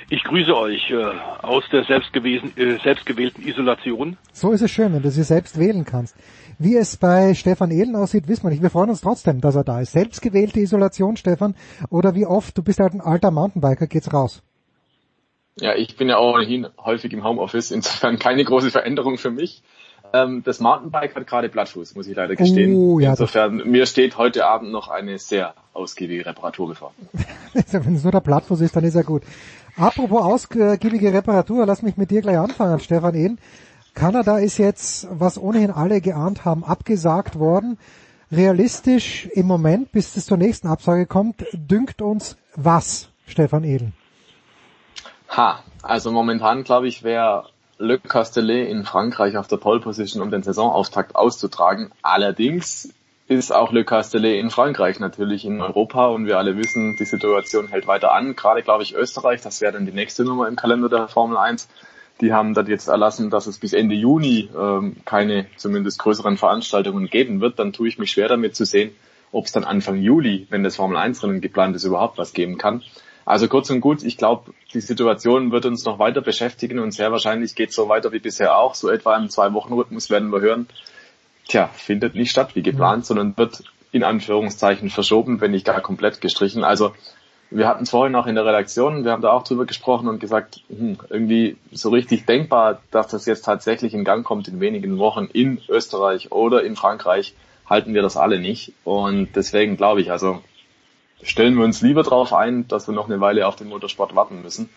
Ich 0.10 0.24
grüße 0.24 0.56
euch 0.56 0.90
äh, 0.92 1.04
aus 1.42 1.64
der 1.72 1.82
äh, 1.82 2.78
selbstgewählten 2.84 3.48
Isolation. 3.48 4.18
So 4.32 4.52
ist 4.52 4.62
es 4.62 4.72
schön, 4.72 4.94
wenn 4.94 5.02
du 5.02 5.12
sie 5.12 5.24
selbst 5.24 5.60
wählen 5.60 5.86
kannst. 5.86 6.16
Wie 6.60 6.76
es 6.76 6.98
bei 6.98 7.34
Stefan 7.34 7.72
Ehlen 7.72 7.96
aussieht, 7.96 8.28
wissen 8.28 8.44
wir 8.44 8.52
nicht. 8.52 8.62
Wir 8.62 8.70
freuen 8.70 8.90
uns 8.90 9.02
trotzdem, 9.02 9.42
dass 9.42 9.56
er 9.56 9.64
da 9.64 9.82
ist. 9.82 9.94
Selbstgewählte 9.94 10.60
Isolation, 10.60 11.18
Stefan. 11.18 11.56
Oder 11.90 12.16
wie 12.16 12.26
oft, 12.26 12.58
du 12.58 12.64
bist 12.64 12.80
halt 12.80 12.94
ein 12.94 13.02
alter 13.02 13.32
Mountainbiker, 13.32 13.88
geht's 13.88 14.14
raus? 14.14 14.44
Ja, 15.60 15.76
ich 15.76 15.96
bin 15.98 16.10
ja 16.10 16.20
ohnehin 16.20 16.68
häufig 16.84 17.14
im 17.14 17.24
Homeoffice, 17.24 17.72
insofern 17.72 18.18
keine 18.18 18.44
große 18.44 18.72
Veränderung 18.72 19.18
für 19.18 19.32
mich. 19.32 19.64
Ähm, 20.16 20.44
das 20.46 20.60
Mountainbike 20.60 21.16
hat 21.16 21.28
gerade 21.28 21.50
Blattfuß, 21.50 21.96
muss 21.96 22.08
ich 22.08 22.16
leider 22.16 22.36
gestehen. 22.36 22.76
Oh, 22.76 23.00
ja, 23.00 23.12
insofern, 23.12 23.58
mir 23.70 23.86
steht 23.88 24.18
heute 24.18 24.46
Abend 24.46 24.72
noch 24.72 24.88
eine 24.88 25.18
sehr 25.18 25.56
ausgiebige 25.74 26.26
Reparatur 26.26 26.70
bevor. 26.70 26.94
Wenn 27.54 27.96
es 27.96 28.04
nur 28.04 28.12
der 28.12 28.20
Blattfuß 28.20 28.62
ist, 28.62 28.76
dann 28.76 28.84
ist 28.84 28.96
er 28.96 29.04
gut. 29.04 29.24
Apropos 29.76 30.22
ausgiebige 30.22 31.14
Reparatur, 31.14 31.66
lass 31.66 31.82
mich 31.82 31.98
mit 31.98 32.12
dir 32.12 32.22
gleich 32.22 32.38
anfangen, 32.38 32.80
Stefan 32.80 33.16
Ehn. 33.16 33.40
Kanada 33.96 34.38
ist 34.38 34.58
jetzt, 34.58 35.08
was 35.12 35.38
ohnehin 35.38 35.72
alle 35.72 36.00
geahnt 36.00 36.46
haben, 36.46 36.64
abgesagt 36.64 37.40
worden. 37.40 37.80
Realistisch 38.32 39.28
im 39.34 39.48
Moment, 39.48 39.92
bis 39.92 40.16
es 40.16 40.26
zur 40.26 40.38
nächsten 40.38 40.68
Absage 40.68 41.06
kommt, 41.06 41.46
dünkt 41.54 42.02
uns 42.02 42.38
was, 42.56 43.10
Stefan 43.26 43.64
Ehlen? 43.64 43.94
Ha, 45.30 45.64
also 45.82 46.12
momentan 46.12 46.64
glaube 46.64 46.88
ich, 46.88 47.04
wäre 47.04 47.50
Le 47.80 48.00
Castellet 48.00 48.70
in 48.70 48.84
Frankreich 48.84 49.38
auf 49.38 49.48
der 49.48 49.58
Pole 49.58 49.80
Position, 49.80 50.22
um 50.22 50.30
den 50.30 50.44
Saisonauftakt 50.44 51.16
auszutragen. 51.16 51.92
Allerdings 52.02 52.94
ist 53.34 53.52
auch 53.52 53.72
Le 53.72 53.84
Castellet 53.84 54.40
in 54.40 54.50
Frankreich 54.50 55.00
natürlich 55.00 55.46
in 55.46 55.62
Europa 55.62 56.08
und 56.08 56.26
wir 56.26 56.38
alle 56.38 56.58
wissen, 56.58 56.96
die 56.98 57.06
Situation 57.06 57.68
hält 57.68 57.88
weiter 57.88 58.14
an. 58.14 58.36
Gerade 58.36 58.64
glaube 58.64 58.84
ich 58.84 58.96
Österreich, 58.96 59.42
das 59.42 59.62
wäre 59.62 59.74
dann 59.74 59.86
die 59.86 59.92
nächste 59.92 60.24
Nummer 60.24 60.48
im 60.48 60.56
Kalender 60.56 60.90
der 60.90 61.08
Formel 61.08 61.38
1. 61.38 61.68
Die 62.22 62.34
haben 62.34 62.54
dann 62.54 62.68
jetzt 62.68 62.88
erlassen, 62.88 63.30
dass 63.30 63.48
es 63.48 63.60
bis 63.60 63.74
Ende 63.74 63.96
Juni 63.96 64.50
ähm, 64.58 64.98
keine 65.06 65.48
zumindest 65.58 66.00
größeren 66.00 66.38
Veranstaltungen 66.38 67.08
geben 67.08 67.42
wird. 67.42 67.60
Dann 67.60 67.74
tue 67.74 67.88
ich 67.88 67.98
mich 67.98 68.12
schwer 68.12 68.28
damit 68.28 68.56
zu 68.56 68.66
sehen, 68.66 68.92
ob 69.32 69.46
es 69.46 69.52
dann 69.52 69.64
Anfang 69.64 69.98
Juli, 69.98 70.48
wenn 70.50 70.64
das 70.64 70.76
Formel 70.76 70.98
1 70.98 71.24
Rennen 71.24 71.42
geplant 71.42 71.76
ist, 71.76 71.84
überhaupt 71.84 72.18
was 72.18 72.34
geben 72.34 72.58
kann. 72.58 72.84
Also 73.26 73.48
kurz 73.48 73.70
und 73.70 73.82
gut, 73.82 74.04
ich 74.04 74.18
glaube, 74.18 74.54
die 74.74 74.82
Situation 74.82 75.52
wird 75.52 75.66
uns 75.66 75.86
noch 75.86 75.98
weiter 75.98 76.22
beschäftigen 76.22 76.80
und 76.80 76.92
sehr 76.92 77.12
wahrscheinlich 77.12 77.56
geht 77.56 77.70
es 77.70 77.76
so 77.76 77.88
weiter 77.88 78.12
wie 78.12 78.20
bisher 78.20 78.58
auch. 78.58 78.76
So 78.76 78.90
etwa 78.90 79.16
im 79.16 79.30
Zwei-Wochen-Rhythmus 79.30 80.10
werden 80.10 80.32
wir 80.32 80.42
hören, 80.42 80.68
tja, 81.48 81.70
findet 81.74 82.16
nicht 82.16 82.32
statt 82.32 82.56
wie 82.56 82.64
geplant, 82.64 83.06
sondern 83.06 83.36
wird 83.38 83.64
in 83.92 84.04
Anführungszeichen 84.04 84.90
verschoben, 84.90 85.40
wenn 85.42 85.52
nicht 85.52 85.66
gar 85.66 85.82
komplett 85.82 86.20
gestrichen. 86.20 86.64
Also 86.64 86.94
wir 87.52 87.68
hatten 87.68 87.84
es 87.84 87.92
vorhin 87.92 88.16
auch 88.16 88.26
in 88.26 88.36
der 88.36 88.46
Redaktion, 88.46 89.06
wir 89.06 89.12
haben 89.12 89.22
da 89.22 89.32
auch 89.32 89.44
drüber 89.44 89.66
gesprochen 89.66 90.08
und 90.08 90.20
gesagt, 90.20 90.62
hm, 90.70 90.98
irgendwie 91.10 91.58
so 91.72 91.90
richtig 91.90 92.26
denkbar, 92.26 92.82
dass 92.90 93.08
das 93.08 93.26
jetzt 93.26 93.46
tatsächlich 93.46 93.94
in 93.94 94.04
Gang 94.04 94.26
kommt 94.26 94.48
in 94.48 94.60
wenigen 94.60 94.98
Wochen 94.98 95.26
in 95.32 95.62
Österreich 95.70 96.32
oder 96.32 96.64
in 96.64 96.76
Frankreich, 96.76 97.36
halten 97.70 97.94
wir 97.94 98.02
das 98.02 98.18
alle 98.18 98.40
nicht. 98.40 98.74
Und 98.84 99.36
deswegen 99.36 99.78
glaube 99.78 100.02
ich, 100.02 100.12
also 100.12 100.42
stellen 101.22 101.56
wir 101.56 101.64
uns 101.64 101.82
lieber 101.82 102.04
darauf 102.04 102.34
ein, 102.34 102.68
dass 102.68 102.88
wir 102.88 102.96
noch 102.96 103.06
eine 103.06 103.22
Weile 103.22 103.48
auf 103.48 103.56
den 103.56 103.70
Motorsport 103.70 104.16
warten 104.16 104.42
müssen, 104.42 104.70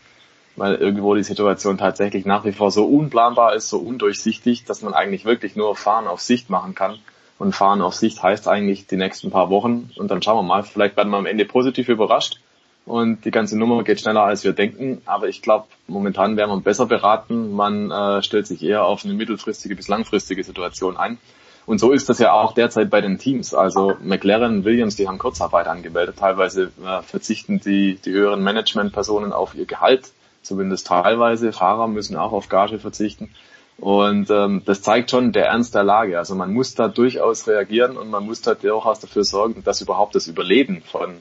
weil 0.57 0.75
irgendwo 0.75 1.15
die 1.15 1.23
Situation 1.23 1.79
tatsächlich 1.79 2.25
nach 2.25 2.45
wie 2.45 2.53
vor 2.53 2.71
so 2.71 2.87
unplanbar 2.87 3.55
ist, 3.55 3.69
so 3.69 3.79
undurchsichtig, 3.79 4.65
dass 4.65 4.83
man 4.83 4.95
eigentlich 4.95 5.25
wirklich 5.25 5.57
nur 5.57 5.77
Fahren 5.77 6.07
auf 6.07 6.21
Sicht 6.21 6.51
machen 6.51 6.75
kann. 6.75 6.99
Und 7.39 7.55
Fahren 7.55 7.83
auf 7.83 7.95
Sicht 7.95 8.23
heißt 8.23 8.49
eigentlich 8.49 8.87
die 8.87 8.97
nächsten 8.97 9.31
paar 9.31 9.51
Wochen 9.51 9.91
und 9.97 10.11
dann 10.11 10.23
schauen 10.23 10.39
wir 10.39 10.43
mal, 10.43 10.63
vielleicht 10.63 10.97
werden 10.97 11.11
wir 11.11 11.19
am 11.19 11.27
Ende 11.27 11.45
positiv 11.45 11.91
überrascht 11.91 12.41
und 12.87 13.25
die 13.25 13.33
ganze 13.33 13.59
Nummer 13.59 13.83
geht 13.83 14.01
schneller 14.01 14.23
als 14.23 14.45
wir 14.45 14.53
denken. 14.53 15.03
Aber 15.07 15.29
ich 15.29 15.43
glaube, 15.43 15.67
momentan 15.89 16.37
wäre 16.37 16.49
man 16.49 16.63
besser 16.63 16.87
beraten. 16.87 17.53
Man 17.53 17.91
äh, 17.91 18.23
stellt 18.23 18.47
sich 18.47 18.63
eher 18.63 18.85
auf 18.85 19.05
eine 19.05 19.13
mittelfristige 19.13 19.75
bis 19.75 19.89
langfristige 19.89 20.45
Situation 20.45 20.97
ein. 20.97 21.19
Und 21.67 21.81
so 21.81 21.91
ist 21.91 22.09
das 22.09 22.21
ja 22.21 22.33
auch 22.33 22.55
derzeit 22.55 22.89
bei 22.89 23.01
den 23.01 23.19
Teams. 23.19 23.55
Also 23.55 23.97
McLaren, 24.01 24.65
Williams, 24.65 24.95
die 24.95 25.09
haben 25.09 25.19
Kurzarbeit 25.19 25.67
angemeldet. 25.67 26.17
Teilweise 26.17 26.71
äh, 26.85 27.03
verzichten 27.03 27.59
die, 27.59 27.97
die 27.97 28.13
höheren 28.13 28.41
Managementpersonen 28.45 29.33
auf 29.33 29.57
ihr 29.57 29.67
Gehalt, 29.67 30.13
zumindest 30.47 30.87
teilweise. 30.87 31.53
Fahrer 31.53 31.89
müssen 31.89 32.17
auch 32.17 32.33
auf 32.33 32.49
Gage 32.49 32.79
verzichten. 32.79 33.31
Und 33.79 34.31
ähm, 34.31 34.63
das 34.65 34.81
zeigt 34.81 35.11
schon 35.11 35.33
der 35.33 35.47
Ernst 35.47 35.75
der 35.75 35.85
Lage. 35.85 36.19
Also 36.19 36.35
man 36.35 36.53
muss 36.55 36.75
da 36.75 36.89
durchaus 36.89 37.47
reagieren 37.47 37.97
und 37.97 38.11
man 38.11 38.25
muss 38.25 38.41
da 38.41 38.55
durchaus 38.55 39.01
dafür 39.01 39.25
sorgen, 39.25 39.63
dass 39.65 39.83
überhaupt 39.83 40.15
das 40.15 40.29
Überleben 40.29 40.81
von 40.81 41.19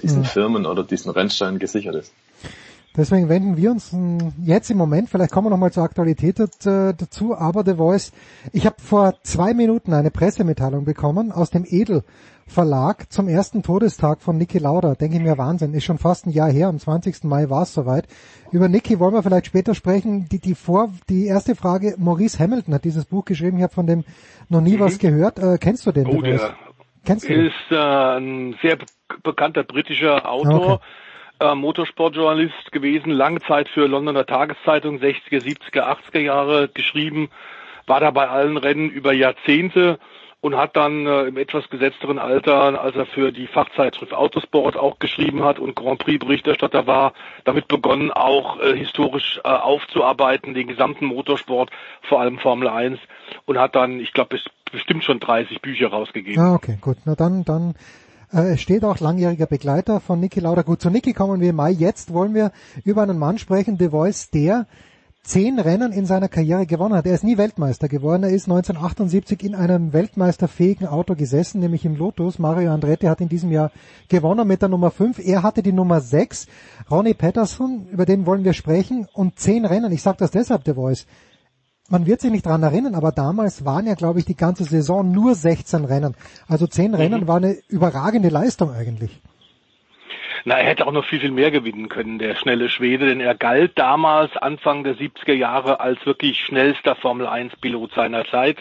diesen 0.00 0.20
mhm. 0.20 0.24
Firmen 0.24 0.66
oder 0.66 0.84
diesen 0.84 1.10
Rennsteinen 1.10 1.58
gesichert 1.58 1.96
ist. 1.96 2.12
Deswegen 2.98 3.28
wenden 3.28 3.56
wir 3.56 3.70
uns 3.70 3.96
jetzt 4.42 4.70
im 4.72 4.76
Moment, 4.76 5.08
vielleicht 5.08 5.30
kommen 5.30 5.46
wir 5.46 5.50
nochmal 5.50 5.70
zur 5.70 5.84
Aktualität 5.84 6.40
dazu, 6.40 7.36
aber 7.36 7.62
The 7.64 7.76
Voice, 7.76 8.12
ich 8.52 8.66
habe 8.66 8.74
vor 8.80 9.14
zwei 9.22 9.54
Minuten 9.54 9.94
eine 9.94 10.10
Pressemitteilung 10.10 10.84
bekommen 10.84 11.30
aus 11.30 11.50
dem 11.50 11.64
Edel 11.64 12.02
Verlag 12.48 13.12
zum 13.12 13.28
ersten 13.28 13.62
Todestag 13.62 14.20
von 14.20 14.36
Niki 14.36 14.58
Lauda. 14.58 14.96
Denke 14.96 15.18
ich 15.18 15.22
mir, 15.22 15.38
Wahnsinn, 15.38 15.74
ist 15.74 15.84
schon 15.84 15.98
fast 15.98 16.26
ein 16.26 16.30
Jahr 16.30 16.50
her, 16.50 16.66
am 16.66 16.80
20. 16.80 17.22
Mai 17.24 17.48
war 17.50 17.62
es 17.62 17.72
soweit. 17.72 18.08
Über 18.50 18.68
Niki 18.68 18.98
wollen 18.98 19.14
wir 19.14 19.22
vielleicht 19.22 19.46
später 19.46 19.76
sprechen. 19.76 20.28
Die, 20.30 20.40
die, 20.40 20.56
vor, 20.56 20.90
die 21.08 21.26
erste 21.26 21.54
Frage, 21.54 21.94
Maurice 21.98 22.38
Hamilton 22.40 22.74
hat 22.74 22.84
dieses 22.84 23.04
Buch 23.04 23.24
geschrieben, 23.26 23.58
ich 23.58 23.62
habe 23.62 23.74
von 23.74 23.86
dem 23.86 24.02
noch 24.48 24.62
nie 24.62 24.76
mhm. 24.76 24.80
was 24.80 24.98
gehört. 24.98 25.38
Äh, 25.38 25.58
kennst 25.60 25.86
du 25.86 25.92
den? 25.92 26.08
Oh, 26.08 26.20
der 26.20 26.56
kennst 27.04 27.28
du 27.28 27.32
den? 27.32 27.46
ist 27.46 27.70
äh, 27.70 27.76
ein 27.76 28.56
sehr 28.60 28.76
bekannter 29.22 29.62
britischer 29.62 30.28
Autor. 30.28 30.74
Okay 30.74 30.84
äh, 31.40 31.54
Motorsportjournalist 31.54 32.72
gewesen, 32.72 33.10
lange 33.10 33.40
Zeit 33.40 33.68
für 33.68 33.86
Londoner 33.86 34.26
Tageszeitung, 34.26 34.98
60er, 34.98 35.42
70er, 35.42 35.98
80er 36.12 36.20
Jahre 36.20 36.68
geschrieben, 36.68 37.30
war 37.86 38.00
da 38.00 38.10
bei 38.10 38.28
allen 38.28 38.56
Rennen 38.56 38.90
über 38.90 39.12
Jahrzehnte 39.12 39.98
und 40.40 40.56
hat 40.56 40.76
dann 40.76 41.06
äh, 41.06 41.22
im 41.24 41.36
etwas 41.36 41.68
gesetzteren 41.68 42.18
Alter, 42.18 42.80
als 42.80 42.94
er 42.94 43.06
für 43.06 43.32
die 43.32 43.48
Fachzeitschrift 43.48 44.14
Autosport 44.14 44.76
auch 44.76 44.98
geschrieben 45.00 45.42
hat 45.42 45.58
und 45.58 45.74
Grand 45.74 45.98
Prix 45.98 46.24
Berichterstatter 46.24 46.86
war, 46.86 47.12
damit 47.44 47.66
begonnen 47.66 48.12
auch 48.12 48.60
äh, 48.60 48.76
historisch 48.76 49.40
äh, 49.42 49.48
aufzuarbeiten, 49.48 50.54
den 50.54 50.68
gesamten 50.68 51.06
Motorsport, 51.06 51.70
vor 52.02 52.20
allem 52.20 52.38
Formel 52.38 52.68
1 52.68 53.00
und 53.46 53.58
hat 53.58 53.74
dann, 53.74 53.98
ich 53.98 54.12
glaube, 54.12 54.38
bestimmt 54.70 55.02
schon 55.02 55.18
30 55.18 55.60
Bücher 55.60 55.88
rausgegeben. 55.88 56.40
Ah, 56.40 56.54
okay, 56.54 56.78
gut. 56.80 56.98
Na 57.04 57.16
dann, 57.16 57.44
dann 57.44 57.74
äh, 58.32 58.52
es 58.52 58.60
steht 58.60 58.84
auch 58.84 59.00
langjähriger 59.00 59.46
Begleiter 59.46 60.00
von 60.00 60.20
Niki 60.20 60.40
Lauda. 60.40 60.62
Gut, 60.62 60.82
zu 60.82 60.90
Niki 60.90 61.12
kommen 61.12 61.40
wir 61.40 61.50
im 61.50 61.56
Mai. 61.56 61.70
Jetzt 61.70 62.12
wollen 62.12 62.34
wir 62.34 62.52
über 62.84 63.02
einen 63.02 63.18
Mann 63.18 63.38
sprechen, 63.38 63.76
The 63.78 63.88
Voice, 63.88 64.30
der 64.30 64.66
zehn 65.22 65.58
Rennen 65.58 65.92
in 65.92 66.06
seiner 66.06 66.28
Karriere 66.28 66.64
gewonnen 66.64 66.94
hat. 66.94 67.06
Er 67.06 67.14
ist 67.14 67.24
nie 67.24 67.36
Weltmeister 67.36 67.88
geworden. 67.88 68.22
Er 68.22 68.30
ist 68.30 68.46
1978 68.46 69.42
in 69.44 69.54
einem 69.54 69.92
weltmeisterfähigen 69.92 70.86
Auto 70.86 71.14
gesessen, 71.14 71.60
nämlich 71.60 71.84
im 71.84 71.96
Lotus. 71.96 72.38
Mario 72.38 72.72
Andretti 72.72 73.06
hat 73.06 73.20
in 73.20 73.28
diesem 73.28 73.52
Jahr 73.52 73.70
gewonnen 74.08 74.48
mit 74.48 74.62
der 74.62 74.70
Nummer 74.70 74.90
5. 74.90 75.18
Er 75.18 75.42
hatte 75.42 75.62
die 75.62 75.72
Nummer 75.72 76.00
6. 76.00 76.46
Ronnie 76.90 77.14
Patterson, 77.14 77.88
über 77.90 78.06
den 78.06 78.24
wollen 78.24 78.44
wir 78.44 78.54
sprechen. 78.54 79.06
Und 79.12 79.38
zehn 79.38 79.66
Rennen. 79.66 79.92
Ich 79.92 80.02
sage 80.02 80.16
das 80.18 80.30
deshalb, 80.30 80.62
The 80.64 80.74
Voice 80.74 81.06
man 81.88 82.06
wird 82.06 82.20
sich 82.20 82.30
nicht 82.30 82.46
dran 82.46 82.62
erinnern, 82.62 82.94
aber 82.94 83.12
damals 83.12 83.64
waren 83.64 83.86
ja, 83.86 83.94
glaube 83.94 84.18
ich, 84.18 84.24
die 84.24 84.36
ganze 84.36 84.64
Saison 84.64 85.10
nur 85.10 85.34
16 85.34 85.84
Rennen. 85.84 86.14
Also 86.46 86.66
10 86.66 86.90
mhm. 86.90 86.94
Rennen 86.96 87.28
war 87.28 87.36
eine 87.36 87.56
überragende 87.68 88.28
Leistung 88.28 88.72
eigentlich. 88.72 89.20
Na, 90.44 90.56
er 90.56 90.66
hätte 90.66 90.86
auch 90.86 90.92
noch 90.92 91.04
viel, 91.04 91.20
viel 91.20 91.32
mehr 91.32 91.50
gewinnen 91.50 91.88
können, 91.88 92.18
der 92.18 92.36
schnelle 92.36 92.68
Schwede, 92.68 93.06
denn 93.06 93.20
er 93.20 93.34
galt 93.34 93.72
damals, 93.78 94.36
Anfang 94.36 94.84
der 94.84 94.94
70er 94.94 95.34
Jahre, 95.34 95.80
als 95.80 96.04
wirklich 96.06 96.40
schnellster 96.40 96.94
Formel-1-Pilot 96.96 97.92
seiner 97.94 98.24
Zeit. 98.26 98.58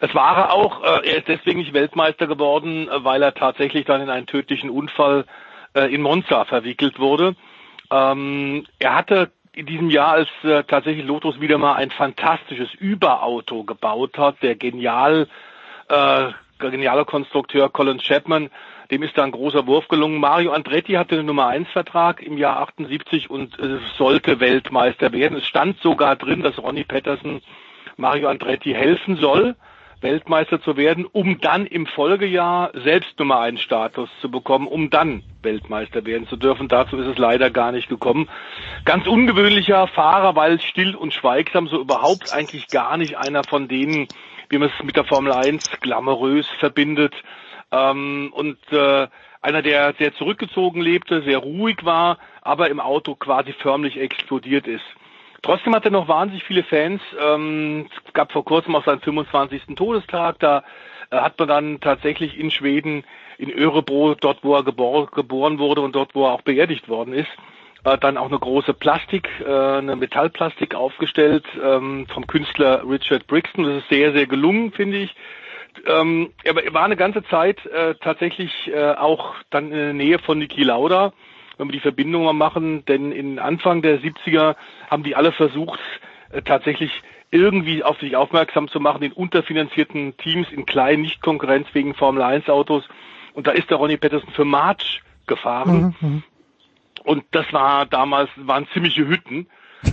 Es 0.00 0.14
war 0.14 0.36
er 0.36 0.52
auch, 0.52 0.82
äh, 0.82 1.08
er 1.08 1.18
ist 1.18 1.28
deswegen 1.28 1.60
nicht 1.60 1.72
Weltmeister 1.72 2.26
geworden, 2.26 2.88
äh, 2.88 3.04
weil 3.04 3.22
er 3.22 3.34
tatsächlich 3.34 3.84
dann 3.84 4.02
in 4.02 4.10
einen 4.10 4.26
tödlichen 4.26 4.70
Unfall 4.70 5.24
äh, 5.74 5.94
in 5.94 6.02
Monza 6.02 6.44
verwickelt 6.44 6.98
wurde. 6.98 7.36
Ähm, 7.90 8.66
er 8.78 8.94
hatte 8.96 9.30
in 9.54 9.66
diesem 9.66 9.90
Jahr, 9.90 10.12
als 10.12 10.28
äh, 10.42 10.64
tatsächlich 10.64 11.04
Lotus 11.04 11.40
wieder 11.40 11.58
mal 11.58 11.74
ein 11.74 11.90
fantastisches 11.90 12.72
Überauto 12.74 13.64
gebaut 13.64 14.18
hat, 14.18 14.42
der 14.42 14.56
genial, 14.56 15.28
äh, 15.88 16.30
geniale 16.58 17.04
Konstrukteur 17.04 17.70
Colin 17.70 17.98
Chapman, 17.98 18.50
dem 18.90 19.02
ist 19.02 19.16
da 19.16 19.24
ein 19.24 19.30
großer 19.30 19.66
Wurf 19.66 19.88
gelungen. 19.88 20.18
Mario 20.18 20.52
Andretti 20.52 20.92
hatte 20.94 21.16
den 21.16 21.26
Nummer 21.26 21.46
1 21.46 21.68
Vertrag 21.70 22.22
im 22.22 22.36
Jahr 22.36 22.58
78 22.60 23.30
und 23.30 23.58
äh, 23.58 23.78
sollte 23.96 24.40
Weltmeister 24.40 25.12
werden. 25.12 25.38
Es 25.38 25.46
stand 25.46 25.80
sogar 25.80 26.16
drin, 26.16 26.42
dass 26.42 26.58
Ronnie 26.58 26.84
Patterson 26.84 27.40
Mario 27.96 28.28
Andretti 28.28 28.72
helfen 28.72 29.16
soll. 29.16 29.56
Weltmeister 30.04 30.60
zu 30.60 30.76
werden, 30.76 31.06
um 31.06 31.40
dann 31.40 31.66
im 31.66 31.86
Folgejahr 31.86 32.70
selbst 32.74 33.18
Nummer 33.18 33.40
1 33.40 33.60
Status 33.60 34.10
zu 34.20 34.30
bekommen, 34.30 34.68
um 34.68 34.90
dann 34.90 35.22
Weltmeister 35.42 36.04
werden 36.04 36.28
zu 36.28 36.36
dürfen. 36.36 36.68
Dazu 36.68 36.98
ist 36.98 37.06
es 37.06 37.16
leider 37.16 37.50
gar 37.50 37.72
nicht 37.72 37.88
gekommen. 37.88 38.28
Ganz 38.84 39.06
ungewöhnlicher 39.06 39.88
Fahrer, 39.88 40.36
weil 40.36 40.60
still 40.60 40.94
und 40.94 41.14
schweigsam, 41.14 41.68
so 41.68 41.80
überhaupt 41.80 42.34
eigentlich 42.34 42.68
gar 42.68 42.98
nicht 42.98 43.16
einer 43.16 43.44
von 43.44 43.66
denen, 43.66 44.06
wie 44.50 44.58
man 44.58 44.68
es 44.68 44.84
mit 44.84 44.94
der 44.94 45.04
Formel 45.04 45.32
1 45.32 45.80
glamourös 45.80 46.46
verbindet. 46.60 47.14
Ähm, 47.72 48.30
und 48.34 48.58
äh, 48.72 49.08
einer, 49.40 49.62
der 49.62 49.94
sehr 49.98 50.14
zurückgezogen 50.14 50.82
lebte, 50.82 51.22
sehr 51.22 51.38
ruhig 51.38 51.78
war, 51.82 52.18
aber 52.42 52.68
im 52.68 52.78
Auto 52.78 53.14
quasi 53.14 53.54
förmlich 53.54 53.98
explodiert 53.98 54.66
ist. 54.66 54.84
Trotzdem 55.44 55.74
hat 55.74 55.84
er 55.84 55.90
noch 55.90 56.08
wahnsinnig 56.08 56.42
viele 56.42 56.62
Fans. 56.62 57.02
Ähm, 57.20 57.86
es 58.06 58.12
gab 58.14 58.32
vor 58.32 58.46
kurzem 58.46 58.74
auch 58.74 58.84
seinen 58.86 59.00
25. 59.00 59.76
Todestag. 59.76 60.38
Da 60.38 60.64
äh, 61.10 61.18
hat 61.18 61.38
man 61.38 61.48
dann 61.48 61.80
tatsächlich 61.82 62.38
in 62.38 62.50
Schweden, 62.50 63.04
in 63.36 63.52
Örebro, 63.52 64.14
dort 64.14 64.42
wo 64.42 64.54
er 64.54 64.64
gebor 64.64 65.10
geboren 65.10 65.58
wurde 65.58 65.82
und 65.82 65.94
dort 65.94 66.14
wo 66.14 66.24
er 66.24 66.32
auch 66.32 66.40
beerdigt 66.40 66.88
worden 66.88 67.12
ist, 67.12 67.28
äh, 67.84 67.98
dann 67.98 68.16
auch 68.16 68.28
eine 68.28 68.38
große 68.38 68.72
Plastik, 68.72 69.28
äh, 69.46 69.50
eine 69.50 69.96
Metallplastik 69.96 70.74
aufgestellt 70.74 71.44
ähm, 71.62 72.06
vom 72.06 72.26
Künstler 72.26 72.82
Richard 72.88 73.26
Brixton. 73.26 73.64
Das 73.64 73.82
ist 73.82 73.90
sehr, 73.90 74.14
sehr 74.14 74.26
gelungen, 74.26 74.72
finde 74.72 74.96
ich. 74.96 75.14
Ähm, 75.86 76.32
er 76.44 76.54
war 76.72 76.84
eine 76.84 76.96
ganze 76.96 77.22
Zeit 77.24 77.66
äh, 77.66 77.96
tatsächlich 77.96 78.50
äh, 78.68 78.92
auch 78.92 79.34
dann 79.50 79.66
in 79.66 79.76
der 79.76 79.92
Nähe 79.92 80.18
von 80.20 80.38
Niki 80.38 80.62
Lauda 80.62 81.12
wenn 81.58 81.68
wir 81.68 81.72
die 81.72 81.80
Verbindung 81.80 82.24
mal 82.24 82.32
machen, 82.32 82.84
denn 82.86 83.12
in 83.12 83.38
Anfang 83.38 83.82
der 83.82 84.00
70er 84.00 84.56
haben 84.90 85.02
die 85.02 85.16
alle 85.16 85.32
versucht, 85.32 85.80
äh, 86.30 86.42
tatsächlich 86.42 86.90
irgendwie 87.30 87.82
auf 87.82 87.98
sich 87.98 88.14
aufmerksam 88.16 88.68
zu 88.68 88.78
machen 88.78 89.02
in 89.02 89.12
unterfinanzierten 89.12 90.16
Teams, 90.16 90.46
in 90.52 90.66
kleinen, 90.66 91.02
nicht 91.02 91.20
konkurrenzfähigen 91.20 91.94
Formel-1-Autos. 91.94 92.84
Und 93.34 93.48
da 93.48 93.50
ist 93.50 93.70
der 93.70 93.76
Ronnie 93.76 93.96
Patterson 93.96 94.30
für 94.30 94.44
March 94.44 95.02
gefahren. 95.26 95.96
Mhm, 96.00 96.08
mhm. 96.08 96.22
Und 97.02 97.24
das 97.32 97.52
war 97.52 97.86
damals, 97.86 98.30
waren 98.36 98.68
ziemliche 98.72 99.08
Hütten. 99.08 99.48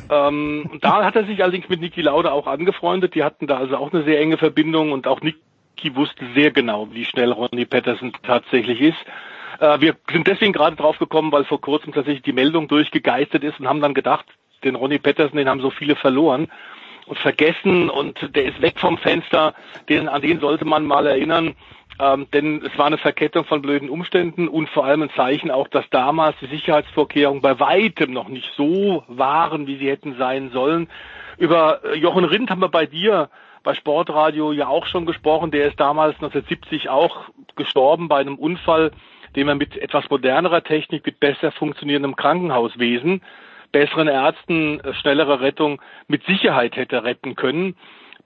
ähm, 0.10 0.70
und 0.72 0.84
da 0.84 1.04
hat 1.04 1.16
er 1.16 1.26
sich 1.26 1.42
allerdings 1.42 1.68
mit 1.68 1.82
Niki 1.82 2.02
Lauda 2.02 2.32
auch 2.32 2.48
angefreundet. 2.48 3.16
Die 3.16 3.24
hatten 3.24 3.48
da 3.48 3.58
also 3.58 3.76
auch 3.76 3.92
eine 3.92 4.04
sehr 4.04 4.20
enge 4.20 4.38
Verbindung 4.38 4.92
und 4.92 5.08
auch 5.08 5.22
Niki 5.22 5.96
wusste 5.96 6.26
sehr 6.36 6.52
genau, 6.52 6.90
wie 6.92 7.06
schnell 7.06 7.32
Ronnie 7.32 7.66
Patterson 7.66 8.14
tatsächlich 8.24 8.82
ist. 8.82 9.04
Äh, 9.62 9.80
wir 9.80 9.96
sind 10.12 10.28
deswegen 10.28 10.54
gerade 10.54 10.76
drauf 10.76 10.98
gekommen, 10.98 11.32
weil 11.32 11.46
vor 11.46 11.62
kurzem 11.62 11.94
tatsächlich 11.94 12.24
die 12.24 12.34
Meldung 12.34 12.68
durchgegeistert 12.68 13.44
ist 13.44 13.60
und 13.60 13.68
haben 13.68 13.80
dann 13.80 13.94
gedacht, 13.94 14.26
den 14.64 14.76
Ronnie 14.76 15.00
Patterson, 15.00 15.38
den 15.38 15.48
haben 15.48 15.62
so 15.62 15.70
viele 15.70 15.96
verloren 15.96 16.48
und 17.06 17.20
vergessen 17.20 17.90
und 17.90 18.36
der 18.36 18.46
ist 18.46 18.62
weg 18.62 18.80
vom 18.80 18.98
Fenster, 18.98 19.54
den, 19.88 20.10
an 20.10 20.22
den 20.22 20.40
sollte 20.40 20.66
man 20.66 20.86
mal 20.86 21.06
erinnern. 21.06 21.56
Ähm, 22.00 22.28
denn 22.34 22.64
es 22.66 22.76
war 22.78 22.88
eine 22.88 22.98
Verkettung 22.98 23.46
von 23.46 23.62
blöden 23.62 23.90
Umständen 23.90 24.48
und 24.48 24.70
vor 24.70 24.86
allem 24.86 25.04
ein 25.04 25.12
Zeichen 25.16 25.52
auch, 25.52 25.68
dass 25.68 25.88
damals 25.92 26.36
die 26.42 26.48
Sicherheitsvorkehrungen 26.48 27.42
bei 27.42 27.60
weitem 27.60 28.12
noch 28.12 28.30
nicht 28.30 28.50
so 28.58 29.04
waren, 29.08 29.68
wie 29.68 29.78
sie 29.78 29.90
hätten 29.90 30.16
sein 30.18 30.50
sollen. 30.52 30.90
Über 31.38 31.82
äh, 31.84 31.98
Jochen 31.98 32.26
Rindt 32.26 32.50
haben 32.50 32.62
wir 32.62 32.70
bei 32.70 32.88
dir 32.88 33.30
bei 33.64 33.76
Sportradio 33.76 34.54
ja 34.54 34.68
auch 34.68 34.88
schon 34.88 35.06
gesprochen. 35.06 35.52
Der 35.52 35.68
ist 35.68 35.80
damals 35.80 36.16
1970 36.16 36.90
auch 36.90 37.30
gestorben 37.56 38.08
bei 38.08 38.18
einem 38.18 38.36
Unfall, 38.36 38.92
den 39.36 39.48
man 39.48 39.58
mit 39.58 39.78
etwas 39.78 40.10
modernerer 40.10 40.64
Technik, 40.64 41.06
mit 41.06 41.20
besser 41.20 41.52
funktionierendem 41.52 42.16
Krankenhauswesen, 42.16 43.22
besseren 43.72 44.08
Ärzten, 44.08 44.80
äh, 44.80 44.94
schnellerer 44.96 45.42
Rettung 45.42 45.82
mit 46.08 46.24
Sicherheit 46.26 46.76
hätte 46.76 47.04
retten 47.04 47.36
können. 47.36 47.76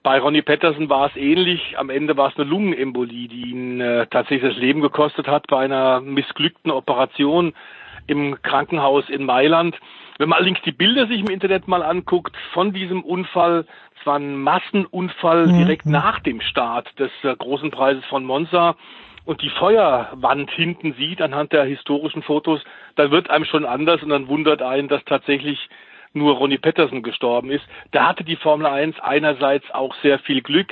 Bei 0.02 0.20
Ronnie 0.20 0.42
Patterson 0.42 0.88
war 0.88 1.08
es 1.08 1.16
ähnlich. 1.16 1.76
Am 1.78 1.90
Ende 1.90 2.16
war 2.16 2.30
es 2.30 2.36
eine 2.36 2.48
Lungenembolie, 2.48 3.28
die 3.28 3.50
ihn 3.50 3.80
äh, 3.80 4.06
tatsächlich 4.06 4.52
das 4.52 4.60
Leben 4.60 4.80
gekostet 4.80 5.26
hat 5.26 5.46
bei 5.48 5.64
einer 5.64 6.00
missglückten 6.00 6.70
Operation 6.70 7.54
im 8.06 8.40
Krankenhaus 8.42 9.08
in 9.08 9.24
Mailand. 9.24 9.76
Wenn 10.18 10.28
man 10.28 10.38
allerdings 10.38 10.62
die 10.62 10.72
Bilder 10.72 11.08
sich 11.08 11.20
im 11.20 11.28
Internet 11.28 11.66
mal 11.68 11.82
anguckt 11.82 12.36
von 12.52 12.72
diesem 12.72 13.02
Unfall, 13.02 13.66
es 13.98 14.06
war 14.06 14.16
ein 14.16 14.36
Massenunfall 14.36 15.48
mhm. 15.48 15.58
direkt 15.58 15.86
nach 15.86 16.20
dem 16.20 16.40
Start 16.40 16.88
des 16.98 17.10
äh, 17.22 17.34
großen 17.34 17.70
Preises 17.70 18.04
von 18.06 18.24
Monza 18.24 18.76
und 19.26 19.42
die 19.42 19.50
Feuerwand 19.50 20.50
hinten 20.52 20.94
sieht 20.94 21.20
anhand 21.20 21.52
der 21.52 21.64
historischen 21.64 22.22
Fotos, 22.22 22.62
dann 22.94 23.10
wird 23.10 23.28
einem 23.28 23.44
schon 23.44 23.66
anders 23.66 24.02
und 24.02 24.08
dann 24.08 24.28
wundert 24.28 24.62
einen, 24.62 24.88
dass 24.88 25.04
tatsächlich 25.04 25.58
nur 26.14 26.36
Ronnie 26.36 26.58
Petterson 26.58 27.02
gestorben 27.02 27.50
ist. 27.50 27.64
Da 27.90 28.08
hatte 28.08 28.24
die 28.24 28.36
Formel 28.36 28.66
1 28.66 28.96
einerseits 29.00 29.64
auch 29.72 29.94
sehr 30.02 30.18
viel 30.20 30.40
Glück. 30.40 30.68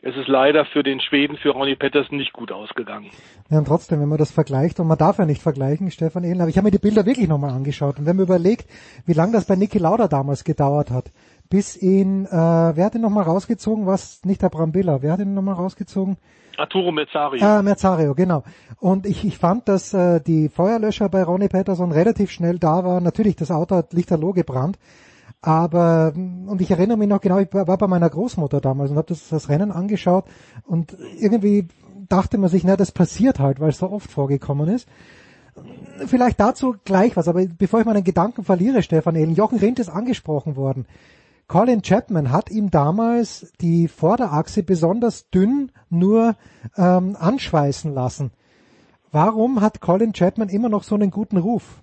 Es 0.00 0.16
ist 0.16 0.28
leider 0.28 0.64
für 0.64 0.82
den 0.82 1.00
Schweden, 1.00 1.36
für 1.36 1.50
Ronnie 1.50 1.74
Petterson 1.74 2.16
nicht 2.16 2.32
gut 2.32 2.50
ausgegangen. 2.50 3.10
Ja, 3.50 3.58
und 3.58 3.66
trotzdem, 3.66 4.00
wenn 4.00 4.08
man 4.08 4.18
das 4.18 4.30
vergleicht, 4.30 4.80
und 4.80 4.86
man 4.86 4.96
darf 4.96 5.18
ja 5.18 5.26
nicht 5.26 5.42
vergleichen, 5.42 5.90
Stefan 5.90 6.24
Ehlen, 6.24 6.40
aber 6.40 6.50
ich 6.50 6.56
habe 6.56 6.66
mir 6.66 6.70
die 6.70 6.78
Bilder 6.78 7.04
wirklich 7.04 7.28
nochmal 7.28 7.50
angeschaut. 7.50 7.98
Und 7.98 8.06
wenn 8.06 8.16
man 8.16 8.24
überlegt, 8.24 8.66
wie 9.06 9.12
lange 9.12 9.32
das 9.32 9.46
bei 9.46 9.56
Niki 9.56 9.78
Lauda 9.78 10.08
damals 10.08 10.44
gedauert 10.44 10.90
hat, 10.90 11.10
bis 11.50 11.76
ihn, 11.80 12.26
äh, 12.26 12.30
wer 12.30 12.84
hat 12.84 12.94
ihn 12.94 13.00
nochmal 13.00 13.24
rausgezogen? 13.24 13.86
Was, 13.86 14.24
nicht 14.24 14.40
der 14.40 14.50
Brambilla, 14.50 15.02
wer 15.02 15.12
hat 15.12 15.20
ihn 15.20 15.34
nochmal 15.34 15.56
rausgezogen? 15.56 16.16
Arturo 16.58 16.90
Merzario. 16.90 17.44
Ah, 17.44 17.62
Merzario, 17.62 18.14
genau. 18.14 18.42
Und 18.80 19.06
ich, 19.06 19.24
ich 19.24 19.38
fand, 19.38 19.68
dass 19.68 19.94
äh, 19.94 20.20
die 20.20 20.48
Feuerlöscher 20.48 21.08
bei 21.08 21.22
Ronnie 21.22 21.48
Peterson 21.48 21.92
relativ 21.92 22.30
schnell 22.30 22.58
da 22.58 22.84
waren. 22.84 23.04
Natürlich, 23.04 23.36
das 23.36 23.50
Auto 23.50 23.76
hat 23.76 23.92
lichterloh 23.92 24.32
gebrannt. 24.32 24.78
Aber, 25.40 26.12
und 26.16 26.60
ich 26.60 26.70
erinnere 26.70 26.96
mich 26.96 27.08
noch 27.08 27.20
genau, 27.20 27.38
ich 27.38 27.52
war 27.52 27.78
bei 27.78 27.86
meiner 27.86 28.10
Großmutter 28.10 28.60
damals 28.60 28.90
und 28.90 28.96
habe 28.96 29.06
das, 29.08 29.28
das 29.28 29.48
Rennen 29.48 29.70
angeschaut 29.70 30.24
und 30.64 30.96
irgendwie 31.20 31.68
dachte 32.08 32.38
man 32.38 32.48
sich, 32.48 32.64
na, 32.64 32.76
das 32.76 32.90
passiert 32.90 33.38
halt, 33.38 33.60
weil 33.60 33.68
es 33.68 33.78
so 33.78 33.88
oft 33.88 34.10
vorgekommen 34.10 34.68
ist. 34.68 34.88
Vielleicht 36.06 36.40
dazu 36.40 36.74
gleich 36.84 37.16
was, 37.16 37.28
aber 37.28 37.44
bevor 37.46 37.78
ich 37.80 37.86
meinen 37.86 38.02
Gedanken 38.02 38.42
verliere, 38.42 38.82
Stefan 38.82 39.14
Jochen 39.34 39.58
Rindt 39.58 39.78
ist 39.78 39.90
angesprochen 39.90 40.56
worden. 40.56 40.86
Colin 41.48 41.80
Chapman 41.80 42.30
hat 42.30 42.50
ihm 42.50 42.70
damals 42.70 43.50
die 43.62 43.88
Vorderachse 43.88 44.62
besonders 44.62 45.30
dünn 45.30 45.72
nur 45.88 46.36
ähm, 46.76 47.16
anschweißen 47.18 47.92
lassen. 47.92 48.32
Warum 49.10 49.62
hat 49.62 49.80
Colin 49.80 50.12
Chapman 50.12 50.50
immer 50.50 50.68
noch 50.68 50.82
so 50.82 50.94
einen 50.94 51.10
guten 51.10 51.38
Ruf? 51.38 51.82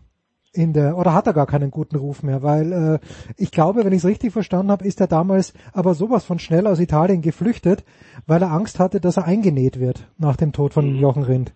In 0.54 0.72
der, 0.72 0.98
oder 0.98 1.14
hat 1.14 1.28
er 1.28 1.34
gar 1.34 1.48
keinen 1.48 1.72
guten 1.72 1.98
Ruf 1.98 2.24
mehr? 2.24 2.44
Weil 2.44 2.72
äh, 2.72 3.00
ich 3.36 3.52
glaube, 3.52 3.84
wenn 3.84 3.92
ich 3.92 4.00
es 4.00 4.06
richtig 4.06 4.32
verstanden 4.32 4.72
habe, 4.72 4.86
ist 4.86 5.02
er 5.02 5.08
damals 5.08 5.54
aber 5.74 5.96
sowas 5.96 6.24
von 6.24 6.40
schnell 6.40 6.68
aus 6.68 6.80
Italien 6.80 7.22
geflüchtet, 7.22 7.84
weil 8.28 8.42
er 8.42 8.52
Angst 8.52 8.80
hatte, 8.80 9.02
dass 9.02 9.18
er 9.18 9.26
eingenäht 9.26 9.80
wird 9.80 10.08
nach 10.18 10.38
dem 10.38 10.54
Tod 10.54 10.74
von 10.74 10.94
mhm. 10.94 11.00
Jochen 11.00 11.24
Rindt. 11.24 11.54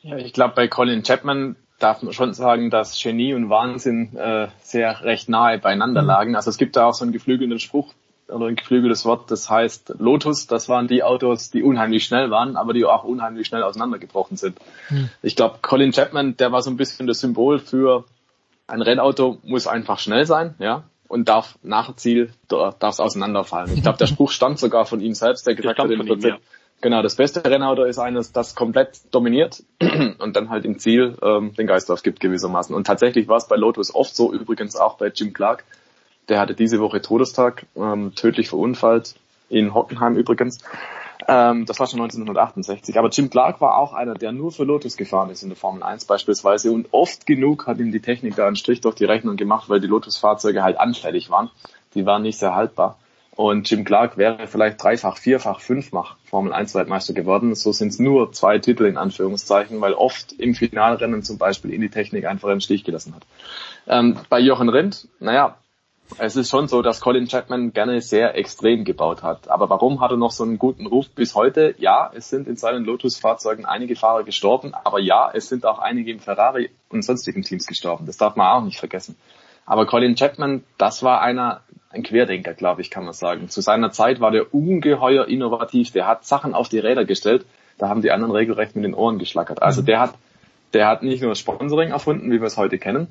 Ja, 0.00 0.16
ich 0.16 0.32
glaube, 0.32 0.54
bei 0.54 0.68
Colin 0.68 1.02
Chapman 1.02 1.56
darf 1.78 2.02
man 2.02 2.12
schon 2.12 2.34
sagen, 2.34 2.70
dass 2.70 3.00
Genie 3.00 3.34
und 3.34 3.50
Wahnsinn 3.50 4.16
äh, 4.16 4.48
sehr 4.60 5.02
recht 5.02 5.28
nahe 5.28 5.58
beieinander 5.58 6.02
mhm. 6.02 6.08
lagen. 6.08 6.36
Also 6.36 6.50
es 6.50 6.58
gibt 6.58 6.76
da 6.76 6.86
auch 6.86 6.94
so 6.94 7.04
einen 7.04 7.12
geflügelten 7.12 7.58
Spruch 7.58 7.94
oder 8.28 8.46
ein 8.46 8.56
geflügeltes 8.56 9.04
Wort, 9.04 9.30
das 9.30 9.48
heißt 9.48 9.94
Lotus, 9.98 10.46
das 10.46 10.68
waren 10.68 10.86
die 10.86 11.02
Autos, 11.02 11.50
die 11.50 11.62
unheimlich 11.62 12.04
schnell 12.04 12.30
waren, 12.30 12.56
aber 12.56 12.74
die 12.74 12.84
auch 12.84 13.04
unheimlich 13.04 13.46
schnell 13.46 13.62
auseinandergebrochen 13.62 14.36
sind. 14.36 14.58
Mhm. 14.90 15.08
Ich 15.22 15.34
glaube, 15.34 15.58
Colin 15.62 15.92
Chapman, 15.92 16.36
der 16.36 16.52
war 16.52 16.60
so 16.60 16.70
ein 16.70 16.76
bisschen 16.76 17.06
das 17.06 17.20
Symbol 17.20 17.58
für 17.58 18.04
ein 18.66 18.82
Rennauto 18.82 19.38
muss 19.44 19.66
einfach 19.66 19.98
schnell 19.98 20.26
sein, 20.26 20.54
ja, 20.58 20.84
und 21.08 21.28
darf 21.28 21.58
nach 21.62 21.96
Ziel 21.96 22.30
darf 22.48 22.76
es 22.82 23.00
auseinanderfallen. 23.00 23.72
Ich 23.74 23.82
glaube, 23.82 23.98
der 23.98 24.06
Spruch 24.08 24.30
stammt 24.30 24.58
sogar 24.58 24.84
von 24.84 25.00
ihm 25.00 25.14
selbst, 25.14 25.46
der 25.46 25.54
gesagt 25.54 25.78
hat 25.78 25.90
im 25.90 26.06
Prinzip, 26.06 26.36
Genau, 26.80 27.02
das 27.02 27.16
beste 27.16 27.44
Rennauto 27.44 27.82
ist 27.82 27.98
eines, 27.98 28.32
das 28.32 28.54
komplett 28.54 29.00
dominiert 29.10 29.64
und 29.80 30.36
dann 30.36 30.48
halt 30.48 30.64
im 30.64 30.78
Ziel 30.78 31.16
ähm, 31.22 31.52
den 31.54 31.66
Geist 31.66 31.90
aufgibt 31.90 32.20
gewissermaßen. 32.20 32.74
Und 32.74 32.86
tatsächlich 32.86 33.26
war 33.26 33.36
es 33.36 33.48
bei 33.48 33.56
Lotus 33.56 33.92
oft 33.92 34.14
so, 34.14 34.32
übrigens 34.32 34.76
auch 34.76 34.96
bei 34.96 35.08
Jim 35.08 35.32
Clark. 35.32 35.64
Der 36.28 36.38
hatte 36.38 36.54
diese 36.54 36.78
Woche 36.78 37.02
Todestag, 37.02 37.66
ähm, 37.74 38.14
tödlich 38.14 38.48
verunfallt, 38.48 39.16
in 39.48 39.74
Hockenheim 39.74 40.16
übrigens. 40.16 40.58
Ähm, 41.26 41.66
das 41.66 41.80
war 41.80 41.88
schon 41.88 42.00
1968. 42.00 42.96
Aber 42.96 43.08
Jim 43.08 43.28
Clark 43.28 43.60
war 43.60 43.76
auch 43.76 43.92
einer, 43.92 44.14
der 44.14 44.30
nur 44.30 44.52
für 44.52 44.64
Lotus 44.64 44.96
gefahren 44.96 45.30
ist 45.30 45.42
in 45.42 45.48
der 45.48 45.56
Formel 45.56 45.82
1 45.82 46.04
beispielsweise. 46.04 46.70
Und 46.70 46.88
oft 46.92 47.26
genug 47.26 47.66
hat 47.66 47.78
ihm 47.78 47.90
die 47.90 48.00
Technik 48.00 48.36
da 48.36 48.46
einen 48.46 48.56
Strich 48.56 48.80
durch 48.82 48.94
die 48.94 49.04
Rechnung 49.04 49.36
gemacht, 49.36 49.68
weil 49.68 49.80
die 49.80 49.88
Lotus-Fahrzeuge 49.88 50.62
halt 50.62 50.78
anfällig 50.78 51.28
waren. 51.28 51.50
Die 51.94 52.06
waren 52.06 52.22
nicht 52.22 52.38
sehr 52.38 52.54
haltbar. 52.54 52.98
Und 53.38 53.70
Jim 53.70 53.84
Clark 53.84 54.16
wäre 54.16 54.48
vielleicht 54.48 54.82
dreifach, 54.82 55.16
vierfach, 55.16 55.60
fünffach 55.60 56.16
Formel 56.24 56.52
1 56.52 56.74
Weltmeister 56.74 57.14
geworden. 57.14 57.54
So 57.54 57.70
sind 57.70 57.90
es 57.90 58.00
nur 58.00 58.32
zwei 58.32 58.58
Titel 58.58 58.84
in 58.84 58.96
Anführungszeichen, 58.96 59.80
weil 59.80 59.92
oft 59.92 60.32
im 60.32 60.56
Finalrennen 60.56 61.22
zum 61.22 61.38
Beispiel 61.38 61.72
in 61.72 61.80
die 61.80 61.88
Technik 61.88 62.24
einfach 62.24 62.48
im 62.48 62.58
Stich 62.58 62.82
gelassen 62.82 63.14
hat. 63.14 63.22
Ähm, 63.86 64.18
bei 64.28 64.40
Jochen 64.40 64.68
Rindt, 64.68 65.06
naja, 65.20 65.56
es 66.16 66.34
ist 66.34 66.50
schon 66.50 66.66
so, 66.66 66.82
dass 66.82 67.00
Colin 67.00 67.28
Chapman 67.28 67.72
gerne 67.72 68.00
sehr 68.00 68.36
extrem 68.36 68.84
gebaut 68.84 69.22
hat. 69.22 69.48
Aber 69.48 69.70
warum 69.70 70.00
hat 70.00 70.10
er 70.10 70.16
noch 70.16 70.32
so 70.32 70.42
einen 70.42 70.58
guten 70.58 70.86
Ruf 70.86 71.08
bis 71.10 71.36
heute? 71.36 71.76
Ja, 71.78 72.10
es 72.12 72.30
sind 72.30 72.48
in 72.48 72.56
seinen 72.56 72.84
Lotus-Fahrzeugen 72.84 73.66
einige 73.66 73.94
Fahrer 73.94 74.24
gestorben, 74.24 74.74
aber 74.74 74.98
ja, 74.98 75.30
es 75.32 75.48
sind 75.48 75.64
auch 75.64 75.78
einige 75.78 76.10
im 76.10 76.18
Ferrari 76.18 76.70
und 76.88 77.04
sonstigen 77.04 77.42
Teams 77.42 77.68
gestorben. 77.68 78.04
Das 78.04 78.16
darf 78.16 78.34
man 78.34 78.48
auch 78.48 78.64
nicht 78.64 78.80
vergessen. 78.80 79.14
Aber 79.68 79.84
Colin 79.84 80.14
Chapman, 80.14 80.64
das 80.78 81.02
war 81.02 81.20
einer, 81.20 81.60
ein 81.90 82.02
Querdenker, 82.02 82.54
glaube 82.54 82.80
ich, 82.80 82.90
kann 82.90 83.04
man 83.04 83.12
sagen. 83.12 83.50
Zu 83.50 83.60
seiner 83.60 83.92
Zeit 83.92 84.18
war 84.18 84.30
der 84.30 84.54
ungeheuer 84.54 85.26
innovativ. 85.26 85.92
Der 85.92 86.06
hat 86.06 86.24
Sachen 86.24 86.54
auf 86.54 86.70
die 86.70 86.78
Räder 86.78 87.04
gestellt, 87.04 87.44
da 87.76 87.90
haben 87.90 88.00
die 88.00 88.10
anderen 88.10 88.32
regelrecht 88.32 88.74
mit 88.76 88.86
den 88.86 88.94
Ohren 88.94 89.18
geschlackert. 89.18 89.62
Also 89.62 89.82
mhm. 89.82 89.86
der 89.86 90.00
hat, 90.00 90.14
der 90.72 90.88
hat 90.88 91.02
nicht 91.02 91.22
nur 91.22 91.34
Sponsoring 91.34 91.90
erfunden, 91.90 92.32
wie 92.32 92.40
wir 92.40 92.46
es 92.46 92.56
heute 92.56 92.78
kennen. 92.78 93.08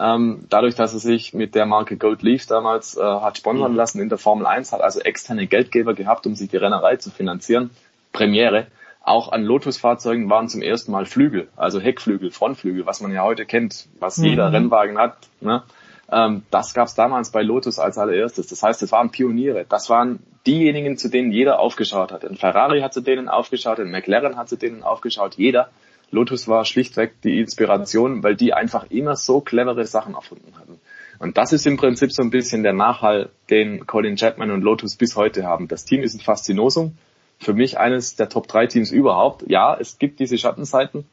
Ähm, 0.00 0.46
dadurch, 0.48 0.74
dass 0.76 0.94
er 0.94 1.00
sich 1.00 1.34
mit 1.34 1.54
der 1.54 1.66
Marke 1.66 1.98
Gold 1.98 2.22
Leaf 2.22 2.46
damals 2.46 2.96
äh, 2.96 3.02
hat 3.02 3.36
sponsern 3.36 3.72
mhm. 3.72 3.76
lassen 3.76 4.00
in 4.00 4.08
der 4.08 4.16
Formel 4.16 4.46
1, 4.46 4.72
hat 4.72 4.80
also 4.80 5.00
externe 5.00 5.46
Geldgeber 5.46 5.92
gehabt, 5.92 6.26
um 6.26 6.34
sich 6.34 6.48
die 6.48 6.56
Rennerei 6.56 6.96
zu 6.96 7.10
finanzieren. 7.10 7.68
Premiere. 8.12 8.68
Auch 9.02 9.30
an 9.30 9.42
Lotus-Fahrzeugen 9.42 10.30
waren 10.30 10.48
zum 10.48 10.62
ersten 10.62 10.92
Mal 10.92 11.04
Flügel, 11.04 11.48
also 11.56 11.80
Heckflügel, 11.80 12.30
Frontflügel, 12.30 12.86
was 12.86 13.00
man 13.00 13.12
ja 13.12 13.22
heute 13.22 13.44
kennt, 13.44 13.88
was 13.98 14.16
mhm. 14.16 14.24
jeder 14.24 14.52
Rennwagen 14.52 14.96
hat. 14.96 15.16
Ne? 15.40 15.62
Ähm, 16.10 16.42
das 16.50 16.74
gab 16.74 16.88
es 16.88 16.94
damals 16.94 17.30
bei 17.30 17.42
Lotus 17.42 17.78
als 17.78 17.98
allererstes. 17.98 18.46
Das 18.46 18.62
heißt, 18.62 18.82
es 18.82 18.92
waren 18.92 19.10
Pioniere. 19.10 19.66
Das 19.68 19.90
waren 19.90 20.20
diejenigen, 20.46 20.96
zu 20.96 21.08
denen 21.08 21.32
jeder 21.32 21.58
aufgeschaut 21.58 22.12
hat. 22.12 22.24
Ein 22.24 22.36
Ferrari 22.36 22.80
hat 22.80 22.94
zu 22.94 23.00
denen 23.00 23.28
aufgeschaut, 23.28 23.80
ein 23.80 23.90
McLaren 23.90 24.36
hat 24.36 24.48
zu 24.48 24.56
denen 24.56 24.82
aufgeschaut, 24.82 25.34
jeder. 25.34 25.68
Lotus 26.10 26.48
war 26.48 26.64
schlichtweg 26.64 27.20
die 27.22 27.38
Inspiration, 27.38 28.22
weil 28.22 28.34
die 28.34 28.54
einfach 28.54 28.86
immer 28.90 29.14
so 29.16 29.40
clevere 29.42 29.84
Sachen 29.84 30.14
erfunden 30.14 30.54
hatten. 30.58 30.80
Und 31.18 31.36
das 31.36 31.52
ist 31.52 31.66
im 31.66 31.76
Prinzip 31.76 32.12
so 32.12 32.22
ein 32.22 32.30
bisschen 32.30 32.62
der 32.62 32.72
Nachhall, 32.72 33.28
den 33.50 33.86
Colin 33.86 34.16
Chapman 34.16 34.50
und 34.50 34.62
Lotus 34.62 34.96
bis 34.96 35.16
heute 35.16 35.44
haben. 35.44 35.68
Das 35.68 35.84
Team 35.84 36.02
ist 36.02 36.14
ein 36.14 36.20
Faszinosum. 36.20 36.96
Für 37.38 37.52
mich 37.52 37.78
eines 37.78 38.16
der 38.16 38.28
Top 38.28 38.48
3 38.48 38.68
Teams 38.68 38.90
überhaupt. 38.90 39.44
Ja, 39.48 39.76
es 39.78 39.98
gibt 39.98 40.18
diese 40.20 40.38
Schattenseiten, 40.38 41.04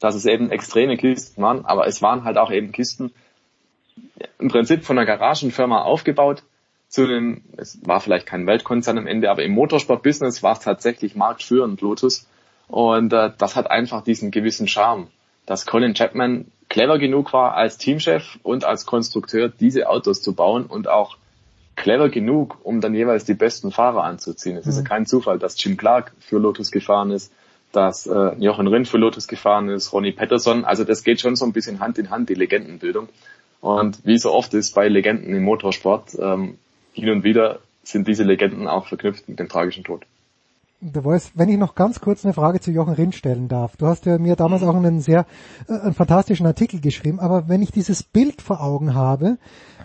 dass 0.00 0.14
es 0.14 0.26
eben 0.26 0.50
extreme 0.50 0.96
Kisten 0.96 1.40
waren, 1.40 1.64
aber 1.64 1.86
es 1.86 2.02
waren 2.02 2.24
halt 2.24 2.36
auch 2.36 2.50
eben 2.50 2.72
Kisten, 2.72 3.12
im 4.38 4.48
Prinzip 4.48 4.84
von 4.84 4.98
einer 4.98 5.06
Garagenfirma 5.06 5.82
aufgebaut 5.82 6.42
zu 6.88 7.04
einem, 7.04 7.42
es 7.56 7.78
war 7.86 8.00
vielleicht 8.00 8.26
kein 8.26 8.46
Weltkonzern 8.46 8.98
am 8.98 9.06
Ende, 9.06 9.30
aber 9.30 9.42
im 9.42 9.52
Motorsport-Business 9.52 10.42
war 10.42 10.52
es 10.52 10.60
tatsächlich 10.60 11.16
marktführend 11.16 11.80
Lotus. 11.80 12.26
Und 12.68 13.12
äh, 13.12 13.30
das 13.38 13.56
hat 13.56 13.70
einfach 13.70 14.04
diesen 14.04 14.30
gewissen 14.30 14.68
Charme, 14.68 15.08
dass 15.46 15.64
Colin 15.64 15.94
Chapman 15.94 16.46
clever 16.68 16.98
genug 16.98 17.32
war 17.32 17.54
als 17.54 17.78
Teamchef 17.78 18.38
und 18.42 18.64
als 18.64 18.86
Konstrukteur 18.86 19.48
diese 19.48 19.88
Autos 19.88 20.22
zu 20.22 20.34
bauen 20.34 20.66
und 20.66 20.88
auch 20.88 21.16
clever 21.76 22.08
genug, 22.08 22.58
um 22.62 22.80
dann 22.80 22.94
jeweils 22.94 23.24
die 23.24 23.34
besten 23.34 23.72
Fahrer 23.72 24.04
anzuziehen. 24.04 24.56
Es 24.56 24.66
mhm. 24.66 24.70
ist 24.70 24.78
ja 24.78 24.84
kein 24.84 25.06
Zufall, 25.06 25.38
dass 25.38 25.62
Jim 25.62 25.76
Clark 25.76 26.12
für 26.20 26.38
Lotus 26.38 26.70
gefahren 26.70 27.10
ist, 27.10 27.32
dass 27.72 28.06
äh, 28.06 28.34
Jochen 28.38 28.66
Rindt 28.66 28.88
für 28.88 28.98
Lotus 28.98 29.28
gefahren 29.28 29.68
ist, 29.70 29.92
Ronnie 29.92 30.12
Patterson. 30.12 30.64
Also 30.64 30.84
das 30.84 31.04
geht 31.04 31.20
schon 31.20 31.36
so 31.36 31.44
ein 31.44 31.52
bisschen 31.52 31.80
Hand 31.80 31.98
in 31.98 32.10
Hand, 32.10 32.28
die 32.28 32.34
Legendenbildung. 32.34 33.08
Und 33.62 34.04
wie 34.04 34.18
so 34.18 34.32
oft 34.32 34.52
ist 34.54 34.74
bei 34.74 34.88
Legenden 34.88 35.32
im 35.36 35.44
Motorsport, 35.44 36.18
ähm, 36.20 36.58
hin 36.92 37.10
und 37.10 37.22
wieder 37.22 37.60
sind 37.84 38.08
diese 38.08 38.24
Legenden 38.24 38.66
auch 38.66 38.86
verknüpft 38.86 39.28
mit 39.28 39.38
dem 39.38 39.48
tragischen 39.48 39.84
Tod. 39.84 40.04
Du 40.80 41.04
weißt, 41.04 41.38
wenn 41.38 41.48
ich 41.48 41.58
noch 41.58 41.76
ganz 41.76 42.00
kurz 42.00 42.24
eine 42.24 42.34
Frage 42.34 42.58
zu 42.58 42.72
Jochen 42.72 42.94
Rindt 42.94 43.14
stellen 43.14 43.46
darf. 43.46 43.76
Du 43.76 43.86
hast 43.86 44.04
ja 44.04 44.18
mir 44.18 44.34
damals 44.34 44.64
auch 44.64 44.74
einen 44.74 45.00
sehr 45.00 45.26
äh, 45.68 45.74
einen 45.74 45.94
fantastischen 45.94 46.44
Artikel 46.44 46.80
geschrieben, 46.80 47.20
aber 47.20 47.48
wenn 47.48 47.62
ich 47.62 47.70
dieses 47.70 48.02
Bild 48.02 48.42
vor 48.42 48.60
Augen 48.60 48.96
habe 48.96 49.38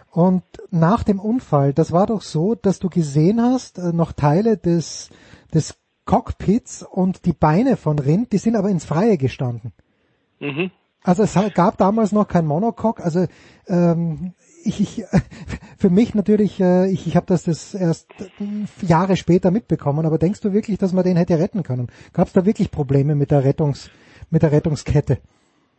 und 0.09 0.41
nach 0.71 1.03
dem 1.03 1.19
Unfall, 1.19 1.71
das 1.71 1.91
war 1.91 2.07
doch 2.07 2.23
so, 2.23 2.55
dass 2.55 2.79
du 2.79 2.89
gesehen 2.89 3.39
hast, 3.39 3.77
äh, 3.77 3.93
noch 3.93 4.11
Teile 4.11 4.57
des 4.57 5.11
des 5.53 5.75
Cockpits 6.05 6.81
und 6.81 7.25
die 7.25 7.33
Beine 7.33 7.77
von 7.77 7.99
Rindt, 7.99 8.33
die 8.33 8.39
sind 8.39 8.55
aber 8.55 8.69
ins 8.69 8.85
Freie 8.85 9.19
gestanden. 9.19 9.73
Mhm. 10.39 10.71
Also 11.07 11.23
es 11.23 11.53
gab 11.53 11.77
damals 11.77 12.11
noch 12.11 12.27
kein 12.27 12.45
Monocoque, 12.45 13.01
also 13.01 13.27
ähm, 13.69 14.33
ich, 14.65 14.81
ich, 14.81 15.05
für 15.77 15.89
mich 15.89 16.13
natürlich, 16.13 16.59
äh, 16.59 16.91
ich, 16.91 17.07
ich 17.07 17.15
habe 17.15 17.25
das, 17.27 17.45
das 17.45 17.73
erst 17.73 18.13
Jahre 18.81 19.15
später 19.15 19.49
mitbekommen, 19.49 20.05
aber 20.05 20.17
denkst 20.17 20.41
du 20.41 20.51
wirklich, 20.51 20.79
dass 20.79 20.91
man 20.91 21.05
den 21.05 21.15
hätte 21.15 21.39
retten 21.39 21.63
können? 21.63 21.87
Gab 22.11 22.27
es 22.27 22.33
da 22.33 22.45
wirklich 22.45 22.71
Probleme 22.71 23.15
mit 23.15 23.31
der 23.31 23.45
Rettungs, 23.45 23.89
mit 24.31 24.41
der 24.41 24.51
Rettungskette? 24.51 25.19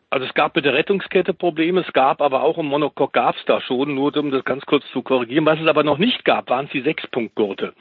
Also 0.08 0.24
es 0.24 0.32
gab 0.32 0.56
mit 0.56 0.64
der 0.64 0.72
Rettungskette 0.72 1.34
Probleme, 1.34 1.82
es 1.82 1.92
gab 1.92 2.22
aber 2.22 2.42
auch 2.42 2.56
im 2.56 2.64
Monocoque 2.64 3.12
gab 3.12 3.36
es 3.36 3.44
da 3.44 3.60
schon, 3.60 3.94
nur 3.94 4.16
um 4.16 4.30
das 4.30 4.46
ganz 4.46 4.64
kurz 4.64 4.84
zu 4.94 5.02
korrigieren. 5.02 5.44
Was 5.44 5.60
es 5.60 5.66
aber 5.66 5.84
noch 5.84 5.98
nicht 5.98 6.24
gab, 6.24 6.48
waren 6.48 6.70
die 6.72 6.80
Sechspunktgurte 6.80 7.74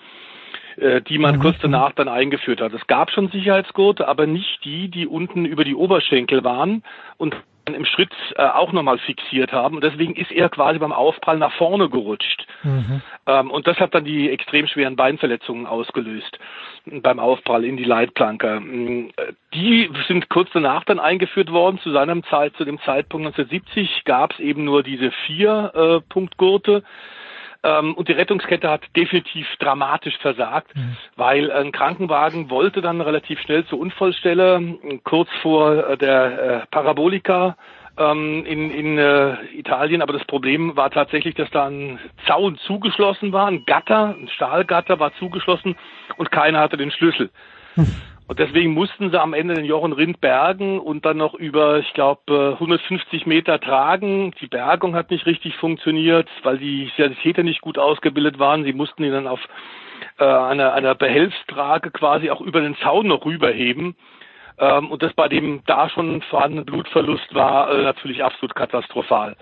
äh, 0.77 1.01
die 1.01 1.17
man 1.17 1.37
mhm. 1.37 1.41
kurz 1.41 1.57
danach 1.61 1.91
dann 1.93 2.07
eingeführt 2.07 2.61
hat. 2.61 2.73
Es 2.73 2.85
gab 2.87 3.11
schon 3.11 3.29
Sicherheitsgurte, 3.29 4.07
aber 4.07 4.27
nicht 4.27 4.63
die, 4.63 4.89
die 4.89 5.07
unten 5.07 5.45
über 5.45 5.63
die 5.63 5.75
Oberschenkel 5.75 6.43
waren 6.43 6.83
und 7.17 7.35
im 7.65 7.85
Schritt 7.85 8.11
äh, 8.35 8.43
auch 8.43 8.71
nochmal 8.71 8.97
fixiert 8.99 9.51
haben. 9.51 9.75
Und 9.75 9.83
deswegen 9.83 10.15
ist 10.15 10.31
er 10.31 10.49
quasi 10.49 10.79
beim 10.79 10.91
Aufprall 10.91 11.37
nach 11.37 11.53
vorne 11.53 11.89
gerutscht. 11.89 12.47
Mhm. 12.63 13.01
Ähm, 13.25 13.51
und 13.51 13.67
das 13.67 13.77
hat 13.79 13.93
dann 13.93 14.05
die 14.05 14.29
extrem 14.29 14.67
schweren 14.67 14.95
Beinverletzungen 14.95 15.65
ausgelöst 15.65 16.39
beim 16.85 17.19
Aufprall 17.19 17.65
in 17.65 17.77
die 17.77 17.83
Leitplanke. 17.83 18.59
Mm, 18.59 19.11
die 19.53 19.89
sind 20.07 20.29
kurz 20.29 20.49
danach 20.53 20.83
dann 20.85 20.99
eingeführt 20.99 21.51
worden. 21.51 21.79
Zu 21.79 21.91
seinem 21.91 22.23
Zeit, 22.25 22.55
zu 22.55 22.65
dem 22.65 22.79
Zeitpunkt 22.81 23.27
1970 23.27 24.03
gab 24.05 24.33
es 24.33 24.39
eben 24.39 24.63
nur 24.63 24.83
diese 24.83 25.11
vier 25.25 25.71
äh, 25.75 26.01
Punktgurte. 26.09 26.83
Ähm, 27.63 27.95
und 27.95 28.07
die 28.07 28.13
Rettungskette 28.13 28.69
hat 28.69 28.83
definitiv 28.95 29.47
dramatisch 29.59 30.17
versagt, 30.19 30.75
mhm. 30.75 30.97
weil 31.15 31.51
ein 31.51 31.71
Krankenwagen 31.71 32.49
wollte 32.49 32.81
dann 32.81 33.01
relativ 33.01 33.39
schnell 33.41 33.65
zur 33.65 33.79
Unfallstelle, 33.79 34.77
kurz 35.03 35.29
vor 35.41 35.89
äh, 35.89 35.97
der 35.97 36.61
äh, 36.63 36.65
Parabolika 36.71 37.57
ähm, 37.97 38.45
in, 38.45 38.71
in 38.71 38.97
äh, 38.97 39.35
Italien. 39.53 40.01
Aber 40.01 40.13
das 40.13 40.25
Problem 40.25 40.75
war 40.75 40.91
tatsächlich, 40.91 41.35
dass 41.35 41.49
da 41.51 41.67
ein 41.67 41.99
Zaun 42.25 42.57
zugeschlossen 42.57 43.31
war, 43.33 43.47
ein 43.47 43.65
Gatter, 43.65 44.15
ein 44.17 44.29
Stahlgatter 44.29 44.99
war 44.99 45.13
zugeschlossen 45.15 45.75
und 46.17 46.31
keiner 46.31 46.59
hatte 46.59 46.77
den 46.77 46.91
Schlüssel. 46.91 47.29
Mhm. 47.75 47.95
Und 48.27 48.39
deswegen 48.39 48.73
mussten 48.73 49.09
sie 49.09 49.21
am 49.21 49.33
Ende 49.33 49.53
den 49.53 49.63
Jochen 49.63 49.93
Rind 49.93 50.19
bergen 50.19 50.79
und 50.79 51.05
dann 51.05 51.15
noch 51.15 51.33
über, 51.33 51.79
ich 51.79 51.93
glaube, 51.93 52.51
150 52.53 53.25
Meter 53.25 53.57
tragen. 53.59 54.33
Die 54.41 54.47
Bergung 54.47 54.95
hat 54.95 55.11
nicht 55.11 55.25
richtig 55.25 55.55
funktioniert, 55.55 56.27
weil 56.43 56.57
die 56.57 56.91
Sanitäter 56.97 57.43
nicht 57.43 57.61
gut 57.61 57.77
ausgebildet 57.77 58.37
waren. 58.37 58.65
Sie 58.65 58.73
mussten 58.73 59.05
ihn 59.05 59.13
dann 59.13 59.27
auf 59.27 59.39
äh, 60.19 60.25
einer, 60.25 60.73
einer 60.73 60.93
Behelfstrage 60.93 61.89
quasi 61.91 62.29
auch 62.29 62.41
über 62.41 62.59
den 62.59 62.75
Zaun 62.77 63.07
noch 63.07 63.23
rüberheben. 63.23 63.95
Ähm, 64.59 64.91
und 64.91 65.03
das 65.03 65.13
bei 65.13 65.29
dem 65.29 65.61
da 65.65 65.87
schon 65.89 66.21
vorhandenen 66.23 66.65
Blutverlust 66.65 67.33
war 67.33 67.71
äh, 67.71 67.83
natürlich 67.83 68.25
absolut 68.25 68.55
katastrophal. 68.55 69.37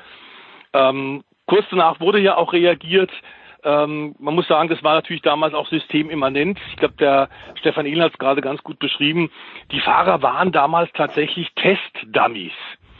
Ähm, 0.73 1.23
kurz 1.47 1.65
danach 1.71 1.99
wurde 1.99 2.19
ja 2.19 2.37
auch 2.37 2.53
reagiert. 2.53 3.11
Ähm, 3.65 4.15
man 4.19 4.35
muss 4.35 4.47
sagen, 4.47 4.69
das 4.69 4.83
war 4.83 4.93
natürlich 4.93 5.23
damals 5.23 5.55
auch 5.55 5.67
systemimmanent. 5.67 6.59
Ich 6.69 6.77
glaube, 6.77 6.93
der 6.99 7.29
Stefan 7.55 7.87
Ehlen 7.87 8.03
hat 8.03 8.13
es 8.13 8.19
gerade 8.19 8.41
ganz 8.41 8.61
gut 8.63 8.77
beschrieben. 8.77 9.31
Die 9.71 9.79
Fahrer 9.79 10.21
waren 10.21 10.51
damals 10.51 10.91
tatsächlich 10.93 11.51
Testdummies. 11.55 12.53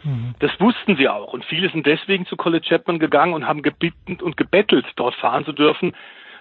Mhm. 0.03 0.33
Das 0.39 0.51
wussten 0.59 0.97
sie 0.97 1.07
auch. 1.07 1.33
Und 1.33 1.45
viele 1.45 1.69
sind 1.69 1.85
deswegen 1.85 2.25
zu 2.25 2.35
College 2.35 2.65
Chapman 2.67 2.97
gegangen 2.97 3.35
und 3.35 3.47
haben 3.47 3.61
gebeten 3.61 4.17
und 4.19 4.37
gebettelt, 4.37 4.87
dort 4.95 5.13
fahren 5.15 5.45
zu 5.45 5.53
dürfen, 5.53 5.95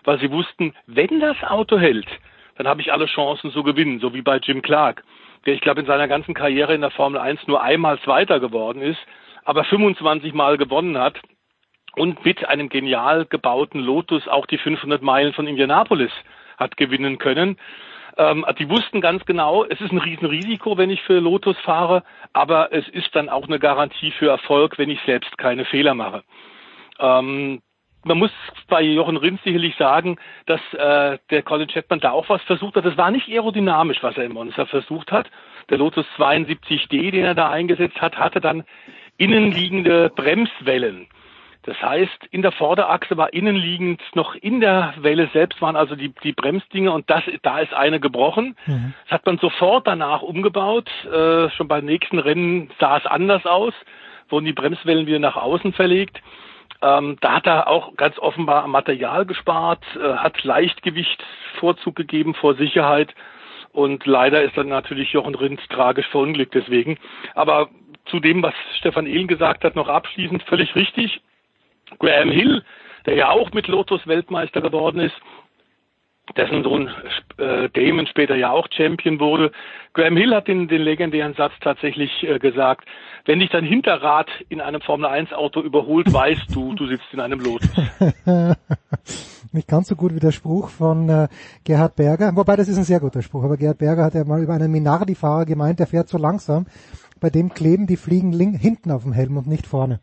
weil 0.05 0.19
sie 0.19 0.31
wussten, 0.31 0.75
wenn 0.87 1.21
das 1.21 1.37
Auto 1.43 1.79
hält, 1.79 2.09
dann 2.57 2.67
habe 2.67 2.81
ich 2.81 2.93
alle 2.93 3.07
Chancen 3.07 3.51
zu 3.51 3.63
gewinnen, 3.63 4.01
so 4.01 4.15
wie 4.15 4.23
bei 4.23 4.39
Jim 4.39 4.63
Clark, 4.63 5.05
der 5.45 5.53
ich 5.53 5.61
glaube 5.61 5.81
in 5.81 5.87
seiner 5.87 6.09
ganzen 6.09 6.33
Karriere 6.33 6.75
in 6.75 6.81
der 6.81 6.91
Formel 6.91 7.21
1 7.21 7.47
nur 7.47 7.63
einmal 7.63 7.99
Zweiter 8.01 8.41
geworden 8.41 8.81
ist, 8.81 9.01
aber 9.45 9.65
25 9.65 10.33
Mal 10.33 10.57
gewonnen 10.57 10.97
hat 10.97 11.21
und 11.97 12.25
mit 12.25 12.47
einem 12.47 12.69
genial 12.69 13.27
gebauten 13.27 13.81
Lotus 13.81 14.29
auch 14.29 14.47
die 14.47 14.59
500 14.59 15.03
Meilen 15.03 15.33
von 15.33 15.47
Indianapolis 15.47 16.13
hat 16.57 16.77
gewinnen 16.77 17.19
können. 17.19 17.59
Ähm, 18.17 18.45
die 18.59 18.71
wussten 18.71 19.01
ganz 19.01 19.25
genau, 19.25 19.65
es 19.65 19.81
ist 19.81 19.91
ein 19.91 19.99
Riesenrisiko, 19.99 20.79
wenn 20.79 20.91
ich 20.91 21.03
für 21.03 21.19
Lotus 21.19 21.59
fahre, 21.59 22.05
aber 22.33 22.73
es 22.73 22.89
ist 22.89 23.15
dann 23.15 23.29
auch 23.29 23.47
eine 23.47 23.59
Garantie 23.59 24.13
für 24.13 24.29
Erfolg, 24.29 24.79
wenn 24.79 24.91
ich 24.91 25.01
selbst 25.05 25.37
keine 25.37 25.65
Fehler 25.65 25.95
mache. 25.95 26.23
Ähm, 27.01 27.61
man 28.05 28.19
muss 28.19 28.31
bei 28.69 28.83
Jochen 28.83 29.17
Rinz 29.17 29.43
sicherlich 29.43 29.75
sagen, 29.77 30.19
dass 30.47 30.61
äh, 30.75 31.19
der 31.31 31.43
Colin 31.43 31.69
Chapman 31.69 32.01
da 32.01 32.11
auch 32.11 32.29
was 32.29 32.43
versucht 32.43 32.77
hat. 32.77 32.85
Das 32.85 32.97
war 32.97 33.11
nicht 33.11 33.29
aerodynamisch, 33.29 34.03
was 34.03 34.17
er 34.17 34.25
im 34.25 34.35
Monster 34.35 34.67
versucht 34.67 35.11
hat. 35.11 35.31
Der 35.71 35.79
Lotus 35.79 36.07
72D, 36.19 37.11
den 37.11 37.25
er 37.25 37.35
da 37.35 37.51
eingesetzt 37.51 38.01
hat, 38.01 38.19
hatte 38.19 38.41
dann 38.41 38.65
innenliegende 39.17 40.11
Bremswellen. 40.11 41.09
Das 41.67 41.81
heißt, 41.81 42.27
in 42.31 42.43
der 42.43 42.53
Vorderachse 42.53 43.17
war 43.17 43.33
innenliegend 43.33 44.03
noch 44.15 44.35
in 44.35 44.61
der 44.61 44.95
Welle 44.99 45.31
selbst 45.33 45.63
waren 45.63 45.77
also 45.77 45.97
die, 45.97 46.13
die 46.23 46.33
Bremsdinge 46.33 46.93
und 46.93 47.09
das, 47.09 47.23
da 47.43 47.61
ist 47.61 47.73
eine 47.73 48.01
gebrochen. 48.01 48.55
Mhm. 48.67 48.93
Das 49.05 49.13
hat 49.13 49.27
man 49.27 49.39
sofort 49.39 49.87
danach 49.87 50.23
umgebaut. 50.23 50.91
Äh, 51.07 51.49
schon 51.51 51.69
beim 51.69 51.87
nächsten 51.87 52.19
Rennen 52.19 52.71
sah 52.79 52.99
es 52.99 53.07
anders 53.07 53.47
aus, 53.47 53.73
wurden 54.29 54.45
die 54.45 54.53
Bremswellen 54.53 55.07
wieder 55.07 55.19
nach 55.19 55.37
außen 55.37 55.73
verlegt. 55.73 56.21
Ähm, 56.83 57.17
da 57.23 57.37
hat 57.37 57.47
er 57.47 57.69
auch 57.69 57.97
ganz 57.97 58.19
offenbar 58.19 58.67
Material 58.69 59.25
gespart, 59.25 59.83
äh, 59.97 60.17
hat 60.17 60.45
Leichtgewicht 60.45 61.25
Vorzug 61.59 61.97
gegeben 61.97 62.35
vor 62.35 62.57
Sicherheit. 62.57 63.15
Und 63.73 64.05
leider 64.07 64.43
ist 64.43 64.57
dann 64.57 64.69
natürlich 64.69 65.13
Jochen 65.13 65.35
Rindt 65.35 65.61
tragisch 65.71 66.07
verunglückt 66.09 66.55
deswegen. 66.55 66.99
Aber 67.35 67.71
zu 68.07 68.21
dem, 68.21 68.43
was 68.43 68.55
Stefan 68.77 69.07
Ehlen 69.07 69.29
gesagt 69.29 69.65
hat, 69.65 69.77
noch 69.77 69.89
abschließend 69.89 70.43
völlig 70.43 70.75
richtig. 70.75 71.23
Graham 71.99 72.31
Hill, 72.31 72.63
der 73.07 73.15
ja 73.15 73.31
auch 73.31 73.53
mit 73.53 73.69
Lotus 73.69 74.07
Weltmeister 74.07 74.61
geworden 74.61 75.01
ist, 75.01 75.15
dessen 76.37 76.63
Sohn 76.63 76.89
äh, 77.37 77.69
Damon 77.75 78.07
später 78.07 78.35
ja 78.35 78.51
auch 78.51 78.67
Champion 78.71 79.21
wurde. 79.21 79.53
Graham 79.93 80.17
Hill 80.17 80.35
hat 80.35 80.49
den, 80.49 80.69
den 80.69 80.81
legendären 80.81 81.35
Satz 81.35 81.53
tatsächlich 81.61 82.11
äh, 82.23 82.39
gesagt, 82.39 82.89
wenn 83.27 83.41
dich 83.41 83.51
dein 83.51 83.65
Hinterrad 83.65 84.29
in 84.49 84.61
einem 84.61 84.81
Formel 84.81 85.07
1 85.07 85.33
Auto 85.33 85.61
überholt, 85.61 86.13
weißt 86.13 86.55
du, 86.55 86.75
du 86.75 86.87
sitzt 86.87 87.13
in 87.13 87.21
einem 87.21 87.41
Lotus. 87.41 87.71
Nicht 89.53 89.69
ganz 89.69 89.89
so 89.89 89.95
gut 89.95 90.15
wie 90.15 90.21
der 90.21 90.33
Spruch 90.33 90.71
von 90.71 91.09
äh, 91.09 91.29
Gerhard 91.65 91.95
Berger, 91.97 92.35
wobei 92.35 92.57
das 92.57 92.69
ist 92.69 92.79
ein 92.79 92.85
sehr 92.85 93.01
guter 93.01 93.23
Spruch, 93.23 93.45
aber 93.45 93.57
Gerhard 93.57 93.79
Berger 93.79 94.05
hat 94.05 94.15
ja 94.15 94.25
mal 94.25 94.43
über 94.43 94.55
einen 94.55 94.73
Minardi-Fahrer 94.73 95.45
gemeint, 95.45 95.79
der 95.79 95.87
fährt 95.87 96.09
so 96.09 96.19
langsam, 96.19 96.67
bei 97.21 97.31
dem 97.31 97.55
kleben 97.55 97.87
die 97.87 97.97
Fliegen 97.97 98.33
hinten 98.33 98.91
auf 98.91 99.05
dem 99.05 99.13
Helm 99.13 99.37
und 99.37 99.47
nicht 99.47 99.67
vorne. 99.67 100.01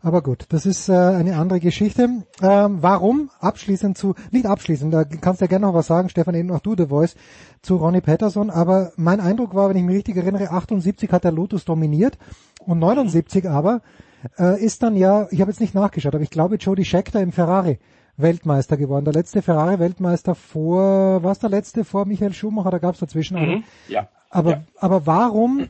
Aber 0.00 0.22
gut, 0.22 0.46
das 0.48 0.66
ist 0.66 0.88
äh, 0.88 0.92
eine 0.92 1.36
andere 1.36 1.60
Geschichte. 1.60 2.08
Ähm, 2.40 2.78
warum? 2.80 3.30
Abschließend 3.40 3.98
zu, 3.98 4.14
nicht 4.30 4.46
abschließend, 4.46 4.92
da 4.92 5.04
kannst 5.04 5.40
du 5.40 5.44
ja 5.44 5.48
gerne 5.48 5.66
noch 5.66 5.74
was 5.74 5.86
sagen, 5.86 6.08
Stefan, 6.08 6.34
eben 6.34 6.50
auch 6.50 6.60
du, 6.60 6.74
The 6.76 6.86
Voice, 6.86 7.14
zu 7.60 7.76
Ronnie 7.76 8.00
Patterson. 8.00 8.50
Aber 8.50 8.92
mein 8.96 9.20
Eindruck 9.20 9.54
war, 9.54 9.68
wenn 9.68 9.76
ich 9.76 9.84
mich 9.84 9.96
richtig 9.96 10.16
erinnere, 10.16 10.50
78 10.50 11.10
hat 11.12 11.24
der 11.24 11.32
Lotus 11.32 11.64
dominiert 11.64 12.18
und 12.60 12.78
79 12.78 13.48
aber 13.48 13.82
äh, 14.38 14.62
ist 14.62 14.82
dann 14.82 14.96
ja, 14.96 15.26
ich 15.30 15.40
habe 15.40 15.50
jetzt 15.50 15.60
nicht 15.60 15.74
nachgeschaut, 15.74 16.14
aber 16.14 16.24
ich 16.24 16.30
glaube 16.30 16.56
Jody 16.56 16.84
Scheckter 16.84 17.20
im 17.20 17.32
Ferrari 17.32 17.78
Weltmeister 18.16 18.76
geworden. 18.76 19.04
Der 19.04 19.14
letzte 19.14 19.42
Ferrari-Weltmeister 19.42 20.34
vor, 20.34 21.22
was 21.22 21.38
der 21.38 21.50
letzte 21.50 21.84
vor 21.84 22.04
Michael 22.06 22.32
Schumacher, 22.34 22.70
da 22.70 22.78
gab 22.78 22.94
es 22.94 23.00
dazwischen 23.00 23.38
mhm. 23.38 23.64
Ja. 23.88 24.08
Aber, 24.30 24.50
ja. 24.50 24.62
aber 24.78 25.06
warum 25.06 25.68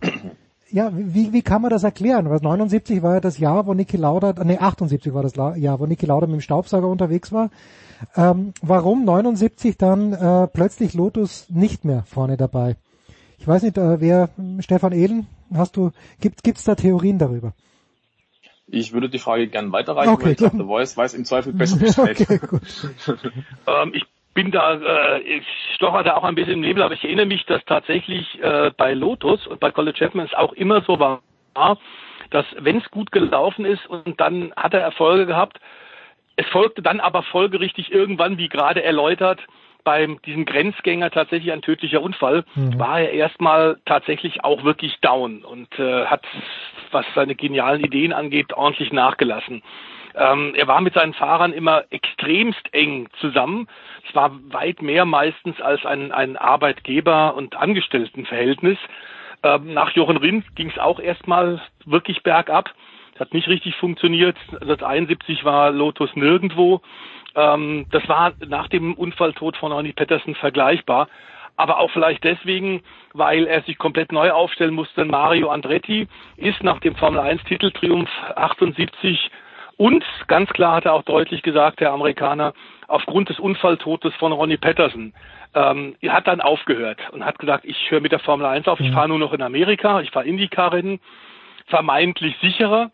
ja, 0.73 0.91
wie, 0.95 1.33
wie 1.33 1.43
kann 1.43 1.63
man 1.63 1.71
das 1.71 1.85
erklären? 1.85 2.29
Weil 2.31 2.41
79 2.41 3.03
war 3.03 3.15
ja 3.15 3.21
das 3.21 3.39
Jahr, 3.39 3.67
wo 3.67 3.75
Niki 3.75 3.97
Lauda, 3.97 4.35
nee, 4.43 4.59
78 4.59 5.13
war 5.13 5.23
das 5.23 5.37
Jahr, 5.37 5.81
wo 5.81 5.87
Niki 5.87 6.07
Lauda 6.07 6.27
mit 6.27 6.35
dem 6.35 6.41
Staubsauger 6.41 6.89
unterwegs 6.89 7.31
war. 7.31 7.51
Ähm, 8.17 8.53
warum 8.63 9.05
79 9.05 9.77
dann 9.77 10.13
äh, 10.13 10.49
plötzlich 10.49 10.95
Lotus 10.95 11.47
nicht 11.51 11.85
mehr 11.85 12.05
vorne 12.07 12.37
dabei? 12.37 12.77
Ich 13.39 13.47
weiß 13.47 13.63
nicht, 13.63 13.77
äh, 13.77 14.01
wer, 14.01 14.31
Stefan 14.61 14.93
Ehlen, 14.93 15.27
hast 15.53 15.77
du, 15.77 15.93
gibt 16.21 16.43
gibt's 16.43 16.65
da 16.65 16.75
Theorien 16.75 17.19
darüber? 17.19 17.53
Ich 18.67 18.93
würde 18.93 19.11
die 19.11 19.19
Frage 19.19 19.49
gern 19.49 19.73
weiterreichen, 19.73 20.13
okay, 20.13 20.25
weil 20.25 20.33
ich 20.33 20.39
glaube, 20.39 20.57
The 20.57 20.65
Voice 20.65 20.97
weiß 20.97 21.15
im 21.15 21.25
Zweifel 21.27 21.53
besser 21.53 21.77
Bescheid. 21.77 22.19
okay, 22.21 22.39
gut. 22.39 22.63
ähm, 23.67 23.93
ich 23.95 24.05
bin 24.35 24.51
da, 24.51 24.75
äh, 24.75 25.21
ich 25.21 25.47
stocher 25.75 26.03
da 26.03 26.17
auch 26.17 26.25
ein 26.25 26.35
bisschen 26.35 26.55
im 26.55 26.61
Nebel, 26.61 26.83
aber 26.83 26.95
ich 26.95 27.05
erinnere 27.05 27.27
mich, 27.27 27.45
dass 27.47 27.65
tatsächlich 27.65 28.43
äh, 28.43 28.71
bei 28.77 28.95
Lotus 28.95 29.47
und 29.47 29.61
bei 29.61 29.71
College 29.71 29.99
Chapman 29.99 30.27
es 30.27 30.35
auch 30.35 30.53
immer 30.53 30.83
so 30.83 30.99
war, 30.99 31.21
dass 32.31 32.47
wenn 32.59 32.79
es 32.79 32.91
gut 32.91 33.13
gelaufen 33.13 33.65
ist 33.65 33.87
und 33.87 34.21
dann 34.21 34.53
hat 34.57 34.75
er 34.75 34.81
Erfolge 34.81 35.27
gehabt, 35.27 35.61
es 36.37 36.47
folgte 36.47 36.83
dann 36.83 37.01
aber 37.01 37.23
folgerichtig 37.23 37.93
irgendwann, 37.93 38.39
wie 38.39 38.49
gerade 38.49 38.83
erläutert, 38.83 39.41
beim 39.85 40.21
diesem 40.23 40.45
Grenzgänger 40.45 41.11
tatsächlich 41.11 41.53
ein 41.53 41.63
tödlicher 41.63 42.03
Unfall, 42.03 42.45
mhm. 42.55 42.79
war 42.79 43.01
er 43.01 43.11
erstmal 43.13 43.79
tatsächlich 43.85 44.45
auch 44.45 44.65
wirklich 44.65 44.99
down 45.01 45.45
und 45.45 45.79
äh, 45.79 46.07
hat, 46.07 46.25
was 46.91 47.05
seine 47.15 47.35
genialen 47.35 47.85
Ideen 47.85 48.13
angeht, 48.13 48.53
ordentlich 48.53 48.93
nachgelassen. 48.93 49.63
Ähm, 50.15 50.55
er 50.55 50.69
war 50.69 50.81
mit 50.81 50.95
seinen 50.95 51.15
Fahrern 51.15 51.53
immer 51.53 51.85
extremst 51.91 52.73
eng 52.73 53.09
zusammen. 53.21 53.69
Es 54.09 54.15
war 54.15 54.33
weit 54.51 54.83
mehr 54.83 55.05
meistens 55.05 55.61
als 55.61 55.85
ein, 55.87 56.13
ein 56.13 56.37
Arbeitgeber- 56.37 57.35
und 57.35 57.57
Angestelltenverhältnis. 57.57 58.79
Ähm, 59.43 59.75
nach 59.75 59.91
Jochen 59.91 60.17
Rindt 60.17 60.55
ging 60.55 60.71
es 60.71 60.79
auch 60.79 61.01
erstmal 61.01 61.61
wirklich 61.85 62.23
bergab. 62.23 62.71
Hat 63.19 63.35
nicht 63.35 63.49
richtig 63.49 63.77
funktioniert. 63.77 64.37
1971 64.53 65.45
war 65.45 65.71
Lotus 65.71 66.15
nirgendwo. 66.15 66.81
Ähm, 67.35 67.87
das 67.91 68.07
war 68.09 68.33
nach 68.47 68.69
dem 68.69 68.95
Unfalltod 68.95 69.57
von 69.57 69.73
Ronnie 69.73 69.93
Patterson 69.93 70.35
vergleichbar. 70.35 71.09
Aber 71.57 71.79
auch 71.79 71.91
vielleicht 71.91 72.25
deswegen, 72.25 72.83
weil 73.13 73.47
er 73.47 73.63
sich 73.63 73.77
komplett 73.79 74.11
neu 74.11 74.31
aufstellen 74.31 74.75
musste. 74.75 75.05
Mario 75.05 75.51
Andretti 75.51 76.09
ist 76.37 76.63
nach 76.63 76.81
dem 76.81 76.97
Formel 76.97 77.21
1 77.21 77.45
Titeltriumph 77.45 78.11
78 78.37 79.31
und 79.77 80.05
ganz 80.29 80.51
klar 80.51 80.77
hat 80.77 80.85
er 80.85 80.95
auch 80.95 81.03
deutlich 81.03 81.43
gesagt, 81.43 81.81
der 81.81 81.93
Amerikaner, 81.93 82.53
aufgrund 82.89 83.29
des 83.29 83.39
Unfalltodes 83.39 84.15
von 84.17 84.33
Ronnie 84.33 84.57
Patterson, 84.57 85.13
ähm, 85.55 85.97
er 86.01 86.13
hat 86.13 86.27
dann 86.27 86.41
aufgehört 86.41 86.99
und 87.13 87.25
hat 87.25 87.39
gesagt, 87.39 87.65
ich 87.65 87.91
höre 87.91 88.01
mit 88.01 88.13
der 88.13 88.19
Formel 88.19 88.47
1 88.47 88.69
auf, 88.69 88.81
ich 88.81 88.91
mhm. 88.91 88.95
fahre 88.95 89.09
nur 89.09 89.19
noch 89.19 89.33
in 89.33 89.43
Amerika, 89.43 90.01
ich 90.01 90.11
fahre 90.11 90.27
Indycar-Rennen, 90.27 91.01
vermeintlich 91.67 92.37
sicherer. 92.41 92.91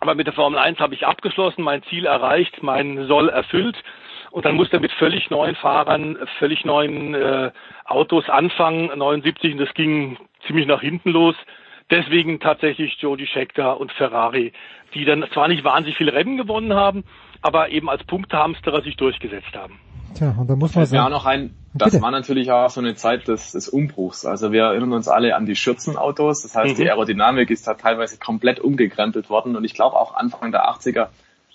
Aber 0.00 0.16
mit 0.16 0.26
der 0.26 0.34
Formel 0.34 0.58
1 0.58 0.80
habe 0.80 0.94
ich 0.94 1.06
abgeschlossen, 1.06 1.62
mein 1.62 1.84
Ziel 1.84 2.06
erreicht, 2.06 2.62
mein 2.62 3.06
Soll 3.06 3.28
erfüllt. 3.28 3.76
Und 4.32 4.44
dann 4.46 4.56
musste 4.56 4.78
er 4.78 4.80
mit 4.80 4.90
völlig 4.92 5.30
neuen 5.30 5.54
Fahrern, 5.54 6.18
völlig 6.38 6.64
neuen 6.64 7.14
äh, 7.14 7.52
Autos 7.84 8.28
anfangen, 8.28 8.90
79, 8.96 9.52
und 9.52 9.58
das 9.58 9.72
ging 9.74 10.16
ziemlich 10.46 10.66
nach 10.66 10.80
hinten 10.80 11.10
los. 11.10 11.36
Deswegen 11.92 12.40
tatsächlich 12.40 12.96
Jody 13.00 13.26
Scheckter 13.26 13.78
und 13.78 13.92
Ferrari, 13.92 14.54
die 14.94 15.04
dann 15.04 15.26
zwar 15.34 15.46
nicht 15.48 15.62
wahnsinnig 15.62 15.98
viele 15.98 16.14
Rennen 16.14 16.38
gewonnen 16.38 16.72
haben, 16.72 17.04
aber 17.42 17.68
eben 17.68 17.90
als 17.90 18.02
Punktehamsterer 18.04 18.80
sich 18.80 18.96
durchgesetzt 18.96 19.54
haben. 19.54 19.78
Tja, 20.14 20.34
und 20.38 20.48
da 20.48 20.56
muss 20.56 20.74
man 20.74 20.86
sagen. 20.86 21.02
Ja, 21.02 21.10
noch 21.10 21.26
ein, 21.26 21.54
das 21.74 21.90
Bitte. 21.90 22.02
war 22.02 22.10
natürlich 22.10 22.50
auch 22.50 22.70
so 22.70 22.80
eine 22.80 22.94
Zeit 22.94 23.28
des, 23.28 23.52
des 23.52 23.68
Umbruchs. 23.68 24.24
Also 24.24 24.52
wir 24.52 24.62
erinnern 24.62 24.94
uns 24.94 25.06
alle 25.06 25.36
an 25.36 25.44
die 25.44 25.54
Schürzenautos. 25.54 26.42
Das 26.42 26.56
heißt, 26.56 26.78
mhm. 26.78 26.82
die 26.82 26.88
Aerodynamik 26.88 27.50
ist 27.50 27.66
da 27.66 27.74
teilweise 27.74 28.18
komplett 28.18 28.58
umgekrempelt 28.58 29.28
worden. 29.28 29.54
Und 29.54 29.64
ich 29.64 29.74
glaube 29.74 29.96
auch 29.96 30.14
Anfang 30.14 30.50
der 30.50 30.70
80er 30.70 31.08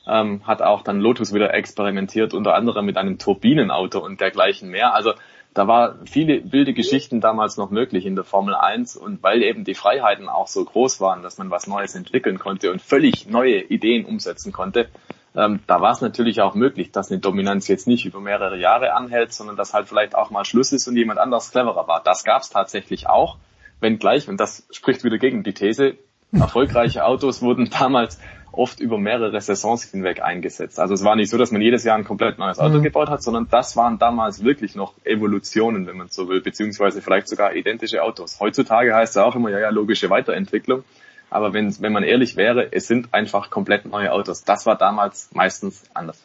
ähm, 0.07 0.41
hat 0.45 0.61
auch 0.61 0.83
dann 0.83 0.99
Lotus 0.99 1.33
wieder 1.33 1.51
experimentiert, 1.51 2.35
unter 2.35 2.53
anderem 2.53 2.85
mit 2.85 2.97
einem 2.97 3.17
Turbinenauto 3.17 4.05
und 4.05 4.21
dergleichen 4.21 4.69
mehr. 4.69 4.93
Also 4.93 5.13
da 5.57 5.67
war 5.67 5.95
viele 6.05 6.51
wilde 6.51 6.73
Geschichten 6.73 7.19
damals 7.19 7.57
noch 7.57 7.71
möglich 7.71 8.05
in 8.05 8.15
der 8.15 8.23
Formel 8.23 8.53
1 8.53 8.95
und 8.95 9.23
weil 9.23 9.41
eben 9.41 9.63
die 9.63 9.73
Freiheiten 9.73 10.29
auch 10.29 10.45
so 10.45 10.63
groß 10.63 11.01
waren, 11.01 11.23
dass 11.23 11.39
man 11.39 11.49
was 11.49 11.65
Neues 11.65 11.95
entwickeln 11.95 12.37
konnte 12.37 12.71
und 12.71 12.79
völlig 12.79 13.27
neue 13.27 13.63
Ideen 13.63 14.05
umsetzen 14.05 14.53
konnte, 14.53 14.87
ähm, 15.35 15.61
da 15.65 15.81
war 15.81 15.93
es 15.93 16.01
natürlich 16.01 16.41
auch 16.41 16.53
möglich, 16.53 16.91
dass 16.91 17.09
eine 17.09 17.19
Dominanz 17.19 17.67
jetzt 17.67 17.87
nicht 17.87 18.05
über 18.05 18.19
mehrere 18.19 18.59
Jahre 18.59 18.93
anhält, 18.93 19.33
sondern 19.33 19.55
dass 19.55 19.73
halt 19.73 19.87
vielleicht 19.87 20.13
auch 20.13 20.29
mal 20.29 20.45
Schluss 20.45 20.73
ist 20.73 20.87
und 20.87 20.95
jemand 20.95 21.19
anders 21.19 21.49
cleverer 21.49 21.87
war. 21.87 22.03
Das 22.03 22.23
gab 22.23 22.43
es 22.43 22.51
tatsächlich 22.51 23.09
auch, 23.09 23.37
wenngleich, 23.79 24.29
und 24.29 24.39
das 24.39 24.67
spricht 24.69 25.03
wieder 25.03 25.17
gegen 25.17 25.41
die 25.41 25.53
These, 25.53 25.97
erfolgreiche 26.33 27.03
Autos 27.03 27.41
wurden 27.41 27.69
damals 27.71 28.19
oft 28.57 28.79
über 28.79 28.97
mehrere 28.97 29.39
Saisons 29.39 29.83
hinweg 29.83 30.21
eingesetzt. 30.21 30.79
Also 30.79 30.93
es 30.93 31.03
war 31.03 31.15
nicht 31.15 31.29
so, 31.29 31.37
dass 31.37 31.51
man 31.51 31.61
jedes 31.61 31.83
Jahr 31.83 31.97
ein 31.97 32.03
komplett 32.03 32.37
neues 32.39 32.59
Auto 32.59 32.79
mhm. 32.79 32.83
gebaut 32.83 33.09
hat, 33.09 33.23
sondern 33.23 33.47
das 33.49 33.75
waren 33.75 33.99
damals 33.99 34.43
wirklich 34.43 34.75
noch 34.75 34.93
Evolutionen, 35.03 35.87
wenn 35.87 35.97
man 35.97 36.09
so 36.09 36.27
will, 36.27 36.41
beziehungsweise 36.41 37.01
vielleicht 37.01 37.27
sogar 37.27 37.55
identische 37.55 38.03
Autos. 38.03 38.39
Heutzutage 38.39 38.93
heißt 38.93 39.15
es 39.15 39.21
auch 39.21 39.35
immer, 39.35 39.49
ja, 39.49 39.59
ja, 39.59 39.69
logische 39.69 40.09
Weiterentwicklung. 40.09 40.83
Aber 41.29 41.53
wenn, 41.53 41.73
wenn 41.81 41.91
man 41.91 42.03
ehrlich 42.03 42.37
wäre, 42.37 42.71
es 42.71 42.87
sind 42.87 43.13
einfach 43.13 43.49
komplett 43.49 43.85
neue 43.85 44.11
Autos. 44.11 44.43
Das 44.43 44.65
war 44.65 44.77
damals 44.77 45.29
meistens 45.33 45.83
anders. 45.93 46.23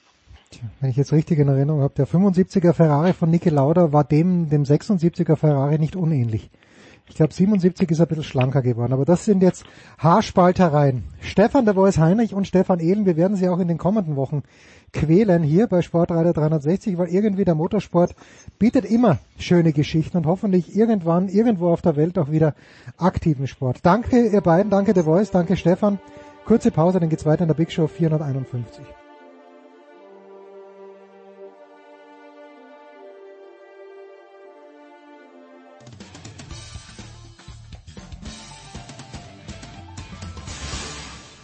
Wenn 0.80 0.90
ich 0.90 0.96
jetzt 0.96 1.12
richtig 1.12 1.38
in 1.38 1.48
Erinnerung 1.48 1.80
habe, 1.80 1.94
der 1.94 2.06
75er 2.06 2.72
Ferrari 2.72 3.12
von 3.12 3.30
Niki 3.30 3.48
Lauda 3.48 3.92
war 3.92 4.04
dem, 4.04 4.48
dem 4.48 4.64
76er 4.64 5.36
Ferrari 5.36 5.78
nicht 5.78 5.96
unähnlich. 5.96 6.50
Ich 7.08 7.16
glaube 7.16 7.34
77 7.34 7.90
ist 7.90 8.00
ein 8.00 8.06
bisschen 8.06 8.24
schlanker 8.24 8.62
geworden, 8.62 8.92
aber 8.92 9.04
das 9.04 9.24
sind 9.24 9.42
jetzt 9.42 9.64
Haarspaltereien. 9.98 11.04
Stefan 11.20 11.64
der 11.64 11.74
Voice 11.74 11.98
Heinrich 11.98 12.32
und 12.32 12.46
Stefan 12.46 12.80
Ehlen, 12.80 13.04
wir 13.06 13.16
werden 13.16 13.36
sie 13.36 13.48
auch 13.48 13.58
in 13.58 13.68
den 13.68 13.78
kommenden 13.78 14.16
Wochen 14.16 14.42
quälen 14.92 15.42
hier 15.42 15.66
bei 15.66 15.82
Sportreiter 15.82 16.32
360, 16.32 16.98
weil 16.98 17.08
irgendwie 17.08 17.44
der 17.44 17.54
Motorsport 17.54 18.14
bietet 18.58 18.84
immer 18.84 19.18
schöne 19.38 19.72
Geschichten 19.72 20.18
und 20.18 20.26
hoffentlich 20.26 20.76
irgendwann 20.76 21.28
irgendwo 21.28 21.68
auf 21.68 21.82
der 21.82 21.96
Welt 21.96 22.18
auch 22.18 22.30
wieder 22.30 22.54
aktiven 22.98 23.46
Sport. 23.46 23.80
Danke 23.82 24.28
ihr 24.28 24.40
beiden, 24.40 24.70
danke 24.70 24.92
der 24.92 25.04
Voice, 25.04 25.30
danke 25.30 25.56
Stefan. 25.56 25.98
Kurze 26.44 26.70
Pause, 26.70 27.00
dann 27.00 27.08
geht's 27.08 27.26
weiter 27.26 27.42
in 27.42 27.48
der 27.48 27.54
Big 27.54 27.70
Show 27.72 27.86
451. 27.86 29.01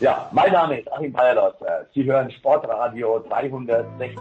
Ja, 0.00 0.28
mein 0.30 0.52
Name 0.52 0.78
ist 0.78 0.92
Achim 0.92 1.12
Bayerlot. 1.12 1.54
Sie 1.92 2.04
hören 2.04 2.30
Sportradio 2.30 3.18
360. 3.28 4.16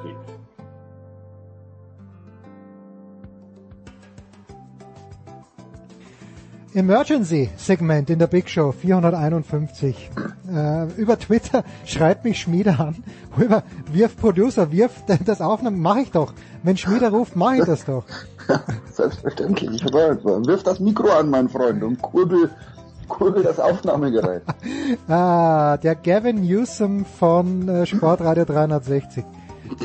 Emergency 6.74 7.50
Segment 7.58 8.10
in 8.10 8.18
der 8.18 8.28
Big 8.28 8.50
Show 8.50 8.72
451. 8.72 10.10
Äh, 10.52 10.86
über 11.00 11.20
Twitter 11.20 11.64
schreibt 11.86 12.24
mich 12.24 12.40
Schmieder 12.42 12.80
an. 12.80 13.04
Über 13.38 13.64
wirf 13.92 14.18
Producer, 14.18 14.72
wirf 14.72 15.04
das 15.26 15.42
Aufnahme, 15.42 15.78
mache 15.78 16.02
ich 16.02 16.12
doch. 16.12 16.34
Wenn 16.64 16.78
Schmieder 16.78 17.10
ruft, 17.10 17.36
mache 17.36 17.58
ich 17.58 17.66
das 17.66 17.86
doch. 17.86 18.04
Selbstverständlich. 18.92 19.84
Wirf 19.84 20.64
das 20.64 20.80
Mikro 20.80 21.10
an, 21.10 21.30
mein 21.30 21.50
Freund, 21.50 21.84
und 21.84 22.02
kurbel 22.02 22.52
Cool, 23.20 23.42
das 23.44 23.60
Aufnahmegerät. 23.60 24.44
ah, 25.08 25.78
der 25.78 25.96
Gavin 25.96 26.42
Newsom 26.42 27.06
von 27.06 27.68
äh, 27.68 27.86
Sportradio 27.86 28.46
360. 28.46 29.24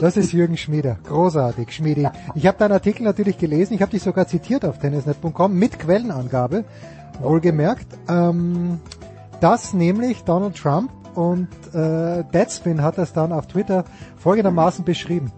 Das 0.01 0.17
ist 0.17 0.33
Jürgen 0.33 0.57
Schmieder. 0.57 0.99
Großartig, 1.05 1.73
Schmiedi. 1.73 2.09
Ich 2.35 2.47
habe 2.47 2.59
deinen 2.59 2.73
Artikel 2.73 3.02
natürlich 3.02 3.39
gelesen. 3.39 3.75
Ich 3.75 3.83
habe 3.83 3.91
dich 3.91 4.02
sogar 4.02 4.27
zitiert 4.27 4.65
auf 4.65 4.78
tennisnet.com 4.78 5.52
mit 5.55 5.78
Quellenangabe. 5.78 6.65
Wohlgemerkt. 7.20 7.86
Ähm, 8.09 8.81
dass 9.41 9.75
nämlich 9.75 10.23
Donald 10.25 10.57
Trump 10.57 10.91
und 11.15 11.49
äh, 11.75 12.25
Deadspin 12.33 12.83
hat 12.83 12.97
das 12.99 13.12
dann 13.12 13.33
auf 13.33 13.47
Twitter 13.47 13.85
folgendermaßen 14.19 14.85
beschrieben. 14.85 15.33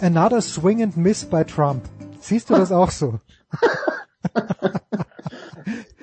Another 0.00 0.40
swing 0.40 0.82
and 0.82 0.96
miss 0.96 1.24
by 1.24 1.44
Trump. 1.44 1.82
Siehst 2.20 2.48
du 2.50 2.54
das 2.54 2.70
auch 2.70 2.90
so? 2.90 3.18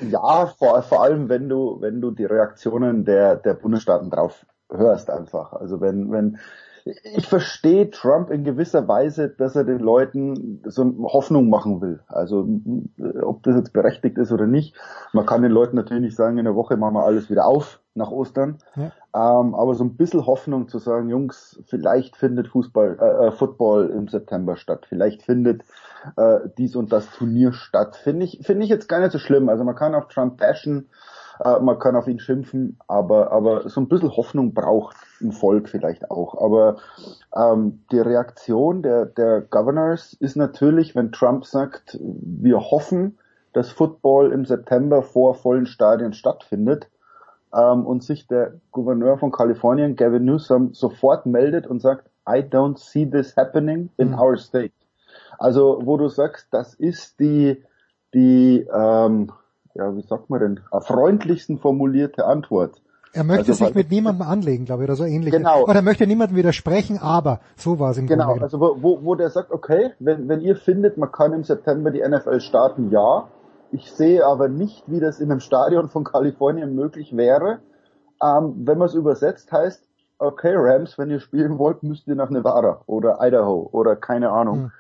Ja, 0.10 0.48
vor, 0.48 0.82
vor 0.84 1.04
allem 1.04 1.30
wenn 1.30 1.50
du, 1.50 1.82
wenn 1.82 2.02
du 2.02 2.12
die 2.12 2.26
Reaktionen 2.26 3.06
der, 3.06 3.36
der 3.36 3.54
Bundesstaaten 3.54 4.10
drauf 4.10 4.46
hörst 4.70 5.10
einfach. 5.10 5.54
Also 5.54 5.80
wenn, 5.82 6.12
wenn, 6.12 6.38
ich 7.04 7.28
verstehe 7.28 7.90
Trump 7.90 8.30
in 8.30 8.44
gewisser 8.44 8.88
Weise, 8.88 9.30
dass 9.30 9.56
er 9.56 9.64
den 9.64 9.80
Leuten 9.80 10.62
so 10.66 10.84
Hoffnung 11.04 11.50
machen 11.50 11.82
will. 11.82 12.00
Also 12.08 12.48
ob 13.22 13.44
das 13.44 13.56
jetzt 13.56 13.74
berechtigt 13.74 14.18
ist 14.18 14.32
oder 14.32 14.48
nicht. 14.48 14.76
Man 15.14 15.26
kann 15.26 15.42
den 15.42 15.52
Leuten 15.52 15.76
natürlich 15.76 16.04
nicht 16.04 16.16
sagen, 16.16 16.38
in 16.38 16.46
der 16.46 16.56
Woche 16.56 16.78
machen 16.78 16.96
wir 16.96 17.06
alles 17.06 17.30
wieder 17.30 17.46
auf 17.46 17.80
nach 17.94 18.12
Ostern. 18.12 18.60
Ja. 18.76 18.92
Ähm, 19.42 19.56
aber 19.56 19.74
so 19.74 19.84
ein 19.84 19.98
bisschen 19.98 20.26
Hoffnung 20.26 20.68
zu 20.68 20.80
sagen, 20.80 21.10
Jungs, 21.10 21.62
vielleicht 21.68 22.16
findet 22.16 22.48
Fußball, 22.50 22.98
äh, 23.00 23.28
äh 23.28 23.32
Football 23.32 23.90
im 23.90 24.08
September 24.08 24.56
statt. 24.56 24.86
Vielleicht 24.88 25.24
findet 25.24 25.64
äh, 26.16 26.40
dies 26.58 26.76
und 26.76 26.92
das 26.92 27.10
Turnier 27.12 27.54
statt. 27.54 27.96
Finde 27.96 28.26
ich, 28.26 28.40
finde 28.44 28.64
ich 28.64 28.70
jetzt 28.70 28.88
gar 28.88 29.00
nicht 29.00 29.12
so 29.12 29.20
schlimm. 29.20 29.50
Also 29.50 29.64
man 29.64 29.76
kann 29.76 29.96
auf 29.96 30.08
Trump 30.08 30.38
bashen, 30.38 30.90
äh, 31.44 31.60
man 31.60 31.80
kann 31.80 31.96
auf 31.96 32.08
ihn 32.08 32.20
schimpfen, 32.20 32.78
aber, 32.88 33.32
aber 33.32 33.70
so 33.70 33.82
ein 33.82 33.88
bisschen 33.88 34.16
Hoffnung 34.16 34.54
braucht 34.54 34.96
ein 35.22 35.32
Volk 35.32 35.70
vielleicht 35.70 36.10
auch. 36.12 36.42
Aber 36.42 36.78
ähm, 37.36 37.84
die 37.92 38.00
Reaktion 38.00 38.82
der, 38.82 39.06
der 39.06 39.42
Governors 39.42 40.14
ist 40.14 40.36
natürlich, 40.36 40.96
wenn 40.96 41.12
Trump 41.12 41.46
sagt, 41.46 41.98
wir 42.02 42.60
hoffen, 42.60 43.18
dass 43.54 43.70
Football 43.72 44.32
im 44.32 44.46
September 44.46 45.02
vor 45.02 45.36
vollen 45.36 45.66
Stadien 45.66 46.14
stattfindet, 46.14 46.90
ähm, 47.54 47.86
und 47.86 48.04
sich 48.04 48.28
der 48.28 48.54
Gouverneur 48.72 49.18
von 49.18 49.32
Kalifornien, 49.32 49.96
Gavin 49.96 50.26
Newsom, 50.26 50.74
sofort 50.74 51.26
meldet 51.26 51.68
und 51.68 51.82
sagt, 51.82 52.10
I 52.28 52.40
don't 52.40 52.78
see 52.78 53.06
this 53.06 53.36
happening 53.38 53.90
in 53.98 54.10
mhm. 54.10 54.20
our 54.20 54.38
state. 54.38 54.74
Also 55.38 55.82
wo 55.84 55.98
du 55.98 56.08
sagst, 56.10 56.48
das 56.52 56.74
ist 56.74 57.20
die, 57.20 57.64
die 58.14 58.68
ähm, 58.74 59.32
ja, 59.76 59.96
wie 59.96 60.02
sagt 60.02 60.30
man 60.30 60.40
denn, 60.40 60.60
freundlichsten 60.82 61.60
formulierte 61.60 62.26
Antwort 62.26 62.82
Er 63.14 63.24
möchte 63.24 63.52
Also, 63.52 63.66
sich 63.66 63.76
mit 63.76 63.92
niemandem 63.92 64.28
anlegen, 64.28 64.66
glaube 64.66 64.84
ich, 64.84 64.90
oder 64.90 64.96
so 64.96 65.04
ähnlich. 65.06 65.32
Genau. 65.32 65.64
Oder 65.64 65.76
er 65.76 65.82
möchte 65.82 66.08
niemandem 66.08 66.38
widersprechen, 66.38 67.00
aber 67.00 67.40
so 67.56 67.80
war 67.80 67.92
es 67.92 67.98
im 67.98 68.08
Genau, 68.08 68.30
Grunde. 68.30 68.44
also 68.44 68.60
wo, 68.60 69.04
wo, 69.04 69.16
der 69.16 69.30
sagt, 69.30 69.52
okay, 69.52 69.92
wenn, 70.00 70.28
wenn 70.28 70.42
ihr 70.42 70.56
findet, 70.56 70.98
man 70.98 71.12
kann 71.12 71.34
im 71.34 71.44
September 71.44 71.92
die 71.92 72.02
NFL 72.02 72.40
starten, 72.40 72.90
ja. 72.92 73.28
Ich 73.72 73.92
sehe 73.92 74.26
aber 74.26 74.48
nicht, 74.48 74.84
wie 74.88 75.00
das 75.00 75.20
in 75.20 75.30
einem 75.32 75.42
Stadion 75.42 75.90
von 75.90 76.04
Kalifornien 76.04 76.74
möglich 76.74 77.16
wäre. 77.16 77.60
Ähm, 78.24 78.54
wenn 78.66 78.78
man 78.78 78.88
es 78.88 78.94
übersetzt, 78.96 79.52
heißt, 79.52 79.84
okay, 80.20 80.54
Rams, 80.56 80.98
wenn 80.98 81.12
ihr 81.12 81.20
spielen 81.20 81.60
wollt, 81.60 81.84
müsst 81.84 82.08
ihr 82.08 82.16
nach 82.16 82.30
Nevada 82.30 82.82
oder 82.88 83.20
Idaho 83.22 83.70
oder 83.72 83.96
keine 83.96 84.32
Ahnung. 84.32 84.72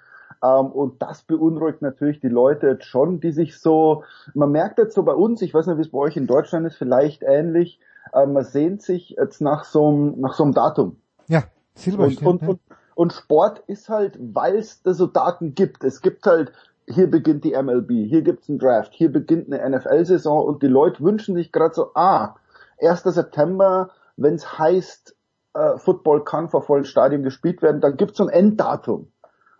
Ähm, 0.44 0.68
und 0.68 1.02
das 1.02 1.24
beunruhigt 1.24 1.82
natürlich 1.82 2.20
die 2.20 2.30
Leute 2.30 2.68
jetzt 2.68 2.86
schon, 2.86 3.20
die 3.20 3.32
sich 3.32 3.60
so, 3.60 4.04
man 4.34 4.52
merkt 4.52 4.78
jetzt 4.78 4.96
so 4.96 5.04
bei 5.04 5.14
uns, 5.14 5.42
ich 5.42 5.54
weiß 5.54 5.68
nicht, 5.68 5.78
wie 5.78 5.82
es 5.82 5.92
bei 5.92 6.00
euch 6.00 6.18
in 6.18 6.28
Deutschland 6.28 6.66
ist, 6.68 6.76
vielleicht 6.76 7.24
ähnlich, 7.24 7.80
äh, 8.14 8.26
man 8.26 8.44
sehnt 8.44 8.82
sich 8.82 9.16
jetzt 9.18 9.42
nach 9.42 9.64
so 9.64 9.88
einem, 9.88 10.20
nach 10.20 10.34
so 10.34 10.44
einem 10.44 10.54
Datum. 10.54 10.98
Ja, 11.28 11.40
Und, 11.40 11.46
Silberstern. 11.76 12.28
und, 12.28 12.48
und, 12.48 12.60
und 12.96 13.14
Sport 13.14 13.64
ist 13.68 13.90
halt, 13.90 14.18
weil 14.20 14.58
es 14.58 14.82
da 14.82 14.94
so 14.94 15.08
Daten 15.08 15.56
gibt. 15.56 15.84
Es 15.84 16.02
gibt 16.02 16.26
halt, 16.26 16.52
hier 16.88 17.10
beginnt 17.10 17.44
die 17.44 17.52
MLB, 17.52 17.92
hier 18.08 18.22
gibt's 18.22 18.50
einen 18.50 18.60
Draft, 18.60 18.94
hier 18.94 19.12
beginnt 19.12 19.52
eine 19.52 19.78
NFL-Saison 19.78 20.46
und 20.46 20.64
die 20.64 20.68
Leute 20.68 21.04
wünschen 21.04 21.36
sich 21.36 21.52
gerade 21.52 21.76
so, 21.76 21.92
ah, 21.96 22.36
1. 22.82 23.04
September, 23.04 23.90
wenn 24.16 24.36
es 24.36 24.58
heißt, 24.58 25.16
äh, 25.54 25.78
Football 25.78 26.24
kann 26.24 26.50
vor 26.50 26.62
vollen 26.62 26.86
Stadien 26.86 27.24
gespielt 27.24 27.62
werden, 27.62 27.82
dann 27.82 27.98
gibt's 27.98 28.18
so 28.18 28.24
ein 28.26 28.30
Enddatum. 28.30 29.12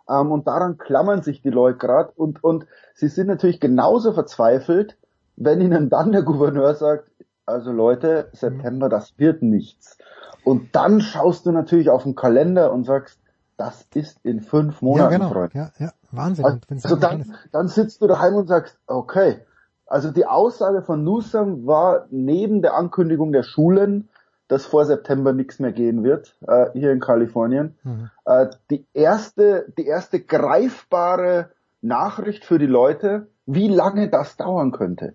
Ähm, 0.08 0.32
und 0.32 0.46
daran 0.46 0.78
klammern 0.78 1.22
sich 1.22 1.42
die 1.42 1.50
Leute 1.50 1.78
gerade 1.78 2.12
und, 2.16 2.42
und 2.42 2.66
sie 2.94 3.08
sind 3.08 3.26
natürlich 3.26 3.60
genauso 3.60 4.12
verzweifelt, 4.12 4.96
wenn 5.36 5.60
ihnen 5.60 5.90
dann 5.90 6.12
der 6.12 6.22
Gouverneur 6.22 6.74
sagt, 6.74 7.10
also 7.46 7.72
Leute, 7.72 8.28
September, 8.32 8.88
das 8.88 9.18
wird 9.18 9.42
nichts. 9.42 9.96
Und 10.44 10.74
dann 10.74 11.00
schaust 11.00 11.46
du 11.46 11.52
natürlich 11.52 11.90
auf 11.90 12.02
den 12.02 12.14
Kalender 12.14 12.72
und 12.72 12.84
sagst, 12.84 13.18
das 13.56 13.86
ist 13.94 14.18
in 14.24 14.40
fünf 14.40 14.80
ja, 14.80 14.86
Monaten, 14.86 15.14
genau. 15.14 15.30
Freund. 15.30 15.54
Ja, 15.54 15.70
ja, 15.78 15.90
Wahnsinn. 16.12 16.44
Also, 16.44 16.58
also 16.70 16.96
dann 16.96 17.18
dann, 17.20 17.34
dann 17.52 17.68
sitzt 17.68 18.00
du 18.00 18.06
daheim 18.06 18.34
und 18.34 18.46
sagst, 18.46 18.78
okay. 18.86 19.40
Also 19.86 20.10
die 20.10 20.26
Aussage 20.26 20.82
von 20.82 21.02
Newsom 21.02 21.66
war 21.66 22.06
neben 22.10 22.60
der 22.62 22.74
Ankündigung 22.74 23.32
der 23.32 23.42
Schulen, 23.42 24.10
dass 24.48 24.64
vor 24.66 24.84
September 24.86 25.32
nichts 25.32 25.58
mehr 25.58 25.72
gehen 25.72 26.02
wird, 26.02 26.36
äh, 26.46 26.66
hier 26.72 26.90
in 26.92 27.00
Kalifornien, 27.00 27.76
Mhm. 27.84 28.10
äh, 28.24 28.46
die 28.70 28.86
erste, 28.94 29.72
die 29.76 29.86
erste 29.86 30.20
greifbare 30.20 31.50
Nachricht 31.80 32.44
für 32.44 32.58
die 32.58 32.66
Leute, 32.66 33.28
wie 33.46 33.68
lange 33.68 34.08
das 34.08 34.36
dauern 34.36 34.72
könnte. 34.72 35.14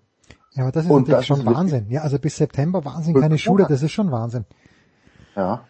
Ja, 0.52 0.62
aber 0.62 0.72
das 0.72 0.84
ist 0.84 0.90
Und 0.90 1.08
natürlich 1.08 1.16
das 1.18 1.26
schon 1.26 1.40
ist 1.40 1.46
Wahnsinn. 1.46 1.86
Ja, 1.90 2.02
also 2.02 2.18
bis 2.18 2.36
September 2.36 2.84
Wahnsinn, 2.84 3.14
keine 3.20 3.38
Schule, 3.38 3.66
das 3.68 3.82
ist 3.82 3.92
schon 3.92 4.10
Wahnsinn. 4.12 4.44
Ja. 5.34 5.64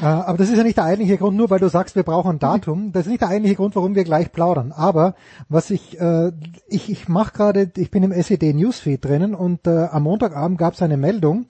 Äh, 0.00 0.04
aber 0.04 0.38
das 0.38 0.48
ist 0.48 0.56
ja 0.56 0.64
nicht 0.64 0.78
der 0.78 0.84
eigentliche 0.84 1.18
Grund, 1.18 1.36
nur 1.36 1.50
weil 1.50 1.58
du 1.58 1.68
sagst, 1.68 1.96
wir 1.96 2.02
brauchen 2.02 2.36
ein 2.36 2.38
Datum. 2.38 2.92
Das 2.92 3.02
ist 3.02 3.10
nicht 3.10 3.20
der 3.20 3.28
eigentliche 3.28 3.56
Grund, 3.56 3.76
warum 3.76 3.94
wir 3.94 4.04
gleich 4.04 4.32
plaudern. 4.32 4.72
Aber 4.72 5.14
was 5.48 5.70
ich, 5.70 6.00
äh, 6.00 6.32
ich, 6.66 6.90
ich 6.90 7.08
mache 7.08 7.32
gerade, 7.32 7.70
ich 7.76 7.90
bin 7.90 8.02
im 8.02 8.12
SED 8.12 8.54
Newsfeed 8.54 9.04
drinnen 9.04 9.34
und 9.34 9.66
äh, 9.66 9.88
am 9.90 10.04
Montagabend 10.04 10.58
gab 10.58 10.74
es 10.74 10.82
eine 10.82 10.96
Meldung. 10.96 11.46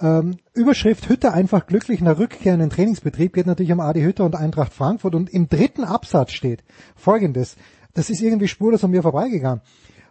Ähm, 0.00 0.36
Überschrift 0.52 1.08
Hütter 1.08 1.32
einfach 1.32 1.66
glücklich 1.66 2.00
nach 2.02 2.18
Rückkehr 2.18 2.54
in 2.54 2.60
den 2.60 2.70
Trainingsbetrieb 2.70 3.32
geht 3.32 3.46
natürlich 3.46 3.72
um 3.72 3.80
Adi 3.80 4.02
Hütter 4.02 4.24
und 4.24 4.36
Eintracht 4.36 4.72
Frankfurt 4.72 5.14
und 5.14 5.30
im 5.30 5.48
dritten 5.48 5.84
Absatz 5.84 6.32
steht 6.32 6.62
folgendes. 6.94 7.56
Das 7.94 8.10
ist 8.10 8.20
irgendwie 8.20 8.48
spurlos 8.48 8.84
an 8.84 8.90
mir 8.90 9.02
vorbeigegangen 9.02 9.62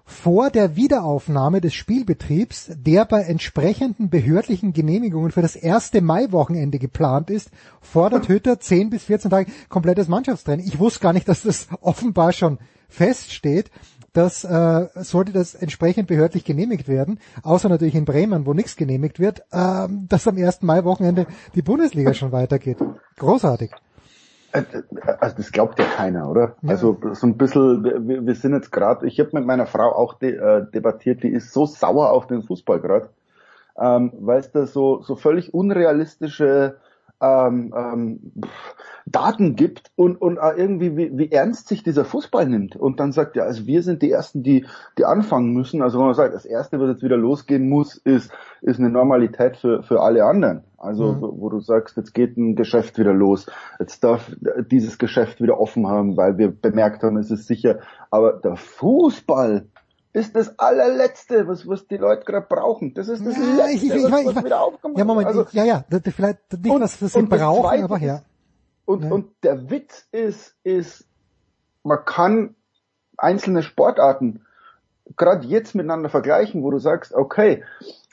vor 0.09 0.49
der 0.49 0.77
Wiederaufnahme 0.77 1.59
des 1.59 1.73
Spielbetriebs, 1.73 2.71
der 2.77 3.03
bei 3.03 3.23
entsprechenden 3.23 4.09
behördlichen 4.09 4.71
Genehmigungen 4.71 5.31
für 5.31 5.41
das 5.41 5.57
erste 5.57 6.01
Mai-Wochenende 6.01 6.79
geplant 6.79 7.29
ist, 7.29 7.51
fordert 7.81 8.27
Hütter 8.29 8.57
10 8.57 8.89
bis 8.89 9.03
14 9.03 9.29
Tage 9.29 9.51
komplettes 9.67 10.07
Mannschaftstraining. 10.07 10.65
Ich 10.65 10.79
wusste 10.79 11.01
gar 11.01 11.11
nicht, 11.11 11.27
dass 11.27 11.43
das 11.43 11.67
offenbar 11.81 12.31
schon 12.31 12.57
feststeht. 12.87 13.69
Das 14.13 14.45
äh, 14.45 14.87
sollte 14.95 15.33
das 15.33 15.53
entsprechend 15.53 16.07
behördlich 16.07 16.45
genehmigt 16.45 16.87
werden, 16.87 17.19
außer 17.43 17.67
natürlich 17.67 17.93
in 17.93 18.05
Bremen, 18.05 18.45
wo 18.45 18.53
nichts 18.53 18.77
genehmigt 18.77 19.19
wird, 19.19 19.43
ähm, 19.51 20.07
dass 20.07 20.25
am 20.25 20.37
ersten 20.37 20.65
Mai-Wochenende 20.65 21.27
die 21.53 21.61
Bundesliga 21.61 22.13
schon 22.13 22.31
weitergeht. 22.31 22.77
Großartig. 23.17 23.71
Äh, 24.51 24.63
Also 25.19 25.37
das 25.37 25.51
glaubt 25.51 25.79
ja 25.79 25.85
keiner, 25.85 26.29
oder? 26.29 26.55
Also 26.65 26.97
so 27.13 27.27
ein 27.27 27.37
bisschen, 27.37 27.83
wir, 27.83 28.25
wir 28.25 28.35
sind 28.35 28.53
jetzt 28.53 28.71
gerade, 28.71 29.05
ich 29.07 29.19
habe 29.19 29.29
mit 29.33 29.45
meiner 29.45 29.65
Frau 29.65 29.91
auch 29.93 30.13
de, 30.15 30.35
äh, 30.35 30.65
debattiert, 30.71 31.23
die 31.23 31.29
ist 31.29 31.53
so 31.53 31.65
sauer 31.65 32.11
auf 32.11 32.27
den 32.27 32.43
Fußball 32.43 32.79
gerade, 32.79 33.09
ähm, 33.79 34.11
weil 34.19 34.39
es 34.39 34.51
da 34.51 34.65
so, 34.65 35.01
so 35.01 35.15
völlig 35.15 35.53
unrealistische 35.53 36.77
ähm, 37.21 37.73
ähm, 37.75 38.31
Daten 39.05 39.55
gibt 39.55 39.91
und, 39.95 40.21
und 40.21 40.37
auch 40.39 40.55
irgendwie, 40.55 40.97
wie, 40.97 41.17
wie 41.17 41.31
ernst 41.31 41.67
sich 41.67 41.81
dieser 41.81 42.05
Fußball 42.05 42.47
nimmt. 42.47 42.75
Und 42.75 42.99
dann 42.99 43.11
sagt 43.11 43.35
ja, 43.35 43.43
also 43.43 43.65
wir 43.65 43.81
sind 43.81 44.01
die 44.01 44.11
Ersten, 44.11 44.43
die, 44.43 44.65
die 44.97 45.05
anfangen 45.05 45.53
müssen. 45.53 45.81
Also 45.81 45.97
wenn 45.97 46.05
man 46.05 46.15
sagt, 46.15 46.35
das 46.35 46.45
Erste, 46.45 46.79
was 46.79 46.89
jetzt 46.89 47.03
wieder 47.03 47.17
losgehen 47.17 47.69
muss, 47.69 47.95
ist, 47.95 48.31
ist 48.61 48.79
eine 48.79 48.89
Normalität 48.89 49.57
für, 49.57 49.83
für 49.83 50.01
alle 50.01 50.25
anderen. 50.25 50.63
Also 50.77 51.13
Mhm. 51.13 51.21
wo, 51.21 51.41
wo 51.41 51.49
du 51.49 51.59
sagst, 51.59 51.97
jetzt 51.97 52.13
geht 52.13 52.37
ein 52.37 52.55
Geschäft 52.55 52.99
wieder 52.99 53.13
los, 53.13 53.47
jetzt 53.79 54.03
darf 54.03 54.31
dieses 54.69 54.97
Geschäft 54.99 55.41
wieder 55.41 55.59
offen 55.59 55.87
haben, 55.87 56.17
weil 56.17 56.37
wir 56.37 56.51
bemerkt 56.51 57.01
haben, 57.01 57.17
es 57.17 57.31
ist 57.31 57.47
sicher. 57.47 57.79
Aber 58.11 58.33
der 58.33 58.57
Fußball 58.57 59.65
ist 60.17 60.35
das 60.35 60.57
allerletzte, 60.59 61.47
was, 61.47 61.67
was 61.67 61.87
die 61.87 61.97
Leute 61.97 62.25
gerade 62.25 62.45
brauchen. 62.47 62.93
Das 62.93 63.07
ist 63.07 63.25
das 63.25 63.37
Ja, 63.37 63.65
Letzte, 63.65 63.71
ich, 63.75 63.83
ich, 63.85 63.95
ich, 63.95 64.11
was, 64.11 64.35
was 64.35 64.43
wieder 64.43 64.61
aufgemacht 64.61 64.97
ja, 64.97 65.05
Moment, 65.05 65.27
Also, 65.27 65.45
ja, 65.51 65.63
ja, 65.63 65.85
das, 65.89 66.01
vielleicht 66.13 66.39
nicht 66.53 66.69
Und- 66.73 66.81
was, 66.81 67.01
was 67.01 67.13
sie 67.13 67.21
brauchen, 67.23 67.61
Zweite 67.63 67.83
aber 67.83 67.97
ja. 67.99 68.21
und, 68.85 69.03
Ja. 69.03 69.11
und 69.11 69.27
der 69.43 69.69
Witz 69.69 70.07
ist, 70.11 70.55
ist, 70.63 71.05
man 71.83 71.99
kann 72.05 72.55
einzelne 73.17 73.63
Sportarten 73.63 74.41
gerade 75.15 75.47
jetzt 75.47 75.73
miteinander 75.75 76.09
vergleichen, 76.09 76.63
wo 76.63 76.71
du 76.71 76.79
sagst, 76.79 77.13
okay, 77.13 77.63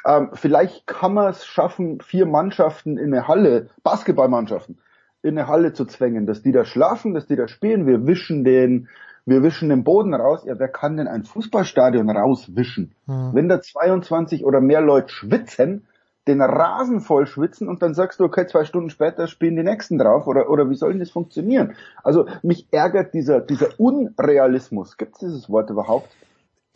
ähm, 0.06 0.30
vielleicht 0.34 0.86
kann 0.86 1.14
man 1.14 1.30
es 1.30 1.44
schaffen, 1.46 2.00
vier 2.00 2.26
Mannschaften 2.26 2.98
in 2.98 3.12
eine 3.12 3.26
Halle, 3.26 3.68
Basketballmannschaften, 3.82 4.78
in 5.22 5.38
eine 5.38 5.48
Halle 5.48 5.72
zu 5.72 5.86
zwängen, 5.86 6.26
dass 6.26 6.42
die 6.42 6.52
da 6.52 6.64
schlafen, 6.64 7.14
dass 7.14 7.26
die 7.26 7.36
da 7.36 7.48
spielen, 7.48 7.86
wir 7.86 8.06
wischen 8.06 8.44
den, 8.44 8.88
wir 9.26 9.42
wischen 9.42 9.68
den 9.68 9.84
Boden 9.84 10.14
raus. 10.14 10.42
Ja, 10.44 10.58
wer 10.58 10.68
kann 10.68 10.96
denn 10.96 11.08
ein 11.08 11.24
Fußballstadion 11.24 12.10
rauswischen? 12.10 12.94
Hm. 13.06 13.30
Wenn 13.32 13.48
da 13.48 13.60
22 13.60 14.44
oder 14.44 14.60
mehr 14.60 14.80
Leute 14.80 15.08
schwitzen, 15.08 15.86
den 16.26 16.40
Rasen 16.40 17.00
voll 17.00 17.26
schwitzen 17.26 17.68
und 17.68 17.82
dann 17.82 17.92
sagst 17.94 18.18
du, 18.18 18.24
okay, 18.24 18.46
zwei 18.46 18.64
Stunden 18.64 18.88
später 18.90 19.26
spielen 19.26 19.56
die 19.56 19.62
nächsten 19.62 19.98
drauf 19.98 20.26
oder, 20.26 20.48
oder 20.48 20.70
wie 20.70 20.74
soll 20.74 20.92
denn 20.92 21.00
das 21.00 21.10
funktionieren? 21.10 21.74
Also 22.02 22.26
mich 22.42 22.66
ärgert 22.70 23.12
dieser, 23.12 23.40
dieser 23.40 23.78
Unrealismus. 23.78 24.96
Gibt 24.96 25.14
es 25.14 25.18
dieses 25.20 25.50
Wort 25.50 25.68
überhaupt? 25.70 26.08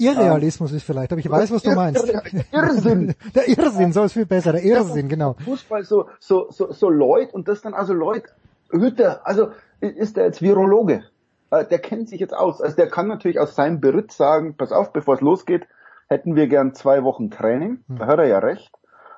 Irrealismus 0.01 0.73
ist 0.73 0.85
vielleicht, 0.85 1.11
aber 1.13 1.19
ich 1.19 1.29
weiß, 1.29 1.51
was 1.51 1.63
du 1.63 1.73
meinst. 1.73 2.05
Irr- 2.05 2.45
Irrsinn. 2.53 3.15
Der 3.35 3.49
Irrsinn, 3.49 3.93
so 3.93 4.05
ist 4.05 4.13
viel 4.13 4.27
besser, 4.27 4.53
der 4.53 4.63
Irrsinn, 4.63 5.09
genau. 5.09 5.35
Fußball 5.45 5.83
so, 5.83 6.07
so, 6.21 6.47
so, 6.51 6.73
so 6.73 6.89
Leute 6.89 7.33
und 7.33 7.49
das 7.49 7.63
dann 7.63 7.75
also 7.75 7.95
Leute, 7.95 8.29
Hütter, 8.71 9.27
also 9.27 9.49
ist 9.81 10.17
der 10.17 10.27
jetzt 10.27 10.41
Virologe? 10.41 11.03
Äh, 11.51 11.65
Der 11.67 11.79
kennt 11.79 12.09
sich 12.09 12.21
jetzt 12.21 12.35
aus. 12.35 12.61
Also 12.61 12.77
der 12.77 12.89
kann 12.89 13.09
natürlich 13.09 13.41
aus 13.41 13.55
seinem 13.55 13.81
Beritt 13.81 14.13
sagen, 14.13 14.57
pass 14.57 14.73
auf, 14.73 14.93
bevor 14.93 15.15
es 15.15 15.21
losgeht, 15.21 15.67
hätten 16.09 16.37
wir 16.37 16.49
gern 16.49 16.75
zwei 16.75 17.03
Wochen 17.05 17.31
Training. 17.31 17.85
Da 17.89 18.07
hat 18.07 18.19
er 18.19 18.27
ja 18.27 18.39
recht. 18.39 18.71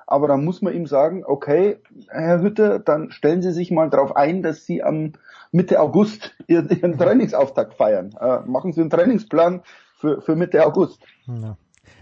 Aber 0.07 0.27
dann 0.27 0.43
muss 0.43 0.61
man 0.61 0.73
ihm 0.73 0.87
sagen, 0.87 1.23
okay, 1.25 1.79
Herr 2.09 2.41
Hütter, 2.41 2.79
dann 2.79 3.11
stellen 3.11 3.41
Sie 3.41 3.53
sich 3.53 3.71
mal 3.71 3.89
darauf 3.89 4.13
ein, 4.13 4.43
dass 4.43 4.65
Sie 4.65 4.83
am 4.83 5.13
Mitte 5.53 5.79
August 5.79 6.35
Ihren, 6.47 6.97
Trainingsauftakt 6.97 7.75
feiern. 7.75 8.13
Äh, 8.19 8.41
machen 8.41 8.73
Sie 8.73 8.81
einen 8.81 8.89
Trainingsplan 8.89 9.61
für, 9.95 10.21
für 10.21 10.35
Mitte 10.35 10.65
August. 10.65 11.01
Ja. 11.27 11.55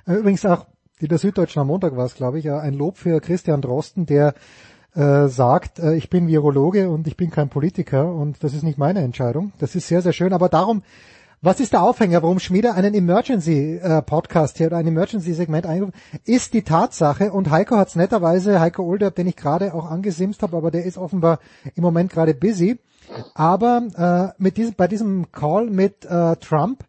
Übrigens 0.08 0.44
auch, 0.46 0.66
die 1.02 1.08
der 1.08 1.20
Süddeutschen 1.20 1.62
am 1.62 1.68
Montag 1.68 1.96
war 1.96 2.06
es, 2.06 2.16
glaube 2.16 2.40
ich, 2.40 2.50
ein 2.52 2.74
Lob 2.74 2.98
für 2.98 3.20
Christian 3.22 3.62
Drosten, 3.62 4.08
der 4.08 4.34
äh, 4.96 5.28
sagt, 5.28 5.80
äh, 5.80 5.96
ich 5.96 6.10
bin 6.10 6.28
Virologe 6.28 6.90
und 6.90 7.08
ich 7.08 7.18
bin 7.18 7.30
kein 7.30 7.50
Politiker 7.50 8.14
und 8.14 8.44
das 8.44 8.54
ist 8.54 8.64
nicht 8.64 8.78
meine 8.78 9.02
Entscheidung. 9.02 9.52
Das 9.60 9.76
ist 9.76 9.88
sehr, 9.88 10.02
sehr 10.02 10.14
schön. 10.14 10.34
Aber 10.34 10.50
darum, 10.50 10.84
was 11.42 11.62
ist 11.62 11.72
der 11.72 11.84
Aufhänger, 11.84 12.22
warum 12.22 12.40
Schmieder 12.40 12.76
einen 12.76 12.94
Emergency-Podcast 12.94 14.58
hier 14.58 14.68
oder 14.68 14.78
ein 14.78 14.88
Emergency-Segment 14.88 15.66
eingerufen 15.66 15.98
ist 16.26 16.54
die 16.54 16.64
Tatsache, 16.64 17.32
und 17.32 17.50
Heiko 17.50 17.78
hat 17.78 17.88
es 17.88 17.96
netterweise, 17.96 18.60
Heiko 18.60 18.84
Olderb, 18.84 19.16
den 19.16 19.28
ich 19.28 19.38
gerade 19.38 19.74
auch 19.74 19.90
angesimst 19.90 20.44
habe, 20.44 20.58
aber 20.58 20.70
der 20.70 20.84
ist 20.84 20.98
offenbar 20.98 21.40
im 21.76 21.84
Moment 21.84 22.12
gerade 22.12 22.34
busy, 22.34 22.78
aber 23.36 24.34
äh, 24.38 24.42
mit 24.42 24.58
diesem, 24.58 24.76
bei 24.76 24.90
diesem 24.90 25.32
Call 25.32 25.70
mit 25.70 26.04
äh, 26.04 26.36
Trump 26.36 26.84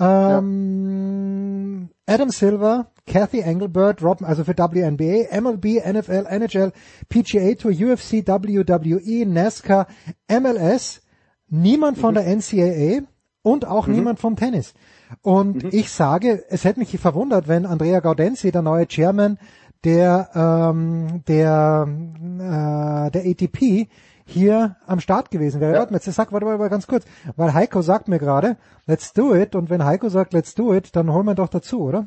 ähm, 0.00 1.88
Adam 2.06 2.30
Silver, 2.30 2.90
Kathy 3.06 3.40
Engelbert, 3.40 4.02
Rob, 4.02 4.22
also 4.22 4.44
für 4.44 4.56
WNBA, 4.56 5.40
MLB, 5.40 5.84
NFL, 5.84 6.26
NHL, 6.28 6.72
PGA 7.08 7.54
Tour, 7.54 7.72
UFC, 7.72 8.26
WWE, 8.26 9.26
NASCAR, 9.26 9.86
MLS, 10.28 11.02
niemand 11.48 11.98
von 11.98 12.14
der 12.14 12.26
NCAA 12.26 13.02
und 13.42 13.66
auch 13.66 13.86
niemand 13.86 14.20
vom 14.20 14.36
Tennis. 14.36 14.74
Und 15.22 15.72
ich 15.72 15.90
sage, 15.90 16.44
es 16.48 16.64
hätte 16.64 16.80
mich 16.80 16.98
verwundert, 16.98 17.48
wenn 17.48 17.66
Andrea 17.66 18.00
Gaudenzi, 18.00 18.52
der 18.52 18.62
neue 18.62 18.86
Chairman 18.86 19.38
der 19.84 20.30
ähm, 20.34 21.22
der 21.28 21.86
äh, 21.88 23.10
der 23.10 23.22
ATP 23.30 23.88
hier 24.28 24.76
am 24.86 25.00
Start 25.00 25.30
gewesen 25.30 25.60
wäre. 25.60 25.72
Ja. 25.72 25.78
Warte 25.80 25.92
mal, 25.92 26.00
jetzt 26.02 26.14
sag, 26.14 26.32
warte 26.32 26.46
mal 26.46 26.68
ganz 26.68 26.86
kurz, 26.86 27.04
weil 27.36 27.54
Heiko 27.54 27.82
sagt 27.82 28.08
mir 28.08 28.18
gerade, 28.18 28.56
let's 28.86 29.12
do 29.12 29.34
it 29.34 29.54
und 29.54 29.70
wenn 29.70 29.84
Heiko 29.84 30.08
sagt, 30.08 30.32
let's 30.34 30.54
do 30.54 30.74
it, 30.74 30.94
dann 30.94 31.12
holen 31.12 31.26
wir 31.26 31.34
doch 31.34 31.48
dazu, 31.48 31.82
oder? 31.82 32.06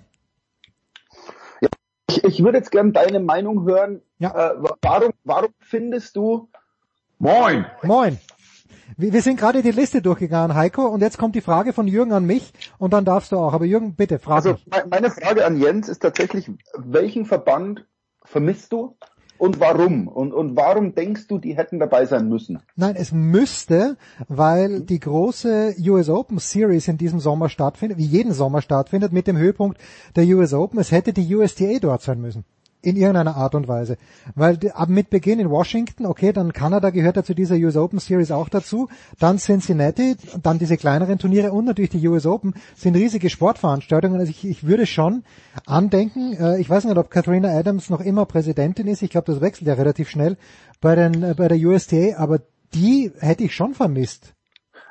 Ja, 1.61 1.69
ich, 2.09 2.23
ich 2.23 2.43
würde 2.43 2.59
jetzt 2.59 2.71
gerne 2.71 2.91
deine 2.91 3.19
Meinung 3.19 3.65
hören. 3.65 4.01
Ja. 4.19 4.51
Äh, 4.51 4.63
warum, 4.81 5.11
warum 5.23 5.49
findest 5.59 6.15
du 6.15 6.49
Moin. 7.21 7.67
Moin. 7.83 8.17
Wir 8.97 9.21
sind 9.21 9.39
gerade 9.39 9.61
die 9.61 9.69
Liste 9.69 10.01
durchgegangen, 10.01 10.55
Heiko, 10.55 10.87
und 10.87 11.01
jetzt 11.01 11.19
kommt 11.19 11.35
die 11.35 11.41
Frage 11.41 11.71
von 11.71 11.87
Jürgen 11.87 12.13
an 12.13 12.25
mich 12.25 12.51
und 12.79 12.93
dann 12.93 13.05
darfst 13.05 13.31
du 13.31 13.37
auch. 13.37 13.53
Aber 13.53 13.65
Jürgen, 13.65 13.95
bitte, 13.95 14.17
frage 14.17 14.49
Also 14.49 14.57
meine 14.89 15.11
Frage 15.11 15.45
an 15.45 15.55
Jens 15.55 15.87
ist 15.87 15.99
tatsächlich, 15.99 16.49
welchen 16.75 17.25
Verband 17.25 17.85
vermisst 18.23 18.73
du 18.73 18.97
und 19.41 19.59
warum? 19.59 20.07
Und, 20.07 20.33
und 20.33 20.55
warum 20.55 20.93
denkst 20.93 21.25
du, 21.27 21.39
die 21.39 21.57
hätten 21.57 21.79
dabei 21.79 22.05
sein 22.05 22.29
müssen? 22.29 22.59
Nein, 22.75 22.95
es 22.95 23.11
müsste, 23.11 23.97
weil 24.27 24.81
die 24.81 24.99
große 24.99 25.77
US 25.79 26.09
Open 26.09 26.37
Series 26.37 26.87
in 26.87 26.99
diesem 26.99 27.19
Sommer 27.19 27.49
stattfindet, 27.49 27.97
wie 27.97 28.05
jeden 28.05 28.33
Sommer 28.33 28.61
stattfindet, 28.61 29.11
mit 29.13 29.25
dem 29.25 29.37
Höhepunkt 29.37 29.81
der 30.15 30.25
US 30.27 30.53
Open. 30.53 30.77
Es 30.79 30.91
hätte 30.91 31.11
die 31.11 31.35
USTA 31.35 31.79
dort 31.81 32.03
sein 32.03 32.21
müssen 32.21 32.45
in 32.81 32.95
irgendeiner 32.95 33.35
Art 33.35 33.55
und 33.55 33.67
Weise. 33.67 33.97
Weil 34.35 34.57
ab 34.73 34.89
mit 34.89 35.09
Beginn 35.09 35.39
in 35.39 35.49
Washington, 35.49 36.05
okay, 36.05 36.33
dann 36.33 36.53
Kanada 36.53 36.89
gehört 36.89 37.15
ja 37.15 37.23
zu 37.23 37.33
dieser 37.33 37.55
US 37.55 37.77
Open 37.77 37.99
Series 37.99 38.31
auch 38.31 38.49
dazu, 38.49 38.89
dann 39.19 39.37
Cincinnati, 39.37 40.15
dann 40.41 40.59
diese 40.59 40.77
kleineren 40.77 41.19
Turniere 41.19 41.51
und 41.51 41.65
natürlich 41.65 41.91
die 41.91 42.07
US 42.07 42.25
Open 42.25 42.53
sind 42.75 42.95
riesige 42.95 43.29
Sportveranstaltungen. 43.29 44.19
Also 44.19 44.31
ich, 44.31 44.45
ich 44.45 44.65
würde 44.65 44.85
schon 44.85 45.23
andenken, 45.65 46.33
äh, 46.33 46.59
ich 46.59 46.69
weiß 46.69 46.85
nicht, 46.85 46.97
ob 46.97 47.09
Katharina 47.09 47.49
Adams 47.49 47.89
noch 47.89 48.01
immer 48.01 48.25
Präsidentin 48.25 48.87
ist, 48.87 49.01
ich 49.01 49.11
glaube, 49.11 49.31
das 49.31 49.41
wechselt 49.41 49.67
ja 49.67 49.75
relativ 49.75 50.09
schnell 50.09 50.37
bei, 50.79 50.95
den, 50.95 51.23
äh, 51.23 51.35
bei 51.37 51.47
der 51.47 51.57
USTA, 51.57 52.17
aber 52.17 52.39
die 52.73 53.11
hätte 53.19 53.43
ich 53.43 53.55
schon 53.55 53.73
vermisst. 53.73 54.33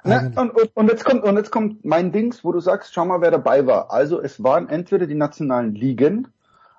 Ja, 0.05 0.21
und, 0.21 0.39
und, 0.39 0.71
und, 0.75 0.89
jetzt 0.89 1.05
kommt, 1.05 1.25
und 1.25 1.37
jetzt 1.37 1.51
kommt 1.51 1.85
mein 1.85 2.11
Dings, 2.11 2.43
wo 2.43 2.53
du 2.53 2.61
sagst, 2.61 2.95
schau 2.95 3.05
mal, 3.05 3.21
wer 3.21 3.31
dabei 3.31 3.67
war. 3.67 3.91
Also 3.91 4.21
es 4.21 4.43
waren 4.43 4.69
entweder 4.69 5.07
die 5.07 5.15
nationalen 5.15 5.75
Ligen, 5.75 6.29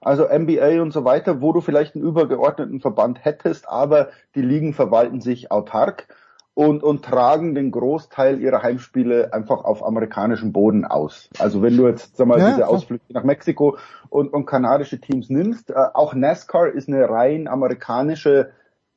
also 0.01 0.27
NBA 0.27 0.81
und 0.81 0.91
so 0.91 1.05
weiter, 1.05 1.41
wo 1.41 1.53
du 1.53 1.61
vielleicht 1.61 1.95
einen 1.95 2.03
übergeordneten 2.03 2.81
Verband 2.81 3.23
hättest, 3.23 3.69
aber 3.69 4.09
die 4.35 4.41
Ligen 4.41 4.73
verwalten 4.73 5.21
sich 5.21 5.51
autark 5.51 6.07
und, 6.53 6.83
und 6.83 7.05
tragen 7.05 7.55
den 7.55 7.71
Großteil 7.71 8.41
ihrer 8.41 8.61
Heimspiele 8.61 9.33
einfach 9.33 9.63
auf 9.63 9.85
amerikanischem 9.85 10.51
Boden 10.51 10.85
aus. 10.85 11.29
Also 11.39 11.61
wenn 11.61 11.77
du 11.77 11.87
jetzt 11.87 12.17
sag 12.17 12.27
mal, 12.27 12.39
ja, 12.39 12.49
diese 12.49 12.67
Ausflüge 12.67 13.03
nach 13.09 13.23
Mexiko 13.23 13.77
und, 14.09 14.33
und 14.33 14.45
kanadische 14.45 14.99
Teams 14.99 15.29
nimmst, 15.29 15.69
äh, 15.69 15.75
auch 15.93 16.13
NASCAR 16.13 16.67
ist 16.69 16.89
eine 16.89 17.09
rein 17.09 17.47
amerikanische 17.47 18.51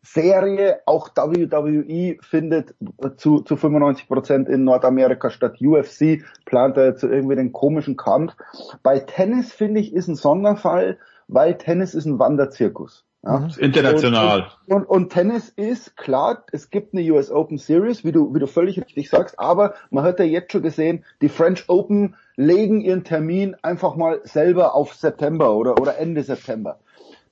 Serie, 0.05 0.81
auch 0.85 1.09
WWE 1.17 2.19
findet 2.21 2.75
zu, 3.17 3.41
zu 3.41 3.57
95 3.57 4.07
Prozent 4.07 4.49
in 4.49 4.65
Nordamerika 4.65 5.31
statt. 5.31 5.57
UFC 5.61 6.23
plant 6.45 6.77
da 6.77 6.85
jetzt 6.85 7.03
irgendwie 7.03 7.37
den 7.37 7.53
komischen 7.53 7.97
Kampf. 7.97 8.35
Bei 8.83 8.99
Tennis 8.99 9.53
finde 9.53 9.81
ich 9.81 9.95
ist 9.95 10.09
ein 10.09 10.15
Sonderfall, 10.15 10.99
weil 11.27 11.57
Tennis 11.57 11.95
ist 11.95 12.05
ein 12.05 12.19
Wanderzirkus. 12.19 13.05
Ja. 13.23 13.39
Mhm. 13.39 13.51
International. 13.57 14.47
Und, 14.67 14.77
und, 14.77 14.85
und, 14.85 15.13
Tennis 15.13 15.49
ist 15.49 15.97
klar, 15.97 16.45
es 16.53 16.69
gibt 16.69 16.93
eine 16.93 17.11
US 17.11 17.31
Open 17.31 17.57
Series, 17.57 18.05
wie 18.05 18.13
du, 18.13 18.35
wie 18.35 18.39
du 18.39 18.47
völlig 18.47 18.79
richtig 18.79 19.09
sagst, 19.09 19.39
aber 19.39 19.75
man 19.91 20.05
hat 20.05 20.19
ja 20.19 20.27
jetzt 20.27 20.53
schon 20.53 20.63
gesehen, 20.63 21.05
die 21.23 21.31
French 21.31 21.65
Open 21.69 22.17
legen 22.37 22.83
ihren 22.83 23.05
Termin 23.05 23.57
einfach 23.63 23.97
mal 23.97 24.21
selber 24.25 24.75
auf 24.75 24.93
September 24.93 25.55
oder, 25.55 25.81
oder 25.81 25.97
Ende 25.97 26.23
September. 26.23 26.79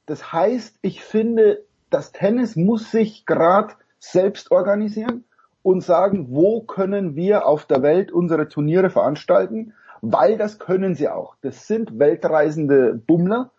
Das 0.07 0.33
heißt, 0.33 0.79
ich 0.81 1.03
finde, 1.03 1.63
das 1.93 2.13
Tennis 2.13 2.57
muss 2.57 2.91
sich 2.91 3.27
gerade 3.27 3.75
selbst 3.99 4.51
organisieren 4.51 5.25
und 5.63 5.83
sagen, 5.83 6.29
wo 6.31 6.63
können 6.63 7.15
wir 7.15 7.47
auf 7.47 7.67
der 7.67 7.83
Welt 7.83 8.11
unsere 8.11 8.49
Turniere 8.49 8.91
veranstalten, 8.91 9.75
weil 10.01 10.37
das 10.37 10.59
können 10.59 10.95
sie 10.95 11.09
auch. 11.09 11.37
Das 11.43 11.67
sind 11.67 11.99
weltreisende 11.99 12.95
Bummler 12.95 13.51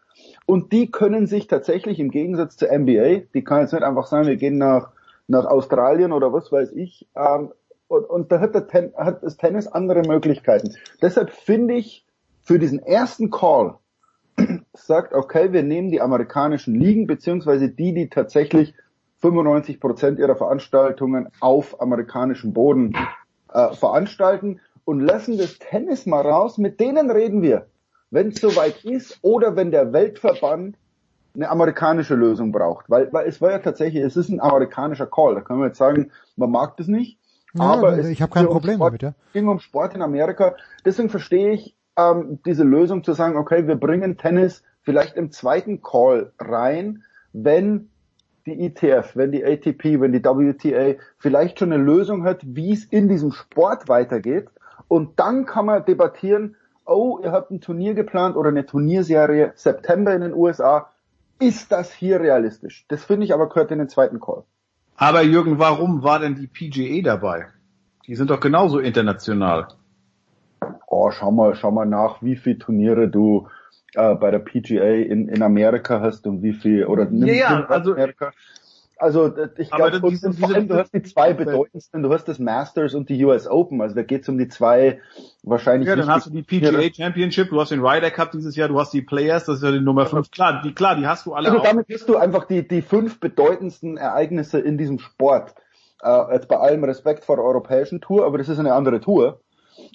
und 0.45 0.73
die 0.73 0.91
können 0.91 1.27
sich 1.27 1.47
tatsächlich 1.47 1.99
im 1.99 2.11
Gegensatz 2.11 2.57
zur 2.57 2.69
NBA, 2.77 3.21
die 3.33 3.43
kann 3.43 3.61
jetzt 3.61 3.73
nicht 3.73 3.83
einfach 3.83 4.07
sagen, 4.07 4.27
wir 4.27 4.35
gehen 4.35 4.57
nach, 4.57 4.91
nach 5.27 5.45
Australien 5.45 6.11
oder 6.11 6.33
was 6.33 6.51
weiß 6.51 6.73
ich, 6.73 7.07
ähm, 7.15 7.51
und, 7.87 8.09
und 8.09 8.31
da 8.31 8.39
hat, 8.39 8.69
Ten, 8.69 8.93
hat 8.97 9.23
das 9.23 9.37
Tennis 9.37 9.67
andere 9.67 10.01
Möglichkeiten. 10.01 10.75
Deshalb 11.01 11.29
finde 11.29 11.75
ich 11.75 12.05
für 12.41 12.57
diesen 12.57 12.79
ersten 12.79 13.29
Call 13.29 13.75
sagt, 14.73 15.13
okay, 15.13 15.51
wir 15.51 15.63
nehmen 15.63 15.91
die 15.91 16.01
amerikanischen 16.01 16.75
Ligen, 16.75 17.07
beziehungsweise 17.07 17.69
die, 17.69 17.93
die 17.93 18.09
tatsächlich 18.09 18.73
95 19.19 19.79
Prozent 19.79 20.19
ihrer 20.19 20.35
Veranstaltungen 20.35 21.29
auf 21.39 21.81
amerikanischem 21.81 22.53
Boden 22.53 22.95
äh, 23.53 23.73
veranstalten 23.73 24.59
und 24.85 24.99
lassen 24.99 25.37
das 25.37 25.59
Tennis 25.59 26.05
mal 26.05 26.21
raus. 26.21 26.57
Mit 26.57 26.79
denen 26.79 27.09
reden 27.09 27.41
wir, 27.41 27.67
wenn 28.11 28.29
es 28.29 28.41
soweit 28.41 28.83
ist 28.83 29.19
oder 29.21 29.55
wenn 29.55 29.71
der 29.71 29.93
Weltverband 29.93 30.75
eine 31.35 31.49
amerikanische 31.49 32.15
Lösung 32.15 32.51
braucht. 32.51 32.89
Weil, 32.89 33.11
weil 33.11 33.27
es 33.27 33.41
war 33.41 33.51
ja 33.51 33.59
tatsächlich, 33.59 34.03
es 34.03 34.17
ist 34.17 34.29
ein 34.29 34.39
amerikanischer 34.41 35.07
Call. 35.07 35.35
Da 35.35 35.41
können 35.41 35.59
wir 35.59 35.67
jetzt 35.67 35.77
sagen, 35.77 36.11
man 36.35 36.51
mag 36.51 36.77
das 36.77 36.87
nicht. 36.87 37.17
Ja, 37.53 37.65
aber 37.65 37.97
ich 37.99 38.21
habe 38.21 38.31
kein 38.31 38.47
Problem 38.47 38.75
Sport, 38.75 38.89
damit. 38.89 39.01
Ja. 39.03 39.13
ging 39.33 39.47
um 39.47 39.59
Sport 39.59 39.95
in 39.95 40.01
Amerika. 40.01 40.55
Deswegen 40.85 41.09
verstehe 41.09 41.51
ich 41.51 41.75
ähm, 41.97 42.39
diese 42.45 42.63
Lösung 42.63 43.03
zu 43.03 43.13
sagen, 43.13 43.37
okay, 43.37 43.67
wir 43.67 43.75
bringen 43.75 44.17
Tennis 44.17 44.63
vielleicht 44.81 45.15
im 45.15 45.31
zweiten 45.31 45.81
Call 45.81 46.33
rein, 46.39 47.03
wenn 47.31 47.89
die 48.45 48.65
ETF, 48.65 49.15
wenn 49.15 49.31
die 49.31 49.43
ATP, 49.43 50.01
wenn 50.01 50.11
die 50.11 50.23
WTA 50.23 50.99
vielleicht 51.17 51.59
schon 51.59 51.71
eine 51.71 51.81
Lösung 51.81 52.23
hat, 52.23 52.41
wie 52.43 52.73
es 52.73 52.85
in 52.85 53.07
diesem 53.07 53.31
Sport 53.31 53.87
weitergeht. 53.87 54.49
Und 54.87 55.19
dann 55.19 55.45
kann 55.45 55.65
man 55.65 55.85
debattieren, 55.85 56.55
oh, 56.85 57.19
ihr 57.23 57.31
habt 57.31 57.51
ein 57.51 57.61
Turnier 57.61 57.93
geplant 57.93 58.35
oder 58.35 58.49
eine 58.49 58.65
Turnierserie 58.65 59.53
September 59.55 60.13
in 60.13 60.21
den 60.21 60.33
USA. 60.33 60.89
Ist 61.39 61.71
das 61.71 61.93
hier 61.93 62.19
realistisch? 62.19 62.85
Das 62.89 63.05
finde 63.05 63.25
ich 63.25 63.33
aber 63.33 63.47
gehört 63.47 63.71
in 63.71 63.79
den 63.79 63.89
zweiten 63.89 64.19
Call. 64.19 64.43
Aber 64.97 65.23
Jürgen, 65.23 65.57
warum 65.57 66.03
war 66.03 66.19
denn 66.19 66.35
die 66.35 66.47
PGA 66.47 67.01
dabei? 67.01 67.47
Die 68.05 68.15
sind 68.15 68.29
doch 68.29 68.39
genauso 68.39 68.79
international 68.79 69.67
oh, 70.87 71.11
schau 71.11 71.31
mal, 71.31 71.55
schau 71.55 71.71
mal 71.71 71.85
nach, 71.85 72.21
wie 72.21 72.35
viele 72.35 72.57
Turniere 72.57 73.07
du 73.09 73.47
äh, 73.95 74.15
bei 74.15 74.31
der 74.31 74.39
PGA 74.39 74.85
in, 74.85 75.27
in 75.27 75.41
Amerika 75.41 76.01
hast 76.01 76.27
und 76.27 76.41
wie 76.41 76.53
viel 76.53 76.85
oder 76.85 77.05
nimm, 77.05 77.27
ja, 77.27 77.33
ja, 77.33 77.65
also, 77.65 77.93
Amerika. 77.93 78.31
Also 78.97 79.33
ich 79.57 79.69
glaube, 79.69 79.99
vor 79.99 80.49
allem 80.49 80.67
du 80.67 80.75
hast 80.75 80.93
die 80.93 81.03
zwei 81.03 81.33
bedeutendsten, 81.33 82.03
du 82.03 82.13
hast 82.13 82.25
das 82.25 82.39
Masters 82.39 82.93
und 82.93 83.09
die 83.09 83.25
US 83.25 83.47
Open, 83.47 83.81
also 83.81 83.95
da 83.95 84.03
geht's 84.03 84.29
um 84.29 84.37
die 84.37 84.47
zwei 84.47 85.01
wahrscheinlich. 85.41 85.89
Ja, 85.89 85.97
dann 85.97 86.07
hast 86.07 86.27
du 86.27 86.29
die 86.29 86.43
PGA 86.43 86.81
Championship, 86.93 87.49
du 87.49 87.59
hast 87.59 87.71
den 87.71 87.85
Ryder 87.85 88.11
Cup 88.11 88.31
dieses 88.31 88.55
Jahr, 88.55 88.69
du 88.69 88.79
hast 88.79 88.93
die 88.93 89.01
Players, 89.01 89.45
das 89.45 89.57
ist 89.57 89.63
ja 89.63 89.71
die 89.71 89.81
Nummer 89.81 90.05
fünf. 90.05 90.31
Klar, 90.31 90.61
die 90.63 90.73
klar, 90.73 90.95
die 90.95 91.05
hast 91.05 91.25
du 91.25 91.33
alle. 91.33 91.49
Also 91.49 91.59
auch. 91.59 91.63
damit 91.63 91.87
hast 91.91 92.07
du 92.07 92.15
einfach 92.15 92.45
die 92.45 92.65
die 92.65 92.81
fünf 92.81 93.19
bedeutendsten 93.19 93.97
Ereignisse 93.97 94.59
in 94.59 94.77
diesem 94.77 94.99
Sport. 94.99 95.53
Äh, 96.01 96.33
jetzt 96.33 96.47
bei 96.47 96.57
allem 96.57 96.83
Respekt 96.83 97.25
vor 97.25 97.35
der 97.35 97.45
europäischen 97.45 97.99
Tour, 97.99 98.25
aber 98.25 98.37
das 98.37 98.47
ist 98.47 98.59
eine 98.59 98.73
andere 98.73 99.01
Tour. 99.01 99.41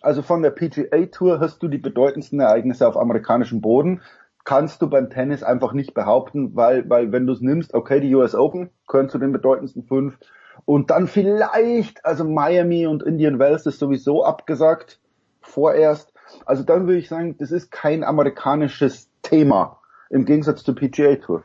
Also 0.01 0.23
von 0.23 0.43
der 0.43 0.51
PGA 0.51 1.07
Tour 1.07 1.41
hast 1.41 1.63
du 1.63 1.69
die 1.69 1.79
bedeutendsten 1.79 2.41
Ereignisse 2.41 2.87
auf 2.87 2.97
amerikanischem 2.97 3.61
Boden. 3.61 4.01
Kannst 4.45 4.81
du 4.81 4.89
beim 4.89 5.11
Tennis 5.11 5.43
einfach 5.43 5.73
nicht 5.73 5.95
behaupten, 5.95 6.57
weil, 6.57 6.89
weil 6.89 7.13
wenn 7.13 7.27
du 7.27 7.33
es 7.33 7.41
nimmst, 7.41 7.75
okay, 7.75 8.01
die 8.01 8.15
US 8.15 8.35
Open 8.35 8.71
gehören 8.87 9.09
zu 9.09 9.19
den 9.19 9.33
bedeutendsten 9.33 9.85
fünf. 9.85 10.19
Und 10.65 10.91
dann 10.91 11.07
vielleicht, 11.07 12.05
also 12.05 12.25
Miami 12.25 12.87
und 12.87 13.03
Indian 13.03 13.39
Wells 13.39 13.67
ist 13.67 13.79
sowieso 13.79 14.25
abgesagt, 14.25 15.01
vorerst. 15.41 16.13
Also 16.45 16.63
dann 16.63 16.87
würde 16.87 16.99
ich 16.99 17.09
sagen, 17.09 17.37
das 17.39 17.51
ist 17.51 17.71
kein 17.71 18.05
amerikanisches 18.05 19.11
Thema 19.23 19.81
im 20.11 20.25
Gegensatz 20.25 20.63
zur 20.63 20.75
PGA 20.75 21.17
Tour. 21.17 21.43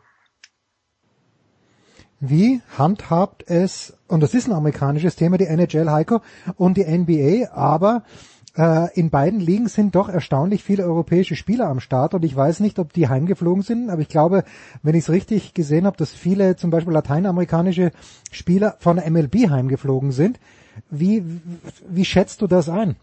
Wie 2.25 2.61
handhabt 2.77 3.43
es, 3.49 3.97
und 4.07 4.23
das 4.23 4.33
ist 4.33 4.47
ein 4.47 4.53
amerikanisches 4.53 5.17
Thema, 5.17 5.37
die 5.37 5.43
NHL 5.43 5.91
Heiko 5.91 6.21
und 6.55 6.77
die 6.77 6.85
NBA, 6.85 7.51
aber 7.51 8.03
äh, 8.55 8.97
in 8.97 9.09
beiden 9.09 9.41
Ligen 9.41 9.67
sind 9.67 9.93
doch 9.95 10.07
erstaunlich 10.07 10.63
viele 10.63 10.85
europäische 10.85 11.35
Spieler 11.35 11.67
am 11.67 11.81
Start 11.81 12.13
und 12.13 12.23
ich 12.23 12.33
weiß 12.33 12.61
nicht, 12.61 12.79
ob 12.79 12.93
die 12.93 13.09
heimgeflogen 13.09 13.61
sind, 13.61 13.89
aber 13.89 14.01
ich 14.01 14.07
glaube, 14.07 14.45
wenn 14.83 14.95
ich 14.95 15.03
es 15.03 15.09
richtig 15.09 15.53
gesehen 15.53 15.85
habe, 15.85 15.97
dass 15.97 16.11
viele 16.11 16.55
zum 16.55 16.69
Beispiel 16.69 16.93
lateinamerikanische 16.93 17.91
Spieler 18.31 18.77
von 18.79 18.95
der 18.95 19.11
MLB 19.11 19.49
heimgeflogen 19.49 20.13
sind. 20.13 20.39
Wie, 20.89 21.25
wie 21.89 22.05
schätzt 22.05 22.41
du 22.41 22.47
das 22.47 22.69
ein? 22.69 22.95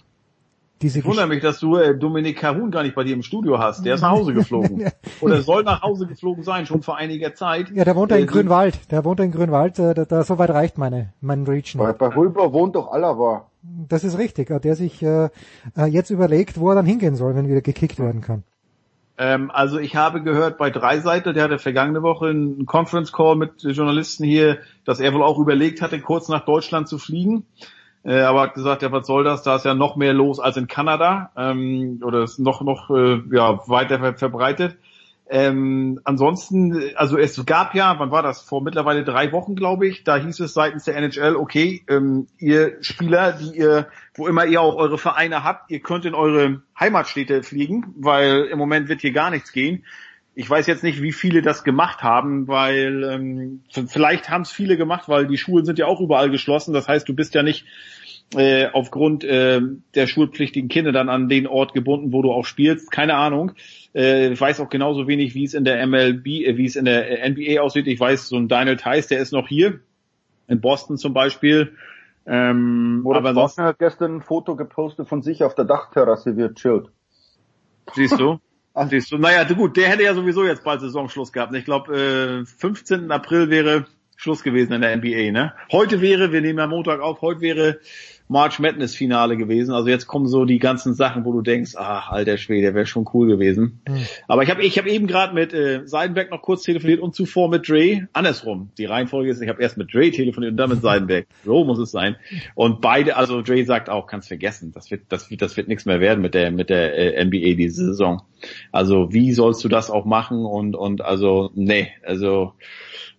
Diese 0.82 1.00
ich 1.00 1.04
wundere 1.04 1.26
mich, 1.26 1.42
dass 1.42 1.60
du 1.60 1.76
äh, 1.76 1.96
Dominik 1.96 2.38
Carun 2.38 2.70
gar 2.70 2.82
nicht 2.82 2.94
bei 2.94 3.04
dir 3.04 3.12
im 3.12 3.22
Studio 3.22 3.58
hast. 3.58 3.84
Der 3.84 3.96
ist 3.96 4.00
nach 4.00 4.12
Hause 4.12 4.32
geflogen. 4.32 4.90
Oder 5.20 5.42
soll 5.42 5.62
nach 5.62 5.82
Hause 5.82 6.06
geflogen 6.06 6.42
sein, 6.42 6.64
schon 6.64 6.82
vor 6.82 6.96
einiger 6.96 7.34
Zeit. 7.34 7.70
Ja, 7.70 7.84
der 7.84 7.96
wohnt 7.96 8.12
äh, 8.12 8.18
in 8.18 8.26
Grünwald. 8.26 8.90
Der 8.90 9.04
wohnt 9.04 9.20
in 9.20 9.30
Grünwald. 9.30 9.78
Äh, 9.78 9.92
da, 9.92 10.04
da, 10.06 10.24
so 10.24 10.38
weit 10.38 10.50
reicht 10.50 10.78
meine, 10.78 11.12
mein 11.20 11.44
Reach 11.44 11.76
Bei, 11.76 11.92
bei 11.92 12.14
Hulber 12.14 12.54
wohnt 12.54 12.76
doch 12.76 12.90
Alava. 12.92 13.50
Das 13.88 14.04
ist 14.04 14.16
richtig. 14.16 14.48
Der 14.62 14.74
sich 14.74 15.02
äh, 15.02 15.28
äh, 15.76 15.84
jetzt 15.86 16.08
überlegt, 16.08 16.58
wo 16.58 16.70
er 16.70 16.76
dann 16.76 16.86
hingehen 16.86 17.14
soll, 17.14 17.34
wenn 17.34 17.46
wieder 17.46 17.60
gekickt 17.60 17.98
werden 17.98 18.22
kann. 18.22 18.44
Ähm, 19.18 19.50
also 19.52 19.78
ich 19.78 19.96
habe 19.96 20.22
gehört 20.22 20.56
bei 20.56 20.70
Dreiseite, 20.70 21.34
der 21.34 21.44
hatte 21.44 21.58
vergangene 21.58 22.02
Woche 22.02 22.28
einen 22.28 22.64
Conference 22.64 23.12
Call 23.12 23.36
mit 23.36 23.62
Journalisten 23.62 24.24
hier, 24.24 24.60
dass 24.86 24.98
er 24.98 25.12
wohl 25.12 25.22
auch 25.22 25.38
überlegt 25.38 25.82
hatte, 25.82 26.00
kurz 26.00 26.28
nach 26.28 26.46
Deutschland 26.46 26.88
zu 26.88 26.96
fliegen. 26.96 27.44
Äh, 28.02 28.20
aber 28.20 28.42
hat 28.42 28.54
gesagt, 28.54 28.82
ja, 28.82 28.92
was 28.92 29.06
soll 29.06 29.24
das? 29.24 29.42
Da 29.42 29.56
ist 29.56 29.64
ja 29.64 29.74
noch 29.74 29.96
mehr 29.96 30.14
los 30.14 30.40
als 30.40 30.56
in 30.56 30.66
Kanada 30.66 31.30
ähm, 31.36 32.00
oder 32.02 32.22
ist 32.22 32.38
noch 32.38 32.62
noch 32.62 32.90
äh, 32.90 33.20
ja 33.30 33.60
weiter 33.68 33.98
ver 33.98 34.14
verbreitet. 34.14 34.76
Ähm, 35.32 36.00
ansonsten, 36.02 36.90
also 36.96 37.16
es 37.16 37.46
gab 37.46 37.76
ja, 37.76 37.96
wann 38.00 38.10
war 38.10 38.24
das? 38.24 38.42
Vor 38.42 38.64
mittlerweile 38.64 39.04
drei 39.04 39.30
Wochen, 39.30 39.54
glaube 39.54 39.86
ich. 39.86 40.02
Da 40.02 40.16
hieß 40.16 40.40
es 40.40 40.54
seitens 40.54 40.86
der 40.86 40.96
NHL, 40.96 41.36
okay, 41.36 41.84
ähm, 41.88 42.26
ihr 42.38 42.78
Spieler, 42.80 43.34
die 43.34 43.56
ihr, 43.56 43.86
wo 44.14 44.26
immer 44.26 44.44
ihr 44.46 44.60
auch 44.60 44.74
eure 44.74 44.98
Vereine 44.98 45.44
habt, 45.44 45.70
ihr 45.70 45.78
könnt 45.78 46.04
in 46.04 46.14
eure 46.14 46.62
Heimatstädte 46.78 47.44
fliegen, 47.44 47.94
weil 47.96 48.46
im 48.50 48.58
Moment 48.58 48.88
wird 48.88 49.02
hier 49.02 49.12
gar 49.12 49.30
nichts 49.30 49.52
gehen. 49.52 49.84
Ich 50.34 50.48
weiß 50.48 50.66
jetzt 50.66 50.84
nicht, 50.84 51.02
wie 51.02 51.12
viele 51.12 51.42
das 51.42 51.64
gemacht 51.64 52.02
haben, 52.02 52.46
weil 52.48 53.04
ähm, 53.04 53.60
vielleicht 53.88 54.30
haben 54.30 54.42
es 54.42 54.52
viele 54.52 54.76
gemacht, 54.76 55.08
weil 55.08 55.26
die 55.26 55.36
Schulen 55.36 55.64
sind 55.64 55.78
ja 55.78 55.86
auch 55.86 56.00
überall 56.00 56.30
geschlossen. 56.30 56.72
Das 56.72 56.88
heißt, 56.88 57.08
du 57.08 57.14
bist 57.14 57.34
ja 57.34 57.42
nicht 57.42 57.66
äh, 58.36 58.68
aufgrund 58.72 59.24
äh, 59.24 59.60
der 59.94 60.06
schulpflichtigen 60.06 60.68
Kinder 60.68 60.92
dann 60.92 61.08
an 61.08 61.28
den 61.28 61.46
Ort 61.46 61.74
gebunden, 61.74 62.12
wo 62.12 62.22
du 62.22 62.30
auch 62.30 62.44
spielst. 62.44 62.92
Keine 62.92 63.14
Ahnung. 63.14 63.52
Äh, 63.94 64.32
ich 64.32 64.40
weiß 64.40 64.60
auch 64.60 64.68
genauso 64.68 65.08
wenig, 65.08 65.34
wie 65.34 65.44
es 65.44 65.54
in 65.54 65.64
der 65.64 65.84
MLB, 65.86 66.26
äh, 66.26 66.56
wie 66.56 66.64
es 66.64 66.76
in 66.76 66.84
der 66.84 67.28
NBA 67.28 67.60
aussieht. 67.60 67.88
Ich 67.88 67.98
weiß, 67.98 68.28
so 68.28 68.36
ein 68.36 68.48
Daniel 68.48 68.76
Theiss, 68.76 69.08
der 69.08 69.18
ist 69.18 69.32
noch 69.32 69.48
hier, 69.48 69.80
in 70.46 70.60
Boston 70.60 70.96
zum 70.96 71.12
Beispiel. 71.12 71.76
Ähm, 72.26 73.02
Oder 73.04 73.18
aber 73.18 73.34
Boston 73.34 73.64
hat 73.64 73.78
gestern 73.78 74.16
ein 74.16 74.22
Foto 74.22 74.54
gepostet 74.54 75.08
von 75.08 75.22
sich 75.22 75.42
auf 75.42 75.54
der 75.54 75.64
Dachterrasse, 75.64 76.36
wie 76.36 76.42
er 76.42 76.54
chillt. 76.54 76.88
Siehst 77.94 78.18
du? 78.20 78.38
Du? 78.88 79.18
Naja, 79.18 79.44
gut, 79.44 79.76
der 79.76 79.88
hätte 79.88 80.04
ja 80.04 80.14
sowieso 80.14 80.44
jetzt 80.44 80.64
bald 80.64 80.80
Saisonschluss 80.80 81.32
gehabt. 81.32 81.54
Ich 81.54 81.64
glaube, 81.64 82.42
äh, 82.42 82.46
15. 82.46 83.10
April 83.10 83.50
wäre 83.50 83.86
Schluss 84.16 84.42
gewesen 84.42 84.72
in 84.72 84.80
der 84.80 84.96
NBA, 84.96 85.32
ne? 85.32 85.52
Heute 85.70 86.00
wäre, 86.00 86.32
wir 86.32 86.40
nehmen 86.40 86.58
ja 86.58 86.66
Montag 86.66 87.00
auf, 87.00 87.20
heute 87.20 87.40
wäre 87.40 87.80
March 88.30 88.60
Madness 88.60 88.94
Finale 88.94 89.36
gewesen. 89.36 89.74
Also 89.74 89.88
jetzt 89.88 90.06
kommen 90.06 90.28
so 90.28 90.44
die 90.44 90.60
ganzen 90.60 90.94
Sachen, 90.94 91.24
wo 91.24 91.32
du 91.32 91.42
denkst, 91.42 91.72
ach, 91.76 92.10
alter 92.10 92.38
Schwede, 92.38 92.74
wäre 92.74 92.86
schon 92.86 93.04
cool 93.12 93.26
gewesen. 93.26 93.80
Hm. 93.88 94.06
Aber 94.28 94.44
ich 94.44 94.50
habe 94.50 94.62
ich 94.62 94.78
hab 94.78 94.86
eben 94.86 95.08
gerade 95.08 95.34
mit 95.34 95.52
äh, 95.52 95.84
Seidenberg 95.84 96.30
noch 96.30 96.40
kurz 96.40 96.62
telefoniert 96.62 97.00
und 97.00 97.12
zuvor 97.12 97.50
mit 97.50 97.68
Dre. 97.68 98.08
Andersrum. 98.12 98.70
Die 98.78 98.84
Reihenfolge 98.84 99.30
ist, 99.30 99.42
ich 99.42 99.48
habe 99.48 99.60
erst 99.60 99.78
mit 99.78 99.92
Dre 99.92 100.12
telefoniert 100.12 100.52
und 100.52 100.56
dann 100.56 100.70
mit 100.70 100.80
Seidenberg. 100.80 101.26
So 101.44 101.64
muss 101.64 101.78
es 101.80 101.90
sein. 101.90 102.16
Und 102.54 102.80
beide, 102.80 103.16
also 103.16 103.42
Dre 103.42 103.64
sagt 103.64 103.88
auch, 103.88 104.06
kannst 104.06 104.28
vergessen, 104.28 104.70
das 104.72 104.90
wird, 104.90 105.02
das 105.08 105.30
wird, 105.30 105.42
das 105.42 105.56
wird 105.56 105.66
nichts 105.66 105.84
mehr 105.86 106.00
werden 106.00 106.20
mit 106.20 106.34
der 106.34 106.52
mit 106.52 106.70
der 106.70 107.16
äh, 107.16 107.24
NBA 107.24 107.56
diese 107.56 107.86
Saison. 107.86 108.22
Also 108.70 109.12
wie 109.12 109.32
sollst 109.32 109.64
du 109.64 109.68
das 109.68 109.90
auch 109.90 110.04
machen 110.04 110.44
und 110.44 110.76
und 110.76 111.00
also 111.00 111.50
nee, 111.54 111.88
also 112.04 112.52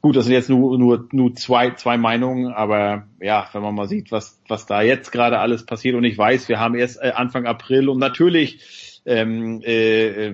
Gut, 0.02 0.16
das 0.16 0.26
sind 0.26 0.34
jetzt 0.34 0.50
nur, 0.50 0.78
nur, 0.80 1.08
nur 1.12 1.36
zwei, 1.36 1.72
zwei 1.76 1.98
Meinungen, 1.98 2.52
aber 2.52 3.04
ja, 3.20 3.48
wenn 3.54 3.62
man 3.62 3.76
mal 3.76 3.88
sieht, 3.88 4.12
was, 4.12 4.42
was 4.48 4.66
da 4.66 4.82
jetzt 4.82 5.12
gerade 5.12 5.38
alles 5.38 5.66
passiert 5.66 5.96
und 5.96 6.04
ich 6.04 6.18
weiß, 6.18 6.50
wir 6.50 6.60
haben 6.60 6.74
erst 6.76 7.00
äh, 7.02 7.12
Anfang 7.12 7.46
April 7.46 7.88
und 7.88 8.00
natürlich, 8.00 9.02
ähm, 9.06 9.62
äh, 9.64 10.34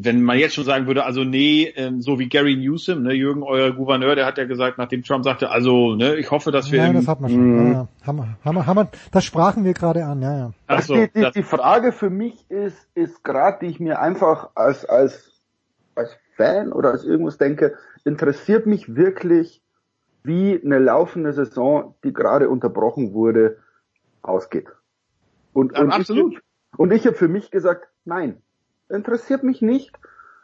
wenn 0.00 0.22
man 0.22 0.38
jetzt 0.38 0.54
schon 0.54 0.64
sagen 0.64 0.86
würde, 0.86 1.04
also 1.04 1.24
nee, 1.24 1.72
ähm, 1.74 2.02
so 2.02 2.18
wie 2.18 2.28
Gary 2.28 2.54
Newsom, 2.56 3.02
ne, 3.02 3.14
Jürgen, 3.14 3.42
euer 3.42 3.72
Gouverneur, 3.72 4.14
der 4.14 4.26
hat 4.26 4.36
ja 4.38 4.44
gesagt, 4.44 4.76
nachdem 4.78 5.02
Trump 5.02 5.24
sagte, 5.24 5.50
also 5.50 5.94
ne, 5.96 6.14
ich 6.16 6.30
hoffe, 6.30 6.52
dass 6.52 6.70
wir... 6.70 6.78
Ja, 6.80 6.86
im- 6.88 6.92
das 6.94 7.08
hat 7.08 7.20
man 7.20 7.30
schon. 7.30 7.56
Ja, 7.56 7.72
ja. 7.72 7.88
Haben, 8.06 8.36
wir- 8.44 8.66
haben 8.66 8.76
wir, 8.76 8.88
das 9.10 9.24
sprachen 9.24 9.64
wir 9.64 9.72
gerade 9.72 10.04
an, 10.04 10.20
ja, 10.22 10.38
ja. 10.38 10.50
Ach 10.66 10.82
so, 10.82 10.94
die, 10.94 11.08
die, 11.14 11.30
die 11.34 11.42
Frage 11.42 11.92
für 11.92 12.10
mich 12.10 12.34
ist, 12.50 12.76
ist 12.94 13.24
gerade, 13.24 13.58
die 13.62 13.66
ich 13.72 13.80
mir 13.80 14.00
einfach 14.00 14.50
als, 14.54 14.84
als, 14.84 15.40
als 15.96 16.16
Fan 16.36 16.72
oder 16.72 16.90
als 16.92 17.04
irgendwas 17.04 17.36
denke, 17.38 17.74
interessiert 18.04 18.66
mich 18.66 18.94
wirklich, 18.94 19.62
wie 20.22 20.60
eine 20.62 20.78
laufende 20.78 21.32
Saison, 21.32 21.94
die 22.04 22.12
gerade 22.12 22.48
unterbrochen 22.48 23.14
wurde, 23.14 23.58
ausgeht. 24.22 24.68
Und, 25.52 25.76
Ja, 25.76 25.82
und 25.82 25.92
absolut. 25.92 26.34
Ich, 26.34 26.40
und 26.78 26.92
ich 26.92 27.06
habe 27.06 27.16
für 27.16 27.28
mich 27.28 27.50
gesagt, 27.50 27.88
nein, 28.04 28.42
interessiert 28.88 29.42
mich 29.42 29.62
nicht. 29.62 29.92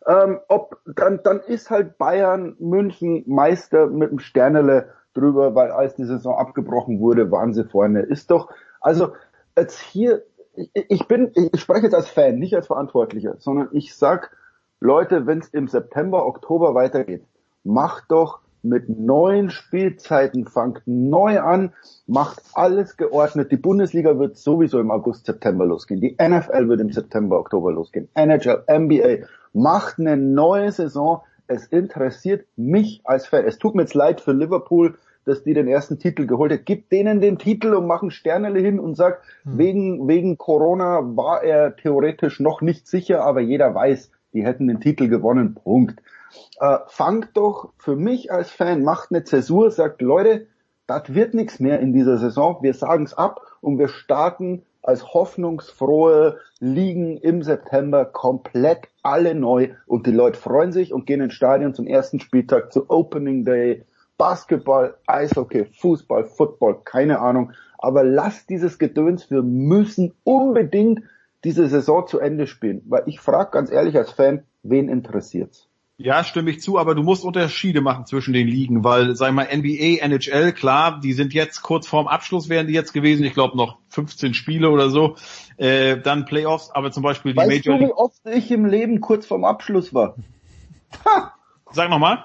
Ähm, 0.07 0.41
ob 0.49 0.81
dann, 0.85 1.21
dann 1.23 1.41
ist 1.41 1.71
halt 1.71 1.97
Bayern 1.97 2.57
München 2.59 3.25
Meister 3.27 3.87
mit 3.87 4.11
dem 4.11 4.19
Sternele 4.19 4.93
drüber, 5.15 5.55
weil 5.55 5.71
als 5.71 5.95
die 5.95 6.05
Saison 6.05 6.37
abgebrochen 6.37 7.01
wurde, 7.01 7.31
waren 7.31 7.55
sie 7.55 7.65
vorne. 7.65 8.03
Ist 8.03 8.31
doch, 8.31 8.51
also 8.81 9.15
jetzt 9.57 9.81
hier, 9.81 10.23
ich, 10.55 10.71
ich 10.75 11.09
bin, 11.09 11.33
ich 11.35 11.61
spreche 11.61 11.85
jetzt 11.85 11.95
als 11.95 12.09
Fan, 12.09 12.39
nicht 12.39 12.55
als 12.55 12.67
Verantwortlicher, 12.67 13.37
sondern 13.39 13.69
ich 13.73 13.95
sag, 13.95 14.37
Leute, 14.81 15.27
wenn 15.27 15.39
es 15.39 15.49
im 15.49 15.69
September, 15.69 16.27
Oktober 16.27 16.75
weitergeht, 16.75 17.25
macht 17.65 18.05
doch 18.09 18.41
mit 18.65 18.89
neuen 18.89 19.51
Spielzeiten, 19.51 20.47
fangt 20.47 20.83
neu 20.87 21.41
an, 21.41 21.73
macht 22.07 22.43
alles 22.55 22.97
geordnet. 22.97 23.53
Die 23.53 23.57
Bundesliga 23.57 24.19
wird 24.19 24.39
sowieso 24.39 24.81
im 24.81 24.91
August, 24.91 25.27
September 25.27 25.67
losgehen. 25.67 26.01
Die 26.01 26.17
NFL 26.21 26.69
wird 26.69 26.81
im 26.81 26.91
September, 26.91 27.39
Oktober 27.39 27.73
losgehen. 27.73 28.09
NHL, 28.15 28.65
NBA, 28.69 29.27
macht 29.53 29.99
eine 29.99 30.17
neue 30.17 30.73
Saison. 30.73 31.21
Es 31.47 31.67
interessiert 31.67 32.47
mich 32.57 33.03
als 33.05 33.27
Fan. 33.27 33.45
Es 33.45 33.59
tut 33.59 33.75
mir 33.75 33.83
jetzt 33.83 33.95
leid 33.95 34.23
für 34.23 34.33
Liverpool, 34.33 34.97
dass 35.27 35.43
die 35.43 35.55
den 35.55 35.69
ersten 35.69 35.99
Titel 35.99 36.27
geholt 36.27 36.53
hat. 36.53 36.65
Gib 36.65 36.89
denen 36.89 37.21
den 37.21 37.39
Titel 37.39 37.75
und 37.75 37.87
machen 37.87 38.11
Sternele 38.11 38.61
hin 38.61 38.79
und 38.79 38.95
sag, 38.95 39.21
wegen, 39.45 40.09
wegen 40.09 40.39
Corona 40.39 41.01
war 41.17 41.43
er 41.43 41.77
theoretisch 41.77 42.41
noch 42.41 42.63
nicht 42.63 42.87
sicher, 42.87 43.25
aber 43.25 43.41
jeder 43.41 43.75
weiß, 43.75 44.11
die 44.33 44.45
hätten 44.45 44.67
den 44.69 44.81
Titel 44.81 45.09
gewonnen. 45.09 45.55
Punkt. 45.55 46.01
Äh, 46.61 46.79
fangt 46.87 47.31
doch 47.35 47.73
für 47.79 47.97
mich 47.97 48.33
als 48.33 48.51
Fan, 48.51 48.83
macht 48.83 49.11
eine 49.11 49.25
Zäsur, 49.25 49.71
sagt, 49.71 50.03
Leute, 50.03 50.47
das 50.87 51.15
wird 51.15 51.35
nichts 51.35 51.61
mehr 51.61 51.81
in 51.81 51.93
dieser 51.93 52.19
Saison. 52.19 52.59
Wir 52.63 52.75
sagen 52.75 53.05
es 53.05 53.15
ab 53.15 53.41
und 53.61 53.79
wir 53.79 53.89
starten 53.89 54.65
als 54.83 55.15
hoffnungsfrohe 55.15 56.39
Ligen 56.61 57.17
im 57.17 57.43
September 57.43 58.05
komplett 58.05 58.89
alle 59.03 59.35
neu 59.35 59.71
und 59.87 60.07
die 60.07 60.13
Leute 60.13 60.39
freuen 60.39 60.73
sich 60.73 60.93
und 60.93 61.07
gehen 61.07 61.23
ins 61.23 61.33
Stadion 61.33 61.75
zum 61.75 61.87
ersten 61.87 62.21
Spieltag, 62.21 62.73
zu 62.73 62.91
Opening 62.91 63.45
Day, 63.45 63.85
Basketball, 64.19 64.95
Eishockey, 65.07 65.65
Fußball, 65.65 66.25
Football, 66.25 66.83
keine 66.85 67.21
Ahnung. 67.21 67.53
Aber 67.79 68.05
lasst 68.05 68.51
dieses 68.51 68.79
Gedöns, 68.79 69.31
wir 69.31 69.43
müssen 69.43 70.15
unbedingt 70.23 71.03
diese 71.45 71.67
Saison 71.69 72.07
zu 72.07 72.21
Ende 72.21 72.47
spielen. 72.47 72.83
Weil 72.87 73.05
ich 73.07 73.21
frage 73.21 73.51
ganz 73.51 73.71
ehrlich 73.71 73.97
als 73.97 74.13
Fan, 74.13 74.45
wen 74.63 74.89
interessiert's? 74.89 75.69
Ja, 75.97 76.25
stimme 76.25 76.51
ich 76.51 76.61
zu, 76.61 76.77
aber 76.77 76.97
du 76.97 77.05
musst 77.05 77.25
Unterschiede 77.25 77.81
machen 77.81 78.05
zwischen 78.05 78.33
den 78.33 78.49
Ligen, 78.49 78.83
weil, 78.83 79.15
sag 79.15 79.29
ich 79.29 79.35
mal, 79.35 79.47
NBA, 79.47 80.03
NHL, 80.05 80.53
klar, 80.53 80.99
die 81.01 81.13
sind 81.13 81.33
jetzt 81.33 81.63
kurz 81.63 81.87
vorm 81.87 82.09
Abschluss 82.09 82.49
wären 82.49 82.67
die 82.67 82.73
jetzt 82.73 82.93
gewesen, 82.93 83.25
ich 83.25 83.33
glaube 83.33 83.57
noch 83.57 83.79
15 83.91 84.35
Spiele 84.35 84.71
oder 84.71 84.91
so, 84.91 85.15
äh, 85.57 85.97
dann 85.97 86.25
Playoffs, 86.25 86.71
aber 86.73 86.91
zum 86.91 87.05
Beispiel 87.05 87.33
die 87.33 87.39
Weißt 87.39 87.49
Major 87.49 87.79
du, 87.79 87.87
wie 87.87 87.93
oft 87.93 88.27
ich 88.27 88.51
im 88.51 88.67
Leben 88.67 89.01
kurz 89.01 89.25
vorm 89.25 89.45
Abschluss 89.45 89.95
war? 89.95 90.17
Sag 91.71 91.91
nochmal. 91.91 92.25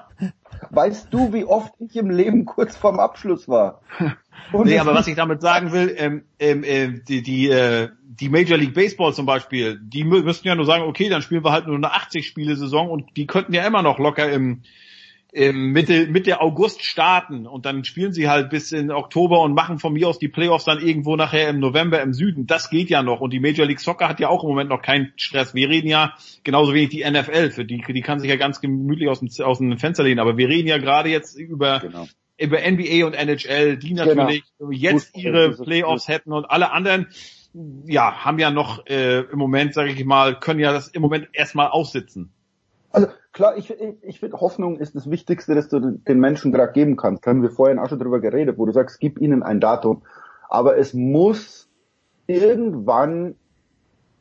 Weißt 0.72 1.14
du, 1.14 1.32
wie 1.32 1.46
oft 1.46 1.74
ich 1.80 1.96
im 1.96 2.10
Leben 2.10 2.46
kurz 2.46 2.76
vorm 2.76 3.00
Abschluss 3.00 3.48
war? 3.48 3.82
Und 4.52 4.68
Nee, 4.68 4.80
aber 4.80 4.94
was 4.94 5.08
ich 5.08 5.16
damit 5.16 5.42
sagen 5.42 5.72
will, 5.72 5.94
ähm, 5.98 6.24
ähm, 6.40 6.64
äh, 6.64 7.00
die, 7.08 7.22
die, 7.22 7.50
äh, 7.50 7.90
die 8.04 8.30
Major 8.30 8.58
League 8.58 8.74
Baseball 8.74 9.14
zum 9.14 9.26
Beispiel, 9.26 9.80
die 9.82 10.04
mü 10.04 10.22
müssten 10.22 10.48
ja 10.48 10.56
nur 10.56 10.66
sagen, 10.66 10.84
okay, 10.84 11.10
dann 11.10 11.22
spielen 11.22 11.44
wir 11.44 11.52
halt 11.52 11.68
nur 11.68 11.76
eine 11.76 11.88
80-Spiele-Saison 11.88 12.90
und 12.90 13.18
die 13.18 13.28
könnten 13.28 13.54
ja 13.54 13.66
immer 13.66 13.82
noch 13.82 14.00
locker 14.00 14.30
im, 14.30 14.62
im 15.32 15.72
Mitte, 15.72 16.08
Mitte 16.08 16.42
August 16.42 16.84
starten 16.84 17.46
und 17.46 17.66
dann 17.66 17.84
spielen 17.84 18.14
sie 18.14 18.28
halt 18.28 18.50
bis 18.50 18.72
in 18.72 18.92
Oktober 18.92 19.42
und 19.42 19.54
machen 19.54 19.78
von 19.78 19.94
mir 19.94 20.08
aus 20.08 20.18
die 20.18 20.28
Playoffs 20.28 20.66
dann 20.66 20.80
irgendwo 20.80 21.16
nachher 21.16 21.50
im 21.50 21.60
November 21.60 22.02
im 22.02 22.14
Süden. 22.14 22.48
Das 22.48 22.70
geht 22.70 22.90
ja 22.90 23.04
noch 23.04 23.22
und 23.22 23.32
die 23.32 23.40
Major 23.40 23.66
League 23.66 23.80
Soccer 23.80 24.10
hat 24.10 24.20
ja 24.20 24.30
auch 24.30 24.44
im 24.44 24.50
Moment 24.50 24.70
noch 24.70 24.82
keinen 24.82 25.14
Stress. 25.18 25.54
Wir 25.54 25.70
reden 25.70 25.88
ja 25.88 26.14
genauso 26.44 26.74
wenig 26.74 26.90
die 26.90 27.10
NFL, 27.10 27.52
für 27.52 27.64
die, 27.64 27.84
die 27.88 28.02
kann 28.02 28.20
sich 28.20 28.30
ja 28.30 28.38
ganz 28.38 28.60
gemütlich 28.60 29.08
aus 29.08 29.20
dem, 29.20 29.30
aus 29.46 29.60
dem 29.60 29.78
Fenster 29.78 30.04
lehnen, 30.04 30.20
aber 30.20 30.38
wir 30.38 30.50
reden 30.50 30.68
ja 30.68 30.80
gerade 30.80 31.10
jetzt 31.10 31.38
über 31.38 31.82
über 32.40 32.58
NBA 32.60 33.06
und 33.06 33.14
NHL, 33.14 33.78
die 33.78 33.94
natürlich 33.94 34.44
jetzt 34.72 35.14
Fußball, 35.14 35.22
ihre 35.22 35.52
Playoffs 35.52 36.08
hätten 36.08 36.32
und 36.32 36.46
alle 36.46 36.72
anderen, 36.72 37.08
ja, 37.86 38.24
haben 38.24 38.40
ja 38.40 38.52
noch 38.52 38.86
äh, 38.86 39.22
im 39.22 39.38
Moment, 39.38 39.74
sage 39.74 39.92
ich 39.92 40.06
mal, 40.06 40.40
können 40.40 40.60
ja 40.60 40.72
das 40.72 40.88
im 40.88 41.02
Moment 41.02 41.28
erstmal 41.34 41.68
aussitzen. 41.68 42.32
Also 42.92 43.08
klar, 43.34 43.58
ich, 43.58 43.70
ich, 43.70 43.96
ich 44.02 44.20
finde, 44.20 44.40
Hoffnung 44.40 44.78
ist 44.78 44.96
das 44.96 45.10
Wichtigste, 45.10 45.56
das 45.56 45.70
du 45.70 45.80
den 45.80 46.20
Menschen 46.20 46.52
gerade 46.52 46.74
geben 46.74 46.96
kannst. 46.96 47.26
Da 47.26 47.32
haben 47.32 47.42
wir 47.42 47.52
vorhin 47.52 47.80
auch 47.80 47.90
schon 47.90 48.00
drüber 48.00 48.20
geredet, 48.20 48.58
wo 48.58 48.66
du 48.66 48.72
sagst, 48.72 49.00
gib 49.00 49.20
ihnen 49.20 49.44
ein 49.44 49.60
Datum. 49.60 50.02
Aber 50.48 50.78
es 50.78 50.94
muss 50.94 51.70
irgendwann 52.26 53.36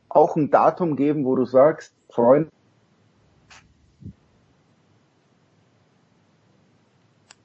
auch 0.09 0.37
ein 0.37 0.51
Datum 0.51 0.97
geben, 0.97 1.25
wo 1.25 1.37
du 1.37 1.45
sagst, 1.45 1.95
Freund, 2.11 2.49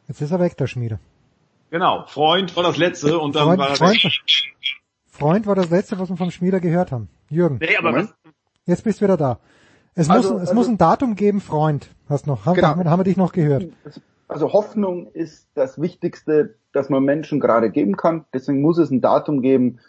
Jetzt 0.07 0.21
ist 0.21 0.31
er 0.31 0.39
weg, 0.39 0.57
der 0.57 0.67
Schmiede. 0.67 0.99
Genau, 1.69 2.05
Freund 2.07 2.55
war 2.55 2.63
das 2.63 2.77
letzte 2.77 3.19
und 3.19 3.35
dann 3.35 3.45
Freund, 3.45 3.59
war 3.59 3.75
Freund, 3.75 4.21
Freund 5.07 5.47
war 5.47 5.55
das 5.55 5.69
letzte, 5.69 5.97
was 5.99 6.09
wir 6.09 6.17
vom 6.17 6.31
Schmieder 6.31 6.59
gehört 6.59 6.91
haben. 6.91 7.09
Jürgen. 7.29 7.57
Nee, 7.59 7.77
aber 7.77 7.93
was, 7.93 8.13
Jetzt 8.65 8.83
bist 8.83 9.01
du 9.01 9.05
wieder 9.05 9.17
da. 9.17 9.39
Es, 9.95 10.09
Also- 10.09 10.33
muss, 10.33 10.41
es 10.43 10.49
also- 10.49 10.53
muss 10.55 10.67
ein 10.67 10.77
Datum 10.77 11.15
geben, 11.15 11.41
Freund. 11.41 11.89
Hast 12.09 12.27
noch, 12.27 12.45
haben, 12.45 12.55
Genau. 12.55 12.67
haben, 12.69 12.89
haben 12.89 12.99
wir 12.99 13.03
dich 13.03 13.17
noch 13.17 13.31
gehört? 13.31 13.67
Also 14.27 14.53
Hoffnung 14.53 15.07
ist 15.13 15.47
das 15.53 15.79
Wichtigste, 15.81 16.55
das 16.71 16.89
man 16.89 17.03
Menschen 17.03 17.39
gerade 17.39 17.69
geben 17.71 17.97
kann. 17.97 18.25
Deswegen 18.33 18.61
muss 18.61 18.77
es 18.77 18.89
ein 18.91 19.01
Datum 19.01 19.41
geben, 19.41 19.79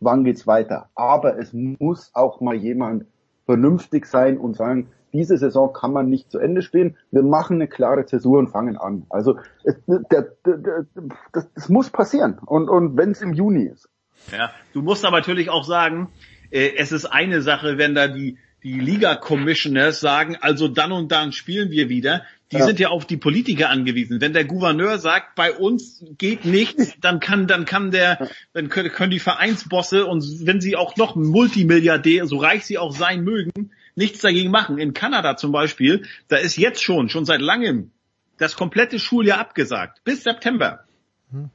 wann 0.00 0.24
geht's 0.24 0.46
weiter. 0.46 0.88
Aber 0.94 1.38
es 1.38 1.52
muss 1.52 2.10
auch 2.14 2.40
mal 2.40 2.54
jemand 2.54 3.06
vernünftig 3.44 4.06
sein 4.06 4.38
und 4.38 4.56
sagen, 4.56 4.88
diese 5.12 5.38
Saison 5.38 5.72
kann 5.72 5.92
man 5.92 6.08
nicht 6.08 6.30
zu 6.30 6.38
Ende 6.38 6.62
spielen. 6.62 6.96
Wir 7.10 7.22
machen 7.22 7.56
eine 7.56 7.68
klare 7.68 8.04
Zäsur 8.06 8.38
und 8.38 8.48
fangen 8.48 8.76
an. 8.76 9.06
Also 9.08 9.38
es, 9.64 9.76
der, 9.86 10.00
der, 10.44 10.56
der, 10.56 10.86
das, 11.32 11.48
das 11.54 11.68
muss 11.68 11.90
passieren. 11.90 12.38
Und, 12.44 12.68
und 12.68 12.96
wenn 12.96 13.12
es 13.12 13.22
im 13.22 13.32
Juni 13.32 13.64
ist. 13.64 13.88
Ja, 14.32 14.50
du 14.72 14.82
musst 14.82 15.04
aber 15.04 15.18
natürlich 15.18 15.50
auch 15.50 15.64
sagen, 15.64 16.08
äh, 16.50 16.72
es 16.76 16.92
ist 16.92 17.06
eine 17.06 17.42
Sache, 17.42 17.78
wenn 17.78 17.94
da 17.94 18.08
die, 18.08 18.38
die 18.62 18.80
Liga-Commissioners 18.80 20.00
sagen, 20.00 20.36
also 20.40 20.68
dann 20.68 20.92
und 20.92 21.12
dann 21.12 21.32
spielen 21.32 21.70
wir 21.70 21.88
wieder. 21.88 22.22
Die 22.52 22.58
Ja. 22.58 22.64
sind 22.66 22.78
ja 22.78 22.88
auf 22.88 23.04
die 23.04 23.16
Politiker 23.16 23.70
angewiesen. 23.70 24.20
Wenn 24.20 24.32
der 24.32 24.44
Gouverneur 24.44 24.98
sagt, 24.98 25.34
bei 25.34 25.52
uns 25.52 26.04
geht 26.16 26.44
nichts, 26.44 26.94
dann 27.00 27.18
kann, 27.20 27.46
dann 27.48 27.64
kann 27.64 27.90
der, 27.90 28.28
dann 28.52 28.68
können, 28.68 28.90
können 28.90 29.10
die 29.10 29.18
Vereinsbosse 29.18 30.06
und 30.06 30.24
wenn 30.46 30.60
sie 30.60 30.76
auch 30.76 30.96
noch 30.96 31.16
Multimilliardär, 31.16 32.26
so 32.26 32.36
reich 32.36 32.64
sie 32.64 32.78
auch 32.78 32.92
sein 32.92 33.24
mögen, 33.24 33.72
nichts 33.96 34.20
dagegen 34.20 34.50
machen. 34.50 34.78
In 34.78 34.92
Kanada 34.92 35.36
zum 35.36 35.50
Beispiel, 35.50 36.04
da 36.28 36.36
ist 36.36 36.56
jetzt 36.56 36.82
schon, 36.82 37.08
schon 37.08 37.24
seit 37.24 37.40
langem, 37.40 37.90
das 38.38 38.56
komplette 38.56 38.98
Schuljahr 38.98 39.40
abgesagt. 39.40 40.04
Bis 40.04 40.22
September. 40.22 40.80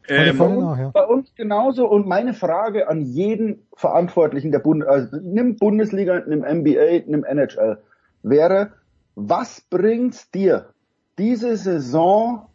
Ähm, 0.07 0.37
bei, 0.37 0.47
uns, 0.47 0.93
bei 0.93 1.05
uns 1.05 1.35
genauso. 1.35 1.87
Und 1.87 2.07
meine 2.07 2.33
Frage 2.33 2.89
an 2.89 3.01
jeden 3.01 3.67
Verantwortlichen 3.73 4.51
der 4.51 4.59
Bund, 4.59 4.83
also 4.83 5.17
nimm 5.21 5.55
Bundesliga, 5.55 6.21
nimm 6.27 6.41
NBA, 6.41 7.03
nimm 7.07 7.23
NHL, 7.23 7.81
wäre, 8.23 8.73
was 9.15 9.61
bringt's 9.61 10.29
dir, 10.31 10.73
diese 11.17 11.55
Saison 11.55 12.47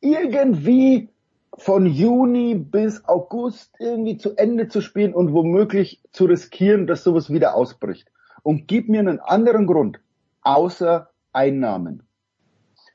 irgendwie 0.00 1.10
von 1.58 1.86
Juni 1.86 2.54
bis 2.54 3.04
August 3.04 3.74
irgendwie 3.78 4.16
zu 4.16 4.36
Ende 4.36 4.68
zu 4.68 4.80
spielen 4.80 5.12
und 5.12 5.32
womöglich 5.32 6.00
zu 6.12 6.24
riskieren, 6.24 6.86
dass 6.86 7.04
sowas 7.04 7.30
wieder 7.30 7.54
ausbricht? 7.54 8.08
Und 8.42 8.66
gib 8.66 8.88
mir 8.88 9.00
einen 9.00 9.20
anderen 9.20 9.66
Grund, 9.66 10.00
außer 10.42 11.10
Einnahmen. 11.32 12.02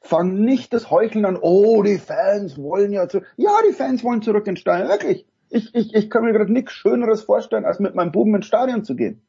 Fang 0.02 0.40
nicht 0.42 0.74
das 0.74 0.92
Heucheln 0.92 1.26
an, 1.26 1.38
oh, 1.42 1.84
die 1.84 1.98
Fans 1.98 2.58
wollen 2.58 2.92
ja 2.92 3.10
zurück. 3.10 3.26
Ja, 3.36 3.52
die 3.68 3.74
Fans 3.74 4.04
wollen 4.04 4.22
zurück 4.22 4.48
ins 4.48 4.60
Stadion, 4.60 4.90
wirklich. 4.90 5.26
Ich, 5.50 5.74
ich, 5.74 5.94
ich 5.94 6.10
kann 6.10 6.24
mir 6.24 6.34
gerade 6.34 6.52
nichts 6.52 6.74
Schöneres 6.74 7.24
vorstellen, 7.24 7.66
als 7.66 7.80
mit 7.80 7.96
meinem 7.96 8.12
Buben 8.12 8.36
ins 8.36 8.46
Stadion 8.46 8.84
zu 8.84 8.96
gehen. 8.96 9.22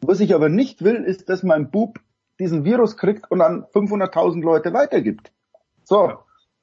Was 0.00 0.20
ich 0.20 0.34
aber 0.34 0.48
nicht 0.48 0.82
will, 0.82 1.04
ist, 1.04 1.28
dass 1.28 1.42
mein 1.42 1.70
Bub 1.70 1.98
diesen 2.38 2.64
Virus 2.64 2.96
kriegt 2.96 3.30
und 3.30 3.40
an 3.40 3.64
500.000 3.64 4.42
Leute 4.42 4.72
weitergibt. 4.72 5.32
So. 5.84 6.12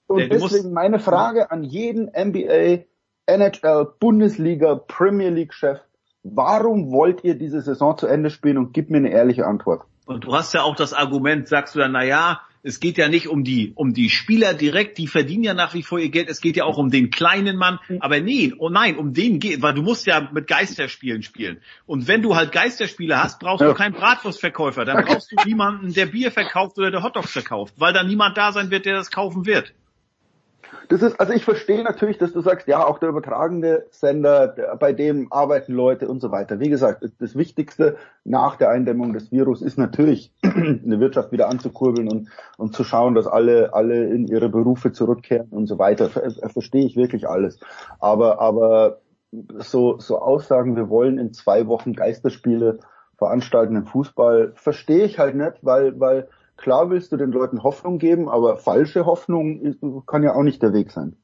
Und 0.08 0.20
Ja, 0.20 0.28
deswegen 0.28 0.72
meine 0.72 1.00
Frage 1.00 1.52
an 1.52 1.64
jeden 1.64 2.06
NBA, 2.06 2.86
NHL, 3.26 3.94
Bundesliga, 4.00 4.76
Premier 4.76 5.30
League 5.30 5.54
Chef. 5.54 5.80
Warum 6.28 6.92
wollt 6.92 7.24
ihr 7.24 7.36
diese 7.36 7.62
Saison 7.62 7.98
zu 8.00 8.08
Ende 8.08 8.32
spielen 8.32 8.58
und 8.58 8.74
gib 8.74 8.90
mir 8.90 8.98
eine 8.98 9.12
ehrliche 9.12 9.46
Antwort. 9.46 9.84
Und 10.08 10.24
du 10.24 10.34
hast 10.34 10.56
ja 10.56 10.64
auch 10.64 10.76
das 10.76 10.92
Argument, 10.92 11.48
sagst 11.48 11.76
du 11.76 11.80
dann, 11.80 11.92
na 11.92 12.04
ja, 12.04 12.42
es 12.64 12.80
geht 12.80 12.98
ja 12.98 13.10
nicht 13.10 13.28
um 13.28 13.44
die, 13.44 13.74
um 13.76 13.94
die 13.94 14.10
Spieler 14.10 14.56
direkt, 14.56 14.98
die 14.98 15.06
verdienen 15.06 15.44
ja 15.44 15.54
nach 15.54 15.76
wie 15.76 15.84
vor 15.84 16.00
ihr 16.00 16.10
Geld, 16.10 16.28
es 16.28 16.42
geht 16.42 16.56
ja 16.56 16.64
auch 16.64 16.80
um 16.80 16.90
den 16.90 17.12
kleinen 17.12 17.58
Mann, 17.58 17.78
aber 18.00 18.22
nee, 18.22 18.54
oh 18.58 18.70
nein, 18.70 18.98
um 18.98 19.14
den 19.14 19.38
geht, 19.40 19.62
weil 19.62 19.76
du 19.76 19.84
musst 19.84 20.08
ja 20.08 20.28
mit 20.34 20.48
Geisterspielen 20.48 21.22
spielen. 21.22 21.60
Und 21.86 22.08
wenn 22.08 22.24
du 22.24 22.36
halt 22.36 22.52
Geisterspiele 22.52 23.22
hast, 23.22 23.40
brauchst 23.40 23.62
Ja. 23.62 23.68
du 23.68 23.76
keinen 23.76 23.94
Bratwurstverkäufer, 23.94 24.84
dann 24.84 25.06
brauchst 25.06 25.32
du 25.32 25.36
niemanden, 25.46 25.94
der 25.94 26.08
Bier 26.08 26.32
verkauft 26.32 26.80
oder 26.80 26.90
der 26.90 27.04
Hotdogs 27.04 27.32
verkauft, 27.32 27.76
weil 27.78 27.94
dann 27.94 28.08
niemand 28.08 28.36
da 28.36 28.52
sein 28.52 28.72
wird, 28.72 28.88
der 28.88 28.96
das 28.96 29.12
kaufen 29.12 29.46
wird. 29.46 29.74
Das 30.90 31.02
ist, 31.02 31.20
also 31.20 31.34
ich 31.34 31.44
verstehe 31.44 31.84
natürlich, 31.84 32.18
dass 32.18 32.34
du 32.34 32.42
sagst, 32.42 32.68
ja, 32.68 32.86
auch 32.86 33.00
der 33.00 33.10
übertragende 33.10 33.88
Sender, 33.92 34.48
der, 34.48 34.76
bei 34.78 34.94
dem 34.94 35.32
arbeiten 35.32 35.74
Leute 35.74 36.08
und 36.08 36.22
so 36.22 36.32
weiter. 36.32 36.60
Wie 36.60 36.70
gesagt, 36.70 37.04
das 37.20 37.36
Wichtigste 37.36 37.98
nach 38.24 38.56
der 38.56 38.70
Eindämmung 38.70 39.14
des 39.14 39.32
Virus 39.32 39.62
ist 39.62 39.78
natürlich, 39.78 40.34
eine 40.44 41.00
Wirtschaft 41.00 41.32
wieder 41.32 41.50
anzukurbeln 41.50 42.08
und, 42.08 42.30
und 42.58 42.76
zu 42.76 42.84
schauen, 42.84 43.16
dass 43.16 43.28
alle, 43.28 43.74
alle 43.74 44.06
in 44.06 44.28
ihre 44.28 44.50
Berufe 44.50 44.92
zurückkehren 44.92 45.48
und 45.50 45.68
so 45.68 45.80
weiter. 45.80 46.10
Ver, 46.10 46.30
ver- 46.32 46.50
verstehe 46.50 46.86
ich 46.86 46.96
wirklich 46.96 47.28
alles. 47.28 47.60
Aber, 48.00 48.40
aber 48.40 49.02
so, 49.58 50.00
so 50.00 50.20
Aussagen, 50.20 50.76
wir 50.76 50.90
wollen 50.90 51.18
in 51.18 51.34
zwei 51.34 51.68
Wochen 51.68 51.94
Geisterspiele 51.94 52.80
veranstalten 53.18 53.76
im 53.76 53.86
Fußball, 53.86 54.54
verstehe 54.56 55.06
ich 55.06 55.20
halt 55.20 55.36
nicht, 55.36 55.58
weil, 55.62 56.00
weil 56.00 56.28
klar 56.58 56.90
willst 56.90 57.12
du 57.12 57.18
den 57.18 57.32
Leuten 57.32 57.64
Hoffnung 57.64 58.00
geben, 58.00 58.30
aber 58.30 58.58
falsche 58.58 59.06
Hoffnung 59.06 60.04
kann 60.06 60.24
ja 60.24 60.34
auch 60.34 60.44
nicht 60.44 60.62
der 60.62 60.74
Weg 60.74 60.92
sein. 60.92 61.16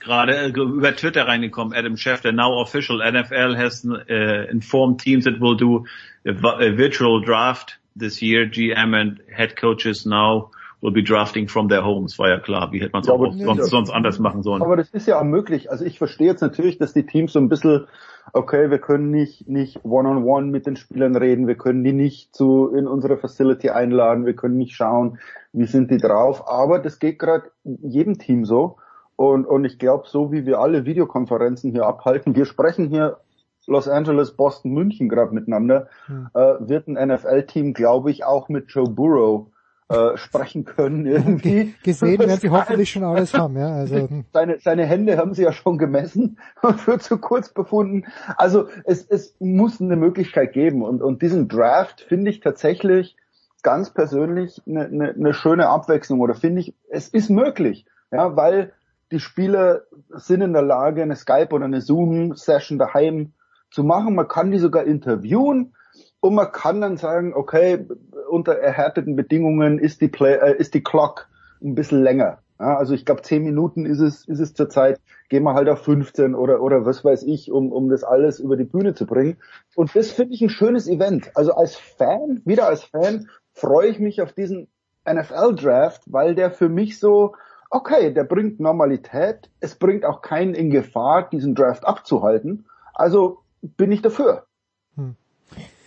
gerade 0.00 0.36
äh, 0.36 0.48
über 0.48 0.96
Twitter 0.96 1.28
reingekommen, 1.28 1.76
Adam 1.76 1.96
Schefter, 1.96 2.32
now 2.32 2.60
official, 2.60 3.00
NFL 3.00 3.56
has 3.56 3.84
uh, 3.84 4.50
informed 4.50 5.00
teams 5.00 5.24
that 5.24 5.40
will 5.40 5.56
do 5.56 5.84
a 6.26 6.32
virtual 6.72 7.22
draft 7.22 7.78
this 7.94 8.20
year. 8.20 8.46
GM 8.46 8.94
and 8.94 9.20
head 9.30 9.56
coaches 9.56 10.04
now 10.06 10.50
will 10.80 10.92
be 10.92 11.02
drafting 11.02 11.48
from 11.48 11.68
their 11.68 11.84
homes. 11.84 12.18
War 12.18 12.28
ja 12.28 12.38
klar, 12.38 12.72
wie 12.72 12.80
hätte 12.80 12.92
man 12.92 13.02
es 13.02 13.08
Ja, 13.08 13.14
auch 13.14 13.32
sonst, 13.32 13.70
sonst 13.70 13.90
anders 13.90 14.18
machen 14.18 14.42
sollen. 14.42 14.62
Aber 14.62 14.76
das 14.76 14.90
ist 14.90 15.06
ja 15.06 15.18
auch 15.20 15.24
möglich. 15.24 15.70
Also 15.70 15.84
ich 15.84 15.98
verstehe 15.98 16.28
jetzt 16.28 16.40
natürlich, 16.40 16.78
dass 16.78 16.92
die 16.92 17.04
Teams 17.04 17.32
so 17.32 17.38
ein 17.38 17.48
bisschen, 17.48 17.86
okay, 18.32 18.70
wir 18.70 18.78
können 18.78 19.10
nicht, 19.10 19.48
nicht 19.48 19.84
one-on-one 19.84 20.46
mit 20.46 20.66
den 20.66 20.76
Spielern 20.76 21.16
reden, 21.16 21.46
wir 21.46 21.56
können 21.56 21.84
die 21.84 21.92
nicht 21.92 22.34
zu, 22.34 22.72
in 22.74 22.86
unsere 22.86 23.18
Facility 23.18 23.70
einladen, 23.70 24.26
wir 24.26 24.34
können 24.34 24.56
nicht 24.56 24.74
schauen, 24.74 25.18
wie 25.52 25.66
sind 25.66 25.90
die 25.90 25.98
drauf. 25.98 26.48
Aber 26.48 26.78
das 26.78 26.98
geht 26.98 27.18
gerade 27.18 27.50
jedem 27.64 28.18
Team 28.18 28.44
so. 28.44 28.76
Und, 29.16 29.44
und 29.44 29.66
ich 29.66 29.78
glaube, 29.78 30.08
so 30.08 30.32
wie 30.32 30.46
wir 30.46 30.60
alle 30.60 30.86
Videokonferenzen 30.86 31.72
hier 31.72 31.86
abhalten, 31.86 32.34
wir 32.34 32.46
sprechen 32.46 32.88
hier 32.88 33.18
Los 33.66 33.86
Angeles, 33.86 34.32
Boston, 34.32 34.72
München 34.72 35.10
gerade 35.10 35.34
miteinander, 35.34 35.88
äh, 36.34 36.54
wird 36.60 36.88
ein 36.88 36.94
NFL-Team, 36.94 37.74
glaube 37.74 38.10
ich, 38.10 38.24
auch 38.24 38.48
mit 38.48 38.70
Joe 38.70 38.88
Burrow 38.88 39.48
äh, 39.90 40.16
sprechen 40.16 40.64
können 40.64 41.04
irgendwie. 41.04 41.74
Gesehen 41.82 42.20
werden 42.20 42.36
sie 42.40 42.50
hoffentlich 42.50 42.92
schon 42.92 43.02
alles 43.02 43.34
haben, 43.34 43.58
ja. 43.58 43.72
Also, 43.72 44.08
seine, 44.32 44.60
seine 44.60 44.86
Hände 44.86 45.16
haben 45.18 45.34
sie 45.34 45.42
ja 45.42 45.52
schon 45.52 45.78
gemessen 45.78 46.38
und 46.62 46.80
für 46.80 47.00
zu 47.00 47.18
kurz 47.18 47.52
befunden. 47.52 48.06
Also 48.36 48.68
es, 48.84 49.04
es 49.04 49.34
muss 49.40 49.80
eine 49.80 49.96
Möglichkeit 49.96 50.52
geben 50.52 50.84
und, 50.84 51.02
und 51.02 51.22
diesen 51.22 51.48
Draft 51.48 52.02
finde 52.02 52.30
ich 52.30 52.38
tatsächlich 52.38 53.16
ganz 53.64 53.90
persönlich 53.90 54.62
eine, 54.64 54.84
eine, 54.84 55.10
eine 55.10 55.34
schöne 55.34 55.68
Abwechslung 55.68 56.20
oder 56.20 56.34
finde 56.34 56.60
ich, 56.60 56.74
es 56.88 57.08
ist 57.08 57.28
möglich, 57.28 57.84
ja, 58.12 58.36
weil 58.36 58.72
die 59.10 59.18
Spieler 59.18 59.82
sind 60.10 60.40
in 60.40 60.52
der 60.52 60.62
Lage, 60.62 61.02
eine 61.02 61.16
Skype 61.16 61.48
oder 61.50 61.64
eine 61.64 61.80
Zoom-Session 61.80 62.78
daheim 62.78 63.32
zu 63.72 63.82
machen. 63.82 64.14
Man 64.14 64.28
kann 64.28 64.52
die 64.52 64.58
sogar 64.58 64.84
interviewen 64.84 65.74
und 66.20 66.34
man 66.34 66.52
kann 66.52 66.80
dann 66.80 66.96
sagen, 66.96 67.34
okay, 67.34 67.86
unter 68.28 68.52
erhärteten 68.52 69.16
Bedingungen 69.16 69.78
ist 69.78 70.00
die 70.00 70.08
Play, 70.08 70.34
äh, 70.34 70.56
ist 70.56 70.74
die 70.74 70.82
Clock 70.82 71.28
ein 71.62 71.74
bisschen 71.74 72.02
länger. 72.02 72.38
Ja, 72.58 72.76
also 72.76 72.92
ich 72.92 73.06
glaube, 73.06 73.22
zehn 73.22 73.42
Minuten 73.42 73.86
ist 73.86 74.00
es, 74.00 74.28
ist 74.28 74.38
es 74.38 74.52
zurzeit. 74.52 75.00
Gehen 75.30 75.44
wir 75.44 75.54
halt 75.54 75.70
auf 75.70 75.82
15 75.82 76.34
oder, 76.34 76.60
oder 76.60 76.84
was 76.84 77.02
weiß 77.02 77.22
ich, 77.22 77.50
um, 77.50 77.72
um 77.72 77.88
das 77.88 78.04
alles 78.04 78.38
über 78.38 78.56
die 78.58 78.64
Bühne 78.64 78.94
zu 78.94 79.06
bringen. 79.06 79.38
Und 79.74 79.96
das 79.96 80.10
finde 80.10 80.34
ich 80.34 80.42
ein 80.42 80.50
schönes 80.50 80.86
Event. 80.86 81.30
Also 81.34 81.54
als 81.54 81.76
Fan, 81.76 82.42
wieder 82.44 82.66
als 82.66 82.84
Fan, 82.84 83.28
freue 83.54 83.88
ich 83.88 83.98
mich 83.98 84.20
auf 84.20 84.32
diesen 84.32 84.68
NFL-Draft, 85.10 86.02
weil 86.06 86.34
der 86.34 86.50
für 86.50 86.68
mich 86.68 86.98
so, 86.98 87.34
okay, 87.70 88.12
der 88.12 88.24
bringt 88.24 88.60
Normalität. 88.60 89.50
Es 89.60 89.74
bringt 89.74 90.04
auch 90.04 90.20
keinen 90.20 90.52
in 90.52 90.68
Gefahr, 90.68 91.30
diesen 91.30 91.54
Draft 91.54 91.86
abzuhalten. 91.86 92.66
Also 92.92 93.38
bin 93.62 93.90
ich 93.90 94.02
dafür. 94.02 94.44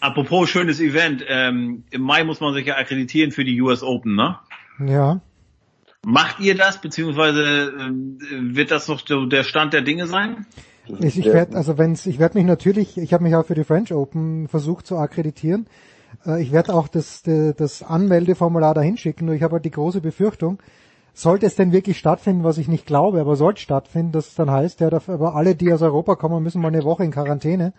Apropos 0.03 0.49
schönes 0.49 0.81
Event, 0.81 1.23
ähm, 1.29 1.83
im 1.91 2.01
Mai 2.01 2.25
muss 2.25 2.41
man 2.41 2.53
sich 2.53 2.65
ja 2.65 2.75
akkreditieren 2.75 3.31
für 3.31 3.45
die 3.45 3.61
US 3.61 3.83
Open, 3.83 4.15
ne? 4.15 4.37
ja. 4.85 5.21
Macht 6.05 6.41
ihr 6.41 6.55
das, 6.55 6.81
beziehungsweise 6.81 7.71
ähm, 7.79 8.17
wird 8.53 8.71
das 8.71 8.89
noch 8.89 8.99
der 9.01 9.43
Stand 9.43 9.71
der 9.71 9.81
Dinge 9.83 10.05
sein? 10.07 10.45
Ich, 10.99 11.17
ich 11.17 11.25
werde, 11.27 11.55
also 11.55 11.77
wenn's, 11.77 12.05
ich 12.05 12.19
werde 12.19 12.37
mich 12.37 12.45
natürlich, 12.45 12.97
ich 12.97 13.13
habe 13.13 13.23
mich 13.23 13.33
auch 13.37 13.45
für 13.45 13.55
die 13.55 13.63
French 13.63 13.93
Open 13.93 14.49
versucht 14.49 14.85
zu 14.85 14.97
akkreditieren. 14.97 15.65
Äh, 16.25 16.41
Ich 16.41 16.51
werde 16.51 16.73
auch 16.73 16.89
das, 16.89 17.23
de- 17.23 17.53
das 17.55 17.81
Anmeldeformular 17.83 18.73
dahin 18.73 18.97
schicken, 18.97 19.23
nur 19.27 19.35
ich 19.35 19.43
habe 19.43 19.53
halt 19.53 19.63
die 19.63 19.71
große 19.71 20.01
Befürchtung, 20.01 20.59
sollte 21.13 21.45
es 21.45 21.55
denn 21.55 21.71
wirklich 21.71 21.97
stattfinden, 21.97 22.43
was 22.43 22.57
ich 22.57 22.67
nicht 22.67 22.85
glaube, 22.85 23.21
aber 23.21 23.37
sollte 23.37 23.61
stattfinden, 23.61 24.11
dass 24.11 24.27
es 24.27 24.35
dann 24.35 24.51
heißt, 24.51 24.81
ja, 24.81 24.89
dafür- 24.89 25.13
aber 25.13 25.35
alle, 25.37 25.55
die 25.55 25.71
aus 25.71 25.81
Europa 25.81 26.15
kommen, 26.17 26.43
müssen 26.43 26.61
mal 26.61 26.67
eine 26.67 26.83
Woche 26.83 27.05
in 27.05 27.11
Quarantäne. 27.11 27.71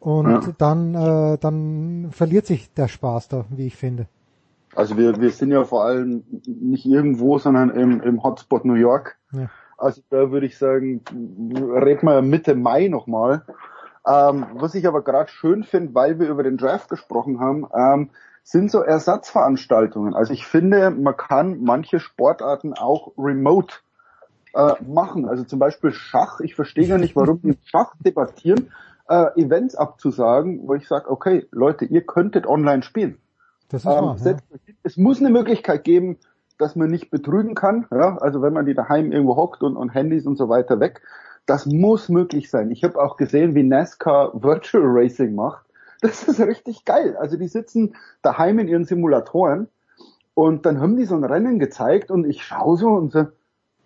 Und 0.00 0.30
Ja. 0.30 0.40
dann, 0.58 0.94
äh, 0.94 1.38
dann 1.38 2.08
verliert 2.12 2.46
sich 2.46 2.72
der 2.74 2.88
Spaß 2.88 3.28
da, 3.28 3.44
wie 3.50 3.66
ich 3.66 3.76
finde. 3.76 4.06
Also 4.74 4.96
wir, 4.96 5.18
wir 5.20 5.30
sind 5.30 5.50
ja 5.50 5.64
vor 5.64 5.84
allem 5.84 6.24
nicht 6.46 6.84
irgendwo, 6.84 7.38
sondern 7.38 7.70
im, 7.70 8.02
im 8.02 8.22
Hotspot 8.22 8.64
New 8.64 8.74
York. 8.74 9.16
Ja. 9.32 9.48
Also 9.78 10.02
da 10.10 10.30
würde 10.30 10.46
ich 10.46 10.58
sagen, 10.58 11.02
reden 11.10 12.06
wir 12.06 12.22
Mitte 12.22 12.54
Mai 12.54 12.88
nochmal. 12.88 13.42
Ähm, 14.06 14.46
was 14.54 14.74
ich 14.74 14.86
aber 14.86 15.02
gerade 15.02 15.30
schön 15.30 15.64
finde, 15.64 15.94
weil 15.94 16.18
wir 16.20 16.28
über 16.28 16.42
den 16.42 16.56
Draft 16.58 16.88
gesprochen 16.88 17.40
haben, 17.40 17.66
ähm, 17.74 18.10
sind 18.42 18.70
so 18.70 18.80
Ersatzveranstaltungen. 18.80 20.14
Also 20.14 20.32
ich 20.32 20.46
finde, 20.46 20.90
man 20.90 21.16
kann 21.16 21.62
manche 21.62 21.98
Sportarten 21.98 22.74
auch 22.74 23.12
remote 23.18 23.74
äh, 24.54 24.74
machen. 24.86 25.28
Also 25.28 25.42
zum 25.42 25.58
Beispiel 25.58 25.92
Schach. 25.92 26.40
Ich 26.40 26.54
verstehe 26.54 26.86
gar 26.86 26.98
nicht, 26.98 27.16
warum 27.16 27.40
wir 27.42 27.56
Schach 27.64 27.94
debattieren, 27.98 28.70
äh, 29.08 29.40
Events 29.40 29.74
abzusagen, 29.74 30.66
wo 30.66 30.74
ich 30.74 30.88
sage, 30.88 31.10
okay, 31.10 31.46
Leute, 31.50 31.84
ihr 31.84 32.02
könntet 32.02 32.46
online 32.46 32.82
spielen. 32.82 33.18
Das 33.68 33.82
ist 33.82 33.86
wahr, 33.86 34.16
ja. 34.24 34.36
Es 34.82 34.96
muss 34.96 35.20
eine 35.20 35.30
Möglichkeit 35.30 35.84
geben, 35.84 36.18
dass 36.58 36.76
man 36.76 36.90
nicht 36.90 37.10
betrügen 37.10 37.54
kann. 37.54 37.86
Ja? 37.90 38.18
Also 38.18 38.42
wenn 38.42 38.52
man 38.52 38.66
die 38.66 38.74
daheim 38.74 39.12
irgendwo 39.12 39.36
hockt 39.36 39.62
und, 39.62 39.76
und 39.76 39.90
Handys 39.90 40.26
und 40.26 40.36
so 40.36 40.48
weiter 40.48 40.80
weg. 40.80 41.02
Das 41.46 41.66
muss 41.66 42.08
möglich 42.08 42.50
sein. 42.50 42.70
Ich 42.70 42.82
habe 42.82 43.00
auch 43.00 43.16
gesehen, 43.16 43.54
wie 43.54 43.62
NASCAR 43.62 44.32
Virtual 44.42 44.84
Racing 44.84 45.34
macht. 45.34 45.64
Das 46.00 46.24
ist 46.24 46.40
richtig 46.40 46.84
geil. 46.84 47.16
Also 47.16 47.36
die 47.36 47.48
sitzen 47.48 47.94
daheim 48.22 48.58
in 48.58 48.68
ihren 48.68 48.84
Simulatoren 48.84 49.68
und 50.34 50.66
dann 50.66 50.80
haben 50.80 50.96
die 50.96 51.04
so 51.04 51.14
ein 51.14 51.24
Rennen 51.24 51.58
gezeigt 51.58 52.10
und 52.10 52.26
ich 52.26 52.44
schaue 52.44 52.76
so 52.76 52.88
und 52.88 53.12
so, 53.12 53.26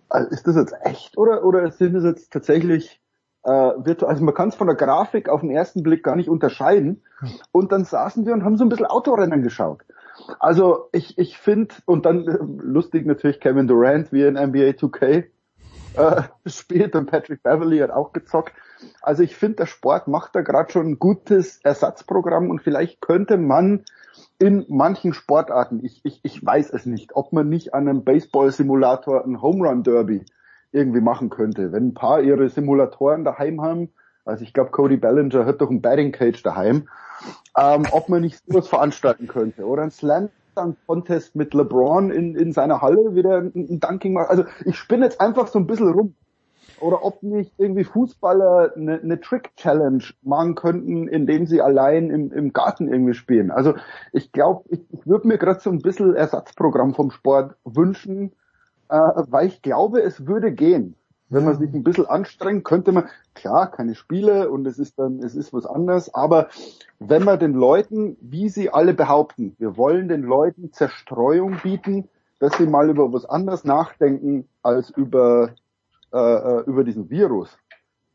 also 0.09 0.31
ist 0.31 0.47
das 0.47 0.57
jetzt 0.57 0.75
echt 0.83 1.17
oder, 1.17 1.45
oder 1.45 1.71
sind 1.71 1.95
das 1.95 2.03
jetzt 2.03 2.33
tatsächlich 2.33 3.00
äh, 3.45 3.51
virtuell? 3.51 4.11
Also 4.11 4.25
man 4.25 4.35
kann 4.35 4.49
es 4.49 4.55
von 4.55 4.67
der 4.67 4.77
Grafik 4.77 5.29
auf 5.29 5.41
den 5.41 5.51
ersten 5.51 5.83
Blick 5.83 6.03
gar 6.03 6.17
nicht 6.17 6.29
unterscheiden. 6.29 7.03
Und 7.53 7.73
dann 7.73 7.85
saßen 7.85 8.27
wir 8.27 8.33
und 8.33 8.45
haben 8.45 8.57
so 8.57 8.65
ein 8.65 8.69
bisschen 8.69 8.87
Autorennen 8.87 9.43
geschaut. 9.43 9.83
Also 10.39 10.89
ich, 10.93 11.19
ich 11.19 11.39
finde, 11.39 11.75
und 11.87 12.07
dann 12.07 12.27
äh, 12.27 12.39
lustig 12.41 13.07
natürlich 13.07 13.41
Kevin 13.41 13.67
Durant 13.67 14.13
wie 14.13 14.23
in 14.23 14.35
NBA 14.35 14.71
2K 14.71 15.25
äh, 15.95 16.23
spielt 16.47 16.95
und 16.95 17.11
Patrick 17.11 17.43
Beverly 17.43 17.79
hat 17.79 17.91
auch 17.91 18.13
gezockt. 18.13 18.53
Also 19.03 19.23
ich 19.23 19.37
finde, 19.37 19.57
der 19.57 19.67
Sport 19.67 20.09
macht 20.09 20.35
da 20.35 20.43
gerade 20.43 20.71
schon 20.71 20.87
ein 20.87 20.99
gutes 20.99 21.61
Ersatzprogramm 21.63 22.51
und 22.51 22.63
vielleicht 22.63 23.01
könnte 23.01 23.37
man 23.37 23.85
in 24.39 24.65
manchen 24.69 25.13
Sportarten, 25.13 25.85
ich, 25.85 26.01
ich, 26.03 26.21
ich 26.23 26.45
weiß 26.45 26.71
es 26.71 26.87
nicht, 26.87 27.15
ob 27.15 27.33
man 27.33 27.49
nicht 27.49 27.75
an 27.75 27.89
einem 27.89 28.05
Baseball-Simulator 28.05 29.25
ein 29.25 29.43
Home 29.43 29.69
Run 29.69 29.83
Derby 29.83 30.25
irgendwie 30.73 31.01
machen 31.01 31.31
könnte. 31.31 31.73
Wenn 31.73 31.89
ein 31.89 31.95
paar 31.95 32.21
ihre 32.21 32.49
Simulatoren 32.49 33.25
daheim 33.25 33.61
haben, 33.61 33.91
also 34.25 34.45
ich 34.45 34.53
glaube 34.53 34.71
Cody 34.71 34.97
Bellinger 34.97 35.47
hat 35.47 35.61
doch 35.61 35.71
ein 35.71 35.81
Batting 35.81 36.13
Cage 36.13 36.43
daheim, 36.43 36.89
ähm, 37.59 37.83
ob 37.91 38.09
man 38.09 38.23
nicht 38.23 38.43
sowas 38.47 38.69
veranstalten 38.69 39.27
könnte 39.27 39.65
oder 39.65 39.83
ein 39.83 39.91
Slam 39.91 40.29
Contest 40.87 41.37
mit 41.37 41.55
LeBron 41.55 42.11
in, 42.11 42.35
in 42.35 42.53
seiner 42.53 42.83
Halle 42.83 43.15
wieder 43.15 43.39
ein, 43.39 43.53
ein 43.55 43.81
Dunking 43.81 44.13
macht. 44.13 44.31
Also 44.31 44.45
ich 44.65 44.77
spinne 44.77 45.07
jetzt 45.07 45.21
einfach 45.21 45.47
so 45.47 45.59
ein 45.59 45.67
bisschen 45.67 45.89
rum 45.89 46.15
oder 46.81 47.05
ob 47.05 47.23
nicht 47.23 47.53
irgendwie 47.59 47.85
Fußballer 47.85 48.73
eine, 48.77 49.01
eine 49.01 49.21
Trick-Challenge 49.21 50.05
machen 50.23 50.55
könnten, 50.55 51.09
indem 51.09 51.47
sie 51.47 51.61
allein 51.61 52.11
im, 52.11 52.33
im 52.33 52.53
Garten 52.53 52.89
irgendwie 52.89 53.15
spielen. 53.15 53.51
Also 53.51 53.75
ich 54.13 54.33
glaube, 54.33 54.65
ich, 54.69 54.81
ich 54.91 55.07
würde 55.07 55.29
mir 55.29 55.39
gerade 55.39 55.61
so 55.61 55.71
ein 55.71 55.81
bisschen 55.81 56.15
Ersatzprogramm 56.15 56.95
vom 56.95 57.11
Sport 57.11 57.57
wünschen, 57.65 58.33
äh, 58.91 59.25
weil 59.31 59.47
ich 59.47 59.63
glaube, 59.63 60.03
es 60.03 60.27
würde 60.27 60.53
gehen. 60.53 60.97
Wenn 61.29 61.45
man 61.45 61.59
sich 61.59 61.73
ein 61.73 61.85
bisschen 61.85 62.07
anstrengt, 62.07 62.65
könnte 62.65 62.91
man, 62.91 63.09
klar, 63.35 63.71
keine 63.71 63.95
Spiele 63.95 64.51
und 64.51 64.67
es 64.67 64.81
ist 64.81 64.99
dann, 64.99 65.21
es 65.21 65.37
ist 65.37 65.53
was 65.53 65.65
anderes, 65.65 66.13
aber 66.13 66.49
wenn 66.99 67.23
man 67.23 67.39
den 67.39 67.55
Leuten, 67.55 68.17
wie 68.21 68.49
sie 68.49 68.71
alle 68.71 68.95
behaupten, 68.95 69.55
wir 69.59 69.77
wollen 69.77 70.09
den 70.09 70.23
Leuten 70.23 70.73
Zerstreuung 70.73 71.61
bieten, 71.63 72.09
dass 72.41 72.57
sie 72.57 72.67
mal 72.67 72.91
über 72.91 73.13
was 73.13 73.27
anderes 73.27 73.63
nachdenken 73.63 74.49
als 74.63 74.91
über 74.91 75.55
äh, 76.13 76.19
äh, 76.19 76.65
über 76.67 76.83
diesen 76.83 77.09
Virus. 77.09 77.57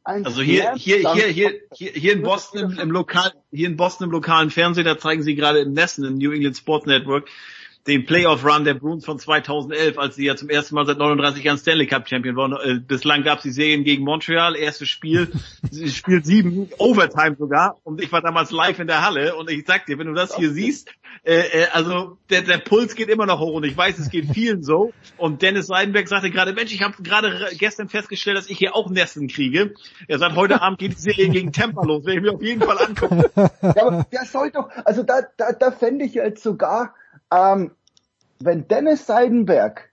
Ein 0.04 0.26
also 0.26 0.42
hier, 0.42 0.74
hier, 0.74 0.98
hier, 1.14 1.28
hier, 1.28 1.54
hier, 1.74 1.92
hier 1.92 2.14
in 2.14 2.24
Boston 2.24 2.72
im, 2.72 2.80
im 2.80 2.92
lokal, 2.92 3.32
hier 3.52 3.68
in 3.68 3.78
Boston 3.78 4.08
im 4.08 4.12
lokalen 4.12 4.50
Fernsehen, 4.50 4.84
da 4.84 4.98
zeigen 4.98 5.24
sie 5.24 5.34
gerade 5.34 5.60
in 5.60 5.72
Nessen, 5.72 6.04
im 6.04 6.16
New 6.16 6.34
England 6.34 6.58
Sports 6.58 6.86
Network, 6.86 7.30
den 7.88 8.06
Playoff-Run 8.06 8.64
der 8.64 8.74
Bruins 8.74 9.06
von 9.06 9.20
2011, 9.20 9.98
als 10.00 10.16
sie 10.16 10.26
ja 10.26 10.36
zum 10.36 10.50
ersten 10.50 10.74
Mal 10.76 10.86
seit 10.86 10.98
39 10.98 11.44
Jahren 11.44 11.58
Stanley 11.58 11.86
Cup 11.86 12.10
Champion 12.10 12.36
waren. 12.36 12.54
Äh, 12.54 12.80
bislang 12.80 13.24
gab 13.24 13.38
es 13.38 13.44
die 13.44 13.52
Serien 13.52 13.84
gegen 13.84 14.04
Montreal, 14.04 14.56
erstes 14.56 14.90
Spiel, 14.90 15.32
Spiel 15.88 16.24
sieben, 16.24 16.70
Overtime 16.80 17.36
sogar. 17.38 17.78
Und 17.84 18.02
ich 18.02 18.12
war 18.12 18.22
damals 18.22 18.52
live 18.52 18.80
in 18.80 18.88
der 18.88 19.06
Halle 19.06 19.36
und 19.36 19.52
ich 19.52 19.66
sag 19.68 19.86
dir, 19.86 20.00
wenn 20.00 20.08
du 20.08 20.14
das 20.14 20.36
hier 20.36 20.52
siehst, 20.52 20.90
äh, 21.24 21.36
äh, 21.36 21.68
also 21.74 22.18
der, 22.30 22.42
der 22.42 22.58
Puls 22.58 22.96
geht 22.96 23.10
immer 23.10 23.26
noch 23.26 23.40
hoch 23.40 23.54
und 23.54 23.64
ich 23.64 23.78
weiß, 23.78 24.00
es 24.00 24.10
geht 24.10 24.32
vielen 24.32 24.64
so. 24.64 24.92
Und 25.18 25.44
Dennis 25.44 25.68
Seidenberg 25.68 26.08
sagte 26.08 26.32
gerade, 26.32 26.54
Mensch, 26.54 26.74
ich 26.74 26.82
habe 26.82 27.02
gerade 27.04 27.50
gestern 27.58 27.88
festgestellt, 27.88 28.38
dass 28.38 28.50
ich 28.50 28.58
hier 28.58 28.76
auch 28.76 28.90
Nessen 28.90 29.28
kriege. 29.28 29.74
Er 30.08 30.18
sagt, 30.18 30.36
heute 30.36 30.62
Abend 30.62 30.80
geht 30.80 30.94
die 30.94 31.02
Serie 31.02 31.30
gegen 31.30 31.52
Tampa 31.52 31.84
los, 31.84 32.06
werde 32.06 32.20
ich 32.20 32.24
mir 32.24 32.34
auf 32.34 32.42
jeden 32.42 32.62
Fall 32.62 32.80
angucken. 32.80 33.24
Ja, 33.76 33.88
aber 33.88 34.06
der 34.12 34.26
soll 34.26 34.52
doch, 34.52 34.70
also 34.86 35.04
da, 35.04 35.22
da, 35.38 35.52
da 35.52 35.72
fände 35.72 36.06
ich 36.06 36.14
jetzt 36.14 36.44
sogar 36.44 36.94
ähm, 37.36 37.72
wenn 38.40 38.68
Dennis 38.68 39.06
Seidenberg 39.06 39.92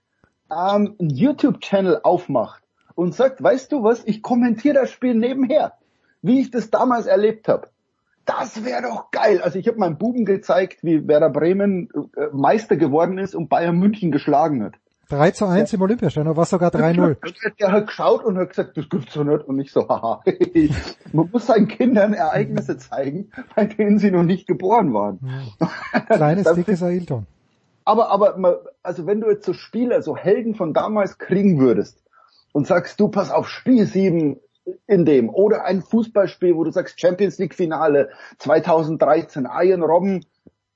ähm, 0.51 0.95
einen 0.99 1.09
YouTube-Channel 1.09 2.01
aufmacht 2.03 2.63
und 2.95 3.13
sagt, 3.15 3.41
weißt 3.41 3.71
du 3.71 3.83
was, 3.83 4.03
ich 4.05 4.21
kommentiere 4.21 4.75
das 4.75 4.91
Spiel 4.91 5.15
nebenher, 5.15 5.73
wie 6.21 6.41
ich 6.41 6.51
das 6.51 6.69
damals 6.69 7.05
erlebt 7.05 7.47
habe. 7.47 7.69
Das 8.25 8.63
wäre 8.63 8.83
doch 8.83 9.11
geil. 9.11 9.41
Also 9.41 9.59
ich 9.59 9.67
habe 9.67 9.79
meinem 9.79 9.97
Buben 9.97 10.23
gezeigt, 10.23 10.83
wie 10.83 11.07
Werder 11.07 11.29
Bremen 11.29 11.89
äh, 12.15 12.27
Meister 12.31 12.77
geworden 12.77 13.17
ist 13.17 13.35
und 13.35 13.49
Bayern 13.49 13.77
München 13.77 14.11
geschlagen 14.11 14.63
hat. 14.63 14.75
3 15.09 15.31
zu 15.31 15.45
1 15.45 15.71
ja. 15.71 15.75
im 15.75 15.81
Olympiastadion, 15.81 16.35
war 16.35 16.45
sogar 16.45 16.71
3-0. 16.71 17.17
Der 17.59 17.71
hat 17.71 17.87
geschaut 17.87 18.23
und 18.23 18.37
hat 18.37 18.49
gesagt, 18.49 18.77
das 18.77 18.89
gibt's 18.89 19.13
doch 19.13 19.23
nicht. 19.23 19.45
Und 19.45 19.59
ich 19.59 19.71
so, 19.71 19.87
haha. 19.87 20.23
Man 21.13 21.29
muss 21.31 21.47
seinen 21.47 21.67
Kindern 21.67 22.13
Ereignisse 22.13 22.77
zeigen, 22.77 23.31
bei 23.55 23.65
denen 23.65 23.99
sie 23.99 24.11
noch 24.11 24.23
nicht 24.23 24.47
geboren 24.47 24.93
waren. 24.93 25.19
Kleines, 26.07 26.51
dickes 26.53 26.81
Ailton. 26.81 27.27
Aber, 27.85 28.09
aber, 28.09 28.63
also 28.81 29.05
wenn 29.05 29.19
du 29.19 29.29
jetzt 29.29 29.45
so 29.45 29.53
Spieler, 29.53 30.01
so 30.01 30.15
Helden 30.15 30.55
von 30.55 30.73
damals 30.73 31.17
kriegen 31.17 31.59
würdest 31.59 32.01
und 32.53 32.65
sagst, 32.65 32.99
du 32.99 33.09
pass 33.09 33.29
auf 33.29 33.49
Spiel 33.49 33.85
7 33.85 34.39
in 34.87 35.05
dem 35.05 35.29
oder 35.29 35.65
ein 35.65 35.81
Fußballspiel, 35.81 36.55
wo 36.55 36.63
du 36.63 36.71
sagst 36.71 36.99
Champions 36.99 37.37
League 37.37 37.53
Finale 37.53 38.09
2013, 38.39 39.47
Ian 39.61 39.83
Robben, 39.83 40.25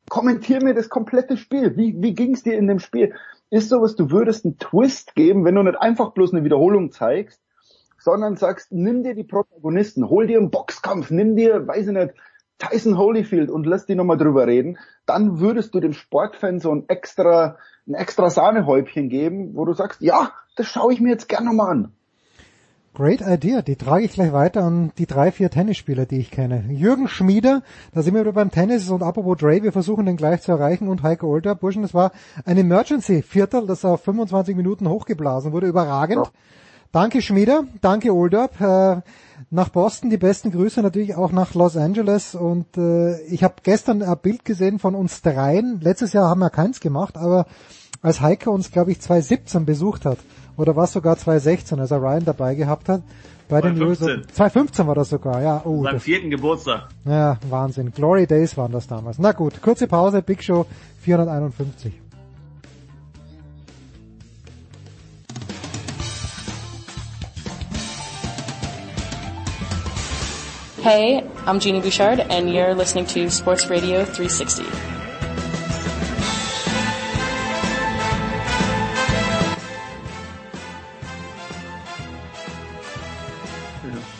kommentier 0.09 0.61
mir 0.61 0.73
das 0.73 0.89
komplette 0.89 1.37
Spiel. 1.37 1.77
Wie, 1.77 1.95
wie 2.01 2.13
ging's 2.13 2.43
dir 2.43 2.57
in 2.57 2.67
dem 2.67 2.79
Spiel? 2.79 3.13
Ist 3.49 3.69
sowas, 3.69 3.95
du 3.95 4.11
würdest 4.11 4.45
einen 4.45 4.57
Twist 4.57 5.15
geben, 5.15 5.45
wenn 5.45 5.55
du 5.55 5.63
nicht 5.63 5.79
einfach 5.79 6.11
bloß 6.11 6.33
eine 6.33 6.43
Wiederholung 6.43 6.91
zeigst, 6.91 7.41
sondern 7.97 8.35
sagst, 8.35 8.71
nimm 8.71 9.03
dir 9.03 9.15
die 9.15 9.23
Protagonisten, 9.23 10.09
hol 10.09 10.27
dir 10.27 10.37
einen 10.37 10.51
Boxkampf, 10.51 11.11
nimm 11.11 11.35
dir, 11.35 11.65
weiß 11.67 11.87
ich 11.87 11.93
nicht, 11.93 12.13
Tyson 12.57 12.97
Holyfield 12.97 13.49
und 13.49 13.65
lass 13.65 13.85
die 13.85 13.95
nochmal 13.95 14.17
drüber 14.17 14.47
reden, 14.47 14.77
dann 15.05 15.39
würdest 15.39 15.73
du 15.73 15.79
dem 15.79 15.93
Sportfan 15.93 16.59
so 16.59 16.71
ein 16.71 16.89
extra, 16.89 17.57
ein 17.87 17.93
extra 17.93 18.29
Sahnehäubchen 18.29 19.09
geben, 19.09 19.55
wo 19.55 19.63
du 19.65 19.73
sagst, 19.73 20.01
ja, 20.01 20.33
das 20.55 20.67
schaue 20.67 20.91
ich 20.91 20.99
mir 20.99 21.09
jetzt 21.09 21.29
gerne 21.29 21.45
nochmal 21.47 21.71
an. 21.71 21.93
Great 22.97 23.21
idea. 23.21 23.61
Die 23.61 23.75
trage 23.75 24.05
ich 24.05 24.13
gleich 24.13 24.33
weiter 24.33 24.63
an 24.63 24.91
die 24.97 25.05
drei, 25.05 25.31
vier 25.31 25.51
Tennisspieler, 25.51 26.07
die 26.07 26.17
ich 26.17 26.31
kenne. 26.31 26.63
Jürgen 26.67 27.07
Schmieder, 27.07 27.61
da 27.93 28.01
sind 28.01 28.15
wir 28.15 28.21
wieder 28.21 28.31
beim 28.31 28.49
Tennis 28.49 28.89
und 28.89 29.03
apropos 29.03 29.37
Dre, 29.37 29.61
wir 29.61 29.71
versuchen 29.71 30.07
den 30.07 30.17
gleich 30.17 30.41
zu 30.41 30.51
erreichen 30.51 30.87
und 30.87 31.03
Heiko 31.03 31.27
Older. 31.27 31.53
Burschen, 31.53 31.83
das 31.83 31.93
war 31.93 32.11
ein 32.43 32.57
Emergency-Viertel, 32.57 33.67
das 33.67 33.85
auf 33.85 34.01
25 34.01 34.55
Minuten 34.55 34.89
hochgeblasen 34.89 35.51
wurde. 35.51 35.67
Überragend. 35.67 36.25
Ja. 36.25 36.31
Danke 36.91 37.21
Schmieder, 37.21 37.65
danke 37.81 38.15
Older. 38.15 38.49
Äh, 38.59 39.01
nach 39.51 39.69
Boston 39.69 40.09
die 40.09 40.17
besten 40.17 40.49
Grüße 40.49 40.81
natürlich 40.81 41.13
auch 41.13 41.31
nach 41.31 41.53
Los 41.53 41.77
Angeles 41.77 42.33
und 42.33 42.77
äh, 42.77 43.21
ich 43.25 43.43
habe 43.43 43.57
gestern 43.61 44.01
ein 44.01 44.17
Bild 44.17 44.43
gesehen 44.43 44.79
von 44.79 44.95
uns 44.95 45.21
dreien. 45.21 45.81
Letztes 45.81 46.13
Jahr 46.13 46.31
haben 46.31 46.39
wir 46.39 46.49
keins 46.49 46.79
gemacht, 46.79 47.15
aber 47.15 47.45
als 48.01 48.21
Heike 48.21 48.49
uns, 48.49 48.71
glaube 48.71 48.91
ich, 48.91 49.01
2017 49.01 49.65
besucht 49.67 50.05
hat 50.05 50.17
oder 50.57 50.75
war 50.75 50.87
sogar 50.87 51.17
2016, 51.17 51.79
als 51.79 51.91
er 51.91 52.01
Ryan 52.01 52.25
dabei 52.25 52.55
gehabt 52.55 52.89
hat. 52.89 53.03
Bei 53.47 53.61
2015. 53.61 54.07
den 54.07 54.23
2015 54.27 54.87
war 54.87 54.95
das 54.95 55.09
sogar, 55.09 55.41
ja. 55.41 55.61
Oh, 55.63 55.83
Seinem 55.83 56.01
vierten 56.01 56.29
Geburtstag. 56.29 56.89
Ja, 57.05 57.37
Wahnsinn. 57.49 57.93
Glory 57.93 58.27
Days 58.27 58.57
waren 58.57 58.73
das 58.73 58.87
damals. 58.87 59.19
Na 59.19 59.31
gut, 59.31 59.61
kurze 59.61 59.87
Pause, 59.87 60.21
Big 60.21 60.43
Show 60.43 60.65
451. 61.01 61.93
Hey, 70.81 71.23
I'm 71.45 71.59
Jeannie 71.59 71.81
Bouchard, 71.81 72.19
and 72.29 72.49
you're 72.49 72.73
listening 72.73 73.05
to 73.07 73.29
Sports 73.29 73.69
Radio 73.69 74.05
360. 74.05 74.96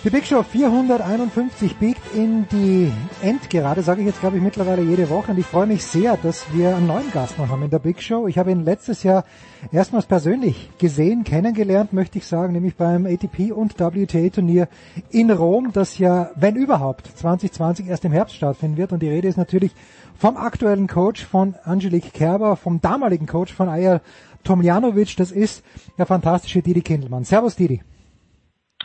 Die 0.07 0.13
Big 0.13 0.25
Show 0.25 0.41
451 0.41 1.75
biegt 1.75 2.15
in 2.15 2.47
die 2.47 2.89
Endgerade, 3.21 3.81
sage 3.81 3.99
ich 3.99 4.07
jetzt 4.07 4.21
glaube 4.21 4.37
ich 4.37 4.41
mittlerweile 4.41 4.81
jede 4.81 5.09
Woche 5.09 5.31
und 5.31 5.37
ich 5.37 5.45
freue 5.45 5.67
mich 5.67 5.83
sehr, 5.83 6.15
dass 6.15 6.45
wir 6.53 6.77
einen 6.77 6.87
neuen 6.87 7.11
Gast 7.11 7.37
noch 7.37 7.49
haben 7.49 7.63
in 7.63 7.69
der 7.69 7.79
Big 7.79 8.01
Show. 8.01 8.25
Ich 8.25 8.37
habe 8.37 8.51
ihn 8.51 8.63
letztes 8.63 9.03
Jahr 9.03 9.25
erstmals 9.69 10.05
persönlich 10.05 10.69
gesehen, 10.77 11.25
kennengelernt, 11.25 11.91
möchte 11.91 12.19
ich 12.19 12.25
sagen, 12.25 12.53
nämlich 12.53 12.77
beim 12.77 13.05
ATP 13.05 13.51
und 13.51 13.77
WTA 13.77 14.29
Turnier 14.29 14.69
in 15.09 15.29
Rom, 15.29 15.73
das 15.73 15.97
ja, 15.97 16.31
wenn 16.35 16.55
überhaupt, 16.55 17.07
2020 17.07 17.87
erst 17.87 18.05
im 18.05 18.13
Herbst 18.13 18.37
stattfinden 18.37 18.77
wird 18.77 18.93
und 18.93 19.03
die 19.03 19.09
Rede 19.09 19.27
ist 19.27 19.35
natürlich 19.37 19.73
vom 20.15 20.37
aktuellen 20.37 20.87
Coach 20.87 21.25
von 21.25 21.55
Angelique 21.65 22.13
Kerber, 22.13 22.55
vom 22.55 22.79
damaligen 22.79 23.25
Coach 23.25 23.53
von 23.53 23.67
Aya 23.67 23.99
Tomljanovic, 24.45 25.17
das 25.17 25.33
ist 25.33 25.65
der 25.97 26.05
fantastische 26.05 26.61
Didi 26.61 26.79
Kindelmann. 26.79 27.25
Servus 27.25 27.57
Didi. 27.57 27.81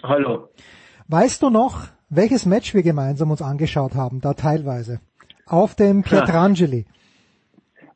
Hallo. 0.02 0.49
Weißt 1.12 1.42
du 1.42 1.50
noch, 1.50 1.89
welches 2.08 2.47
Match 2.47 2.73
wir 2.73 2.82
gemeinsam 2.82 3.31
uns 3.31 3.42
angeschaut 3.42 3.94
haben, 3.94 4.23
da 4.23 4.32
teilweise? 4.32 4.99
Auf 5.44 5.74
dem 5.74 6.02
Pietrangeli. 6.02 6.86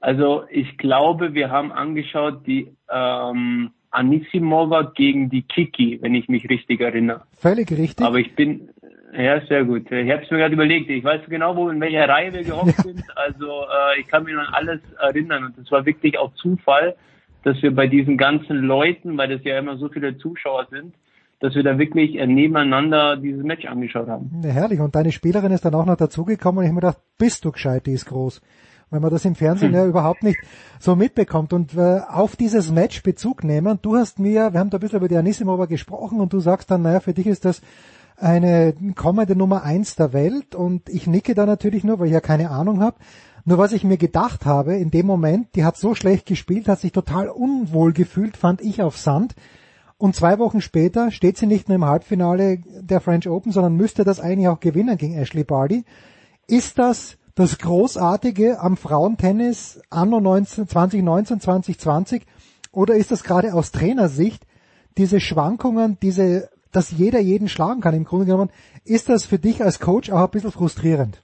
Also 0.01 0.43
ich 0.51 0.77
glaube, 0.77 1.33
wir 1.33 1.51
haben 1.51 1.73
angeschaut 1.73 2.47
die 2.47 2.77
ähm, 2.93 3.70
Anisimova 3.91 4.93
gegen 4.95 5.31
die 5.31 5.41
Kiki, 5.41 5.99
wenn 6.03 6.15
ich 6.15 6.28
mich 6.28 6.47
richtig 6.51 6.83
erinnere. 6.83 7.23
Völlig 7.39 7.70
richtig. 7.70 8.05
Aber 8.05 8.19
ich 8.19 8.35
bin, 8.35 8.69
ja, 9.17 9.41
sehr 9.47 9.65
gut. 9.65 9.91
Ich 9.91 10.12
habe 10.12 10.23
es 10.23 10.31
mir 10.31 10.36
gerade 10.36 10.53
überlegt. 10.53 10.91
Ich 10.91 11.03
weiß 11.03 11.23
genau, 11.27 11.57
wo 11.57 11.70
in 11.70 11.81
welcher 11.81 12.07
Reihe 12.07 12.35
wir 12.35 12.45
gehockt 12.45 12.77
ja. 12.77 12.83
sind. 12.83 13.03
Also 13.15 13.47
äh, 13.47 13.99
ich 13.99 14.09
kann 14.09 14.25
mich 14.25 14.36
an 14.36 14.53
alles 14.53 14.81
erinnern 15.01 15.45
und 15.45 15.57
es 15.57 15.73
war 15.73 15.86
wirklich 15.86 16.19
auch 16.19 16.35
Zufall, 16.35 16.95
dass 17.45 17.62
wir 17.62 17.75
bei 17.75 17.86
diesen 17.86 18.19
ganzen 18.19 18.59
Leuten, 18.59 19.17
weil 19.17 19.31
das 19.31 19.43
ja 19.43 19.59
immer 19.59 19.78
so 19.78 19.89
viele 19.89 20.19
Zuschauer 20.19 20.67
sind, 20.70 20.93
dass 21.40 21.55
wir 21.55 21.62
da 21.62 21.78
wirklich 21.78 22.16
äh, 22.16 22.26
nebeneinander 22.26 23.16
dieses 23.16 23.44
Match 23.44 23.66
angeschaut 23.66 24.08
haben. 24.08 24.40
Ja, 24.42 24.50
herrlich. 24.50 24.81
Und 24.81 24.94
deine 24.94 25.12
Spielerin 25.12 25.52
ist 25.52 25.65
dann 25.65 25.74
auch 25.74 25.86
noch 25.86 25.97
dazugekommen 25.97 26.58
und 26.58 26.65
ich 26.65 26.68
habe 26.68 26.76
mir 26.76 26.81
gedacht, 26.81 27.02
bist 27.18 27.44
du 27.44 27.52
gescheit, 27.52 27.86
die 27.86 27.92
ist 27.92 28.06
groß. 28.06 28.40
Weil 28.89 29.00
man 29.00 29.10
das 29.10 29.24
im 29.24 29.34
Fernsehen 29.34 29.73
hm. 29.73 29.74
ja 29.81 29.86
überhaupt 29.86 30.23
nicht 30.23 30.39
so 30.78 30.97
mitbekommt. 30.97 31.52
Und 31.52 31.76
äh, 31.76 32.00
auf 32.08 32.36
dieses 32.36 32.70
Match 32.70 33.02
Bezug 33.02 33.44
nehmen, 33.44 33.78
du 33.82 33.97
hast 33.97 34.18
mir, 34.18 34.52
wir 34.52 34.60
haben 34.60 34.70
da 34.70 34.78
ein 34.78 34.81
bisschen 34.81 34.98
über 34.98 35.08
die 35.08 35.16
Anisimova 35.16 35.66
gesprochen 35.66 36.20
und 36.20 36.32
du 36.32 36.40
sagst 36.40 36.70
dann, 36.70 36.82
naja, 36.82 37.00
für 37.00 37.12
dich 37.12 37.26
ist 37.26 37.44
das 37.44 37.60
eine 38.18 38.74
kommende 38.94 39.36
Nummer 39.36 39.62
eins 39.62 39.94
der 39.97 40.15
Welt 40.15 40.55
und 40.55 40.89
ich 40.89 41.06
nicke 41.06 41.34
da 41.34 41.44
natürlich 41.44 41.84
nur, 41.84 41.98
weil 41.98 42.06
ich 42.06 42.12
ja 42.12 42.20
keine 42.20 42.50
Ahnung 42.50 42.81
habe. 42.81 42.97
Nur 43.44 43.58
was 43.58 43.73
ich 43.73 43.84
mir 43.84 43.98
gedacht 43.98 44.47
habe, 44.47 44.76
in 44.76 44.90
dem 44.90 45.06
Moment, 45.06 45.55
die 45.55 45.65
hat 45.65 45.76
so 45.76 45.94
schlecht 45.94 46.26
gespielt, 46.26 46.66
hat 46.66 46.81
sich 46.81 46.92
total 46.92 47.28
unwohl 47.28 47.92
gefühlt, 47.92 48.36
fand 48.36 48.60
ich 48.60 48.82
auf 48.82 48.97
Sand. 48.97 49.34
Und 49.99 50.15
zwei 50.15 50.39
Wochen 50.39 50.60
später 50.60 51.10
steht 51.10 51.39
sie 51.39 51.47
nicht 51.47 51.68
nur 51.68 51.76
im 51.76 51.84
Halbfinale 51.86 52.58
der 52.81 53.00
French 53.00 53.28
Open, 53.28 53.50
sondern 53.50 53.76
müsste 53.76 54.05
das 54.05 54.20
eigentlich 54.20 54.49
auch 54.49 54.60
gewinnen 54.60 54.99
gegen 54.99 55.15
Ashley 55.15 55.44
Barty. 55.44 55.84
Ist 56.47 56.78
das 56.78 57.16
das 57.34 57.58
Großartige 57.58 58.60
am 58.60 58.76
Frauentennis 58.76 59.81
anno 59.91 60.20
19, 60.20 60.68
2019, 60.68 61.41
2020? 61.41 62.26
Oder 62.73 62.94
ist 62.94 63.10
das 63.10 63.25
gerade 63.25 63.55
aus 63.55 63.73
Trainersicht 63.73 64.47
diese 64.99 65.20
Schwankungen, 65.20 65.99
diese, 66.00 66.50
dass 66.73 66.91
jeder 66.91 67.20
jeden 67.20 67.49
schlagen 67.49 67.81
kann 67.81 67.94
im 67.94 68.05
Grunde 68.05 68.26
genommen, 68.26 68.50
ist 68.84 69.08
das 69.08 69.25
für 69.25 69.39
dich 69.39 69.62
als 69.62 69.81
Coach 69.81 70.10
auch 70.10 70.25
ein 70.25 70.31
bisschen 70.31 70.52
frustrierend? 70.52 71.23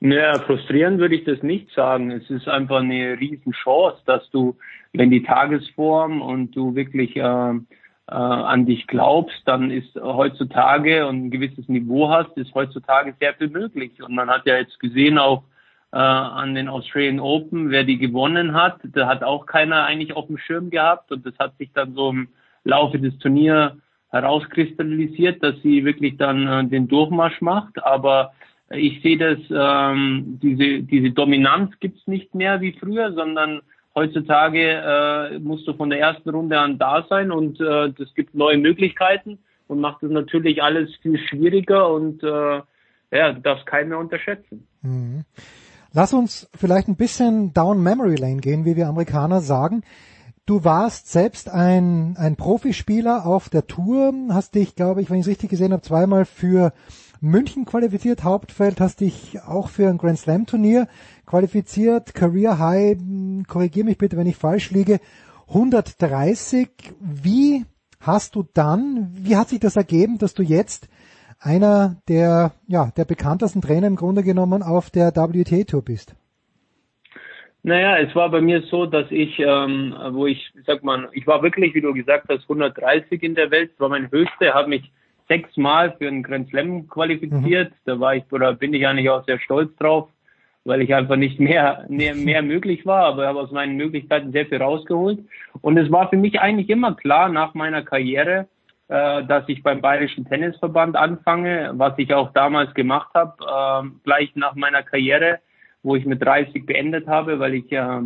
Naja, 0.00 0.38
frustrierend 0.40 0.98
würde 0.98 1.16
ich 1.16 1.24
das 1.24 1.42
nicht 1.42 1.70
sagen. 1.72 2.10
Es 2.10 2.28
ist 2.30 2.48
einfach 2.48 2.80
eine 2.80 3.18
Riesenchance, 3.18 4.00
dass 4.06 4.28
du, 4.30 4.56
wenn 4.92 5.10
die 5.10 5.22
Tagesform 5.22 6.22
und 6.22 6.54
du 6.54 6.74
wirklich 6.74 7.16
äh, 7.16 7.22
äh, 7.22 7.60
an 8.08 8.66
dich 8.66 8.86
glaubst, 8.86 9.42
dann 9.46 9.70
ist 9.70 9.94
heutzutage 9.96 11.06
und 11.06 11.26
ein 11.26 11.30
gewisses 11.30 11.68
Niveau 11.68 12.08
hast, 12.10 12.36
ist 12.36 12.54
heutzutage 12.54 13.14
sehr 13.20 13.34
viel 13.34 13.48
möglich. 13.48 14.02
Und 14.02 14.14
man 14.14 14.30
hat 14.30 14.46
ja 14.46 14.56
jetzt 14.56 14.80
gesehen 14.80 15.18
auch 15.18 15.44
äh, 15.92 15.98
an 15.98 16.54
den 16.54 16.68
Australian 16.68 17.20
Open, 17.20 17.70
wer 17.70 17.84
die 17.84 17.98
gewonnen 17.98 18.54
hat, 18.54 18.80
da 18.84 19.06
hat 19.08 19.22
auch 19.22 19.46
keiner 19.46 19.84
eigentlich 19.84 20.16
auf 20.16 20.26
dem 20.26 20.38
Schirm 20.38 20.70
gehabt 20.70 21.10
und 21.10 21.26
das 21.26 21.34
hat 21.38 21.56
sich 21.58 21.70
dann 21.72 21.94
so 21.94 22.10
im 22.10 22.28
Laufe 22.64 22.98
des 22.98 23.18
Turniers 23.18 23.72
herauskristallisiert, 24.10 25.42
dass 25.42 25.54
sie 25.62 25.84
wirklich 25.84 26.16
dann 26.16 26.46
äh, 26.46 26.64
den 26.66 26.88
Durchmarsch 26.88 27.40
macht. 27.40 27.82
Aber 27.84 28.32
ich 28.70 29.02
sehe 29.02 29.18
das, 29.18 29.38
ähm, 29.50 30.38
diese, 30.42 30.82
diese 30.82 31.10
Dominanz 31.10 31.72
gibt's 31.80 32.06
nicht 32.06 32.34
mehr 32.34 32.60
wie 32.60 32.72
früher, 32.72 33.12
sondern 33.12 33.62
heutzutage 33.94 34.60
äh, 34.60 35.38
musst 35.40 35.66
du 35.66 35.74
von 35.74 35.90
der 35.90 35.98
ersten 35.98 36.30
Runde 36.30 36.58
an 36.58 36.78
da 36.78 37.04
sein 37.08 37.32
und 37.32 37.60
äh, 37.60 37.92
das 37.92 38.14
gibt 38.14 38.34
neue 38.34 38.58
Möglichkeiten 38.58 39.38
und 39.66 39.80
macht 39.80 40.02
es 40.02 40.10
natürlich 40.10 40.62
alles 40.62 40.94
viel 41.02 41.18
schwieriger 41.18 41.92
und 41.92 42.22
äh, 42.22 42.60
ja, 43.12 43.32
du 43.32 43.40
darfst 43.40 43.66
keinen 43.66 43.88
mehr 43.88 43.98
unterschätzen. 43.98 44.66
Mhm. 44.82 45.24
Lass 45.92 46.14
uns 46.14 46.48
vielleicht 46.54 46.86
ein 46.86 46.96
bisschen 46.96 47.52
down 47.52 47.82
Memory 47.82 48.14
Lane 48.14 48.40
gehen, 48.40 48.64
wie 48.64 48.76
wir 48.76 48.86
Amerikaner 48.86 49.40
sagen. 49.40 49.82
Du 50.46 50.64
warst 50.64 51.10
selbst 51.10 51.50
ein, 51.50 52.16
ein 52.16 52.36
Profispieler 52.36 53.26
auf 53.26 53.48
der 53.48 53.66
Tour, 53.66 54.12
hast 54.30 54.54
dich, 54.54 54.76
glaube 54.76 55.02
ich, 55.02 55.10
wenn 55.10 55.16
ich 55.16 55.22
es 55.22 55.30
richtig 55.30 55.50
gesehen 55.50 55.72
habe, 55.72 55.82
zweimal 55.82 56.24
für 56.24 56.72
München 57.22 57.66
qualifiziert, 57.66 58.24
Hauptfeld, 58.24 58.80
hast 58.80 59.00
dich 59.00 59.38
auch 59.46 59.68
für 59.68 59.88
ein 59.88 59.98
Grand 59.98 60.18
Slam 60.18 60.46
Turnier 60.46 60.88
qualifiziert, 61.26 62.14
Career 62.14 62.58
High, 62.58 62.98
hm, 62.98 63.44
korrigier 63.46 63.84
mich 63.84 63.98
bitte, 63.98 64.16
wenn 64.16 64.26
ich 64.26 64.36
falsch 64.36 64.70
liege, 64.70 65.00
130. 65.48 66.68
Wie 66.98 67.66
hast 68.00 68.36
du 68.36 68.44
dann, 68.54 69.10
wie 69.12 69.36
hat 69.36 69.50
sich 69.50 69.60
das 69.60 69.76
ergeben, 69.76 70.16
dass 70.18 70.32
du 70.32 70.42
jetzt 70.42 70.88
einer 71.38 71.96
der, 72.08 72.52
ja, 72.66 72.90
der 72.96 73.04
bekanntesten 73.04 73.60
Trainer 73.60 73.86
im 73.86 73.96
Grunde 73.96 74.22
genommen 74.22 74.62
auf 74.62 74.90
der 74.90 75.14
WTA 75.14 75.64
Tour 75.64 75.84
bist? 75.84 76.16
Naja, 77.62 77.98
es 77.98 78.14
war 78.14 78.30
bei 78.30 78.40
mir 78.40 78.62
so, 78.70 78.86
dass 78.86 79.10
ich, 79.10 79.38
ähm, 79.38 79.94
wo 80.12 80.26
ich, 80.26 80.50
sag 80.66 80.82
mal, 80.82 81.10
ich 81.12 81.26
war 81.26 81.42
wirklich, 81.42 81.74
wie 81.74 81.82
du 81.82 81.92
gesagt 81.92 82.28
hast, 82.30 82.42
130 82.44 83.22
in 83.22 83.34
der 83.34 83.50
Welt, 83.50 83.72
war 83.78 83.90
mein 83.90 84.10
höchster, 84.10 84.54
habe 84.54 84.70
mich 84.70 84.90
sechsmal 85.30 85.94
für 85.96 86.08
einen 86.08 86.24
Grand 86.24 86.48
Slam 86.48 86.88
qualifiziert. 86.88 87.70
Mhm. 87.70 87.76
Da 87.84 88.00
war 88.00 88.16
ich, 88.16 88.24
oder 88.32 88.52
bin 88.52 88.74
ich 88.74 88.86
eigentlich 88.86 89.08
auch 89.08 89.24
sehr 89.24 89.38
stolz 89.38 89.74
drauf, 89.76 90.08
weil 90.64 90.82
ich 90.82 90.92
einfach 90.92 91.16
nicht 91.16 91.38
mehr, 91.38 91.86
mehr, 91.88 92.16
mehr 92.16 92.42
möglich 92.42 92.84
war, 92.84 93.04
aber 93.04 93.28
habe 93.28 93.38
aus 93.38 93.52
meinen 93.52 93.76
Möglichkeiten 93.76 94.32
sehr 94.32 94.46
viel 94.46 94.58
rausgeholt. 94.58 95.20
Und 95.60 95.78
es 95.78 95.90
war 95.90 96.10
für 96.10 96.16
mich 96.16 96.40
eigentlich 96.40 96.68
immer 96.68 96.94
klar 96.94 97.28
nach 97.28 97.54
meiner 97.54 97.82
Karriere, 97.82 98.48
äh, 98.88 99.24
dass 99.24 99.48
ich 99.48 99.62
beim 99.62 99.80
Bayerischen 99.80 100.24
Tennisverband 100.24 100.96
anfange, 100.96 101.70
was 101.74 101.94
ich 101.96 102.12
auch 102.12 102.32
damals 102.32 102.74
gemacht 102.74 103.10
habe, 103.14 103.34
äh, 103.40 103.88
gleich 104.02 104.34
nach 104.34 104.56
meiner 104.56 104.82
Karriere, 104.82 105.38
wo 105.84 105.94
ich 105.94 106.04
mit 106.04 106.20
30 106.20 106.66
beendet 106.66 107.06
habe, 107.06 107.38
weil 107.38 107.54
ich 107.54 107.70
ja 107.70 108.02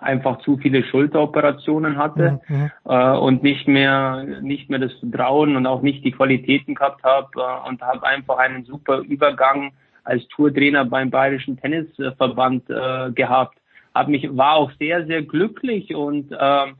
einfach 0.00 0.38
zu 0.40 0.56
viele 0.56 0.82
Schulteroperationen 0.84 1.96
hatte 1.96 2.40
mhm. 2.48 2.70
äh, 2.86 3.16
und 3.16 3.42
nicht 3.42 3.68
mehr 3.68 4.24
nicht 4.40 4.70
mehr 4.70 4.78
das 4.78 4.92
Vertrauen 4.94 5.56
und 5.56 5.66
auch 5.66 5.82
nicht 5.82 6.04
die 6.04 6.12
Qualitäten 6.12 6.74
gehabt 6.74 7.04
habe 7.04 7.28
äh, 7.36 7.68
und 7.68 7.82
habe 7.82 8.06
einfach 8.06 8.38
einen 8.38 8.64
super 8.64 8.98
Übergang 8.98 9.72
als 10.04 10.26
Tourtrainer 10.28 10.84
beim 10.84 11.10
Bayerischen 11.10 11.60
Tennisverband 11.60 12.68
äh, 12.70 13.12
gehabt. 13.12 13.58
Hab 13.94 14.08
mich 14.08 14.28
war 14.36 14.54
auch 14.54 14.72
sehr 14.78 15.06
sehr 15.06 15.22
glücklich 15.22 15.94
und 15.94 16.32
äh, 16.32 16.72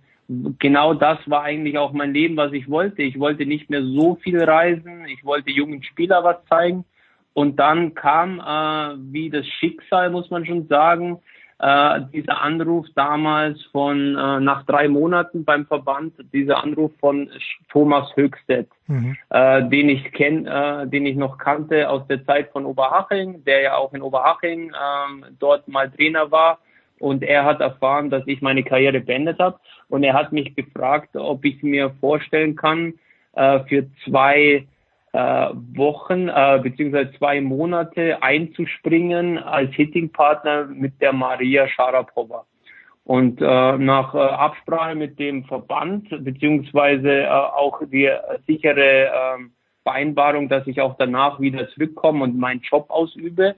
genau 0.59 0.95
das 0.95 1.19
war 1.27 1.43
eigentlich 1.43 1.77
auch 1.77 1.93
mein 1.93 2.15
Leben, 2.15 2.37
was 2.37 2.53
ich 2.53 2.71
wollte. 2.71 3.03
Ich 3.03 3.19
wollte 3.19 3.45
nicht 3.45 3.69
mehr 3.69 3.83
so 3.85 4.17
viel 4.17 4.43
reisen, 4.43 5.05
ich 5.09 5.25
wollte 5.25 5.51
jungen 5.51 5.83
Spieler 5.83 6.25
was 6.25 6.45
zeigen 6.47 6.85
und 7.35 7.57
dann 7.59 7.95
kam 7.95 8.41
äh, 8.41 9.13
wie 9.13 9.31
das 9.31 9.47
Schicksal, 9.47 10.11
muss 10.11 10.31
man 10.31 10.47
schon 10.47 10.67
sagen, 10.69 11.21
äh, 11.61 12.01
dieser 12.13 12.41
Anruf 12.41 12.87
damals 12.95 13.63
von 13.67 14.17
äh, 14.17 14.41
nach 14.41 14.65
drei 14.65 14.89
Monaten 14.89 15.45
beim 15.45 15.67
Verband, 15.67 16.15
dieser 16.33 16.63
Anruf 16.63 16.91
von 17.01 17.31
Thomas 17.71 18.09
Höchstedt, 18.17 18.69
mhm. 18.87 19.17
äh, 19.29 19.69
den 19.69 19.91
ich 19.91 20.11
kenn, 20.13 20.47
äh, 20.47 20.87
den 20.87 21.05
ich 21.05 21.17
noch 21.17 21.37
kannte 21.37 21.91
aus 21.91 22.07
der 22.07 22.25
Zeit 22.25 22.51
von 22.53 22.65
Oberhaching, 22.65 23.45
der 23.45 23.61
ja 23.61 23.77
auch 23.77 23.93
in 23.93 24.01
Oberhaching 24.01 24.71
äh, 24.71 25.27
dort 25.39 25.69
mal 25.69 25.91
Trainer 25.91 26.31
war. 26.31 26.59
Und 26.99 27.23
er 27.23 27.45
hat 27.45 27.61
erfahren, 27.61 28.11
dass 28.11 28.23
ich 28.27 28.43
meine 28.43 28.63
Karriere 28.63 29.01
beendet 29.01 29.39
habe. 29.39 29.59
Und 29.89 30.03
er 30.03 30.15
hat 30.15 30.33
mich 30.33 30.55
gefragt, 30.55 31.15
ob 31.17 31.45
ich 31.45 31.63
mir 31.63 31.91
vorstellen 32.01 32.57
kann, 32.57 32.95
äh, 33.35 33.61
für 33.61 33.87
zwei 34.05 34.67
Wochen 35.19 36.29
äh, 36.29 36.61
beziehungsweise 36.63 37.13
zwei 37.19 37.41
Monate 37.41 38.23
einzuspringen 38.23 39.39
als 39.39 39.73
Hitting-Partner 39.75 40.67
mit 40.67 41.01
der 41.01 41.13
Maria 41.13 41.67
Sharapova. 41.67 42.45
Und 43.05 43.41
äh, 43.41 43.79
nach 43.79 44.15
äh, 44.15 44.19
Absprache 44.19 44.95
mit 44.95 45.19
dem 45.19 45.45
Verband 45.45 46.09
beziehungsweise 46.23 47.23
äh, 47.23 47.29
auch 47.29 47.81
die 47.91 48.09
sichere 48.47 49.07
äh, 49.07 49.39
Vereinbarung, 49.83 50.49
dass 50.49 50.67
ich 50.69 50.81
auch 50.81 50.97
danach 50.97 51.41
wieder 51.41 51.69
zurückkomme 51.71 52.23
und 52.23 52.39
meinen 52.39 52.61
Job 52.61 52.87
ausübe, 52.89 53.57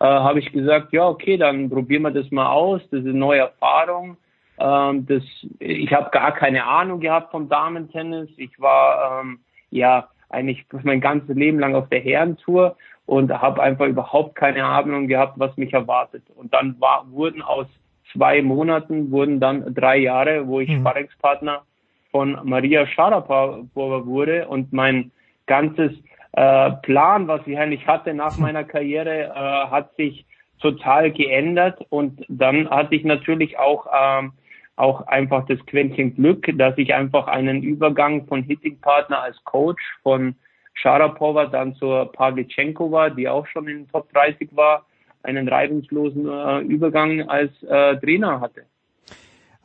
äh, 0.00 0.04
habe 0.04 0.38
ich 0.38 0.52
gesagt, 0.52 0.92
ja 0.92 1.06
okay, 1.06 1.36
dann 1.36 1.68
probieren 1.68 2.02
wir 2.02 2.12
das 2.12 2.30
mal 2.30 2.50
aus. 2.50 2.80
Das 2.90 3.00
ist 3.00 3.06
eine 3.06 3.18
neue 3.18 3.40
Erfahrung. 3.40 4.16
Ähm, 4.58 5.06
das, 5.06 5.22
ich 5.58 5.92
habe 5.92 6.10
gar 6.10 6.32
keine 6.32 6.64
Ahnung 6.64 7.00
gehabt 7.00 7.30
vom 7.30 7.48
Damentennis. 7.48 8.30
Ich 8.36 8.58
war 8.58 9.20
ähm, 9.20 9.40
ja 9.70 10.08
eigentlich 10.34 10.66
mein 10.82 11.00
ganzes 11.00 11.34
Leben 11.34 11.58
lang 11.58 11.74
auf 11.74 11.88
der 11.88 12.00
Herrentour 12.00 12.76
und 13.06 13.32
habe 13.32 13.62
einfach 13.62 13.86
überhaupt 13.86 14.34
keine 14.34 14.64
Ahnung 14.64 15.08
gehabt, 15.08 15.38
was 15.38 15.56
mich 15.56 15.72
erwartet. 15.72 16.22
Und 16.34 16.52
dann 16.52 16.80
war, 16.80 17.06
wurden 17.10 17.42
aus 17.42 17.66
zwei 18.12 18.42
Monaten 18.42 19.10
wurden 19.10 19.40
dann 19.40 19.74
drei 19.74 19.98
Jahre, 19.98 20.46
wo 20.46 20.60
ich 20.60 20.68
mhm. 20.68 20.80
Sparringspartner 20.80 21.62
von 22.10 22.38
Maria 22.44 22.86
Sharapova 22.86 24.06
wurde 24.06 24.46
und 24.46 24.72
mein 24.72 25.10
ganzes 25.46 25.92
äh, 26.32 26.70
Plan, 26.82 27.28
was 27.28 27.46
ich 27.46 27.58
eigentlich 27.58 27.86
hatte 27.86 28.14
nach 28.14 28.38
meiner 28.38 28.64
Karriere, 28.64 29.32
äh, 29.34 29.70
hat 29.70 29.94
sich 29.96 30.24
total 30.60 31.10
geändert 31.10 31.84
und 31.90 32.24
dann 32.28 32.70
hatte 32.70 32.94
ich 32.94 33.04
natürlich 33.04 33.58
auch 33.58 33.86
ähm, 33.92 34.32
auch 34.76 35.06
einfach 35.06 35.46
das 35.46 35.64
Quäntchen 35.66 36.14
Glück, 36.14 36.46
dass 36.58 36.76
ich 36.78 36.94
einfach 36.94 37.26
einen 37.28 37.62
Übergang 37.62 38.26
von 38.26 38.42
Hitting-Partner 38.42 39.20
als 39.20 39.42
Coach 39.44 39.82
von 40.02 40.34
Sharapova 40.74 41.46
dann 41.46 41.74
zur 41.76 42.10
Pavlyuchenkova, 42.12 43.10
die 43.10 43.28
auch 43.28 43.46
schon 43.46 43.68
in 43.68 43.88
Top 43.88 44.12
30 44.12 44.50
war, 44.56 44.84
einen 45.22 45.48
reibungslosen 45.48 46.28
äh, 46.28 46.60
Übergang 46.60 47.28
als 47.28 47.50
äh, 47.62 47.96
Trainer 47.96 48.40
hatte. 48.40 48.64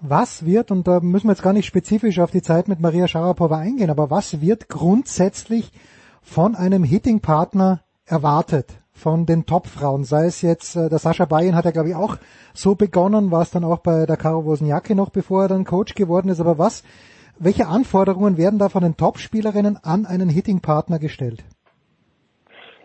Was 0.02 0.46
wird, 0.46 0.72
und 0.72 0.88
da 0.88 1.02
müssen 1.02 1.28
wir 1.28 1.34
jetzt 1.34 1.44
gar 1.44 1.52
nicht 1.52 1.66
spezifisch 1.66 2.20
auf 2.20 2.32
die 2.32 2.42
Zeit 2.42 2.70
mit 2.70 2.80
Maria 2.80 3.08
Sharapova 3.08 3.58
eingehen, 3.58 3.90
aber 3.90 4.10
was 4.10 4.42
wird 4.42 4.70
grundsätzlich 4.70 5.72
von 6.22 6.56
einem 6.56 6.84
Hitting-Partner 6.84 7.82
erwartet? 8.06 8.79
Von 9.00 9.26
den 9.26 9.46
Topfrauen, 9.46 10.04
sei 10.04 10.26
es 10.26 10.42
jetzt, 10.42 10.76
äh, 10.76 10.90
der 10.90 11.00
Sascha 11.00 11.26
Bayen 11.26 11.56
hat 11.56 11.66
ja 11.66 11.72
glaube 11.72 11.90
ich 11.90 11.96
auch 11.96 12.18
so 12.54 12.76
begonnen, 12.76 13.32
war 13.32 13.42
es 13.42 13.52
dann 13.52 13.64
auch 13.64 13.80
bei 13.80 14.06
der 14.06 14.18
Caro 14.18 14.46
Wozniacki 14.46 14.94
noch, 14.94 15.10
bevor 15.10 15.44
er 15.44 15.48
dann 15.48 15.66
Coach 15.66 15.96
geworden 15.96 16.30
ist, 16.30 16.40
aber 16.40 16.58
was, 16.58 16.84
welche 17.40 17.68
Anforderungen 17.68 18.38
werden 18.38 18.60
da 18.60 18.70
von 18.70 18.84
den 18.84 18.98
Topspielerinnen 18.98 19.78
an 19.82 20.06
einen 20.06 20.30
Hitting-Partner 20.30 21.00
gestellt? 21.00 21.44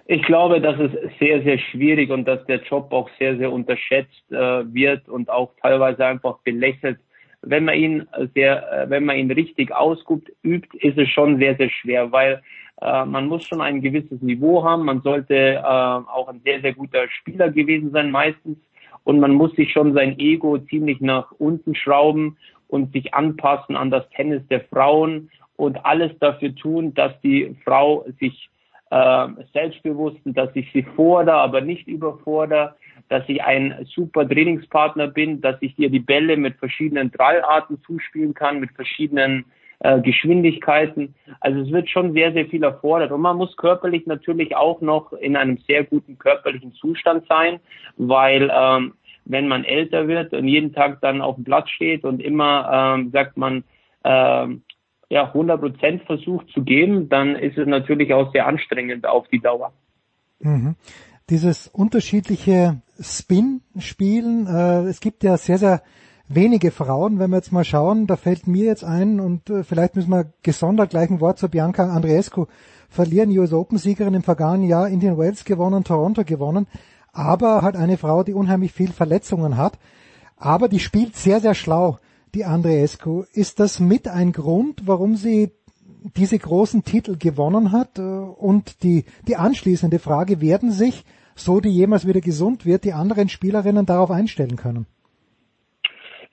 Ich 0.07 0.23
glaube, 0.23 0.61
dass 0.61 0.79
es 0.79 0.93
sehr, 1.19 1.43
sehr 1.43 1.59
schwierig 1.59 2.11
und 2.11 2.27
dass 2.27 2.45
der 2.47 2.63
Job 2.63 2.93
auch 2.93 3.09
sehr, 3.19 3.39
sehr 3.39 3.51
unterschätzt 3.51 4.31
äh, 4.31 4.37
wird 4.37 5.09
und 5.09 5.31
auch 5.31 5.53
teilweise 5.63 6.05
einfach 6.05 6.39
belächelt. 6.45 6.99
Wenn 7.41 7.65
man 7.65 7.75
ihn 7.75 8.07
sehr, 8.35 8.71
äh, 8.71 8.91
wenn 8.91 9.07
man 9.07 9.17
ihn 9.17 9.31
richtig 9.31 9.73
ausübt, 9.73 10.31
übt, 10.43 10.69
ist 10.79 10.99
es 10.99 11.09
schon 11.09 11.39
sehr, 11.39 11.57
sehr 11.57 11.71
schwer, 11.71 12.13
weil 12.13 12.43
äh, 12.81 13.05
man 13.05 13.27
muss 13.27 13.45
schon 13.45 13.61
ein 13.61 13.81
gewisses 13.81 14.21
Niveau 14.23 14.65
haben. 14.65 14.85
Man 14.85 15.03
sollte 15.03 15.35
äh, 15.35 15.63
auch 15.63 16.29
ein 16.29 16.41
sehr, 16.45 16.61
sehr 16.61 16.75
guter 16.75 17.09
Spieler 17.11 17.51
gewesen 17.51 17.91
sein 17.91 18.11
meistens. 18.11 18.59
Und 19.05 19.21
man 19.21 19.33
muss 19.33 19.55
sich 19.55 19.73
schon 19.73 19.93
sein 19.93 20.19
Ego 20.19 20.59
ziemlich 20.59 21.01
nach 21.01 21.31
unten 21.33 21.75
schrauben 21.75 22.39
und 22.69 22.93
sich 22.93 23.13
anpassen 23.15 23.77
an 23.77 23.91
das 23.91 24.09
Tennis 24.11 24.43
der 24.49 24.63
Frauen 24.63 25.31
und 25.57 25.85
alles 25.85 26.13
dafür 26.19 26.55
tun, 26.55 26.95
dass 26.95 27.13
die 27.21 27.55
Frau 27.65 28.07
sich 28.19 28.49
äh, 28.91 29.29
selbstbewusst, 29.53 30.19
dass 30.25 30.51
ich 30.55 30.71
sie 30.73 30.83
fordere, 30.83 31.37
aber 31.37 31.61
nicht 31.61 31.87
überfordere, 31.87 32.75
dass 33.09 33.23
ich 33.29 33.43
ein 33.43 33.87
super 33.95 34.27
Trainingspartner 34.27 35.09
bin, 35.09 35.41
dass 35.41 35.57
ich 35.61 35.79
ihr 35.79 35.91
die 35.91 36.01
Bälle 36.01 36.37
mit 36.37 36.57
verschiedenen 36.57 37.11
Drallarten 37.11 37.83
zuspielen 37.83 38.35
kann, 38.35 38.61
mit 38.61 38.73
verschiedenen 38.73 39.45
äh, 39.81 40.01
Geschwindigkeiten. 40.01 41.15
Also 41.41 41.61
es 41.61 41.71
wird 41.71 41.89
schon 41.89 42.13
sehr, 42.13 42.33
sehr 42.33 42.47
viel 42.47 42.63
erfordert. 42.63 43.13
Und 43.13 43.21
man 43.21 43.37
muss 43.37 43.57
körperlich 43.57 44.07
natürlich 44.07 44.57
auch 44.57 44.81
noch 44.81 45.13
in 45.13 45.37
einem 45.37 45.59
sehr 45.67 45.85
guten 45.85 46.19
körperlichen 46.19 46.73
Zustand 46.75 47.27
sein, 47.29 47.61
weil 47.97 48.51
ähm, 48.55 48.95
wenn 49.25 49.49
man 49.49 49.65
älter 49.65 50.07
wird 50.09 50.33
und 50.33 50.49
jeden 50.49 50.73
Tag 50.73 51.01
dann 51.01 51.21
auf 51.21 51.37
dem 51.37 51.45
Platz 51.45 51.71
steht 51.71 52.05
und 52.05 52.21
immer, 52.21 52.97
ähm, 52.97 53.11
sagt 53.11 53.37
man, 53.37 53.65
ähm, 54.05 54.63
ja, 55.09 55.27
100 55.29 55.61
Prozent 55.61 56.03
versucht 56.05 56.49
zu 56.51 56.63
geben, 56.63 57.09
dann 57.09 57.37
ist 57.37 57.57
es 57.57 57.67
natürlich 57.67 58.13
auch 58.13 58.33
sehr 58.33 58.47
anstrengend 58.47 59.07
auf 59.07 59.29
die 59.29 59.41
Dauer. 59.41 59.73
Mhm. 60.41 60.77
Dieses 61.31 61.69
unterschiedliche 61.69 62.83
Spin-Spielen, 63.01 64.47
äh, 64.47 64.89
es 64.89 65.01
gibt 65.01 65.23
ja 65.25 65.37
sehr, 65.37 65.59
sehr 65.59 65.83
wenige 66.29 66.71
Frauen, 66.71 67.19
wenn 67.19 67.31
wir 67.31 67.37
jetzt 67.37 67.53
mal 67.53 67.65
schauen, 67.65 68.07
da 68.07 68.17
fällt 68.17 68.47
mir 68.47 68.65
jetzt 68.65 68.85
ein 68.85 69.21
und 69.21 69.51
äh, 69.51 69.63
vielleicht 69.65 69.97
müssen 69.97 70.11
wir 70.11 70.33
gesondert 70.43 70.91
gleich 70.91 71.11
ein 71.11 71.21
Wort 71.21 71.39
zu 71.39 71.49
Bianca 71.49 71.89
Andreescu 71.89 72.47
verlieren, 72.89 73.37
US 73.39 73.53
Open 73.53 73.79
Siegerin 73.79 74.15
im 74.15 74.23
vergangenen 74.23 74.69
Jahr, 74.69 74.89
Indian 74.89 75.19
Wells 75.19 75.45
gewonnen, 75.45 75.85
Toronto 75.85 76.25
gewonnen, 76.25 76.67
aber 77.13 77.63
halt 77.63 77.77
eine 77.77 77.99
Frau, 77.99 78.23
die 78.23 78.35
unheimlich 78.35 78.73
viel 78.73 78.93
Verletzungen 78.93 79.57
hat, 79.57 79.79
aber 80.37 80.69
die 80.69 80.81
spielt 80.81 81.17
sehr, 81.17 81.41
sehr 81.41 81.55
schlau, 81.55 81.99
die 82.35 82.45
Andreescu. 82.45 83.25
Ist 83.33 83.61
das 83.61 83.81
mit 83.81 84.09
ein 84.09 84.33
Grund, 84.33 84.87
warum 84.87 85.17
sie 85.17 85.53
diese 86.17 86.39
großen 86.39 86.85
Titel 86.85 87.17
gewonnen 87.17 87.73
hat? 87.73 87.99
Äh, 87.99 88.03
und 88.03 88.83
die, 88.83 89.05
die 89.27 89.37
anschließende 89.37 89.99
Frage, 89.99 90.41
werden 90.41 90.71
sich, 90.71 91.05
so 91.37 91.61
die 91.61 91.71
jemals 91.71 92.07
wieder 92.07 92.21
gesund 92.21 92.65
wird, 92.65 92.85
die 92.85 92.93
anderen 92.93 93.29
Spielerinnen 93.29 93.87
darauf 93.87 94.11
einstellen 94.11 94.57
können? 94.57 94.87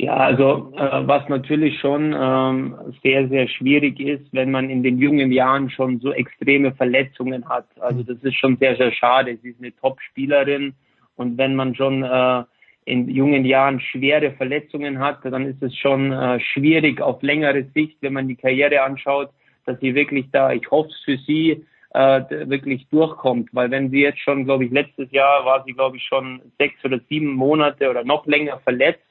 Ja, 0.01 0.17
also 0.17 0.73
äh, 0.77 1.07
was 1.07 1.29
natürlich 1.29 1.79
schon 1.79 2.15
ähm, 2.19 2.75
sehr, 3.03 3.27
sehr 3.27 3.47
schwierig 3.47 3.99
ist, 3.99 4.33
wenn 4.33 4.49
man 4.49 4.71
in 4.71 4.81
den 4.81 4.97
jungen 4.97 5.31
Jahren 5.31 5.69
schon 5.69 5.99
so 5.99 6.11
extreme 6.11 6.73
Verletzungen 6.73 7.47
hat. 7.47 7.67
Also 7.79 8.01
das 8.01 8.17
ist 8.23 8.35
schon 8.35 8.57
sehr, 8.57 8.75
sehr 8.77 8.91
schade. 8.93 9.37
Sie 9.43 9.49
ist 9.49 9.59
eine 9.59 9.75
Top-Spielerin 9.75 10.73
und 11.17 11.37
wenn 11.37 11.55
man 11.55 11.75
schon 11.75 12.01
äh, 12.01 12.43
in 12.85 13.09
jungen 13.09 13.45
Jahren 13.45 13.79
schwere 13.79 14.31
Verletzungen 14.31 14.97
hat, 14.97 15.19
dann 15.23 15.45
ist 15.45 15.61
es 15.61 15.77
schon 15.77 16.11
äh, 16.11 16.39
schwierig 16.39 16.99
auf 16.99 17.21
längere 17.21 17.65
Sicht, 17.75 17.97
wenn 18.01 18.13
man 18.13 18.27
die 18.27 18.37
Karriere 18.37 18.81
anschaut, 18.81 19.29
dass 19.67 19.79
sie 19.81 19.93
wirklich 19.93 20.25
da, 20.31 20.51
ich 20.51 20.71
hoffe 20.71 20.89
es 20.89 20.99
für 21.05 21.17
sie, 21.27 21.63
äh, 21.93 22.21
wirklich 22.49 22.87
durchkommt. 22.89 23.49
Weil 23.53 23.69
wenn 23.69 23.91
sie 23.91 24.01
jetzt 24.01 24.21
schon, 24.21 24.45
glaube 24.45 24.65
ich, 24.65 24.71
letztes 24.71 25.11
Jahr 25.11 25.45
war 25.45 25.63
sie, 25.63 25.73
glaube 25.73 25.97
ich, 25.97 26.03
schon 26.03 26.41
sechs 26.57 26.83
oder 26.83 26.99
sieben 27.07 27.35
Monate 27.35 27.87
oder 27.87 28.03
noch 28.03 28.25
länger 28.25 28.57
verletzt, 28.61 29.03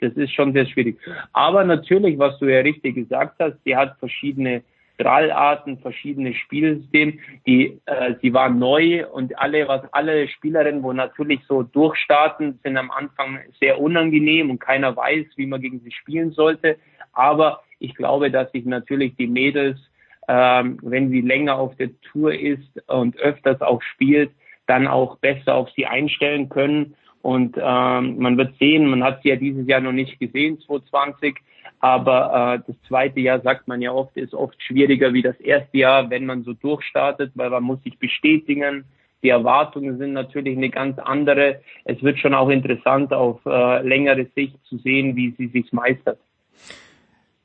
das 0.00 0.12
ist 0.14 0.32
schon 0.32 0.52
sehr 0.52 0.66
schwierig. 0.66 0.98
Aber 1.32 1.64
natürlich, 1.64 2.18
was 2.18 2.38
du 2.38 2.46
ja 2.46 2.60
richtig 2.60 2.94
gesagt 2.94 3.36
hast, 3.38 3.56
sie 3.64 3.76
hat 3.76 3.98
verschiedene 3.98 4.62
Drallarten, 4.98 5.78
verschiedene 5.78 6.34
Spielsysteme, 6.34 7.14
die 7.46 7.80
äh, 7.86 8.14
sie 8.20 8.34
war 8.34 8.50
neu 8.50 9.06
und 9.06 9.38
alle 9.38 9.68
was 9.68 9.82
alle 9.92 10.26
Spielerinnen, 10.26 10.82
wo 10.82 10.92
natürlich 10.92 11.40
so 11.46 11.62
durchstarten, 11.62 12.58
sind 12.64 12.76
am 12.76 12.90
Anfang 12.90 13.38
sehr 13.60 13.80
unangenehm 13.80 14.50
und 14.50 14.58
keiner 14.58 14.96
weiß, 14.96 15.26
wie 15.36 15.46
man 15.46 15.60
gegen 15.60 15.80
sie 15.80 15.92
spielen 15.92 16.32
sollte. 16.32 16.76
Aber 17.12 17.62
ich 17.78 17.94
glaube, 17.94 18.30
dass 18.32 18.50
sich 18.50 18.64
natürlich 18.64 19.14
die 19.14 19.28
Mädels, 19.28 19.78
ähm, 20.26 20.78
wenn 20.82 21.10
sie 21.10 21.20
länger 21.20 21.56
auf 21.56 21.76
der 21.76 21.90
Tour 22.00 22.34
ist 22.34 22.82
und 22.88 23.16
öfters 23.18 23.60
auch 23.60 23.80
spielt, 23.82 24.32
dann 24.66 24.88
auch 24.88 25.16
besser 25.18 25.54
auf 25.54 25.70
sie 25.76 25.86
einstellen 25.86 26.48
können 26.48 26.96
und 27.22 27.56
ähm, 27.58 28.18
man 28.18 28.36
wird 28.36 28.56
sehen, 28.58 28.88
man 28.88 29.02
hat 29.02 29.22
sie 29.22 29.30
ja 29.30 29.36
dieses 29.36 29.66
Jahr 29.66 29.80
noch 29.80 29.92
nicht 29.92 30.18
gesehen, 30.20 30.60
2020, 30.60 31.36
aber 31.80 32.54
äh, 32.54 32.62
das 32.66 32.76
zweite 32.88 33.20
Jahr, 33.20 33.40
sagt 33.40 33.68
man 33.68 33.82
ja 33.82 33.92
oft, 33.92 34.16
ist 34.16 34.34
oft 34.34 34.60
schwieriger 34.62 35.12
wie 35.12 35.22
das 35.22 35.38
erste 35.40 35.78
Jahr, 35.78 36.10
wenn 36.10 36.26
man 36.26 36.42
so 36.44 36.52
durchstartet, 36.52 37.32
weil 37.34 37.50
man 37.50 37.62
muss 37.62 37.82
sich 37.82 37.98
bestätigen. 37.98 38.84
Die 39.22 39.30
Erwartungen 39.30 39.98
sind 39.98 40.12
natürlich 40.12 40.56
eine 40.56 40.70
ganz 40.70 40.98
andere. 40.98 41.60
Es 41.84 42.02
wird 42.02 42.18
schon 42.18 42.34
auch 42.34 42.50
interessant 42.50 43.12
auf 43.12 43.40
äh, 43.46 43.82
längere 43.82 44.26
Sicht 44.34 44.56
zu 44.68 44.78
sehen, 44.78 45.16
wie 45.16 45.34
sie 45.36 45.48
sich 45.48 45.72
meistert. 45.72 46.18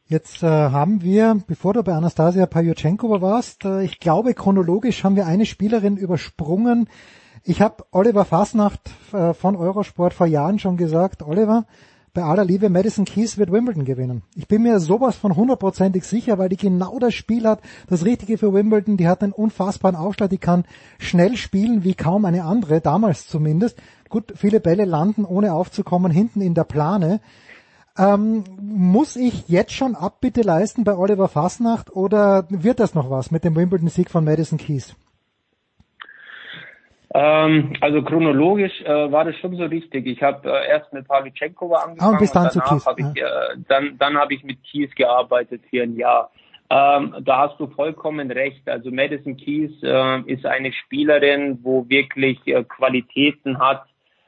Jetzt 0.06 0.44
äh, 0.44 0.48
haben 0.48 1.02
wir, 1.02 1.42
bevor 1.48 1.74
du 1.74 1.82
bei 1.82 1.94
Anastasia 1.94 2.46
Pajutschenkova 2.46 3.22
warst, 3.22 3.66
äh, 3.66 3.84
ich 3.84 4.00
glaube 4.00 4.34
chronologisch 4.34 5.04
haben 5.04 5.16
wir 5.16 5.26
eine 5.26 5.46
Spielerin 5.46 5.98
übersprungen, 5.98 6.88
ich 7.44 7.62
habe 7.62 7.84
Oliver 7.92 8.26
Fasnacht 8.26 8.92
äh, 9.12 9.34
von 9.34 9.56
Eurosport 9.56 10.14
vor 10.14 10.28
Jahren 10.28 10.60
schon 10.60 10.78
gesagt, 10.78 11.24
Oliver, 11.24 11.66
bei 12.14 12.24
aller 12.24 12.46
Liebe, 12.46 12.70
Madison 12.70 13.06
Keys 13.06 13.40
wird 13.40 13.52
Wimbledon 13.52 13.86
gewinnen. 13.86 14.22
Ich 14.36 14.48
bin 14.48 14.62
mir 14.62 14.80
sowas 14.80 15.16
von 15.16 15.36
hundertprozentig 15.36 16.04
sicher, 16.04 16.38
weil 16.38 16.48
die 16.48 16.58
genau 16.58 17.00
das 17.00 17.16
Spiel 17.16 17.48
hat, 17.48 17.62
das 17.90 18.06
Richtige 18.06 18.38
für 18.38 18.54
Wimbledon. 18.54 18.98
Die 18.98 19.08
hat 19.08 19.24
einen 19.24 19.34
unfassbaren 19.34 19.96
Aufschlag, 19.96 20.30
die 20.30 20.38
kann 20.38 20.66
schnell 21.00 21.36
spielen 21.38 21.84
wie 21.84 21.96
kaum 21.96 22.26
eine 22.26 22.44
andere, 22.44 22.82
damals 22.82 23.28
zumindest. 23.28 23.80
Gut, 24.10 24.34
viele 24.36 24.60
Bälle 24.60 24.86
landen, 24.86 25.26
ohne 25.26 25.54
aufzukommen, 25.54 26.12
hinten 26.12 26.42
in 26.42 26.54
der 26.54 26.66
Plane. 26.66 27.20
Ähm, 27.98 28.44
muss 28.62 29.16
ich 29.16 29.50
jetzt 29.50 29.74
schon 29.74 29.96
Abbitte 29.96 30.42
leisten 30.42 30.84
bei 30.84 30.96
Oliver 30.96 31.28
Fasnacht 31.28 31.96
oder 31.96 32.46
wird 32.50 32.80
das 32.80 32.94
noch 32.94 33.10
was 33.10 33.32
mit 33.32 33.44
dem 33.44 33.56
Wimbledon-Sieg 33.56 34.12
von 34.12 34.24
Madison 34.24 34.60
Keys? 34.60 34.96
Ähm, 37.16 37.74
also 37.80 38.02
chronologisch 38.02 38.82
äh, 38.82 39.12
war 39.12 39.26
das 39.26 39.36
schon 39.38 39.56
so 39.56 39.66
richtig. 39.66 40.08
Ich 40.08 40.24
habe 40.24 40.50
äh, 40.50 40.70
erst 40.70 40.92
mit 40.94 41.08
Pavlyuchenkova 41.08 41.76
angefangen 41.76 42.16
ah, 42.16 42.20
bis 42.20 42.32
dann 42.32 42.46
und 42.46 42.56
danach 42.56 42.86
habe 42.88 43.02
ich, 43.02 43.22
äh, 43.22 43.58
dann, 43.68 43.98
dann 44.00 44.18
habe 44.18 44.34
ich 44.34 44.44
mit 44.44 44.64
Kies 44.64 44.94
gearbeitet 44.96 45.62
für 45.70 45.84
ein 45.84 45.96
Jahr. 45.96 46.32
Ähm, 46.72 47.16
da 47.22 47.38
hast 47.38 47.60
du 47.60 47.68
vollkommen 47.68 48.32
recht. 48.32 48.68
Also 48.68 48.90
Madison 48.90 49.38
Keys 49.38 49.72
äh, 49.84 50.22
ist 50.22 50.44
eine 50.46 50.74
Spielerin, 50.74 51.60
wo 51.62 51.88
wirklich 51.88 52.40
äh, 52.48 52.64
Qualitäten 52.64 53.60
hat, 53.60 53.86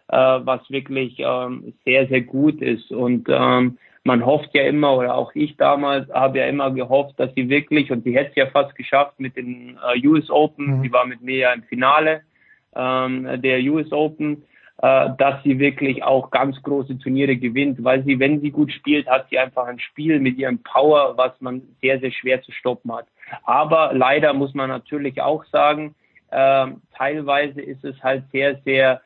äh, 0.09 0.17
was 0.17 0.61
wirklich 0.69 1.15
ähm, 1.17 1.73
sehr, 1.85 2.07
sehr 2.07 2.22
gut 2.22 2.61
ist. 2.61 2.91
Und 2.91 3.27
ähm, 3.30 3.80
man 4.03 4.23
hofft 4.23 4.49
ja 4.53 4.61
immer, 4.61 4.95
oder 4.95 5.15
auch 5.15 5.33
ich 5.33 5.57
damals 5.57 6.07
habe 6.11 6.38
ja 6.38 6.45
immer 6.45 6.69
gehofft, 6.69 7.19
dass 7.19 7.33
sie 7.33 7.49
wirklich, 7.49 7.89
und 7.89 8.03
sie 8.03 8.15
hätte 8.15 8.30
es 8.30 8.35
ja 8.35 8.45
fast 8.45 8.75
geschafft 8.75 9.19
mit 9.19 9.35
den 9.38 9.80
äh, 9.95 10.07
US 10.07 10.30
Open, 10.30 10.67
mhm. 10.67 10.81
sie 10.83 10.93
war 10.93 11.07
mit 11.07 11.22
mir 11.23 11.38
ja 11.38 11.53
im 11.53 11.64
Finale 11.64 12.22
ähm, 12.75 13.41
der 13.41 13.59
US 13.71 13.91
Open, 13.91 14.43
äh, 14.81 15.09
dass 15.17 15.41
sie 15.43 15.57
wirklich 15.59 16.03
auch 16.03 16.31
ganz 16.31 16.61
große 16.61 16.99
Turniere 16.99 17.37
gewinnt, 17.37 17.83
weil 17.83 18.03
sie, 18.03 18.19
wenn 18.19 18.41
sie 18.41 18.51
gut 18.51 18.71
spielt, 18.71 19.07
hat 19.07 19.27
sie 19.29 19.39
einfach 19.39 19.67
ein 19.67 19.79
Spiel 19.79 20.19
mit 20.19 20.37
ihrem 20.37 20.59
Power, 20.63 21.17
was 21.17 21.31
man 21.39 21.61
sehr, 21.81 21.99
sehr 21.99 22.11
schwer 22.11 22.41
zu 22.41 22.51
stoppen 22.51 22.93
hat. 22.93 23.07
Aber 23.43 23.91
leider 23.93 24.33
muss 24.33 24.53
man 24.53 24.69
natürlich 24.69 25.21
auch 25.21 25.45
sagen, 25.45 25.95
äh, 26.31 26.67
teilweise 26.95 27.61
ist 27.61 27.83
es 27.85 28.01
halt 28.03 28.25
sehr, 28.31 28.57
sehr 28.65 29.01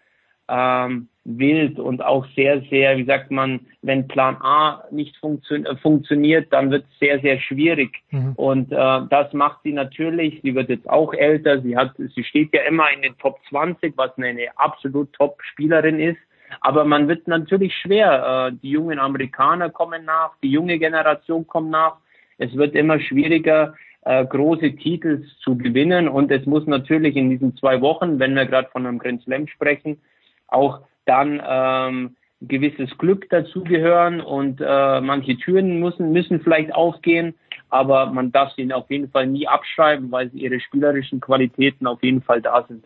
ähm, 0.48 1.08
wild 1.38 1.80
und 1.80 2.04
auch 2.04 2.26
sehr, 2.36 2.62
sehr, 2.70 2.98
wie 2.98 3.06
sagt 3.06 3.30
man, 3.32 3.60
wenn 3.82 4.08
Plan 4.08 4.38
A 4.42 4.84
nicht 4.92 5.16
funktio 5.18 5.58
äh, 5.58 5.76
funktioniert, 5.78 6.52
dann 6.52 6.72
wird 6.72 6.86
es 6.92 7.00
sehr, 7.00 7.20
sehr 7.20 7.40
schwierig. 7.40 8.02
Mhm. 8.12 8.34
Und 8.36 8.72
äh, 8.72 9.02
das 9.10 9.32
macht 9.34 9.60
sie 9.64 9.74
natürlich. 9.74 10.40
Sie 10.44 10.56
wird 10.56 10.70
jetzt 10.70 10.90
auch 10.90 11.14
älter. 11.14 11.62
Sie 11.62 11.78
hat, 11.78 11.94
sie 11.98 12.24
steht 12.24 12.54
ja 12.54 12.62
immer 12.64 12.92
in 12.92 13.02
den 13.02 13.18
Top 13.18 13.40
20, 13.50 13.94
was 13.96 14.18
eine 14.18 14.48
absolut 14.56 15.14
Top-Spielerin 15.14 16.00
ist. 16.00 16.20
Aber 16.62 16.84
man 16.84 17.08
wird 17.08 17.28
natürlich 17.28 17.76
schwer. 17.76 18.50
Äh, 18.52 18.58
die 18.64 18.72
jungen 18.72 19.00
Amerikaner 19.00 19.70
kommen 19.70 20.06
nach, 20.06 20.32
die 20.42 20.50
junge 20.50 20.80
Generation 20.80 21.46
kommt 21.46 21.70
nach. 21.70 21.98
Es 22.38 22.56
wird 22.56 22.74
immer 22.74 23.00
schwieriger, 23.00 23.76
äh, 24.02 24.26
große 24.26 24.76
Titel 24.78 25.26
zu 25.44 25.58
gewinnen. 25.58 26.08
Und 26.08 26.32
es 26.32 26.46
muss 26.46 26.66
natürlich 26.66 27.16
in 27.16 27.30
diesen 27.30 27.56
zwei 27.58 27.82
Wochen, 27.82 28.20
wenn 28.20 28.34
wir 28.34 28.46
gerade 28.46 28.70
von 28.72 28.86
einem 28.86 28.98
Grand 28.98 29.22
Slam 29.24 29.48
sprechen, 29.48 30.00
auch 30.48 30.82
dann 31.10 31.42
ähm, 31.46 32.16
gewisses 32.42 32.98
Glück 32.98 33.30
dazugehören 33.30 34.22
und 34.22 34.62
äh, 34.62 35.02
manche 35.02 35.38
Türen 35.38 35.80
müssen, 35.80 36.12
müssen 36.12 36.40
vielleicht 36.40 36.74
aufgehen, 36.74 37.36
aber 37.70 38.08
man 38.08 38.32
darf 38.32 38.54
sie 38.56 38.72
auf 38.74 38.90
jeden 38.90 39.10
Fall 39.10 39.28
nie 39.28 39.48
abschreiben, 39.48 40.12
weil 40.12 40.32
sie 40.32 40.40
ihre 40.40 40.60
spielerischen 40.60 41.20
Qualitäten 41.20 41.88
auf 41.88 42.02
jeden 42.02 42.22
Fall 42.22 42.42
da 42.42 42.66
sind. 42.68 42.86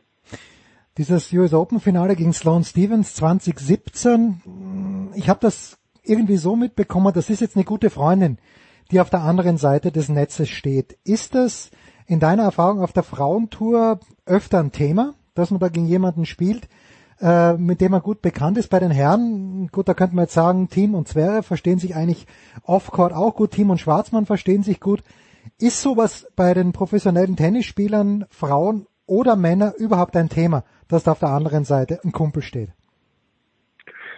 Dieses 0.97 1.31
US 1.33 1.53
Open 1.53 1.79
Finale 1.79 2.15
gegen 2.15 2.33
Sloane 2.33 2.63
Stevens 2.63 3.15
2017, 3.15 5.11
ich 5.15 5.29
habe 5.29 5.39
das 5.41 5.77
irgendwie 6.03 6.37
so 6.37 6.55
mitbekommen, 6.55 7.13
das 7.13 7.29
ist 7.29 7.41
jetzt 7.41 7.55
eine 7.55 7.65
gute 7.65 7.89
Freundin, 7.89 8.37
die 8.91 8.99
auf 8.99 9.09
der 9.09 9.21
anderen 9.21 9.57
Seite 9.57 9.91
des 9.91 10.09
Netzes 10.09 10.49
steht. 10.49 10.97
Ist 11.03 11.35
das 11.35 11.71
in 12.05 12.19
deiner 12.19 12.43
Erfahrung 12.43 12.81
auf 12.81 12.93
der 12.93 13.03
Frauentour 13.03 13.99
öfter 14.25 14.59
ein 14.59 14.71
Thema, 14.71 15.13
dass 15.35 15.51
man 15.51 15.59
da 15.59 15.69
gegen 15.69 15.87
jemanden 15.87 16.25
spielt, 16.25 16.67
äh, 17.21 17.53
mit 17.53 17.81
dem 17.81 17.93
er 17.93 18.01
gut 18.01 18.21
bekannt 18.21 18.57
ist. 18.57 18.69
Bei 18.69 18.79
den 18.79 18.91
Herren, 18.91 19.67
gut, 19.71 19.87
da 19.87 19.93
könnte 19.93 20.15
man 20.15 20.25
jetzt 20.25 20.33
sagen, 20.33 20.69
Team 20.69 20.95
und 20.95 21.07
Zwerre 21.07 21.43
verstehen 21.43 21.79
sich 21.79 21.95
eigentlich 21.95 22.27
off-court 22.63 23.13
auch 23.13 23.35
gut, 23.35 23.51
Team 23.51 23.69
und 23.69 23.79
Schwarzmann 23.79 24.25
verstehen 24.25 24.63
sich 24.63 24.79
gut. 24.79 25.03
Ist 25.59 25.81
sowas 25.81 26.31
bei 26.35 26.53
den 26.53 26.71
professionellen 26.71 27.35
Tennisspielern, 27.35 28.25
Frauen 28.29 28.87
oder 29.05 29.35
Männer 29.35 29.73
überhaupt 29.77 30.15
ein 30.15 30.29
Thema, 30.29 30.63
dass 30.87 31.03
da 31.03 31.11
auf 31.11 31.19
der 31.19 31.29
anderen 31.29 31.65
Seite 31.65 31.99
ein 32.03 32.11
Kumpel 32.11 32.41
steht? 32.41 32.69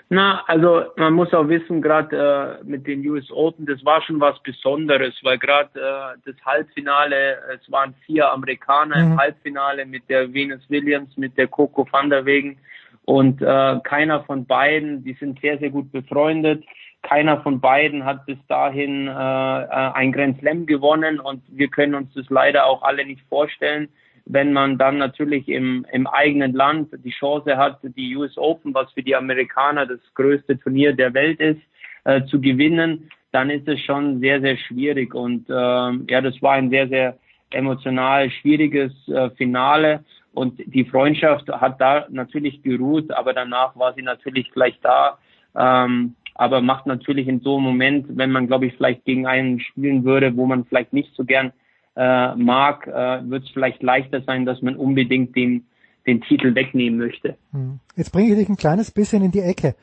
Na, 0.08 0.44
also 0.46 0.84
man 0.98 1.14
muss 1.14 1.34
auch 1.34 1.48
wissen, 1.48 1.82
gerade 1.82 2.60
äh, 2.62 2.64
mit 2.64 2.86
den 2.86 3.08
US 3.10 3.32
Open, 3.32 3.66
das 3.66 3.84
war 3.84 4.04
schon 4.04 4.20
was 4.20 4.42
Besonderes, 4.44 5.16
weil 5.24 5.40
gerade 5.40 5.70
äh, 5.74 6.32
das 6.32 6.36
Halbfinale, 6.46 7.40
es 7.56 7.72
waren 7.72 7.96
vier 8.06 8.32
Amerikaner 8.32 8.98
mhm. 8.98 9.12
im 9.14 9.18
Halbfinale 9.18 9.86
mit 9.86 10.08
der 10.08 10.32
Venus 10.32 10.62
Williams, 10.70 11.18
mit 11.18 11.36
der 11.38 11.48
Coco 11.48 11.88
van 11.92 12.12
der 12.12 12.24
Wegen. 12.26 12.60
Und 13.06 13.42
äh, 13.42 13.80
keiner 13.84 14.24
von 14.24 14.46
beiden, 14.46 15.04
die 15.04 15.14
sind 15.14 15.40
sehr, 15.40 15.60
sehr 15.60 15.70
gut 15.70 15.92
befreundet. 15.92 16.64
Keiner 17.04 17.42
von 17.42 17.62
beiden 17.62 18.04
hat 18.04 18.26
bis 18.26 18.38
dahin 18.48 19.08
äh, 19.08 19.12
äh, 19.12 19.92
ein 19.94 20.12
Grand 20.12 20.40
Slam 20.40 20.66
gewonnen 20.66 21.20
und 21.20 21.44
wir 21.50 21.68
können 21.68 21.94
uns 21.94 22.12
das 22.16 22.26
leider 22.30 22.66
auch 22.66 22.82
alle 22.82 23.06
nicht 23.06 23.22
vorstellen, 23.30 23.90
wenn 24.26 24.54
man 24.54 24.80
dann 24.80 24.98
natürlich 24.98 25.48
im, 25.48 25.86
im 25.92 26.08
eigenen 26.08 26.54
Land 26.54 26.90
die 27.04 27.12
Chance 27.12 27.58
hat, 27.58 27.80
die 27.84 28.16
US 28.16 28.36
Open, 28.38 28.74
was 28.74 28.92
für 28.94 29.04
die 29.04 29.16
Amerikaner 29.16 29.86
das 29.86 30.00
größte 30.16 30.60
Turnier 30.60 30.94
der 30.94 31.14
Welt 31.14 31.40
ist, 31.40 31.62
äh, 32.06 32.24
zu 32.26 32.42
gewinnen, 32.42 33.12
dann 33.32 33.52
ist 33.52 33.68
es 33.68 33.80
schon 33.82 34.20
sehr, 34.20 34.42
sehr 34.42 34.58
schwierig. 34.58 35.14
Und 35.14 35.48
äh, 35.48 35.54
ja, 35.54 36.22
das 36.22 36.42
war 36.42 36.54
ein 36.54 36.72
sehr, 36.72 36.88
sehr 36.88 37.18
emotional 37.52 38.32
schwieriges 38.32 38.94
äh, 39.08 39.30
Finale. 39.32 40.04
Und 40.36 40.62
die 40.66 40.86
Freundschaft 40.86 41.48
hat 41.48 41.80
da 41.82 42.06
natürlich 42.10 42.62
geruht, 42.62 43.12
aber 43.12 43.34
danach 43.34 43.76
war 43.76 43.94
sie 43.94 44.02
natürlich 44.02 44.52
gleich 44.52 44.78
da. 44.82 45.18
Ähm, 45.56 46.16
aber 46.36 46.62
macht 46.62 46.86
natürlich 46.86 47.28
in 47.28 47.40
so 47.40 47.56
einem 47.56 47.66
Moment, 47.66 48.06
wenn 48.10 48.32
man, 48.32 48.48
glaube 48.48 48.66
ich, 48.66 48.76
vielleicht 48.76 49.06
gegen 49.06 49.26
einen 49.26 49.62
spielen 49.62 50.04
würde, 50.04 50.36
wo 50.36 50.46
man 50.46 50.66
vielleicht 50.66 50.92
nicht 50.92 51.16
so 51.16 51.24
gern 51.24 51.54
äh, 51.96 52.36
mag, 52.36 52.88
äh, 52.88 53.30
wird 53.30 53.46
es 53.46 53.50
vielleicht 53.52 53.82
leichter 53.82 54.22
sein, 54.22 54.46
dass 54.46 54.62
man 54.62 54.76
unbedingt 54.76 55.36
den, 55.36 55.66
den 56.06 56.22
Titel 56.22 56.54
wegnehmen 56.54 57.00
möchte. 57.00 57.38
Hm. 57.52 57.80
Jetzt 57.96 58.12
bringe 58.12 58.32
ich 58.32 58.38
dich 58.38 58.50
ein 58.50 58.58
kleines 58.58 58.92
bisschen 58.92 59.24
in 59.24 59.32
die 59.32 59.40
Ecke. 59.40 59.76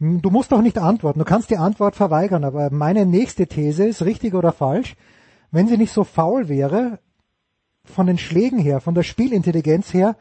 Hm, 0.00 0.22
du 0.22 0.30
musst 0.30 0.52
doch 0.52 0.62
nicht 0.62 0.78
antworten, 0.78 1.18
du 1.18 1.24
kannst 1.26 1.50
die 1.50 1.58
Antwort 1.58 1.96
verweigern, 1.96 2.44
aber 2.44 2.70
meine 2.72 3.04
nächste 3.04 3.46
These 3.46 3.84
ist 3.84 4.04
richtig 4.04 4.34
oder 4.34 4.52
falsch. 4.52 4.94
Wenn 5.50 5.68
sie 5.68 5.76
nicht 5.76 5.92
so 5.92 6.02
faul 6.02 6.48
wäre, 6.48 6.98
von 7.84 8.06
den 8.06 8.18
Schlägen 8.18 8.58
her, 8.58 8.80
von 8.80 8.94
der 8.94 9.02
Spielintelligenz 9.02 9.92
her, 9.92 10.16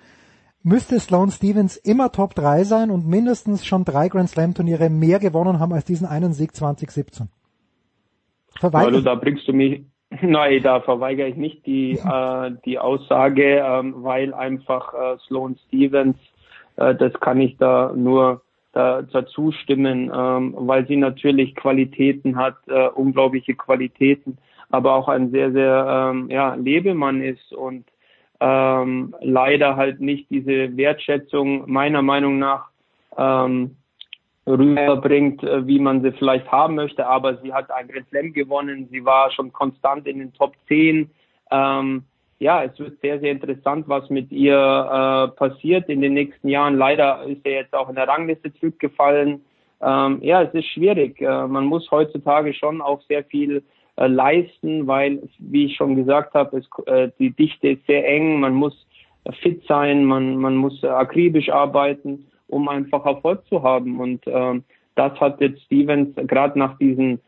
müsste 0.64 1.00
Sloane 1.00 1.32
Stevens 1.32 1.75
immer 1.77 2.11
Top 2.11 2.35
3 2.35 2.64
sein 2.64 2.92
und 2.92 3.08
mindestens 3.08 3.66
schon 3.66 3.85
drei 3.85 4.08
Grand 4.08 4.30
Slam 4.30 4.53
Turniere 4.53 4.90
mehr 4.90 5.19
gewonnen 5.19 5.59
haben 5.59 5.74
als 5.74 5.85
diesen 5.85 6.08
einen 6.08 6.33
Sieg 6.33 6.56
2017. 6.56 7.30
Verweigert. 8.59 8.93
Also 8.93 9.01
da 9.01 9.16
bringst 9.16 9.48
du 9.48 9.53
mich, 9.53 9.83
nein, 10.22 10.61
da 10.64 10.82
verweigere 10.82 11.27
ich 11.27 11.35
nicht 11.35 11.66
die, 11.66 11.92
äh, 11.98 12.51
die 12.66 12.80
Aussage, 12.80 13.64
ähm, 13.66 13.95
weil 13.98 14.33
einfach 14.33 14.93
äh, 14.93 15.17
Sloane 15.27 15.56
Stevens, 15.67 16.17
äh, 16.77 16.95
das 16.95 17.14
kann 17.19 17.42
ich 17.42 17.58
da 17.58 17.93
nur 17.95 18.42
da, 18.72 19.01
dazu 19.03 19.51
stimmen, 19.51 20.11
ähm, 20.14 20.56
weil 20.58 20.88
sie 20.88 20.98
natürlich 20.98 21.56
Qualitäten 21.56 22.38
hat, 22.38 22.56
äh, 22.67 22.88
unglaubliche 22.88 23.53
Qualitäten 23.53 24.38
aber 24.69 24.93
auch 24.93 25.08
ein 25.08 25.32
sehr, 25.32 25.51
sehr 25.51 26.11
ähm, 26.11 26.30
ja, 26.30 26.56
Lebemann 26.56 27.22
ist 27.22 27.53
und 27.53 27.85
ähm, 28.40 29.16
leider 29.22 29.75
halt 29.75 30.01
nicht 30.01 30.30
diese 30.30 30.75
Wertschätzung 30.75 31.69
meiner 31.72 32.01
Meinung 32.01 32.40
nach 32.40 32.69
ähm, 33.17 33.77
rüberbringt, 34.45 35.43
äh, 35.43 35.66
wie 35.66 35.80
man 35.80 36.01
sie 36.01 36.11
vielleicht 36.11 36.51
haben 36.51 36.75
möchte. 36.75 37.08
Aber 37.08 37.38
sie 37.38 37.53
hat 37.53 37.72
ein 37.72 37.88
Grand 37.88 38.08
Slam 38.09 38.33
gewonnen, 38.33 38.88
sie 38.92 39.06
war 39.06 39.32
schon 39.32 39.53
konstant 39.53 40.08
in 40.08 40.19
den 40.19 40.33
Top 40.33 40.56
10. 40.67 41.09
Ähm, 41.51 42.03
ja, 42.40 42.64
es 42.64 42.77
wird 42.77 43.00
sehr, 43.00 43.19
sehr 43.22 43.32
interessant, 43.32 43.88
was 43.88 44.09
mit 44.09 44.32
ihr 44.32 44.58
äh, 44.58 45.35
passiert 45.38 45.88
in 45.88 46.01
den 46.01 46.14
nächsten 46.14 46.50
Jahren. 46.50 46.77
Leider 46.77 47.24
ist 47.24 47.45
er 47.45 47.53
jetzt 47.53 47.74
auch 47.74 47.88
in 47.88 47.95
der 47.95 48.08
Rangliste 48.08 48.53
zurückgefallen. 48.56 49.45
Ähm, 49.82 50.19
ja, 50.22 50.42
es 50.42 50.53
ist 50.53 50.67
schwierig. 50.67 51.22
Äh, 51.22 51.48
man 51.48 51.66
muss 51.66 51.90
heutzutage 51.92 52.53
schon 52.53 52.82
auch 52.82 53.01
sehr 53.03 53.24
viel 53.24 53.64
äh, 53.95 54.07
leisten, 54.07 54.88
weil, 54.88 55.22
wie 55.39 55.65
ich 55.65 55.75
schon 55.75 55.95
gesagt 55.95 56.33
habe, 56.33 56.61
äh, 56.85 57.09
die 57.19 57.31
Dichte 57.31 57.69
ist 57.69 57.85
sehr 57.85 58.07
eng, 58.07 58.39
man 58.39 58.53
muss 58.53 58.88
fit 59.41 59.63
sein, 59.67 60.05
man, 60.05 60.38
man 60.38 60.55
muss 60.55 60.83
akribisch 60.83 61.49
arbeiten, 61.49 62.25
um 62.47 62.67
einfach 62.67 63.05
Erfolg 63.05 63.45
zu 63.47 63.63
haben. 63.63 63.99
Und 63.99 64.25
äh, 64.27 64.61
das 64.95 65.19
hat 65.19 65.39
jetzt 65.41 65.61
Stevens 65.63 66.15
gerade 66.15 66.59
nach 66.59 66.77
diesen 66.77 67.19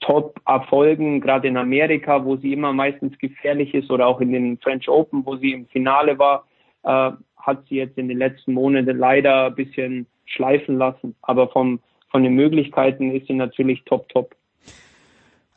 Top-Erfolgen, 0.00 1.20
gerade 1.20 1.48
in 1.48 1.56
Amerika, 1.56 2.24
wo 2.24 2.36
sie 2.36 2.52
immer 2.52 2.72
meistens 2.72 3.18
gefährlich 3.18 3.74
ist, 3.74 3.90
oder 3.90 4.06
auch 4.06 4.20
in 4.20 4.32
den 4.32 4.58
French 4.58 4.88
Open, 4.88 5.24
wo 5.26 5.36
sie 5.36 5.52
im 5.52 5.66
Finale 5.66 6.18
war, 6.18 6.46
äh, 6.84 7.12
hat 7.36 7.66
sie 7.68 7.76
jetzt 7.76 7.98
in 7.98 8.08
den 8.08 8.18
letzten 8.18 8.54
Monaten 8.54 8.96
leider 8.96 9.46
ein 9.46 9.54
bisschen 9.54 10.06
schleifen 10.24 10.78
lassen. 10.78 11.14
Aber 11.22 11.48
vom, 11.48 11.80
von 12.10 12.22
den 12.22 12.34
Möglichkeiten 12.34 13.12
ist 13.12 13.26
sie 13.26 13.34
natürlich 13.34 13.84
top, 13.84 14.08
top. 14.08 14.34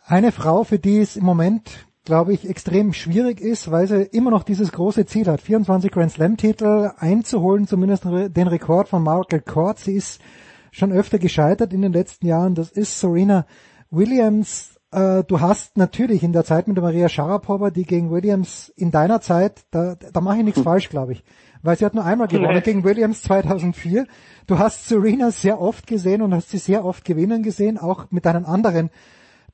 Eine 0.05 0.31
Frau, 0.31 0.63
für 0.63 0.79
die 0.79 0.99
es 0.99 1.15
im 1.15 1.23
Moment, 1.23 1.85
glaube 2.03 2.33
ich, 2.33 2.49
extrem 2.49 2.93
schwierig 2.93 3.39
ist, 3.39 3.71
weil 3.71 3.87
sie 3.87 4.03
immer 4.03 4.31
noch 4.31 4.43
dieses 4.43 4.71
große 4.71 5.05
Ziel 5.05 5.27
hat, 5.27 5.41
24 5.41 5.91
Grand 5.91 6.11
Slam 6.11 6.37
Titel 6.37 6.91
einzuholen, 6.97 7.67
zumindest 7.67 8.05
den 8.05 8.47
Rekord 8.47 8.89
von 8.89 9.03
Margaret 9.03 9.45
Court. 9.45 9.79
Sie 9.79 9.93
ist 9.93 10.19
schon 10.71 10.91
öfter 10.91 11.19
gescheitert 11.19 11.73
in 11.73 11.81
den 11.81 11.93
letzten 11.93 12.25
Jahren. 12.25 12.55
Das 12.55 12.71
ist 12.71 12.99
Serena 12.99 13.45
Williams. 13.91 14.79
Äh, 14.91 15.23
du 15.23 15.39
hast 15.39 15.77
natürlich 15.77 16.23
in 16.23 16.33
der 16.33 16.45
Zeit 16.45 16.67
mit 16.67 16.77
der 16.77 16.83
Maria 16.83 17.07
Sharapova, 17.07 17.69
die 17.69 17.85
gegen 17.85 18.09
Williams 18.09 18.73
in 18.75 18.89
deiner 18.89 19.21
Zeit, 19.21 19.65
da, 19.69 19.95
da 19.95 20.21
mache 20.21 20.37
ich 20.37 20.43
nichts 20.43 20.59
hm. 20.59 20.63
falsch, 20.65 20.89
glaube 20.89 21.13
ich, 21.13 21.23
weil 21.61 21.77
sie 21.77 21.85
hat 21.85 21.93
nur 21.93 22.05
einmal 22.05 22.27
gewonnen 22.27 22.55
nee. 22.55 22.61
gegen 22.61 22.83
Williams 22.83 23.21
2004. 23.21 24.07
Du 24.47 24.57
hast 24.57 24.87
Serena 24.87 25.29
sehr 25.29 25.61
oft 25.61 25.85
gesehen 25.85 26.21
und 26.21 26.33
hast 26.33 26.49
sie 26.49 26.57
sehr 26.57 26.83
oft 26.83 27.05
gewinnen 27.05 27.43
gesehen, 27.43 27.77
auch 27.77 28.09
mit 28.09 28.25
deinen 28.25 28.45
anderen 28.45 28.89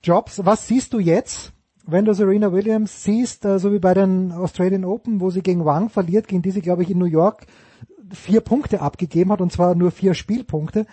Jobs. 0.04 0.46
Was 0.46 0.68
siehst 0.68 0.94
du 0.94 1.00
jetzt, 1.00 1.54
wenn 1.86 2.06
du 2.06 2.14
Serena 2.14 2.52
Williams 2.52 3.04
siehst, 3.04 3.46
äh, 3.46 3.60
so 3.60 3.72
wie 3.72 3.80
bei 3.80 3.94
den 3.94 4.32
Australian 4.32 4.86
Open, 4.86 5.22
wo 5.22 5.30
sie 5.30 5.42
gegen 5.42 5.66
Wang 5.66 5.90
verliert, 5.90 6.28
gegen 6.28 6.42
die 6.42 6.52
sie, 6.52 6.62
glaube 6.62 6.84
ich, 6.84 6.92
in 6.92 6.98
New 6.98 7.06
York 7.06 7.46
vier 8.12 8.42
Punkte 8.42 8.82
abgegeben 8.82 9.32
hat, 9.32 9.42
und 9.42 9.52
zwar 9.52 9.76
nur 9.76 9.92
vier 9.92 10.14
Spielpunkte. 10.14 10.86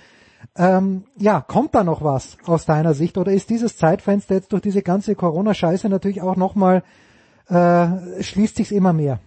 Ähm, 0.57 1.05
ja, 1.16 1.41
kommt 1.41 1.74
da 1.74 1.84
noch 1.84 2.02
was 2.02 2.36
aus 2.44 2.66
deiner 2.66 2.94
Sicht 2.94 3.18
oder 3.18 3.33
ist 3.33 3.50
dieses 3.50 3.76
Zeitfenster 3.76 4.34
jetzt 4.34 4.52
durch 4.52 4.62
diese 4.62 4.83
ganze 4.83 5.15
Corona-Scheiße 5.15 5.89
natürlich 5.89 6.23
auch 6.23 6.36
nochmal, 6.36 6.83
äh, 7.49 8.23
schließt 8.23 8.57
sich's 8.57 8.70
immer 8.70 8.92
mehr? 8.92 9.20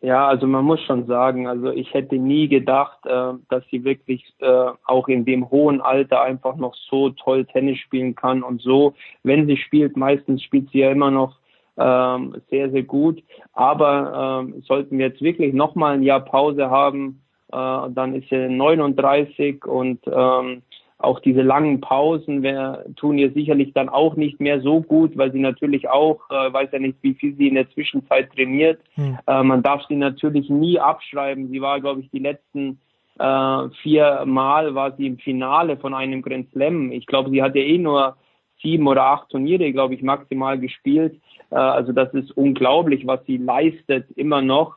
Ja, 0.00 0.28
also 0.28 0.46
man 0.46 0.64
muss 0.64 0.80
schon 0.82 1.06
sagen, 1.06 1.48
also 1.48 1.70
ich 1.70 1.92
hätte 1.92 2.16
nie 2.16 2.48
gedacht, 2.48 2.98
äh, 3.06 3.32
dass 3.48 3.64
sie 3.70 3.84
wirklich 3.84 4.24
äh, 4.38 4.70
auch 4.84 5.08
in 5.08 5.24
dem 5.24 5.50
hohen 5.50 5.80
Alter 5.80 6.22
einfach 6.22 6.56
noch 6.56 6.74
so 6.88 7.10
toll 7.10 7.44
Tennis 7.46 7.78
spielen 7.78 8.14
kann 8.14 8.42
und 8.42 8.62
so, 8.62 8.94
wenn 9.22 9.46
sie 9.46 9.56
spielt, 9.56 9.96
meistens 9.96 10.42
spielt 10.42 10.70
sie 10.70 10.78
ja 10.78 10.90
immer 10.90 11.10
noch 11.10 11.36
ähm, 11.76 12.36
sehr, 12.50 12.70
sehr 12.70 12.84
gut. 12.84 13.22
Aber 13.52 14.44
ähm, 14.44 14.62
sollten 14.62 14.98
wir 14.98 15.08
jetzt 15.08 15.22
wirklich 15.22 15.52
nochmal 15.52 15.94
ein 15.94 16.02
Jahr 16.02 16.20
Pause 16.20 16.70
haben, 16.70 17.22
äh, 17.52 17.56
dann 17.90 18.14
ist 18.14 18.28
sie 18.28 18.48
39 18.48 19.64
und 19.64 20.00
ähm, 20.06 20.62
auch 20.98 21.20
diese 21.20 21.42
langen 21.42 21.80
Pausen 21.80 22.42
wär, 22.42 22.84
tun 22.96 23.18
ihr 23.18 23.30
sicherlich 23.32 23.72
dann 23.74 23.88
auch 23.88 24.16
nicht 24.16 24.40
mehr 24.40 24.60
so 24.60 24.80
gut, 24.80 25.16
weil 25.16 25.30
sie 25.30 25.40
natürlich 25.40 25.88
auch, 25.88 26.20
äh, 26.30 26.52
weiß 26.52 26.70
ja 26.72 26.78
nicht, 26.78 26.96
wie 27.02 27.14
viel 27.14 27.36
sie 27.36 27.48
in 27.48 27.54
der 27.54 27.70
Zwischenzeit 27.70 28.32
trainiert. 28.32 28.80
Hm. 28.94 29.18
Äh, 29.26 29.42
man 29.42 29.62
darf 29.62 29.82
sie 29.88 29.96
natürlich 29.96 30.48
nie 30.48 30.80
abschreiben. 30.80 31.48
Sie 31.48 31.60
war, 31.60 31.80
glaube 31.80 32.00
ich, 32.00 32.10
die 32.10 32.20
letzten 32.20 32.80
äh, 33.18 33.68
vier 33.82 34.24
Mal 34.24 34.74
war 34.74 34.92
sie 34.96 35.06
im 35.06 35.18
Finale 35.18 35.76
von 35.76 35.94
einem 35.94 36.22
Grand 36.22 36.50
Slam. 36.52 36.92
Ich 36.92 37.06
glaube, 37.06 37.30
sie 37.30 37.42
hat 37.42 37.54
ja 37.54 37.62
eh 37.62 37.78
nur 37.78 38.16
sieben 38.62 38.86
oder 38.86 39.04
acht 39.04 39.28
Turniere, 39.28 39.72
glaube 39.72 39.94
ich, 39.94 40.02
maximal 40.02 40.58
gespielt. 40.58 41.20
Äh, 41.50 41.56
also 41.56 41.92
das 41.92 42.12
ist 42.14 42.30
unglaublich, 42.36 43.06
was 43.06 43.24
sie 43.26 43.36
leistet 43.36 44.10
immer 44.12 44.42
noch. 44.42 44.76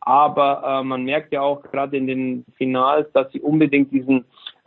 Aber 0.00 0.62
äh, 0.64 0.84
man 0.84 1.04
merkt 1.04 1.32
ja 1.32 1.42
auch 1.42 1.62
gerade 1.62 1.96
in 1.96 2.06
den 2.06 2.44
Finals, 2.56 3.10
dass 3.12 3.30
sie 3.32 3.40
unbedingt 3.40 3.92
diesen, 3.92 4.24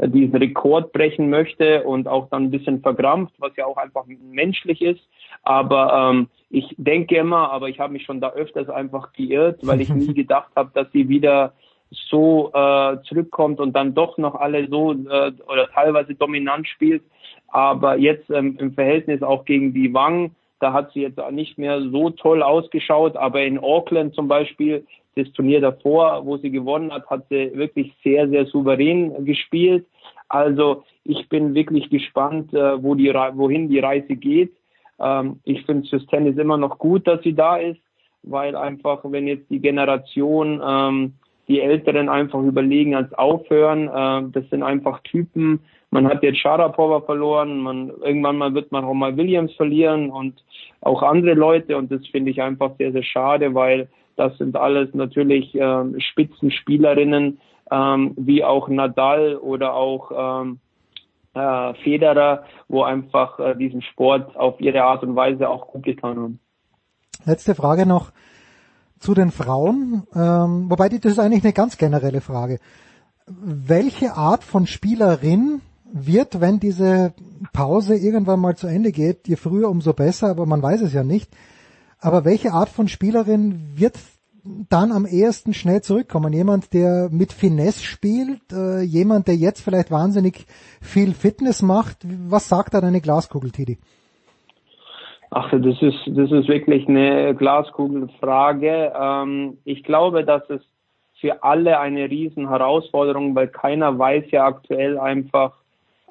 diesen 0.07 0.35
Rekord 0.35 0.91
brechen 0.93 1.29
möchte 1.29 1.83
und 1.83 2.07
auch 2.07 2.29
dann 2.29 2.45
ein 2.45 2.51
bisschen 2.51 2.81
verkrampft, 2.81 3.33
was 3.39 3.55
ja 3.55 3.65
auch 3.65 3.77
einfach 3.77 4.05
menschlich 4.05 4.81
ist. 4.81 5.01
Aber 5.43 6.11
ähm, 6.11 6.27
ich 6.49 6.75
denke 6.77 7.17
immer, 7.17 7.51
aber 7.51 7.69
ich 7.69 7.79
habe 7.79 7.93
mich 7.93 8.03
schon 8.03 8.21
da 8.21 8.31
öfters 8.31 8.69
einfach 8.69 9.13
geirrt, 9.13 9.59
weil 9.63 9.81
ich 9.81 9.89
nie 9.89 10.13
gedacht 10.13 10.51
habe, 10.55 10.71
dass 10.73 10.91
sie 10.91 11.07
wieder 11.09 11.53
so 11.89 12.51
äh, 12.53 12.97
zurückkommt 13.03 13.59
und 13.59 13.73
dann 13.73 13.93
doch 13.93 14.17
noch 14.17 14.35
alle 14.35 14.67
so 14.67 14.93
äh, 14.93 15.31
oder 15.47 15.69
teilweise 15.73 16.15
dominant 16.15 16.67
spielt. 16.67 17.03
Aber 17.47 17.97
jetzt 17.97 18.29
ähm, 18.29 18.57
im 18.59 18.73
Verhältnis 18.73 19.21
auch 19.21 19.45
gegen 19.45 19.73
die 19.73 19.93
Wang, 19.93 20.31
da 20.61 20.73
hat 20.73 20.93
sie 20.93 21.01
jetzt 21.01 21.19
nicht 21.31 21.57
mehr 21.57 21.81
so 21.81 22.11
toll 22.11 22.43
ausgeschaut. 22.43 23.17
Aber 23.17 23.41
in 23.41 23.59
Auckland 23.59 24.13
zum 24.13 24.27
Beispiel, 24.27 24.85
das 25.15 25.31
Turnier 25.33 25.59
davor, 25.59 26.25
wo 26.25 26.37
sie 26.37 26.51
gewonnen 26.51 26.93
hat, 26.93 27.09
hat 27.09 27.25
sie 27.29 27.51
wirklich 27.55 27.93
sehr, 28.03 28.29
sehr 28.29 28.45
souverän 28.45 29.25
gespielt. 29.25 29.85
Also 30.29 30.83
ich 31.03 31.27
bin 31.27 31.55
wirklich 31.55 31.89
gespannt, 31.89 32.53
äh, 32.53 32.81
wo 32.81 32.95
die, 32.95 33.13
wohin 33.13 33.67
die 33.67 33.79
Reise 33.79 34.15
geht. 34.15 34.53
Ähm, 34.99 35.39
ich 35.43 35.65
finde 35.65 35.83
es 35.83 35.89
fürs 35.89 36.05
Tennis 36.05 36.37
immer 36.37 36.57
noch 36.57 36.77
gut, 36.77 37.07
dass 37.07 37.21
sie 37.23 37.33
da 37.33 37.57
ist, 37.57 37.81
weil 38.23 38.55
einfach, 38.55 38.99
wenn 39.03 39.27
jetzt 39.27 39.49
die 39.49 39.59
Generation 39.59 40.61
ähm, 40.65 41.13
die 41.51 41.59
Älteren 41.59 42.07
einfach 42.07 42.41
überlegen 42.41 42.95
als 42.95 43.13
aufhören. 43.13 43.87
Äh, 43.87 44.31
das 44.31 44.49
sind 44.49 44.63
einfach 44.63 45.01
Typen. 45.03 45.59
Man 45.89 46.07
hat 46.07 46.23
jetzt 46.23 46.39
Sharapova 46.39 47.01
verloren, 47.01 47.59
man 47.59 47.89
irgendwann 48.01 48.37
mal 48.37 48.53
wird 48.53 48.71
man 48.71 48.85
auch 48.85 48.93
mal 48.93 49.17
Williams 49.17 49.53
verlieren 49.55 50.09
und 50.09 50.41
auch 50.79 51.03
andere 51.03 51.33
Leute 51.33 51.75
und 51.75 51.91
das 51.91 52.07
finde 52.07 52.31
ich 52.31 52.41
einfach 52.41 52.71
sehr, 52.77 52.93
sehr 52.93 53.03
schade, 53.03 53.53
weil 53.53 53.89
das 54.15 54.37
sind 54.37 54.55
alles 54.55 54.93
natürlich 54.93 55.53
äh, 55.53 55.99
Spitzenspielerinnen, 55.99 57.39
ähm, 57.69 58.13
wie 58.15 58.43
auch 58.45 58.69
Nadal 58.69 59.35
oder 59.35 59.73
auch 59.73 60.43
ähm, 60.43 60.59
äh, 61.33 61.73
Federer, 61.83 62.45
wo 62.69 62.83
einfach 62.83 63.37
äh, 63.39 63.55
diesen 63.55 63.81
Sport 63.81 64.37
auf 64.37 64.61
ihre 64.61 64.83
Art 64.83 65.03
und 65.03 65.17
Weise 65.17 65.49
auch 65.49 65.67
gut 65.67 65.83
getan 65.83 66.17
haben. 66.17 66.39
Letzte 67.25 67.53
Frage 67.53 67.85
noch 67.85 68.11
zu 69.01 69.13
den 69.13 69.31
Frauen, 69.31 70.03
ähm, 70.15 70.69
wobei 70.69 70.87
das 70.87 71.13
ist 71.13 71.19
eigentlich 71.19 71.43
eine 71.43 71.53
ganz 71.53 71.77
generelle 71.77 72.21
Frage. 72.21 72.59
Welche 73.25 74.15
Art 74.15 74.43
von 74.43 74.67
Spielerin 74.67 75.61
wird, 75.91 76.39
wenn 76.39 76.59
diese 76.59 77.13
Pause 77.51 77.95
irgendwann 77.95 78.39
mal 78.39 78.55
zu 78.55 78.67
Ende 78.67 78.91
geht, 78.91 79.27
je 79.27 79.35
früher 79.35 79.69
umso 79.69 79.93
besser, 79.93 80.29
aber 80.29 80.45
man 80.45 80.61
weiß 80.61 80.81
es 80.81 80.93
ja 80.93 81.03
nicht. 81.03 81.29
Aber 81.99 82.25
welche 82.25 82.53
Art 82.53 82.69
von 82.69 82.87
Spielerin 82.87 83.73
wird 83.75 83.97
dann 84.69 84.91
am 84.91 85.05
ehesten 85.05 85.53
schnell 85.53 85.81
zurückkommen? 85.81 86.33
Jemand, 86.33 86.73
der 86.73 87.09
mit 87.11 87.33
Finesse 87.33 87.83
spielt, 87.83 88.41
äh, 88.51 88.81
jemand, 88.81 89.27
der 89.27 89.35
jetzt 89.35 89.61
vielleicht 89.61 89.91
wahnsinnig 89.91 90.45
viel 90.79 91.13
Fitness 91.13 91.61
macht. 91.61 91.97
Was 92.27 92.47
sagt 92.47 92.73
da 92.73 92.81
deine 92.81 93.01
Glaskugel, 93.01 93.51
Tidi? 93.51 93.79
Ach, 95.33 95.49
das 95.49 95.81
ist, 95.81 95.99
das 96.07 96.29
ist 96.29 96.49
wirklich 96.49 96.89
eine 96.89 97.33
Glaskugelfrage. 97.33 98.91
Ähm, 98.93 99.57
ich 99.63 99.81
glaube, 99.83 100.25
dass 100.25 100.47
es 100.49 100.61
für 101.21 101.41
alle 101.41 101.79
eine 101.79 102.09
riesen 102.09 102.49
Herausforderung, 102.49 103.33
weil 103.33 103.47
keiner 103.47 103.97
weiß 103.97 104.25
ja 104.31 104.45
aktuell 104.45 104.99
einfach, 104.99 105.53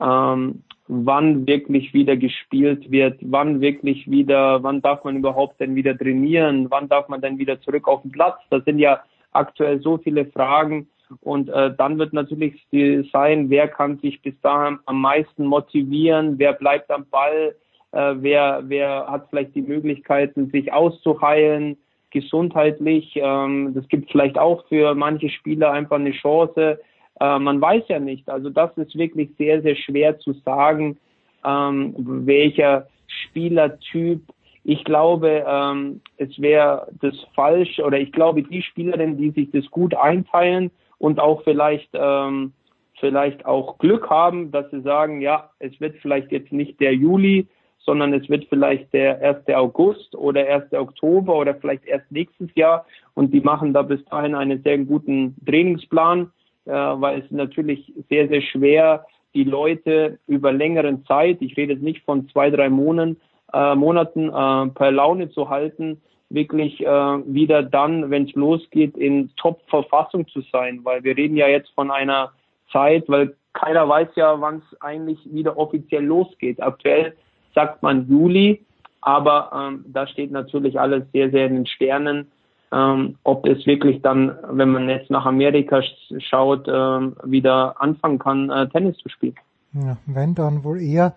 ähm, 0.00 0.62
wann 0.88 1.46
wirklich 1.46 1.92
wieder 1.92 2.16
gespielt 2.16 2.90
wird, 2.90 3.18
wann 3.20 3.60
wirklich 3.60 4.10
wieder, 4.10 4.62
wann 4.62 4.80
darf 4.80 5.04
man 5.04 5.16
überhaupt 5.16 5.60
denn 5.60 5.74
wieder 5.74 5.96
trainieren, 5.96 6.70
wann 6.70 6.88
darf 6.88 7.08
man 7.08 7.20
denn 7.20 7.38
wieder 7.38 7.60
zurück 7.60 7.88
auf 7.88 8.00
den 8.00 8.12
Platz. 8.12 8.38
Das 8.48 8.64
sind 8.64 8.78
ja 8.78 9.00
aktuell 9.32 9.80
so 9.82 9.98
viele 9.98 10.24
Fragen. 10.26 10.88
Und 11.20 11.50
äh, 11.50 11.74
dann 11.76 11.98
wird 11.98 12.14
natürlich 12.14 12.66
sein, 13.12 13.50
wer 13.50 13.68
kann 13.68 13.98
sich 13.98 14.22
bis 14.22 14.40
dahin 14.40 14.78
am 14.86 15.00
meisten 15.00 15.44
motivieren, 15.44 16.38
wer 16.38 16.54
bleibt 16.54 16.90
am 16.90 17.04
Ball, 17.10 17.54
äh, 17.92 18.14
wer, 18.18 18.62
wer 18.66 19.06
hat 19.08 19.28
vielleicht 19.30 19.54
die 19.54 19.62
Möglichkeiten, 19.62 20.50
sich 20.50 20.72
auszuheilen, 20.72 21.76
gesundheitlich. 22.10 23.12
Ähm, 23.16 23.72
das 23.74 23.86
gibt 23.88 24.10
vielleicht 24.10 24.38
auch 24.38 24.66
für 24.68 24.94
manche 24.94 25.28
Spieler 25.28 25.72
einfach 25.72 25.96
eine 25.96 26.12
Chance. 26.12 26.80
Äh, 27.20 27.38
man 27.38 27.60
weiß 27.60 27.84
ja 27.88 27.98
nicht. 27.98 28.28
Also 28.28 28.50
das 28.50 28.76
ist 28.76 28.96
wirklich 28.96 29.30
sehr, 29.38 29.62
sehr 29.62 29.76
schwer 29.76 30.18
zu 30.18 30.32
sagen, 30.44 30.98
ähm, 31.44 31.94
welcher 31.96 32.88
Spielertyp. 33.06 34.22
Ich 34.62 34.84
glaube, 34.84 35.44
ähm, 35.46 36.00
es 36.18 36.38
wäre 36.40 36.88
das 37.00 37.14
falsch 37.34 37.78
oder 37.80 37.98
ich 37.98 38.12
glaube, 38.12 38.42
die 38.42 38.62
Spielerinnen, 38.62 39.16
die 39.16 39.30
sich 39.30 39.50
das 39.52 39.68
gut 39.70 39.94
einteilen 39.94 40.70
und 40.98 41.18
auch 41.18 41.42
vielleicht 41.44 41.88
ähm, 41.94 42.52
vielleicht 43.00 43.46
auch 43.46 43.78
Glück 43.78 44.10
haben, 44.10 44.50
dass 44.50 44.70
sie 44.70 44.82
sagen, 44.82 45.22
ja, 45.22 45.50
es 45.58 45.80
wird 45.80 45.96
vielleicht 46.02 46.30
jetzt 46.30 46.52
nicht 46.52 46.78
der 46.78 46.94
Juli, 46.94 47.48
sondern 47.90 48.14
es 48.14 48.28
wird 48.28 48.46
vielleicht 48.48 48.92
der 48.92 49.20
1. 49.20 49.48
August 49.48 50.14
oder 50.14 50.46
1. 50.46 50.72
Oktober 50.74 51.36
oder 51.36 51.56
vielleicht 51.56 51.84
erst 51.86 52.08
nächstes 52.12 52.48
Jahr 52.54 52.86
und 53.14 53.34
die 53.34 53.40
machen 53.40 53.74
da 53.74 53.82
bis 53.82 54.04
dahin 54.04 54.36
einen 54.36 54.62
sehr 54.62 54.78
guten 54.78 55.34
Trainingsplan, 55.44 56.30
äh, 56.66 56.70
weil 56.70 57.18
es 57.18 57.28
natürlich 57.32 57.92
sehr, 58.08 58.28
sehr 58.28 58.42
schwer 58.42 59.06
die 59.34 59.42
Leute 59.42 60.20
über 60.28 60.52
längeren 60.52 61.04
Zeit, 61.04 61.38
ich 61.40 61.56
rede 61.56 61.72
jetzt 61.72 61.82
nicht 61.82 62.04
von 62.04 62.28
zwei, 62.28 62.48
drei 62.50 62.70
Monaten, 62.70 63.16
äh, 63.52 63.74
Monaten 63.74 64.28
äh, 64.28 64.72
per 64.72 64.92
Laune 64.92 65.28
zu 65.30 65.48
halten, 65.48 66.00
wirklich 66.28 66.80
äh, 66.86 66.86
wieder 66.86 67.64
dann, 67.64 68.08
wenn 68.08 68.26
es 68.26 68.34
losgeht, 68.34 68.96
in 68.96 69.32
Top-Verfassung 69.34 70.28
zu 70.28 70.42
sein, 70.52 70.84
weil 70.84 71.02
wir 71.02 71.16
reden 71.16 71.36
ja 71.36 71.48
jetzt 71.48 71.70
von 71.74 71.90
einer 71.90 72.30
Zeit, 72.70 73.08
weil 73.08 73.34
keiner 73.52 73.88
weiß 73.88 74.10
ja, 74.14 74.40
wann 74.40 74.62
es 74.70 74.80
eigentlich 74.80 75.18
wieder 75.24 75.58
offiziell 75.58 76.04
losgeht. 76.04 76.62
Aktuell 76.62 77.16
sagt 77.54 77.82
man 77.82 78.08
Juli, 78.08 78.64
aber 79.00 79.50
ähm, 79.54 79.84
da 79.88 80.06
steht 80.06 80.30
natürlich 80.30 80.78
alles 80.78 81.04
sehr, 81.12 81.30
sehr 81.30 81.46
in 81.46 81.54
den 81.54 81.66
Sternen. 81.66 82.30
Ähm, 82.72 83.16
ob 83.24 83.46
es 83.46 83.66
wirklich 83.66 84.00
dann, 84.00 84.36
wenn 84.48 84.70
man 84.70 84.88
jetzt 84.88 85.10
nach 85.10 85.26
Amerika 85.26 85.82
schaut, 86.18 86.68
ähm, 86.68 87.16
wieder 87.24 87.80
anfangen 87.80 88.20
kann, 88.20 88.48
äh, 88.48 88.68
Tennis 88.68 88.96
zu 88.98 89.08
spielen. 89.08 89.34
Ja, 89.72 89.96
wenn 90.06 90.36
dann 90.36 90.62
wohl 90.62 90.80
eher 90.80 91.14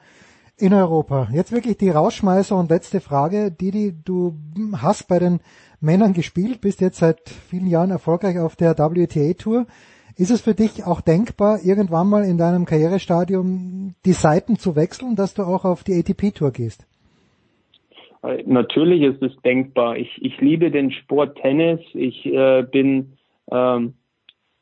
in 0.57 0.73
Europa. 0.73 1.27
Jetzt 1.31 1.51
wirklich 1.51 1.77
die 1.77 1.89
Rausschmeißer 1.89 2.55
und 2.55 2.69
letzte 2.69 3.01
Frage, 3.01 3.51
die 3.51 3.93
du 4.03 4.35
hast 4.77 5.07
bei 5.07 5.19
den 5.19 5.41
Männern 5.79 6.13
gespielt, 6.13 6.61
bist 6.61 6.81
jetzt 6.81 6.99
seit 6.99 7.29
vielen 7.29 7.67
Jahren 7.67 7.91
erfolgreich 7.91 8.39
auf 8.39 8.55
der 8.55 8.77
WTA 8.77 9.33
Tour. 9.33 9.65
Ist 10.15 10.29
es 10.29 10.41
für 10.41 10.53
dich 10.53 10.85
auch 10.85 11.01
denkbar, 11.01 11.59
irgendwann 11.63 12.07
mal 12.07 12.23
in 12.23 12.37
deinem 12.37 12.65
Karrierestadium 12.65 13.95
die 14.05 14.13
Seiten 14.13 14.57
zu 14.57 14.75
wechseln, 14.75 15.15
dass 15.15 15.33
du 15.33 15.41
auch 15.43 15.65
auf 15.65 15.83
die 15.83 15.93
ATP-Tour 15.93 16.51
gehst? 16.51 16.85
Äh, 18.21 18.43
natürlich 18.45 19.01
ist 19.01 19.21
es 19.23 19.35
denkbar. 19.41 19.97
Ich, 19.97 20.09
ich 20.21 20.39
liebe 20.39 20.69
den 20.69 20.91
Sport 20.91 21.37
Tennis. 21.37 21.79
Ich 21.93 22.25
äh, 22.25 22.63
bin, 22.63 23.17
ähm, 23.51 23.95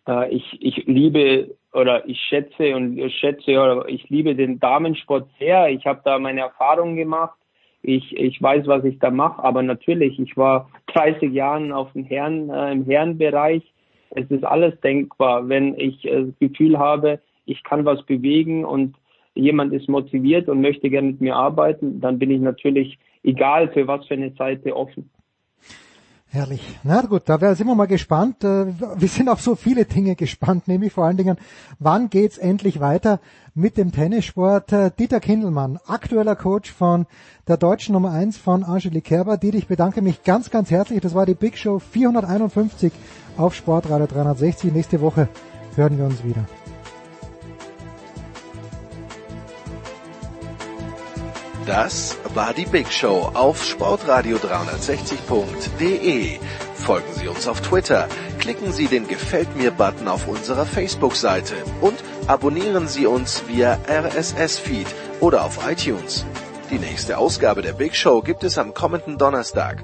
äh, 0.07 0.33
ich, 0.33 0.57
ich 0.61 0.85
liebe 0.87 1.55
oder 1.73 2.07
ich 2.07 2.19
schätze 2.19 2.75
und 2.75 2.99
schätze 3.11 3.51
oder 3.51 3.87
ich 3.87 4.09
liebe 4.09 4.35
den 4.35 4.59
Damensport 4.59 5.29
sehr. 5.39 5.69
Ich 5.69 5.85
habe 5.85 6.01
da 6.03 6.17
meine 6.17 6.41
Erfahrungen 6.41 6.95
gemacht. 6.95 7.37
Ich, 7.81 8.15
ich 8.15 8.41
weiß, 8.41 8.67
was 8.67 8.83
ich 8.85 8.99
da 8.99 9.09
mache. 9.09 9.43
Aber 9.43 9.63
natürlich, 9.63 10.19
ich 10.19 10.37
war 10.37 10.69
30 10.87 11.33
Jahre 11.33 11.75
auf 11.75 11.91
dem 11.93 12.05
Herren, 12.05 12.49
äh, 12.49 12.71
im 12.71 12.85
Herrenbereich 12.85 13.63
es 14.15 14.29
ist 14.29 14.43
alles 14.43 14.79
denkbar, 14.81 15.47
wenn 15.49 15.75
ich 15.77 16.05
äh, 16.05 16.25
das 16.25 16.39
Gefühl 16.39 16.77
habe, 16.77 17.19
ich 17.45 17.63
kann 17.63 17.85
was 17.85 18.03
bewegen 18.03 18.65
und 18.65 18.95
jemand 19.33 19.73
ist 19.73 19.89
motiviert 19.89 20.49
und 20.49 20.61
möchte 20.61 20.89
gerne 20.89 21.11
mit 21.11 21.21
mir 21.21 21.35
arbeiten, 21.35 22.01
dann 22.01 22.19
bin 22.19 22.31
ich 22.31 22.41
natürlich, 22.41 22.99
egal 23.23 23.69
für 23.69 23.87
was 23.87 24.05
für 24.07 24.15
eine 24.15 24.31
Seite, 24.31 24.75
offen. 24.75 25.09
Herrlich. 26.33 26.61
Na 26.85 27.01
gut, 27.01 27.23
da 27.25 27.55
sind 27.55 27.67
wir 27.67 27.75
mal 27.75 27.87
gespannt. 27.87 28.45
Äh, 28.45 28.67
wir 28.67 29.07
sind 29.09 29.27
auf 29.27 29.41
so 29.41 29.55
viele 29.55 29.83
Dinge 29.83 30.15
gespannt, 30.15 30.65
nämlich 30.65 30.93
vor 30.93 31.03
allen 31.03 31.17
Dingen, 31.17 31.35
wann 31.77 32.09
geht's 32.09 32.37
endlich 32.37 32.79
weiter 32.79 33.19
mit 33.53 33.75
dem 33.75 33.91
Tennissport? 33.91 34.71
Äh, 34.71 34.91
Dieter 34.97 35.19
Kindelmann, 35.19 35.77
aktueller 35.87 36.37
Coach 36.37 36.71
von 36.71 37.05
der 37.49 37.57
deutschen 37.57 37.91
Nummer 37.91 38.11
1 38.11 38.37
von 38.37 38.63
Angelique 38.63 39.03
Kerber. 39.03 39.35
Dieter, 39.35 39.57
ich 39.57 39.67
bedanke 39.67 40.01
mich 40.01 40.23
ganz, 40.23 40.49
ganz 40.49 40.71
herzlich. 40.71 41.01
Das 41.01 41.13
war 41.13 41.25
die 41.25 41.35
Big 41.35 41.57
Show 41.57 41.79
451 41.79 42.93
auf 43.37 43.55
Sportradio 43.55 44.07
360. 44.07 44.71
Nächste 44.71 45.01
Woche 45.01 45.27
hören 45.75 45.97
wir 45.97 46.05
uns 46.05 46.23
wieder. 46.23 46.45
Das 51.65 52.17
war 52.33 52.53
die 52.53 52.65
Big 52.65 52.89
Show 52.91 53.29
auf 53.33 53.63
sportradio360.de. 53.63 56.39
Folgen 56.75 57.13
Sie 57.13 57.27
uns 57.27 57.47
auf 57.47 57.61
Twitter, 57.61 58.07
klicken 58.39 58.73
Sie 58.73 58.87
den 58.87 59.07
Gefällt 59.07 59.55
mir 59.55 59.69
Button 59.71 60.07
auf 60.07 60.27
unserer 60.27 60.65
Facebook-Seite 60.65 61.53
und 61.79 62.03
abonnieren 62.27 62.87
Sie 62.87 63.05
uns 63.05 63.43
via 63.47 63.77
RSS-Feed 63.87 64.87
oder 65.19 65.45
auf 65.45 65.59
iTunes. 65.69 66.25
Die 66.71 66.79
nächste 66.79 67.19
Ausgabe 67.19 67.61
der 67.61 67.73
Big 67.73 67.95
Show 67.95 68.21
gibt 68.21 68.43
es 68.43 68.57
am 68.57 68.73
kommenden 68.73 69.17
Donnerstag. 69.17 69.83